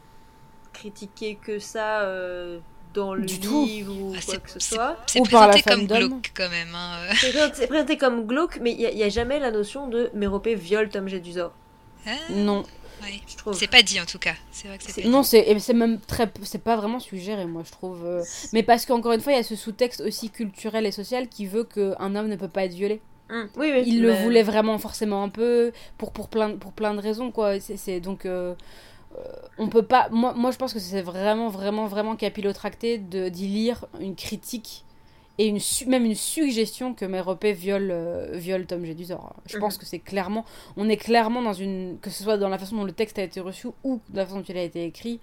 critiqué 0.74 1.38
que 1.42 1.60
ça 1.60 2.02
euh, 2.02 2.60
dans 2.94 3.14
le 3.14 3.26
Du 3.26 3.40
tout. 3.40 3.66
livre 3.66 3.94
ou 3.94 4.14
Ah, 4.16 4.20
quoi 4.26 4.34
c'est- 4.36 4.44
que 4.44 4.50
ce 4.52 4.60
soit. 4.60 4.98
C'est 5.08 5.20
Ou 5.20 5.24
par 5.24 5.48
la 5.48 5.54
présenté 5.54 5.70
comme 5.88 5.88
glauque 6.10 6.32
quand 6.36 6.50
même. 6.50 6.74
hein, 6.76 6.98
euh. 7.10 7.14
C'est 7.54 7.68
présenté- 7.68 7.98
comme 7.98 8.28
glauque, 8.28 8.60
mais 8.62 8.72
il 8.72 8.96
n'y 8.96 9.04
a, 9.04 9.10
jamais 9.10 9.40
la 9.40 9.52
notion 9.52 9.88
de 9.88 10.10
Méropée 10.14 10.56
viole 10.56 10.90
Tom 10.90 11.08
Gédusor, 11.08 11.52
Ah, 12.06 12.12
non. 12.32 12.64
ouais. 13.04 13.22
je 13.28 13.38
trouve. 13.38 13.54
C'est 13.54 13.68
pas 13.68 13.82
dit 13.82 14.00
en 14.02 14.06
tout 14.06 14.20
cas. 14.20 14.34
C'est 14.52 14.68
vrai 14.68 14.78
que 14.78 14.84
c'est 14.84 14.92
C'est- 14.92 15.02
pas 15.04 15.08
dit. 15.08 15.14
Non, 15.14 15.24
c'est 15.24 15.40
et 15.40 15.60
c'est 15.60 15.74
même 15.74 16.00
très. 16.02 16.30
C'est 16.44 16.64
pas 16.64 16.76
vraiment 16.76 17.00
suggéré, 17.00 17.46
moi, 17.46 17.64
je 17.66 17.72
trouve. 17.72 18.06
euh, 18.06 18.24
Mais 18.54 18.64
parce 18.64 18.86
qu'encore 18.86 19.14
une 19.14 19.22
fois, 19.22 19.32
il 19.34 19.38
y 19.38 19.40
a 19.40 19.44
ce 19.44 19.56
sous-texte 19.56 20.02
aussi 20.02 20.30
culturel 20.30 20.86
et 20.86 20.92
social 20.92 21.28
qui 21.30 21.46
veut 21.46 21.64
qu'un 21.64 22.16
homme 22.16 22.28
ne 22.28 22.36
peut 22.36 22.50
pas 22.50 22.66
être 22.66 22.74
violé. 22.74 23.00
Mm. 23.30 23.44
Oui, 23.56 23.72
oui. 23.74 23.84
il 23.86 24.02
le 24.02 24.12
voulait 24.12 24.44
vraiment 24.44 24.78
forcément 24.78 25.24
un 25.24 25.30
peu 25.30 25.72
pour 25.98 26.12
pour 26.12 26.28
plein 26.28 26.58
pour 26.58 26.74
plein 26.74 26.94
de 26.94 27.00
raisons 27.00 27.32
quoi 27.32 27.62
c'est 27.62 28.02
donc 28.02 28.26
euh, 28.26 28.56
on 29.58 29.68
peut 29.68 29.84
pas 29.84 30.08
moi 30.12 30.34
moi 30.34 30.52
je 30.52 30.58
pense 30.58 30.74
que 30.74 30.80
c'est 30.80 31.02
vraiment 31.02 31.50
vraiment 31.50 31.86
vraiment 31.88 32.16
capillotracté 32.16 32.98
de 32.98 33.30
d'y 33.30 33.48
lire 33.48 33.86
une 34.00 34.16
critique 34.16 34.86
et 35.38 35.48
une 35.48 35.60
même 35.88 36.06
une 36.06 36.16
suggestion 36.16 36.94
que 36.94 37.06
Méropée 37.06 37.54
viole 37.54 37.90
euh, 37.92 38.32
viole 38.34 38.66
Tom 38.66 38.86
Jedusor 38.86 39.36
je 39.46 39.58
pense 39.58 39.76
Mhm. 39.76 39.80
que 39.80 39.86
c'est 39.86 40.00
clairement 40.00 40.46
on 40.78 40.90
est 40.90 40.98
clairement 40.98 41.42
dans 41.42 41.54
une 41.54 41.98
que 42.02 42.10
ce 42.10 42.24
soit 42.24 42.38
dans 42.38 42.50
la 42.50 42.58
façon 42.58 42.76
dont 42.78 42.84
le 42.84 42.92
texte 42.92 43.18
a 43.20 43.24
été 43.24 43.40
reçu 43.40 43.68
ou 43.84 44.00
de 44.10 44.18
la 44.18 44.26
façon 44.26 44.38
dont 44.40 44.46
il 44.48 44.58
a 44.58 44.64
été 44.64 44.86
écrit 44.86 45.20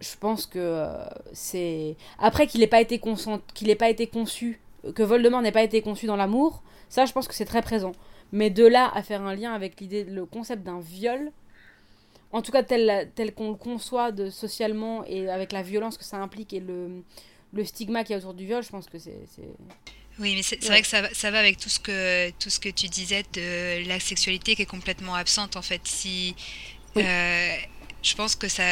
je 0.00 0.16
pense 0.18 0.46
que 0.46 0.58
euh, 0.58 1.04
c'est 1.32 1.96
après 2.18 2.46
qu'il 2.46 2.60
n'ait 2.60 2.66
pas 2.66 2.80
été 2.80 2.98
consent... 2.98 3.40
qu'il 3.54 3.68
ait 3.70 3.74
pas 3.74 3.90
été 3.90 4.06
conçu 4.06 4.60
que 4.94 5.02
Voldemort 5.02 5.42
n'ait 5.42 5.52
pas 5.52 5.62
été 5.62 5.82
conçu 5.82 6.06
dans 6.06 6.16
l'amour 6.16 6.62
ça 6.88 7.04
je 7.04 7.12
pense 7.12 7.28
que 7.28 7.34
c'est 7.34 7.44
très 7.44 7.62
présent 7.62 7.92
mais 8.32 8.48
de 8.50 8.66
là 8.66 8.90
à 8.94 9.02
faire 9.02 9.22
un 9.22 9.34
lien 9.34 9.52
avec 9.52 9.80
l'idée 9.80 10.04
le 10.04 10.24
concept 10.24 10.62
d'un 10.62 10.80
viol 10.80 11.32
en 12.32 12.42
tout 12.42 12.52
cas 12.52 12.62
tel, 12.62 13.10
tel 13.14 13.34
qu'on 13.34 13.50
le 13.50 13.56
conçoit 13.56 14.12
de, 14.12 14.30
socialement 14.30 15.04
et 15.06 15.28
avec 15.28 15.52
la 15.52 15.62
violence 15.62 15.96
que 15.98 16.04
ça 16.04 16.18
implique 16.18 16.52
et 16.52 16.60
le, 16.60 17.02
le 17.52 17.64
stigma 17.64 18.04
qu'il 18.04 18.12
y 18.12 18.14
a 18.14 18.18
autour 18.18 18.34
du 18.34 18.46
viol 18.46 18.62
je 18.62 18.68
pense 18.70 18.86
que 18.88 18.98
c'est 18.98 19.16
Oui, 20.18 20.34
mais 20.34 20.42
c'est 20.42 20.60
Ouais. 20.62 20.68
vrai 20.68 20.82
que 20.82 20.88
ça, 20.88 21.02
va- 21.02 21.14
ça 21.14 21.30
va 21.30 21.38
avec 21.40 21.56
tout 21.58 21.68
ce 21.68 21.80
que 21.80 22.30
tout 22.38 22.50
ce 22.50 22.60
que 22.60 22.68
tu 22.68 22.86
disais 22.88 23.24
de 23.32 23.86
la 23.88 23.98
sexualité 24.00 24.54
qui 24.56 24.62
est 24.62 24.66
complètement 24.66 25.14
absente 25.14 25.56
en 25.56 25.62
fait. 25.62 25.80
Si 25.86 26.34
Oui. 26.94 27.02
euh, 27.04 27.56
je 28.02 28.14
pense 28.14 28.34
que 28.36 28.48
ça, 28.48 28.62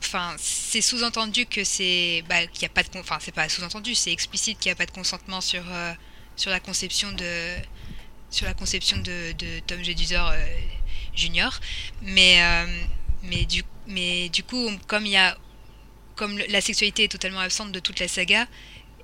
enfin 0.00 0.34
c'est 0.38 0.80
sous-entendu 0.80 1.46
que 1.46 1.64
c'est 1.64 2.22
bah, 2.28 2.46
qu'il 2.46 2.64
a 2.66 2.68
pas 2.68 2.82
de 2.82 2.88
enfin 2.98 3.18
c'est 3.20 3.34
pas 3.34 3.48
sous-entendu, 3.48 3.94
c'est 3.94 4.12
explicite 4.12 4.58
qu'il 4.58 4.68
n'y 4.70 4.72
a 4.72 4.76
pas 4.76 4.86
de 4.86 4.90
consentement 4.92 5.40
sur 5.40 5.62
euh, 5.70 5.92
sur 6.36 6.50
la 6.50 6.60
conception 6.60 7.10
de 7.12 7.56
sur 8.30 8.46
la 8.46 8.54
conception 8.54 8.96
de, 8.98 9.32
de 9.32 9.60
Tom 9.66 9.82
Jedusor 9.82 10.28
euh, 10.28 10.36
Junior, 11.18 11.52
mais 12.02 12.40
euh, 12.42 12.66
mais 13.24 13.44
du 13.44 13.62
mais 13.86 14.28
du 14.28 14.42
coup 14.42 14.70
comme 14.86 15.06
y 15.06 15.16
a 15.16 15.36
comme 16.14 16.38
la 16.48 16.60
sexualité 16.60 17.04
est 17.04 17.08
totalement 17.08 17.40
absente 17.40 17.70
de 17.72 17.78
toute 17.80 18.00
la 18.00 18.08
saga, 18.08 18.46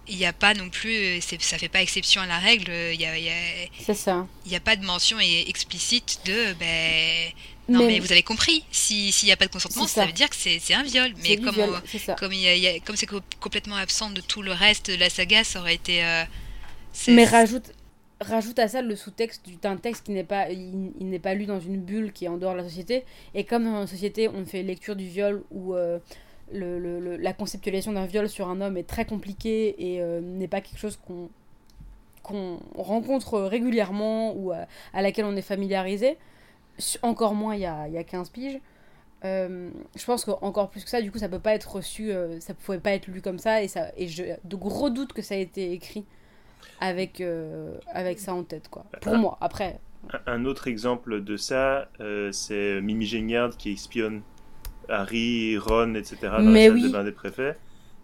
il 0.09 0.17
n'y 0.17 0.27
a 0.27 0.33
pas 0.33 0.53
non 0.55 0.69
plus, 0.69 0.95
euh, 0.95 1.21
ça 1.41 1.59
fait 1.59 1.69
pas 1.69 1.81
exception 1.81 2.21
à 2.21 2.27
la 2.27 2.39
règle, 2.39 2.71
il 2.93 2.99
n'y 2.99 3.07
a, 3.07 3.17
y 3.19 3.29
a- 3.29 3.67
y 4.47 4.55
a 4.57 4.61
pas 4.61 4.77
de 4.77 4.85
mention 4.85 5.19
explicite 5.21 6.21
de, 6.27 6.53
ben, 6.55 7.31
non 7.69 7.79
mais, 7.87 8.01
vous 8.01 8.11
avez 8.13 8.23
compris, 8.25 8.65
si- 8.73 9.13
s'il 9.13 9.27
n'y 9.27 9.33
a 9.33 9.37
pas 9.37 9.47
de 9.47 9.53
consentement, 9.53 9.87
ça. 9.87 10.01
ça. 10.03 10.07
veut 10.07 10.13
dire 10.13 10.29
que 10.29 10.37
c'est 10.37 10.75
un 10.75 10.83
viol. 10.83 11.15
Mais 11.23 11.37
comme, 11.45 11.55
viol 11.55 11.71
on- 11.71 11.89
comme 12.17 12.33
y 12.33 12.49
a- 12.67 12.81
comme 12.81 12.97
c'est 12.97 13.07
co- 13.07 13.23
complètement 13.41 13.77
absent 13.77 14.11
de 14.11 14.21
tout 14.21 14.43
le 14.43 14.53
reste 14.53 14.91
de 14.91 14.97
la 14.97 15.09
saga, 15.09 15.45
ça 15.45 15.61
aurait 15.61 15.75
été... 15.77 16.05
euh, 16.05 16.25
Mais 17.09 17.25
rajoute, 17.25 17.67
rajoute 18.27 18.59
à 18.59 18.69
ça 18.69 18.83
le 18.83 18.97
sous-texte 18.97 19.47
du- 19.47 19.57
d'un 19.57 19.77
texte 19.77 20.05
qui 20.07 20.13
n'est 20.13 20.25
pas, 20.25 20.51
il, 20.51 20.93
n'est 21.01 21.19
pas 21.19 21.35
lu 21.35 21.47
dans 21.47 21.61
une 21.61 21.81
bulle 21.81 22.13
qui 22.13 22.25
est 22.27 22.29
en 22.29 22.37
dehors 22.39 22.53
de 22.53 22.59
la 22.59 22.65
société. 22.65 23.05
Et 23.35 23.45
comme 23.45 23.65
dans 23.65 23.79
la 23.81 23.87
société, 23.87 24.29
on 24.29 24.45
fait 24.47 24.63
lecture 24.63 24.97
du 24.97 25.07
viol 25.07 25.43
où 25.51 25.75
euh, 25.75 25.99
la 26.53 27.33
conceptualisation 27.33 27.93
d'un 27.93 28.07
viol 28.07 28.29
sur 28.29 28.49
un 28.49 28.61
homme 28.61 28.77
est 28.77 28.87
très 28.89 29.05
compliquée 29.05 29.75
et 29.95 30.01
euh, 30.03 30.21
n'est 30.21 30.49
pas 30.49 30.61
quelque 30.61 30.79
chose 30.79 30.97
qu'on 31.07 31.29
qu'on 32.23 32.59
rencontre 32.77 33.39
régulièrement 33.41 34.33
ou 34.35 34.53
à, 34.53 34.67
à 34.95 35.03
laquelle 35.03 35.27
on 35.27 35.37
est 35.37 35.43
familiarisé, 35.43 36.17
encore 37.03 37.35
moins 37.35 37.55
il 37.55 37.63
y 37.63 37.67
a, 37.67 37.89
il 37.89 37.95
y 37.95 37.99
a 37.99 38.05
15 38.05 38.31
piges. 38.31 38.61
euh, 39.25 39.71
je 39.97 40.05
pense 40.07 40.25
qu'encore 40.25 40.71
plus 40.71 40.85
que 40.85 40.91
ça, 40.91 41.03
du 41.03 41.13
coup, 41.13 41.19
ça 41.19 41.29
peut 41.29 41.39
pas 41.41 41.55
être 41.55 41.77
reçu, 41.77 42.13
euh, 42.13 42.41
ça 42.41 42.55
pouvait 42.55 42.81
pas 42.81 42.93
être 42.93 43.09
lu 43.09 43.23
comme 43.23 43.39
ça, 43.39 43.63
et, 43.63 43.69
ça, 43.69 43.89
et 43.97 44.09
j'ai 44.09 44.37
de 44.45 44.57
gros 44.57 44.91
doutes 44.91 45.13
que 45.15 45.23
ça 45.23 45.35
a 45.35 45.39
été 45.39 45.73
écrit 45.73 46.07
avec, 46.81 47.21
euh, 47.21 47.73
avec 47.93 48.19
ça 48.19 48.35
en 48.35 48.43
tête, 48.45 48.69
quoi. 48.69 48.85
Pour 49.01 49.15
Ah. 49.15 49.19
moi, 49.19 49.39
après. 49.41 49.79
Un- 50.27 50.45
autre 50.45 50.69
exemple 50.69 51.23
de 51.23 51.37
ça, 51.39 51.89
euh, 52.01 52.31
c'est 52.33 52.81
Mimi 52.83 53.07
Géniard 53.07 53.57
qui 53.57 53.73
espionne 53.73 54.21
Harry, 54.89 55.57
Ron, 55.59 55.95
etc. 55.95 56.17
dans 56.23 56.41
Mais 56.43 56.65
la 56.69 56.75
salle 56.75 56.75
oui. 56.75 56.83
de 56.83 56.89
bain 56.93 57.05
des 57.05 57.13
préfets 57.13 57.57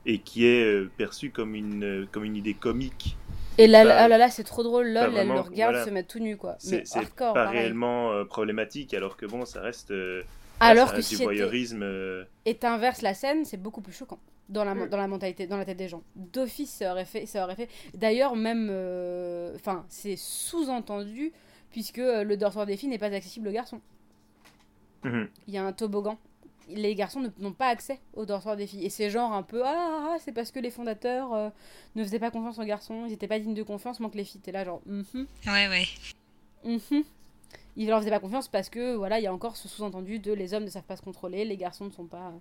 et 0.07 0.19
qui 0.19 0.47
est 0.47 0.65
euh, 0.65 0.91
perçue 0.97 1.31
comme 1.31 1.55
une, 1.55 1.85
euh, 1.85 2.07
comme 2.11 2.25
une 2.25 2.37
idée 2.37 2.55
comique. 2.55 3.17
Et 3.59 3.67
là, 3.67 3.85
Pas- 3.85 3.97
ah 3.97 4.09
là, 4.09 4.17
là, 4.17 4.31
c'est 4.31 4.45
trop 4.45 4.63
drôle, 4.63 4.87
lol, 4.89 5.13
elle 5.15 5.29
le 5.29 5.41
regarde 5.41 5.73
voilà. 5.75 5.85
se 5.85 5.91
mettre 5.91 6.09
tout 6.09 6.21
nu, 6.21 6.39
quoi. 6.39 6.55
C'est 6.59 6.85
pas 7.17 7.35
pareil. 7.35 7.59
réellement 7.59 8.13
euh, 8.13 8.25
problématique, 8.25 8.95
alors 8.95 9.19
que 9.19 9.27
bon, 9.27 9.45
ça 9.45 9.61
reste, 9.61 9.91
euh, 9.91 10.23
Alors 10.61 10.87
ça 10.87 10.93
que 10.93 10.97
reste 10.97 11.11
du 11.11 11.17
voyeurisme. 11.23 11.83
euh, 11.83 12.25
et 12.47 12.55
t'inverses 12.55 13.03
la 13.03 13.13
scène, 13.13 13.45
c'est 13.45 13.59
beaucoup 13.61 13.83
plus 13.83 13.93
choquant 13.93 14.19
dans 14.51 14.65
la, 14.65 14.75
Mm. 14.75 14.89
dans 14.89 14.97
la 14.99 15.09
mentalité, 15.09 15.47
dans 15.47 15.57
la 15.57 15.65
tête 15.65 15.79
des 15.79 15.89
gens. 15.89 16.03
D'office, 16.17 16.71
ça 16.71 16.93
aurait 16.93 17.05
fait, 17.07 17.25
ça 17.27 17.45
aurait 17.45 17.57
fait. 17.57 17.69
D'ailleurs, 17.95 18.37
même, 18.37 18.69
euh, 18.71 19.55
enfin, 19.57 19.87
c'est 19.89 20.17
sous-entendu 20.17 21.33
puisque 21.71 21.99
euh, 22.01 22.25
le 22.25 22.37
dortoir 22.37 22.67
des 22.67 22.77
filles 22.77 22.89
n'est 22.91 22.99
pas 22.99 23.07
accessible 23.15 23.49
aux 23.49 23.53
garçons. 23.53 23.81
mhm. 25.05 25.29
Il 25.49 25.55
y 25.55 25.59
a 25.59 25.65
un 25.65 25.73
toboggan. 25.73 26.19
Les 26.69 26.95
garçons 26.95 27.21
ne- 27.21 27.29
n'ont 27.39 27.53
pas 27.53 27.67
accès 27.69 27.99
au 28.15 28.25
dortoir 28.27 28.57
des 28.57 28.67
filles. 28.67 28.85
Et 28.85 28.91
c'est 28.91 29.11
genre 29.11 29.33
un 29.33 29.43
peu 29.43 29.63
ah, 29.65 29.75
ah, 29.77 30.09
ah, 30.13 30.17
c'est 30.21 30.33
parce 30.33 30.51
que 30.53 30.61
les 30.61 30.71
fondateurs 30.71 31.33
euh, 31.33 31.51
ne 31.97 32.05
faisaient 32.05 32.19
pas 32.21 32.31
confiance 32.31 32.59
aux 32.59 32.65
garçons, 32.65 33.07
ils 33.07 33.13
étaient 33.13 33.27
pas 33.29 33.39
dignes 33.41 33.55
de 33.55 33.63
confiance, 33.65 33.99
manque 33.99 34.15
les 34.15 34.25
filles. 34.25 34.41
T'es 34.41 34.53
là 34.53 34.65
genre 34.65 34.81
mhm, 34.87 35.27
Ouais, 35.47 35.69
ouais. 35.69 35.85
mhm. 36.65 37.03
Ils 37.77 37.89
leur 37.89 37.99
faisaient 38.01 38.11
pas 38.11 38.21
confiance 38.21 38.47
parce 38.49 38.69
que 38.69 38.95
voilà, 38.95 39.19
il 39.19 39.23
y 39.23 39.27
a 39.27 39.33
encore 39.35 39.57
ce 39.57 39.67
sous-entendu 39.69 40.19
de 40.19 40.33
les 40.33 40.55
hommes 40.55 40.65
ne 40.65 40.71
savent 40.71 40.85
pas 40.85 40.97
se 40.97 41.03
contrôler, 41.03 41.45
les 41.45 41.57
garçons 41.57 41.85
ne 41.87 41.91
sont 41.91 42.05
pas. 42.07 42.33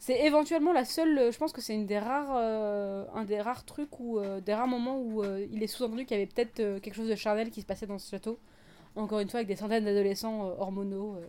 C'est 0.00 0.24
éventuellement 0.24 0.72
la 0.72 0.84
seule. 0.84 1.30
Je 1.32 1.38
pense 1.38 1.52
que 1.52 1.60
c'est 1.60 1.74
une 1.74 1.86
des 1.86 1.98
rares, 1.98 2.32
euh, 2.34 3.04
un 3.14 3.24
des 3.24 3.40
rares 3.40 3.64
trucs 3.64 4.00
ou 4.00 4.18
des 4.44 4.54
rares 4.54 4.66
moments 4.66 4.98
où 4.98 5.22
euh, 5.22 5.46
il 5.52 5.62
est 5.62 5.66
sous-entendu 5.68 6.06
qu'il 6.06 6.16
y 6.16 6.20
avait 6.20 6.26
peut-être 6.32 6.60
euh, 6.60 6.80
quelque 6.80 6.94
chose 6.94 7.08
de 7.08 7.14
charnel 7.14 7.50
qui 7.50 7.60
se 7.60 7.66
passait 7.66 7.86
dans 7.86 7.98
ce 7.98 8.10
château. 8.10 8.38
Encore 8.96 9.20
une 9.20 9.28
fois, 9.30 9.38
avec 9.40 9.48
des 9.48 9.56
centaines 9.56 9.84
d'adolescents 9.84 10.48
euh, 10.48 10.54
hormonaux 10.58 11.16
euh, 11.16 11.28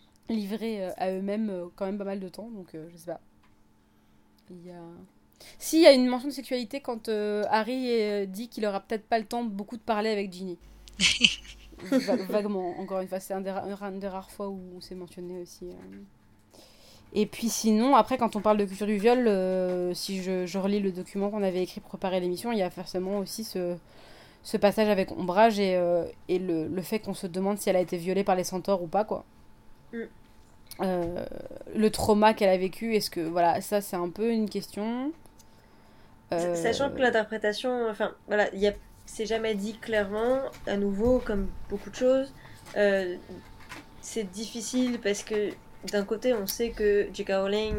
livrés 0.28 0.84
euh, 0.86 0.90
à 0.96 1.10
eux-mêmes 1.12 1.50
euh, 1.50 1.66
quand 1.76 1.86
même 1.86 1.98
pas 1.98 2.04
mal 2.04 2.20
de 2.20 2.28
temps. 2.28 2.48
Donc 2.50 2.74
euh, 2.74 2.88
je 2.92 2.96
sais 2.96 3.12
pas. 3.12 3.20
Il 4.50 4.66
y 4.66 4.70
a. 4.70 4.80
Si, 5.58 5.78
il 5.78 5.82
y 5.82 5.86
a 5.86 5.92
une 5.92 6.06
mention 6.06 6.28
de 6.28 6.32
sexualité 6.32 6.80
quand 6.80 7.08
euh, 7.08 7.44
Harry 7.50 7.88
euh, 8.00 8.26
dit 8.26 8.48
qu'il 8.48 8.64
aura 8.66 8.80
peut-être 8.80 9.06
pas 9.06 9.18
le 9.18 9.24
temps 9.26 9.44
beaucoup 9.44 9.76
de 9.76 9.82
parler 9.82 10.10
avec 10.10 10.32
Ginny. 10.32 10.58
Va- 11.90 12.16
vaguement, 12.16 12.78
encore 12.78 13.00
une 13.00 13.08
fois, 13.08 13.20
c'est 13.20 13.34
un 13.34 13.40
des, 13.40 13.50
ra- 13.50 13.64
un 13.64 13.92
des 13.92 14.08
rares 14.08 14.30
fois 14.30 14.48
où 14.48 14.80
c'est 14.80 14.94
mentionné 14.94 15.40
aussi. 15.40 15.66
euh. 15.66 15.74
Et 17.14 17.26
puis 17.26 17.48
sinon, 17.48 17.94
après, 17.94 18.16
quand 18.16 18.36
on 18.36 18.40
parle 18.40 18.56
de 18.56 18.64
culture 18.64 18.86
du 18.86 18.96
viol, 18.96 19.26
euh, 19.28 19.92
si 19.92 20.22
je, 20.22 20.46
je 20.46 20.58
relis 20.58 20.80
le 20.80 20.92
document 20.92 21.30
qu'on 21.30 21.42
avait 21.42 21.62
écrit 21.62 21.80
pour 21.80 21.90
préparer 21.90 22.20
l'émission, 22.20 22.52
il 22.52 22.58
y 22.58 22.62
a 22.62 22.70
forcément 22.70 23.18
aussi 23.18 23.44
ce, 23.44 23.76
ce 24.42 24.56
passage 24.56 24.88
avec 24.88 25.12
Ombrage 25.12 25.60
et, 25.60 25.76
euh, 25.76 26.04
et 26.28 26.38
le, 26.38 26.68
le 26.68 26.82
fait 26.82 27.00
qu'on 27.00 27.12
se 27.12 27.26
demande 27.26 27.58
si 27.58 27.68
elle 27.68 27.76
a 27.76 27.80
été 27.80 27.98
violée 27.98 28.24
par 28.24 28.34
les 28.34 28.44
centaures 28.44 28.82
ou 28.82 28.86
pas, 28.86 29.04
quoi. 29.04 29.24
Mm. 29.92 29.98
Euh, 30.80 31.26
le 31.76 31.90
trauma 31.90 32.32
qu'elle 32.32 32.48
a 32.48 32.56
vécu, 32.56 32.96
est-ce 32.96 33.10
que, 33.10 33.20
voilà, 33.20 33.60
ça 33.60 33.82
c'est 33.82 33.96
un 33.96 34.08
peu 34.08 34.30
une 34.30 34.48
question. 34.48 35.12
Sachant 36.30 36.88
que 36.90 36.96
l'interprétation, 36.96 37.90
enfin 37.90 38.12
voilà, 38.26 38.48
il 38.54 38.60
y 38.60 38.66
a, 38.66 38.72
c'est 39.04 39.26
jamais 39.26 39.54
dit 39.54 39.74
clairement, 39.74 40.38
à 40.66 40.78
nouveau, 40.78 41.18
comme 41.18 41.48
beaucoup 41.68 41.90
de 41.90 41.94
choses, 41.94 42.32
c'est 44.00 44.24
difficile 44.30 44.98
parce 44.98 45.22
que 45.22 45.50
d'un 45.90 46.04
côté, 46.04 46.32
on 46.32 46.46
sait 46.46 46.70
que 46.70 47.08
J.K. 47.12 47.30
Rowling 47.30 47.74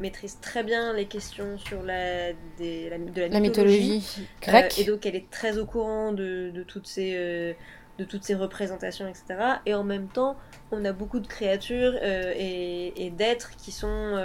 maîtrise 0.00 0.38
très 0.40 0.64
bien 0.64 0.92
les 0.92 1.06
questions 1.06 1.56
sur 1.58 1.82
la, 1.82 2.32
des, 2.58 2.90
la, 2.90 2.98
de 2.98 3.20
la 3.20 3.28
La 3.28 3.40
mythologie. 3.40 3.78
mythologie 3.92 4.28
Euh, 4.48 4.50
grecque. 4.50 4.78
et 4.80 4.84
donc 4.84 5.06
elle 5.06 5.14
est 5.16 5.30
très 5.30 5.58
au 5.58 5.64
courant 5.66 6.12
de, 6.12 6.50
de 6.52 6.62
toutes 6.64 6.86
ces, 6.88 7.12
euh, 7.14 7.52
de 7.98 8.04
toutes 8.04 8.24
ces 8.24 8.34
représentations, 8.34 9.06
etc. 9.06 9.24
Et 9.66 9.74
en 9.74 9.84
même 9.84 10.08
temps, 10.08 10.36
on 10.72 10.84
a 10.84 10.92
beaucoup 10.92 11.20
de 11.20 11.28
créatures 11.28 11.94
euh, 12.02 12.32
et, 12.36 13.10
d'êtres 13.16 13.52
qui 13.56 13.70
sont 13.70 14.18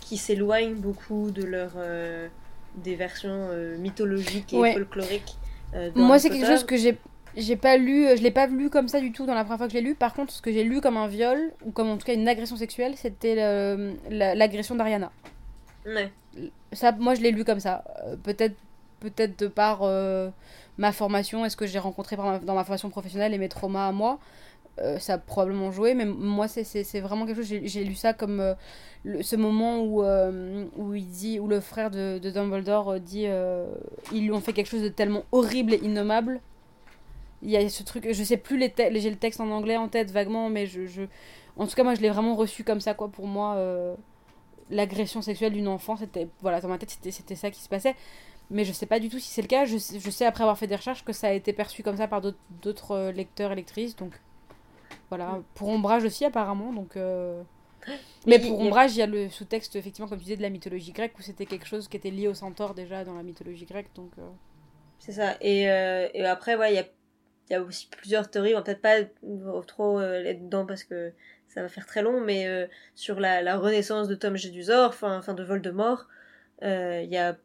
qui 0.00 0.16
s'éloignent 0.16 0.74
beaucoup 0.76 1.30
de 1.30 1.44
leur 1.44 1.72
des 2.76 2.94
versions 2.94 3.50
mythologiques 3.78 4.54
et 4.54 4.72
folkloriques. 4.72 5.36
Moi, 5.94 6.18
c'est 6.18 6.30
quelque 6.30 6.46
chose 6.46 6.64
que 6.64 6.76
j'ai 6.78 6.96
j'ai 7.36 7.56
pas 7.56 7.76
lu, 7.76 8.08
je 8.16 8.22
l'ai 8.22 8.30
pas 8.30 8.46
lu 8.46 8.70
comme 8.70 8.88
ça 8.88 9.00
du 9.00 9.12
tout 9.12 9.26
dans 9.26 9.34
la 9.34 9.44
première 9.44 9.58
fois 9.58 9.66
que 9.66 9.72
je 9.72 9.78
l'ai 9.78 9.84
lu. 9.84 9.94
Par 9.94 10.14
contre, 10.14 10.32
ce 10.32 10.42
que 10.42 10.52
j'ai 10.52 10.64
lu 10.64 10.80
comme 10.80 10.96
un 10.96 11.06
viol 11.06 11.52
ou 11.64 11.70
comme 11.70 11.88
en 11.88 11.96
tout 11.96 12.06
cas 12.06 12.14
une 12.14 12.28
agression 12.28 12.56
sexuelle, 12.56 12.94
c'était 12.96 13.34
l'agression 14.10 14.74
d'Ariana. 14.74 15.12
Ouais. 15.86 16.10
Ça, 16.72 16.92
moi, 16.92 17.14
je 17.14 17.20
l'ai 17.20 17.30
lu 17.30 17.44
comme 17.44 17.60
ça. 17.60 17.84
peut-être 18.22 18.56
peut-être 19.00 19.38
de 19.38 19.46
par 19.46 19.82
ma 20.78 20.92
formation 20.92 21.44
est 21.44 21.50
ce 21.50 21.56
que 21.56 21.66
j'ai 21.66 21.78
rencontré 21.78 22.16
dans 22.16 22.54
ma 22.54 22.64
formation 22.64 22.88
professionnelle 22.88 23.34
et 23.34 23.38
mes 23.38 23.48
traumas 23.48 23.88
à 23.88 23.92
moi. 23.92 24.18
Euh, 24.80 24.98
ça 24.98 25.14
a 25.14 25.18
probablement 25.18 25.72
joué, 25.72 25.94
mais 25.94 26.04
moi, 26.04 26.46
c'est 26.48 27.00
vraiment 27.00 27.26
quelque 27.26 27.42
chose. 27.42 27.60
J'ai 27.64 27.84
lu 27.84 27.94
ça 27.94 28.12
comme 28.12 28.40
euh, 28.40 28.54
ce 29.22 29.36
moment 29.36 29.80
où, 29.82 30.02
euh, 30.04 30.66
où, 30.76 30.94
il 30.94 31.06
dit, 31.06 31.40
où 31.40 31.48
le 31.48 31.60
frère 31.60 31.90
de, 31.90 32.18
de 32.18 32.30
Dumbledore 32.30 33.00
dit 33.00 33.26
ils 34.12 34.22
lui 34.22 34.32
ont 34.32 34.40
fait 34.40 34.52
quelque 34.52 34.68
chose 34.68 34.82
de 34.82 34.88
tellement 34.88 35.24
horrible 35.32 35.74
et 35.74 35.80
innommable. 35.82 36.40
Il 37.42 37.50
y 37.50 37.56
a 37.56 37.68
ce 37.68 37.82
truc, 37.82 38.08
je 38.10 38.24
sais 38.24 38.36
plus, 38.36 38.58
les 38.58 38.72
j'ai 39.00 39.10
le 39.10 39.16
texte 39.16 39.40
en 39.40 39.50
anglais 39.50 39.76
en 39.76 39.88
tête 39.88 40.10
vaguement, 40.10 40.48
mais 40.50 40.66
je, 40.66 40.86
je... 40.86 41.02
en 41.56 41.66
tout 41.66 41.74
cas, 41.74 41.84
moi, 41.84 41.94
je 41.94 42.00
l'ai 42.00 42.10
vraiment 42.10 42.34
reçu 42.34 42.64
comme 42.64 42.80
ça, 42.80 42.94
quoi. 42.94 43.08
Pour 43.08 43.26
moi, 43.26 43.56
l'agression 44.70 45.22
sexuelle 45.22 45.52
d'une 45.52 45.68
enfant, 45.68 45.96
c'était. 45.96 46.28
Voilà, 46.40 46.60
dans 46.60 46.68
ma 46.68 46.78
tête, 46.78 46.90
c'était 46.90 47.36
ça 47.36 47.50
qui 47.50 47.60
se 47.60 47.68
passait 47.68 47.94
mais 48.50 48.64
je 48.64 48.72
sais 48.72 48.86
pas 48.86 48.98
du 48.98 49.08
tout 49.08 49.18
si 49.18 49.28
c'est 49.28 49.42
le 49.42 49.48
cas. 49.48 49.64
Je 49.64 49.78
sais, 49.78 50.00
je 50.00 50.10
sais, 50.10 50.24
après 50.24 50.42
avoir 50.42 50.58
fait 50.58 50.66
des 50.66 50.76
recherches 50.76 51.04
que 51.04 51.12
ça 51.12 51.28
a 51.28 51.32
été 51.32 51.52
perçu 51.52 51.82
comme 51.82 51.96
ça 51.96 52.08
par 52.08 52.22
d'autres 52.62 52.92
euh, 52.92 53.12
lecteurs 53.12 53.52
et 53.52 53.54
lectrices. 53.54 53.96
Donc 53.96 54.12
voilà, 55.08 55.32
mm. 55.32 55.44
pour 55.54 55.68
Ombrage 55.68 56.04
aussi 56.04 56.24
apparemment. 56.24 56.72
Donc, 56.72 56.96
euh, 56.96 57.42
Mais 58.26 58.38
pour 58.38 58.58
Ombrage, 58.60 58.96
il 58.96 58.98
y 58.98 59.02
a 59.02 59.06
le 59.06 59.28
sous-texte, 59.28 59.76
effectivement, 59.76 60.08
comme 60.08 60.18
tu 60.18 60.24
disais, 60.24 60.36
de 60.36 60.42
la 60.42 60.50
mythologie 60.50 60.92
grecque, 60.92 61.18
où 61.18 61.22
c'était 61.22 61.46
quelque 61.46 61.66
chose 61.66 61.88
qui 61.88 61.96
était 61.96 62.10
lié 62.10 62.28
au 62.28 62.34
centaure 62.34 62.74
déjà 62.74 63.04
dans 63.04 63.14
la 63.14 63.22
mythologie 63.22 63.66
grecque. 63.66 63.90
Donc, 63.94 64.10
euh. 64.18 64.28
C'est 64.98 65.12
ça. 65.12 65.36
Et, 65.40 65.62
et 65.62 66.26
après, 66.26 66.56
ouais, 66.56 66.72
il 66.72 66.76
y 66.76 66.80
a, 66.80 66.84
y 67.52 67.56
a 67.56 67.62
aussi 67.62 67.88
plusieurs 67.88 68.30
théories. 68.30 68.54
On 68.54 68.58
va 68.58 68.62
peut-être 68.62 68.82
pas 68.82 69.02
trop 69.66 70.00
être 70.00 70.44
dedans 70.44 70.66
parce 70.66 70.84
que 70.84 71.12
ça 71.48 71.62
va 71.62 71.68
faire 71.68 71.86
très 71.86 72.02
long, 72.02 72.20
mais 72.20 72.68
sur 72.94 73.20
la, 73.20 73.56
renaissance 73.56 74.08
de 74.08 74.14
Tom 74.14 74.36
Jedusor, 74.36 74.88
enfin, 74.88 75.22
fin 75.22 75.34
de 75.34 75.42
Voldemort, 75.42 76.08
il 76.62 77.08
y 77.08 77.16
a 77.16 77.36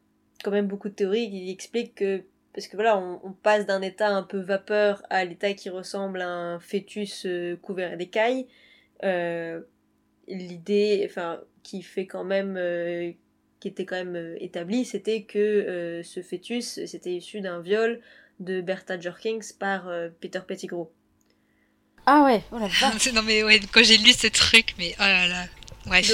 quand 0.42 0.50
même 0.50 0.66
beaucoup 0.66 0.88
de 0.88 0.94
théories 0.94 1.30
qui 1.30 1.50
expliquent 1.50 1.94
que 1.94 2.24
parce 2.54 2.68
que 2.68 2.76
voilà, 2.76 2.96
on, 2.96 3.32
passe 3.32 3.66
d'un 3.66 3.82
état 3.82 4.08
un 4.08 4.22
peu 4.22 4.38
vapeur 4.38 5.02
à 5.10 5.24
l'état 5.24 5.52
qui 5.54 5.70
ressemble 5.70 6.20
à 6.20 6.28
un 6.28 6.60
fœtus 6.60 7.26
euh, 7.26 7.56
couvert 7.56 7.96
d'écailles. 7.96 8.46
Euh, 9.02 9.60
L'idée, 10.28 11.02
enfin, 11.04 11.40
qui 11.64 11.82
fait 11.82 12.06
quand 12.06 12.24
même, 12.24 12.56
euh, 12.56 13.12
qui 13.58 13.68
était 13.68 13.84
quand 13.84 13.96
même 13.96 14.14
euh, 14.14 14.36
établie, 14.38 14.84
c'était 14.84 15.24
que 15.24 16.00
ce 16.04 16.22
fœtus, 16.22 16.86
c'était 16.86 17.12
issu 17.12 17.40
d'un 17.40 17.60
viol 17.60 18.00
de 18.40 18.60
Bertha 18.60 18.98
Jorkins 18.98 19.40
par 19.58 19.88
Peter 20.20 20.40
Pettigrew. 20.46 20.86
Ah 22.06 22.24
ouais, 22.24 22.42
oh 22.52 22.58
non 23.14 23.22
mais 23.22 23.42
ouais, 23.42 23.60
quand 23.72 23.82
j'ai 23.82 23.96
lu 23.96 24.12
ce 24.12 24.26
truc, 24.26 24.74
mais 24.78 24.94
oh 24.98 25.02
là 25.02 25.26
là, 25.26 25.44
bref. 25.86 26.10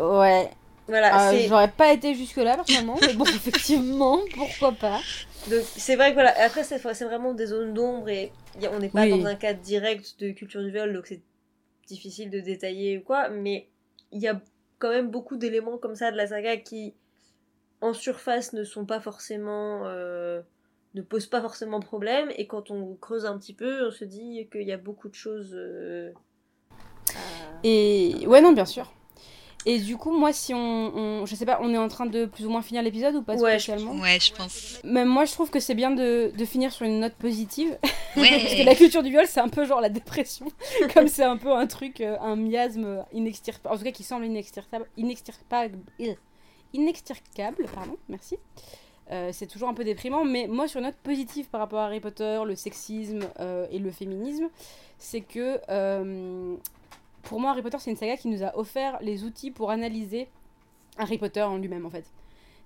ouais. 0.00 0.50
Voilà, 0.88 1.30
euh, 1.30 1.44
J'aurais 1.46 1.70
pas 1.70 1.92
été 1.92 2.14
jusque-là, 2.14 2.56
personnellement, 2.56 2.96
mais 3.02 3.12
bon, 3.12 3.24
effectivement, 3.26 4.18
pourquoi 4.34 4.72
pas. 4.72 5.00
Donc, 5.50 5.62
c'est 5.76 5.96
vrai 5.96 6.10
que 6.10 6.14
voilà, 6.14 6.34
après, 6.40 6.64
c'est 6.64 6.78
vraiment 6.78 7.34
des 7.34 7.46
zones 7.46 7.74
d'ombre 7.74 8.08
et 8.08 8.32
on 8.72 8.78
n'est 8.78 8.88
pas 8.88 9.06
dans 9.06 9.26
un 9.26 9.34
cadre 9.34 9.60
direct 9.60 10.18
de 10.18 10.30
culture 10.30 10.62
du 10.62 10.70
viol, 10.70 10.94
donc 10.94 11.06
c'est 11.06 11.20
difficile 11.86 12.30
de 12.30 12.40
détailler 12.40 12.98
ou 12.98 13.02
quoi, 13.02 13.28
mais 13.28 13.68
il 14.12 14.20
y 14.22 14.28
a 14.28 14.40
quand 14.78 14.88
même 14.88 15.10
beaucoup 15.10 15.36
d'éléments 15.36 15.76
comme 15.76 15.94
ça 15.94 16.10
de 16.10 16.16
la 16.16 16.26
saga 16.26 16.56
qui, 16.56 16.94
en 17.82 17.92
surface, 17.92 18.54
ne 18.54 18.64
sont 18.64 18.86
pas 18.86 19.00
forcément. 19.00 19.82
Euh, 19.84 20.40
ne 20.94 21.02
posent 21.02 21.26
pas 21.26 21.40
forcément 21.40 21.80
problème, 21.80 22.30
et 22.36 22.46
quand 22.46 22.70
on 22.70 22.94
creuse 22.96 23.26
un 23.26 23.38
petit 23.38 23.54
peu, 23.54 23.88
on 23.88 23.90
se 23.90 24.04
dit 24.04 24.48
qu'il 24.50 24.62
y 24.62 24.72
a 24.72 24.78
beaucoup 24.78 25.08
de 25.08 25.14
choses. 25.14 25.54
Euh, 25.54 26.12
et 27.64 28.26
ouais, 28.26 28.40
non, 28.40 28.52
bien 28.52 28.64
sûr. 28.64 28.92
Et 29.66 29.78
du 29.80 29.96
coup, 29.96 30.16
moi, 30.16 30.32
si 30.32 30.54
on, 30.54 31.26
Je 31.26 31.34
sais 31.34 31.44
pas, 31.44 31.58
on 31.60 31.74
est 31.74 31.78
en 31.78 31.88
train 31.88 32.06
de 32.06 32.26
plus 32.26 32.46
ou 32.46 32.50
moins 32.50 32.62
finir 32.62 32.82
l'épisode 32.82 33.16
ou 33.16 33.22
pas 33.22 33.34
ouais, 33.34 33.58
spécialement 33.58 33.96
je, 33.96 34.02
Ouais, 34.02 34.18
je 34.20 34.32
pense. 34.32 34.80
Même 34.84 35.08
moi, 35.08 35.24
je 35.24 35.32
trouve 35.32 35.50
que 35.50 35.60
c'est 35.60 35.74
bien 35.74 35.90
de, 35.90 36.32
de, 36.36 36.44
finir 36.44 36.72
sur 36.72 36.86
une 36.86 37.00
note 37.00 37.14
positive. 37.14 37.76
Ouais. 38.16 38.30
Parce 38.30 38.54
que 38.54 38.64
la 38.64 38.74
culture 38.74 39.04
du 39.04 39.10
viol, 39.10 39.26
c'est 39.28 39.38
un 39.38 39.50
peu 39.50 39.64
genre 39.64 39.80
la 39.80 39.90
dépression. 39.90 40.46
Comme 40.94 41.06
c'est 41.06 41.22
un 41.22 41.36
peu 41.36 41.52
un 41.52 41.68
truc, 41.68 42.00
euh, 42.00 42.16
un 42.20 42.34
miasme 42.34 43.04
inextirpable. 43.12 43.72
En 43.72 43.78
tout 43.78 43.84
cas, 43.84 43.92
qui 43.92 44.02
semble 44.02 44.24
inextirpable. 44.24 44.88
Inextirpable. 44.96 45.78
Inextirpable, 46.72 47.66
pardon, 47.72 47.96
merci. 48.08 48.36
Euh, 49.10 49.30
c'est 49.32 49.46
toujours 49.46 49.68
un 49.68 49.74
peu 49.74 49.84
déprimant, 49.84 50.24
mais 50.24 50.46
moi, 50.46 50.68
sur 50.68 50.78
une 50.80 50.86
note 50.86 50.96
positive 50.96 51.48
par 51.48 51.60
rapport 51.60 51.80
à 51.80 51.86
Harry 51.86 52.00
Potter, 52.00 52.40
le 52.44 52.54
sexisme 52.54 53.20
euh, 53.40 53.66
et 53.70 53.78
le 53.78 53.90
féminisme, 53.90 54.48
c'est 54.98 55.22
que 55.22 55.58
pour 57.22 57.40
moi, 57.40 57.50
Harry 57.50 57.62
Potter, 57.62 57.76
c'est 57.78 57.90
une 57.90 57.96
saga 57.96 58.16
qui 58.16 58.28
nous 58.28 58.42
a 58.42 58.56
offert 58.56 58.98
les 59.02 59.24
outils 59.24 59.50
pour 59.50 59.70
analyser 59.70 60.28
Harry 60.96 61.18
Potter 61.18 61.42
en 61.42 61.58
lui-même, 61.58 61.86
en 61.86 61.90
fait. 61.90 62.04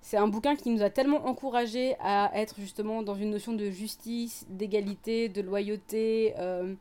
C'est 0.00 0.16
un 0.16 0.26
bouquin 0.26 0.56
qui 0.56 0.70
nous 0.70 0.82
a 0.82 0.90
tellement 0.90 1.26
encouragé 1.26 1.94
à 2.00 2.30
être 2.34 2.56
justement 2.58 3.02
dans 3.02 3.14
une 3.14 3.30
notion 3.30 3.52
de 3.52 3.70
justice, 3.70 4.44
d'égalité, 4.48 5.28
de 5.28 5.42
loyauté, 5.42 6.34
euh, 6.38 6.74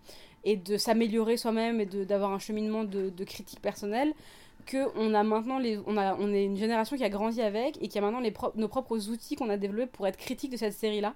et 0.43 0.55
de 0.55 0.77
s'améliorer 0.77 1.37
soi-même 1.37 1.79
et 1.79 1.85
d'avoir 1.85 2.31
un 2.31 2.39
cheminement 2.39 2.83
de, 2.83 3.23
critique 3.23 3.61
personnelle, 3.61 4.13
qu'on 4.61 5.13
a 5.13 5.23
maintenant 5.23 5.59
les, 5.59 5.79
on, 5.85 5.97
a, 5.97 6.15
on 6.15 6.33
est 6.33 6.45
une 6.45 6.57
génération 6.57 6.97
qui 6.97 7.03
a 7.03 7.09
grandi 7.09 7.41
avec 7.41 7.81
et 7.81 7.87
qui 7.87 7.97
a 7.97 8.01
maintenant 8.01 8.19
les 8.19 8.33
nos 8.55 8.67
propres 8.67 9.09
outils 9.09 9.35
qu'on 9.35 9.49
a 9.49 9.57
développés 9.57 9.91
pour 9.91 10.07
être 10.07 10.17
critique 10.17 10.51
de 10.51 10.57
cette 10.57 10.73
série-là 10.73 11.13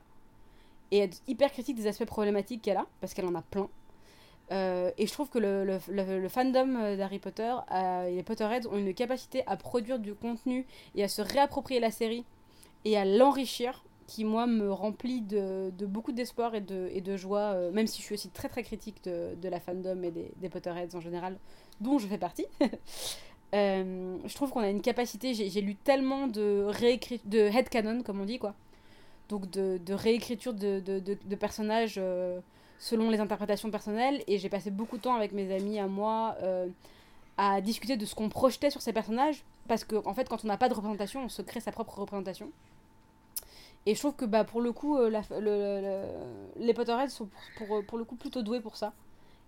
et 0.91 0.99
être 0.99 1.21
hyper 1.27 1.51
critique 1.51 1.75
des 1.75 1.87
aspects 1.87 2.05
problématiques 2.05 2.61
qu'elle 2.61 2.77
a, 2.77 2.85
parce 3.01 3.13
qu'elle 3.13 3.25
en 3.25 3.35
a 3.35 3.41
plein. 3.41 3.69
Euh, 4.51 4.91
et 4.97 5.07
je 5.07 5.11
trouve 5.11 5.29
que 5.29 5.39
le, 5.39 5.79
le, 5.89 6.29
fandom 6.29 6.75
euh, 6.75 6.95
d'Harry 6.95 7.17
Potter 7.17 7.51
euh, 7.71 8.07
et 8.07 8.15
les 8.15 8.23
Potterheads 8.23 8.67
ont 8.67 8.77
une 8.77 8.93
capacité 8.93 9.43
à 9.47 9.57
produire 9.57 9.97
du 9.97 10.13
contenu 10.13 10.67
et 10.93 11.03
à 11.03 11.07
se 11.07 11.23
réapproprier 11.23 11.79
la 11.79 11.89
série 11.89 12.25
et 12.83 12.95
à 12.95 13.05
l'enrichir 13.05 13.83
qui, 14.05 14.23
moi, 14.23 14.45
me 14.45 14.71
remplit 14.71 15.21
de, 15.21 15.71
de 15.75 15.85
beaucoup 15.87 16.11
d'espoir 16.11 16.53
et 16.53 16.61
de, 16.61 16.89
et 16.93 17.01
de 17.01 17.17
joie, 17.17 17.55
même 17.71 17.87
si 17.87 18.01
je 18.01 18.05
suis 18.05 18.13
aussi 18.13 18.29
très 18.29 18.49
très 18.49 18.61
critique 18.61 19.03
de, 19.03 19.33
de 19.33 19.49
la 19.49 19.59
fandom 19.59 20.03
et 20.03 20.11
des, 20.11 20.49
Potterheads 20.49 20.95
en 20.95 20.99
général, 20.99 21.39
dont 21.81 21.97
je 21.97 22.05
fais 22.05 22.19
partie. 22.19 22.45
je 23.53 24.33
trouve 24.35 24.51
qu'on 24.51 24.61
a 24.61 24.69
une 24.69 24.81
capacité, 24.81 25.33
j'ai 25.33 25.61
lu 25.61 25.75
tellement 25.75 26.27
de, 26.27 26.67
de 27.25 27.39
headcanon, 27.39 28.03
comme 28.03 28.19
on 28.19 28.25
dit, 28.25 28.39
quoi. 28.39 28.53
Donc 29.29 29.49
de, 29.49 29.79
de 29.83 29.93
réécriture 29.93 30.53
de, 30.53 30.79
de 30.79 31.35
personnages 31.35 31.99
selon 32.79 33.09
les 33.09 33.19
interprétations 33.19 33.71
personnelles. 33.71 34.23
Et 34.27 34.37
j'ai 34.37 34.49
passé 34.49 34.71
beaucoup 34.71 34.97
de 34.97 35.01
temps 35.01 35.15
avec 35.15 35.31
mes 35.31 35.53
amis 35.53 35.79
à 35.79 35.87
moi 35.87 36.35
euh, 36.43 36.67
à 37.37 37.61
discuter 37.61 37.97
de 37.97 38.05
ce 38.05 38.15
qu'on 38.15 38.29
projetait 38.29 38.69
sur 38.69 38.81
ces 38.81 38.93
personnages. 38.93 39.43
Parce 39.67 39.83
qu'en 39.83 40.05
en 40.05 40.13
fait, 40.13 40.29
quand 40.29 40.43
on 40.43 40.47
n'a 40.47 40.57
pas 40.57 40.69
de 40.69 40.73
représentation, 40.73 41.23
on 41.23 41.29
se 41.29 41.41
crée 41.41 41.59
sa 41.59 41.71
propre 41.71 41.99
représentation. 41.99 42.51
Et 43.87 43.93
je 43.93 43.99
trouve 43.99 44.15
que 44.15 44.25
bah, 44.25 44.43
pour 44.43 44.61
le 44.61 44.71
coup, 44.71 44.97
euh, 44.97 45.11
les 46.57 46.73
Potterheads 46.73 47.09
sont 47.09 47.29
pour, 47.57 47.83
pour, 47.85 47.97
le 47.97 48.03
coup 48.03 48.15
plutôt 48.15 48.41
doués 48.41 48.59
pour 48.59 48.77
ça. 48.77 48.93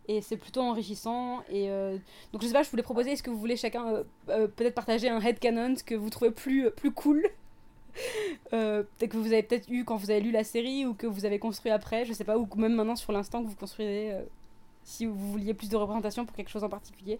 Et 0.08 0.22
c'est 0.22 0.38
plutôt 0.38 0.62
enrichissant. 0.62 1.42
Et 1.50 1.70
euh, 1.70 1.98
donc 2.32 2.42
je 2.42 2.48
sais 2.48 2.54
pas, 2.54 2.64
je 2.64 2.70
voulais 2.70 2.84
proposer, 2.84 3.12
est-ce 3.12 3.24
que 3.24 3.30
vous 3.30 3.40
voulez 3.40 3.58
chacun 3.58 4.04
peut-être 4.28 4.76
partager 4.76 5.10
un 5.10 5.20
headcanon 5.20 5.76
que 5.86 5.96
vous 5.96 6.10
trouvez 6.10 6.32
plus, 6.32 6.72
plus 6.72 6.92
cool? 6.92 7.30
Euh, 8.54 8.84
peut-être 8.84 9.12
que 9.12 9.18
vous 9.18 9.34
avez 9.34 9.44
peut-être 9.44 9.70
eu 9.70 9.84
quand 9.84 9.98
vous 9.98 10.10
avez 10.10 10.22
lu 10.22 10.32
la 10.32 10.46
série 10.46 10.86
ou 10.86 10.94
que 10.94 11.06
vous 11.06 11.26
avez 11.26 11.38
construit 11.38 11.72
après, 11.72 12.06
je 12.06 12.14
sais 12.14 12.24
pas, 12.24 12.38
ou 12.38 12.48
même 12.56 12.76
maintenant 12.76 12.96
sur 12.96 13.12
l'instant 13.12 13.44
que 13.44 13.50
vous 13.50 13.56
construisez, 13.56 14.12
euh, 14.12 14.22
si 14.86 15.06
vous 15.06 15.32
vouliez 15.32 15.54
plus 15.54 15.68
de 15.70 15.76
représentation 15.76 16.26
pour 16.26 16.36
quelque 16.36 16.50
chose 16.50 16.64
en 16.64 16.70
particulier. 16.70 17.20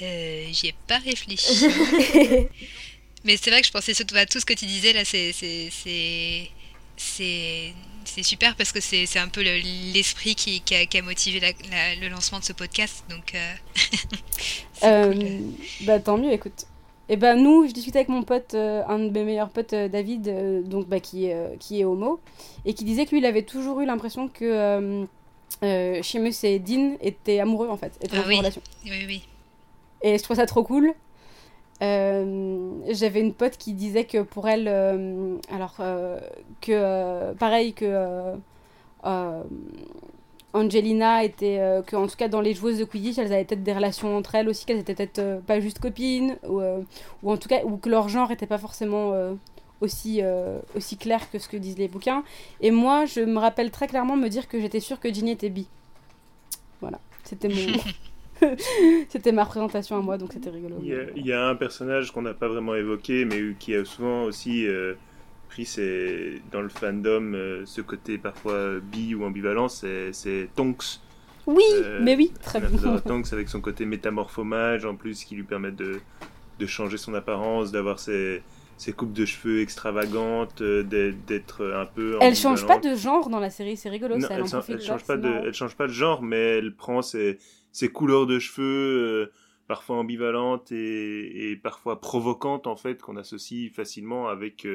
Euh, 0.00 0.46
J'y 0.52 0.68
ai 0.68 0.74
pas 0.86 0.98
réfléchi. 0.98 1.66
Mais 3.24 3.36
c'est 3.36 3.50
vrai 3.50 3.60
que 3.60 3.66
je 3.66 3.72
pensais 3.72 3.92
surtout 3.92 4.16
à 4.16 4.24
tout 4.24 4.40
ce 4.40 4.46
que 4.46 4.54
tu 4.54 4.64
disais 4.64 4.94
là, 4.94 5.04
c'est 5.04 6.54
c'est 8.04 8.22
super 8.22 8.56
parce 8.56 8.72
que 8.72 8.80
c'est 8.80 9.18
un 9.18 9.28
peu 9.28 9.42
l'esprit 9.42 10.34
qui, 10.34 10.60
qui, 10.60 10.74
a, 10.74 11.02
motivé 11.02 11.40
le 12.00 12.08
lancement 12.08 12.38
de 12.38 12.44
ce 12.44 12.52
podcast. 12.52 13.04
Donc, 13.08 13.34
euh, 14.84 15.32
bah, 15.82 16.00
tant 16.00 16.18
mieux, 16.18 16.32
écoute. 16.32 16.66
Et 17.10 17.16
ben 17.16 17.34
nous, 17.34 17.66
je 17.66 17.72
discutais 17.72 17.98
avec 17.98 18.08
mon 18.08 18.22
pote, 18.22 18.54
euh, 18.54 18.84
un 18.86 19.00
de 19.00 19.10
mes 19.10 19.24
meilleurs 19.24 19.48
potes, 19.48 19.72
euh, 19.72 19.88
David, 19.88 20.28
euh, 20.28 20.62
donc 20.62 20.86
bah, 20.86 21.00
qui, 21.00 21.28
qui 21.58 21.80
est 21.80 21.84
homo, 21.84 22.20
et 22.64 22.72
qui 22.72 22.84
disait 22.84 23.04
que 23.04 23.10
lui, 23.10 23.18
il 23.18 23.26
avait 23.26 23.42
toujours 23.42 23.80
eu 23.80 23.84
l'impression 23.84 24.28
que 24.28 25.04
Seamus 25.60 26.44
et 26.44 26.60
Dean 26.60 26.94
étaient 27.00 27.40
amoureux 27.40 27.68
en 27.68 27.76
fait, 27.76 27.92
étaient 28.00 28.16
ah 28.16 28.32
en 28.32 28.36
relation. 28.38 28.62
Oui, 28.84 29.04
oui. 29.08 29.22
Et 30.02 30.18
je 30.18 30.22
trouve 30.22 30.36
ça 30.36 30.46
trop 30.46 30.62
cool. 30.62 30.94
J'avais 31.80 33.20
une 33.20 33.34
pote 33.34 33.56
qui 33.56 33.72
disait 33.72 34.04
que 34.04 34.22
pour 34.22 34.48
elle, 34.48 34.68
alors 35.50 35.76
que 36.60 37.32
pareil 37.34 37.72
que 37.72 38.36
Angelina 40.52 41.22
était 41.22 41.58
euh, 41.60 41.82
que 41.82 41.94
en 41.94 42.06
tout 42.06 42.16
cas 42.16 42.28
dans 42.28 42.40
les 42.40 42.54
joueuses 42.54 42.78
de 42.78 42.84
Quidditch 42.84 43.18
elles 43.18 43.32
avaient 43.32 43.44
peut-être 43.44 43.62
des 43.62 43.72
relations 43.72 44.16
entre 44.16 44.34
elles 44.34 44.48
aussi 44.48 44.66
qu'elles 44.66 44.78
étaient 44.78 44.94
peut-être 44.94 45.20
euh, 45.20 45.40
pas 45.40 45.60
juste 45.60 45.78
copines 45.78 46.36
ou, 46.48 46.60
euh, 46.60 46.80
ou, 47.22 47.30
en 47.30 47.36
tout 47.36 47.48
cas 47.48 47.62
ou 47.64 47.76
que 47.76 47.88
leur 47.88 48.08
genre 48.08 48.30
était 48.32 48.46
pas 48.46 48.58
forcément 48.58 49.12
aussi 49.80 50.20
aussi 50.74 50.96
clair 50.96 51.30
que 51.30 51.38
ce 51.38 51.48
que 51.48 51.56
disent 51.56 51.78
les 51.78 51.88
bouquins. 51.88 52.24
Et 52.60 52.70
moi 52.70 53.06
je 53.06 53.20
me 53.20 53.38
rappelle 53.38 53.70
très 53.70 53.86
clairement 53.86 54.16
me 54.16 54.28
dire 54.28 54.48
que 54.48 54.60
j'étais 54.60 54.80
sûre 54.80 54.98
que 55.00 55.12
Ginny 55.12 55.32
était 55.32 55.50
bi. 55.50 55.68
Voilà 56.80 56.98
c'était 57.24 57.48
mon 57.48 57.54
c'était 59.08 59.32
ma 59.32 59.44
présentation 59.44 59.96
à 59.96 60.00
moi 60.00 60.18
donc 60.18 60.32
c'était 60.32 60.50
rigolo 60.50 60.76
il 60.82 61.26
y, 61.26 61.32
a, 61.32 61.48
un 61.48 61.54
personnage 61.54 62.10
qu'on 62.10 62.22
n'a 62.22 62.34
pas 62.34 62.48
vraiment 62.48 62.74
évoqué 62.74 63.24
mais 63.24 63.54
qui 63.58 63.74
a 63.74 63.84
souvent 63.84 64.24
aussi 64.24 64.66
pris 65.50 65.66
c'est 65.66 66.40
dans 66.52 66.62
le 66.62 66.68
fandom 66.68 67.34
euh, 67.34 67.62
ce 67.66 67.82
côté 67.82 68.16
parfois 68.16 68.78
bi 68.80 69.14
ou 69.14 69.24
ambivalent, 69.24 69.68
c'est 69.68 70.48
Tonks. 70.54 71.00
Oui, 71.46 71.64
euh, 71.74 71.98
mais 72.00 72.16
oui, 72.16 72.32
très 72.42 72.60
bien. 72.60 72.98
Tonks 73.06 73.32
avec 73.32 73.48
son 73.48 73.60
côté 73.60 73.84
métamorphomage 73.84 74.84
en 74.86 74.94
plus 74.94 75.24
qui 75.24 75.34
lui 75.34 75.42
permet 75.42 75.72
de, 75.72 76.00
de 76.58 76.66
changer 76.66 76.96
son 76.96 77.14
apparence, 77.14 77.72
d'avoir 77.72 77.98
ses, 77.98 78.42
ses, 78.76 78.92
coupes 78.92 79.12
de 79.12 79.24
cheveux 79.24 79.60
extravagantes, 79.60 80.60
euh, 80.60 81.12
d'être 81.26 81.72
un 81.74 81.86
peu. 81.86 82.16
Elle 82.20 82.36
change 82.36 82.66
pas 82.66 82.78
de 82.78 82.94
genre 82.94 83.28
dans 83.28 83.40
la 83.40 83.50
série, 83.50 83.76
c'est 83.76 83.90
rigolo 83.90 84.20
ça. 84.20 84.28
Elle, 84.30 84.44
elle, 84.68 84.80
change 84.80 85.04
pas 85.04 85.16
de, 85.16 85.28
elle 85.46 85.54
change 85.54 85.74
pas 85.74 85.88
de 85.88 85.92
genre, 85.92 86.22
mais 86.22 86.58
elle 86.58 86.74
prend 86.74 87.02
ses, 87.02 87.38
ses 87.72 87.88
couleurs 87.88 88.26
de 88.26 88.38
cheveux 88.38 89.32
parfois 89.68 89.96
ambivalentes 89.96 90.72
et, 90.72 91.50
et, 91.50 91.56
parfois 91.56 92.00
provocantes 92.00 92.66
en 92.66 92.76
fait 92.76 93.00
qu'on 93.00 93.16
associe 93.16 93.70
facilement 93.72 94.28
avec 94.28 94.66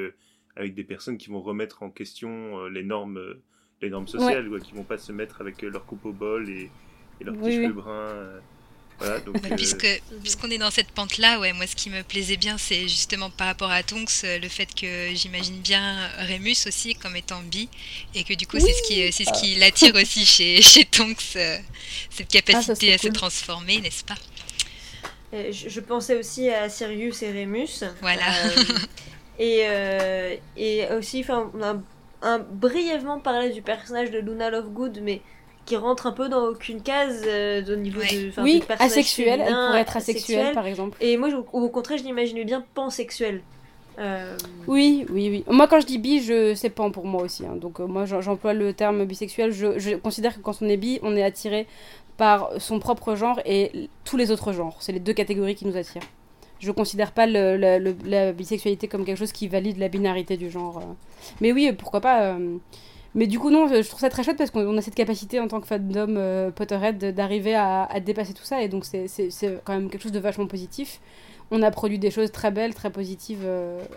avec 0.56 0.74
des 0.74 0.84
personnes 0.84 1.18
qui 1.18 1.28
vont 1.28 1.40
remettre 1.40 1.82
en 1.82 1.90
question 1.90 2.58
euh, 2.58 2.68
les 2.68 2.82
normes, 2.82 3.18
euh, 3.18 3.42
les 3.82 3.90
normes 3.90 4.08
sociales, 4.08 4.50
qui 4.60 4.74
vont 4.74 4.84
pas 4.84 4.98
se 4.98 5.12
mettre 5.12 5.40
avec 5.40 5.62
euh, 5.62 5.70
leur 5.70 5.84
coupe 5.84 6.04
au 6.06 6.12
bol 6.12 6.48
et, 6.48 6.70
leurs 7.20 7.36
petits 7.36 7.52
cheveux 7.52 7.72
bruns. 7.72 8.40
Voilà, 8.98 9.20
donc, 9.20 9.36
Puisque, 9.56 10.02
puisqu'on 10.22 10.50
est 10.50 10.58
dans 10.58 10.70
cette 10.70 10.90
pente-là, 10.90 11.38
ouais, 11.38 11.52
moi 11.52 11.66
ce 11.66 11.76
qui 11.76 11.90
me 11.90 12.02
plaisait 12.02 12.36
bien, 12.36 12.56
c'est 12.58 12.82
justement 12.82 13.28
par 13.28 13.46
rapport 13.46 13.70
à 13.70 13.82
Tonks, 13.82 14.22
le 14.24 14.48
fait 14.48 14.74
que 14.74 15.14
j'imagine 15.14 15.60
bien 15.60 16.08
Remus 16.18 16.66
aussi 16.66 16.94
comme 16.94 17.14
étant 17.14 17.42
bi, 17.42 17.68
et 18.14 18.24
que 18.24 18.32
du 18.32 18.46
coup 18.46 18.58
c'est 18.58 18.72
ce 18.72 18.82
qui, 18.88 19.12
c'est 19.12 19.24
ce 19.24 19.40
qui 19.40 19.56
l'attire 19.56 19.94
aussi 20.02 20.24
chez, 20.24 20.62
chez 20.62 20.84
Tonks, 20.86 21.36
cette 22.10 22.28
capacité 22.28 22.92
ah, 22.92 22.94
à 22.94 22.98
se 22.98 23.08
transformer, 23.08 23.80
n'est-ce 23.80 24.04
pas? 24.04 24.16
Je, 25.32 25.68
je, 25.68 25.80
pensais 25.80 26.16
aussi 26.16 26.48
à 26.48 26.68
Sirius 26.70 27.22
et 27.22 27.30
Remus. 27.30 27.84
Voilà. 28.00 28.24
Et, 29.38 29.62
euh, 29.64 30.36
et 30.56 30.86
aussi, 30.92 31.24
on 31.28 31.62
a 31.62 31.76
un, 32.22 32.38
brièvement 32.38 33.20
parlé 33.20 33.50
du 33.50 33.62
personnage 33.62 34.10
de 34.10 34.18
Luna 34.18 34.50
Lovegood, 34.50 35.00
mais 35.02 35.20
qui 35.66 35.76
rentre 35.76 36.06
un 36.06 36.12
peu 36.12 36.28
dans 36.28 36.44
aucune 36.46 36.80
case 36.80 37.22
euh, 37.26 37.62
au 37.70 37.76
niveau 37.76 38.00
de. 38.00 38.40
Oui, 38.42 38.62
asexuelle, 38.78 39.42
elle 39.46 39.52
pourrait 39.52 39.80
être 39.80 39.96
asexuelle 39.96 40.54
par 40.54 40.66
exemple. 40.66 40.96
Et 41.00 41.16
moi, 41.16 41.28
au 41.52 41.68
contraire, 41.68 41.98
je 41.98 42.04
l'imaginais 42.04 42.44
bien 42.44 42.64
pansexuelle. 42.74 43.42
Euh... 43.98 44.36
Oui, 44.66 45.06
oui, 45.10 45.28
oui. 45.30 45.44
Moi, 45.48 45.66
quand 45.68 45.80
je 45.80 45.86
dis 45.86 45.98
bi, 45.98 46.22
je 46.22 46.54
c'est 46.54 46.70
pan 46.70 46.90
pour 46.90 47.06
moi 47.06 47.22
aussi. 47.22 47.46
Hein. 47.46 47.56
Donc, 47.56 47.80
euh, 47.80 47.86
moi, 47.86 48.04
j'emploie 48.04 48.52
le 48.52 48.72
terme 48.72 49.04
bisexuel. 49.04 49.52
Je, 49.52 49.78
je, 49.78 49.96
considère 49.96 50.34
que 50.36 50.40
quand 50.40 50.60
on 50.60 50.68
est 50.68 50.76
bi, 50.76 50.98
on 51.02 51.16
est 51.16 51.22
attiré 51.22 51.66
par 52.16 52.50
son 52.58 52.78
propre 52.78 53.14
genre 53.14 53.40
et 53.44 53.88
tous 54.04 54.16
les 54.16 54.30
autres 54.30 54.52
genres. 54.52 54.76
C'est 54.80 54.92
les 54.92 55.00
deux 55.00 55.14
catégories 55.14 55.54
qui 55.54 55.66
nous 55.66 55.76
attirent 55.76 56.02
je 56.58 56.70
considère 56.70 57.12
pas 57.12 57.26
le, 57.26 57.96
la 58.04 58.32
bisexualité 58.32 58.88
comme 58.88 59.04
quelque 59.04 59.18
chose 59.18 59.32
qui 59.32 59.48
valide 59.48 59.78
la 59.78 59.88
binarité 59.88 60.36
du 60.36 60.50
genre. 60.50 60.78
Euh. 60.78 60.92
Mais 61.40 61.52
oui, 61.52 61.72
pourquoi 61.72 62.00
pas. 62.00 62.22
Euh. 62.22 62.56
Mais 63.16 63.26
du 63.26 63.38
coup, 63.38 63.50
non, 63.50 63.66
je 63.66 63.88
trouve 63.88 64.00
ça 64.00 64.10
très 64.10 64.22
chouette 64.22 64.36
parce 64.36 64.50
qu'on 64.50 64.76
a 64.76 64.80
cette 64.80 64.94
capacité 64.94 65.40
en 65.40 65.48
tant 65.48 65.60
que 65.60 65.66
fandom 65.66 66.14
euh, 66.16 66.50
Potterhead 66.50 67.14
d'arriver 67.14 67.54
à, 67.54 67.88
dépasser 68.04 68.34
tout 68.34 68.44
ça 68.44 68.62
et 68.62 68.68
donc 68.68 68.84
c'est 68.84 69.08
quand 69.64 69.72
même 69.72 69.90
quelque 69.90 70.02
chose 70.02 70.12
de 70.12 70.20
vachement 70.20 70.46
positif. 70.46 71.00
On 71.50 71.62
a 71.62 71.70
produit 71.70 71.98
des 71.98 72.10
choses 72.10 72.30
très 72.30 72.50
belles, 72.50 72.74
très 72.74 72.90
positives 72.90 73.46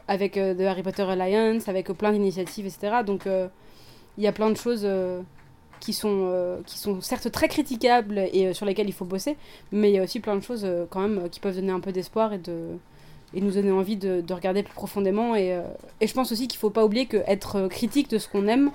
avec 0.07 0.33
The 0.33 0.61
Harry 0.61 0.83
Potter 0.83 1.03
Alliance, 1.03 1.67
avec 1.67 1.87
plein 1.93 2.11
d'initiatives, 2.11 2.65
etc. 2.65 2.97
Donc 3.05 3.27
il 4.17 4.23
y 4.23 4.27
a 4.27 4.31
plein 4.31 4.49
de 4.49 4.57
choses 4.57 4.87
qui 5.79 5.93
sont, 5.93 6.27
euh, 6.27 6.59
qui 6.65 6.77
sont 6.77 7.01
certes 7.01 7.31
très 7.31 7.47
critiquables 7.47 8.19
et 8.33 8.47
euh, 8.47 8.53
sur 8.53 8.65
lesquelles 8.65 8.89
il 8.89 8.93
faut 8.93 9.05
bosser, 9.05 9.37
mais 9.71 9.89
il 9.89 9.95
y 9.95 9.99
a 9.99 10.03
aussi 10.03 10.19
plein 10.19 10.35
de 10.35 10.43
choses 10.43 10.63
euh, 10.65 10.85
quand 10.89 11.01
même 11.01 11.29
qui 11.29 11.39
peuvent 11.39 11.55
donner 11.55 11.71
un 11.71 11.79
peu 11.79 11.91
d'espoir 11.91 12.33
et, 12.33 12.37
de, 12.37 12.77
et 13.33 13.41
nous 13.41 13.51
donner 13.51 13.71
envie 13.71 13.97
de, 13.97 14.21
de 14.21 14.33
regarder 14.33 14.63
plus 14.63 14.73
profondément. 14.73 15.35
Et, 15.35 15.59
et 16.01 16.07
je 16.07 16.13
pense 16.13 16.31
aussi 16.31 16.47
qu'il 16.47 16.57
ne 16.57 16.61
faut 16.61 16.69
pas 16.69 16.85
oublier 16.85 17.05
qu'être 17.05 17.67
critique 17.67 18.09
de 18.09 18.17
ce 18.17 18.27
qu'on 18.27 18.47
aime, 18.47 18.71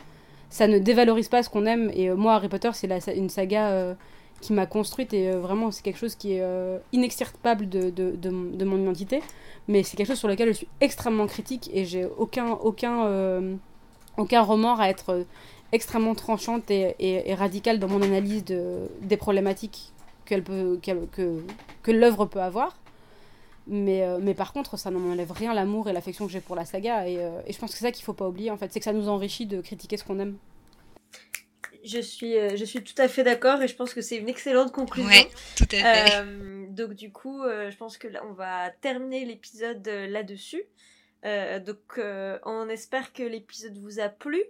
ça 0.54 0.68
ne 0.68 0.78
dévalorise 0.78 1.28
pas 1.28 1.42
ce 1.42 1.50
qu'on 1.50 1.66
aime. 1.66 1.90
Et 1.94 2.10
moi, 2.10 2.34
Harry 2.34 2.48
Potter, 2.48 2.70
c'est 2.72 3.16
une 3.16 3.28
saga 3.28 3.96
qui 4.40 4.52
m'a 4.52 4.66
construite 4.66 5.12
et 5.12 5.32
vraiment, 5.32 5.72
c'est 5.72 5.82
quelque 5.82 5.98
chose 5.98 6.14
qui 6.14 6.34
est 6.34 6.44
inextirpable 6.92 7.68
de, 7.68 8.64
mon 8.64 8.78
identité. 8.80 9.20
Mais 9.66 9.82
c'est 9.82 9.96
quelque 9.96 10.06
chose 10.06 10.18
sur 10.20 10.28
lequel 10.28 10.46
je 10.46 10.52
suis 10.52 10.68
extrêmement 10.80 11.26
critique 11.26 11.68
et 11.74 11.84
j'ai 11.84 12.04
aucun, 12.04 12.52
aucun, 12.52 13.58
aucun 14.16 14.42
remords 14.42 14.80
à 14.80 14.88
être 14.90 15.26
extrêmement 15.72 16.14
tranchante 16.14 16.70
et, 16.70 17.34
radicale 17.34 17.80
dans 17.80 17.88
mon 17.88 18.00
analyse 18.00 18.44
de, 18.44 18.88
des 19.00 19.16
problématiques 19.16 19.92
que 20.24 21.90
l'œuvre 21.90 22.26
peut 22.26 22.40
avoir. 22.40 22.76
Mais, 23.66 24.02
euh, 24.02 24.18
mais 24.20 24.34
par 24.34 24.52
contre, 24.52 24.78
ça 24.78 24.90
n'enlève 24.90 25.32
rien 25.32 25.54
l'amour 25.54 25.88
et 25.88 25.92
l'affection 25.92 26.26
que 26.26 26.32
j'ai 26.32 26.40
pour 26.40 26.56
la 26.56 26.64
saga. 26.64 27.08
Et, 27.08 27.18
euh, 27.18 27.40
et, 27.46 27.52
je 27.52 27.58
pense 27.58 27.70
que 27.70 27.78
c'est 27.78 27.84
ça 27.84 27.92
qu'il 27.92 28.04
faut 28.04 28.12
pas 28.12 28.28
oublier, 28.28 28.50
en 28.50 28.58
fait. 28.58 28.70
C'est 28.72 28.78
que 28.78 28.84
ça 28.84 28.92
nous 28.92 29.08
enrichit 29.08 29.46
de 29.46 29.60
critiquer 29.60 29.96
ce 29.96 30.04
qu'on 30.04 30.18
aime. 30.18 30.36
Je 31.82 32.00
suis, 32.00 32.36
euh, 32.36 32.56
je 32.56 32.64
suis 32.64 32.82
tout 32.82 32.94
à 32.96 33.08
fait 33.08 33.24
d'accord 33.24 33.60
et 33.62 33.68
je 33.68 33.76
pense 33.76 33.92
que 33.92 34.00
c'est 34.00 34.16
une 34.16 34.28
excellente 34.28 34.72
conclusion. 34.72 35.08
Ouais, 35.08 35.28
tout 35.56 35.66
à 35.72 35.76
fait. 35.76 36.24
donc 36.70 36.94
du 36.94 37.12
coup, 37.12 37.42
je 37.42 37.76
pense 37.76 37.98
que 37.98 38.08
là, 38.08 38.22
on 38.28 38.32
va 38.32 38.70
terminer 38.70 39.26
l'épisode 39.26 39.86
là-dessus. 39.86 40.62
donc 41.22 42.00
on 42.46 42.68
espère 42.70 43.12
que 43.12 43.22
l'épisode 43.22 43.76
vous 43.78 44.00
a 44.00 44.08
plu. 44.08 44.42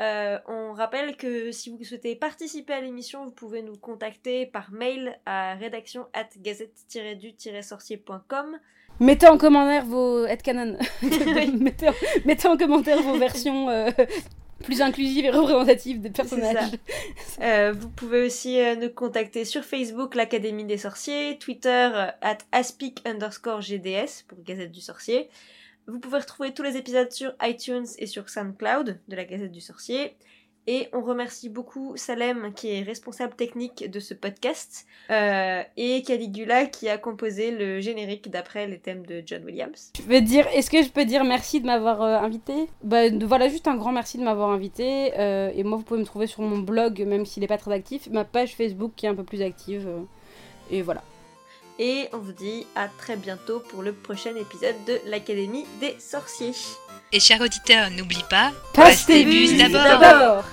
Euh, 0.00 0.38
on 0.48 0.72
rappelle 0.72 1.16
que 1.16 1.52
si 1.52 1.68
vous 1.68 1.84
souhaitez 1.84 2.16
participer 2.16 2.72
à 2.72 2.80
l'émission, 2.80 3.22
vous 3.24 3.32
pouvez 3.32 3.62
nous 3.62 3.76
contacter 3.76 4.46
par 4.46 4.72
mail 4.72 5.18
à 5.26 5.54
rédaction 5.54 6.06
at 6.14 6.28
gazette-du-sorcier.com. 6.38 8.58
Mettez 8.98 9.28
en 9.28 9.36
commentaire 9.36 9.84
vos 9.84 10.24
headcanon. 10.24 10.78
mettez, 11.58 11.88
en, 11.88 11.94
mettez 12.24 12.48
en 12.48 12.56
commentaire 12.56 13.02
vos 13.02 13.18
versions 13.18 13.68
euh, 13.68 13.90
plus 14.62 14.80
inclusives 14.80 15.26
et 15.26 15.30
représentatives 15.30 16.00
des 16.00 16.10
personnages. 16.10 16.70
Euh, 17.42 17.74
vous 17.78 17.90
pouvez 17.90 18.24
aussi 18.24 18.58
nous 18.80 18.90
contacter 18.90 19.44
sur 19.44 19.64
Facebook, 19.64 20.14
l'Académie 20.14 20.64
des 20.64 20.78
Sorciers, 20.78 21.36
Twitter, 21.38 21.90
at 22.22 22.38
aspic 22.52 23.06
underscore 23.06 23.60
GDS 23.60 24.22
pour 24.28 24.42
Gazette 24.42 24.72
du 24.72 24.80
Sorcier. 24.80 25.28
Vous 25.90 25.98
pouvez 25.98 26.18
retrouver 26.18 26.54
tous 26.54 26.62
les 26.62 26.76
épisodes 26.76 27.10
sur 27.10 27.32
iTunes 27.42 27.86
et 27.98 28.06
sur 28.06 28.28
SoundCloud 28.28 29.00
de 29.08 29.16
la 29.16 29.24
Gazette 29.24 29.50
du 29.50 29.60
Sorcier. 29.60 30.14
Et 30.68 30.88
on 30.92 31.00
remercie 31.00 31.48
beaucoup 31.48 31.96
Salem 31.96 32.52
qui 32.54 32.68
est 32.70 32.82
responsable 32.82 33.34
technique 33.34 33.90
de 33.90 33.98
ce 33.98 34.14
podcast 34.14 34.86
euh, 35.10 35.62
et 35.76 36.02
Caligula 36.02 36.66
qui 36.66 36.88
a 36.88 36.96
composé 36.96 37.50
le 37.50 37.80
générique 37.80 38.30
d'après 38.30 38.68
les 38.68 38.78
thèmes 38.78 39.04
de 39.04 39.20
John 39.26 39.44
Williams. 39.44 39.90
Je 39.96 40.02
veux 40.02 40.20
dire, 40.20 40.46
est-ce 40.54 40.70
que 40.70 40.80
je 40.80 40.90
peux 40.90 41.04
dire 41.04 41.24
merci 41.24 41.60
de 41.60 41.66
m'avoir 41.66 42.02
euh, 42.02 42.18
invité? 42.18 42.68
Bah, 42.84 43.08
Voilà, 43.22 43.48
juste 43.48 43.66
un 43.66 43.76
grand 43.76 43.90
merci 43.90 44.16
de 44.16 44.22
m'avoir 44.22 44.50
invité. 44.50 45.18
Euh, 45.18 45.50
et 45.52 45.64
moi, 45.64 45.76
vous 45.76 45.82
pouvez 45.82 45.98
me 45.98 46.06
trouver 46.06 46.28
sur 46.28 46.42
mon 46.42 46.58
blog, 46.58 47.04
même 47.04 47.26
s'il 47.26 47.40
n'est 47.40 47.48
pas 47.48 47.58
très 47.58 47.72
actif, 47.72 48.08
ma 48.12 48.24
page 48.24 48.54
Facebook 48.54 48.92
qui 48.94 49.06
est 49.06 49.08
un 49.08 49.16
peu 49.16 49.24
plus 49.24 49.42
active. 49.42 49.88
et 50.70 50.82
voilà. 50.82 51.02
Et 51.82 52.10
on 52.12 52.18
vous 52.18 52.32
dit 52.32 52.66
à 52.76 52.88
très 52.88 53.16
bientôt 53.16 53.60
pour 53.70 53.80
le 53.82 53.94
prochain 53.94 54.36
épisode 54.36 54.76
de 54.86 55.00
l'Académie 55.06 55.64
des 55.80 55.96
sorciers. 55.98 56.52
Et 57.10 57.20
chers 57.20 57.40
auditeurs, 57.40 57.90
n'oublie 57.90 58.22
pas, 58.28 58.52
passe 58.74 59.06
tes 59.06 59.24
bus 59.24 59.56
d'abord 59.56 60.44